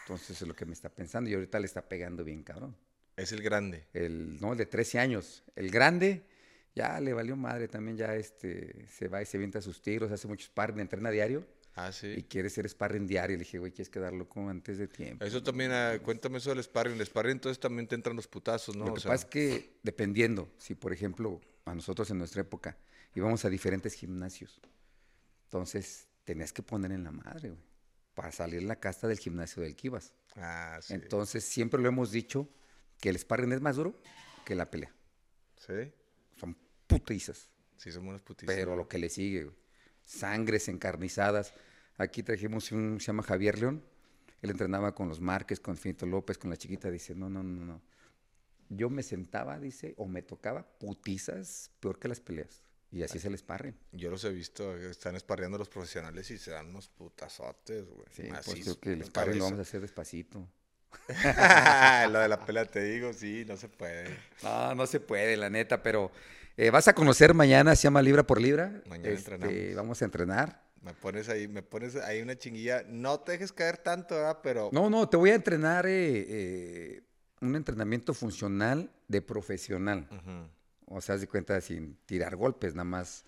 Entonces 0.03 0.41
es 0.43 0.47
lo 0.47 0.55
que 0.55 0.65
me 0.67 0.73
está 0.73 0.89
pensando. 0.89 1.31
Y 1.31 1.35
ahorita 1.35 1.59
le 1.59 1.67
está 1.67 1.89
pegando 1.89 2.23
bien, 2.25 2.43
cabrón. 2.43 2.77
Es 3.17 3.33
el 3.33 3.43
grande. 3.43 3.87
El, 3.93 4.39
no, 4.41 4.53
el 4.53 4.59
de 4.59 4.67
13 4.67 4.99
años. 4.99 5.43
El 5.57 5.71
grande, 5.71 6.25
ya 6.75 7.01
le 7.01 7.13
valió 7.13 7.37
madre 7.37 7.69
también, 7.69 7.97
ya 7.97 8.15
este, 8.15 8.87
se 8.89 9.09
va 9.09 9.23
y 9.23 9.27
se 9.27 9.37
avienta 9.37 9.61
sus 9.61 9.81
tiros, 9.83 10.11
hace 10.13 10.29
mucho 10.29 10.47
sparring, 10.47 10.81
entrena 10.81 11.11
diario 11.11 11.47
Ah, 11.77 11.91
y 11.91 11.93
sí. 11.93 12.27
quiere 12.29 12.51
ser 12.51 12.69
sparring 12.69 13.07
diario. 13.07 13.37
Le 13.37 13.45
dije, 13.45 13.59
güey, 13.59 13.71
quieres 13.73 13.89
quedarlo 13.89 14.29
como 14.29 14.51
antes 14.51 14.77
de 14.79 14.89
tiempo. 14.89 15.25
Eso 15.25 15.43
también, 15.43 15.71
ah, 15.73 15.99
cuéntame 16.03 16.39
eso 16.39 16.51
del 16.51 16.63
sparring. 16.63 16.97
El 16.99 17.07
sparring 17.07 17.33
entonces 17.33 17.61
también 17.61 17.87
te 17.87 17.95
entran 17.95 18.17
los 18.17 18.27
putazos, 18.27 18.77
¿no? 18.77 18.87
Lo 18.87 18.91
O 18.93 18.95
que 18.95 19.01
sea, 19.01 19.13
pasa 19.13 19.25
es 19.25 19.31
que 19.31 19.79
dependiendo, 19.83 20.53
si 20.59 20.75
por 20.75 20.93
ejemplo 20.93 21.41
a 21.65 21.75
nosotros 21.75 22.11
en 22.11 22.19
nuestra 22.19 22.43
época 22.43 22.77
íbamos 23.15 23.45
a 23.45 23.51
diferentes 23.51 23.95
gimnasios, 23.95 24.61
entonces 25.45 26.09
tenías 26.25 26.53
que 26.53 26.63
poner 26.63 26.93
en 26.93 27.05
la 27.05 27.13
madre, 27.13 27.51
güey, 27.51 27.63
para 28.15 28.33
salir 28.33 28.63
la 28.65 28.77
casta 28.81 29.07
del 29.09 29.19
gimnasio 29.19 29.63
del 29.63 29.77
ibas. 29.83 30.13
Ah, 30.37 30.79
sí. 30.83 30.95
Entonces 30.95 31.45
siempre 31.45 31.81
lo 31.81 31.89
hemos 31.89 32.11
dicho 32.11 32.49
que 33.01 33.09
el 33.11 33.19
sparring 33.19 33.53
es 33.53 33.61
más 33.61 33.77
duro 33.77 33.95
que 34.45 34.55
la 34.55 34.71
pelea. 34.71 34.93
Sí. 35.57 35.93
Son 36.91 36.99
putizas. 36.99 37.49
Sí, 37.77 37.91
somos 37.93 38.11
unos 38.11 38.23
putistas. 38.23 38.55
Pero 38.55 38.77
lo 38.77 38.89
que 38.89 38.99
le 38.99 39.09
sigue, 39.09 39.45
güey. 39.45 39.57
Sangres 40.05 40.69
encarnizadas. 40.69 41.55
Aquí 41.97 42.23
trajimos 42.23 42.73
un, 42.73 43.01
se 43.01 43.07
llama 43.07 43.23
Javier 43.23 43.59
León. 43.59 43.85
Él 44.43 44.51
entrenaba 44.51 44.95
con 44.95 45.09
los 45.09 45.21
Márquez, 45.21 45.61
con 45.61 45.77
Finito 45.77 46.07
López, 46.07 46.39
con 46.39 46.51
la 46.51 46.57
chiquita. 46.57 46.91
Dice, 46.91 47.15
no, 47.15 47.29
no, 47.29 47.43
no, 47.43 47.65
no. 47.65 47.83
Yo 48.69 48.89
me 48.89 49.03
sentaba, 49.03 49.59
dice, 49.59 49.95
o 49.97 50.07
me 50.07 50.23
tocaba 50.23 50.67
putizas 50.79 51.71
peor 51.81 51.99
que 51.99 52.09
las 52.09 52.21
peleas. 52.21 52.63
Y 52.93 53.03
así 53.03 53.19
es 53.19 53.25
el 53.25 53.39
sparring. 53.39 53.77
Yo 53.93 54.11
los 54.11 54.25
he 54.25 54.31
visto, 54.31 54.77
están 54.77 55.15
esparreando 55.15 55.59
los 55.59 55.69
profesionales 55.69 56.29
y 56.31 56.39
se 56.39 56.51
dan 56.51 56.69
unos 56.69 56.89
putazotes, 56.89 57.89
güey. 57.89 58.07
Sí, 58.11 58.23
pues 58.23 58.33
Macizos, 58.33 58.79
creo 58.79 58.81
que 58.81 58.93
el 58.93 59.05
sparring 59.05 59.39
lo 59.39 59.45
vamos 59.45 59.59
a 59.61 59.63
hacer 59.63 59.81
despacito. 59.81 60.49
lo 62.11 62.19
de 62.21 62.29
la 62.29 62.45
pelea 62.45 62.65
te 62.65 62.83
digo, 62.85 63.13
sí, 63.13 63.45
no 63.47 63.57
se 63.57 63.69
puede. 63.69 64.17
No, 64.43 64.75
no 64.75 64.87
se 64.87 65.01
puede, 65.01 65.37
la 65.37 65.51
neta, 65.51 65.83
pero 65.83 66.11
eh, 66.57 66.71
vas 66.71 66.89
a 66.89 66.95
conocer 66.95 67.35
mañana, 67.35 67.75
se 67.77 67.85
llama 67.85 68.03
Libra 68.03 68.23
por 68.25 68.41
Libra. 68.41 68.83
Mañana 68.87 69.09
Este, 69.09 69.35
entrenamos. 69.35 69.75
Vamos 69.77 70.03
a 70.03 70.05
entrenar. 70.05 70.63
Me 70.83 70.95
pones 70.95 71.29
ahí, 71.29 71.47
me 71.47 71.63
pones 71.63 71.97
ahí 71.97 72.23
una 72.23 72.37
chinguilla. 72.37 72.85
No 72.89 73.21
te 73.21 73.33
dejes 73.33 73.53
caer 73.53 73.77
tanto, 73.77 74.15
¿verdad? 74.15 74.39
Pero 74.43 74.71
No, 74.73 74.89
no, 74.89 75.09
te 75.09 75.17
voy 75.17 75.31
a 75.31 75.35
entrenar 75.35 75.87
eh, 75.87 76.25
eh, 76.29 77.03
un 77.41 77.55
entrenamiento 77.55 78.15
funcional 78.15 78.91
de 79.09 79.21
profesional. 79.21 80.09
O 80.87 81.01
sea, 81.01 81.15
haz 81.17 81.21
de 81.21 81.27
cuenta 81.29 81.61
sin 81.61 81.97
tirar 82.07 82.35
golpes, 82.37 82.75
nada 82.75 82.85
más 82.85 83.25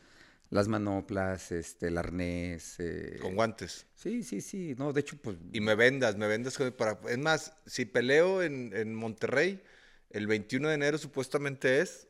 las 0.53 0.69
manoplas, 0.69 1.51
este, 1.51 1.89
el 1.89 1.97
arnés. 1.97 2.77
eh, 2.79 3.17
con 3.23 3.35
guantes. 3.35 3.87
Sí, 3.95 4.23
sí, 4.23 4.43
sí. 4.43 4.75
No, 4.77 4.93
de 4.93 5.01
hecho, 5.01 5.17
pues. 5.17 5.39
Y 5.51 5.63
me 5.63 5.75
vendas, 5.75 6.19
me 6.19 6.27
vendas 6.27 6.59
para... 6.77 6.99
Es 7.09 7.17
más, 7.17 7.55
si 7.65 7.87
peleo 7.87 8.43
en, 8.43 8.71
en 8.77 8.95
Monterrey, 8.95 9.63
el 10.11 10.27
21 10.27 10.69
de 10.69 10.75
enero 10.75 10.99
supuestamente 10.99 11.81
es, 11.81 12.07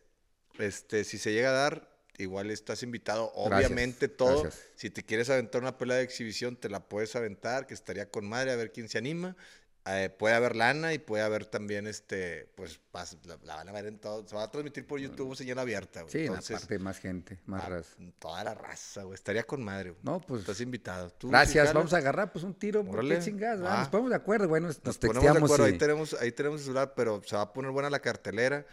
este, 0.58 1.04
si 1.04 1.18
se 1.18 1.32
llega 1.32 1.50
a 1.50 1.52
dar, 1.52 1.96
igual 2.18 2.50
estás 2.50 2.82
invitado. 2.82 3.32
Gracias, 3.46 3.70
Obviamente 3.70 4.08
todo, 4.08 4.42
gracias. 4.42 4.64
si 4.74 4.90
te 4.90 5.04
quieres 5.04 5.30
aventar 5.30 5.62
una 5.62 5.78
pelea 5.78 5.98
de 5.98 6.02
exhibición, 6.02 6.56
te 6.56 6.68
la 6.68 6.88
puedes 6.88 7.14
aventar, 7.14 7.68
que 7.68 7.74
estaría 7.74 8.10
con 8.10 8.28
madre, 8.28 8.50
a 8.50 8.56
ver 8.56 8.72
quién 8.72 8.88
se 8.88 8.98
anima. 8.98 9.36
Eh, 9.84 10.10
puede 10.16 10.34
haber 10.36 10.54
lana 10.54 10.94
y 10.94 10.98
puede 11.00 11.24
haber 11.24 11.44
también, 11.44 11.88
este, 11.88 12.46
pues, 12.54 12.78
la, 13.24 13.36
la 13.42 13.56
van 13.56 13.68
a 13.68 13.72
ver 13.72 13.86
en 13.86 13.98
todo, 13.98 14.24
se 14.28 14.36
va 14.36 14.44
a 14.44 14.50
transmitir 14.50 14.86
por 14.86 15.00
YouTube 15.00 15.34
señal 15.34 15.58
abierta, 15.58 16.02
güey. 16.02 16.12
Sí, 16.12 16.18
Entonces, 16.20 16.56
aparte 16.56 16.78
más 16.78 16.98
gente, 17.00 17.40
más 17.46 17.64
ah, 17.64 17.68
raza. 17.68 17.96
toda 18.20 18.44
la 18.44 18.54
raza, 18.54 19.02
güey, 19.02 19.14
estaría 19.16 19.42
con 19.42 19.60
madre, 19.64 19.90
güey. 19.90 20.02
No, 20.04 20.20
pues. 20.20 20.42
Estás 20.42 20.60
invitado. 20.60 21.10
¿Tú, 21.10 21.30
Gracias, 21.30 21.74
vamos 21.74 21.92
a 21.94 21.96
agarrar 21.96 22.30
pues 22.30 22.44
un 22.44 22.54
tiro, 22.54 22.84
¿por 22.84 23.00
Órale, 23.00 23.16
qué 23.18 23.24
chingadas? 23.24 23.64
va. 23.64 23.78
Nos 23.80 23.88
ponemos 23.88 24.10
de 24.10 24.16
acuerdo, 24.16 24.46
bueno, 24.48 24.68
nos, 24.68 24.84
Nos 24.84 24.98
ponemos 24.98 25.14
de 25.20 25.28
texteamos 25.28 25.50
acuerdo, 25.50 25.68
y- 25.68 25.72
ahí 25.72 25.78
tenemos, 25.78 26.14
ahí 26.20 26.30
tenemos 26.32 26.60
el 26.60 26.64
celular, 26.66 26.92
pero 26.94 27.20
se 27.26 27.34
va 27.34 27.42
a 27.42 27.52
poner 27.52 27.72
buena 27.72 27.90
la 27.90 27.98
cartelera. 28.00 28.64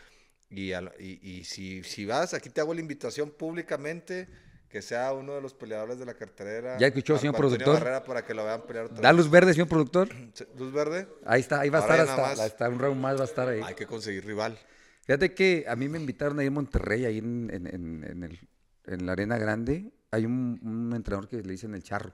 Y, 0.52 0.74
a 0.74 0.82
y, 1.00 1.20
y 1.28 1.44
si, 1.44 1.84
si 1.84 2.06
vas, 2.06 2.34
aquí 2.36 2.50
te 2.52 2.62
hago 2.62 2.74
la 2.76 2.82
invitación 2.82 3.32
públicamente, 3.32 4.28
que 4.70 4.82
sea 4.82 5.14
uno 5.14 5.34
de 5.34 5.42
los 5.42 5.54
peleadores 5.54 5.98
de 6.00 6.06
la 6.06 6.14
cartelera. 6.14 6.78
¿Ya 6.78 6.88
escuchó, 6.88 7.18
señor 7.18 7.36
productor? 7.36 7.82
Para 8.06 8.24
que 8.26 8.34
lo 8.34 8.46
vean 8.46 8.62
pelear 8.68 8.86
otra 8.86 9.02
¿Da 9.02 9.12
vez. 9.12 9.18
luz 9.18 9.30
verde, 9.32 9.54
señor 9.54 9.68
productor? 9.68 10.10
¿Luz 10.58 10.72
verde? 10.72 11.08
Ahí 11.26 11.42
está, 11.42 11.62
ahí 11.62 11.70
va 11.70 11.80
a 11.80 11.82
estar 11.82 12.00
hasta, 12.40 12.70
un 12.70 12.80
round 12.80 13.02
más, 13.02 13.18
va 13.18 13.22
a 13.22 13.26
estar 13.26 13.48
ahí. 13.50 13.62
Hay 13.64 13.74
que 13.76 13.88
conseguir 13.88 14.26
rival. 14.26 14.58
Fíjate 15.06 15.34
que 15.34 15.66
a 15.68 15.76
mí 15.76 15.90
me 15.90 15.98
invitaron 16.00 16.38
ahí 16.40 16.48
en 16.48 16.54
Monterrey, 16.54 17.06
ahí 17.06 17.18
en, 17.18 17.50
en- 17.52 17.68
en- 17.68 18.04
en 18.04 18.24
el- 18.24 18.40
en 18.86 19.06
la 19.08 19.14
Arena 19.14 19.38
Grande. 19.40 19.92
Hay 20.12 20.26
un, 20.26 20.60
un 20.64 20.96
entrenador 20.96 21.28
que 21.28 21.38
le 21.42 21.52
dicen 21.52 21.74
el 21.74 21.82
charro. 21.84 22.14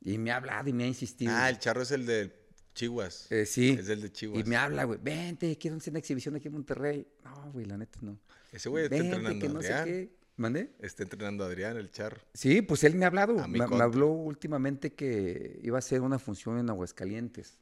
Y 0.00 0.18
me 0.18 0.30
ha 0.30 0.36
hablado 0.36 0.68
y 0.68 0.72
me 0.72 0.84
ha 0.84 0.86
insistido. 0.86 1.32
Ah, 1.34 1.50
el 1.50 1.58
charro 1.58 1.82
es 1.82 1.90
el 1.90 2.06
de 2.06 2.32
Chihuas. 2.74 3.30
Eh, 3.30 3.44
sí. 3.44 3.76
Es 3.78 3.88
el 3.88 4.00
de 4.02 4.12
Chihuas. 4.12 4.40
Y 4.40 4.48
me 4.48 4.56
habla, 4.56 4.84
güey, 4.84 4.98
vente, 5.02 5.58
quiero 5.58 5.76
hacer 5.76 5.92
una 5.92 5.98
exhibición 5.98 6.36
aquí 6.36 6.46
en 6.46 6.54
Monterrey. 6.54 7.06
No, 7.24 7.50
güey, 7.52 7.66
la 7.66 7.76
neta 7.76 7.98
no. 8.02 8.18
Ese 8.52 8.68
güey 8.68 8.84
está 8.84 8.96
Vente, 8.96 9.16
entrenando 9.16 9.40
que 9.40 9.50
a 9.50 9.54
no 9.54 9.62
sé 9.62 9.72
Adrián. 9.72 9.84
qué. 10.08 10.19
¿Mandé? 10.40 10.70
Está 10.80 11.02
entrenando 11.02 11.44
a 11.44 11.48
Adrián, 11.48 11.76
el 11.76 11.90
charro. 11.90 12.22
Sí, 12.32 12.62
pues 12.62 12.82
él 12.84 12.94
me 12.94 13.04
ha 13.04 13.08
hablado. 13.08 13.46
Me, 13.46 13.58
me 13.58 13.82
habló 13.82 14.08
últimamente 14.08 14.94
que 14.94 15.60
iba 15.62 15.76
a 15.76 15.80
hacer 15.80 16.00
una 16.00 16.18
función 16.18 16.58
en 16.58 16.70
Aguascalientes. 16.70 17.58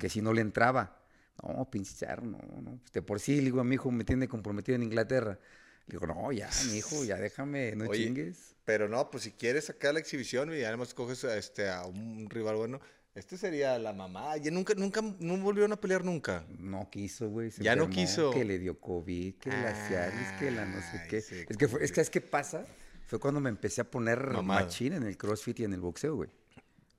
Que 0.00 0.08
si 0.08 0.22
no 0.22 0.32
le 0.32 0.40
entraba. 0.40 0.98
No, 1.42 1.68
pinche 1.70 1.94
charro, 1.94 2.24
no, 2.24 2.38
no. 2.62 2.80
De 2.90 3.02
por 3.02 3.20
sí, 3.20 3.36
le 3.36 3.42
digo 3.42 3.60
a 3.60 3.64
mi 3.64 3.74
hijo, 3.74 3.90
me 3.90 4.04
tiene 4.04 4.28
comprometido 4.28 4.76
en 4.76 4.84
Inglaterra. 4.84 5.38
Le 5.86 5.92
digo, 5.92 6.06
no, 6.06 6.32
ya, 6.32 6.48
mi 6.68 6.78
hijo, 6.78 7.04
ya 7.04 7.16
déjame, 7.18 7.76
no 7.76 7.84
Oye, 7.90 8.06
chingues. 8.06 8.56
Pero 8.64 8.88
no, 8.88 9.10
pues 9.10 9.24
si 9.24 9.32
quieres 9.32 9.66
sacar 9.66 9.92
la 9.92 10.00
exhibición 10.00 10.54
y 10.54 10.62
además 10.62 10.94
coges 10.94 11.22
a, 11.26 11.36
este, 11.36 11.68
a 11.68 11.84
un 11.84 12.30
rival 12.30 12.56
bueno, 12.56 12.80
Este 13.16 13.38
sería 13.38 13.78
la 13.78 13.94
mamá. 13.94 14.36
Ya 14.36 14.50
nunca, 14.50 14.74
nunca, 14.74 15.00
no 15.00 15.36
volvieron 15.38 15.72
a 15.72 15.76
pelear 15.80 16.04
nunca. 16.04 16.44
No 16.58 16.88
quiso, 16.90 17.28
güey. 17.30 17.50
Ya 17.58 17.74
no 17.74 17.88
quiso. 17.88 18.30
Que 18.30 18.44
le 18.44 18.58
dio 18.58 18.78
COVID, 18.78 19.36
que 19.36 19.50
la 19.50 19.74
cialis, 19.88 20.28
que 20.38 20.50
la 20.50 20.66
no 20.66 20.80
sé 20.82 21.06
qué. 21.08 21.22
sí, 21.22 21.44
es 21.48 21.56
que, 21.56 21.66
fue, 21.66 21.82
es 21.82 21.90
que, 21.90 21.96
¿sabes 21.96 22.10
qué 22.10 22.20
pasa? 22.20 22.66
Fue 23.06 23.18
cuando 23.18 23.40
me 23.40 23.48
empecé 23.48 23.80
a 23.80 23.90
poner 23.90 24.18
machín 24.42 24.92
en 24.92 25.04
el 25.04 25.16
crossfit 25.16 25.60
y 25.60 25.64
en 25.64 25.72
el 25.72 25.80
boxeo, 25.80 26.14
güey. 26.16 26.28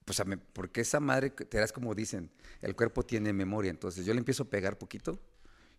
Pues, 0.05 0.21
porque 0.53 0.81
esa 0.81 0.99
madre, 0.99 1.29
te 1.29 1.57
das 1.59 1.71
como 1.71 1.93
dicen, 1.93 2.31
el 2.61 2.75
cuerpo 2.75 3.03
tiene 3.03 3.31
memoria. 3.33 3.69
Entonces, 3.69 4.05
yo 4.05 4.13
le 4.13 4.19
empiezo 4.19 4.43
a 4.43 4.49
pegar 4.49 4.77
poquito 4.77 5.19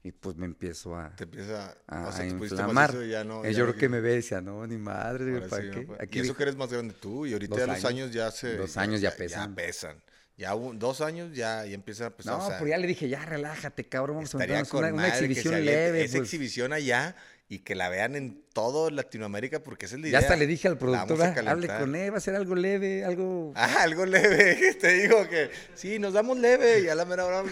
y 0.05 0.12
pues 0.12 0.36
me 0.36 0.47
empiezo 0.47 0.97
a, 0.97 1.16
Te 1.16 1.24
empieza 1.24 1.77
a, 1.86 2.09
o 2.09 2.12
sea, 2.12 2.23
a 2.23 2.27
inflamar. 2.28 2.74
macizo 2.74 3.05
y 3.05 3.09
ya 3.10 3.24
no. 3.24 3.44
Eh, 3.44 3.52
ya 3.52 3.59
yo 3.59 3.65
creo 3.65 3.77
que 3.77 3.89
me 3.89 4.01
ve 4.01 4.12
y 4.12 4.16
decía, 4.16 4.40
no, 4.40 4.66
ni 4.66 4.77
madre, 4.77 5.31
güey, 5.39 5.48
¿para 5.48 5.62
sí, 5.62 5.70
qué? 5.73 5.85
no. 5.86 5.94
Aquí 5.94 6.19
y 6.19 6.20
eso 6.20 6.23
dijo- 6.28 6.36
que 6.36 6.43
eres 6.44 6.56
más 6.56 6.70
grande 6.70 6.94
tú 7.01 7.27
y 7.27 7.32
ahorita 7.32 7.56
ya 7.56 7.66
los 7.66 7.77
años. 7.77 7.85
años 7.86 8.12
ya 8.12 8.31
se. 8.31 8.56
Dos 8.56 8.77
años 8.77 9.01
ya 9.01 9.16
pesan. 9.16 9.51
Ya 9.51 9.56
pesan. 9.56 10.02
Ya 10.39 10.55
un- 10.55 10.78
dos 10.78 11.01
años 11.01 11.36
ya, 11.36 11.66
ya 11.66 11.74
empiezan 11.74 12.06
a 12.06 12.10
pesar. 12.16 12.39
No, 12.39 12.44
o 12.44 12.48
sea, 12.48 12.59
pero 12.59 12.70
ya 12.70 12.78
le 12.78 12.86
dije, 12.86 13.09
ya 13.09 13.24
relájate, 13.27 13.85
cabrón, 13.89 14.16
vamos 14.19 14.35
a 14.35 14.39
meternos 14.39 14.73
una, 14.73 14.94
una 14.94 15.02
que 15.05 15.09
exhibición 15.10 15.65
leve. 15.65 16.05
Esa 16.05 16.19
pues. 16.19 16.28
exhibición 16.28 16.73
allá 16.73 17.16
y 17.51 17.60
que 17.60 17.74
la 17.74 17.89
vean 17.89 18.15
en 18.15 18.44
todo 18.52 18.90
Latinoamérica 18.90 19.65
porque 19.65 19.86
esa 19.86 19.94
es 19.97 20.02
la 20.02 20.05
Ya 20.05 20.10
idea. 20.10 20.19
hasta 20.20 20.36
le 20.36 20.47
dije 20.47 20.69
al 20.69 20.77
productor, 20.78 21.19
"Ah, 21.23 21.24
hable 21.28 21.35
calentar". 21.35 21.81
con 21.81 21.97
él, 21.97 22.12
va 22.12 22.19
a 22.19 22.20
ser 22.20 22.35
algo 22.36 22.55
leve, 22.55 23.05
algo... 23.05 23.52
Ah, 23.56 23.77
algo 23.82 24.05
leve, 24.06 24.74
te 24.81 24.93
digo 24.93 25.27
que 25.28 25.51
sí, 25.74 25.98
nos 25.98 26.12
damos 26.12 26.36
leve 26.39 26.81
y 26.81 26.89
a 26.89 26.94
la 26.94 27.05
mera 27.06 27.24
hora. 27.24 27.43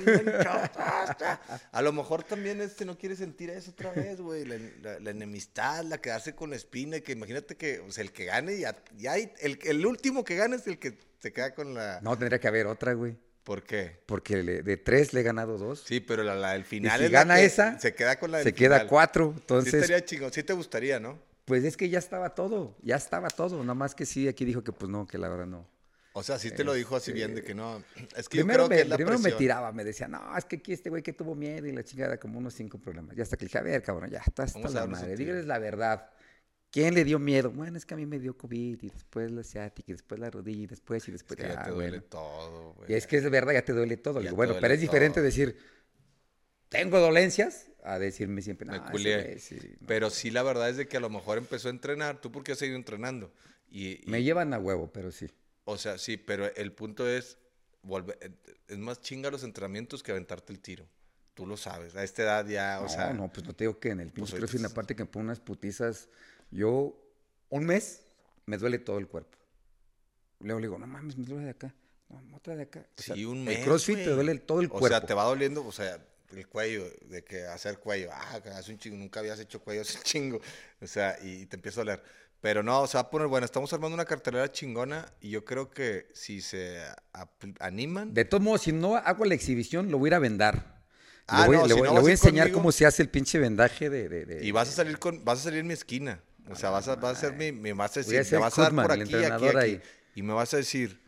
A 1.72 1.82
lo 1.82 1.92
mejor 1.92 2.22
también 2.24 2.60
este 2.60 2.84
no 2.84 2.96
quiere 2.98 3.16
sentir 3.16 3.50
eso 3.50 3.70
otra 3.70 3.90
vez, 3.92 4.20
güey, 4.20 4.44
la, 4.44 4.56
la- 4.82 5.00
la 5.00 5.10
enemistad, 5.10 5.82
la 5.84 5.98
quedarse 5.98 6.34
con 6.34 6.50
la 6.50 6.56
espina, 6.56 7.00
que 7.00 7.12
imagínate 7.12 7.56
que 7.56 7.80
o 7.80 7.90
sea, 7.90 8.04
el 8.04 8.12
que 8.12 8.26
gane 8.26 8.58
ya, 8.58 8.76
ya 8.96 9.12
hay- 9.12 9.32
el, 9.40 9.58
el 9.64 9.84
último 9.86 10.24
que 10.24 10.36
gane 10.36 10.56
es 10.56 10.66
el 10.66 10.78
que 10.78 10.96
se 11.18 11.32
queda 11.32 11.54
con 11.54 11.74
la 11.74 12.00
No, 12.02 12.16
tendría 12.16 12.38
que 12.38 12.48
haber 12.48 12.66
otra, 12.66 12.92
güey. 12.94 13.16
¿Por 13.44 13.62
qué? 13.62 14.02
Porque 14.06 14.42
le- 14.42 14.62
de 14.62 14.76
tres 14.76 15.12
le 15.14 15.20
he 15.20 15.22
ganado 15.22 15.56
dos. 15.56 15.84
Sí, 15.86 16.00
pero 16.00 16.24
la, 16.24 16.34
la 16.34 16.52
del 16.52 16.64
final 16.64 16.98
si 16.98 17.04
es 17.04 17.12
la 17.12 17.18
gana 17.20 17.36
que 17.36 17.44
esa, 17.44 17.78
se 17.78 17.94
queda 17.94 18.18
con 18.18 18.32
la 18.32 18.38
del 18.38 18.44
se 18.46 18.54
queda 18.54 18.86
cuatro. 18.88 19.32
Sí 19.34 19.40
Entonces, 19.42 19.74
estaría 19.74 20.04
chingón, 20.04 20.32
sí 20.32 20.42
te 20.42 20.52
gustaría, 20.52 20.98
¿no? 20.98 21.18
pues 21.44 21.62
es 21.62 21.76
que 21.76 21.88
ya 21.88 22.00
estaba 22.00 22.34
todo, 22.34 22.76
ya 22.82 22.96
estaba 22.96 23.28
todo. 23.30 23.60
Nada 23.62 23.74
más 23.74 23.94
que 23.94 24.04
sí, 24.04 24.26
aquí 24.26 24.44
dijo 24.44 24.64
que 24.64 24.72
pues 24.72 24.90
no, 24.90 25.06
que 25.06 25.16
la 25.16 25.28
verdad 25.28 25.46
no. 25.46 25.68
O 26.12 26.22
sea, 26.24 26.38
sí 26.40 26.50
te 26.50 26.64
lo 26.64 26.72
dijo 26.72 26.96
así 26.96 27.12
bien 27.12 27.34
de 27.36 27.44
que 27.44 27.54
no. 27.54 27.84
Es 28.16 28.28
que 28.28 28.38
Primero, 28.38 28.64
yo 28.64 28.68
creo 28.68 28.68
me, 28.70 28.76
que 28.76 28.82
es 28.82 28.88
la 28.88 28.96
primero 28.96 29.18
me 29.20 29.32
tiraba, 29.32 29.70
me 29.70 29.84
decía, 29.84 30.08
no, 30.08 30.36
es 30.36 30.44
que 30.46 30.56
aquí 30.56 30.72
este 30.72 30.90
güey 30.90 31.02
que 31.02 31.12
tuvo 31.12 31.34
miedo 31.36 31.66
y 31.68 31.72
la 31.72 31.84
chingada, 31.84 32.18
como 32.18 32.38
unos 32.38 32.54
cinco 32.54 32.78
problemas. 32.78 33.14
Ya 33.14 33.22
hasta 33.22 33.36
que 33.36 33.44
le 33.44 33.48
dije, 33.48 33.58
a 33.58 33.62
ver, 33.62 33.82
cabrón, 33.82 34.10
ya, 34.10 34.22
está, 34.26 34.42
está 34.44 34.58
Vamos 34.58 34.74
a 34.74 34.80
la 34.80 34.86
madre. 34.86 35.14
Dígales 35.14 35.44
la 35.46 35.58
verdad. 35.58 36.08
¿Quién 36.70 36.94
le 36.94 37.04
dio 37.04 37.18
miedo? 37.18 37.50
Bueno, 37.50 37.78
es 37.78 37.86
que 37.86 37.94
a 37.94 37.96
mí 37.96 38.04
me 38.06 38.18
dio 38.18 38.36
COVID 38.36 38.82
y 38.82 38.88
después 38.90 39.30
la 39.32 39.42
ciática 39.42 39.92
y 39.92 39.94
después 39.94 40.20
la 40.20 40.30
rodilla 40.30 40.64
y 40.64 40.66
después 40.66 41.06
y 41.08 41.10
Es 41.10 41.14
después. 41.14 41.38
que 41.38 41.48
ya 41.48 41.60
ah, 41.60 41.64
te 41.64 41.70
duele 41.70 41.98
bueno. 41.98 42.04
todo, 42.10 42.74
güey. 42.74 42.92
Y 42.92 42.94
es 42.94 43.06
que 43.06 43.16
es 43.16 43.30
verdad, 43.30 43.54
ya 43.54 43.64
te 43.64 43.72
duele 43.72 43.96
todo. 43.96 44.20
Ya 44.20 44.32
bueno, 44.32 44.52
duele 44.52 44.60
pero 44.60 44.74
es 44.74 44.80
diferente 44.80 45.14
todo. 45.14 45.24
decir, 45.24 45.56
tengo 46.68 46.98
dolencias, 46.98 47.70
a 47.82 47.98
decirme 47.98 48.42
siempre, 48.42 48.66
no, 48.66 48.72
Me 48.72 49.38
sí, 49.38 49.56
no". 49.80 49.86
Pero 49.86 50.10
sí, 50.10 50.30
la 50.30 50.42
verdad 50.42 50.68
es 50.68 50.76
de 50.76 50.88
que 50.88 50.96
a 50.96 51.00
lo 51.00 51.08
mejor 51.08 51.38
empezó 51.38 51.68
a 51.68 51.70
entrenar. 51.70 52.20
¿Tú 52.20 52.30
por 52.32 52.42
qué 52.42 52.52
has 52.52 52.58
seguido 52.58 52.76
entrenando? 52.76 53.32
Y, 53.70 54.04
y- 54.06 54.10
Me 54.10 54.22
llevan 54.22 54.52
a 54.52 54.58
huevo, 54.58 54.92
pero 54.92 55.10
sí. 55.12 55.28
o 55.64 55.78
sea, 55.78 55.96
sí, 55.98 56.16
pero 56.16 56.52
el 56.54 56.72
punto 56.72 57.08
es, 57.08 57.38
volver, 57.82 58.18
es 58.68 58.78
más 58.78 59.00
chinga 59.00 59.30
los 59.30 59.44
entrenamientos 59.44 60.02
que 60.02 60.12
aventarte 60.12 60.52
el 60.52 60.60
tiro. 60.60 60.86
Tú 61.34 61.46
lo 61.46 61.56
sabes. 61.56 61.94
A 61.94 62.02
esta 62.02 62.22
edad 62.22 62.46
ya, 62.46 62.78
o 62.80 62.84
no, 62.84 62.88
sea, 62.88 63.12
no, 63.12 63.32
pues 63.32 63.46
no 63.46 63.54
te 63.54 63.64
digo 63.64 63.78
que 63.78 63.90
en 63.90 64.00
el 64.00 64.10
pinche 64.10 64.32
ahorita 64.32 64.38
crossfit, 64.38 64.60
estás- 64.60 64.72
aparte 64.72 64.96
que 64.96 65.04
me 65.04 65.08
pongo 65.10 65.24
unas 65.24 65.40
putizas, 65.40 66.08
yo, 66.50 66.96
un 67.50 67.64
mes, 67.66 68.02
me 68.46 68.56
duele 68.58 68.78
todo 68.78 68.98
el 68.98 69.06
cuerpo. 69.08 69.36
Luego 70.40 70.60
le 70.60 70.66
digo, 70.66 70.78
no 70.78 70.86
mames, 70.86 71.16
me 71.16 71.24
duele 71.26 71.44
de 71.44 71.50
acá. 71.50 71.74
No, 72.08 72.36
otra 72.36 72.54
de 72.54 72.62
acá. 72.64 72.86
O 72.98 73.02
sea, 73.02 73.14
Sí, 73.16 73.24
un 73.24 73.44
mes, 73.44 73.58
El 73.58 73.64
crossfit 73.64 73.96
te 73.96 74.10
duele 74.10 74.34
todo 74.38 74.60
el 74.60 74.66
o 74.66 74.70
cuerpo. 74.70 74.88
sea, 74.88 75.00
te 75.04 75.14
va 75.14 75.24
doliendo, 75.24 75.66
o 75.66 75.72
sea, 75.72 75.98
el 76.32 76.46
cuello, 76.48 76.84
de 77.08 77.24
que 77.24 77.44
hacer 77.46 77.78
cuello, 77.78 78.10
ah, 78.12 78.40
que 78.42 78.50
hace 78.50 78.72
un 78.72 78.78
chingo, 78.78 78.96
nunca 78.96 79.20
habías 79.20 79.40
hecho 79.40 79.60
cuello 79.60 79.80
hace 79.82 79.96
un 79.98 80.04
chingo, 80.04 80.40
o 80.80 80.86
sea, 80.86 81.18
y, 81.22 81.46
te 81.46 81.56
empieza 81.56 81.80
a 81.80 81.84
doler. 81.84 82.02
Pero 82.40 82.62
no, 82.62 82.82
o 82.82 82.86
sea, 82.86 83.02
va 83.02 83.08
a 83.08 83.10
poner, 83.10 83.26
bueno, 83.28 83.44
estamos 83.44 83.72
armando 83.72 83.94
una 83.94 84.04
cartelera 84.04 84.52
chingona 84.52 85.10
y 85.20 85.30
yo 85.30 85.44
creo 85.44 85.70
que 85.70 86.08
si 86.14 86.40
se 86.42 86.80
animan, 87.60 88.12
De 88.14 88.24
todos 88.24 88.42
modos, 88.42 88.62
si 88.62 88.72
no 88.72 88.94
hago 88.96 89.24
la 89.24 89.34
exhibición, 89.34 89.90
lo 89.90 89.98
voy 89.98 90.08
a 90.08 90.10
ir 90.10 90.14
a 90.14 90.18
vendar. 90.18 90.84
Ah, 91.26 91.42
le 91.42 91.46
voy, 91.48 91.56
no, 91.56 91.62
le 91.66 91.74
si 91.74 91.80
voy- 91.80 91.88
no 91.88 91.94
le 91.94 92.00
voy 92.02 92.10
a 92.10 92.14
enseñar 92.14 92.46
conmigo- 92.48 92.58
cómo 92.58 92.72
se 92.72 92.86
hace 92.86 93.02
el 93.02 93.08
pinche 93.08 93.38
vendaje 93.40 93.90
de... 93.90 94.08
de- 94.08 94.26
de- 94.26 94.46
y 94.46 94.50
vas 94.52 94.68
a 94.68 94.72
salir 94.72 94.98
con, 94.98 95.24
vas 95.24 95.40
a 95.40 95.42
salir 95.44 95.60
en 95.60 95.66
mi 95.66 95.72
esquina, 95.74 96.20
o 96.50 96.54
sea, 96.56 96.70
vas 96.70 96.86
a, 96.88 96.96
vas 96.96 97.18
a 97.18 97.20
ser 97.20 97.32
mi, 97.32 97.50
a 97.70 97.88
decir, 97.88 98.24
ser 98.24 98.38
me 98.38 98.44
vas 98.44 98.58
a 98.58 98.62
dar 98.62 98.72
por 98.74 98.92
aquí, 98.92 99.14
aquí, 99.14 99.24
aquí, 99.24 99.56
ahí. 99.56 99.80
y 100.14 100.22
me 100.22 100.32
vas 100.32 100.52
a 100.54 100.58
decir, 100.58 101.00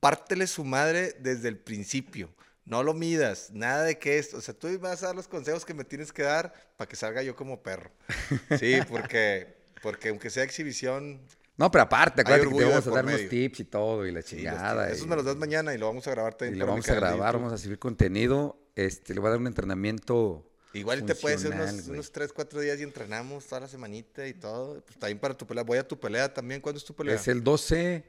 pártele 0.00 0.46
su 0.46 0.64
madre 0.64 1.14
desde 1.20 1.48
el 1.48 1.58
principio. 1.58 2.30
No 2.64 2.82
lo 2.84 2.94
midas, 2.94 3.50
nada 3.52 3.82
de 3.82 3.98
que 3.98 4.18
esto. 4.18 4.36
O 4.36 4.40
sea, 4.40 4.54
tú 4.54 4.68
me 4.68 4.76
vas 4.76 5.02
a 5.02 5.06
dar 5.06 5.16
los 5.16 5.26
consejos 5.26 5.64
que 5.64 5.74
me 5.74 5.82
tienes 5.84 6.12
que 6.12 6.22
dar 6.22 6.52
para 6.76 6.88
que 6.88 6.94
salga 6.94 7.22
yo 7.22 7.34
como 7.34 7.62
perro. 7.62 7.90
Sí, 8.60 8.78
porque, 8.88 9.56
porque 9.82 10.10
aunque 10.10 10.30
sea 10.30 10.44
exhibición, 10.44 11.20
No, 11.56 11.70
pero 11.70 11.82
aparte, 11.82 12.20
acuérdate 12.22 12.48
que 12.50 12.56
te 12.58 12.64
vamos 12.64 12.86
a 12.86 12.90
dar 12.90 13.04
unos 13.04 13.16
medio. 13.16 13.28
tips 13.28 13.60
y 13.60 13.64
todo 13.64 14.06
y 14.06 14.12
la 14.12 14.22
sí, 14.22 14.36
chingada. 14.36 14.88
esos 14.88 15.06
y- 15.06 15.08
me 15.08 15.16
los 15.16 15.24
das 15.24 15.36
mañana 15.36 15.74
y 15.74 15.78
lo 15.78 15.86
vamos 15.86 16.06
a 16.06 16.10
grabar 16.12 16.34
Y 16.34 16.36
también. 16.36 16.58
lo 16.60 16.66
para 16.66 16.76
mi 16.76 16.80
vamos 16.80 16.88
a 16.90 16.94
grabar, 16.94 17.34
vamos 17.34 17.52
a 17.52 17.58
subir 17.58 17.78
contenido. 17.78 18.56
Este, 18.76 19.14
le 19.14 19.20
voy 19.20 19.28
a 19.28 19.30
dar 19.30 19.40
un 19.40 19.48
entrenamiento. 19.48 20.46
Igual 20.72 21.04
te 21.04 21.12
hacer 21.12 21.30
funcional, 21.32 21.74
unos, 21.74 21.88
unos 21.88 22.12
3, 22.12 22.32
4 22.32 22.60
días 22.60 22.78
y 22.78 22.84
entrenamos 22.84 23.44
toda 23.46 23.62
la 23.62 23.68
semanita 23.68 24.26
y 24.26 24.34
todo. 24.34 24.80
Pues 24.84 24.98
también 24.98 25.18
para 25.18 25.36
tu 25.36 25.46
pelea. 25.46 25.64
Voy 25.64 25.78
a 25.78 25.86
tu 25.86 25.98
pelea 25.98 26.32
también. 26.32 26.60
¿Cuándo 26.60 26.78
es 26.78 26.84
tu 26.84 26.94
pelea? 26.94 27.14
Es 27.16 27.26
el 27.28 27.42
12. 27.42 28.04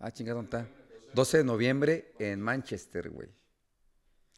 Ah, 0.00 0.10
chingada, 0.10 0.36
¿dónde 0.36 0.56
está? 0.58 0.68
12 1.14 1.38
de 1.38 1.44
noviembre 1.44 2.12
en 2.18 2.40
Manchester, 2.40 3.10
güey. 3.10 3.28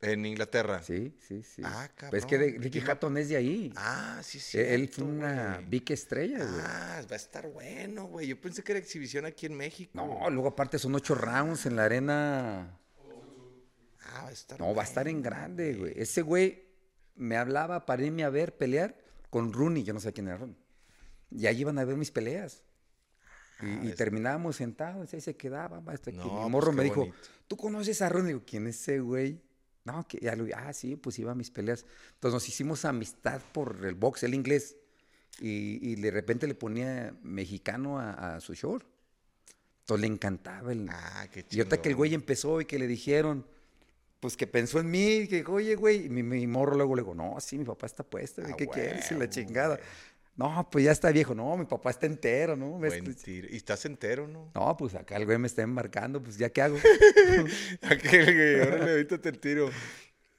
En 0.02 0.24
Inglaterra. 0.24 0.82
Sí, 0.82 1.14
sí, 1.26 1.42
sí. 1.42 1.60
Ah, 1.64 1.90
Pues 2.10 2.22
es 2.22 2.26
que 2.26 2.36
cabrón. 2.38 2.62
Ricky 2.62 2.70
¿Quién 2.78 2.88
va- 2.88 2.92
Hatton 2.92 3.16
es 3.18 3.28
de 3.28 3.36
ahí. 3.36 3.72
Ah, 3.76 4.20
sí, 4.22 4.38
sí. 4.40 4.58
Él 4.58 4.88
fue 4.88 5.04
una 5.04 5.62
big 5.66 5.90
estrella, 5.92 6.38
güey. 6.38 6.60
Ah, 6.64 7.02
va 7.10 7.12
a 7.12 7.16
estar 7.16 7.46
bueno, 7.48 8.04
güey. 8.06 8.26
Yo 8.28 8.40
pensé 8.40 8.62
que 8.62 8.72
era 8.72 8.78
exhibición 8.78 9.26
aquí 9.26 9.44
en 9.46 9.54
México. 9.54 9.92
No, 9.94 10.30
luego 10.30 10.48
aparte 10.48 10.78
son 10.78 10.94
ocho 10.94 11.14
rounds 11.14 11.66
en 11.66 11.76
la 11.76 11.84
arena. 11.84 12.78
Ah, 14.12 14.22
va 14.24 14.28
a 14.28 14.32
estar 14.32 14.58
No, 14.58 14.74
va 14.74 14.82
a 14.82 14.86
estar 14.86 15.06
en 15.06 15.20
grande, 15.22 15.74
güey. 15.74 15.92
Ese 15.96 16.22
güey 16.22 16.69
me 17.16 17.36
hablaba 17.36 17.86
para 17.86 18.04
irme 18.04 18.24
a 18.24 18.30
ver 18.30 18.56
pelear 18.56 18.96
con 19.30 19.52
Rooney. 19.52 19.82
Yo 19.84 19.92
no 19.92 20.00
sé 20.00 20.12
quién 20.12 20.28
era 20.28 20.36
Rooney. 20.38 20.56
Y 21.30 21.46
ahí 21.46 21.60
iban 21.60 21.78
a 21.78 21.84
ver 21.84 21.96
mis 21.96 22.10
peleas. 22.10 22.62
Y, 23.62 23.66
Ah, 23.66 23.80
y 23.84 23.92
terminábamos 23.92 24.56
sentados, 24.56 25.12
ahí 25.12 25.20
se 25.20 25.36
quedaba. 25.36 25.82
hasta 25.92 26.10
que 26.10 26.16
No, 26.16 26.24
mi 26.24 26.30
pues 26.30 26.48
morro 26.50 26.72
me 26.72 26.82
dijo, 26.84 27.00
bonito. 27.00 27.16
¿tú 27.46 27.56
conoces 27.56 28.00
a 28.02 28.08
Rooney? 28.08 28.28
Digo, 28.34 28.42
¿quién 28.46 28.66
es 28.66 28.80
ese 28.80 29.00
güey? 29.00 29.40
No, 29.84 30.06
que 30.08 30.18
ya 30.18 30.34
lo. 30.36 30.46
Ah, 30.56 30.72
sí, 30.72 30.96
pues 30.96 31.18
iba 31.18 31.32
a 31.32 31.34
mis 31.34 31.50
peleas. 31.50 31.84
Entonces 32.14 32.34
nos 32.34 32.48
hicimos 32.48 32.84
amistad 32.84 33.40
por 33.52 33.84
el 33.84 33.94
box, 33.94 34.22
el 34.22 34.34
inglés. 34.34 34.76
Y, 35.40 35.78
y 35.92 35.94
de 35.96 36.10
repente 36.10 36.46
le 36.46 36.54
ponía 36.54 37.14
mexicano 37.22 37.98
a, 37.98 38.36
a 38.36 38.40
su 38.40 38.54
short. 38.54 38.86
Entonces 39.80 40.00
le 40.08 40.14
encantaba 40.14 40.72
el, 40.72 40.86
Ah, 40.90 41.26
qué 41.32 41.42
chido. 41.46 41.56
y 41.56 41.60
ahorita 41.60 41.82
que 41.82 41.88
el 41.90 41.96
güey 41.96 42.14
empezó 42.14 42.60
y 42.60 42.64
que 42.66 42.78
le 42.78 42.86
dijeron, 42.86 43.46
pues 44.20 44.36
que 44.36 44.46
pensó 44.46 44.78
en 44.80 44.90
mí, 44.90 45.26
que 45.28 45.36
dijo, 45.36 45.54
oye, 45.54 45.74
güey, 45.74 46.06
y 46.06 46.08
mi, 46.10 46.22
mi 46.22 46.46
morro 46.46 46.76
luego 46.76 46.94
le 46.94 47.02
digo, 47.02 47.14
no, 47.14 47.36
sí, 47.40 47.58
mi 47.58 47.64
papá 47.64 47.86
está 47.86 48.04
puesto, 48.04 48.42
Ah, 48.44 48.54
¿qué 48.56 48.66
quieres? 48.66 49.10
Y 49.10 49.14
la 49.14 49.28
chingada. 49.28 49.76
güey. 49.76 49.88
No, 50.36 50.68
pues 50.70 50.84
ya 50.84 50.92
está 50.92 51.10
viejo, 51.10 51.34
no, 51.34 51.56
mi 51.56 51.66
papá 51.66 51.90
está 51.90 52.06
entero, 52.06 52.56
¿no? 52.56 52.70
Buen 52.78 53.14
tiro. 53.14 53.48
Y 53.50 53.56
estás 53.56 53.84
entero, 53.84 54.26
¿no? 54.26 54.50
No, 54.54 54.76
pues 54.76 54.94
acá 54.94 55.16
el 55.16 55.26
güey 55.26 55.36
me 55.38 55.46
está 55.46 55.62
embarcando, 55.62 56.22
pues 56.22 56.38
ya 56.38 56.48
qué 56.50 56.62
hago. 56.62 56.78
Aquel 57.82 58.34
güey, 58.34 58.60
órale, 58.60 58.92
avítate 58.92 59.28
el 59.28 59.38
tiro. 59.38 59.70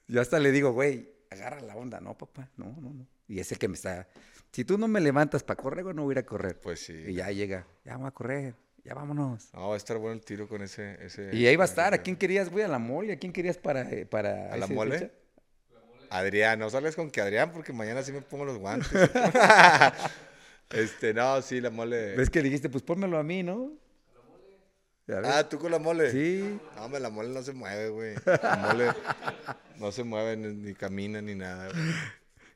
Yo 0.08 0.20
hasta 0.20 0.38
le 0.38 0.50
digo, 0.50 0.72
güey, 0.72 1.08
agarra 1.30 1.60
la 1.60 1.76
onda, 1.76 2.00
no, 2.00 2.16
papá, 2.16 2.50
no, 2.56 2.76
no, 2.80 2.92
no. 2.92 3.06
Y 3.28 3.38
es 3.40 3.52
el 3.52 3.58
que 3.58 3.68
me 3.68 3.74
está, 3.74 4.08
si 4.50 4.64
tú 4.64 4.76
no 4.76 4.88
me 4.88 5.00
levantas 5.00 5.42
para 5.44 5.62
correr, 5.62 5.84
güey, 5.84 5.94
no 5.94 6.02
voy 6.04 6.12
a 6.12 6.14
ir 6.14 6.18
a 6.18 6.26
correr. 6.26 6.58
Pues 6.60 6.80
sí. 6.84 6.94
Y 7.08 7.14
ya 7.14 7.30
llega, 7.30 7.66
ya 7.84 7.92
vamos 7.92 8.08
a 8.08 8.12
correr, 8.12 8.54
ya 8.84 8.94
vámonos. 8.94 9.48
No, 9.52 9.68
va 9.68 9.74
a 9.74 9.76
estar 9.76 9.98
bueno 9.98 10.14
el 10.14 10.24
tiro 10.24 10.48
con 10.48 10.62
ese. 10.62 10.98
ese 11.04 11.30
Y 11.32 11.46
ahí 11.46 11.56
va 11.56 11.64
a 11.64 11.66
estar, 11.66 11.94
¿a 11.94 11.98
quién 11.98 12.16
querías, 12.16 12.50
güey? 12.50 12.64
¿A 12.64 12.68
la 12.68 12.78
mole? 12.78 13.12
¿A 13.12 13.18
quién 13.18 13.32
querías 13.32 13.56
para, 13.58 13.88
eh, 13.90 14.06
para 14.06 14.52
¿A 14.52 14.56
la 14.56 14.66
mole? 14.66 14.98
fecha? 14.98 15.12
Adrián, 16.10 16.58
no 16.58 16.68
sales 16.68 16.94
con 16.94 17.10
que 17.10 17.20
Adrián 17.20 17.52
porque 17.52 17.72
mañana 17.72 18.02
sí 18.02 18.12
me 18.12 18.20
pongo 18.20 18.44
los 18.44 18.58
guantes. 18.58 18.90
este, 20.70 21.14
no, 21.14 21.40
sí, 21.40 21.60
la 21.60 21.70
mole. 21.70 22.16
¿Ves 22.16 22.28
que 22.28 22.42
dijiste, 22.42 22.68
pues 22.68 22.82
pónmelo 22.82 23.16
a 23.18 23.22
mí, 23.22 23.42
¿no? 23.42 23.72
Ya 25.06 25.20
ves. 25.20 25.30
Ah, 25.32 25.48
tú 25.48 25.58
con 25.58 25.70
la 25.70 25.78
mole. 25.78 26.10
Sí. 26.10 26.60
No, 26.76 26.84
hombre, 26.84 27.00
la 27.00 27.08
mole 27.08 27.30
no 27.30 27.42
se 27.42 27.52
mueve, 27.52 27.88
güey. 27.88 28.14
La 28.26 28.56
mole 28.56 28.92
no 29.78 29.90
se 29.90 30.04
mueve 30.04 30.36
ni, 30.36 30.54
ni 30.54 30.74
camina 30.74 31.22
ni 31.22 31.34
nada, 31.34 31.68
güey. 31.68 31.82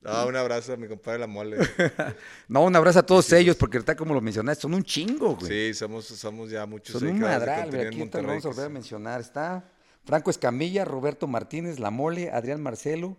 No, 0.02 0.26
un 0.26 0.36
abrazo 0.36 0.72
a 0.72 0.76
mi 0.76 0.86
compadre 0.86 1.18
la 1.20 1.26
mole. 1.26 1.56
No, 2.48 2.64
un 2.64 2.76
abrazo 2.76 3.00
a 3.00 3.06
todos 3.06 3.32
ellos, 3.32 3.56
porque 3.56 3.78
ahorita 3.78 3.96
como 3.96 4.14
lo 4.14 4.20
mencionaste, 4.20 4.62
son 4.62 4.74
un 4.74 4.84
chingo, 4.84 5.36
güey. 5.36 5.72
Sí, 5.72 5.78
somos, 5.78 6.04
somos 6.06 6.50
ya 6.50 6.64
muchos 6.66 7.00
son 7.00 7.08
un 7.08 7.18
madral, 7.20 7.70
güey. 7.70 7.86
Aquí 7.86 7.98
ahorita 7.98 8.22
lo 8.22 8.28
vamos 8.28 8.44
a 8.44 8.48
volver 8.48 8.66
a 8.66 8.68
mencionar. 8.68 9.20
Está 9.20 9.70
Franco 10.04 10.30
Escamilla, 10.30 10.84
Roberto 10.84 11.26
Martínez, 11.26 11.78
La 11.80 11.90
Mole, 11.90 12.30
Adrián 12.30 12.62
Marcelo. 12.62 13.16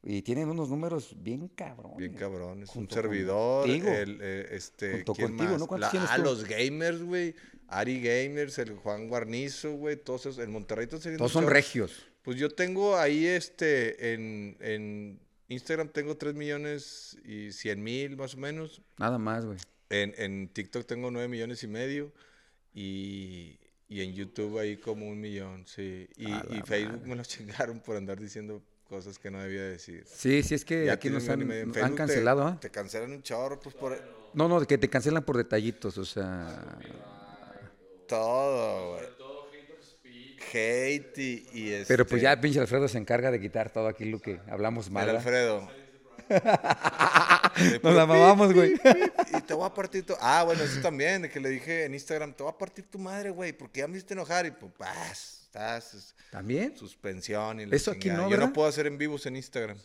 Y 0.00 0.22
tienen 0.22 0.48
unos 0.48 0.70
números 0.70 1.14
bien 1.18 1.48
cabrones. 1.48 1.98
Bien 1.98 2.14
cabrón, 2.14 2.62
es 2.62 2.68
un 2.70 2.74
Junto 2.76 2.94
servidor. 2.94 3.66
contigo. 3.66 3.88
El, 3.88 4.18
eh, 4.22 4.48
este, 4.52 4.92
Junto 4.92 5.12
¿quién 5.12 5.28
contigo, 5.28 5.50
más? 5.50 5.60
¿no? 5.60 5.66
¿Cuántos 5.66 5.88
La- 5.88 5.90
tienes 5.90 6.10
ah, 6.10 6.18
los 6.18 6.44
gamers, 6.44 7.02
güey. 7.02 7.34
Ari 7.66 8.00
Gamers, 8.00 8.58
el 8.58 8.76
Juan 8.76 9.08
Guarnizo, 9.08 9.72
güey, 9.72 9.96
todos 9.96 10.22
esos, 10.22 10.38
en 10.38 10.50
Monterrey 10.50 10.86
saliendo 10.88 11.18
Todos 11.18 11.32
son 11.32 11.46
regios. 11.46 12.06
Pues 12.22 12.38
yo 12.38 12.48
tengo 12.48 12.96
ahí, 12.96 13.26
este, 13.26 14.14
en, 14.14 14.56
en 14.60 15.20
Instagram 15.48 15.88
tengo 15.88 16.16
3 16.16 16.34
millones 16.34 17.16
y 17.24 17.52
100 17.52 17.82
mil 17.82 18.16
más 18.16 18.34
o 18.34 18.38
menos. 18.38 18.82
Nada 18.98 19.18
más, 19.18 19.44
güey. 19.46 19.58
En, 19.90 20.14
en 20.18 20.48
TikTok 20.48 20.86
tengo 20.86 21.10
9 21.10 21.28
millones 21.28 21.62
y 21.62 21.68
medio. 21.68 22.12
Y, 22.74 23.58
y 23.88 24.02
en 24.02 24.12
YouTube 24.14 24.58
ahí 24.58 24.76
como 24.76 25.08
un 25.08 25.20
millón, 25.20 25.66
sí. 25.66 26.06
Y, 26.16 26.26
y 26.30 26.62
Facebook 26.64 26.98
madre. 26.98 27.08
me 27.08 27.16
lo 27.16 27.24
chingaron 27.24 27.80
por 27.80 27.96
andar 27.96 28.20
diciendo 28.20 28.62
cosas 28.88 29.18
que 29.18 29.30
no 29.30 29.40
debía 29.42 29.62
decir. 29.64 30.04
Sí, 30.06 30.42
sí, 30.42 30.54
es 30.54 30.64
que 30.64 30.86
Ya 30.86 30.92
aquí 30.94 31.08
nos 31.10 31.28
han, 31.28 31.46
Facebook 31.48 31.72
te- 31.72 31.94
cancelado, 31.94 32.42
¿ah? 32.46 32.58
Te 32.60 32.70
cancelan 32.70 33.10
un 33.12 33.22
chorro, 33.22 33.58
pues 33.60 33.74
por 33.74 33.98
No, 34.34 34.48
no, 34.48 34.60
que 34.66 34.76
te 34.78 34.88
cancelan 34.90 35.24
por 35.24 35.36
detallitos, 35.38 35.96
o 35.98 36.04
sea. 36.04 36.78
todo, 38.06 38.92
güey. 38.96 39.06
Hate 40.52 41.12
y, 41.18 41.46
y 41.52 41.72
este... 41.72 41.86
Pero 41.94 42.06
pues 42.06 42.22
ya 42.22 42.40
pinche 42.40 42.60
Alfredo 42.60 42.88
se 42.88 42.98
encarga 42.98 43.30
de 43.30 43.40
quitar 43.40 43.70
todo 43.70 43.88
aquí 43.88 44.04
lo 44.04 44.20
que 44.20 44.40
hablamos 44.48 44.90
mal. 44.90 45.08
El. 45.08 45.16
Alfredo. 45.16 45.68
Nos 47.82 47.94
la 47.94 48.06
mamamos, 48.06 48.52
güey. 48.52 48.74
Y 49.36 49.40
te 49.42 49.54
voy 49.54 49.66
a 49.66 49.72
partir 49.74 50.04
tu... 50.04 50.14
Ah, 50.20 50.42
bueno, 50.44 50.62
eso 50.62 50.80
también, 50.80 51.22
de 51.22 51.30
que 51.30 51.40
le 51.40 51.48
dije 51.48 51.84
en 51.84 51.94
Instagram, 51.94 52.32
te 52.34 52.42
voy 52.42 52.52
a 52.52 52.58
partir 52.58 52.84
tu 52.90 52.98
madre, 52.98 53.30
güey, 53.30 53.52
porque 53.52 53.80
ya 53.80 53.88
me 53.88 53.94
hiciste 53.96 54.14
enojar 54.14 54.46
y 54.46 54.50
pues, 54.50 54.72
vas, 54.78 55.40
estás, 55.44 56.14
¿También? 56.30 56.76
suspensión 56.76 57.60
y 57.60 57.66
la 57.66 57.74
Eso 57.76 57.90
aquí 57.90 58.08
no, 58.10 58.24
Yo 58.24 58.30
¿verdad? 58.30 58.46
no 58.48 58.52
puedo 58.52 58.68
hacer 58.68 58.86
en 58.86 58.98
vivos 58.98 59.26
en 59.26 59.36
Instagram. 59.36 59.76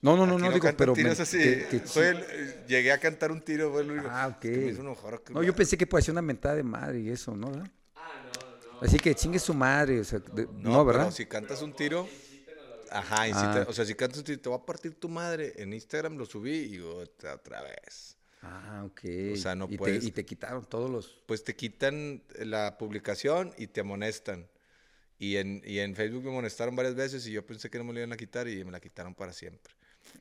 No, 0.00 0.16
no, 0.16 0.26
no, 0.26 0.34
Aquí 0.34 0.42
no, 0.44 0.52
digo, 0.52 0.68
pero. 0.76 0.94
me- 0.94 1.08
así. 1.10 1.38
que- 1.38 1.66
que 1.68 1.86
Soy 1.86 2.06
el- 2.06 2.18
eh, 2.30 2.64
llegué 2.68 2.92
a 2.92 2.98
cantar 2.98 3.32
un 3.32 3.40
tiro, 3.40 3.72
güey. 3.72 3.84
Ah, 4.08 4.28
es 4.30 4.36
que 4.38 4.48
me 4.48 4.66
ok. 4.66 4.72
hizo 4.72 5.24
que- 5.24 5.32
No, 5.34 5.42
yo 5.42 5.52
pensé 5.56 5.76
que 5.76 5.88
puede 5.88 6.04
ser 6.04 6.12
una 6.12 6.22
mentada 6.22 6.54
de 6.54 6.62
madre 6.62 7.00
y 7.00 7.10
eso, 7.10 7.34
¿no? 7.36 7.50
¿verdad? 7.50 7.68
Así 8.80 8.98
que 8.98 9.14
chingue 9.14 9.38
su 9.38 9.54
madre, 9.54 10.00
o 10.00 10.04
sea, 10.04 10.18
de- 10.20 10.46
no, 10.46 10.70
No, 10.72 10.84
¿verdad? 10.84 11.04
pero 11.06 11.12
si 11.16 11.26
cantas 11.26 11.62
un 11.62 11.72
tiro, 11.74 12.08
ajá, 12.90 13.24
Ah. 13.32 13.66
o 13.68 13.72
sea, 13.72 13.84
si 13.84 13.94
cantas 13.94 14.18
un 14.18 14.24
tiro, 14.24 14.40
te 14.40 14.48
voy 14.48 14.58
a 14.60 14.64
partir 14.64 14.94
tu 14.94 15.08
madre. 15.08 15.52
En 15.56 15.72
Instagram 15.72 16.16
lo 16.16 16.26
subí 16.26 16.74
y 16.74 16.78
otra, 16.80 17.34
otra 17.34 17.62
vez. 17.62 18.16
Ah, 18.42 18.84
ok. 18.86 19.00
O 19.34 19.36
sea, 19.36 19.54
no 19.56 19.64
y 19.66 19.70
te, 19.70 19.78
puedes- 19.78 20.04
y 20.04 20.12
te 20.12 20.24
quitaron 20.24 20.64
todos 20.64 20.88
los. 20.90 21.22
Pues 21.26 21.42
te 21.42 21.56
quitan 21.56 22.22
la 22.38 22.78
publicación 22.78 23.52
y 23.58 23.66
te 23.66 23.80
amonestan. 23.80 24.48
Y 25.18 25.36
en, 25.36 25.60
y 25.66 25.80
en 25.80 25.96
Facebook 25.96 26.22
me 26.22 26.30
amonestaron 26.30 26.76
varias 26.76 26.94
veces 26.94 27.26
y 27.26 27.32
yo 27.32 27.44
pensé 27.44 27.68
que 27.68 27.78
no 27.78 27.82
me 27.84 27.92
lo 27.92 27.98
iban 27.98 28.12
a 28.12 28.16
quitar 28.16 28.46
y 28.46 28.64
me 28.64 28.70
la 28.70 28.78
quitaron 28.78 29.14
para 29.16 29.32
siempre. 29.32 29.74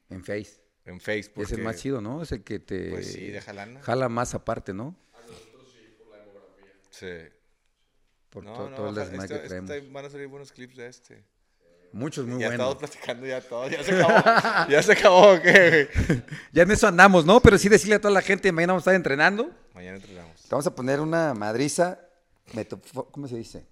En 0.10 0.24
Face. 0.24 0.60
En 0.86 1.00
Facebook. 1.00 1.44
es 1.44 1.52
el 1.52 1.62
más 1.62 1.76
chido, 1.78 2.02
¿no? 2.02 2.24
Es 2.24 2.32
el 2.32 2.44
que 2.44 2.58
te. 2.60 2.90
Pues 2.90 3.12
sí, 3.12 3.28
deja 3.28 3.54
lana. 3.54 3.82
Jala 3.84 4.10
más 4.10 4.34
aparte, 4.34 4.74
¿no? 4.74 4.96
Sí. 6.90 7.06
Por 7.06 7.37
No, 8.44 8.54
to- 8.54 8.70
no, 8.70 8.76
todo 8.76 8.88
el 8.90 8.92
ojalá- 8.98 9.10
desmadre 9.10 9.28
que 9.28 9.34
este- 9.36 9.56
este 9.58 9.66
traemos. 9.68 9.92
van 9.94 10.06
a 10.06 10.10
salir 10.10 10.28
buenos 10.28 10.52
clips 10.52 10.76
de 10.78 10.88
este. 10.88 11.24
Muchos 11.94 12.26
muy 12.26 12.42
ya 12.42 12.48
buenos. 12.50 12.68
estamos 12.68 12.76
platicando 12.92 13.26
ya 13.26 13.42
todo. 13.42 13.70
Ya 13.70 13.84
se 13.84 13.92
acabó. 14.02 14.14
ya 14.70 14.84
se 14.84 14.92
acabó, 14.92 15.32
¿o 15.34 15.42
¿qué? 15.42 15.88
Ya 16.52 16.64
en 16.64 16.72
eso 16.72 16.88
andamos, 16.88 17.26
¿no? 17.26 17.40
Pero 17.40 17.58
sí 17.58 17.70
decirle 17.70 17.96
a 17.96 18.02
toda 18.02 18.14
la 18.14 18.22
gente, 18.22 18.52
mañana 18.52 18.74
vamos 18.74 18.82
a 18.82 18.86
estar 18.92 18.96
entrenando. 18.96 19.52
Mañana 19.74 19.96
entrenamos. 19.98 20.46
Vamos 20.50 20.68
a 20.68 20.76
poner 20.76 21.00
una 21.00 21.34
madriza, 21.34 22.00
¿cómo 23.12 23.28
se 23.28 23.38
dice? 23.38 23.66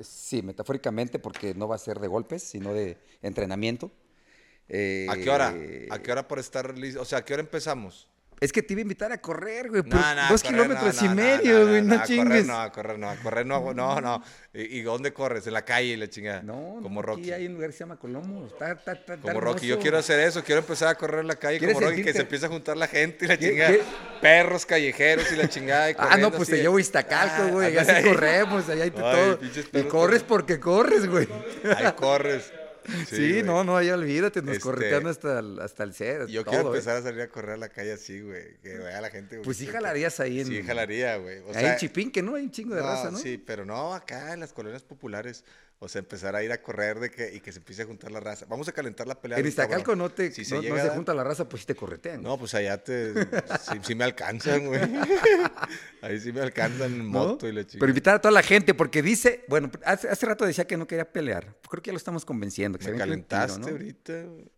Sí, 0.00 0.42
metafóricamente, 0.42 1.18
porque 1.18 1.54
no 1.54 1.68
va 1.68 1.76
a 1.76 1.78
ser 1.78 2.00
de 2.00 2.08
golpes, 2.08 2.42
sino 2.42 2.72
de 2.74 2.98
entrenamiento. 3.22 3.92
Eh, 4.68 5.06
¿A 5.10 5.14
qué 5.16 5.30
hora? 5.30 5.54
¿A 5.90 5.98
qué 6.00 6.10
hora 6.10 6.26
por 6.26 6.38
estar 6.38 6.76
listo? 6.76 7.00
O 7.02 7.04
sea, 7.04 7.18
¿a 7.18 7.24
qué 7.24 7.34
hora 7.34 7.42
empezamos? 7.42 8.08
Es 8.44 8.52
que 8.52 8.62
te 8.62 8.74
iba 8.74 8.80
a 8.80 8.82
invitar 8.82 9.10
a 9.10 9.18
correr, 9.20 9.70
güey, 9.70 9.82
pues, 9.82 9.94
no, 9.94 10.00
a 10.00 10.28
dos 10.28 10.42
correr, 10.42 10.60
kilómetros 10.60 11.02
no, 11.02 11.12
y 11.12 11.14
medio, 11.14 11.66
güey, 11.68 11.82
no, 11.82 11.94
a 11.94 12.02
chingues. 12.04 12.24
Correr 12.26 12.46
no, 12.46 12.60
a 12.60 12.70
correr 12.72 12.98
no, 12.98 13.10
a 13.10 13.16
correr 13.16 13.46
no, 13.46 13.72
no, 13.72 14.00
no. 14.00 14.22
¿Y, 14.52 14.78
y 14.78 14.82
dónde 14.82 15.12
corres? 15.14 15.46
En 15.46 15.54
la 15.54 15.64
calle 15.64 15.88
y 15.88 15.96
la 15.96 16.08
chingada. 16.08 16.42
No, 16.42 16.78
como 16.82 17.00
Rocky. 17.00 17.22
aquí 17.22 17.32
hay 17.32 17.46
un 17.46 17.54
lugar 17.54 17.70
que 17.70 17.72
se 17.76 17.80
llama 17.80 17.96
Colombo. 17.96 18.46
Está, 18.46 18.72
está, 18.72 18.92
está, 18.92 19.14
está 19.14 19.28
Como 19.28 19.40
Rocky. 19.40 19.66
Yo 19.66 19.78
quiero 19.78 19.96
hacer 19.98 20.20
eso, 20.20 20.44
quiero 20.44 20.60
empezar 20.60 20.88
a 20.88 20.94
correr 20.96 21.20
en 21.20 21.28
la 21.28 21.36
calle 21.36 21.58
¿Quieres 21.58 21.74
como 21.74 21.86
Rocky, 21.88 22.02
que 22.02 22.10
sentirte- 22.10 22.16
se 22.16 22.22
empieza 22.22 22.46
a 22.46 22.48
juntar 22.50 22.76
la 22.76 22.86
gente 22.86 23.24
y 23.24 23.28
la 23.28 23.36
¿Qué- 23.38 23.48
chingada. 23.48 23.70
qué? 23.72 23.82
Perros 24.20 24.66
callejeros 24.66 25.32
y 25.32 25.36
la 25.36 25.48
chingada. 25.48 25.90
y 25.90 25.94
Ah, 25.98 26.16
no, 26.18 26.30
pues 26.30 26.42
así 26.42 26.52
te 26.52 26.58
llevo 26.62 26.76
a 26.76 26.80
Iztacalco, 26.80 27.42
Ah, 27.44 27.50
güey. 27.50 27.76
Así 27.78 27.90
ahí. 27.90 28.04
corremos, 28.04 28.68
allá 28.68 28.84
hay 28.84 28.90
todo. 28.90 29.38
Y 29.72 29.82
corres 29.84 30.22
porque 30.22 30.60
corres, 30.60 31.08
güey. 31.08 31.26
Ahí 31.76 31.92
corres. 31.96 32.52
Sí, 33.08 33.42
no, 33.42 33.64
no, 33.64 33.80
ya 33.82 33.94
olvídate, 33.94 34.42
nos 34.42 34.56
Este, 34.56 34.62
corretean 34.62 35.06
hasta 35.06 35.38
el, 35.38 35.60
hasta 35.60 35.84
el 35.84 35.94
set. 35.94 36.26
Yo 36.26 36.42
todo, 36.44 36.50
quiero 36.52 36.68
¿eh? 36.68 36.72
empezar 36.72 36.96
a 36.96 37.02
salir 37.02 37.20
a 37.22 37.28
correr 37.28 37.52
a 37.52 37.56
la 37.56 37.68
calle 37.68 37.92
así, 37.92 38.20
güey. 38.20 38.56
Que 38.62 38.76
vea 38.78 39.00
la 39.00 39.10
gente. 39.10 39.40
Pues 39.40 39.56
sí 39.56 39.66
que- 39.66 39.72
jalarías 39.72 40.20
ahí 40.20 40.40
en... 40.40 40.46
Sí, 40.46 40.62
jalaría, 40.62 41.16
güey. 41.16 41.38
O 41.40 41.48
ahí 41.48 41.54
sea, 41.54 41.72
en 41.72 41.78
Chipinque, 41.78 42.22
¿no? 42.22 42.34
Hay 42.34 42.44
un 42.44 42.50
chingo 42.50 42.74
de 42.74 42.80
no, 42.82 42.86
raza, 42.86 43.10
¿no? 43.10 43.18
Sí, 43.18 43.38
pero 43.38 43.64
no 43.64 43.94
acá 43.94 44.32
en 44.34 44.40
las 44.40 44.52
colonias 44.52 44.82
populares. 44.82 45.44
O 45.84 45.88
sea, 45.88 45.98
empezar 45.98 46.34
a 46.34 46.42
ir 46.42 46.50
a 46.50 46.62
correr 46.62 46.98
de 46.98 47.10
que, 47.10 47.34
y 47.34 47.40
que 47.40 47.52
se 47.52 47.58
empiece 47.58 47.82
a 47.82 47.84
juntar 47.84 48.10
la 48.10 48.18
raza. 48.18 48.46
Vamos 48.48 48.66
a 48.68 48.72
calentar 48.72 49.06
la 49.06 49.20
pelea. 49.20 49.38
En 49.38 49.46
Iztacalco 49.46 49.94
no, 49.94 50.10
te, 50.10 50.32
Si 50.32 50.42
no, 50.50 50.56
no 50.56 50.62
llega 50.62 50.82
se 50.82 50.88
junta 50.88 51.12
la 51.12 51.22
raza, 51.22 51.46
pues 51.46 51.60
sí 51.60 51.66
te 51.66 51.74
corretean. 51.74 52.22
No, 52.22 52.38
pues 52.38 52.54
allá 52.54 52.82
te. 52.82 53.12
sí, 53.60 53.78
sí 53.82 53.94
me 53.94 54.04
alcanzan, 54.04 54.66
güey. 54.66 54.80
Ahí 56.00 56.18
sí 56.20 56.32
me 56.32 56.40
alcanzan 56.40 56.94
en 56.94 56.98
¿no? 56.98 57.04
moto 57.04 57.46
y 57.46 57.52
la 57.52 57.66
chica. 57.66 57.80
Pero 57.80 57.90
invitar 57.90 58.14
a 58.14 58.20
toda 58.20 58.32
la 58.32 58.42
gente, 58.42 58.72
porque 58.72 59.02
dice, 59.02 59.44
bueno, 59.46 59.70
hace, 59.84 60.08
hace 60.08 60.24
rato 60.24 60.46
decía 60.46 60.66
que 60.66 60.78
no 60.78 60.86
quería 60.86 61.12
pelear. 61.12 61.54
Creo 61.68 61.82
que 61.82 61.88
ya 61.88 61.92
lo 61.92 61.98
estamos 61.98 62.24
convenciendo. 62.24 62.78
Que 62.78 62.84
se 62.84 62.90
Me 62.90 62.94
un 62.94 63.02
tiro, 63.02 63.10
calentaste 63.10 63.60
¿no? 63.60 63.66
ahorita. 63.68 64.12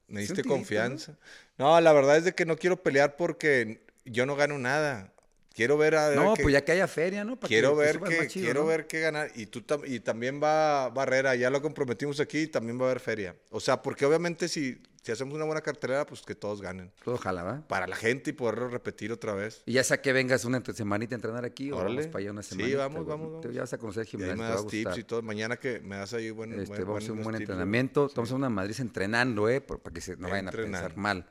Me 0.06 0.20
diste 0.20 0.34
tirito, 0.36 0.48
¿no? 0.48 0.54
confianza. 0.54 1.16
¿no? 1.58 1.80
la 1.80 1.92
verdad 1.92 2.18
es 2.18 2.24
de 2.24 2.34
que 2.36 2.46
no 2.46 2.56
quiero 2.56 2.82
pelear 2.82 3.16
porque 3.16 3.84
yo 4.04 4.26
no 4.26 4.36
gano 4.36 4.58
nada. 4.58 5.12
Quiero 5.56 5.78
ver 5.78 5.94
a. 5.96 6.10
No, 6.14 6.34
que- 6.34 6.42
pues 6.42 6.52
ya 6.52 6.62
que 6.64 6.72
haya 6.72 6.86
feria, 6.86 7.24
¿no? 7.24 7.36
Para 7.40 7.48
Quiero 7.48 7.70
que- 7.70 7.76
que 7.76 7.86
ver 7.86 8.00
que, 8.00 8.18
más 8.18 8.28
chido, 8.28 8.44
quiero 8.44 8.60
¿no? 8.60 8.66
ver 8.66 8.86
qué 8.86 9.00
ganar. 9.00 9.30
Y 9.34 9.46
tú 9.46 9.62
tam- 9.62 9.88
y 9.88 10.00
también 10.00 10.38
va 10.40 10.90
Barrera, 10.90 11.34
ya 11.34 11.48
lo 11.48 11.62
comprometimos 11.62 12.20
aquí, 12.20 12.40
y 12.40 12.46
también 12.46 12.78
va 12.78 12.82
a 12.82 12.86
haber 12.90 13.00
feria. 13.00 13.34
O 13.50 13.58
sea, 13.58 13.80
porque 13.82 14.04
obviamente 14.04 14.48
si, 14.48 14.82
si 15.02 15.12
hacemos 15.12 15.32
una 15.34 15.46
buena 15.46 15.62
cartelera, 15.62 16.04
pues 16.04 16.20
que 16.20 16.34
todos 16.34 16.60
ganen. 16.60 16.92
Ojalá, 17.06 17.42
¿va? 17.42 17.66
Para 17.68 17.86
la 17.86 17.96
gente 17.96 18.30
y 18.30 18.32
poderlo 18.34 18.68
repetir 18.68 19.12
otra 19.12 19.32
vez. 19.32 19.62
Y 19.64 19.72
ya 19.72 19.82
sea 19.82 20.02
que 20.02 20.12
vengas 20.12 20.44
una 20.44 20.62
semanita 20.74 21.14
a 21.14 21.16
entrenar 21.16 21.46
aquí 21.46 21.72
o 21.72 21.76
vamos 21.76 22.06
para 22.08 22.18
allá 22.18 22.32
una 22.32 22.42
Sí, 22.42 22.50
semana. 22.56 22.76
vamos, 22.76 23.06
vamos, 23.06 23.32
vamos. 23.42 23.54
Ya 23.54 23.62
vas 23.62 23.72
a 23.72 23.78
conocer 23.78 24.02
el 24.02 24.08
Y 24.08 24.10
gimnasio, 24.10 24.32
ahí 24.34 24.38
me 24.38 24.44
te 24.44 24.48
va 24.48 24.54
a 24.58 24.62
das 24.62 24.66
tips 24.70 24.84
gustar. 24.84 24.98
y 25.00 25.04
todo. 25.04 25.22
Mañana 25.22 25.56
que 25.56 25.80
me 25.80 25.96
das 25.96 26.12
ahí 26.12 26.28
buen, 26.30 26.52
Este, 26.52 26.66
buen- 26.66 26.80
vamos 26.82 26.94
a 26.96 26.98
hacer 26.98 27.12
un 27.12 27.22
buen 27.22 27.36
tips, 27.36 27.48
entrenamiento. 27.48 28.06
Estamos 28.06 28.30
en 28.30 28.36
una 28.36 28.50
Madrid 28.50 28.76
entrenando, 28.78 29.48
¿eh? 29.48 29.62
por- 29.62 29.80
Para 29.80 29.94
que 29.94 30.02
se, 30.02 30.16
no 30.18 30.28
vayan 30.28 30.48
a 30.48 30.52
pensar 30.52 30.96
mal. 30.98 31.24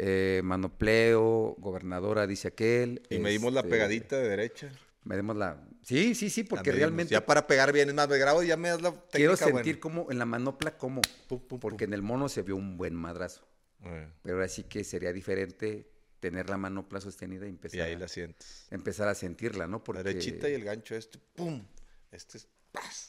Eh, 0.00 0.40
Manopleo, 0.44 1.56
gobernadora, 1.58 2.26
dice 2.26 2.48
aquel. 2.48 3.02
Y 3.10 3.18
medimos 3.18 3.52
la 3.52 3.60
este, 3.60 3.70
pegadita 3.70 4.16
de 4.16 4.28
derecha. 4.28 4.72
Medimos 5.02 5.36
la. 5.36 5.60
Sí, 5.82 6.14
sí, 6.14 6.30
sí, 6.30 6.42
La 6.42 6.48
porque 6.50 6.70
realmente 6.70 7.12
Ya 7.12 7.26
para 7.26 7.46
pegar 7.46 7.72
bien, 7.72 7.88
es 7.88 7.94
más, 7.94 8.08
me 8.08 8.16
grabo 8.18 8.42
y 8.42 8.46
ya 8.46 8.56
me 8.56 8.68
das 8.68 8.80
la 8.80 8.90
técnica 8.92 9.10
quiero 9.12 9.36
sentir 9.36 9.80
como 9.80 10.10
en 10.10 10.18
la 10.18 10.24
manopla, 10.24 10.76
como. 10.78 11.00
Pum, 11.26 11.40
pum, 11.40 11.58
Porque 11.58 11.84
en 11.84 11.94
el 11.94 12.02
mono 12.02 12.28
se 12.28 12.42
vio 12.42 12.54
un 12.56 12.76
buen 12.76 12.94
madrazo. 12.94 13.48
Eh, 13.84 14.08
Pero 14.22 14.36
ahora 14.36 14.48
sí 14.48 14.64
que 14.64 14.84
sería 14.84 15.12
diferente 15.12 15.90
tener 16.20 16.48
la 16.48 16.58
manopla 16.58 17.00
sostenida 17.00 17.46
y 17.46 17.48
Y 17.48 17.50
empezar, 17.52 17.80
ahí 17.80 17.94
a, 17.94 17.98
la 17.98 18.08
sientes. 18.08 18.66
empezar 18.70 19.08
a 19.08 19.14
sentirla, 19.14 19.66
¿no? 19.66 19.82
Porque 19.82 20.02
La 20.02 20.04
derechita 20.04 20.48
y 20.48 20.54
el 20.54 20.64
gancho 20.64 20.94
este, 20.94 21.18
pum. 21.34 21.64
Este 22.12 22.38
es. 22.38 22.48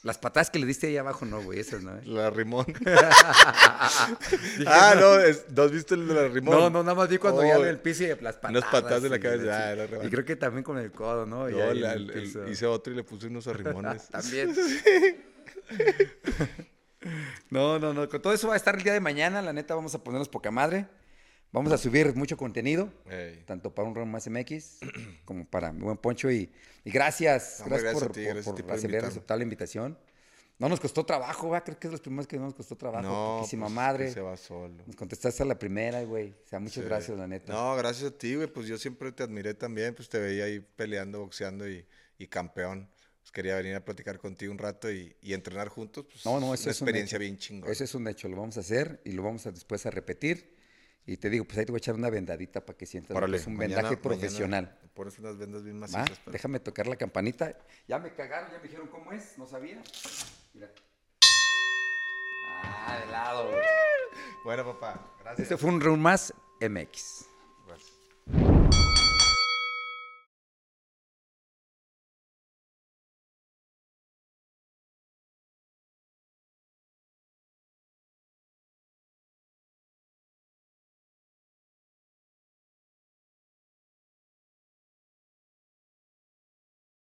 Las 0.03 0.17
patadas 0.17 0.49
que 0.49 0.59
le 0.59 0.65
diste 0.65 0.87
ahí 0.87 0.97
abajo, 0.97 1.25
no, 1.25 1.41
güey, 1.43 1.59
esas 1.59 1.83
no, 1.83 1.95
¿eh? 1.97 2.01
La 2.05 2.29
rimón. 2.29 2.65
ah, 4.65 4.95
no, 4.99 5.19
es- 5.19 5.45
¿no 5.55 5.63
has 5.63 5.71
visto 5.71 5.95
el 5.95 6.07
de 6.07 6.13
la 6.13 6.27
rimón? 6.27 6.55
No, 6.57 6.69
no, 6.69 6.83
nada 6.83 6.95
más 6.95 7.09
vi 7.09 7.17
cuando 7.17 7.41
Oh, 7.41 7.45
ya 7.45 7.55
el 7.57 7.79
piso 7.79 8.03
y 8.03 8.07
las 8.07 8.17
patadas. 8.37 8.51
unas 8.51 8.65
patadas 8.71 9.03
en 9.03 9.11
la 9.11 9.19
cabeza, 9.19 9.69
ah, 9.69 9.75
la. 9.75 10.05
Y 10.05 10.09
creo 10.09 10.25
que 10.25 10.35
también 10.35 10.63
con 10.63 10.77
el 10.77 10.91
codo, 10.91 11.25
¿no? 11.25 11.39
No, 11.39 11.45
ahí 11.45 11.53
en 11.77 11.81
la- 11.81 11.93
el 11.93 12.09
el- 12.09 12.21
piso. 12.23 12.47
hice 12.47 12.65
otro 12.65 12.93
y 12.93 12.95
le 12.95 13.03
puse 13.03 13.27
unos 13.27 13.47
arrimones. 13.47 14.07
También. 14.09 14.55
no, 17.49 17.79
no, 17.79 17.93
no. 17.93 18.09
Con 18.09 18.21
todo 18.21 18.33
eso 18.33 18.47
va 18.47 18.53
a 18.53 18.57
estar 18.57 18.75
el 18.75 18.83
día 18.83 18.93
de 18.93 18.99
mañana. 18.99 19.41
La 19.41 19.53
neta, 19.53 19.75
vamos 19.75 19.93
a 19.95 20.03
ponernos 20.03 20.29
poca 20.29 20.51
madre. 20.51 20.87
Vamos 21.51 21.71
a 21.73 21.77
subir 21.79 22.15
mucho 22.15 22.37
contenido, 22.37 22.91
Ey. 23.09 23.41
tanto 23.45 23.73
para 23.73 23.87
un 23.87 23.95
round 23.95 24.11
más 24.11 24.27
MX 24.29 24.79
como 25.25 25.45
para 25.45 25.71
mi 25.73 25.81
buen 25.81 25.97
Poncho. 25.97 26.29
Y, 26.29 26.51
y 26.83 26.91
gracias, 26.91 27.61
Hombre, 27.61 27.81
gracias, 27.81 27.81
gracias 27.81 28.03
por, 28.03 28.11
ti, 28.13 28.23
por- 28.25 28.33
gracias 28.33 28.61
por 28.63 28.71
hacer 28.71 29.05
aceptar 29.05 29.37
la 29.37 29.43
invitación. 29.43 29.97
No 30.59 30.67
nos 30.67 30.79
costó 30.81 31.05
trabajo, 31.05 31.49
¿va? 31.49 31.63
Creo 31.63 31.79
que 31.79 31.87
es 31.87 31.89
de 31.89 31.93
los 31.93 32.01
primeros 32.01 32.27
que 32.27 32.37
no 32.37 32.43
nos 32.43 32.53
costó 32.53 32.75
trabajo. 32.75 33.07
No, 33.07 33.37
poquísima 33.37 33.67
pues, 33.67 33.73
madre. 33.75 34.11
se 34.11 34.19
va 34.19 34.35
solo. 34.35 34.73
Nos 34.85 34.95
contestaste 34.95 35.41
a 35.41 35.45
la 35.45 35.57
primera, 35.57 36.03
güey. 36.03 36.31
O 36.31 36.47
sea, 36.47 36.59
muchas 36.59 36.83
Sí. 36.83 36.89
gracias, 36.89 37.17
la 37.17 37.27
neta. 37.27 37.53
No, 37.53 37.75
gracias 37.77 38.11
a 38.11 38.17
ti, 38.17 38.35
güey. 38.35 38.47
Pues 38.51 38.67
yo 38.67 38.77
siempre 38.77 39.11
te 39.13 39.23
admiré 39.23 39.53
también. 39.53 39.95
Pues 39.95 40.09
te 40.09 40.19
veía 40.19 40.43
ahí 40.43 40.59
peleando, 40.59 41.19
boxeando 41.21 41.67
y, 41.67 41.85
y 42.17 42.27
campeón. 42.27 42.89
Pues 43.21 43.31
quería 43.31 43.55
venir 43.55 43.73
a 43.75 43.85
platicar 43.85 44.19
contigo 44.19 44.51
un 44.51 44.57
rato 44.57 44.91
y, 44.91 45.15
y 45.21 45.33
entrenar 45.33 45.69
juntos. 45.69 46.05
Pues, 46.11 46.25
No, 46.25 46.41
no, 46.41 46.53
es 46.53 46.59
eso 46.59 46.67
una 46.67 46.71
es 46.71 46.81
un 46.81 46.87
experiencia 46.87 47.15
hecho. 47.15 47.19
bien 47.21 47.37
chingona. 47.37 47.71
Eso 47.71 47.83
es 47.85 47.95
un 47.95 48.07
hecho, 48.09 48.27
lo 48.27 48.35
vamos 48.35 48.57
a 48.57 48.59
hacer 48.59 49.01
y 49.05 49.13
lo 49.13 49.23
vamos 49.23 49.45
a 49.47 49.51
después 49.51 49.85
a 49.85 49.91
repetir. 49.91 50.58
Y 51.11 51.17
te 51.17 51.27
digo, 51.31 51.43
pues 51.43 51.57
ahí 51.57 51.65
te 51.65 51.71
voy 51.71 51.77
a 51.77 51.79
echar 51.79 51.95
una 51.95 52.11
vendadita 52.11 52.63
para 52.63 52.77
que 52.77 52.85
sientas 52.85 53.09
lo 53.09 53.15
que 53.15 53.17
Órale, 53.17 53.37
es 53.37 53.47
un 53.47 53.55
mañana- 53.55 53.77
vendaje 53.77 53.97
profesional. 53.97 54.77
pones 54.93 55.17
unas 55.17 55.37
vendas 55.39 55.63
bien 55.63 55.77
¿Va? 55.77 55.87
macizas. 55.87 56.19
pero- 56.23 56.31
Déjame 56.33 56.59
tocar 56.59 56.85
la 56.85 56.95
campanita. 56.97 57.57
Ya 57.87 57.97
me 57.97 58.13
cagaron, 58.13 58.51
ya 58.51 58.57
me 58.57 58.63
dijeron 58.63 58.87
cómo 58.89 59.11
es, 59.11 59.35
no 59.37 59.47
sabía. 59.47 59.81
Mira. 60.53 60.69
Ah, 62.63 62.99
de 63.03 63.11
lado. 63.11 63.51
Bueno, 64.43 64.63
papá, 64.65 65.15
gracias. 65.21 65.39
Este 65.51 65.57
fue 65.57 65.71
un 65.71 65.81
round 65.81 65.99
más 66.01 66.31
MX. 66.61 67.25